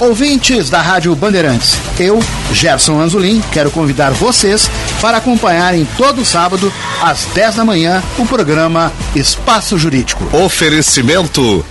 Ouvintes 0.02 0.70
da 0.70 0.82
Rádio 0.82 1.14
Bandeirantes, 1.14 1.78
eu, 2.00 2.24
Gerson 2.54 3.02
Anzolin, 3.02 3.44
quero 3.52 3.70
convidar 3.70 4.12
vocês 4.12 4.72
para 5.02 5.18
acompanharem 5.18 5.86
todo 5.98 6.24
sábado, 6.24 6.72
às 7.02 7.26
10 7.34 7.56
da 7.56 7.66
manhã, 7.66 8.02
o 8.18 8.26
programa 8.26 8.94
Espaço 9.14 9.78
Jurídico. 9.78 10.26
Oferecimento 10.38 11.66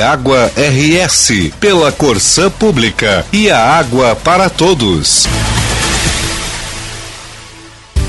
Água 0.00 0.50
RS 0.56 1.52
pela 1.60 1.92
Corsã 1.92 2.50
Pública 2.50 3.24
e 3.32 3.48
a 3.48 3.60
água 3.60 4.16
para 4.16 4.50
todos. 4.50 5.28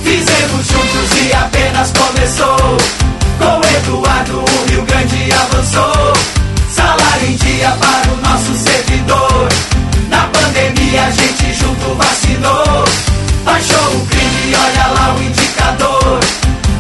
Fizemos 0.04 0.66
juntos 0.66 1.28
e 1.28 1.32
apenas 1.32 1.92
começou. 1.92 2.78
Com 3.38 3.78
Eduardo, 3.78 4.40
o 4.40 4.72
Rio 4.72 4.84
Grande 4.84 5.32
avançou. 5.32 6.43
Salário 6.74 7.28
em 7.28 7.36
dia 7.36 7.70
para 7.72 8.12
o 8.12 8.18
nosso 8.18 8.54
servidor. 8.64 9.48
Na 10.10 10.28
pandemia 10.28 11.04
a 11.04 11.12
gente 11.12 11.54
junto 11.54 11.96
vacinou. 11.96 12.86
Baixou 13.46 13.96
o 13.96 14.06
crime, 14.08 14.56
olha 14.56 14.88
lá 14.88 15.16
o 15.16 15.24
indicador. 15.24 16.20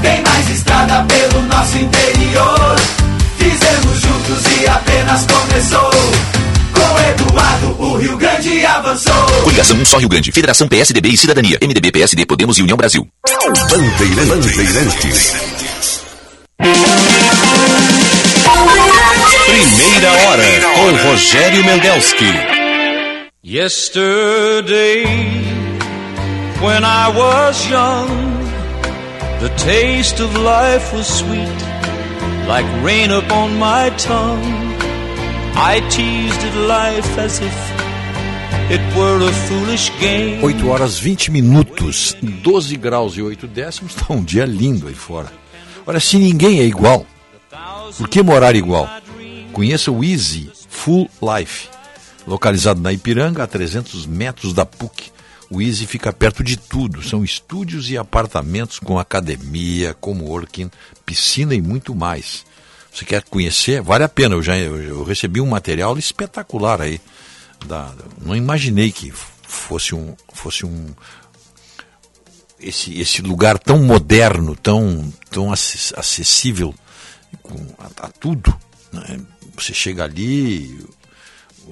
Tem 0.01 0.21
mais 0.23 0.49
estrada 0.49 1.03
pelo 1.03 1.41
nosso 1.43 1.77
interior. 1.77 2.75
Fizemos 3.37 4.01
juntos 4.01 4.61
e 4.61 4.67
apenas 4.67 5.25
começou. 5.25 5.91
Com 6.73 6.99
Eduardo, 7.09 7.75
o 7.79 7.97
Rio 7.97 8.17
Grande 8.17 8.65
avançou. 8.65 9.13
Coligação 9.43 9.77
Um 9.77 9.85
Só 9.85 9.99
Rio 9.99 10.09
Grande. 10.09 10.31
Federação 10.31 10.67
PSDB 10.67 11.09
e 11.09 11.17
Cidadania. 11.17 11.59
MDB, 11.61 11.91
PSD, 11.91 12.25
Podemos 12.25 12.57
e 12.57 12.63
União 12.63 12.77
Brasil. 12.77 13.07
Bandeirantes. 13.69 14.55
Bandeirantes. 14.57 15.33
Primeira 19.63 20.11
hora 20.11 20.43
com 20.75 21.07
Rogério 21.07 21.63
Mendelski. 21.63 22.25
Yesterday, 23.41 25.05
when 26.61 26.83
I 26.83 27.07
was 27.15 27.65
young, 27.69 28.09
the 29.39 29.47
taste 29.55 30.21
of 30.21 30.35
life 30.35 30.93
was 30.93 31.07
sweet, 31.07 31.47
like 32.45 32.67
rain 32.83 33.11
upon 33.11 33.57
my 33.57 33.89
tongue. 33.91 34.43
I 35.55 35.79
teased 35.89 36.43
at 36.43 36.55
life 36.67 37.21
as 37.21 37.39
if 37.39 37.73
it 38.69 38.81
were 38.97 39.25
a 39.25 39.31
foolish 39.31 39.89
game. 40.01 40.43
8 40.43 40.67
horas 40.67 40.99
20 40.99 41.31
minutos, 41.31 42.17
12 42.21 42.75
graus 42.75 43.15
e 43.15 43.21
8 43.21 43.47
décimos, 43.47 43.95
está 43.95 44.13
um 44.13 44.21
dia 44.21 44.45
lindo 44.45 44.89
aí 44.89 44.93
fora. 44.93 45.31
Olha, 45.85 46.01
se 46.01 46.17
ninguém 46.17 46.59
é 46.59 46.63
igual, 46.63 47.05
por 47.97 48.09
que 48.09 48.21
morar 48.21 48.55
igual? 48.55 48.89
Conheça 49.53 49.91
o 49.91 50.03
Easy 50.03 50.51
Full 50.67 51.07
Life, 51.21 51.69
localizado 52.25 52.81
na 52.81 52.91
Ipiranga, 52.91 53.43
a 53.43 53.47
300 53.47 54.07
metros 54.07 54.51
da 54.51 54.65
PUC. 54.65 55.11
O 55.47 55.61
Easy 55.61 55.85
fica 55.85 56.11
perto 56.11 56.43
de 56.43 56.57
tudo, 56.57 57.03
são 57.03 57.23
estúdios 57.23 57.87
e 57.91 57.95
apartamentos 57.95 58.79
com 58.79 58.97
academia, 58.97 59.93
coworking, 59.93 60.71
piscina 61.05 61.53
e 61.53 61.61
muito 61.61 61.93
mais. 61.93 62.43
Você 62.91 63.05
quer 63.05 63.21
conhecer? 63.23 63.79
Vale 63.81 64.03
a 64.03 64.09
pena, 64.09 64.33
eu 64.33 64.41
já 64.41 64.57
eu, 64.57 65.03
recebi 65.03 65.39
um 65.39 65.45
material 65.45 65.97
espetacular 65.99 66.81
aí. 66.81 66.99
Da, 67.67 67.93
não 68.19 68.35
imaginei 68.35 68.91
que 68.91 69.11
fosse 69.11 69.93
um, 69.93 70.15
fosse 70.33 70.65
um, 70.65 70.87
esse, 72.59 72.99
esse 72.99 73.21
lugar 73.21 73.59
tão 73.59 73.83
moderno, 73.83 74.55
tão, 74.55 75.13
tão 75.29 75.51
acessível 75.51 76.73
a, 77.77 78.07
a 78.07 78.09
tudo. 78.09 78.55
Né? 78.91 79.19
Você 79.55 79.73
chega 79.73 80.03
ali, 80.03 80.85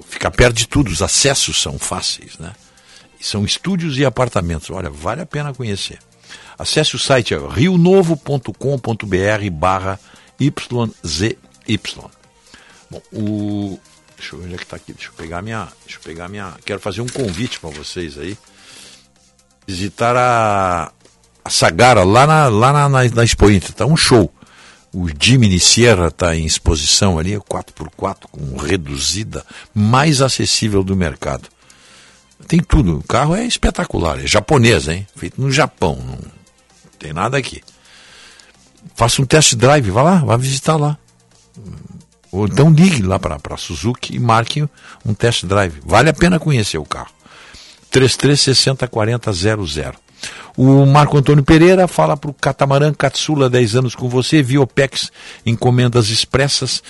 fica 0.08 0.30
perto 0.30 0.56
de 0.56 0.66
tudo, 0.66 0.90
os 0.90 1.02
acessos 1.02 1.60
são 1.60 1.78
fáceis, 1.78 2.38
né? 2.38 2.52
São 3.20 3.44
estúdios 3.44 3.98
e 3.98 4.04
apartamentos. 4.04 4.70
Olha, 4.70 4.90
vale 4.90 5.22
a 5.22 5.26
pena 5.26 5.54
conhecer. 5.54 5.98
Acesse 6.58 6.96
o 6.96 6.98
site 6.98 7.34
é 7.34 7.38
rionovo.com.br 7.38 9.50
barra 9.52 10.00
YZY. 10.40 11.38
Bom, 12.90 13.02
o. 13.12 13.78
Deixa 14.16 14.34
eu 14.34 14.40
ver 14.40 14.46
onde 14.46 14.54
é 14.54 14.58
que 14.58 14.64
está 14.64 14.76
aqui. 14.76 14.92
Deixa 14.92 15.08
eu 15.08 15.14
pegar 15.14 15.40
minha. 15.40 15.68
Deixa 15.84 15.98
eu 15.98 16.02
pegar 16.02 16.28
minha. 16.28 16.54
Quero 16.64 16.80
fazer 16.80 17.00
um 17.00 17.08
convite 17.08 17.60
para 17.60 17.70
vocês 17.70 18.18
aí. 18.18 18.36
Visitar 19.66 20.16
a, 20.16 20.92
a 21.44 21.50
Sagara 21.50 22.04
lá 22.04 22.26
na, 22.26 22.48
lá 22.48 22.72
na, 22.72 22.88
na, 22.88 23.04
na 23.04 23.24
Expo 23.24 23.50
Inter. 23.50 23.72
Tá 23.72 23.86
um 23.86 23.96
show. 23.96 24.32
O 24.94 25.08
Jimny 25.08 25.58
Sierra 25.58 26.08
está 26.08 26.36
em 26.36 26.44
exposição 26.44 27.18
ali, 27.18 27.32
4x4, 27.32 28.26
com 28.30 28.56
reduzida, 28.56 29.44
mais 29.74 30.20
acessível 30.20 30.84
do 30.84 30.94
mercado. 30.94 31.48
Tem 32.46 32.60
tudo. 32.60 32.98
O 32.98 33.02
carro 33.02 33.34
é 33.34 33.46
espetacular, 33.46 34.22
é 34.22 34.26
japonês, 34.26 34.88
hein? 34.88 35.06
Feito 35.16 35.40
no 35.40 35.50
Japão. 35.50 35.96
Não 35.96 36.18
tem 36.98 37.12
nada 37.12 37.38
aqui. 37.38 37.62
Faça 38.94 39.22
um 39.22 39.24
test 39.24 39.54
drive, 39.54 39.90
vá 39.90 40.02
lá, 40.02 40.16
vá 40.16 40.36
visitar 40.36 40.76
lá. 40.76 40.98
Ou 42.30 42.46
então 42.46 42.70
ligue 42.70 43.02
lá 43.02 43.18
para 43.18 43.38
a 43.50 43.56
Suzuki 43.56 44.14
e 44.14 44.18
marque 44.18 44.68
um 45.04 45.14
test 45.14 45.46
drive. 45.46 45.80
Vale 45.84 46.10
a 46.10 46.14
pena 46.14 46.38
conhecer 46.38 46.78
o 46.78 46.84
carro. 46.84 47.12
3360 47.90 48.88
4000. 48.88 49.94
O 50.56 50.84
Marco 50.84 51.16
Antônio 51.16 51.42
Pereira 51.42 51.88
fala 51.88 52.16
para 52.16 52.30
o 52.30 52.34
Catamarã 52.34 52.92
Catsula, 52.92 53.48
10 53.48 53.76
anos 53.76 53.94
com 53.94 54.08
você, 54.08 54.42
Viopex, 54.42 55.10
encomendas 55.46 56.10
expressas, 56.10 56.82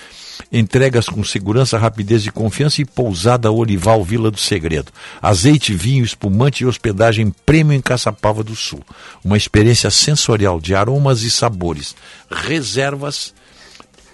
entregas 0.51 1.09
com 1.09 1.23
segurança, 1.23 1.79
rapidez 1.79 2.27
e 2.27 2.31
confiança 2.31 2.83
e 2.83 2.85
pousada 2.85 3.53
Olival 3.53 4.03
Vila 4.03 4.31
do 4.31 4.39
Segredo. 4.39 4.91
Azeite, 5.21 5.75
vinho, 5.75 6.05
espumante 6.05 6.65
e 6.65 6.67
hospedagem 6.67 7.33
prêmio 7.47 7.73
em 7.73 7.81
Caçapava 7.81 8.43
do 8.43 8.57
Sul. 8.57 8.81
Uma 9.25 9.37
experiência 9.37 9.91
sensorial 9.91 10.61
de 10.61 10.75
aromas 10.75 11.23
e 11.23 11.31
sabores. 11.31 11.95
Reservas 12.31 13.33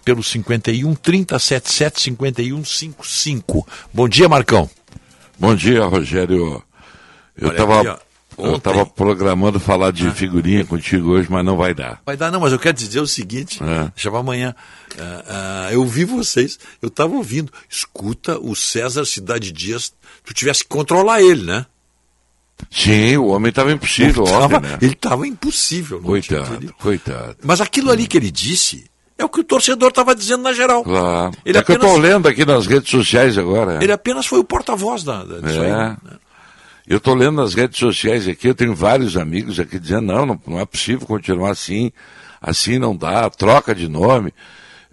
pelo 0.04 0.22
51 0.22 0.94
377 0.94 2.00
51 2.02 2.64
55. 2.64 3.66
Bom 3.92 4.08
dia, 4.08 4.28
Marcão. 4.28 4.68
Bom 5.38 5.54
dia, 5.54 5.84
Rogério. 5.84 6.62
Eu 7.36 7.50
estava 7.50 8.00
eu 8.46 8.56
estava 8.56 8.84
programando 8.86 9.58
falar 9.60 9.90
de 9.92 10.10
figurinha 10.10 10.64
contigo 10.64 11.10
hoje, 11.10 11.28
mas 11.30 11.44
não 11.44 11.56
vai 11.56 11.74
dar. 11.74 12.00
Vai 12.06 12.16
dar, 12.16 12.30
não, 12.30 12.40
mas 12.40 12.52
eu 12.52 12.58
quero 12.58 12.76
dizer 12.76 13.00
o 13.00 13.06
seguinte: 13.06 13.60
é. 13.62 14.08
pra 14.10 14.18
amanhã. 14.20 14.54
Uh, 14.94 15.00
uh, 15.00 15.72
eu 15.72 15.84
vi 15.86 16.04
vocês, 16.04 16.58
eu 16.82 16.88
estava 16.88 17.14
ouvindo. 17.14 17.52
Escuta 17.68 18.38
o 18.38 18.54
César 18.54 19.04
Cidade 19.04 19.52
Dias, 19.52 19.92
tu 20.24 20.32
tivesse 20.34 20.62
que 20.62 20.68
controlar 20.68 21.20
ele, 21.22 21.44
né? 21.44 21.66
Sim, 22.70 23.16
o 23.18 23.26
homem 23.28 23.50
estava 23.50 23.70
impossível, 23.72 24.24
Ele 24.24 24.32
óbvio, 24.34 24.60
tava- 24.60 24.68
né? 24.68 24.78
Ele 24.82 24.92
estava 24.92 25.26
impossível. 25.26 26.00
no 26.02 26.20
título. 26.20 26.44
Coitado, 26.46 26.74
coitado. 26.80 27.36
Mas 27.44 27.60
aquilo 27.60 27.90
ali 27.90 28.06
que 28.06 28.16
ele 28.16 28.30
disse 28.32 28.84
é 29.16 29.24
o 29.24 29.28
que 29.28 29.40
o 29.40 29.44
torcedor 29.44 29.90
estava 29.90 30.14
dizendo 30.14 30.42
na 30.42 30.52
geral. 30.52 30.82
Claro. 30.82 31.32
Ele 31.44 31.56
é 31.56 31.62
que 31.62 31.70
eu 31.70 31.76
apenas- 31.76 31.92
estou 31.94 31.96
lendo 32.02 32.26
aqui 32.28 32.44
nas 32.44 32.66
redes 32.66 32.90
sociais 32.90 33.38
agora. 33.38 33.78
Ele 33.82 33.92
apenas 33.92 34.26
foi 34.26 34.40
o 34.40 34.44
porta-voz 34.44 35.04
da, 35.04 35.24
da- 35.24 35.38
disso 35.40 35.60
aí. 35.60 35.70
É. 35.70 35.96
Eu 36.88 36.96
estou 36.96 37.14
lendo 37.14 37.36
nas 37.36 37.52
redes 37.54 37.78
sociais 37.78 38.26
aqui, 38.26 38.48
eu 38.48 38.54
tenho 38.54 38.74
vários 38.74 39.16
amigos 39.16 39.60
aqui 39.60 39.78
dizendo, 39.78 40.06
não, 40.06 40.24
não, 40.24 40.40
não 40.46 40.58
é 40.58 40.64
possível 40.64 41.06
continuar 41.06 41.50
assim, 41.50 41.92
assim 42.40 42.78
não 42.78 42.96
dá, 42.96 43.28
troca 43.28 43.74
de 43.74 43.88
nome. 43.88 44.32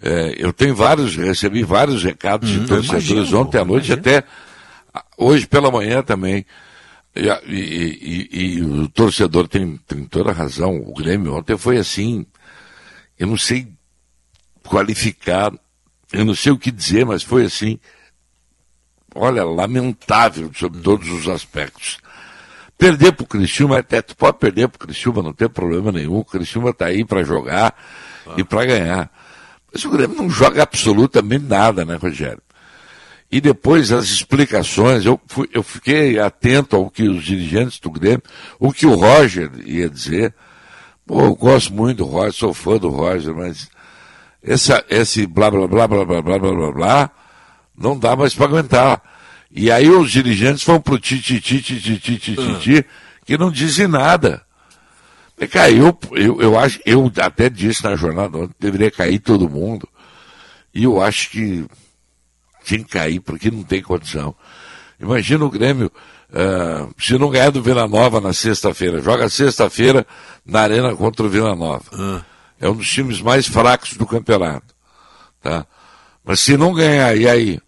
É, 0.02 0.34
eu 0.36 0.52
tenho 0.52 0.74
vários, 0.74 1.16
recebi 1.16 1.62
vários 1.64 2.02
recados 2.04 2.50
Hum, 2.50 2.60
de 2.60 2.66
torcedores 2.66 3.08
imagino, 3.08 3.40
ontem 3.40 3.58
à 3.58 3.64
noite, 3.64 3.92
até 3.94 4.24
ah, 4.92 5.02
hoje 5.16 5.46
pela 5.46 5.70
manhã 5.70 6.02
também. 6.02 6.44
E, 7.14 7.26
e- 7.50 8.28
e- 8.30 8.56
e 8.58 8.62
o 8.62 8.88
torcedor 8.88 9.48
tem, 9.48 9.78
tem 9.88 10.04
toda 10.04 10.30
a 10.30 10.34
razão. 10.34 10.76
O 10.76 10.92
Grêmio 10.92 11.34
ontem 11.34 11.56
foi 11.56 11.78
assim, 11.78 12.26
eu 13.18 13.26
não 13.26 13.38
sei 13.38 13.68
qualificar, 14.62 15.50
eu 16.12 16.26
não 16.26 16.34
sei 16.34 16.52
o 16.52 16.58
que 16.58 16.70
dizer, 16.70 17.06
mas 17.06 17.22
foi 17.22 17.46
assim, 17.46 17.78
olha, 19.16 19.44
lamentável 19.44 20.50
sobre 20.54 20.80
todos 20.80 21.08
os 21.10 21.28
aspectos. 21.28 21.98
Perder 22.78 23.12
pro 23.12 23.26
Criciúma, 23.26 23.78
até 23.78 24.02
tu 24.02 24.14
pode 24.16 24.38
perder 24.38 24.68
pro 24.68 24.86
Criciúma, 24.86 25.22
não 25.22 25.32
tem 25.32 25.48
problema 25.48 25.90
nenhum. 25.90 26.18
O 26.18 26.24
Criciúma 26.24 26.72
tá 26.74 26.86
aí 26.86 27.04
para 27.04 27.22
jogar 27.24 27.74
e 28.36 28.44
para 28.44 28.66
ganhar. 28.66 29.10
Mas 29.72 29.84
o 29.84 29.90
Grêmio 29.90 30.16
não 30.16 30.28
joga 30.28 30.62
absolutamente 30.62 31.44
nada, 31.46 31.84
né, 31.84 31.96
Rogério? 31.96 32.42
E 33.30 33.40
depois 33.40 33.90
as 33.92 34.04
explicações, 34.04 35.04
eu, 35.04 35.20
fui- 35.26 35.48
eu 35.52 35.62
fiquei 35.62 36.18
atento 36.18 36.76
ao 36.76 36.88
que 36.90 37.08
os 37.08 37.24
dirigentes 37.24 37.78
do 37.80 37.90
Grêmio, 37.90 38.22
o 38.58 38.72
que 38.72 38.86
o 38.86 38.94
Roger 38.94 39.50
ia 39.64 39.88
dizer. 39.88 40.34
Pô, 41.06 41.20
eu 41.22 41.34
gosto 41.34 41.72
muito 41.72 41.98
do 41.98 42.04
Roger, 42.04 42.32
sou 42.32 42.54
fã 42.54 42.76
do 42.76 42.88
Roger, 42.88 43.34
mas 43.34 43.68
essa, 44.42 44.84
esse 44.88 45.26
blá 45.26 45.50
blá 45.50 45.66
blá 45.66 45.88
blá 45.88 46.04
blá 46.04 46.22
blá 46.22 46.38
blá 46.38 46.52
blá 46.52 46.72
blá 46.72 47.10
não 47.78 47.98
dá 47.98 48.16
mais 48.16 48.34
para 48.34 48.46
aguentar. 48.46 49.02
E 49.50 49.70
aí 49.70 49.88
os 49.88 50.10
dirigentes 50.10 50.64
vão 50.64 50.80
pro 50.80 50.98
titi 50.98 51.40
titi 51.40 51.80
titi 51.80 51.98
titi 51.98 52.36
titi 52.36 52.86
que 53.24 53.38
não 53.38 53.50
dizem 53.50 53.86
nada. 53.86 54.42
E 55.38 55.46
caiu, 55.46 55.96
eu, 56.12 56.40
eu 56.40 56.58
acho, 56.58 56.80
eu 56.86 57.12
até 57.20 57.50
disse 57.50 57.84
na 57.84 57.94
jornada 57.94 58.38
ontem, 58.38 58.54
deveria 58.58 58.90
cair 58.90 59.18
todo 59.18 59.50
mundo. 59.50 59.86
E 60.74 60.84
eu 60.84 61.00
acho 61.00 61.30
que 61.30 61.66
tinha 62.64 62.82
que 62.82 62.90
cair, 62.90 63.20
porque 63.20 63.50
não 63.50 63.62
tem 63.62 63.82
condição. 63.82 64.34
Imagina 64.98 65.44
o 65.44 65.50
Grêmio, 65.50 65.92
ah, 66.32 66.88
se 66.98 67.18
não 67.18 67.30
ganhar 67.30 67.50
do 67.50 67.62
Vila 67.62 67.86
Nova 67.86 68.20
na 68.20 68.32
sexta-feira, 68.32 69.00
joga 69.02 69.28
sexta-feira 69.28 70.06
na 70.44 70.60
arena 70.60 70.94
contra 70.96 71.26
o 71.26 71.28
Vila 71.28 71.54
Nova. 71.54 71.84
É 72.58 72.68
um 72.68 72.74
dos 72.74 72.88
times 72.88 73.20
mais 73.20 73.46
fracos 73.46 73.94
do 73.94 74.06
campeonato. 74.06 74.74
Tá? 75.42 75.66
Mas 76.24 76.40
se 76.40 76.56
não 76.56 76.72
ganhar, 76.72 77.16
e 77.16 77.28
aí? 77.28 77.60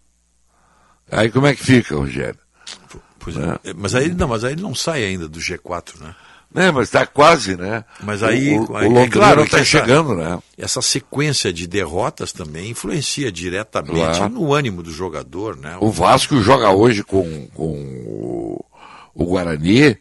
Aí 1.11 1.29
como 1.31 1.47
é 1.47 1.55
que 1.55 1.63
fica, 1.63 1.95
Rogério? 1.95 2.39
Pois 3.19 3.35
é. 3.35 3.73
Mas 3.75 3.95
aí 3.95 4.13
não, 4.13 4.27
mas 4.27 4.43
aí 4.43 4.53
ele 4.53 4.61
não 4.61 4.73
sai 4.73 5.03
ainda 5.03 5.27
do 5.27 5.39
G4, 5.39 5.99
né? 5.99 6.15
Né, 6.51 6.71
mas 6.71 6.87
está 6.87 7.05
quase, 7.05 7.55
né? 7.55 7.85
Mas 8.01 8.23
aí, 8.23 8.57
o, 8.57 8.71
o, 8.71 8.75
aí 8.75 8.87
o 8.87 8.91
é 8.91 8.93
Londrina 9.01 9.09
claro 9.11 9.43
está 9.43 9.63
chegando, 9.63 10.15
né? 10.15 10.39
Essa 10.57 10.81
sequência 10.81 11.53
de 11.53 11.67
derrotas 11.67 12.31
também 12.31 12.71
influencia 12.71 13.31
diretamente 13.31 14.17
Claro. 14.17 14.29
no 14.29 14.51
ânimo 14.51 14.81
do 14.81 14.91
jogador, 14.91 15.55
né? 15.55 15.77
O 15.79 15.91
Vasco 15.91 16.41
joga 16.41 16.71
hoje 16.71 17.03
com, 17.03 17.47
com 17.53 17.71
o, 18.03 18.65
o 19.13 19.25
Guarani 19.25 19.95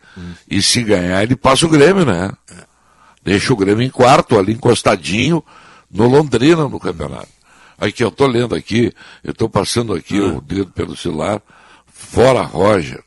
e 0.51 0.62
se 0.62 0.83
ganhar 0.83 1.23
ele 1.23 1.37
passa 1.37 1.67
o 1.67 1.69
Grêmio, 1.69 2.07
né? 2.07 2.33
Deixa 3.23 3.53
o 3.53 3.57
Grêmio 3.57 3.83
em 3.83 3.91
quarto, 3.91 4.39
ali 4.39 4.55
encostadinho 4.55 5.45
no 5.91 6.09
Londrina 6.09 6.67
no 6.67 6.81
campeonato. 6.81 7.28
Aqui, 7.78 8.02
eu 8.02 8.10
tô 8.10 8.26
lendo 8.26 8.55
aqui, 8.55 8.92
eu 9.23 9.32
tô 9.32 9.48
passando 9.48 9.94
aqui 9.94 10.18
o 10.18 10.40
dedo 10.40 10.70
pelo 10.73 10.97
celular, 10.97 11.40
fora 11.86 12.42
Roger. 12.42 13.02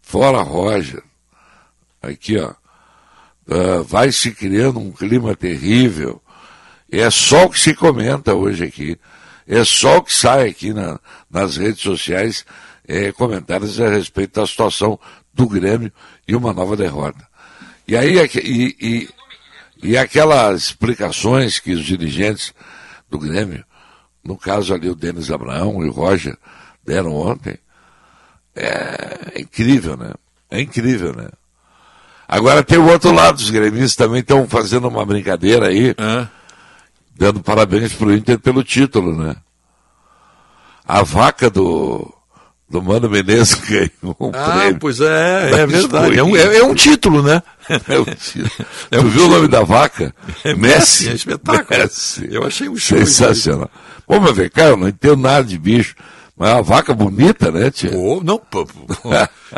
Fora 0.00 0.40
Roger. 0.40 1.02
Aqui, 2.00 2.38
ó. 2.38 2.54
Ah, 3.50 3.82
vai 3.86 4.10
se 4.10 4.30
criando 4.32 4.78
um 4.78 4.90
clima 4.90 5.34
terrível. 5.36 6.22
É 6.90 7.10
só 7.10 7.44
o 7.44 7.50
que 7.50 7.60
se 7.60 7.74
comenta 7.74 8.34
hoje 8.34 8.64
aqui. 8.64 8.98
É 9.46 9.62
só 9.64 9.98
o 9.98 10.02
que 10.02 10.14
sai 10.14 10.48
aqui 10.48 10.72
na- 10.72 10.98
nas 11.30 11.56
redes 11.56 11.80
sociais, 11.82 12.44
é, 12.86 13.12
comentários 13.12 13.78
a 13.80 13.88
respeito 13.88 14.40
da 14.40 14.46
situação 14.46 14.98
do 15.32 15.46
Grêmio 15.46 15.92
e 16.26 16.34
uma 16.34 16.52
nova 16.54 16.74
derrota. 16.76 17.26
E 17.86 17.96
aí, 17.96 18.16
e, 18.42 18.76
e, 18.80 19.08
e 19.90 19.96
aquelas 19.96 20.62
explicações 20.68 21.58
que 21.58 21.72
os 21.72 21.84
dirigentes 21.84 22.52
do 23.10 23.18
Grêmio, 23.18 23.64
no 24.24 24.36
caso 24.36 24.74
ali 24.74 24.88
o 24.88 24.94
Denis 24.94 25.30
Abraão 25.30 25.82
e 25.84 25.88
o 25.88 25.92
Roger, 25.92 26.36
deram 26.84 27.14
ontem, 27.14 27.58
é 28.54 29.40
incrível, 29.40 29.96
né? 29.96 30.12
É 30.50 30.60
incrível, 30.60 31.14
né? 31.14 31.28
Agora 32.26 32.62
tem 32.62 32.78
o 32.78 32.90
outro 32.90 33.12
lado, 33.12 33.36
os 33.36 33.50
gremistas 33.50 33.96
também 33.96 34.20
estão 34.20 34.46
fazendo 34.46 34.88
uma 34.88 35.04
brincadeira 35.06 35.68
aí, 35.68 35.94
dando 37.16 37.42
parabéns 37.42 37.94
pro 37.94 38.12
Inter 38.12 38.38
pelo 38.38 38.62
título, 38.62 39.16
né? 39.16 39.36
A 40.86 41.02
vaca 41.02 41.48
do, 41.48 42.12
do 42.70 42.82
Mano 42.82 43.08
Menezes 43.08 43.54
ganhou 43.54 44.16
um 44.20 44.30
Ah, 44.34 44.58
prêmio. 44.58 44.78
pois 44.78 45.00
é, 45.00 45.50
é 45.62 45.66
verdade. 45.66 46.18
É 46.18 46.22
um, 46.22 46.36
é- 46.36 46.58
é 46.58 46.62
um 46.64 46.74
título, 46.74 47.22
né? 47.22 47.42
É 47.88 47.98
um 47.98 48.04
título. 48.04 48.50
É 48.90 48.98
tu 48.98 49.04
um 49.06 49.08
viu 49.08 49.24
o 49.24 49.28
nome 49.28 49.46
título. 49.46 49.48
da 49.48 49.62
vaca? 49.62 50.14
É 50.44 50.54
Messi. 50.54 51.08
É 51.08 51.12
espetáculo. 51.14 51.78
Messi. 51.80 52.28
Eu 52.30 52.44
achei 52.46 52.68
um 52.68 52.76
show. 52.76 52.98
Sensacional. 52.98 53.70
Pô, 54.06 54.20
mas 54.20 54.36
vem 54.36 54.48
cá, 54.50 54.64
eu 54.64 54.76
não 54.76 54.88
entendo 54.88 55.16
nada 55.16 55.44
de 55.44 55.58
bicho. 55.58 55.94
Mas 56.36 56.50
é 56.50 56.54
uma 56.54 56.62
vaca 56.62 56.94
bonita, 56.94 57.50
né, 57.50 57.70
tia? 57.70 57.90
Pô, 57.90 58.20
não, 58.24 58.38
pô, 58.38 58.64
pô, 58.64 58.74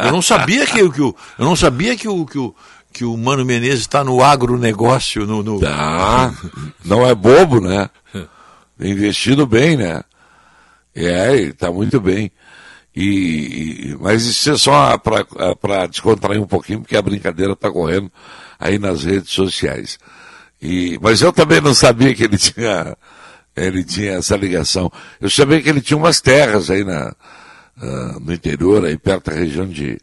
eu 0.03 0.13
não 0.13 0.23
sabia 0.23 0.65
que, 0.67 0.83
o- 0.83 0.91
que 0.91 1.03
o, 1.03 1.15
eu 1.39 1.45
não 1.45 1.55
sabia 1.55 1.95
que 1.95 2.09
o, 2.09 2.25
que 2.25 2.39
o, 2.39 2.55
que 2.93 3.05
o 3.05 3.17
Mano 3.19 3.45
Menezes 3.45 3.81
está 3.81 4.03
no 4.03 4.23
agronegócio, 4.25 5.27
no, 5.27 5.43
no... 5.43 5.61
Tá. 5.61 6.33
Não 6.85 7.07
é 7.07 7.15
bobo, 7.15 7.61
né? 7.61 7.91
Tem 8.79 8.93
investido 8.93 9.47
bem, 9.47 9.77
né? 9.77 10.01
É, 10.95 11.37
ele 11.37 11.53
tá 11.53 11.71
muito 11.71 12.01
bem. 12.01 12.33
E, 12.95 13.97
mas 14.01 14.25
isso 14.25 14.51
é 14.51 14.59
só 14.59 14.99
para 14.99 15.87
descontrair 15.87 16.43
um 16.43 16.47
pouquinho, 16.47 16.81
porque 16.81 16.97
a 16.97 17.03
brincadeira 17.03 17.55
tá 17.55 17.71
correndo 17.71 18.11
aí 18.59 18.79
nas 18.79 19.05
redes 19.05 19.31
sociais. 19.31 19.99
E, 20.61 20.99
mas 21.01 21.23
eu 21.23 21.33
também 21.33 21.61
não 21.61 21.73
sabia 21.73 22.15
que 22.15 22.25
ele 22.25 22.37
tinha, 22.37 22.97
ele 23.57 23.85
tinha 23.85 24.13
essa 24.13 24.37
ligação. 24.37 24.91
Eu 25.21 25.31
sabia 25.31 25.63
que 25.63 25.69
ele 25.69 25.81
tinha 25.81 25.97
umas 25.97 26.21
terras 26.21 26.71
aí 26.71 26.85
na, 26.85 27.15
ah, 27.81 28.17
no 28.21 28.33
interior, 28.33 28.85
aí 28.85 28.99
perto 28.99 29.31
da 29.31 29.37
região 29.37 29.67
de 29.67 29.99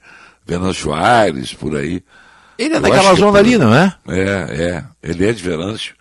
Venâncio 0.46 0.94
Aires, 0.94 1.54
por 1.54 1.76
aí. 1.76 2.02
Ele 2.58 2.74
é 2.74 2.78
Eu 2.78 2.82
daquela 2.82 3.14
zona 3.14 3.38
ali, 3.38 3.58
não 3.58 3.74
é? 3.74 3.96
É, 4.08 4.22
é. 4.24 4.86
Ele 5.04 5.28
é 5.28 5.34
de 5.34 5.44
Venâncio. 5.44 5.94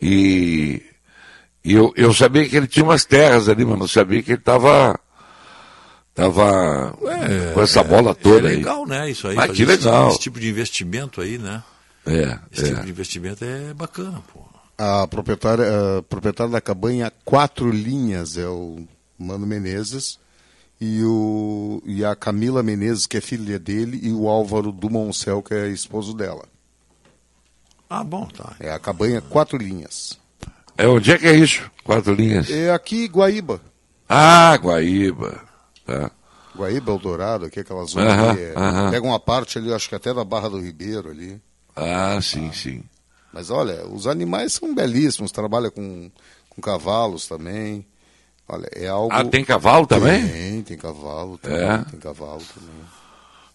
E, 0.00 0.82
e 1.64 1.72
eu, 1.72 1.92
eu 1.96 2.12
sabia 2.12 2.48
que 2.48 2.56
ele 2.56 2.66
tinha 2.66 2.84
umas 2.84 3.04
terras 3.04 3.48
ali, 3.48 3.64
mas 3.64 3.78
não 3.78 3.88
sabia 3.88 4.22
que 4.22 4.32
ele 4.32 4.38
estava 4.38 4.98
tava 6.14 6.96
com 7.54 7.60
essa 7.62 7.82
bola 7.82 8.14
toda 8.14 8.48
é 8.48 8.50
aí. 8.52 8.56
legal, 8.56 8.86
né? 8.86 9.10
Isso 9.10 9.28
aí. 9.28 9.36
Ah, 9.36 9.42
fazer 9.46 9.52
que 9.54 9.62
esse- 9.62 9.84
legal. 9.86 10.08
Esse, 10.10 10.18
tipo 10.18 10.38
de 10.40 10.48
investimento 10.48 11.20
aí, 11.20 11.38
né? 11.38 11.62
É, 12.06 12.38
Esse 12.52 12.64
é. 12.64 12.68
tipo 12.68 12.82
de 12.82 12.90
investimento 12.90 13.44
é 13.44 13.72
bacana, 13.74 14.22
pô. 14.32 14.40
A 14.76 15.06
proprietária, 15.06 15.64
a 15.98 16.02
proprietária 16.02 16.50
da 16.52 16.60
cabanha 16.60 17.12
Quatro 17.24 17.70
Linhas 17.70 18.36
é 18.36 18.46
o 18.48 18.84
Mano 19.18 19.46
Menezes 19.46 20.18
e, 20.80 21.00
o, 21.04 21.80
e 21.86 22.04
a 22.04 22.16
Camila 22.16 22.62
Menezes, 22.62 23.06
que 23.06 23.16
é 23.16 23.20
filha 23.20 23.58
dele, 23.58 24.00
e 24.02 24.10
o 24.12 24.28
Álvaro 24.28 24.72
Dumoncel, 24.72 25.40
que 25.42 25.54
é 25.54 25.68
esposo 25.68 26.12
dela. 26.14 26.44
Ah, 27.88 28.02
bom, 28.02 28.26
tá. 28.26 28.54
É 28.58 28.72
a 28.72 28.78
cabanha 28.78 29.20
Quatro 29.20 29.56
Linhas. 29.58 30.18
É, 30.76 30.88
onde 30.88 31.12
é 31.12 31.18
que 31.18 31.26
é 31.28 31.34
isso? 31.36 31.70
Quatro 31.84 32.14
linhas. 32.14 32.50
É 32.50 32.72
aqui 32.72 33.06
Guaíba. 33.06 33.60
Ah, 34.08 34.56
Guaíba. 34.56 35.40
Tá. 36.00 36.10
Guaíba, 36.54 36.92
Eldorado, 36.92 37.46
aqui 37.46 37.60
aquela 37.60 37.84
zona 37.84 38.10
Aham, 38.10 38.30
ali. 38.30 38.40
é- 38.40 38.54
aham. 38.56 38.90
Pega 38.90 39.06
uma 39.06 39.20
parte 39.20 39.58
ali, 39.58 39.72
acho 39.72 39.88
que 39.88 39.94
até 39.94 40.12
da 40.12 40.24
Barra 40.24 40.50
do 40.50 40.60
Ribeiro 40.60 41.10
ali. 41.10 41.40
Ah, 41.74 42.18
sim, 42.20 42.52
sim. 42.52 42.82
Mas 43.32 43.48
olha, 43.48 43.86
os 43.86 44.06
animais 44.06 44.52
são 44.52 44.74
belíssimos, 44.74 45.32
trabalha 45.32 45.70
com, 45.70 46.10
com 46.50 46.60
cavalos 46.60 47.26
também. 47.26 47.86
Olha, 48.46 48.68
é 48.72 48.86
algo. 48.86 49.08
Ah, 49.14 49.24
tem 49.24 49.42
cavalo 49.44 49.86
também? 49.86 50.28
Tem, 50.28 50.62
tem 50.62 50.76
cavalo 50.76 51.38
também. 51.38 51.58
É? 51.58 51.78
Tem 51.90 51.98
cavalo 51.98 52.42
também. 52.54 52.84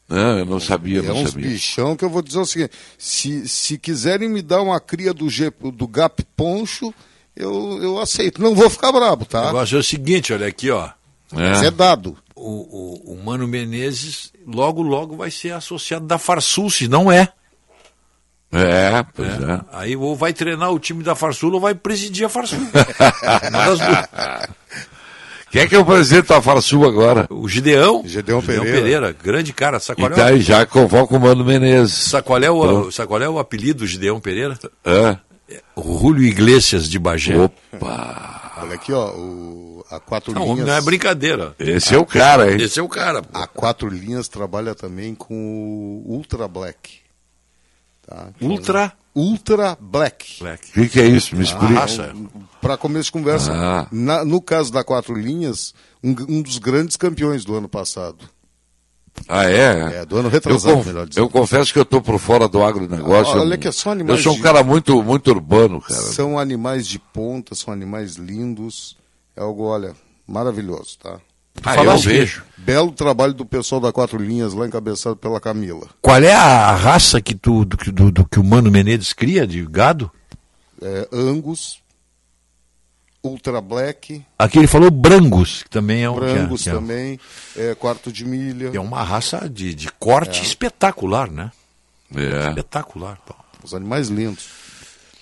Não, 0.09 0.39
eu 0.39 0.45
não 0.45 0.59
sabia, 0.59 0.99
é 0.99 1.01
não 1.03 1.17
uns 1.17 1.31
sabia. 1.31 1.49
bichão 1.49 1.95
que 1.95 2.03
eu 2.03 2.09
vou 2.09 2.21
dizer 2.23 2.39
o 2.39 2.45
seguinte: 2.45 2.71
se, 2.97 3.47
se 3.47 3.77
quiserem 3.77 4.27
me 4.29 4.41
dar 4.41 4.61
uma 4.61 4.79
cria 4.79 5.13
do, 5.13 5.29
G, 5.29 5.51
do 5.51 5.87
Gap 5.87 6.23
Poncho, 6.35 6.93
eu, 7.35 7.79
eu 7.83 7.99
aceito. 7.99 8.41
Não 8.41 8.55
vou 8.55 8.69
ficar 8.69 8.91
brabo, 8.91 9.25
tá? 9.25 9.45
negócio 9.47 9.75
é 9.75 9.79
o 9.79 9.83
seguinte, 9.83 10.33
olha 10.33 10.47
aqui, 10.47 10.71
ó. 10.71 10.89
Mas 11.31 11.61
é 11.61 11.69
dado. 11.69 12.17
O, 12.37 13.11
o, 13.11 13.13
o 13.13 13.23
Mano 13.23 13.47
Menezes 13.47 14.31
logo, 14.45 14.81
logo 14.81 15.17
vai 15.17 15.31
ser 15.31 15.53
associado 15.53 16.05
da 16.05 16.17
Farsul, 16.17 16.69
se 16.69 16.87
não 16.87 17.11
é. 17.11 17.29
É, 18.51 19.03
pois 19.13 19.27
é. 19.29 19.61
Aí 19.73 19.95
ou 19.95 20.15
vai 20.15 20.31
treinar 20.31 20.71
o 20.71 20.79
time 20.79 21.03
da 21.03 21.15
Farsul 21.15 21.53
ou 21.53 21.59
vai 21.59 21.75
presidir 21.75 22.25
a 22.25 22.29
Farsul. 22.29 22.59
Quem 25.51 25.61
é 25.61 25.67
que 25.67 25.75
é 25.75 25.79
o 25.79 25.85
presidente 25.85 26.27
da 26.27 26.41
Farsul 26.41 26.85
agora? 26.85 27.25
O 27.29 27.47
Gideão. 27.47 28.03
Gideão 28.05 28.41
Pereira. 28.41 28.71
Pereira. 28.71 29.15
grande 29.23 29.53
cara. 29.53 29.79
Qual 29.79 30.11
E 30.11 30.37
é 30.37 30.39
já 30.39 30.65
convoca 30.65 31.15
o 31.15 31.19
Mano 31.19 31.43
Menezes. 31.43 31.93
Sabe 31.93 32.27
qual 32.27 32.41
é 32.41 32.51
o, 32.51 32.89
qual 33.07 33.21
é 33.21 33.29
o 33.29 33.39
apelido 33.39 33.79
do 33.79 33.87
Gideão 33.87 34.19
Pereira? 34.19 34.57
É. 34.85 35.17
O 35.75 35.99
Julio 35.99 36.23
Iglesias 36.23 36.89
de 36.89 36.99
Bagé. 36.99 37.37
Opa! 37.37 38.53
Olha 38.61 38.75
aqui, 38.75 38.91
ó, 38.91 39.09
o, 39.11 39.76
a 39.89 39.99
quatro 39.99 40.33
Não, 40.33 40.43
linhas. 40.53 40.67
não 40.67 40.73
é 40.73 40.81
brincadeira. 40.81 41.55
Esse 41.59 41.95
é 41.95 41.97
o 41.97 42.05
cara, 42.05 42.51
hein? 42.51 42.61
Esse 42.61 42.79
é 42.79 42.83
o 42.83 42.89
cara. 42.89 43.21
pô. 43.21 43.37
A 43.37 43.47
quatro 43.47 43.87
linhas 43.89 44.27
trabalha 44.27 44.73
também 44.75 45.13
com 45.15 45.33
o 46.05 46.13
Ultra 46.13 46.47
Black. 46.47 46.99
Tá? 48.05 48.29
Ultra? 48.41 48.93
Ultra 49.15 49.77
Black. 49.79 50.39
Black. 50.39 50.69
O 50.69 50.73
que, 50.73 50.89
que 50.89 50.99
é 51.01 51.05
isso? 51.07 51.35
Me 51.35 51.43
explica. 51.43 51.73
raça. 51.79 52.13
Para 52.61 52.77
começo 52.77 53.05
de 53.05 53.11
conversa, 53.11 53.51
Ah. 53.53 53.87
na- 53.91 54.23
no 54.23 54.41
caso 54.41 54.71
da 54.71 54.83
quatro 54.83 55.13
linhas, 55.15 55.73
um, 56.03 56.11
um 56.29 56.41
dos 56.41 56.57
grandes 56.57 56.95
campeões 56.95 57.43
do 57.43 57.55
ano 57.55 57.67
passado. 57.67 58.17
Ah, 59.27 59.49
é? 59.49 60.01
É, 60.01 60.05
do 60.05 60.17
ano 60.17 60.29
retrasado, 60.29 60.69
eu, 60.69 60.75
conf- 60.77 60.85
melhor 60.85 61.07
dizendo. 61.07 61.23
eu 61.25 61.29
confesso 61.29 61.73
que 61.73 61.79
eu 61.79 61.85
tô 61.85 61.99
por 61.99 62.19
fora 62.19 62.47
do 62.47 62.63
agronegócio. 62.63 63.39
Olha 63.39 63.57
que 63.57 63.67
é 63.67 63.71
só 63.71 63.89
animais 63.91 64.19
Eu 64.19 64.23
sou 64.23 64.33
um 64.39 64.41
cara 64.43 64.61
muito, 64.63 65.01
muito 65.01 65.31
urbano, 65.31 65.81
cara. 65.81 65.99
São 65.99 66.37
animais 66.37 66.85
de 66.87 66.99
ponta, 66.99 67.55
são 67.55 67.73
animais 67.73 68.13
lindos. 68.15 68.95
É 69.37 69.41
algo, 69.41 69.63
olha, 69.65 69.93
maravilhoso, 70.27 70.97
tá? 71.01 71.19
Ah, 71.63 71.75
eu 71.77 71.95
que- 71.95 72.07
vejo. 72.07 72.43
Belo 72.57 72.91
trabalho 72.91 73.33
do 73.33 73.45
pessoal 73.45 73.79
da 73.81 73.91
Quatro 73.91 74.17
Linhas 74.17 74.53
lá 74.53 74.67
encabeçado 74.67 75.15
pela 75.15 75.39
Camila. 75.39 75.87
Qual 76.01 76.17
é 76.17 76.33
a 76.33 76.75
raça 76.75 77.21
que, 77.21 77.33
tu, 77.35 77.63
do, 77.65 77.77
que- 77.77 77.91
do, 77.91 78.11
do 78.11 78.25
que 78.27 78.39
o 78.39 78.43
Mano 78.43 78.69
Menezes 78.71 79.13
cria 79.13 79.45
de 79.47 79.65
gado? 79.65 80.11
É, 80.81 81.07
Angus, 81.11 81.79
Ultra 83.23 83.59
Black, 83.59 84.23
Aqui 84.37 84.59
ele 84.59 84.67
falou 84.67 84.89
Brangus, 84.91 85.63
que 85.63 85.69
também 85.69 86.03
é 86.03 86.09
um. 86.09 86.19
que 86.19 86.25
é- 86.25 86.33
Brangus 86.33 86.63
que 86.63 86.69
é, 86.69 86.73
também, 86.73 87.19
é, 87.55 87.75
Quarto 87.75 88.11
de 88.11 88.23
Milha. 88.25 88.71
é 88.73 88.79
uma 88.79 89.03
raça 89.03 89.49
de, 89.49 89.73
de 89.73 89.91
corte 89.93 90.39
É. 90.39 90.43
espetacular, 90.43 91.29
né? 91.29 91.51
É. 92.15 92.49
Espetacular. 92.49 93.17
pô. 93.25 93.33
Os 93.63 93.73
animais 93.73 94.07
lindos. 94.09 94.47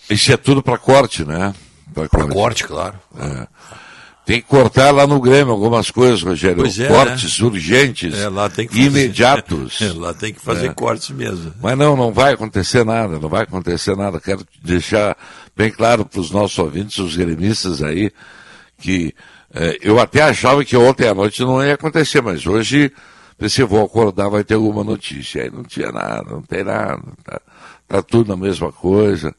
Isso 0.10 0.32
é 0.32 0.38
tudo 0.38 0.62
pra 0.62 0.78
corte, 0.78 1.24
né? 1.26 1.56
Pra 1.94 2.08
Pra 2.10 2.20
corte. 2.22 2.34
corte, 2.34 2.64
claro. 2.66 3.00
É. 3.18 3.48
Tem 4.26 4.42
que 4.42 4.48
cortar 4.48 4.90
lá 4.92 5.06
no 5.06 5.20
Grêmio 5.22 5.54
algumas 5.54 5.92
coisas, 5.92 6.24
Rogério. 6.24 6.66
É, 6.66 6.88
cortes 6.88 7.40
urgentes, 7.40 8.16
É, 8.16 8.28
imediatos. 8.74 9.80
É, 9.84 9.94
lá 9.94 10.14
tem 10.14 10.34
que 10.34 10.42
fazer 10.42 10.68
É. 10.68 10.74
cortes 10.74 11.12
mesmo. 11.12 11.54
Mas 11.62 11.78
não, 11.78 11.96
não 11.96 12.12
vai 12.12 12.34
acontecer 12.34 12.84
nada, 12.84 13.20
não 13.20 13.30
vai 13.30 13.44
acontecer 13.44 13.96
nada. 13.96 14.20
Quero 14.20 14.44
deixar 14.64 15.16
bem 15.56 15.70
claro 15.72 16.06
para 16.06 16.20
os 16.20 16.32
nossos 16.32 16.58
ouvintes, 16.58 16.98
os 16.98 17.16
gremistas 17.16 17.84
aí, 17.84 18.12
que 18.80 19.14
eh, 19.54 19.78
eu 19.82 20.00
até 20.00 20.24
achava 20.24 20.66
que 20.66 20.76
ontem 20.76 21.08
à 21.08 21.14
noite 21.14 21.42
não 21.44 21.64
ia 21.64 21.76
acontecer, 21.76 22.22
mas 22.22 22.48
hoje, 22.48 22.92
pensei, 23.38 23.64
vou 23.64 23.86
acordar, 23.86 24.28
vai 24.28 24.44
ter 24.44 24.56
alguma 24.56 24.84
notícia. 24.84 25.44
Aí 25.44 25.52
não 25.52 25.64
tinha 25.64 25.92
nada, 25.92 26.26
não 26.32 26.42
tem 26.42 26.64
nada. 26.64 27.00
Tá, 27.24 27.42
tá 27.88 28.02
tudo 28.02 28.34
a 28.34 28.38
mesma 28.38 28.72
coisa. 28.72 29.36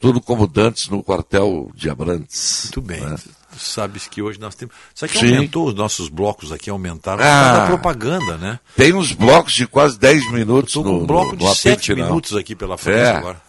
Tudo 0.00 0.20
como 0.20 0.46
dantes 0.48 0.88
no 0.88 1.02
quartel 1.02 1.70
de 1.76 1.88
Abrantes. 1.90 2.62
Muito 2.74 2.80
bem. 2.80 3.00
né? 3.02 3.14
Sabes 3.58 4.06
que 4.08 4.20
hoje 4.22 4.38
nós 4.40 4.54
temos. 4.54 4.74
Sabe 4.94 5.12
que 5.12 5.18
Sim. 5.18 5.34
aumentou 5.34 5.68
os 5.68 5.74
nossos 5.74 6.08
blocos 6.08 6.52
aqui, 6.52 6.70
aumentaram 6.70 7.22
Ah. 7.22 7.52
da 7.58 7.66
propaganda, 7.66 8.36
né? 8.36 8.58
Tem 8.76 8.92
uns 8.94 9.12
blocos 9.12 9.52
de 9.52 9.66
quase 9.66 9.98
10 9.98 10.30
minutos 10.32 10.72
Tô 10.74 10.82
com 10.82 10.90
um 10.98 11.06
bloco 11.06 11.32
no, 11.32 11.36
de 11.38 11.44
no 11.44 11.54
7 11.54 11.68
apito 11.72 11.86
final. 11.94 12.08
minutos 12.08 12.36
aqui 12.36 12.54
pela 12.54 12.76
frente 12.78 12.98
É. 13.00 13.10
agora. 13.10 13.40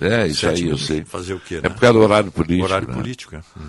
É, 0.00 0.26
isso 0.26 0.48
aí 0.48 0.68
eu 0.68 0.76
sei. 0.78 1.04
Fazer 1.04 1.34
o 1.34 1.40
quê, 1.40 1.56
É 1.56 1.60
né? 1.62 1.68
por 1.68 1.78
causa 1.80 1.92
do 1.98 2.04
horário 2.04 2.32
político. 2.32 2.64
Horário 2.64 2.88
né? 2.88 2.94
político, 2.94 3.36
é. 3.36 3.40
Uhum. 3.56 3.66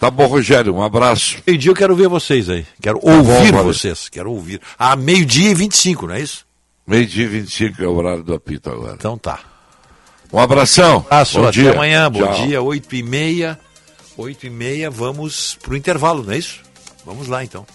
Tá 0.00 0.10
bom, 0.10 0.26
Rogério, 0.26 0.74
um 0.74 0.82
abraço. 0.82 1.36
Meio-dia 1.46 1.70
eu 1.70 1.76
quero 1.76 1.94
ver 1.94 2.08
vocês 2.08 2.48
aí. 2.48 2.66
Quero 2.80 2.98
Tá 2.98 3.06
bom, 3.06 3.16
ouvir 3.18 3.52
valeu. 3.52 3.64
vocês. 3.72 4.08
Quero 4.08 4.32
ouvir. 4.32 4.60
Ah, 4.78 4.96
meio-dia 4.96 5.50
e 5.50 5.54
25, 5.54 6.06
não 6.08 6.14
é 6.14 6.20
isso? 6.20 6.44
Meio-dia 6.86 7.24
e 7.24 7.28
25 7.28 7.82
é 7.84 7.86
o 7.86 7.94
horário 7.94 8.22
do 8.24 8.34
apito 8.34 8.68
agora. 8.70 8.94
Então 8.94 9.16
tá. 9.16 9.38
Um 10.32 10.38
abração. 10.40 11.04
Abraço, 11.08 11.38
Bom 11.38 11.42
até 11.44 11.52
dia. 11.52 11.72
amanhã. 11.72 12.10
Bom 12.10 12.20
Tchau. 12.26 12.46
dia, 12.46 12.62
8 12.62 12.96
e 12.96 13.02
meia. 13.02 13.60
8 14.16 14.46
e 14.46 14.50
meia, 14.50 14.90
vamos 14.90 15.56
pro 15.62 15.76
intervalo, 15.76 16.22
não 16.22 16.32
é 16.32 16.38
isso? 16.38 16.60
Vamos 17.04 17.28
lá 17.28 17.42
então. 17.42 17.66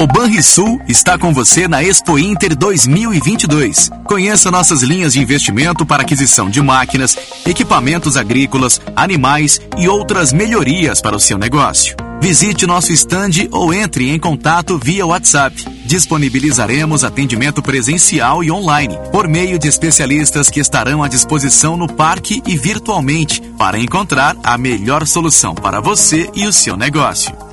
O 0.00 0.06
Banrisul 0.06 0.80
está 0.88 1.18
com 1.18 1.30
você 1.30 1.68
na 1.68 1.84
Expo 1.84 2.18
Inter 2.18 2.56
2022. 2.56 3.90
Conheça 4.04 4.50
nossas 4.50 4.82
linhas 4.82 5.12
de 5.12 5.20
investimento 5.20 5.84
para 5.84 6.00
aquisição 6.00 6.48
de 6.48 6.62
máquinas, 6.62 7.18
equipamentos 7.44 8.16
agrícolas, 8.16 8.80
animais 8.96 9.60
e 9.76 9.90
outras 9.90 10.32
melhorias 10.32 11.02
para 11.02 11.14
o 11.14 11.20
seu 11.20 11.36
negócio. 11.36 11.94
Visite 12.18 12.66
nosso 12.66 12.90
estande 12.94 13.46
ou 13.52 13.74
entre 13.74 14.08
em 14.08 14.18
contato 14.18 14.78
via 14.82 15.04
WhatsApp. 15.04 15.66
Disponibilizaremos 15.84 17.04
atendimento 17.04 17.60
presencial 17.60 18.42
e 18.42 18.50
online, 18.50 18.98
por 19.12 19.28
meio 19.28 19.58
de 19.58 19.68
especialistas 19.68 20.48
que 20.48 20.60
estarão 20.60 21.02
à 21.02 21.08
disposição 21.08 21.76
no 21.76 21.86
parque 21.86 22.42
e 22.46 22.56
virtualmente, 22.56 23.42
para 23.58 23.78
encontrar 23.78 24.34
a 24.42 24.56
melhor 24.56 25.06
solução 25.06 25.54
para 25.54 25.78
você 25.78 26.30
e 26.34 26.46
o 26.46 26.52
seu 26.54 26.74
negócio. 26.74 27.49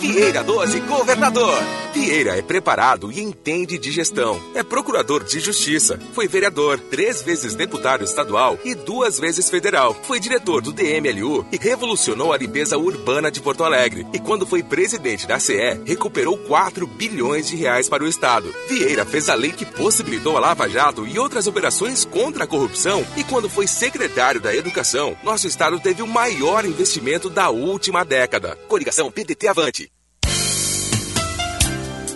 Vieira 0.00 0.42
12, 0.42 0.80
governador. 0.80 1.58
Vieira 1.92 2.38
é 2.38 2.40
preparado 2.40 3.12
e 3.12 3.20
entende 3.20 3.76
de 3.76 3.90
gestão. 3.90 4.40
É 4.54 4.62
procurador 4.62 5.22
de 5.22 5.38
justiça. 5.40 6.00
Foi 6.14 6.26
vereador, 6.26 6.78
três 6.78 7.20
vezes 7.20 7.54
deputado 7.54 8.02
estadual 8.02 8.58
e 8.64 8.74
duas 8.74 9.20
vezes 9.20 9.50
federal. 9.50 9.94
Foi 10.04 10.18
diretor 10.18 10.62
do 10.62 10.72
DMLU 10.72 11.44
e 11.52 11.58
revolucionou 11.58 12.32
a 12.32 12.38
limpeza 12.38 12.78
urbana 12.78 13.30
de 13.30 13.42
Porto 13.42 13.62
Alegre. 13.62 14.06
E 14.14 14.18
quando 14.18 14.46
foi 14.46 14.62
presidente 14.62 15.26
da 15.26 15.38
CE, 15.38 15.78
recuperou 15.84 16.38
4 16.38 16.86
bilhões 16.86 17.46
de 17.48 17.56
reais 17.56 17.86
para 17.86 18.02
o 18.02 18.08
Estado. 18.08 18.54
Vieira 18.70 19.04
fez 19.04 19.28
a 19.28 19.34
lei 19.34 19.52
que 19.52 19.66
possibilitou 19.66 20.34
a 20.34 20.40
Lava 20.40 20.66
Jato 20.66 21.06
e 21.06 21.18
outras 21.18 21.46
operações 21.46 22.06
contra 22.06 22.44
a 22.44 22.46
corrupção. 22.46 23.04
E 23.18 23.24
quando 23.24 23.50
foi 23.50 23.66
secretário 23.66 24.40
da 24.40 24.56
Educação, 24.56 25.14
nosso 25.22 25.46
Estado 25.46 25.78
teve 25.78 26.00
o 26.00 26.06
maior 26.06 26.64
investimento 26.64 27.28
da 27.28 27.50
última 27.50 28.02
década. 28.02 28.56
Coligação 28.66 29.10
PDT 29.10 29.48
Avante. 29.48 29.89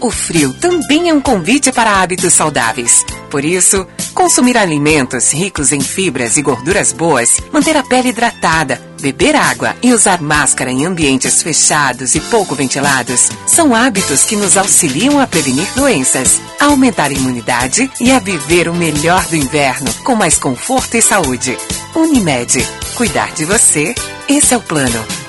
O 0.05 0.11
frio 0.11 0.53
também 0.53 1.09
é 1.09 1.15
um 1.15 1.21
convite 1.21 1.73
para 1.73 2.03
hábitos 2.03 2.35
saudáveis. 2.35 3.07
Por 3.31 3.43
isso, 3.43 3.87
consumir 4.13 4.55
alimentos 4.55 5.33
ricos 5.33 5.73
em 5.73 5.81
fibras 5.81 6.37
e 6.37 6.43
gorduras 6.43 6.93
boas, 6.93 7.39
manter 7.51 7.75
a 7.75 7.83
pele 7.83 8.11
hidratada, 8.11 8.79
beber 9.01 9.35
água 9.35 9.75
e 9.83 9.95
usar 9.95 10.21
máscara 10.21 10.71
em 10.71 10.85
ambientes 10.85 11.43
fechados 11.43 12.15
e 12.15 12.21
pouco 12.21 12.55
ventilados 12.55 13.31
são 13.47 13.75
hábitos 13.75 14.25
que 14.25 14.37
nos 14.37 14.59
auxiliam 14.59 15.19
a 15.19 15.27
prevenir 15.27 15.73
doenças, 15.75 16.39
a 16.61 16.67
aumentar 16.67 17.11
a 17.11 17.15
imunidade 17.15 17.91
e 17.99 18.13
a 18.13 18.19
viver 18.19 18.69
o 18.69 18.75
melhor 18.75 19.25
do 19.29 19.37
inverno 19.37 19.91
com 20.05 20.15
mais 20.15 20.37
conforto 20.37 20.99
e 20.99 21.01
saúde. 21.01 21.57
Unimed. 21.95 22.59
Cuidar 22.95 23.33
de 23.33 23.47
você, 23.47 23.95
esse 24.29 24.53
é 24.53 24.57
o 24.59 24.61
plano. 24.61 25.24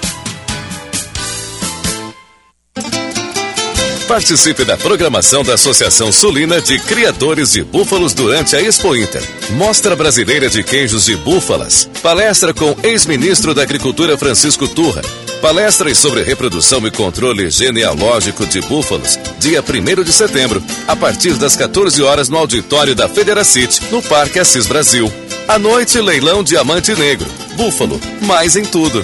Participe 4.08 4.64
da 4.64 4.77
programação 4.77 5.43
da 5.43 5.56
Associação 5.56 6.11
Sulina 6.11 6.61
de 6.61 6.77
Criadores 6.77 7.51
de 7.53 7.64
Búfalos 7.64 8.14
durante 8.14 8.56
a 8.56 8.61
Expo 8.61 8.95
Inter. 8.95 9.24
Mostra 9.51 9.95
Brasileira 9.95 10.48
de 10.48 10.64
Queijos 10.64 11.06
de 11.06 11.16
Búfalas. 11.16 11.90
Palestra 12.03 12.53
com 12.53 12.75
ex-ministro 12.84 13.56
da 13.56 13.64
Agricultura 13.64 14.16
Francisco 14.16 14.67
Turra. 14.67 15.01
Palestras 15.42 15.98
sobre 15.98 16.22
reprodução 16.22 16.85
e 16.85 16.92
controle 16.92 17.50
genealógico 17.50 18.45
de 18.45 18.61
búfalos, 18.61 19.19
dia 19.40 19.61
1 19.61 20.03
de 20.03 20.11
setembro, 20.11 20.64
a 20.88 20.95
partir 20.95 21.34
das 21.34 21.56
14 21.56 22.01
horas 22.01 22.30
no 22.30 22.38
auditório 22.38 22.95
da 22.95 23.09
Federacity, 23.09 23.82
no 23.92 24.01
Parque 24.03 24.40
Assis 24.40 24.67
Brasil. 24.67 25.11
À 25.48 25.58
noite, 25.58 26.00
leilão 26.00 26.43
Diamante 26.43 26.93
Negro. 26.93 27.30
Búfalo, 27.56 28.00
mais 28.22 28.56
em 28.56 28.66
tudo. 28.66 29.03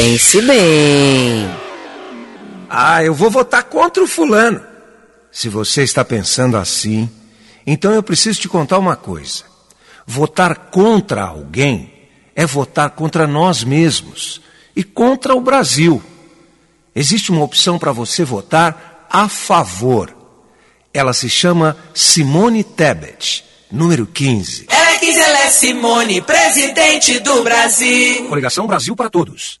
Pense 0.00 0.40
bem. 0.42 1.50
Ah, 2.70 3.02
eu 3.02 3.12
vou 3.12 3.28
votar 3.28 3.64
contra 3.64 4.00
o 4.00 4.06
fulano. 4.06 4.62
Se 5.32 5.48
você 5.48 5.82
está 5.82 6.04
pensando 6.04 6.56
assim, 6.56 7.10
então 7.66 7.92
eu 7.92 8.00
preciso 8.00 8.40
te 8.40 8.48
contar 8.48 8.78
uma 8.78 8.94
coisa. 8.94 9.42
Votar 10.06 10.54
contra 10.70 11.24
alguém 11.24 11.92
é 12.36 12.46
votar 12.46 12.90
contra 12.90 13.26
nós 13.26 13.64
mesmos 13.64 14.40
e 14.76 14.84
contra 14.84 15.34
o 15.34 15.40
Brasil. 15.40 16.00
Existe 16.94 17.32
uma 17.32 17.42
opção 17.42 17.76
para 17.76 17.90
você 17.90 18.24
votar 18.24 19.08
a 19.10 19.28
favor. 19.28 20.16
Ela 20.94 21.12
se 21.12 21.28
chama 21.28 21.76
Simone 21.92 22.62
Tebet, 22.62 23.44
número 23.68 24.06
15. 24.06 24.77
15, 24.98 25.20
ela 25.20 25.44
é 25.44 25.50
Simone, 25.50 26.20
presidente 26.20 27.20
do 27.20 27.42
Brasil. 27.44 28.26
Coligação 28.28 28.66
Brasil 28.66 28.96
para 28.96 29.08
Todos. 29.08 29.60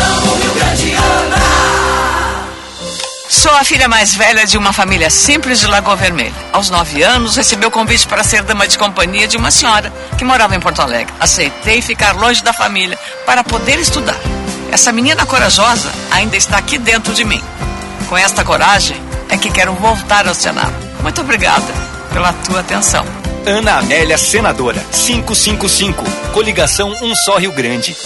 Sou 3.41 3.51
a 3.53 3.63
filha 3.63 3.87
mais 3.87 4.13
velha 4.13 4.45
de 4.45 4.55
uma 4.55 4.71
família 4.71 5.09
simples 5.09 5.59
de 5.59 5.65
Lagoa 5.65 5.95
Vermelha. 5.95 6.31
Aos 6.53 6.69
nove 6.69 7.01
anos, 7.01 7.37
recebi 7.37 7.65
o 7.65 7.71
convite 7.71 8.07
para 8.07 8.23
ser 8.23 8.43
dama 8.43 8.67
de 8.67 8.77
companhia 8.77 9.27
de 9.27 9.35
uma 9.35 9.49
senhora 9.49 9.91
que 10.15 10.23
morava 10.23 10.55
em 10.55 10.59
Porto 10.59 10.79
Alegre. 10.79 11.11
Aceitei 11.19 11.81
ficar 11.81 12.15
longe 12.15 12.43
da 12.43 12.53
família 12.53 12.99
para 13.25 13.43
poder 13.43 13.79
estudar. 13.79 14.19
Essa 14.71 14.91
menina 14.91 15.25
corajosa 15.25 15.91
ainda 16.11 16.37
está 16.37 16.59
aqui 16.59 16.77
dentro 16.77 17.15
de 17.15 17.25
mim. 17.25 17.41
Com 18.07 18.15
esta 18.15 18.43
coragem 18.43 18.95
é 19.27 19.35
que 19.35 19.49
quero 19.49 19.73
voltar 19.73 20.27
ao 20.27 20.35
Senado. 20.35 20.75
Muito 21.01 21.21
obrigada 21.21 21.73
pela 22.13 22.33
tua 22.33 22.59
atenção. 22.59 23.03
Ana 23.47 23.79
Amélia, 23.79 24.19
senadora, 24.19 24.79
555, 24.91 26.03
coligação 26.31 26.95
Um 27.01 27.15
Só 27.15 27.39
Rio 27.39 27.53
Grande. 27.53 27.97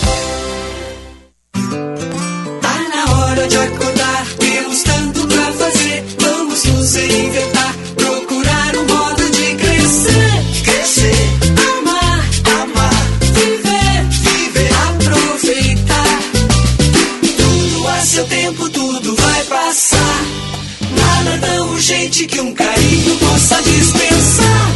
Vamos 6.96 7.10
nos 7.10 7.14
reinventar, 7.14 7.76
procurar 7.96 8.76
um 8.78 8.86
modo 8.86 9.30
de 9.32 9.56
crescer. 9.56 10.64
Crescer, 10.64 11.16
amar, 11.78 12.24
amar, 12.62 13.04
viver, 13.34 14.04
viver, 14.12 14.70
aproveitar. 14.88 16.20
Tudo 17.38 17.88
a 17.88 18.00
seu 18.02 18.26
tempo, 18.26 18.70
tudo 18.70 19.16
vai 19.16 19.44
passar. 19.44 20.22
Nada 20.98 21.38
tão 21.46 21.70
urgente 21.72 22.26
que 22.28 22.40
um 22.40 22.54
carinho 22.54 23.18
possa 23.18 23.62
dispensar. 23.62 24.72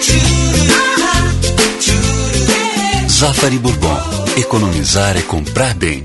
Tchururá, 0.00 1.34
tchururê. 1.80 3.08
Zafari 3.08 3.58
Bourbon. 3.58 3.98
Economizar 4.36 5.16
é 5.16 5.22
comprar 5.22 5.74
bem. 5.74 6.04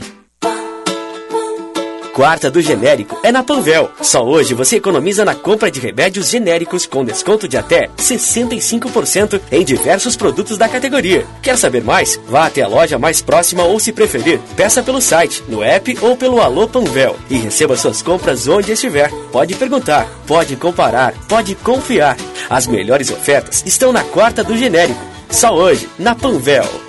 Quarta 2.20 2.52
do 2.52 2.62
genérico 2.62 3.18
é 3.24 3.32
na 3.32 3.42
Panvel. 3.42 3.92
Só 4.02 4.22
hoje 4.22 4.54
você 4.54 4.76
economiza 4.76 5.24
na 5.24 5.34
compra 5.34 5.72
de 5.72 5.80
remédios 5.80 6.30
genéricos 6.30 6.86
com 6.86 7.06
desconto 7.06 7.48
de 7.48 7.56
até 7.56 7.88
65% 7.98 9.40
em 9.50 9.64
diversos 9.64 10.18
produtos 10.18 10.58
da 10.58 10.68
categoria. 10.68 11.26
Quer 11.42 11.58
saber 11.58 11.82
mais? 11.82 12.20
Vá 12.28 12.48
até 12.48 12.62
a 12.62 12.68
loja 12.68 13.00
mais 13.00 13.22
próxima 13.22 13.64
ou, 13.64 13.80
se 13.80 13.94
preferir, 13.94 14.38
peça 14.58 14.84
pelo 14.84 15.00
site, 15.00 15.42
no 15.48 15.64
app 15.64 15.98
ou 16.02 16.18
pelo 16.18 16.42
Alô 16.42 16.68
Panvel 16.68 17.16
e 17.30 17.38
receba 17.38 17.78
suas 17.78 18.02
compras 18.02 18.50
onde 18.50 18.74
estiver. 18.74 19.10
Pode 19.32 19.56
perguntar, 19.56 20.06
pode 20.28 20.58
comparar, 20.58 21.14
pode 21.30 21.56
confiar. 21.56 22.18
As 22.50 22.68
melhores 22.68 23.10
ofertas 23.10 23.64
estão 23.66 23.94
na 23.94 24.04
quarta 24.04 24.44
do 24.44 24.58
genérico. 24.58 25.00
Só 25.30 25.56
hoje, 25.56 25.88
na 25.98 26.14
Panvel. 26.14 26.89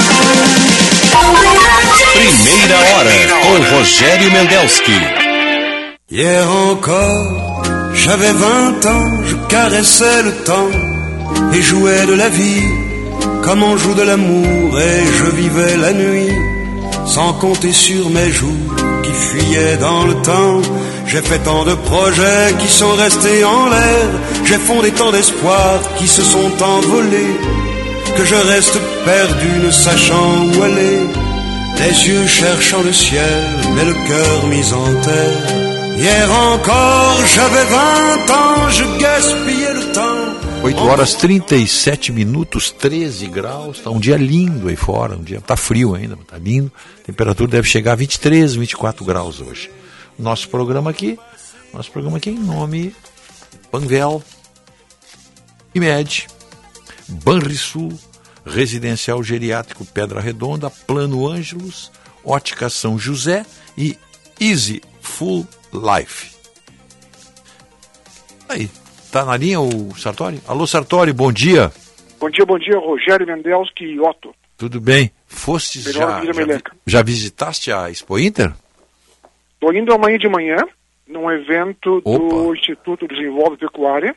Primeira 2.13 2.77
hora 2.77 3.11
com 3.41 3.75
Rogério 3.75 4.31
Mendelski. 4.31 4.99
Hier 6.09 6.43
encore, 6.69 7.63
j'avais 7.93 8.33
vingt 8.33 8.85
ans, 8.85 9.11
je 9.25 9.35
caressais 9.47 10.23
le 10.23 10.33
temps 10.43 10.71
et 11.53 11.61
jouais 11.61 12.05
de 12.05 12.13
la 12.13 12.27
vie 12.27 12.67
comme 13.43 13.63
on 13.63 13.77
joue 13.77 13.93
de 13.93 14.01
l'amour 14.01 14.79
et 14.79 15.05
je 15.17 15.35
vivais 15.41 15.77
la 15.77 15.93
nuit 15.93 16.35
sans 17.05 17.33
compter 17.33 17.71
sur 17.71 18.09
mes 18.09 18.29
jours 18.29 18.75
qui 19.03 19.13
fuyaient 19.13 19.77
dans 19.77 20.03
le 20.03 20.15
temps. 20.15 20.61
J'ai 21.07 21.21
fait 21.21 21.39
tant 21.39 21.63
de 21.63 21.75
projets 21.75 22.53
qui 22.59 22.67
sont 22.67 22.95
restés 22.95 23.43
en 23.45 23.69
l'air, 23.69 24.07
j'ai 24.45 24.57
fondé 24.57 24.91
tant 24.91 25.11
d'espoirs 25.11 25.81
qui 25.97 26.07
se 26.07 26.23
sont 26.23 26.51
envolés 26.61 27.35
que 28.17 28.25
je 28.25 28.35
reste 28.35 28.77
perdu 29.05 29.51
ne 29.65 29.71
sachant 29.71 30.45
où 30.53 30.63
aller. 30.63 31.30
Les 31.79 32.07
yeux 32.07 32.27
cherchant 32.27 32.81
le 32.83 32.93
ciel, 32.93 33.43
mais 33.73 33.85
le 33.85 33.93
cœur 33.93 34.47
mis 34.47 34.73
en 34.73 35.01
terre. 35.01 35.97
Hier 35.97 36.31
encore, 36.31 37.25
j'avais 37.35 37.65
20 37.65 38.29
ans, 38.31 38.69
je 38.69 38.83
gaspillais 38.99 39.73
le 39.73 39.91
temps. 39.93 40.41
8 40.63 40.77
horas 40.77 41.15
37 41.15 42.11
minutos, 42.11 42.71
13 42.71 43.27
graus. 43.27 43.79
Tá 43.79 43.89
um 43.89 43.99
dia 43.99 44.15
lindo 44.15 44.67
aí 44.67 44.75
fora. 44.75 45.15
Um 45.15 45.23
dia 45.23 45.41
tá 45.41 45.57
frio 45.57 45.95
ainda, 45.95 46.15
mas 46.15 46.27
tá 46.27 46.37
lindo. 46.37 46.71
A 47.01 47.05
temperatura 47.05 47.49
deve 47.49 47.67
chegar 47.67 47.93
a 47.93 47.95
23, 47.95 48.55
24 48.55 49.03
graus 49.03 49.41
hoje. 49.41 49.71
Nosso 50.19 50.47
programa 50.49 50.91
aqui, 50.91 51.17
nosso 51.73 51.91
programa 51.91 52.17
aqui 52.17 52.29
em 52.29 52.37
nome 52.37 52.93
Panvel, 53.71 54.21
IMED, 55.73 56.27
Banrisul, 57.07 57.97
Residencial 58.45 59.23
Geriátrico 59.23 59.85
Pedra 59.85 60.19
Redonda, 60.19 60.69
Plano 60.69 61.27
Ângelos, 61.27 61.91
Ótica 62.23 62.69
São 62.69 62.97
José 62.97 63.45
e 63.77 63.97
Easy 64.39 64.81
Full 65.01 65.47
Life. 65.73 66.35
Aí, 68.49 68.69
tá 69.11 69.23
na 69.23 69.37
linha 69.37 69.61
o 69.61 69.95
Sartori? 69.95 70.41
Alô 70.47 70.67
Sartori, 70.67 71.13
bom 71.13 71.31
dia. 71.31 71.71
Bom 72.19 72.29
dia, 72.29 72.45
bom 72.45 72.59
dia, 72.59 72.77
Rogério 72.77 73.25
Mendelski 73.25 73.85
e 73.85 73.99
Otto. 73.99 74.33
Tudo 74.57 74.79
bem? 74.79 75.11
Fostes 75.25 75.83
já, 75.83 76.19
vida 76.19 76.33
já, 76.45 76.61
já 76.85 77.01
visitaste 77.01 77.71
a 77.71 77.89
Expo 77.89 78.19
Inter? 78.19 78.53
Estou 79.53 79.73
indo 79.73 79.93
amanhã 79.93 80.17
de 80.17 80.27
manhã 80.27 80.57
num 81.07 81.31
evento 81.31 82.01
do 82.01 82.55
Instituto 82.55 83.07
Desenvolve 83.07 83.57
Pecuária, 83.57 84.15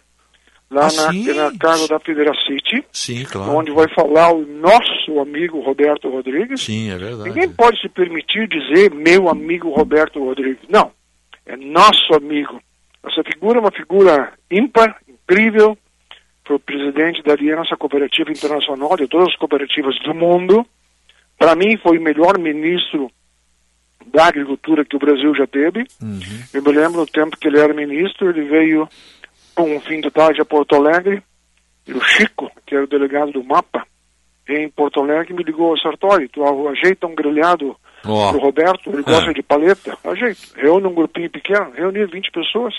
lá 0.74 0.82
Ah, 0.82 0.92
na, 0.92 1.12
sim. 1.12 1.32
na 1.32 1.56
casa 1.58 1.88
da 1.88 1.98
Federacity, 2.00 2.84
Sim, 2.92 3.24
claro. 3.24 3.52
onde 3.52 3.70
vai 3.72 3.86
falar 3.94 4.32
o 4.32 4.44
nosso 4.44 5.18
amigo 5.20 5.60
Roberto 5.60 6.08
Rodrigues. 6.10 6.60
Sim, 6.62 6.90
é 6.90 6.98
verdade. 6.98 7.28
Ninguém 7.30 7.48
pode 7.48 7.80
se 7.80 7.88
permitir 7.88 8.48
dizer 8.48 8.92
meu 8.92 9.28
amigo 9.28 9.70
Roberto 9.70 10.22
Rodrigues. 10.22 10.58
Não, 10.68 10.90
é 11.46 11.56
nosso 11.56 12.12
amigo. 12.14 12.60
Essa 13.06 13.22
figura 13.22 13.58
é 13.58 13.60
uma 13.60 13.70
figura 13.72 14.32
ímpar, 14.50 14.96
incrível, 15.08 15.76
foi 16.46 16.58
presidente 16.58 17.22
da 17.22 17.32
Aliança 17.32 17.76
Cooperativa 17.76 18.30
Internacional 18.30 18.96
de 18.96 19.06
todas 19.06 19.28
as 19.28 19.36
cooperativas 19.36 19.94
do 20.04 20.12
mundo. 20.14 20.66
Para 21.38 21.54
mim, 21.56 21.76
foi 21.78 21.98
o 21.98 22.02
melhor 22.02 22.38
ministro 22.38 23.10
da 24.06 24.26
agricultura 24.26 24.84
que 24.84 24.94
o 24.96 24.98
Brasil 24.98 25.34
já 25.34 25.46
teve. 25.46 25.84
Eu 26.52 26.62
me 26.62 26.72
lembro 26.72 27.00
no 27.00 27.06
tempo 27.06 27.36
que 27.38 27.48
ele 27.48 27.58
era 27.58 27.72
ministro, 27.72 28.28
ele 28.28 28.42
veio 28.44 28.86
um 29.62 29.80
fim 29.80 30.00
de 30.00 30.10
tarde 30.10 30.40
a 30.40 30.44
Porto 30.44 30.74
Alegre, 30.74 31.22
e 31.86 31.92
o 31.92 32.00
Chico, 32.00 32.50
que 32.66 32.74
era 32.74 32.84
o 32.84 32.88
delegado 32.88 33.32
do 33.32 33.44
MAPA, 33.44 33.86
em 34.48 34.68
Porto 34.70 35.00
Alegre, 35.00 35.32
me 35.34 35.42
ligou, 35.42 35.78
Sartori, 35.78 36.28
tu 36.28 36.42
ajeita 36.68 37.06
um 37.06 37.14
grelhado 37.14 37.76
Ó. 38.04 38.30
pro 38.32 38.40
Roberto, 38.40 38.90
ele 38.90 39.00
É. 39.00 39.02
gosta 39.02 39.32
de 39.32 39.42
paleta, 39.42 39.96
ajeito. 40.04 40.52
Reúne 40.56 40.86
um 40.86 40.94
grupinho 40.94 41.30
pequeno, 41.30 41.70
reuni 41.72 42.04
20 42.06 42.30
pessoas, 42.30 42.74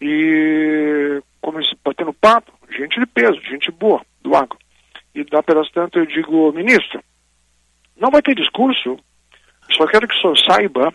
e 0.00 1.22
comecei 1.40 1.76
batendo 1.84 2.12
papo, 2.12 2.52
gente 2.76 2.98
de 2.98 3.06
peso, 3.06 3.40
gente 3.48 3.70
boa, 3.70 4.00
do 4.22 4.34
agro. 4.34 4.58
E 5.14 5.24
da 5.24 5.42
pelas 5.42 5.70
tantas 5.70 6.00
eu 6.02 6.06
digo, 6.06 6.52
ministro, 6.52 7.00
não 7.96 8.10
vai 8.10 8.20
ter 8.22 8.34
discurso, 8.34 8.98
só 9.72 9.86
quero 9.86 10.06
que 10.06 10.14
o 10.14 10.20
senhor 10.20 10.38
saiba 10.38 10.92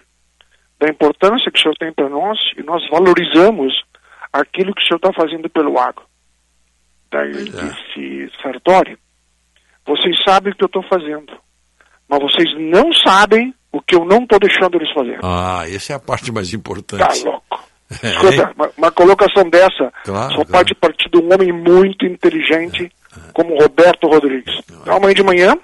da 0.79 0.89
importância 0.89 1.51
que 1.51 1.57
o 1.59 1.61
senhor 1.61 1.75
tem 1.77 1.91
para 1.93 2.09
nós 2.09 2.37
e 2.57 2.63
nós 2.63 2.87
valorizamos 2.89 3.73
aquilo 4.31 4.73
que 4.73 4.81
o 4.81 4.85
senhor 4.85 4.97
está 4.97 5.11
fazendo 5.13 5.49
pelo 5.49 5.77
agro. 5.79 6.03
Daí 7.11 7.29
ele 7.29 7.49
disse, 7.51 8.31
Sartori, 8.41 8.97
vocês 9.85 10.15
sabem 10.25 10.53
o 10.53 10.55
que 10.55 10.63
eu 10.63 10.67
estou 10.67 10.83
fazendo, 10.83 11.33
mas 12.07 12.19
vocês 12.21 12.49
não 12.57 12.91
sabem 12.93 13.53
o 13.71 13.81
que 13.81 13.95
eu 13.95 14.05
não 14.05 14.19
estou 14.23 14.39
deixando 14.39 14.75
eles 14.77 14.93
fazer. 14.93 15.19
Ah, 15.23 15.63
essa 15.67 15.93
é 15.93 15.95
a 15.95 15.99
parte 15.99 16.31
mais 16.31 16.49
Tá 16.51 16.57
importante. 16.57 17.23
louco. 17.25 17.59
É, 18.01 18.07
Escuta, 18.07 18.53
uma, 18.55 18.71
uma 18.77 18.91
colocação 18.91 19.49
dessa 19.49 19.91
Claro, 20.05 20.29
só 20.29 20.35
claro. 20.45 20.47
pode 20.51 20.75
partir 20.75 21.09
de 21.09 21.17
um 21.17 21.33
homem 21.33 21.51
muito 21.51 22.05
inteligente 22.05 22.89
como 23.33 23.57
Roberto 23.61 24.07
Rodrigues. 24.07 24.61
Então, 24.81 24.95
amanhã 24.95 25.13
de 25.13 25.23
manhã, 25.23 25.57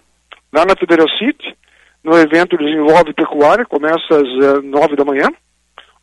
lá 0.51 0.65
na 0.65 0.75
Federal 0.75 1.07
City, 1.17 1.55
no 2.03 2.17
evento 2.17 2.57
Desenvolve 2.57 3.13
Pecuária, 3.13 3.65
começa 3.65 3.97
às 4.13 4.27
eh, 4.43 4.61
nove 4.63 4.97
da 4.97 5.05
manhã. 5.05 5.29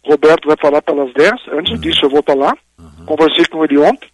Roberto 0.05 0.47
vai 0.47 0.57
falar 0.61 0.83
pelas 0.83 1.13
10. 1.15 1.33
Antes 1.53 1.81
disso, 1.81 2.05
eu 2.05 2.11
vou 2.11 2.21
estar 2.21 2.35
lá. 2.35 2.55
Conversei 3.07 3.45
com 3.47 3.65
ele 3.65 3.79
ontem. 3.79 4.09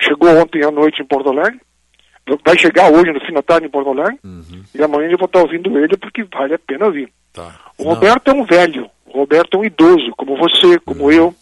Chegou 0.00 0.28
ontem 0.38 0.62
à 0.64 0.70
noite 0.70 1.00
em 1.02 1.06
Porto 1.06 1.30
Alegre. 1.30 1.60
Vai 2.44 2.58
chegar 2.58 2.90
hoje, 2.92 3.12
no 3.12 3.20
fim 3.20 3.32
da 3.32 3.42
tarde, 3.42 3.66
em 3.66 3.70
Porto 3.70 3.90
Alegre. 3.90 4.18
E 4.74 4.82
amanhã 4.82 5.08
eu 5.10 5.18
vou 5.18 5.26
estar 5.26 5.40
ouvindo 5.40 5.78
ele 5.78 5.96
porque 5.96 6.24
vale 6.24 6.54
a 6.54 6.58
pena 6.58 6.86
ouvir. 6.86 7.08
O 7.78 7.84
Roberto 7.94 8.28
é 8.30 8.34
um 8.34 8.44
velho. 8.44 8.90
O 9.06 9.18
Roberto 9.18 9.56
é 9.56 9.60
um 9.60 9.64
idoso, 9.64 10.10
como 10.16 10.36
você, 10.36 10.78
como 10.80 11.10
eu. 11.10 11.34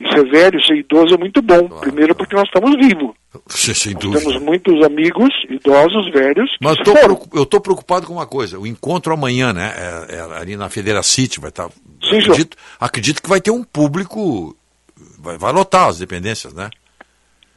E 0.00 0.08
ser 0.08 0.24
velho, 0.30 0.64
ser 0.64 0.76
idoso 0.76 1.14
é 1.14 1.18
muito 1.18 1.42
bom. 1.42 1.68
Primeiro 1.80 2.14
porque 2.14 2.34
nós 2.34 2.46
estamos 2.46 2.74
vivos. 2.76 3.14
Sem 3.48 3.94
dúvida. 3.94 4.20
temos 4.24 4.42
muitos 4.42 4.84
amigos, 4.84 5.28
idosos, 5.48 6.10
velhos, 6.12 6.50
Mas 6.60 6.76
se 6.76 6.82
tô 6.82 6.92
eu 7.32 7.42
estou 7.44 7.60
preocupado 7.60 8.06
com 8.06 8.14
uma 8.14 8.26
coisa. 8.26 8.58
O 8.58 8.66
encontro 8.66 9.12
amanhã, 9.12 9.52
né? 9.52 9.72
é- 9.76 10.16
é 10.16 10.20
ali 10.36 10.56
na 10.56 10.68
Federa 10.68 11.02
City 11.02 11.38
vai 11.38 11.50
estar. 11.50 11.68
Sim, 12.02 12.18
acredito, 12.18 12.56
acredito 12.80 13.22
que 13.22 13.28
vai 13.28 13.40
ter 13.40 13.50
um 13.52 13.62
público. 13.62 14.56
Vai, 15.18 15.38
vai 15.38 15.52
lotar 15.52 15.88
as 15.88 15.98
dependências, 15.98 16.52
né? 16.52 16.70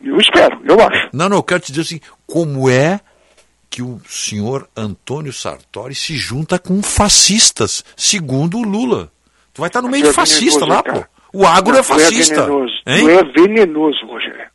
Eu 0.03 0.17
espero, 0.17 0.61
eu 0.65 0.79
acho. 0.79 1.09
Não, 1.13 1.27
não, 1.29 1.37
eu 1.37 1.43
quero 1.43 1.61
te 1.61 1.71
dizer 1.71 1.81
assim, 1.81 1.99
como 2.27 2.69
é 2.69 2.99
que 3.69 3.81
o 3.81 3.99
senhor 4.07 4.69
Antônio 4.77 5.33
Sartori 5.33 5.95
se 5.95 6.15
junta 6.15 6.59
com 6.59 6.83
fascistas, 6.83 7.83
segundo 7.97 8.57
o 8.59 8.63
Lula. 8.63 9.11
Tu 9.53 9.61
vai 9.61 9.69
estar 9.69 9.81
no 9.81 9.89
meio 9.89 10.03
de 10.03 10.09
é 10.09 10.13
fascista 10.13 10.65
lá, 10.65 10.83
pô. 10.83 11.03
O 11.33 11.47
agro 11.47 11.75
é 11.75 11.81
fascista. 11.81 12.41
É 12.41 12.45
venenoso. 12.45 12.73
hein? 12.85 12.99
Tu 13.05 13.09
é 13.09 13.23
venenoso, 13.23 14.05
Rogério. 14.05 14.52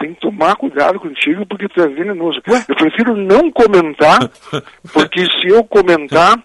Tem 0.00 0.14
que 0.14 0.20
tomar 0.22 0.56
cuidado 0.56 0.98
contigo 0.98 1.44
porque 1.46 1.68
tu 1.68 1.80
é 1.82 1.86
venenoso. 1.88 2.40
Eu 2.46 2.74
prefiro 2.74 3.14
não 3.14 3.50
comentar, 3.50 4.18
porque 4.94 5.20
se 5.26 5.48
eu 5.48 5.62
comentar, 5.62 6.42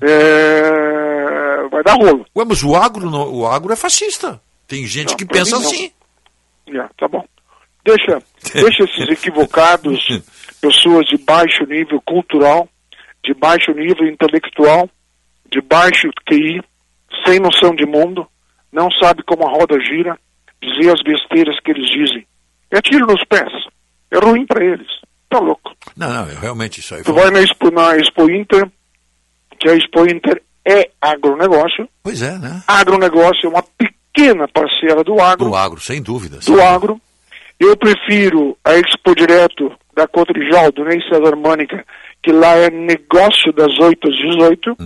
é, 0.00 1.68
vai 1.70 1.82
dar 1.82 1.94
rolo. 1.94 2.24
Ué, 2.34 2.44
mas 2.44 2.62
o 2.62 2.74
agro, 2.74 3.10
não- 3.10 3.32
o 3.32 3.46
agro 3.46 3.72
é 3.72 3.76
fascista. 3.76 4.40
Tem 4.66 4.86
gente 4.86 5.14
que 5.14 5.24
pra 5.24 5.38
pensa 5.38 5.56
não. 5.58 5.62
assim. 5.62 5.90
Já, 6.72 6.88
tá 6.96 7.06
bom. 7.06 7.24
Deixa, 7.84 8.18
deixa 8.52 8.82
esses 8.84 9.08
equivocados, 9.10 10.08
pessoas 10.60 11.06
de 11.06 11.18
baixo 11.18 11.64
nível 11.66 12.00
cultural, 12.04 12.68
de 13.22 13.32
baixo 13.34 13.70
nível 13.72 14.08
intelectual, 14.08 14.88
de 15.48 15.60
baixo 15.60 16.08
QI, 16.28 16.60
sem 17.24 17.38
noção 17.38 17.74
de 17.76 17.86
mundo, 17.86 18.26
não 18.72 18.90
sabe 18.90 19.22
como 19.22 19.46
a 19.46 19.50
roda 19.50 19.78
gira, 19.80 20.18
dizer 20.60 20.92
as 20.92 21.02
besteiras 21.02 21.60
que 21.60 21.70
eles 21.70 21.86
dizem. 21.88 22.26
É 22.70 22.80
tiro 22.80 23.06
nos 23.06 23.22
pés. 23.24 23.52
É 24.10 24.18
ruim 24.18 24.46
para 24.46 24.64
eles. 24.64 24.86
Tá 25.28 25.38
louco. 25.38 25.74
Não, 25.96 26.12
não, 26.12 26.24
realmente 26.40 26.80
isso 26.80 26.94
aí. 26.94 27.02
Tu 27.02 27.12
foi- 27.12 27.22
vai 27.22 27.30
na 27.30 27.40
Expo, 27.40 27.70
na 27.70 27.96
Expo 27.96 28.30
Inter, 28.30 28.68
que 29.58 29.68
a 29.68 29.74
Expo 29.74 30.06
Inter 30.08 30.42
é 30.64 30.90
agronegócio. 31.00 31.88
Pois 32.02 32.22
é, 32.22 32.38
né? 32.38 32.62
Agronegócio 32.66 33.46
é 33.46 33.48
uma 33.48 33.62
pequena 33.62 34.46
parcela 34.48 35.02
do 35.04 35.20
agro 35.20 35.48
Do 35.48 35.54
agro, 35.56 35.80
sem 35.80 36.00
dúvida. 36.02 36.38
do 36.38 36.60
agro. 36.60 37.00
Eu 37.58 37.76
prefiro 37.76 38.56
a 38.64 38.74
Expo 38.74 39.14
Direto 39.14 39.72
da 39.94 40.06
Cotrijal, 40.06 40.70
do 40.72 40.84
Ney 40.84 41.00
César 41.08 41.34
Mânica, 41.36 41.84
que 42.22 42.30
lá 42.30 42.54
é 42.56 42.68
negócio 42.70 43.52
das 43.52 43.76
8 43.78 44.08
às 44.08 44.16
18. 44.16 44.76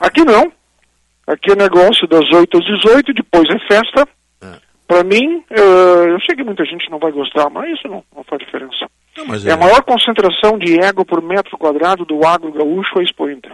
Aqui 0.00 0.24
não. 0.24 0.52
Aqui 1.26 1.52
é 1.52 1.56
negócio 1.56 2.06
das 2.08 2.30
8 2.30 2.58
às 2.58 2.64
18, 2.64 3.12
depois 3.12 3.48
é 3.50 3.58
festa. 3.66 4.08
Para 4.92 5.04
mim, 5.04 5.42
eh, 5.50 6.10
eu 6.10 6.20
sei 6.20 6.36
que 6.36 6.44
muita 6.44 6.64
gente 6.64 6.90
não 6.90 6.98
vai 6.98 7.10
gostar, 7.12 7.48
mas 7.50 7.72
isso 7.78 7.88
não, 7.88 8.04
não 8.14 8.22
faz 8.24 8.40
diferença. 8.44 8.86
Não, 9.16 9.34
é... 9.34 9.48
é- 9.48 9.52
a 9.52 9.56
maior 9.56 9.82
concentração 9.82 10.58
de 10.58 10.78
ego 10.80 11.04
por 11.04 11.22
metro 11.22 11.56
quadrado 11.56 12.04
do 12.04 12.26
agro 12.26 12.52
gaúcho 12.52 12.98
é 12.98 13.00
a 13.00 13.02
Expo 13.04 13.28
Inter. 13.30 13.52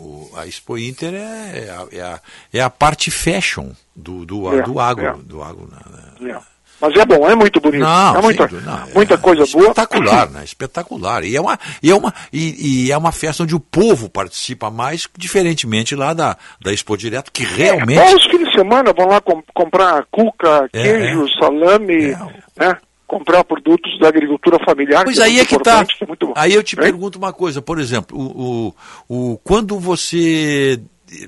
O- 0.00 0.30
a 0.36 0.46
Expo 0.46 0.78
Inter 0.78 1.14
é, 1.14 1.18
é 1.66 1.70
a, 1.70 1.86
é 1.92 2.00
a- 2.02 2.20
é 2.54 2.60
a 2.60 2.70
parte 2.70 3.10
fashion 3.10 3.70
do, 3.94 4.24
do, 4.24 4.52
É, 4.58 4.62
do 4.62 4.78
agro. 4.78 5.06
é. 5.06 5.12
Do 5.24 5.42
agro 5.42 5.68
né? 6.20 6.38
É. 6.80 6.86
Mas 6.86 6.96
é 6.96 7.04
bom, 7.04 7.28
é 7.28 7.34
muito 7.34 7.60
bonito. 7.60 7.80
Não, 7.82 8.16
é 8.16 8.22
muita, 8.22 8.46
não, 8.48 8.88
muita 8.94 9.18
coisa 9.18 9.44
boa. 9.46 9.64
Espetacular, 9.68 10.30
né? 10.30 10.44
Espetacular. 10.44 11.24
E 11.24 11.36
é 11.36 11.40
uma, 11.40 11.58
e 11.82 11.90
é 11.90 11.94
uma, 11.94 12.14
e, 12.32 12.84
e 12.86 12.92
é 12.92 12.96
uma 12.96 13.12
festa 13.12 13.42
onde 13.42 13.54
o 13.54 13.60
povo 13.60 14.08
participa 14.08 14.70
mais, 14.70 15.08
diferentemente 15.16 15.94
lá 15.96 16.14
da, 16.14 16.36
da 16.60 16.72
Expo 16.72 16.96
Direto, 16.96 17.32
que 17.32 17.42
realmente. 17.44 18.00
Todos 18.00 18.24
os 18.24 18.30
fins 18.30 18.48
de 18.48 18.52
semana 18.54 18.92
vão 18.92 19.08
lá 19.08 19.20
com- 19.20 19.42
comprar 19.54 20.04
cuca, 20.10 20.68
É, 20.72 20.82
queijo, 20.82 21.26
salame, 21.38 22.16
né? 22.56 22.76
Comprar 23.06 23.42
produtos 23.42 23.98
da 23.98 24.08
agricultura 24.08 24.58
familiar. 24.64 25.02
Pois 25.02 25.16
que 25.16 25.22
aí 25.22 25.40
é 25.40 25.44
que 25.46 25.58
tá. 25.58 25.80
é 25.82 26.06
bom. 26.26 26.32
Aí 26.36 26.52
eu 26.52 26.62
te 26.62 26.76
pergunto 26.76 27.18
uma 27.18 27.32
coisa, 27.32 27.62
por 27.62 27.80
exemplo, 27.80 28.16
o, 28.18 28.74
o, 29.08 29.32
o- 29.32 29.38
quando 29.38 29.78
você. 29.80 30.78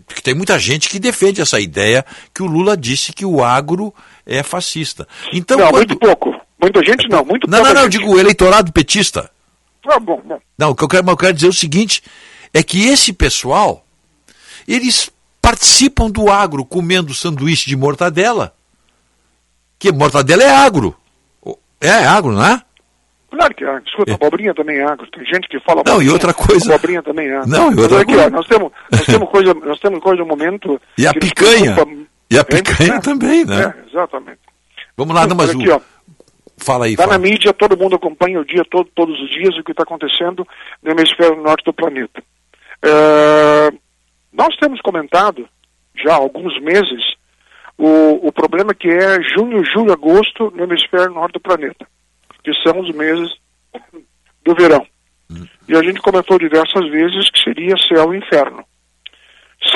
Porque 0.06 0.20
tem 0.20 0.34
muita 0.34 0.58
gente 0.58 0.90
que 0.90 0.98
defende 0.98 1.40
essa 1.40 1.58
ideia 1.58 2.04
que 2.34 2.42
o 2.42 2.46
Lula 2.46 2.76
disse 2.76 3.14
que 3.14 3.24
o 3.24 3.42
agro 3.42 3.94
é 4.38 4.42
fascista. 4.42 5.06
Então, 5.32 5.58
não, 5.58 5.66
quando... 5.70 5.76
muito 5.88 5.96
pouco. 5.98 6.40
Muita 6.60 6.82
gente 6.84 7.08
não, 7.08 7.24
muito 7.24 7.48
Não, 7.48 7.58
não, 7.58 7.64
pouca 7.64 7.74
não, 7.74 7.86
eu 7.86 7.90
gente. 7.90 8.00
digo 8.00 8.18
eleitorado 8.18 8.70
petista. 8.72 9.30
Ah, 9.88 9.98
bom, 9.98 10.20
bom. 10.24 10.38
Não, 10.58 10.70
o 10.70 10.74
que 10.74 10.84
eu 10.84 10.88
quero, 10.88 11.08
eu 11.10 11.16
quero 11.16 11.32
dizer 11.34 11.46
é 11.46 11.50
o 11.50 11.54
seguinte: 11.54 12.02
é 12.52 12.62
que 12.62 12.86
esse 12.86 13.12
pessoal, 13.12 13.84
eles 14.68 15.10
participam 15.40 16.10
do 16.10 16.30
agro 16.30 16.64
comendo 16.64 17.14
sanduíche 17.14 17.66
de 17.68 17.76
mortadela. 17.76 18.54
Que 19.78 19.90
mortadela 19.90 20.42
é 20.42 20.50
agro. 20.50 20.94
O- 21.42 21.56
É 21.80 21.90
agro, 21.90 22.32
não 22.32 22.44
é? 22.44 22.60
Claro 23.30 23.54
que 23.54 23.64
é. 23.64 23.78
Escuta, 23.86 24.12
abobrinha 24.14 24.52
também 24.54 24.76
é 24.78 24.84
agro. 24.84 25.06
Tem 25.10 25.24
gente 25.24 25.48
que 25.48 25.58
fala 25.60 25.82
Não, 25.86 26.02
e 26.02 26.10
outra 26.10 26.34
coisa- 26.34 26.74
Abobrinha 26.74 27.02
também 27.02 27.28
é 27.28 27.36
agro. 27.38 27.48
Não, 27.48 27.72
e 27.72 27.74
Mas 27.76 27.84
outra 27.84 28.00
aqui, 28.02 28.12
coisa- 28.12 28.26
Ó, 28.26 28.30
nós 28.30 28.46
temos, 28.46 28.72
nós 28.92 29.06
temos 29.06 29.30
coisa, 29.30 29.54
nós 29.54 29.80
temos 29.80 30.00
coisa 30.02 30.22
no 30.22 30.28
momento. 30.28 30.78
E 30.98 31.06
a 31.06 31.14
picanha. 31.14 31.72
preocupa- 31.74 32.09
E 32.30 32.38
a 32.38 32.44
picanha 32.44 32.94
É, 32.94 33.00
também, 33.00 33.44
né? 33.44 33.74
É, 33.76 33.88
exatamente. 33.88 34.38
Vamos 34.96 35.14
lá, 35.14 35.26
não, 35.26 35.36
mas 35.36 35.50
Olha 35.50 35.58
o. 35.58 35.62
aqui, 35.62 35.70
ó. 35.70 35.80
Fala 36.62 36.84
aí, 36.84 36.92
Está 36.92 37.06
na 37.06 37.18
mídia, 37.18 37.54
todo 37.54 37.76
mundo 37.76 37.96
acompanha 37.96 38.38
o 38.38 38.44
dia 38.44 38.62
todo, 38.70 38.88
todos 38.94 39.18
os 39.18 39.30
dias, 39.30 39.56
o 39.56 39.64
que 39.64 39.70
está 39.70 39.82
acontecendo 39.82 40.46
no 40.82 40.90
hemisfério 40.90 41.42
norte 41.42 41.64
do 41.64 41.72
planeta. 41.72 42.22
É, 42.82 43.72
nós 44.30 44.54
temos 44.56 44.80
comentado, 44.82 45.48
já 45.96 46.12
há 46.12 46.16
alguns 46.16 46.60
meses, 46.60 47.02
o, 47.78 48.28
o 48.28 48.32
problema 48.32 48.74
que 48.74 48.88
é 48.88 49.22
junho, 49.22 49.64
julho, 49.64 49.92
agosto 49.92 50.50
no 50.54 50.64
hemisfério 50.64 51.14
norte 51.14 51.32
do 51.32 51.40
planeta, 51.40 51.86
que 52.44 52.52
são 52.62 52.78
os 52.78 52.94
meses 52.94 53.30
do 54.44 54.54
verão. 54.54 54.86
E 55.66 55.74
a 55.76 55.82
gente 55.82 56.00
comentou 56.00 56.38
diversas 56.38 56.90
vezes 56.90 57.30
que 57.30 57.42
seria 57.42 57.74
céu 57.88 58.12
e 58.12 58.18
inferno. 58.18 58.64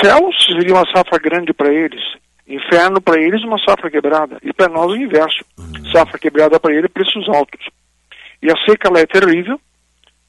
Céu 0.03 0.29
seria 0.45 0.73
uma 0.73 0.85
safra 0.91 1.17
grande 1.17 1.53
para 1.53 1.73
eles, 1.73 2.01
inferno 2.47 3.01
para 3.01 3.21
eles 3.21 3.43
uma 3.43 3.57
safra 3.59 3.89
quebrada, 3.89 4.37
e 4.43 4.53
para 4.53 4.69
nós 4.69 4.91
o 4.91 4.95
inverso. 4.95 5.43
Safra 5.91 6.19
quebrada 6.19 6.59
para 6.59 6.73
ele, 6.73 6.87
preços 6.87 7.27
altos. 7.29 7.67
E 8.41 8.51
a 8.51 8.55
seca 8.65 8.87
ela 8.89 8.99
é 8.99 9.05
terrível, 9.05 9.59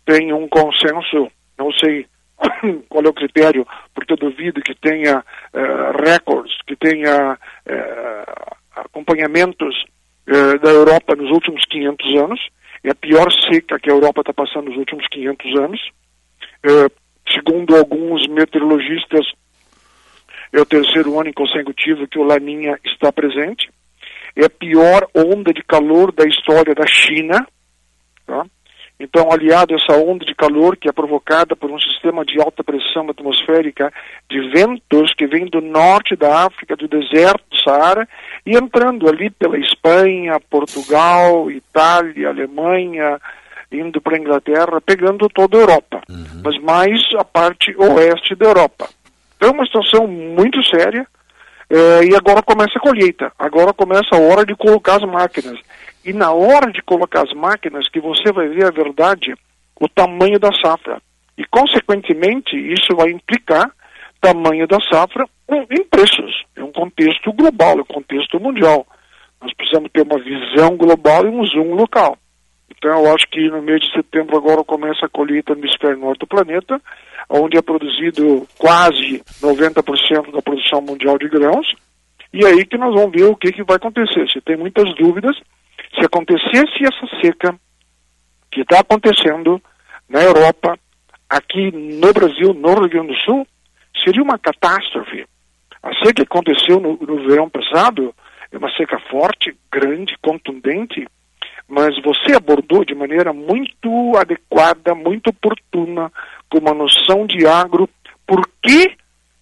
tem 0.05 0.33
um 0.33 0.49
consenso, 0.49 1.29
não 1.59 1.71
sei 1.73 2.07
qual 2.89 3.05
é 3.05 3.09
o 3.09 3.15
critério, 3.15 3.67
porque 3.95 4.13
eu 4.13 4.17
duvido 4.17 4.61
que 4.61 4.75
tenha 4.75 5.25
eh, 5.53 5.93
recordes, 6.05 6.57
que 6.67 6.77
tenha 6.77 7.39
eh, 7.67 8.25
acompanhamentos 8.77 9.85
eh, 10.27 10.59
da 10.59 10.71
Europa 10.71 11.15
nos 11.17 11.31
últimos 11.31 11.65
500 11.67 12.17
anos. 12.17 12.49
É 12.85 12.91
a 12.91 12.95
pior 12.95 13.33
seca 13.33 13.79
que 13.81 13.91
a 13.91 13.95
Europa 13.95 14.21
está 14.21 14.33
passando 14.33 14.67
nos 14.67 14.77
últimos 14.77 15.07
500 15.09 15.59
anos. 15.59 15.81
Segundo 17.33 17.75
alguns 17.77 18.27
meteorologistas, 18.29 19.27
é 20.59 20.63
o 20.63 20.67
terceiro 20.67 21.19
ano 21.21 21.33
consecutivo 21.35 22.07
que 22.09 22.19
o 22.19 22.25
Laninha 22.25 22.79
está 22.85 23.13
presente. 23.13 23.71
É 24.35 24.45
a 24.45 24.51
pior 24.51 25.09
onda 25.15 25.53
de 25.53 25.63
calor 25.63 26.13
da 26.13 26.25
história 26.25 26.75
da 26.75 26.87
China. 26.87 27.47
Tá? 28.27 28.45
Então, 28.99 29.31
aliado 29.31 29.75
a 29.75 29.77
essa 29.77 29.99
onda 29.99 30.25
de 30.25 30.35
calor 30.35 30.77
que 30.77 30.89
é 30.89 30.93
provocada 30.93 31.55
por 31.55 31.71
um 31.71 31.79
sistema 31.79 32.25
de 32.25 32.41
alta 32.41 32.65
pressão 32.65 33.09
atmosférica 33.11 33.93
de 34.31 34.41
ventos 34.49 35.13
que 35.15 35.27
vem 35.27 35.47
do 35.47 35.61
norte 35.61 36.17
da 36.17 36.47
África, 36.47 36.75
do 36.77 36.89
deserto 36.89 37.45
do 37.51 37.59
Saara, 37.63 38.09
e 38.45 38.57
entrando 38.57 39.07
ali 39.09 39.29
pela 39.29 39.59
Espanha, 39.59 40.41
Portugal, 40.49 41.51
Itália, 41.51 42.31
Alemanha, 42.31 43.21
indo 43.71 44.01
para 44.01 44.17
a 44.17 44.21
Inglaterra, 44.21 44.81
pegando 44.81 45.29
toda 45.29 45.59
a 45.59 45.61
Europa, 45.61 46.01
mas 46.43 46.59
mais 46.63 47.01
a 47.19 47.25
parte 47.25 47.75
oeste 47.77 48.35
da 48.35 48.47
Europa. 48.47 48.89
Então, 49.37 49.51
é 49.51 49.53
uma 49.53 49.67
situação 49.67 50.07
muito 50.07 50.63
séria, 50.65 51.07
eh, 51.71 52.05
e 52.11 52.17
agora 52.17 52.43
começa 52.43 52.79
a 52.79 52.81
colheita, 52.81 53.33
agora 53.39 53.73
começa 53.73 54.15
a 54.15 54.21
hora 54.21 54.45
de 54.45 54.55
colocar 54.55 54.97
as 54.97 55.05
máquinas. 55.05 55.59
E 56.05 56.13
na 56.13 56.33
hora 56.33 56.71
de 56.71 56.83
colocar 56.83 57.23
as 57.23 57.33
máquinas 57.33 57.89
que 57.89 58.01
você 58.01 58.33
vai 58.33 58.49
ver 58.49 58.67
a 58.67 58.71
verdade, 58.71 59.35
o 59.81 59.89
tamanho 59.89 60.39
da 60.39 60.51
safra. 60.63 61.01
E, 61.37 61.45
consequentemente, 61.45 62.57
isso 62.57 62.95
vai 62.97 63.11
implicar 63.11 63.71
tamanho 64.21 64.67
da 64.67 64.79
safra 64.91 65.25
em 65.71 65.85
preços. 65.85 66.45
É 66.57 66.63
um 66.63 66.73
contexto 66.73 67.33
global, 67.33 67.79
é 67.79 67.83
um 67.83 67.85
contexto 67.85 68.41
mundial. 68.41 68.87
Nós 69.41 69.53
precisamos 69.55 69.91
ter 69.93 70.03
uma 70.03 70.19
visão 70.19 70.77
global 70.77 71.27
e 71.27 71.29
um 71.29 71.45
zoom 71.45 71.75
local. 71.75 72.17
Então, 72.71 73.05
eu 73.05 73.15
acho 73.15 73.27
que 73.29 73.49
no 73.49 73.63
mês 73.63 73.81
de 73.81 73.93
setembro 73.93 74.37
agora 74.37 74.63
começa 74.65 75.07
a 75.07 75.09
colheita 75.09 75.55
no 75.55 75.61
hemisfério 75.61 75.99
norte 75.99 76.21
do 76.21 76.27
planeta, 76.27 76.81
onde 77.29 77.57
é 77.57 77.63
produzido 77.63 78.47
quase 78.59 79.23
90% 79.41 80.33
da 80.33 80.43
produção 80.43 80.81
mundial 80.81 81.19
de 81.19 81.29
grãos. 81.29 81.75
E 82.33 82.45
aí 82.45 82.65
que 82.67 82.77
nós 82.77 82.95
vamos 82.95 83.13
ver 83.13 83.25
o 83.25 83.37
que, 83.37 83.53
que 83.53 83.63
vai 83.63 83.77
acontecer. 83.77 84.29
Se 84.29 84.41
tem 84.41 84.57
muitas 84.57 84.95
dúvidas, 84.97 85.37
se 85.95 86.05
acontecesse 86.05 86.85
essa 86.85 87.21
seca 87.21 87.55
que 88.51 88.61
está 88.61 88.81
acontecendo 88.81 89.61
na 90.09 90.23
Europa, 90.23 90.79
aqui 91.29 91.71
no 91.73 92.13
Brasil, 92.13 92.53
no 92.55 92.75
Rio 92.75 92.89
Grande 92.89 93.09
do 93.09 93.19
Sul, 93.21 93.47
seria 94.05 94.23
uma 94.23 94.39
catástrofe. 94.39 95.25
A 95.83 95.95
seca 95.95 96.15
que 96.15 96.23
aconteceu 96.23 96.81
no, 96.81 96.97
no 96.97 97.27
verão 97.29 97.49
passado 97.49 98.15
é 98.53 98.59
uma 98.59 98.71
seca 98.77 98.99
forte, 99.11 99.57
grande, 99.71 100.17
contundente, 100.23 101.07
mas 101.69 102.01
você 102.03 102.37
abordou 102.37 102.85
de 102.85 102.95
maneira 102.95 103.33
muito 103.33 104.17
adequada, 104.17 104.95
muito 104.95 105.31
oportuna, 105.31 106.13
com 106.49 106.59
uma 106.59 106.73
noção 106.73 107.27
de 107.27 107.47
agro, 107.47 107.89
por 108.27 108.49
que, 108.63 108.97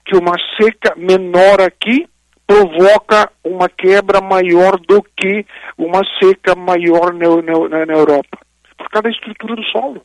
que 0.05 0.17
uma 0.17 0.35
seca 0.57 0.95
menor 0.97 1.61
aqui 1.61 2.09
provoca 2.47 3.31
uma 3.43 3.69
quebra 3.69 4.21
maior 4.21 4.79
do 4.79 5.03
que 5.03 5.47
uma 5.79 6.03
seca 6.19 6.55
maior 6.55 7.13
na, 7.13 7.69
na, 7.69 7.87
na 7.87 7.93
Europa. 7.93 8.39
Por 8.77 8.89
causa 8.91 9.05
da 9.05 9.11
estrutura 9.11 9.57
do 9.57 9.65
solo, 9.65 10.03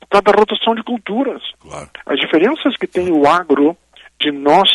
por 0.00 0.08
causa 0.08 0.24
da 0.24 0.32
rotação 0.32 0.74
de 0.74 0.82
culturas. 0.82 1.42
Claro. 1.60 1.90
As 2.06 2.18
diferenças 2.18 2.76
que 2.76 2.86
tem 2.86 3.10
o 3.10 3.26
agro 3.26 3.76
de 4.20 4.30
nós 4.30 4.68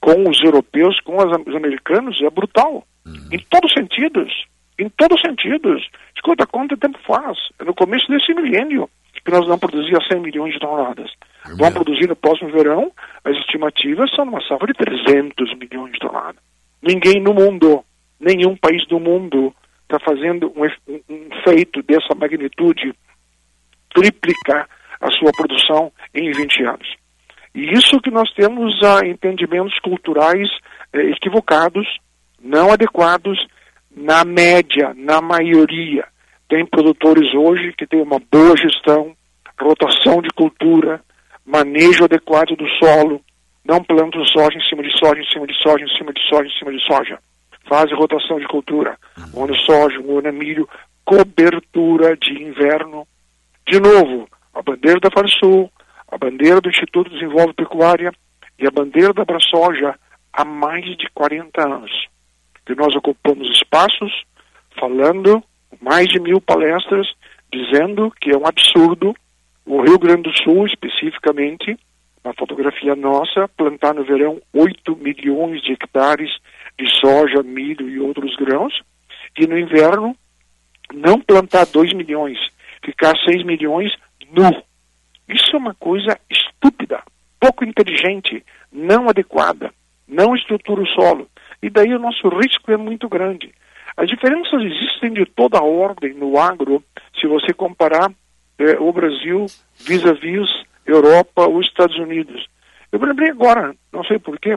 com 0.00 0.28
os 0.28 0.42
europeus, 0.42 1.00
com 1.00 1.16
os 1.16 1.56
americanos, 1.56 2.20
é 2.20 2.28
brutal. 2.28 2.86
Em 3.32 3.38
todos 3.50 3.70
os 3.70 3.74
sentidos. 3.74 4.30
Em 4.78 4.88
todos 4.88 5.16
os 5.16 5.22
sentidos. 5.22 5.88
Escuta, 6.14 6.46
quanto 6.46 6.76
tempo 6.76 6.98
faz? 7.06 7.38
É 7.58 7.64
no 7.64 7.74
começo 7.74 8.08
desse 8.08 8.34
milênio 8.34 8.88
que 9.24 9.30
nós 9.30 9.46
não 9.48 9.58
produzíamos 9.58 10.06
100 10.06 10.20
milhões 10.20 10.52
de 10.52 10.60
toneladas. 10.60 11.10
Vamos 11.56 11.74
produzir 11.74 12.08
no 12.08 12.16
próximo 12.16 12.50
verão, 12.50 12.92
as 13.24 13.36
estimativas 13.38 14.10
são 14.14 14.24
uma 14.24 14.40
safra 14.46 14.66
de 14.66 14.74
300 14.74 15.56
milhões 15.56 15.92
de 15.92 15.98
toneladas. 15.98 16.42
Ninguém 16.82 17.22
no 17.22 17.32
mundo, 17.32 17.82
nenhum 18.20 18.56
país 18.56 18.86
do 18.86 19.00
mundo 19.00 19.54
está 19.82 19.98
fazendo 19.98 20.52
um, 20.56 20.64
um, 20.92 21.00
um 21.08 21.28
feito 21.42 21.82
dessa 21.82 22.14
magnitude 22.14 22.94
triplicar 23.94 24.68
a 25.00 25.10
sua 25.10 25.30
produção 25.32 25.92
em 26.14 26.30
20 26.30 26.64
anos. 26.64 26.94
E 27.54 27.72
isso 27.72 28.00
que 28.00 28.10
nós 28.10 28.30
temos 28.34 28.74
a 28.82 29.06
entendimentos 29.06 29.78
culturais 29.78 30.48
eh, 30.92 31.10
equivocados, 31.10 31.86
não 32.42 32.72
adequados, 32.72 33.38
na 33.96 34.24
média, 34.24 34.92
na 34.96 35.20
maioria. 35.20 36.04
Tem 36.48 36.66
produtores 36.66 37.32
hoje 37.34 37.72
que 37.76 37.86
têm 37.86 38.02
uma 38.02 38.20
boa 38.30 38.56
gestão, 38.56 39.14
rotação 39.60 40.20
de 40.20 40.28
cultura, 40.30 41.00
manejo 41.44 42.04
adequado 42.04 42.56
do 42.56 42.68
solo, 42.78 43.20
não 43.64 43.82
plantam 43.82 44.24
soja 44.26 44.58
em 44.58 44.64
cima 44.68 44.82
de 44.82 44.90
soja, 44.98 45.20
em 45.20 45.26
cima 45.32 45.46
de 45.46 45.54
soja, 45.62 45.84
em 45.84 45.96
cima 45.96 46.12
de 46.12 46.20
soja, 46.28 46.48
em 46.48 46.58
cima 46.58 46.72
de 46.72 46.84
soja. 46.84 47.18
Fazem 47.66 47.96
rotação 47.96 48.38
de 48.38 48.46
cultura. 48.46 48.98
Um 49.34 49.44
ano 49.44 49.54
é 49.54 49.58
soja, 49.58 49.98
um 50.00 50.18
ano 50.18 50.28
é 50.28 50.32
milho, 50.32 50.68
cobertura 51.04 52.16
de 52.16 52.42
inverno. 52.42 53.06
De 53.66 53.80
novo, 53.80 54.28
a 54.54 54.62
bandeira 54.62 55.00
da 55.00 55.10
Farsul, 55.10 55.70
a 56.08 56.18
bandeira 56.18 56.60
do 56.60 56.68
Instituto 56.68 57.10
Desenvolve 57.10 57.54
Pecuária 57.54 58.12
e 58.58 58.66
a 58.66 58.70
bandeira 58.70 59.12
da 59.14 59.24
Brasoja 59.24 59.94
há 60.32 60.44
mais 60.44 60.84
de 60.96 61.08
40 61.14 61.62
anos. 61.62 61.90
Que 62.66 62.74
nós 62.74 62.94
ocupamos 62.94 63.50
espaços 63.50 64.12
falando 64.78 65.42
mais 65.80 66.08
de 66.08 66.18
mil 66.20 66.40
palestras 66.40 67.06
dizendo 67.52 68.12
que 68.20 68.30
é 68.30 68.36
um 68.36 68.46
absurdo 68.46 69.14
o 69.66 69.80
Rio 69.82 69.98
Grande 69.98 70.22
do 70.22 70.36
Sul, 70.36 70.66
especificamente, 70.66 71.78
na 72.22 72.34
fotografia 72.34 72.94
nossa, 72.94 73.48
plantar 73.56 73.94
no 73.94 74.04
verão 74.04 74.40
8 74.52 74.96
milhões 74.96 75.62
de 75.62 75.72
hectares 75.72 76.30
de 76.78 76.88
soja, 77.00 77.42
milho 77.42 77.88
e 77.88 77.98
outros 77.98 78.36
grãos, 78.36 78.74
e 79.38 79.46
no 79.46 79.58
inverno 79.58 80.16
não 80.92 81.20
plantar 81.20 81.66
2 81.66 81.92
milhões, 81.94 82.38
ficar 82.84 83.14
6 83.24 83.44
milhões 83.44 83.92
nu. 84.30 84.50
Isso 85.28 85.54
é 85.54 85.58
uma 85.58 85.74
coisa 85.74 86.18
estúpida, 86.30 87.02
pouco 87.40 87.64
inteligente, 87.64 88.44
não 88.70 89.08
adequada, 89.08 89.72
não 90.06 90.34
estrutura 90.34 90.82
o 90.82 90.86
solo. 90.88 91.28
E 91.62 91.70
daí 91.70 91.94
o 91.94 91.98
nosso 91.98 92.28
risco 92.28 92.70
é 92.70 92.76
muito 92.76 93.08
grande. 93.08 93.52
As 93.96 94.08
diferenças 94.08 94.62
existem 94.62 95.12
de 95.12 95.24
toda 95.24 95.62
ordem 95.62 96.14
no 96.14 96.38
agro, 96.38 96.82
se 97.20 97.26
você 97.26 97.52
comparar 97.52 98.10
eh, 98.58 98.76
o 98.78 98.92
Brasil 98.92 99.46
vis-à-vis 99.86 100.48
Europa 100.86 101.46
ou 101.46 101.60
Estados 101.60 101.96
Unidos. 101.98 102.46
Eu 102.90 103.00
me 103.00 103.06
lembrei 103.06 103.30
agora, 103.30 103.74
não 103.92 104.04
sei 104.04 104.18
porquê, 104.18 104.56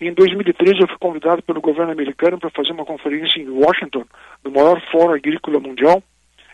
em 0.00 0.12
2013 0.12 0.80
eu 0.80 0.88
fui 0.88 0.98
convidado 0.98 1.42
pelo 1.42 1.60
governo 1.60 1.92
americano 1.92 2.38
para 2.38 2.50
fazer 2.50 2.72
uma 2.72 2.84
conferência 2.84 3.40
em 3.40 3.48
Washington, 3.48 4.04
no 4.44 4.50
maior 4.50 4.80
fórum 4.90 5.14
agrícola 5.14 5.58
mundial, 5.58 6.02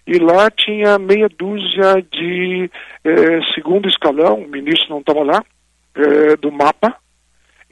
e 0.07 0.19
lá 0.19 0.51
tinha 0.51 0.99
meia 0.99 1.29
dúzia 1.29 2.03
de 2.11 2.71
eh, 3.05 3.41
segundo 3.55 3.89
escalão, 3.89 4.43
o 4.43 4.49
ministro 4.49 4.91
não 4.91 5.01
estava 5.01 5.23
lá, 5.23 5.45
eh, 5.95 6.37
do 6.37 6.51
mapa, 6.51 6.97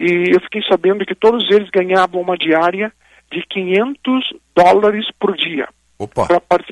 e 0.01 0.35
eu 0.35 0.41
fiquei 0.41 0.63
sabendo 0.63 1.05
que 1.05 1.15
todos 1.15 1.45
eles 1.51 1.69
ganhavam 1.71 2.21
uma 2.23 2.37
diária 2.37 2.91
de 3.31 3.43
500 3.49 4.33
dólares 4.57 5.07
por 5.21 5.37
dia 5.37 5.69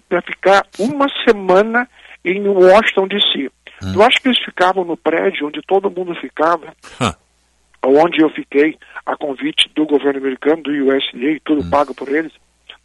para 0.08 0.22
ficar 0.22 0.66
uma 0.78 1.06
semana 1.26 1.88
em 2.24 2.48
Washington 2.48 3.06
DC. 3.08 3.50
Hum. 3.82 3.92
Eu 3.94 4.02
acho 4.02 4.20
que 4.20 4.28
eles 4.28 4.42
ficavam 4.44 4.84
no 4.84 4.96
prédio 4.96 5.46
onde 5.46 5.60
todo 5.62 5.90
mundo 5.90 6.14
ficava, 6.14 6.72
onde 7.84 8.22
eu 8.22 8.30
fiquei, 8.30 8.76
a 9.06 9.16
convite 9.16 9.70
do 9.74 9.86
governo 9.86 10.18
americano, 10.18 10.62
do 10.62 10.70
USDA, 10.70 11.38
tudo 11.44 11.62
Hum. 11.62 11.70
pago 11.70 11.94
por 11.94 12.08
eles. 12.08 12.32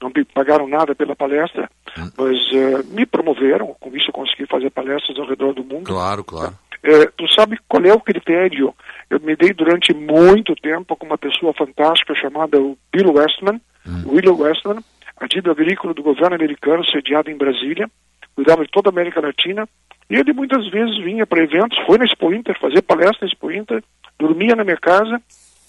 Não 0.01 0.11
me 0.13 0.25
pagaram 0.25 0.67
nada 0.67 0.93
pela 0.93 1.15
palestra, 1.15 1.69
Hum. 1.97 2.09
mas 2.17 2.37
eh, 2.53 2.83
me 2.93 3.05
promoveram. 3.05 3.67
Com 3.79 3.95
isso 3.95 4.09
eu 4.09 4.13
consegui 4.13 4.45
fazer 4.47 4.69
palestras 4.69 5.17
ao 5.17 5.25
redor 5.25 5.53
do 5.53 5.63
mundo. 5.63 5.85
Claro, 5.85 6.23
claro. 6.25 6.53
Eh, 6.83 7.05
tu 7.17 7.25
sabe 7.31 7.57
qual 7.67 7.83
é 7.85 7.93
o 7.93 8.01
critério? 8.01 8.75
Eu 9.09 9.19
me 9.21 9.35
dei 9.35 9.53
durante 9.53 9.93
muito 9.93 10.53
tempo 10.55 10.95
com 10.97 11.05
uma 11.05 11.17
pessoa 11.17 11.53
fantástica 11.53 12.13
chamada 12.13 12.59
o 12.59 12.77
Bill 12.91 13.13
Westman, 13.13 13.61
William 14.05 14.33
Westman, 14.33 14.83
adido 15.17 15.51
agrícola 15.51 15.93
do 15.93 16.03
governo 16.03 16.35
americano, 16.35 16.85
sediado 16.85 17.29
em 17.29 17.37
Brasília, 17.37 17.89
cuidava 18.35 18.65
de 18.65 18.71
toda 18.71 18.89
a 18.89 18.91
América 18.91 19.21
Latina, 19.21 19.67
e 20.09 20.15
ele 20.15 20.33
muitas 20.33 20.69
vezes 20.69 20.97
vinha 20.97 21.25
para 21.25 21.43
eventos, 21.43 21.77
foi 21.85 21.97
na 21.97 22.05
Expo 22.05 22.33
Inter, 22.33 22.59
fazer 22.59 22.81
palestra 22.81 23.19
na 23.21 23.27
Expo 23.27 23.51
Inter, 23.51 23.81
dormia 24.19 24.55
na 24.55 24.63
minha 24.63 24.77
casa, 24.77 25.21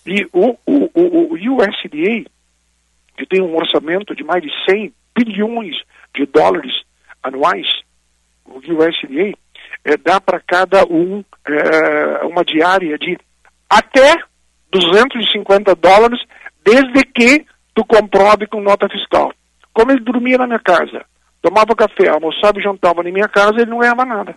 e 0.07 0.27
o, 0.33 0.57
o, 0.67 0.91
o, 0.95 1.33
o 1.33 1.35
USDA, 1.35 2.29
que 3.17 3.27
tem 3.27 3.41
um 3.41 3.57
orçamento 3.57 4.15
de 4.15 4.25
mais 4.25 4.43
de 4.43 4.51
100 4.69 4.93
bilhões 5.17 5.77
de 6.15 6.27
dólares 6.27 6.73
anuais, 7.23 7.67
o 8.45 8.59
USDA, 8.59 9.39
é, 9.85 9.97
dá 9.97 10.21
para 10.21 10.41
cada 10.41 10.85
um 10.85 11.23
é, 11.47 12.25
uma 12.25 12.45
diária 12.45 12.97
de 12.99 13.19
até 13.69 14.17
250 14.71 15.75
dólares, 15.75 16.21
desde 16.65 17.05
que 17.05 17.45
tu 17.75 17.85
comprove 17.85 18.47
com 18.47 18.61
nota 18.61 18.89
fiscal. 18.89 19.33
Como 19.73 19.91
ele 19.91 20.01
dormia 20.01 20.39
na 20.39 20.47
minha 20.47 20.59
casa, 20.59 21.05
tomava 21.43 21.75
café, 21.75 22.09
almoçava 22.09 22.59
e 22.59 22.63
jantava 22.63 23.03
na 23.03 23.11
minha 23.11 23.29
casa, 23.29 23.57
ele 23.57 23.71
não 23.71 23.79
ganhava 23.79 24.05
nada. 24.05 24.37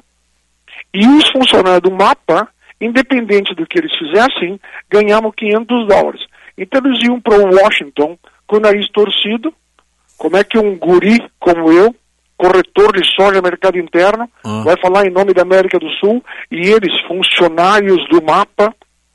E 0.93 1.07
os 1.07 1.29
funcionários 1.31 1.81
do 1.81 1.91
mapa, 1.91 2.47
independente 2.81 3.55
do 3.55 3.65
que 3.65 3.77
eles 3.77 3.95
fizessem, 3.97 4.59
ganhavam 4.89 5.31
500 5.31 5.87
dólares. 5.87 6.21
Então 6.57 6.81
eles 6.83 7.03
iam 7.03 7.21
para 7.21 7.37
Washington 7.37 8.17
com 8.45 8.57
o 8.57 8.59
nariz 8.59 8.89
torcido. 8.91 9.53
Como 10.17 10.35
é 10.35 10.43
que 10.43 10.57
um 10.57 10.75
guri 10.75 11.19
como 11.39 11.71
eu, 11.71 11.95
corretor 12.37 12.93
de 12.93 13.03
soja 13.15 13.41
mercado 13.41 13.77
interno, 13.77 14.29
vai 14.63 14.79
falar 14.79 15.05
em 15.07 15.11
nome 15.11 15.33
da 15.33 15.41
América 15.41 15.79
do 15.79 15.89
Sul 15.99 16.23
e 16.51 16.67
eles, 16.67 16.93
funcionários 17.07 18.07
do 18.09 18.21
mapa, 18.23 18.73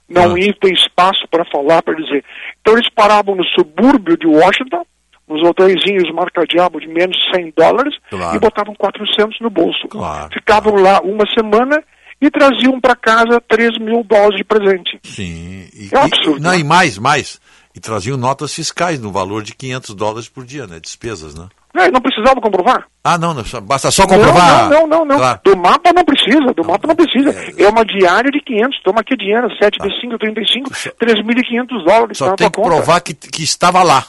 não 0.08 0.36
iam 0.36 0.52
ter 0.60 0.72
espaço 0.72 1.26
para 1.30 1.44
falar, 1.50 1.82
para 1.82 1.94
dizer. 1.94 2.24
Então 2.60 2.74
eles 2.74 2.88
paravam 2.90 3.34
no 3.34 3.44
subúrbio 3.44 4.16
de 4.16 4.26
Washington, 4.26 4.84
nos 5.28 5.42
hotéisinhos 5.48 6.12
marca-diabo 6.12 6.80
de 6.80 6.88
menos 6.88 7.16
de 7.16 7.36
100 7.36 7.54
dólares 7.56 7.94
Claro. 8.10 8.36
e 8.36 8.40
botavam 8.40 8.74
400 8.74 9.40
no 9.40 9.48
bolso. 9.48 9.88
Claro. 9.88 10.28
Ficavam 10.34 10.74
lá 10.74 11.00
uma 11.00 11.24
semana 11.32 11.82
e 12.20 12.30
traziam 12.30 12.78
para 12.80 12.94
casa 12.94 13.40
3 13.48 13.78
mil 13.78 14.04
dólares 14.04 14.36
de 14.36 14.44
presente. 14.44 14.98
Sim. 15.02 15.68
E, 15.72 15.88
É 15.92 15.98
um 15.98 16.02
absurdo. 16.04 16.38
E, 16.38 16.42
não, 16.42 16.54
e 16.54 16.64
mais, 16.64 16.98
mais. 16.98 17.40
E 17.74 17.80
traziam 17.80 18.18
notas 18.18 18.54
fiscais 18.54 19.00
no 19.00 19.10
valor 19.10 19.42
de 19.42 19.54
500 19.54 19.94
dólares 19.94 20.28
por 20.28 20.44
dia, 20.44 20.66
né? 20.66 20.78
Despesas, 20.78 21.34
né? 21.34 21.46
Não, 21.74 21.88
não 21.88 22.00
precisava 22.00 22.40
comprovar. 22.40 22.86
Ah, 23.02 23.16
não, 23.16 23.32
não, 23.32 23.42
basta 23.62 23.90
só 23.90 24.06
comprovar. 24.06 24.68
Não, 24.68 24.80
não, 24.80 24.86
não, 24.86 25.04
não. 25.06 25.16
Claro. 25.16 25.40
Do 25.44 25.56
mapa 25.56 25.92
não 25.92 26.04
precisa, 26.04 26.52
do 26.54 26.64
mapa 26.64 26.86
não 26.86 26.94
precisa. 26.94 27.30
É 27.58 27.66
uma 27.68 27.84
diária 27.84 28.30
de 28.30 28.40
500, 28.40 28.82
toma 28.82 29.00
aqui 29.00 29.16
dinheiro, 29.16 29.48
7 29.56 29.78
de 29.78 30.00
5, 30.00 30.18
35, 30.18 30.70
3.500 30.70 31.84
dólares. 31.84 32.18
Só 32.18 32.30
tá 32.30 32.36
tem 32.36 32.50
que 32.50 32.56
conta. 32.56 32.68
provar 32.76 33.00
que, 33.00 33.14
que 33.14 33.42
estava 33.42 33.82
lá. 33.82 34.04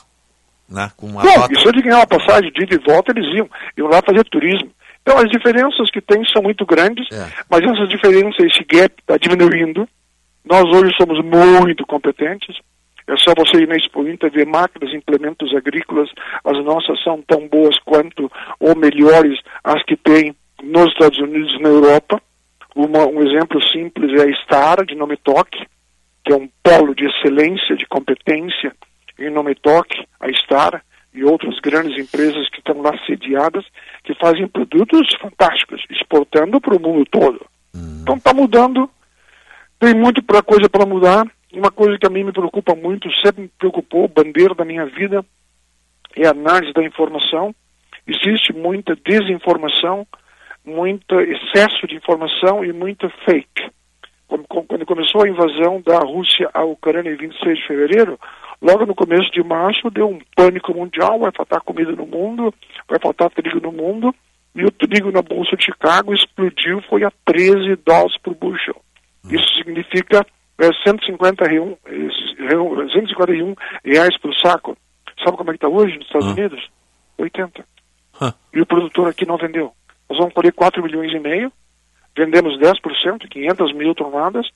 Né? 0.70 0.92
Com 0.98 1.08
uma 1.08 1.24
Não, 1.24 1.36
nota. 1.38 1.54
e 1.54 1.60
se 1.62 1.68
ele 1.68 1.82
ganhar 1.82 1.98
uma 1.98 2.08
passagem 2.08 2.52
de 2.52 2.64
ida 2.64 2.76
e 2.76 2.80
volta, 2.80 3.12
eles 3.12 3.34
iam, 3.36 3.50
iam 3.78 3.88
lá 3.88 4.02
fazer 4.02 4.24
turismo. 4.26 4.70
Então 5.02 5.18
as 5.18 5.30
diferenças 5.30 5.90
que 5.92 6.02
tem 6.02 6.24
são 6.34 6.42
muito 6.42 6.66
grandes, 6.66 7.06
É. 7.12 7.28
mas 7.50 7.62
essas 7.62 7.90
diferenças, 7.90 8.40
esse 8.40 8.64
gap 8.66 8.94
está 9.00 9.18
diminuindo. 9.18 9.88
Nós 10.46 10.64
hoje 10.76 10.92
somos 11.00 11.24
muito 11.24 11.86
competentes. 11.86 12.58
É 13.08 13.18
só 13.18 13.34
você 13.36 13.58
ir 13.64 13.68
na 13.68 13.76
Expo 13.76 14.08
Inter 14.08 14.32
ver 14.32 14.46
máquinas 14.46 14.94
e 14.94 14.98
implementos 14.98 15.54
agrícolas. 15.56 16.10
As 16.44 16.64
nossas 16.64 17.02
são 17.04 17.22
tão 17.22 17.48
boas 17.48 17.78
quanto 17.80 18.32
ou 18.60 18.76
melhores 18.76 19.40
as 19.64 19.84
que 19.84 19.96
tem 19.98 20.36
nos 20.64 20.88
Estados 20.92 21.20
Unidos 21.20 21.54
e 21.54 21.62
na 21.62 21.70
Europa. 21.70 22.22
Uma- 22.76 23.06
um 23.06 23.22
exemplo 23.22 23.62
simples 23.72 24.12
é 24.20 24.30
a 24.30 24.36
Star, 24.44 24.86
de 24.86 24.96
nome 24.96 25.18
Toque, 25.18 25.66
que 26.26 26.32
é 26.32 26.36
um 26.36 26.50
polo 26.64 26.96
de 26.96 27.06
excelência, 27.06 27.76
de 27.76 27.86
competência 27.86 28.74
em 29.20 29.30
nome 29.30 29.54
Toque, 29.56 30.06
a 30.20 30.32
Star 30.34 30.82
e 31.14 31.24
outras 31.24 31.60
grandes 31.60 31.96
empresas 32.00 32.50
que 32.50 32.58
estão 32.60 32.82
lá 32.82 32.98
sediadas, 33.06 33.64
que 34.04 34.16
fazem 34.16 34.48
produtos 34.48 35.08
fantásticos, 35.22 35.84
exportando 35.90 36.60
para 36.60 36.76
o 36.76 36.80
mundo 36.80 37.06
todo. 37.12 37.46
Então 38.02 38.16
está 38.16 38.34
mudando, 38.34 38.90
tem 39.80 39.94
muito 39.94 40.24
pra 40.24 40.42
coisa 40.42 40.68
para 40.70 40.86
mudar. 40.86 41.28
Uma 41.54 41.70
coisa 41.70 42.00
que 42.00 42.08
a 42.08 42.10
mim 42.10 42.24
me 42.24 42.32
preocupa 42.32 42.74
muito, 42.74 43.08
sempre 43.24 43.44
me 43.44 43.48
preocupou, 43.48 44.08
bandeira 44.08 44.56
da 44.56 44.66
minha 44.66 44.88
vida, 44.88 45.24
é 46.16 46.26
a 46.26 46.32
análise 46.32 46.74
da 46.74 46.84
informação. 46.84 47.54
Existe 48.08 48.52
muita 48.52 48.96
desinformação, 48.96 50.08
muito 50.66 51.20
excesso 51.22 51.86
de 51.88 51.96
informação 51.96 52.66
e 52.66 52.74
muita 52.74 53.08
fake. 53.24 53.70
Quando, 54.28 54.84
começou 54.84 55.24
a 55.24 55.30
invasão 55.30 55.80
da 55.86 56.00
Rússia 56.00 56.50
à 56.56 56.64
Ucrânia 56.64 57.12
em 57.12 57.18
26 57.18 57.60
de 57.60 57.68
fevereiro, 57.68 58.20
logo 58.60 58.88
no 58.88 58.96
começo 58.96 59.30
de 59.32 59.44
março 59.44 59.92
deu 59.92 60.10
um 60.10 60.20
pânico 60.36 60.74
mundial, 60.74 61.20
vai 61.20 61.32
faltar 61.32 61.62
comida 61.62 61.92
no 61.92 62.08
mundo, 62.08 62.52
vai 62.90 63.00
faltar 63.00 63.30
trigo 63.30 63.60
no 63.62 63.72
mundo, 63.72 64.14
e 64.56 64.66
o 64.66 64.72
trigo 64.72 65.12
na 65.12 65.22
Bolsa 65.22 65.56
de 65.56 65.66
Chicago 65.66 66.16
explodiu, 66.16 66.82
foi 66.90 67.04
a 67.04 67.12
13 67.26 67.76
dólares 67.86 68.18
por 68.24 68.34
bushel. 68.34 68.82
Isso 69.30 69.54
significa 69.56 70.26
é, 70.60 70.72
150 70.84 71.46
reum, 71.46 71.76
eh, 71.86 72.48
reum, 72.50 72.90
151 72.90 73.56
reais 73.84 74.18
por 74.20 74.34
saco. 74.36 74.78
Sabe 75.24 75.38
como 75.38 75.52
é 75.52 75.54
que 75.54 75.58
está 75.58 75.68
hoje 75.68 75.98
nos 75.98 76.06
Estados 76.06 76.28
Unidos? 76.28 76.70
80. 77.18 77.66
E 78.54 78.62
o 78.62 78.66
produtor 78.66 79.10
aqui 79.10 79.26
não 79.26 79.38
vendeu. 79.38 79.72
Nós 80.10 80.20
vamos 80.20 80.34
colher 80.34 80.54
4 80.54 80.84
milhões 80.84 81.12
e 81.12 81.20
meio, 81.20 81.52
vendemos 82.16 82.60
10%, 82.60 83.28
500 83.28 83.74
mil 83.74 83.96
toneladas. 83.96 84.48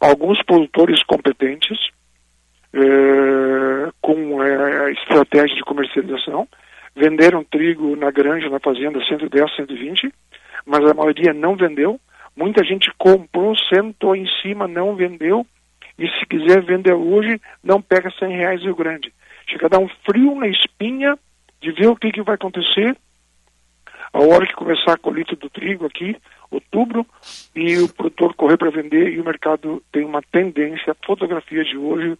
Alguns 0.00 0.40
produtores 0.44 1.02
competentes, 1.02 1.78
eh, 2.72 3.90
com 4.00 4.42
eh, 4.42 4.92
estratégia 4.92 5.56
de 5.56 5.62
comercialização, 5.62 6.46
venderam 6.94 7.44
trigo 7.44 7.96
na 7.96 8.10
granja, 8.10 8.48
na 8.48 8.60
fazenda, 8.60 9.04
110, 9.04 9.56
120, 9.56 10.12
mas 10.64 10.88
a 10.88 10.94
maioria 10.94 11.32
não 11.32 11.56
vendeu. 11.56 12.00
Muita 12.36 12.64
gente 12.64 12.90
comprou, 12.96 13.56
sentou 13.72 14.14
em 14.16 14.26
cima, 14.40 14.66
não 14.66 14.96
vendeu, 14.96 15.46
e 15.98 16.08
se 16.08 16.26
quiser 16.26 16.62
vender 16.62 16.94
hoje, 16.94 17.40
não 17.62 17.82
pega 17.82 18.10
100 18.10 18.36
reais 18.36 18.62
Rio 18.62 18.74
Grande. 18.74 19.12
Chega 19.48 19.66
a 19.66 19.68
dar 19.68 19.78
um 19.78 19.88
frio 20.06 20.34
na 20.34 20.48
espinha 20.48 21.18
de 21.60 21.72
ver 21.72 21.88
o 21.88 21.96
que, 21.96 22.10
que 22.10 22.22
vai 22.22 22.36
acontecer 22.36 22.96
a 24.12 24.18
hora 24.18 24.46
que 24.46 24.54
começar 24.54 24.94
a 24.94 24.98
colheita 24.98 25.36
do 25.36 25.48
trigo 25.48 25.86
aqui, 25.86 26.16
outubro, 26.50 27.06
e 27.54 27.78
o 27.78 27.88
produtor 27.88 28.34
correr 28.34 28.56
para 28.56 28.70
vender 28.70 29.12
e 29.12 29.20
o 29.20 29.24
mercado 29.24 29.82
tem 29.92 30.04
uma 30.04 30.20
tendência, 30.20 30.92
a 30.92 31.06
fotografia 31.06 31.64
de 31.64 31.76
hoje, 31.76 32.18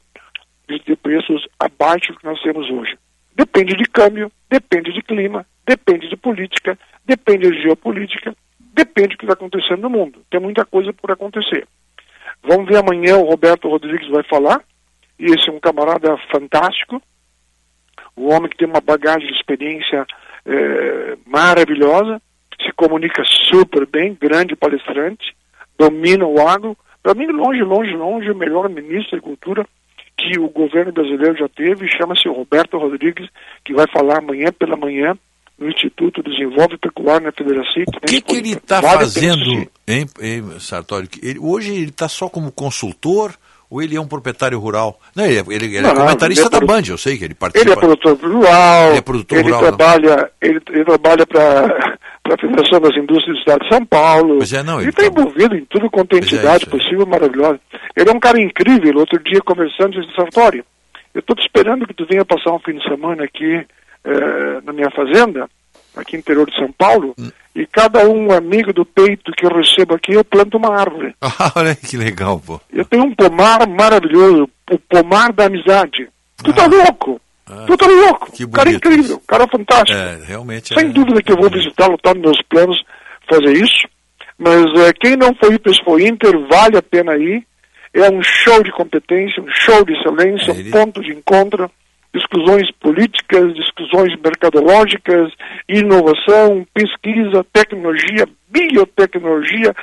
de 0.68 0.78
ter 0.80 0.96
preços 0.96 1.48
abaixo 1.58 2.12
do 2.12 2.18
que 2.18 2.24
nós 2.24 2.40
temos 2.42 2.70
hoje. 2.70 2.96
Depende 3.34 3.74
de 3.76 3.84
câmbio, 3.84 4.30
depende 4.48 4.92
de 4.92 5.02
clima, 5.02 5.44
depende 5.66 6.08
de 6.08 6.16
política, 6.16 6.78
depende 7.04 7.50
de 7.50 7.62
geopolítica, 7.62 8.36
depende 8.84 9.10
do 9.10 9.18
que 9.18 9.24
está 9.24 9.34
acontecendo 9.34 9.82
no 9.82 9.90
mundo. 9.90 10.22
Tem 10.30 10.40
muita 10.40 10.64
coisa 10.64 10.92
por 10.92 11.10
acontecer. 11.10 11.66
Vamos 12.42 12.66
ver 12.66 12.78
amanhã, 12.78 13.16
o 13.18 13.28
Roberto 13.28 13.68
Rodrigues 13.68 14.08
vai 14.08 14.22
falar, 14.24 14.62
e 15.18 15.26
esse 15.26 15.50
é 15.50 15.52
um 15.52 15.60
camarada 15.60 16.16
fantástico, 16.32 17.02
um 18.16 18.32
homem 18.32 18.48
que 18.48 18.56
tem 18.56 18.66
uma 18.66 18.80
bagagem 18.80 19.28
de 19.28 19.34
experiência 19.34 20.06
eh, 20.46 21.18
maravilhosa, 21.26 22.20
se 22.62 22.72
comunica 22.72 23.22
super 23.24 23.86
bem, 23.86 24.16
grande 24.18 24.56
palestrante, 24.56 25.34
domina 25.78 26.26
o 26.26 26.46
agro. 26.46 26.76
Para 27.02 27.14
mim, 27.14 27.26
longe, 27.26 27.62
longe, 27.62 27.92
longe, 27.92 28.30
o 28.30 28.36
melhor 28.36 28.68
ministro 28.68 29.16
da 29.16 29.22
Cultura 29.22 29.66
que 30.16 30.38
o 30.38 30.48
governo 30.48 30.92
brasileiro 30.92 31.36
já 31.36 31.48
teve, 31.48 31.88
chama-se 31.88 32.28
Roberto 32.28 32.76
Rodrigues, 32.76 33.28
que 33.64 33.72
vai 33.72 33.86
falar 33.90 34.18
amanhã 34.18 34.52
pela 34.52 34.76
manhã 34.76 35.16
no 35.60 35.68
Instituto 35.68 36.22
Desenvolve 36.22 36.78
Pecuária 36.78 37.26
na 37.26 37.32
Federação. 37.32 37.82
O 38.02 38.06
que, 38.06 38.20
que 38.22 38.36
ele 38.36 38.52
está 38.52 38.80
fazendo, 38.80 39.68
hein, 39.86 40.06
hein 40.20 40.42
Sartori? 40.58 41.06
Ele- 41.22 41.38
hoje 41.38 41.72
ele 41.74 41.90
está 41.90 42.08
só 42.08 42.28
como 42.30 42.50
consultor 42.50 43.34
ou 43.68 43.80
ele 43.82 43.94
é 43.94 44.00
um 44.00 44.08
proprietário 44.08 44.58
rural? 44.58 44.98
Não, 45.14 45.24
ele 45.24 45.38
é, 45.38 45.44
ele- 45.54 45.66
ele 45.66 45.78
é 45.78 45.82
Não, 45.82 45.94
comentarista 45.94 46.46
é 46.46 46.50
da 46.50 46.58
produ- 46.58 46.66
Band, 46.72 46.82
eu 46.88 46.96
sei 46.98 47.18
que 47.18 47.24
ele 47.24 47.34
participa. 47.34 47.70
Ele 47.70 47.78
é 47.78 47.80
produtor 47.80 48.16
rural, 48.30 48.88
Ele 48.88 48.98
é 48.98 49.02
produtor 49.02 49.38
ele 49.38 49.44
rural, 49.50 49.62
não? 49.62 49.76
trabalha, 49.76 50.30
ele, 50.40 50.60
ele 50.70 50.84
trabalha 50.84 51.26
para 51.26 51.88
a 52.24 52.38
Federação 52.40 52.80
das 52.80 52.96
Indústrias 52.96 53.36
do 53.36 53.40
Estado 53.40 53.60
de 53.62 53.68
São 53.74 53.84
Paulo. 53.84 54.38
Pois 54.38 54.52
é, 54.52 54.62
não, 54.62 54.80
ele 54.80 54.90
está 54.90 55.04
envolvido 55.06 55.54
em 55.54 55.64
tudo 55.66 55.90
quanto 55.90 56.14
é 56.16 56.20
é, 56.20 56.22
entidade 56.22 56.64
aí. 56.64 56.70
possível, 56.70 57.06
maravilhosa. 57.06 57.60
Ele 57.96 58.08
é 58.08 58.12
um 58.12 58.20
cara 58.20 58.40
incrível. 58.40 58.96
Outro 58.98 59.22
dia, 59.22 59.40
conversando, 59.44 60.00
disse, 60.00 60.14
Sartori, 60.16 60.64
eu 61.12 61.18
estou 61.20 61.36
te 61.36 61.42
esperando 61.42 61.86
que 61.86 61.92
tu 61.94 62.06
venha 62.08 62.24
passar 62.24 62.52
um 62.52 62.60
fim 62.60 62.72
de 62.78 62.82
semana 62.88 63.24
aqui 63.24 63.66
eh, 64.04 64.60
na 64.64 64.72
minha 64.72 64.90
fazenda, 64.90 65.48
aqui 65.96 66.14
no 66.14 66.20
interior 66.20 66.48
de 66.50 66.56
São 66.56 66.70
Paulo, 66.72 67.14
Hum. 67.18 67.30
e 67.54 67.66
cada 67.66 68.08
um 68.08 68.32
amigo 68.32 68.72
do 68.72 68.84
peito 68.84 69.32
que 69.32 69.44
eu 69.44 69.50
recebo 69.50 69.94
aqui, 69.94 70.12
eu 70.12 70.24
planto 70.24 70.56
uma 70.56 70.74
árvore. 70.78 71.14
Ah, 71.20 71.52
olha 71.56 71.74
que 71.74 71.96
legal, 71.96 72.38
pô. 72.40 72.60
Eu 72.72 72.84
tenho 72.84 73.04
um 73.04 73.14
pomar 73.14 73.66
maravilhoso, 73.68 74.48
o 74.70 74.78
pomar 74.78 75.32
da 75.32 75.46
amizade. 75.46 76.08
Tu 76.42 76.50
Ah. 76.50 76.54
tá 76.54 76.66
louco? 76.66 77.20
tu 77.66 77.76
tá 77.76 77.86
louco? 77.88 78.30
que 78.30 78.46
cara 78.46 78.64
bonito 78.70 78.86
incrível, 78.88 79.20
cara 79.26 79.46
fantástico. 79.48 79.98
É, 79.98 80.20
realmente 80.24 80.72
Sem 80.72 80.86
é. 80.86 80.92
dúvida 80.92 81.20
que 81.20 81.32
eu 81.32 81.36
vou 81.36 81.50
visitá-lo, 81.50 81.98
tá 81.98 82.14
nos 82.14 82.22
meus 82.22 82.42
planos 82.48 82.80
fazer 83.28 83.52
isso. 83.56 83.88
Mas 84.38 84.64
eh, 84.80 84.92
quem 84.98 85.16
não 85.16 85.34
foi 85.34 85.58
para 85.58 85.72
o 85.92 86.00
Inter, 86.00 86.38
vale 86.48 86.76
a 86.78 86.82
pena 86.82 87.16
ir. 87.16 87.44
É 87.92 88.08
um 88.08 88.22
show 88.22 88.62
de 88.62 88.70
competência, 88.70 89.42
um 89.42 89.48
show 89.50 89.84
de 89.84 89.92
excelência, 89.94 90.52
um 90.52 90.70
ponto 90.70 91.02
de 91.02 91.10
encontro, 91.12 91.68
discussões 92.14 92.70
políticas, 92.80 93.54
discussões 93.54 94.18
mercadológicas, 94.20 95.32
inovação, 95.68 96.66
pesquisa, 96.74 97.44
tecnologia, 97.52 98.28
biotecnologia, 98.48 99.74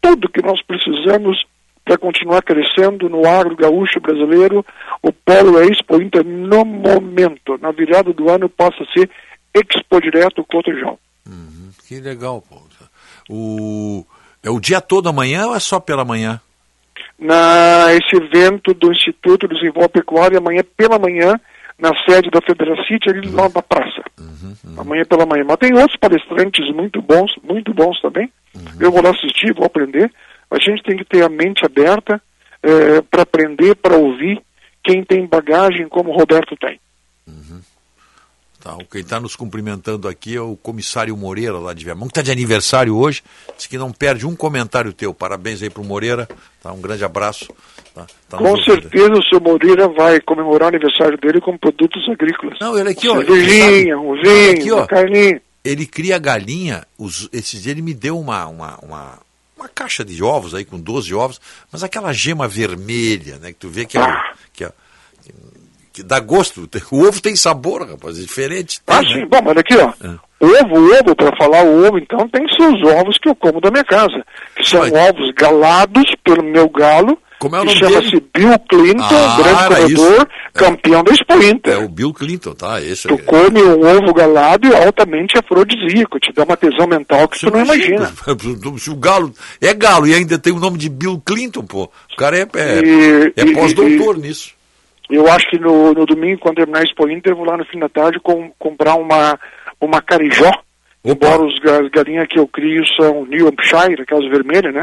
tudo 0.00 0.28
que 0.28 0.42
nós 0.42 0.62
precisamos 0.62 1.44
para 1.84 1.98
continuar 1.98 2.42
crescendo 2.42 3.08
no 3.08 3.26
agro 3.26 3.56
gaúcho 3.56 4.00
brasileiro. 4.00 4.64
O 5.02 5.12
polo 5.12 5.60
é 5.60 5.66
Expo 5.66 6.00
Inter 6.00 6.24
no 6.24 6.64
momento. 6.64 7.58
Na 7.60 7.70
virada 7.70 8.12
do 8.12 8.30
ano 8.30 8.48
passa 8.48 8.82
a 8.82 8.92
ser 8.92 9.10
Expo 9.54 10.00
Direto 10.00 10.44
Cotejão. 10.44 10.98
Que 11.86 12.00
legal, 12.00 12.42
pô. 12.42 12.56
O, 13.28 14.04
é 14.42 14.50
o 14.50 14.58
dia 14.58 14.80
todo 14.80 15.08
amanhã 15.08 15.46
ou 15.46 15.56
é 15.56 15.60
só 15.60 15.78
pela 15.78 16.04
manhã? 16.04 16.40
Na 17.18 17.92
esse 17.92 18.16
evento 18.16 18.74
do 18.74 18.90
Instituto 18.90 19.46
de 19.46 19.54
Desenvolvimento 19.54 19.92
Pecuário, 19.92 20.38
amanhã 20.38 20.62
pela 20.76 20.98
manhã, 20.98 21.38
na 21.78 21.90
sede 22.04 22.30
da 22.30 22.40
Federacity, 22.40 23.10
ali 23.10 23.28
lá 23.30 23.48
na 23.48 23.62
praça. 23.62 24.02
Uhum, 24.18 24.54
Amanhã 24.78 25.04
pela 25.04 25.26
manhã. 25.26 25.44
Mas 25.46 25.56
tem 25.56 25.74
outros 25.74 25.98
palestrantes 25.98 26.72
muito 26.74 27.02
bons, 27.02 27.32
muito 27.42 27.74
bons 27.74 28.00
também. 28.00 28.30
Uhum. 28.54 28.62
Eu 28.80 28.92
vou 28.92 29.02
lá 29.02 29.10
assistir, 29.10 29.52
vou 29.54 29.66
aprender. 29.66 30.10
A 30.50 30.58
gente 30.58 30.82
tem 30.82 30.96
que 30.96 31.04
ter 31.04 31.22
a 31.22 31.28
mente 31.28 31.64
aberta 31.64 32.20
para 33.10 33.22
aprender, 33.22 33.74
para 33.74 33.96
ouvir 33.96 34.40
quem 34.82 35.04
tem 35.04 35.26
bagagem 35.26 35.88
como 35.88 36.10
o 36.10 36.16
Roberto 36.16 36.56
tem. 36.56 36.80
Tá, 38.64 38.78
quem 38.90 39.02
está 39.02 39.20
nos 39.20 39.36
cumprimentando 39.36 40.08
aqui 40.08 40.34
é 40.34 40.40
o 40.40 40.56
comissário 40.56 41.14
Moreira, 41.14 41.58
lá 41.58 41.74
de 41.74 41.84
Viamão, 41.84 42.06
que 42.06 42.12
está 42.12 42.22
de 42.22 42.32
aniversário 42.32 42.96
hoje. 42.96 43.22
Diz 43.58 43.66
que 43.66 43.76
não 43.76 43.92
perde 43.92 44.26
um 44.26 44.34
comentário 44.34 44.90
teu. 44.90 45.12
Parabéns 45.12 45.62
aí 45.62 45.68
para 45.68 45.82
o 45.82 45.84
Moreira. 45.84 46.26
Tá, 46.62 46.72
um 46.72 46.80
grande 46.80 47.04
abraço. 47.04 47.54
Tá, 47.94 48.06
tá 48.28 48.38
Com 48.38 48.56
certeza 48.62 49.12
o 49.12 49.22
seu 49.24 49.40
Moreira 49.40 49.86
vai 49.88 50.20
comemorar 50.20 50.66
o 50.66 50.68
aniversário 50.74 51.16
dele 51.16 51.40
com 51.40 51.56
produtos 51.56 52.02
agrícolas. 52.08 52.58
Não, 52.60 52.76
ele 52.76 52.90
aqui, 52.90 53.08
ó. 53.08 53.16
Cervejinha, 53.16 53.98
um 53.98 54.20
vinho, 54.20 54.50
aqui, 54.52 54.72
ó, 54.72 54.76
uma 54.78 54.86
carninha. 54.86 55.40
Ele 55.64 55.86
cria 55.86 56.18
galinha. 56.18 56.84
Os, 56.98 57.28
esses 57.32 57.62
dias 57.62 57.68
ele 57.68 57.82
me 57.82 57.94
deu 57.94 58.18
uma, 58.18 58.46
uma, 58.46 58.76
uma, 58.82 59.18
uma 59.56 59.68
caixa 59.68 60.04
de 60.04 60.22
ovos 60.24 60.54
aí 60.54 60.64
com 60.64 60.78
12 60.78 61.14
ovos, 61.14 61.40
mas 61.72 61.84
aquela 61.84 62.12
gema 62.12 62.48
vermelha, 62.48 63.38
né? 63.38 63.48
Que 63.52 63.58
tu 63.60 63.68
vê 63.68 63.84
que 63.86 63.96
é, 63.96 64.00
Ah. 64.00 64.32
que 64.52 64.64
é- 64.64 64.72
que 65.92 66.02
dá 66.02 66.18
gosto. 66.18 66.68
O 66.90 67.06
ovo 67.06 67.22
tem 67.22 67.36
sabor, 67.36 67.88
rapaz, 67.88 68.18
é 68.18 68.22
diferente. 68.22 68.80
Ah, 68.88 68.98
Tem, 68.98 69.14
né? 69.14 69.20
sim. 69.20 69.26
Bom, 69.28 69.38
mas 69.44 69.56
aqui, 69.56 69.76
ó. 69.76 69.92
Ovo, 70.40 70.92
ovo, 70.92 71.14
para 71.14 71.36
falar 71.36 71.62
o 71.64 71.86
ovo, 71.86 71.98
então, 71.98 72.28
tem 72.28 72.44
seus 72.48 72.82
ovos 72.82 73.16
que 73.16 73.28
eu 73.28 73.36
como 73.36 73.60
da 73.60 73.70
minha 73.70 73.84
casa. 73.84 74.24
Que 74.56 74.68
são 74.68 74.80
ovos 74.80 75.30
galados 75.36 76.04
pelo 76.24 76.42
meu 76.42 76.68
galo. 76.68 77.16
Como 77.44 77.56
é 77.56 77.60
o 77.60 77.64
nome 77.66 77.78
chama-se? 77.78 78.22
Bill 78.34 78.58
Clinton, 78.70 79.04
Ah, 79.04 79.36
grande 79.36 79.68
corredor, 79.68 80.16
isso. 80.16 80.26
campeão 80.54 81.04
da 81.04 81.12
Expo 81.12 81.42
Inter. 81.42 81.74
É 81.74 81.76
o 81.76 81.88
Bill 81.90 82.14
Clinton, 82.14 82.54
tá? 82.54 82.80
Esse 82.80 83.06
Tu 83.06 83.18
come 83.18 83.62
um 83.62 83.86
ovo 83.86 84.14
galado 84.14 84.66
e 84.66 84.72
é 84.72 84.86
altamente 84.86 85.36
afrodisíaco, 85.36 86.18
te 86.18 86.32
dá 86.32 86.44
uma 86.44 86.56
tesão 86.56 86.86
mental 86.86 87.28
que 87.28 87.40
tu 87.40 87.50
não 87.50 87.62
imagina. 87.62 88.10
Se 88.80 88.90
o 88.90 88.96
galo 88.96 89.30
é 89.60 89.74
galo 89.74 90.06
e 90.06 90.14
ainda 90.14 90.38
tem 90.38 90.54
o 90.54 90.58
nome 90.58 90.78
de 90.78 90.88
Bill 90.88 91.20
Clinton, 91.22 91.66
pô. 91.66 91.82
O 91.84 92.16
cara 92.16 92.38
é, 92.38 92.42
é, 92.54 93.32
é 93.36 93.52
pós-doutor 93.52 94.16
nisso. 94.16 94.54
Eu 95.10 95.30
acho 95.30 95.46
que 95.50 95.58
no, 95.58 95.92
no 95.92 96.06
domingo, 96.06 96.40
quando 96.40 96.56
terminar 96.56 96.78
a 96.80 96.82
Expo 96.82 97.06
Inter, 97.10 97.32
eu 97.32 97.36
vou 97.36 97.44
lá 97.44 97.58
no 97.58 97.66
fim 97.66 97.78
da 97.78 97.90
tarde 97.90 98.18
com, 98.20 98.50
comprar 98.58 98.94
uma, 98.94 99.38
uma 99.78 100.00
carijó. 100.00 100.50
Embora 101.04 101.42
os 101.44 101.58
ga- 101.60 101.82
as 101.82 101.90
galinhas 101.90 102.26
que 102.28 102.38
eu 102.38 102.48
crio 102.48 102.82
são 102.96 103.26
New 103.26 103.46
Hampshire, 103.48 104.00
aquelas 104.02 104.28
vermelhas, 104.30 104.72
né? 104.74 104.80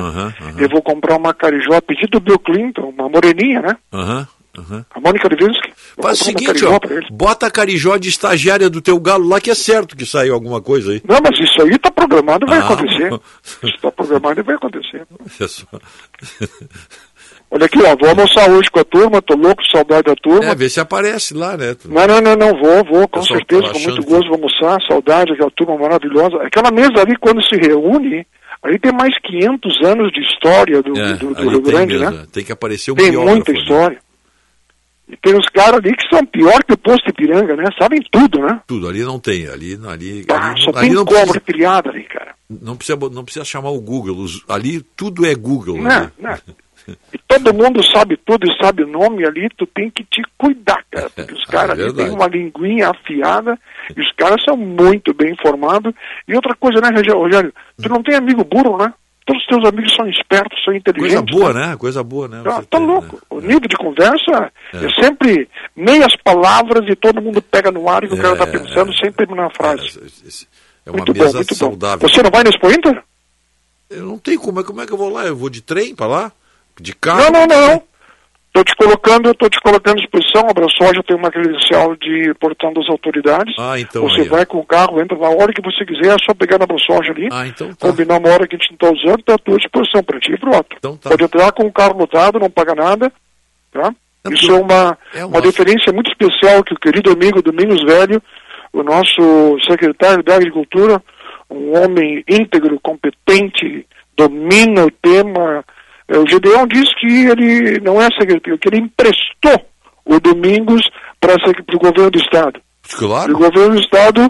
Eu 0.57 0.69
vou 0.69 0.81
comprar 0.81 1.17
uma 1.17 1.33
carijó 1.33 1.73
a 1.75 1.81
pedido 1.81 2.19
do 2.19 2.19
Bill 2.19 2.37
Clinton, 2.39 2.93
uma 2.95 3.09
moreninha, 3.09 3.61
né? 3.61 3.77
A 4.93 4.99
Mônica 4.99 5.29
Levinsky. 5.29 5.71
Faz 6.01 6.19
o 6.21 6.23
seguinte, 6.25 6.65
ó, 6.65 6.77
bota 7.09 7.47
a 7.47 7.51
carijó 7.51 7.95
de 7.97 8.09
estagiária 8.09 8.69
do 8.69 8.81
teu 8.81 8.99
galo 8.99 9.25
lá 9.27 9.39
que 9.39 9.49
é 9.49 9.55
certo 9.55 9.95
que 9.95 10.05
saiu 10.05 10.33
alguma 10.33 10.61
coisa 10.61 10.91
aí. 10.91 11.01
Não, 11.07 11.19
mas 11.23 11.39
isso 11.39 11.61
aí 11.61 11.77
tá 11.79 11.89
programado 11.89 12.45
e 12.45 12.49
vai 12.49 12.59
Ah, 12.59 12.65
acontecer. 12.65 13.09
Isso 13.63 13.77
tá 13.81 13.91
programado 13.91 14.39
e 14.41 14.43
vai 14.43 14.55
acontecer. 14.55 15.07
É 15.39 15.47
só- 15.47 15.65
Olha 17.53 17.65
aqui, 17.65 17.79
ó, 17.83 17.95
vou 17.97 18.07
almoçar 18.09 18.49
hoje 18.49 18.71
com 18.71 18.79
a 18.79 18.83
turma, 18.85 19.21
tô 19.21 19.35
louco, 19.35 19.61
saudade 19.69 20.03
da 20.03 20.15
turma. 20.15 20.45
É, 20.51 20.55
vê 20.55 20.69
se 20.69 20.79
aparece 20.79 21.33
lá, 21.33 21.57
né? 21.57 21.75
Não, 21.85 22.07
não, 22.07 22.21
não, 22.21 22.35
não, 22.37 22.57
vou, 22.57 22.83
vou, 22.85 23.07
com 23.09 23.19
Pessoal 23.19 23.39
certeza, 23.39 23.73
com 23.73 23.79
muito 23.79 24.03
gosto, 24.05 24.27
vou 24.27 24.35
almoçar, 24.35 24.79
saudade, 24.87 25.33
aquela 25.33 25.51
turma 25.51 25.77
maravilhosa. 25.77 26.37
Aquela 26.43 26.71
mesa 26.71 27.01
ali, 27.01 27.13
quando 27.17 27.43
se 27.43 27.55
reúne, 27.57 28.25
aí 28.63 28.79
tem 28.79 28.93
mais 28.93 29.13
500 29.21 29.81
anos 29.83 30.11
de 30.13 30.21
história 30.21 30.81
do, 30.81 30.97
É, 30.97 31.13
do, 31.15 31.33
do 31.33 31.39
ali 31.41 31.49
Rio 31.49 31.61
Grande, 31.61 31.93
mesmo, 31.97 32.11
né? 32.11 32.23
é. 32.23 32.25
Tem 32.31 32.43
que 32.45 32.53
aparecer 32.53 32.91
um 32.91 32.95
Tem 32.95 33.11
muita 33.11 33.51
ali. 33.51 33.59
história. 33.59 33.97
E 35.09 35.17
tem 35.17 35.35
uns 35.35 35.49
caras 35.49 35.81
ali 35.83 35.93
que 35.93 36.07
são 36.07 36.25
pior 36.25 36.63
que 36.63 36.71
o 36.73 36.77
posto 36.77 37.09
Ipiranga, 37.09 37.53
né? 37.57 37.65
Sabem 37.77 37.99
tudo, 38.09 38.39
né? 38.39 38.61
Tudo, 38.65 38.87
ali 38.87 39.03
não 39.03 39.19
tem, 39.19 39.45
ali, 39.49 39.77
ali, 39.85 40.25
Ah, 40.29 40.51
ali, 40.51 40.61
só 40.63 40.69
ali 40.69 40.87
tem 40.87 40.91
não, 40.91 41.03
cobra 41.03 41.19
precisa, 41.23 41.39
criada 41.41 41.89
ali, 41.89 42.03
cara. 42.03 42.33
não, 42.49 42.77
precisa, 42.77 42.97
não 43.11 43.25
precisa 43.25 43.43
chamar 43.43 43.71
o 43.71 43.81
Google, 43.81 44.15
os- 44.15 44.41
ali 44.47 44.81
tudo 44.95 45.25
é 45.25 45.35
Google. 45.35 45.75
Não, 45.79 45.83
né? 45.83 46.11
não. 46.17 46.31
E 47.13 47.17
todo 47.27 47.53
mundo 47.53 47.81
sabe 47.83 48.17
tudo 48.17 48.47
e 48.49 48.57
sabe 48.63 48.83
o 48.83 48.87
nome 48.87 49.25
ali, 49.25 49.49
tu 49.57 49.65
tem 49.65 49.89
que 49.89 50.03
te 50.03 50.21
cuidar, 50.37 50.83
cara. 50.91 51.09
Porque 51.15 51.33
os 51.33 51.45
caras 51.45 51.79
É 51.79 51.91
têm 51.93 52.09
uma 52.09 52.27
linguinha 52.27 52.89
afiada 52.89 53.57
e 53.95 53.99
os 54.01 54.11
caras 54.13 54.43
são 54.43 54.55
muito 54.57 55.13
bem 55.13 55.31
informados. 55.33 55.93
E 56.27 56.35
outra 56.35 56.55
coisa, 56.55 56.79
né, 56.81 56.89
Rogério? 57.13 57.53
Tu 57.81 57.89
não 57.89 58.01
tem 58.03 58.15
amigo 58.15 58.43
burro, 58.43 58.77
né? 58.77 58.93
Todos 59.23 59.41
os 59.43 59.47
teus 59.47 59.65
amigos 59.69 59.93
são 59.95 60.07
espertos, 60.09 60.63
são 60.65 60.73
inteligentes. 60.73 61.31
Coisa 61.31 61.39
boa, 61.39 61.53
né? 61.53 61.77
Coisa 61.77 62.03
boa, 62.03 62.27
né? 62.27 62.41
Você 62.43 62.61
tá 62.63 62.77
tem, 62.79 62.85
louco. 62.87 63.15
né? 63.17 63.21
O 63.29 63.39
nível 63.39 63.67
de 63.69 63.77
conversa 63.77 64.51
É. 64.73 64.85
é. 64.85 64.89
sempre 65.03 65.47
meias 65.75 66.13
palavras 66.23 66.83
e 66.89 66.95
todo 66.95 67.21
mundo 67.21 67.39
pega 67.41 67.71
no 67.71 67.87
ar 67.87 68.03
e 68.03 68.07
o 68.07 68.17
cara 68.17 68.35
tá 68.35 68.45
É, 68.45 68.47
pensando 68.47 68.91
sem 68.97 69.11
terminar 69.11 69.45
a 69.45 69.49
frase. 69.51 69.99
É 70.85 70.89
uma 70.89 70.97
muito 70.97 71.13
mesa 71.13 71.27
bom, 71.29 71.35
muito 71.35 71.55
saudável. 71.55 71.99
bom. 71.99 72.07
Você 72.13 72.23
não 72.23 72.31
vai 72.31 72.43
na 72.43 72.49
Expo 72.49 72.71
Inter? 72.71 73.03
Eu 73.91 74.05
não 74.05 74.17
tenho 74.17 74.39
como, 74.39 74.59
é- 74.59 74.63
como 74.63 74.81
é 74.81 74.87
que 74.87 74.93
eu 74.93 74.97
vou 74.97 75.09
lá? 75.09 75.25
Eu 75.27 75.35
vou 75.35 75.49
de 75.51 75.61
trem 75.61 75.93
pra 75.93 76.07
lá? 76.07 76.31
De 76.79 76.95
carro? 76.95 77.31
Não, 77.31 77.31
não, 77.31 77.47
não. 77.47 77.83
Tô 78.53 78.65
te 78.65 78.75
colocando, 78.75 79.33
tô 79.33 79.49
te 79.49 79.61
colocando 79.61 79.97
à 79.97 80.01
disposição. 80.01 80.41
A 80.49 80.53
Brasoja 80.53 81.01
tem 81.07 81.15
uma 81.15 81.31
credencial 81.31 81.95
de 81.95 82.33
portão 82.33 82.73
das 82.73 82.87
autoridades. 82.89 83.55
Ah, 83.57 83.79
então 83.79 84.03
Você 84.03 84.21
aí, 84.21 84.27
ó. 84.27 84.31
vai 84.31 84.45
com 84.45 84.57
o 84.57 84.65
carro, 84.65 85.01
entra 85.01 85.17
na 85.17 85.29
hora 85.29 85.53
que 85.53 85.61
você 85.61 85.85
quiser, 85.85 86.13
é 86.13 86.17
só 86.25 86.33
pegar 86.33 86.59
na 86.59 86.65
Brasoja 86.65 87.11
ali. 87.11 87.29
Ah, 87.31 87.47
então 87.47 87.73
tá. 87.73 87.87
Combinar 87.87 88.17
uma 88.17 88.29
hora 88.29 88.45
que 88.45 88.55
a 88.55 88.59
gente 88.59 88.71
não 88.71 88.77
tá 88.77 88.91
usando, 88.91 89.23
tá 89.23 89.35
à 89.35 89.37
tua 89.37 89.57
disposição 89.57 90.03
para 90.03 90.19
ti 90.19 90.33
e 90.33 90.37
pro 90.37 90.53
outro. 90.53 90.77
Então 90.77 90.97
tá. 90.97 91.11
Pode 91.11 91.23
entrar 91.23 91.51
com 91.53 91.63
o 91.63 91.71
carro 91.71 91.97
lotado, 91.97 92.39
não 92.39 92.49
paga 92.49 92.75
nada. 92.75 93.11
Tá? 93.71 93.95
Isso 94.29 94.51
é 94.51 94.55
uma, 94.55 94.97
é 95.15 95.25
uma 95.25 95.41
deferência 95.41 95.93
muito 95.93 96.11
especial 96.11 96.61
que 96.63 96.73
o 96.73 96.79
querido 96.79 97.09
amigo 97.09 97.41
Domingos 97.41 97.81
Velho, 97.85 98.21
o 98.73 98.83
nosso 98.83 99.57
secretário 99.65 100.23
da 100.23 100.35
Agricultura, 100.35 101.01
um 101.49 101.77
homem 101.81 102.21
íntegro, 102.27 102.77
competente, 102.81 103.87
domina 104.15 104.85
o 104.85 104.91
tema. 104.91 105.63
Eh, 106.11 106.17
O 106.17 106.27
Gedeon 106.27 106.67
diz 106.67 106.87
que 106.99 107.25
ele 107.27 107.79
não 107.79 108.01
é 108.01 108.07
secretário, 108.19 108.57
que 108.57 108.67
ele 108.69 108.79
emprestou 108.79 109.65
o 110.05 110.19
Domingos 110.19 110.81
para 111.19 111.35
o 111.35 111.79
governo 111.79 112.11
do 112.11 112.19
Estado. 112.19 112.59
Claro. 112.97 113.31
E 113.31 113.35
o 113.35 113.37
governo 113.37 113.75
do 113.75 113.81
Estado 113.81 114.29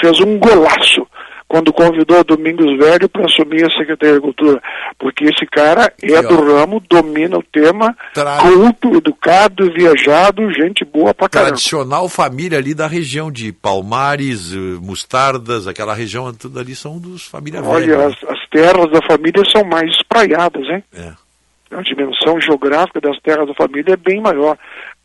fez 0.00 0.20
um 0.20 0.38
golaço 0.38 1.06
quando 1.48 1.72
convidou 1.72 2.22
Domingos 2.24 2.76
Velho 2.76 3.08
para 3.08 3.24
assumir 3.24 3.64
a 3.64 3.70
Secretaria 3.70 4.12
de 4.12 4.18
Agricultura, 4.18 4.60
porque 4.98 5.24
esse 5.24 5.46
cara 5.46 5.90
é 6.02 6.06
Legal. 6.20 6.24
do 6.36 6.44
ramo, 6.44 6.82
domina 6.90 7.38
o 7.38 7.42
tema, 7.42 7.96
Tra- 8.12 8.36
culto, 8.36 8.94
educado, 8.98 9.72
viajado, 9.72 10.42
gente 10.52 10.84
boa 10.84 11.14
pra 11.14 11.26
caramba. 11.26 11.52
Tradicional 11.52 12.06
família 12.06 12.58
ali 12.58 12.74
da 12.74 12.86
região 12.86 13.32
de 13.32 13.50
Palmares, 13.50 14.52
eh, 14.52 14.56
Mostardas, 14.82 15.66
aquela 15.66 15.94
região, 15.94 16.30
tudo 16.34 16.60
ali 16.60 16.76
são 16.76 16.98
dos 16.98 17.24
família 17.26 17.62
Olha, 17.62 17.86
velha. 17.96 18.06
as, 18.08 18.14
as 18.30 18.37
terras 18.50 18.90
da 18.90 19.00
família 19.06 19.42
são 19.50 19.64
mais 19.64 19.90
espraiadas, 19.92 20.62
hein? 20.68 20.82
É. 20.94 21.12
A 21.76 21.82
dimensão 21.82 22.40
geográfica 22.40 23.00
das 23.00 23.18
terras 23.20 23.46
da 23.46 23.54
família 23.54 23.92
é 23.92 23.96
bem 23.96 24.20
maior. 24.20 24.56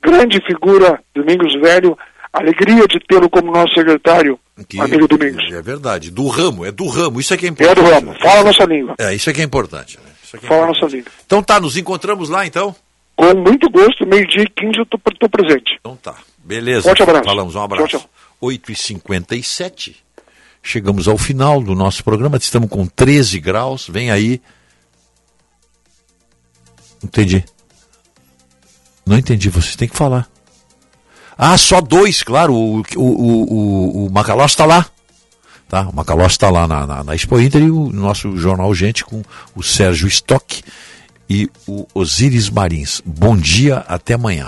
Grande 0.01 0.39
figura, 0.45 0.99
Domingos 1.13 1.53
Velho, 1.59 1.97
alegria 2.31 2.87
de 2.87 2.99
tê-lo 3.07 3.29
como 3.29 3.51
nosso 3.51 3.73
secretário, 3.73 4.39
Que- 4.69 4.79
amigo 4.79 5.07
Domingos. 5.07 5.43
É 5.51 5.61
verdade, 5.61 6.09
do 6.09 6.27
ramo, 6.27 6.65
é 6.65 6.71
do 6.71 6.87
ramo, 6.87 7.19
isso 7.19 7.33
é 7.33 7.37
que 7.37 7.45
é 7.45 7.49
É 7.49 7.51
importante. 7.51 7.75
do 7.83 7.89
ramo, 7.89 8.15
fala 8.19 8.39
a 8.41 8.43
nossa 8.45 8.63
língua. 8.65 8.95
É, 8.97 9.13
isso 9.13 9.29
é 9.29 9.33
que 9.33 9.41
é 9.41 9.43
importante. 9.43 9.97
né? 9.97 10.09
É 10.33 10.37
que 10.37 10.45
é 10.45 10.49
Fala 10.49 10.63
a 10.63 10.67
nossa 10.67 10.85
língua. 10.87 11.11
Então 11.25 11.43
tá, 11.43 11.59
nos 11.59 11.77
encontramos 11.77 12.29
lá 12.29 12.45
então? 12.45 12.75
Com 13.15 13.35
muito 13.35 13.69
gosto, 13.69 14.07
meio-dia 14.07 14.43
e 14.43 14.49
15 14.49 14.79
eu 14.79 14.85
tô, 14.87 14.97
tô 15.19 15.29
presente. 15.29 15.77
Então 15.79 15.95
tá, 15.97 16.15
beleza. 16.43 16.81
Forte 16.83 17.03
abraço. 17.03 17.25
Falamos, 17.25 17.55
um 17.55 17.61
abraço. 17.61 17.87
Tchau, 17.87 17.99
tchau. 17.99 18.09
8h57, 18.41 19.95
chegamos 20.63 21.09
ao 21.09 21.17
final 21.17 21.61
do 21.61 21.75
nosso 21.75 22.03
programa, 22.03 22.37
estamos 22.37 22.69
com 22.69 22.87
13 22.87 23.39
graus, 23.41 23.87
vem 23.87 24.09
aí. 24.09 24.41
Entendi. 27.03 27.43
Não 29.05 29.17
entendi, 29.17 29.49
você 29.49 29.75
tem 29.75 29.89
que 29.89 29.97
falar. 29.97 30.29
Ah, 31.37 31.57
só 31.57 31.81
dois, 31.81 32.23
claro, 32.23 32.53
o, 32.53 32.79
o, 32.95 33.01
o, 33.01 34.05
o, 34.05 34.11
Macalós 34.11 34.51
está 34.51 34.65
lá. 34.65 34.85
Tá? 35.67 35.81
O 35.89 35.95
Macalós 35.95 36.31
está 36.31 36.49
lá 36.49 36.65
na, 36.67 36.87
na, 36.87 37.03
na 37.03 37.15
Expo 37.15 37.39
Inter 37.39 37.63
e 37.63 37.71
o 37.71 37.91
nosso 37.91 38.37
jornal 38.37 38.73
Gente 38.73 39.03
com 39.03 39.21
o 39.53 39.61
Sérgio 39.61 40.07
Stock 40.07 40.63
e 41.29 41.49
o 41.67 41.85
Osiris 41.93 42.49
Marins. 42.49 43.01
Bom 43.05 43.35
dia, 43.35 43.77
até 43.87 44.13
amanhã. 44.13 44.47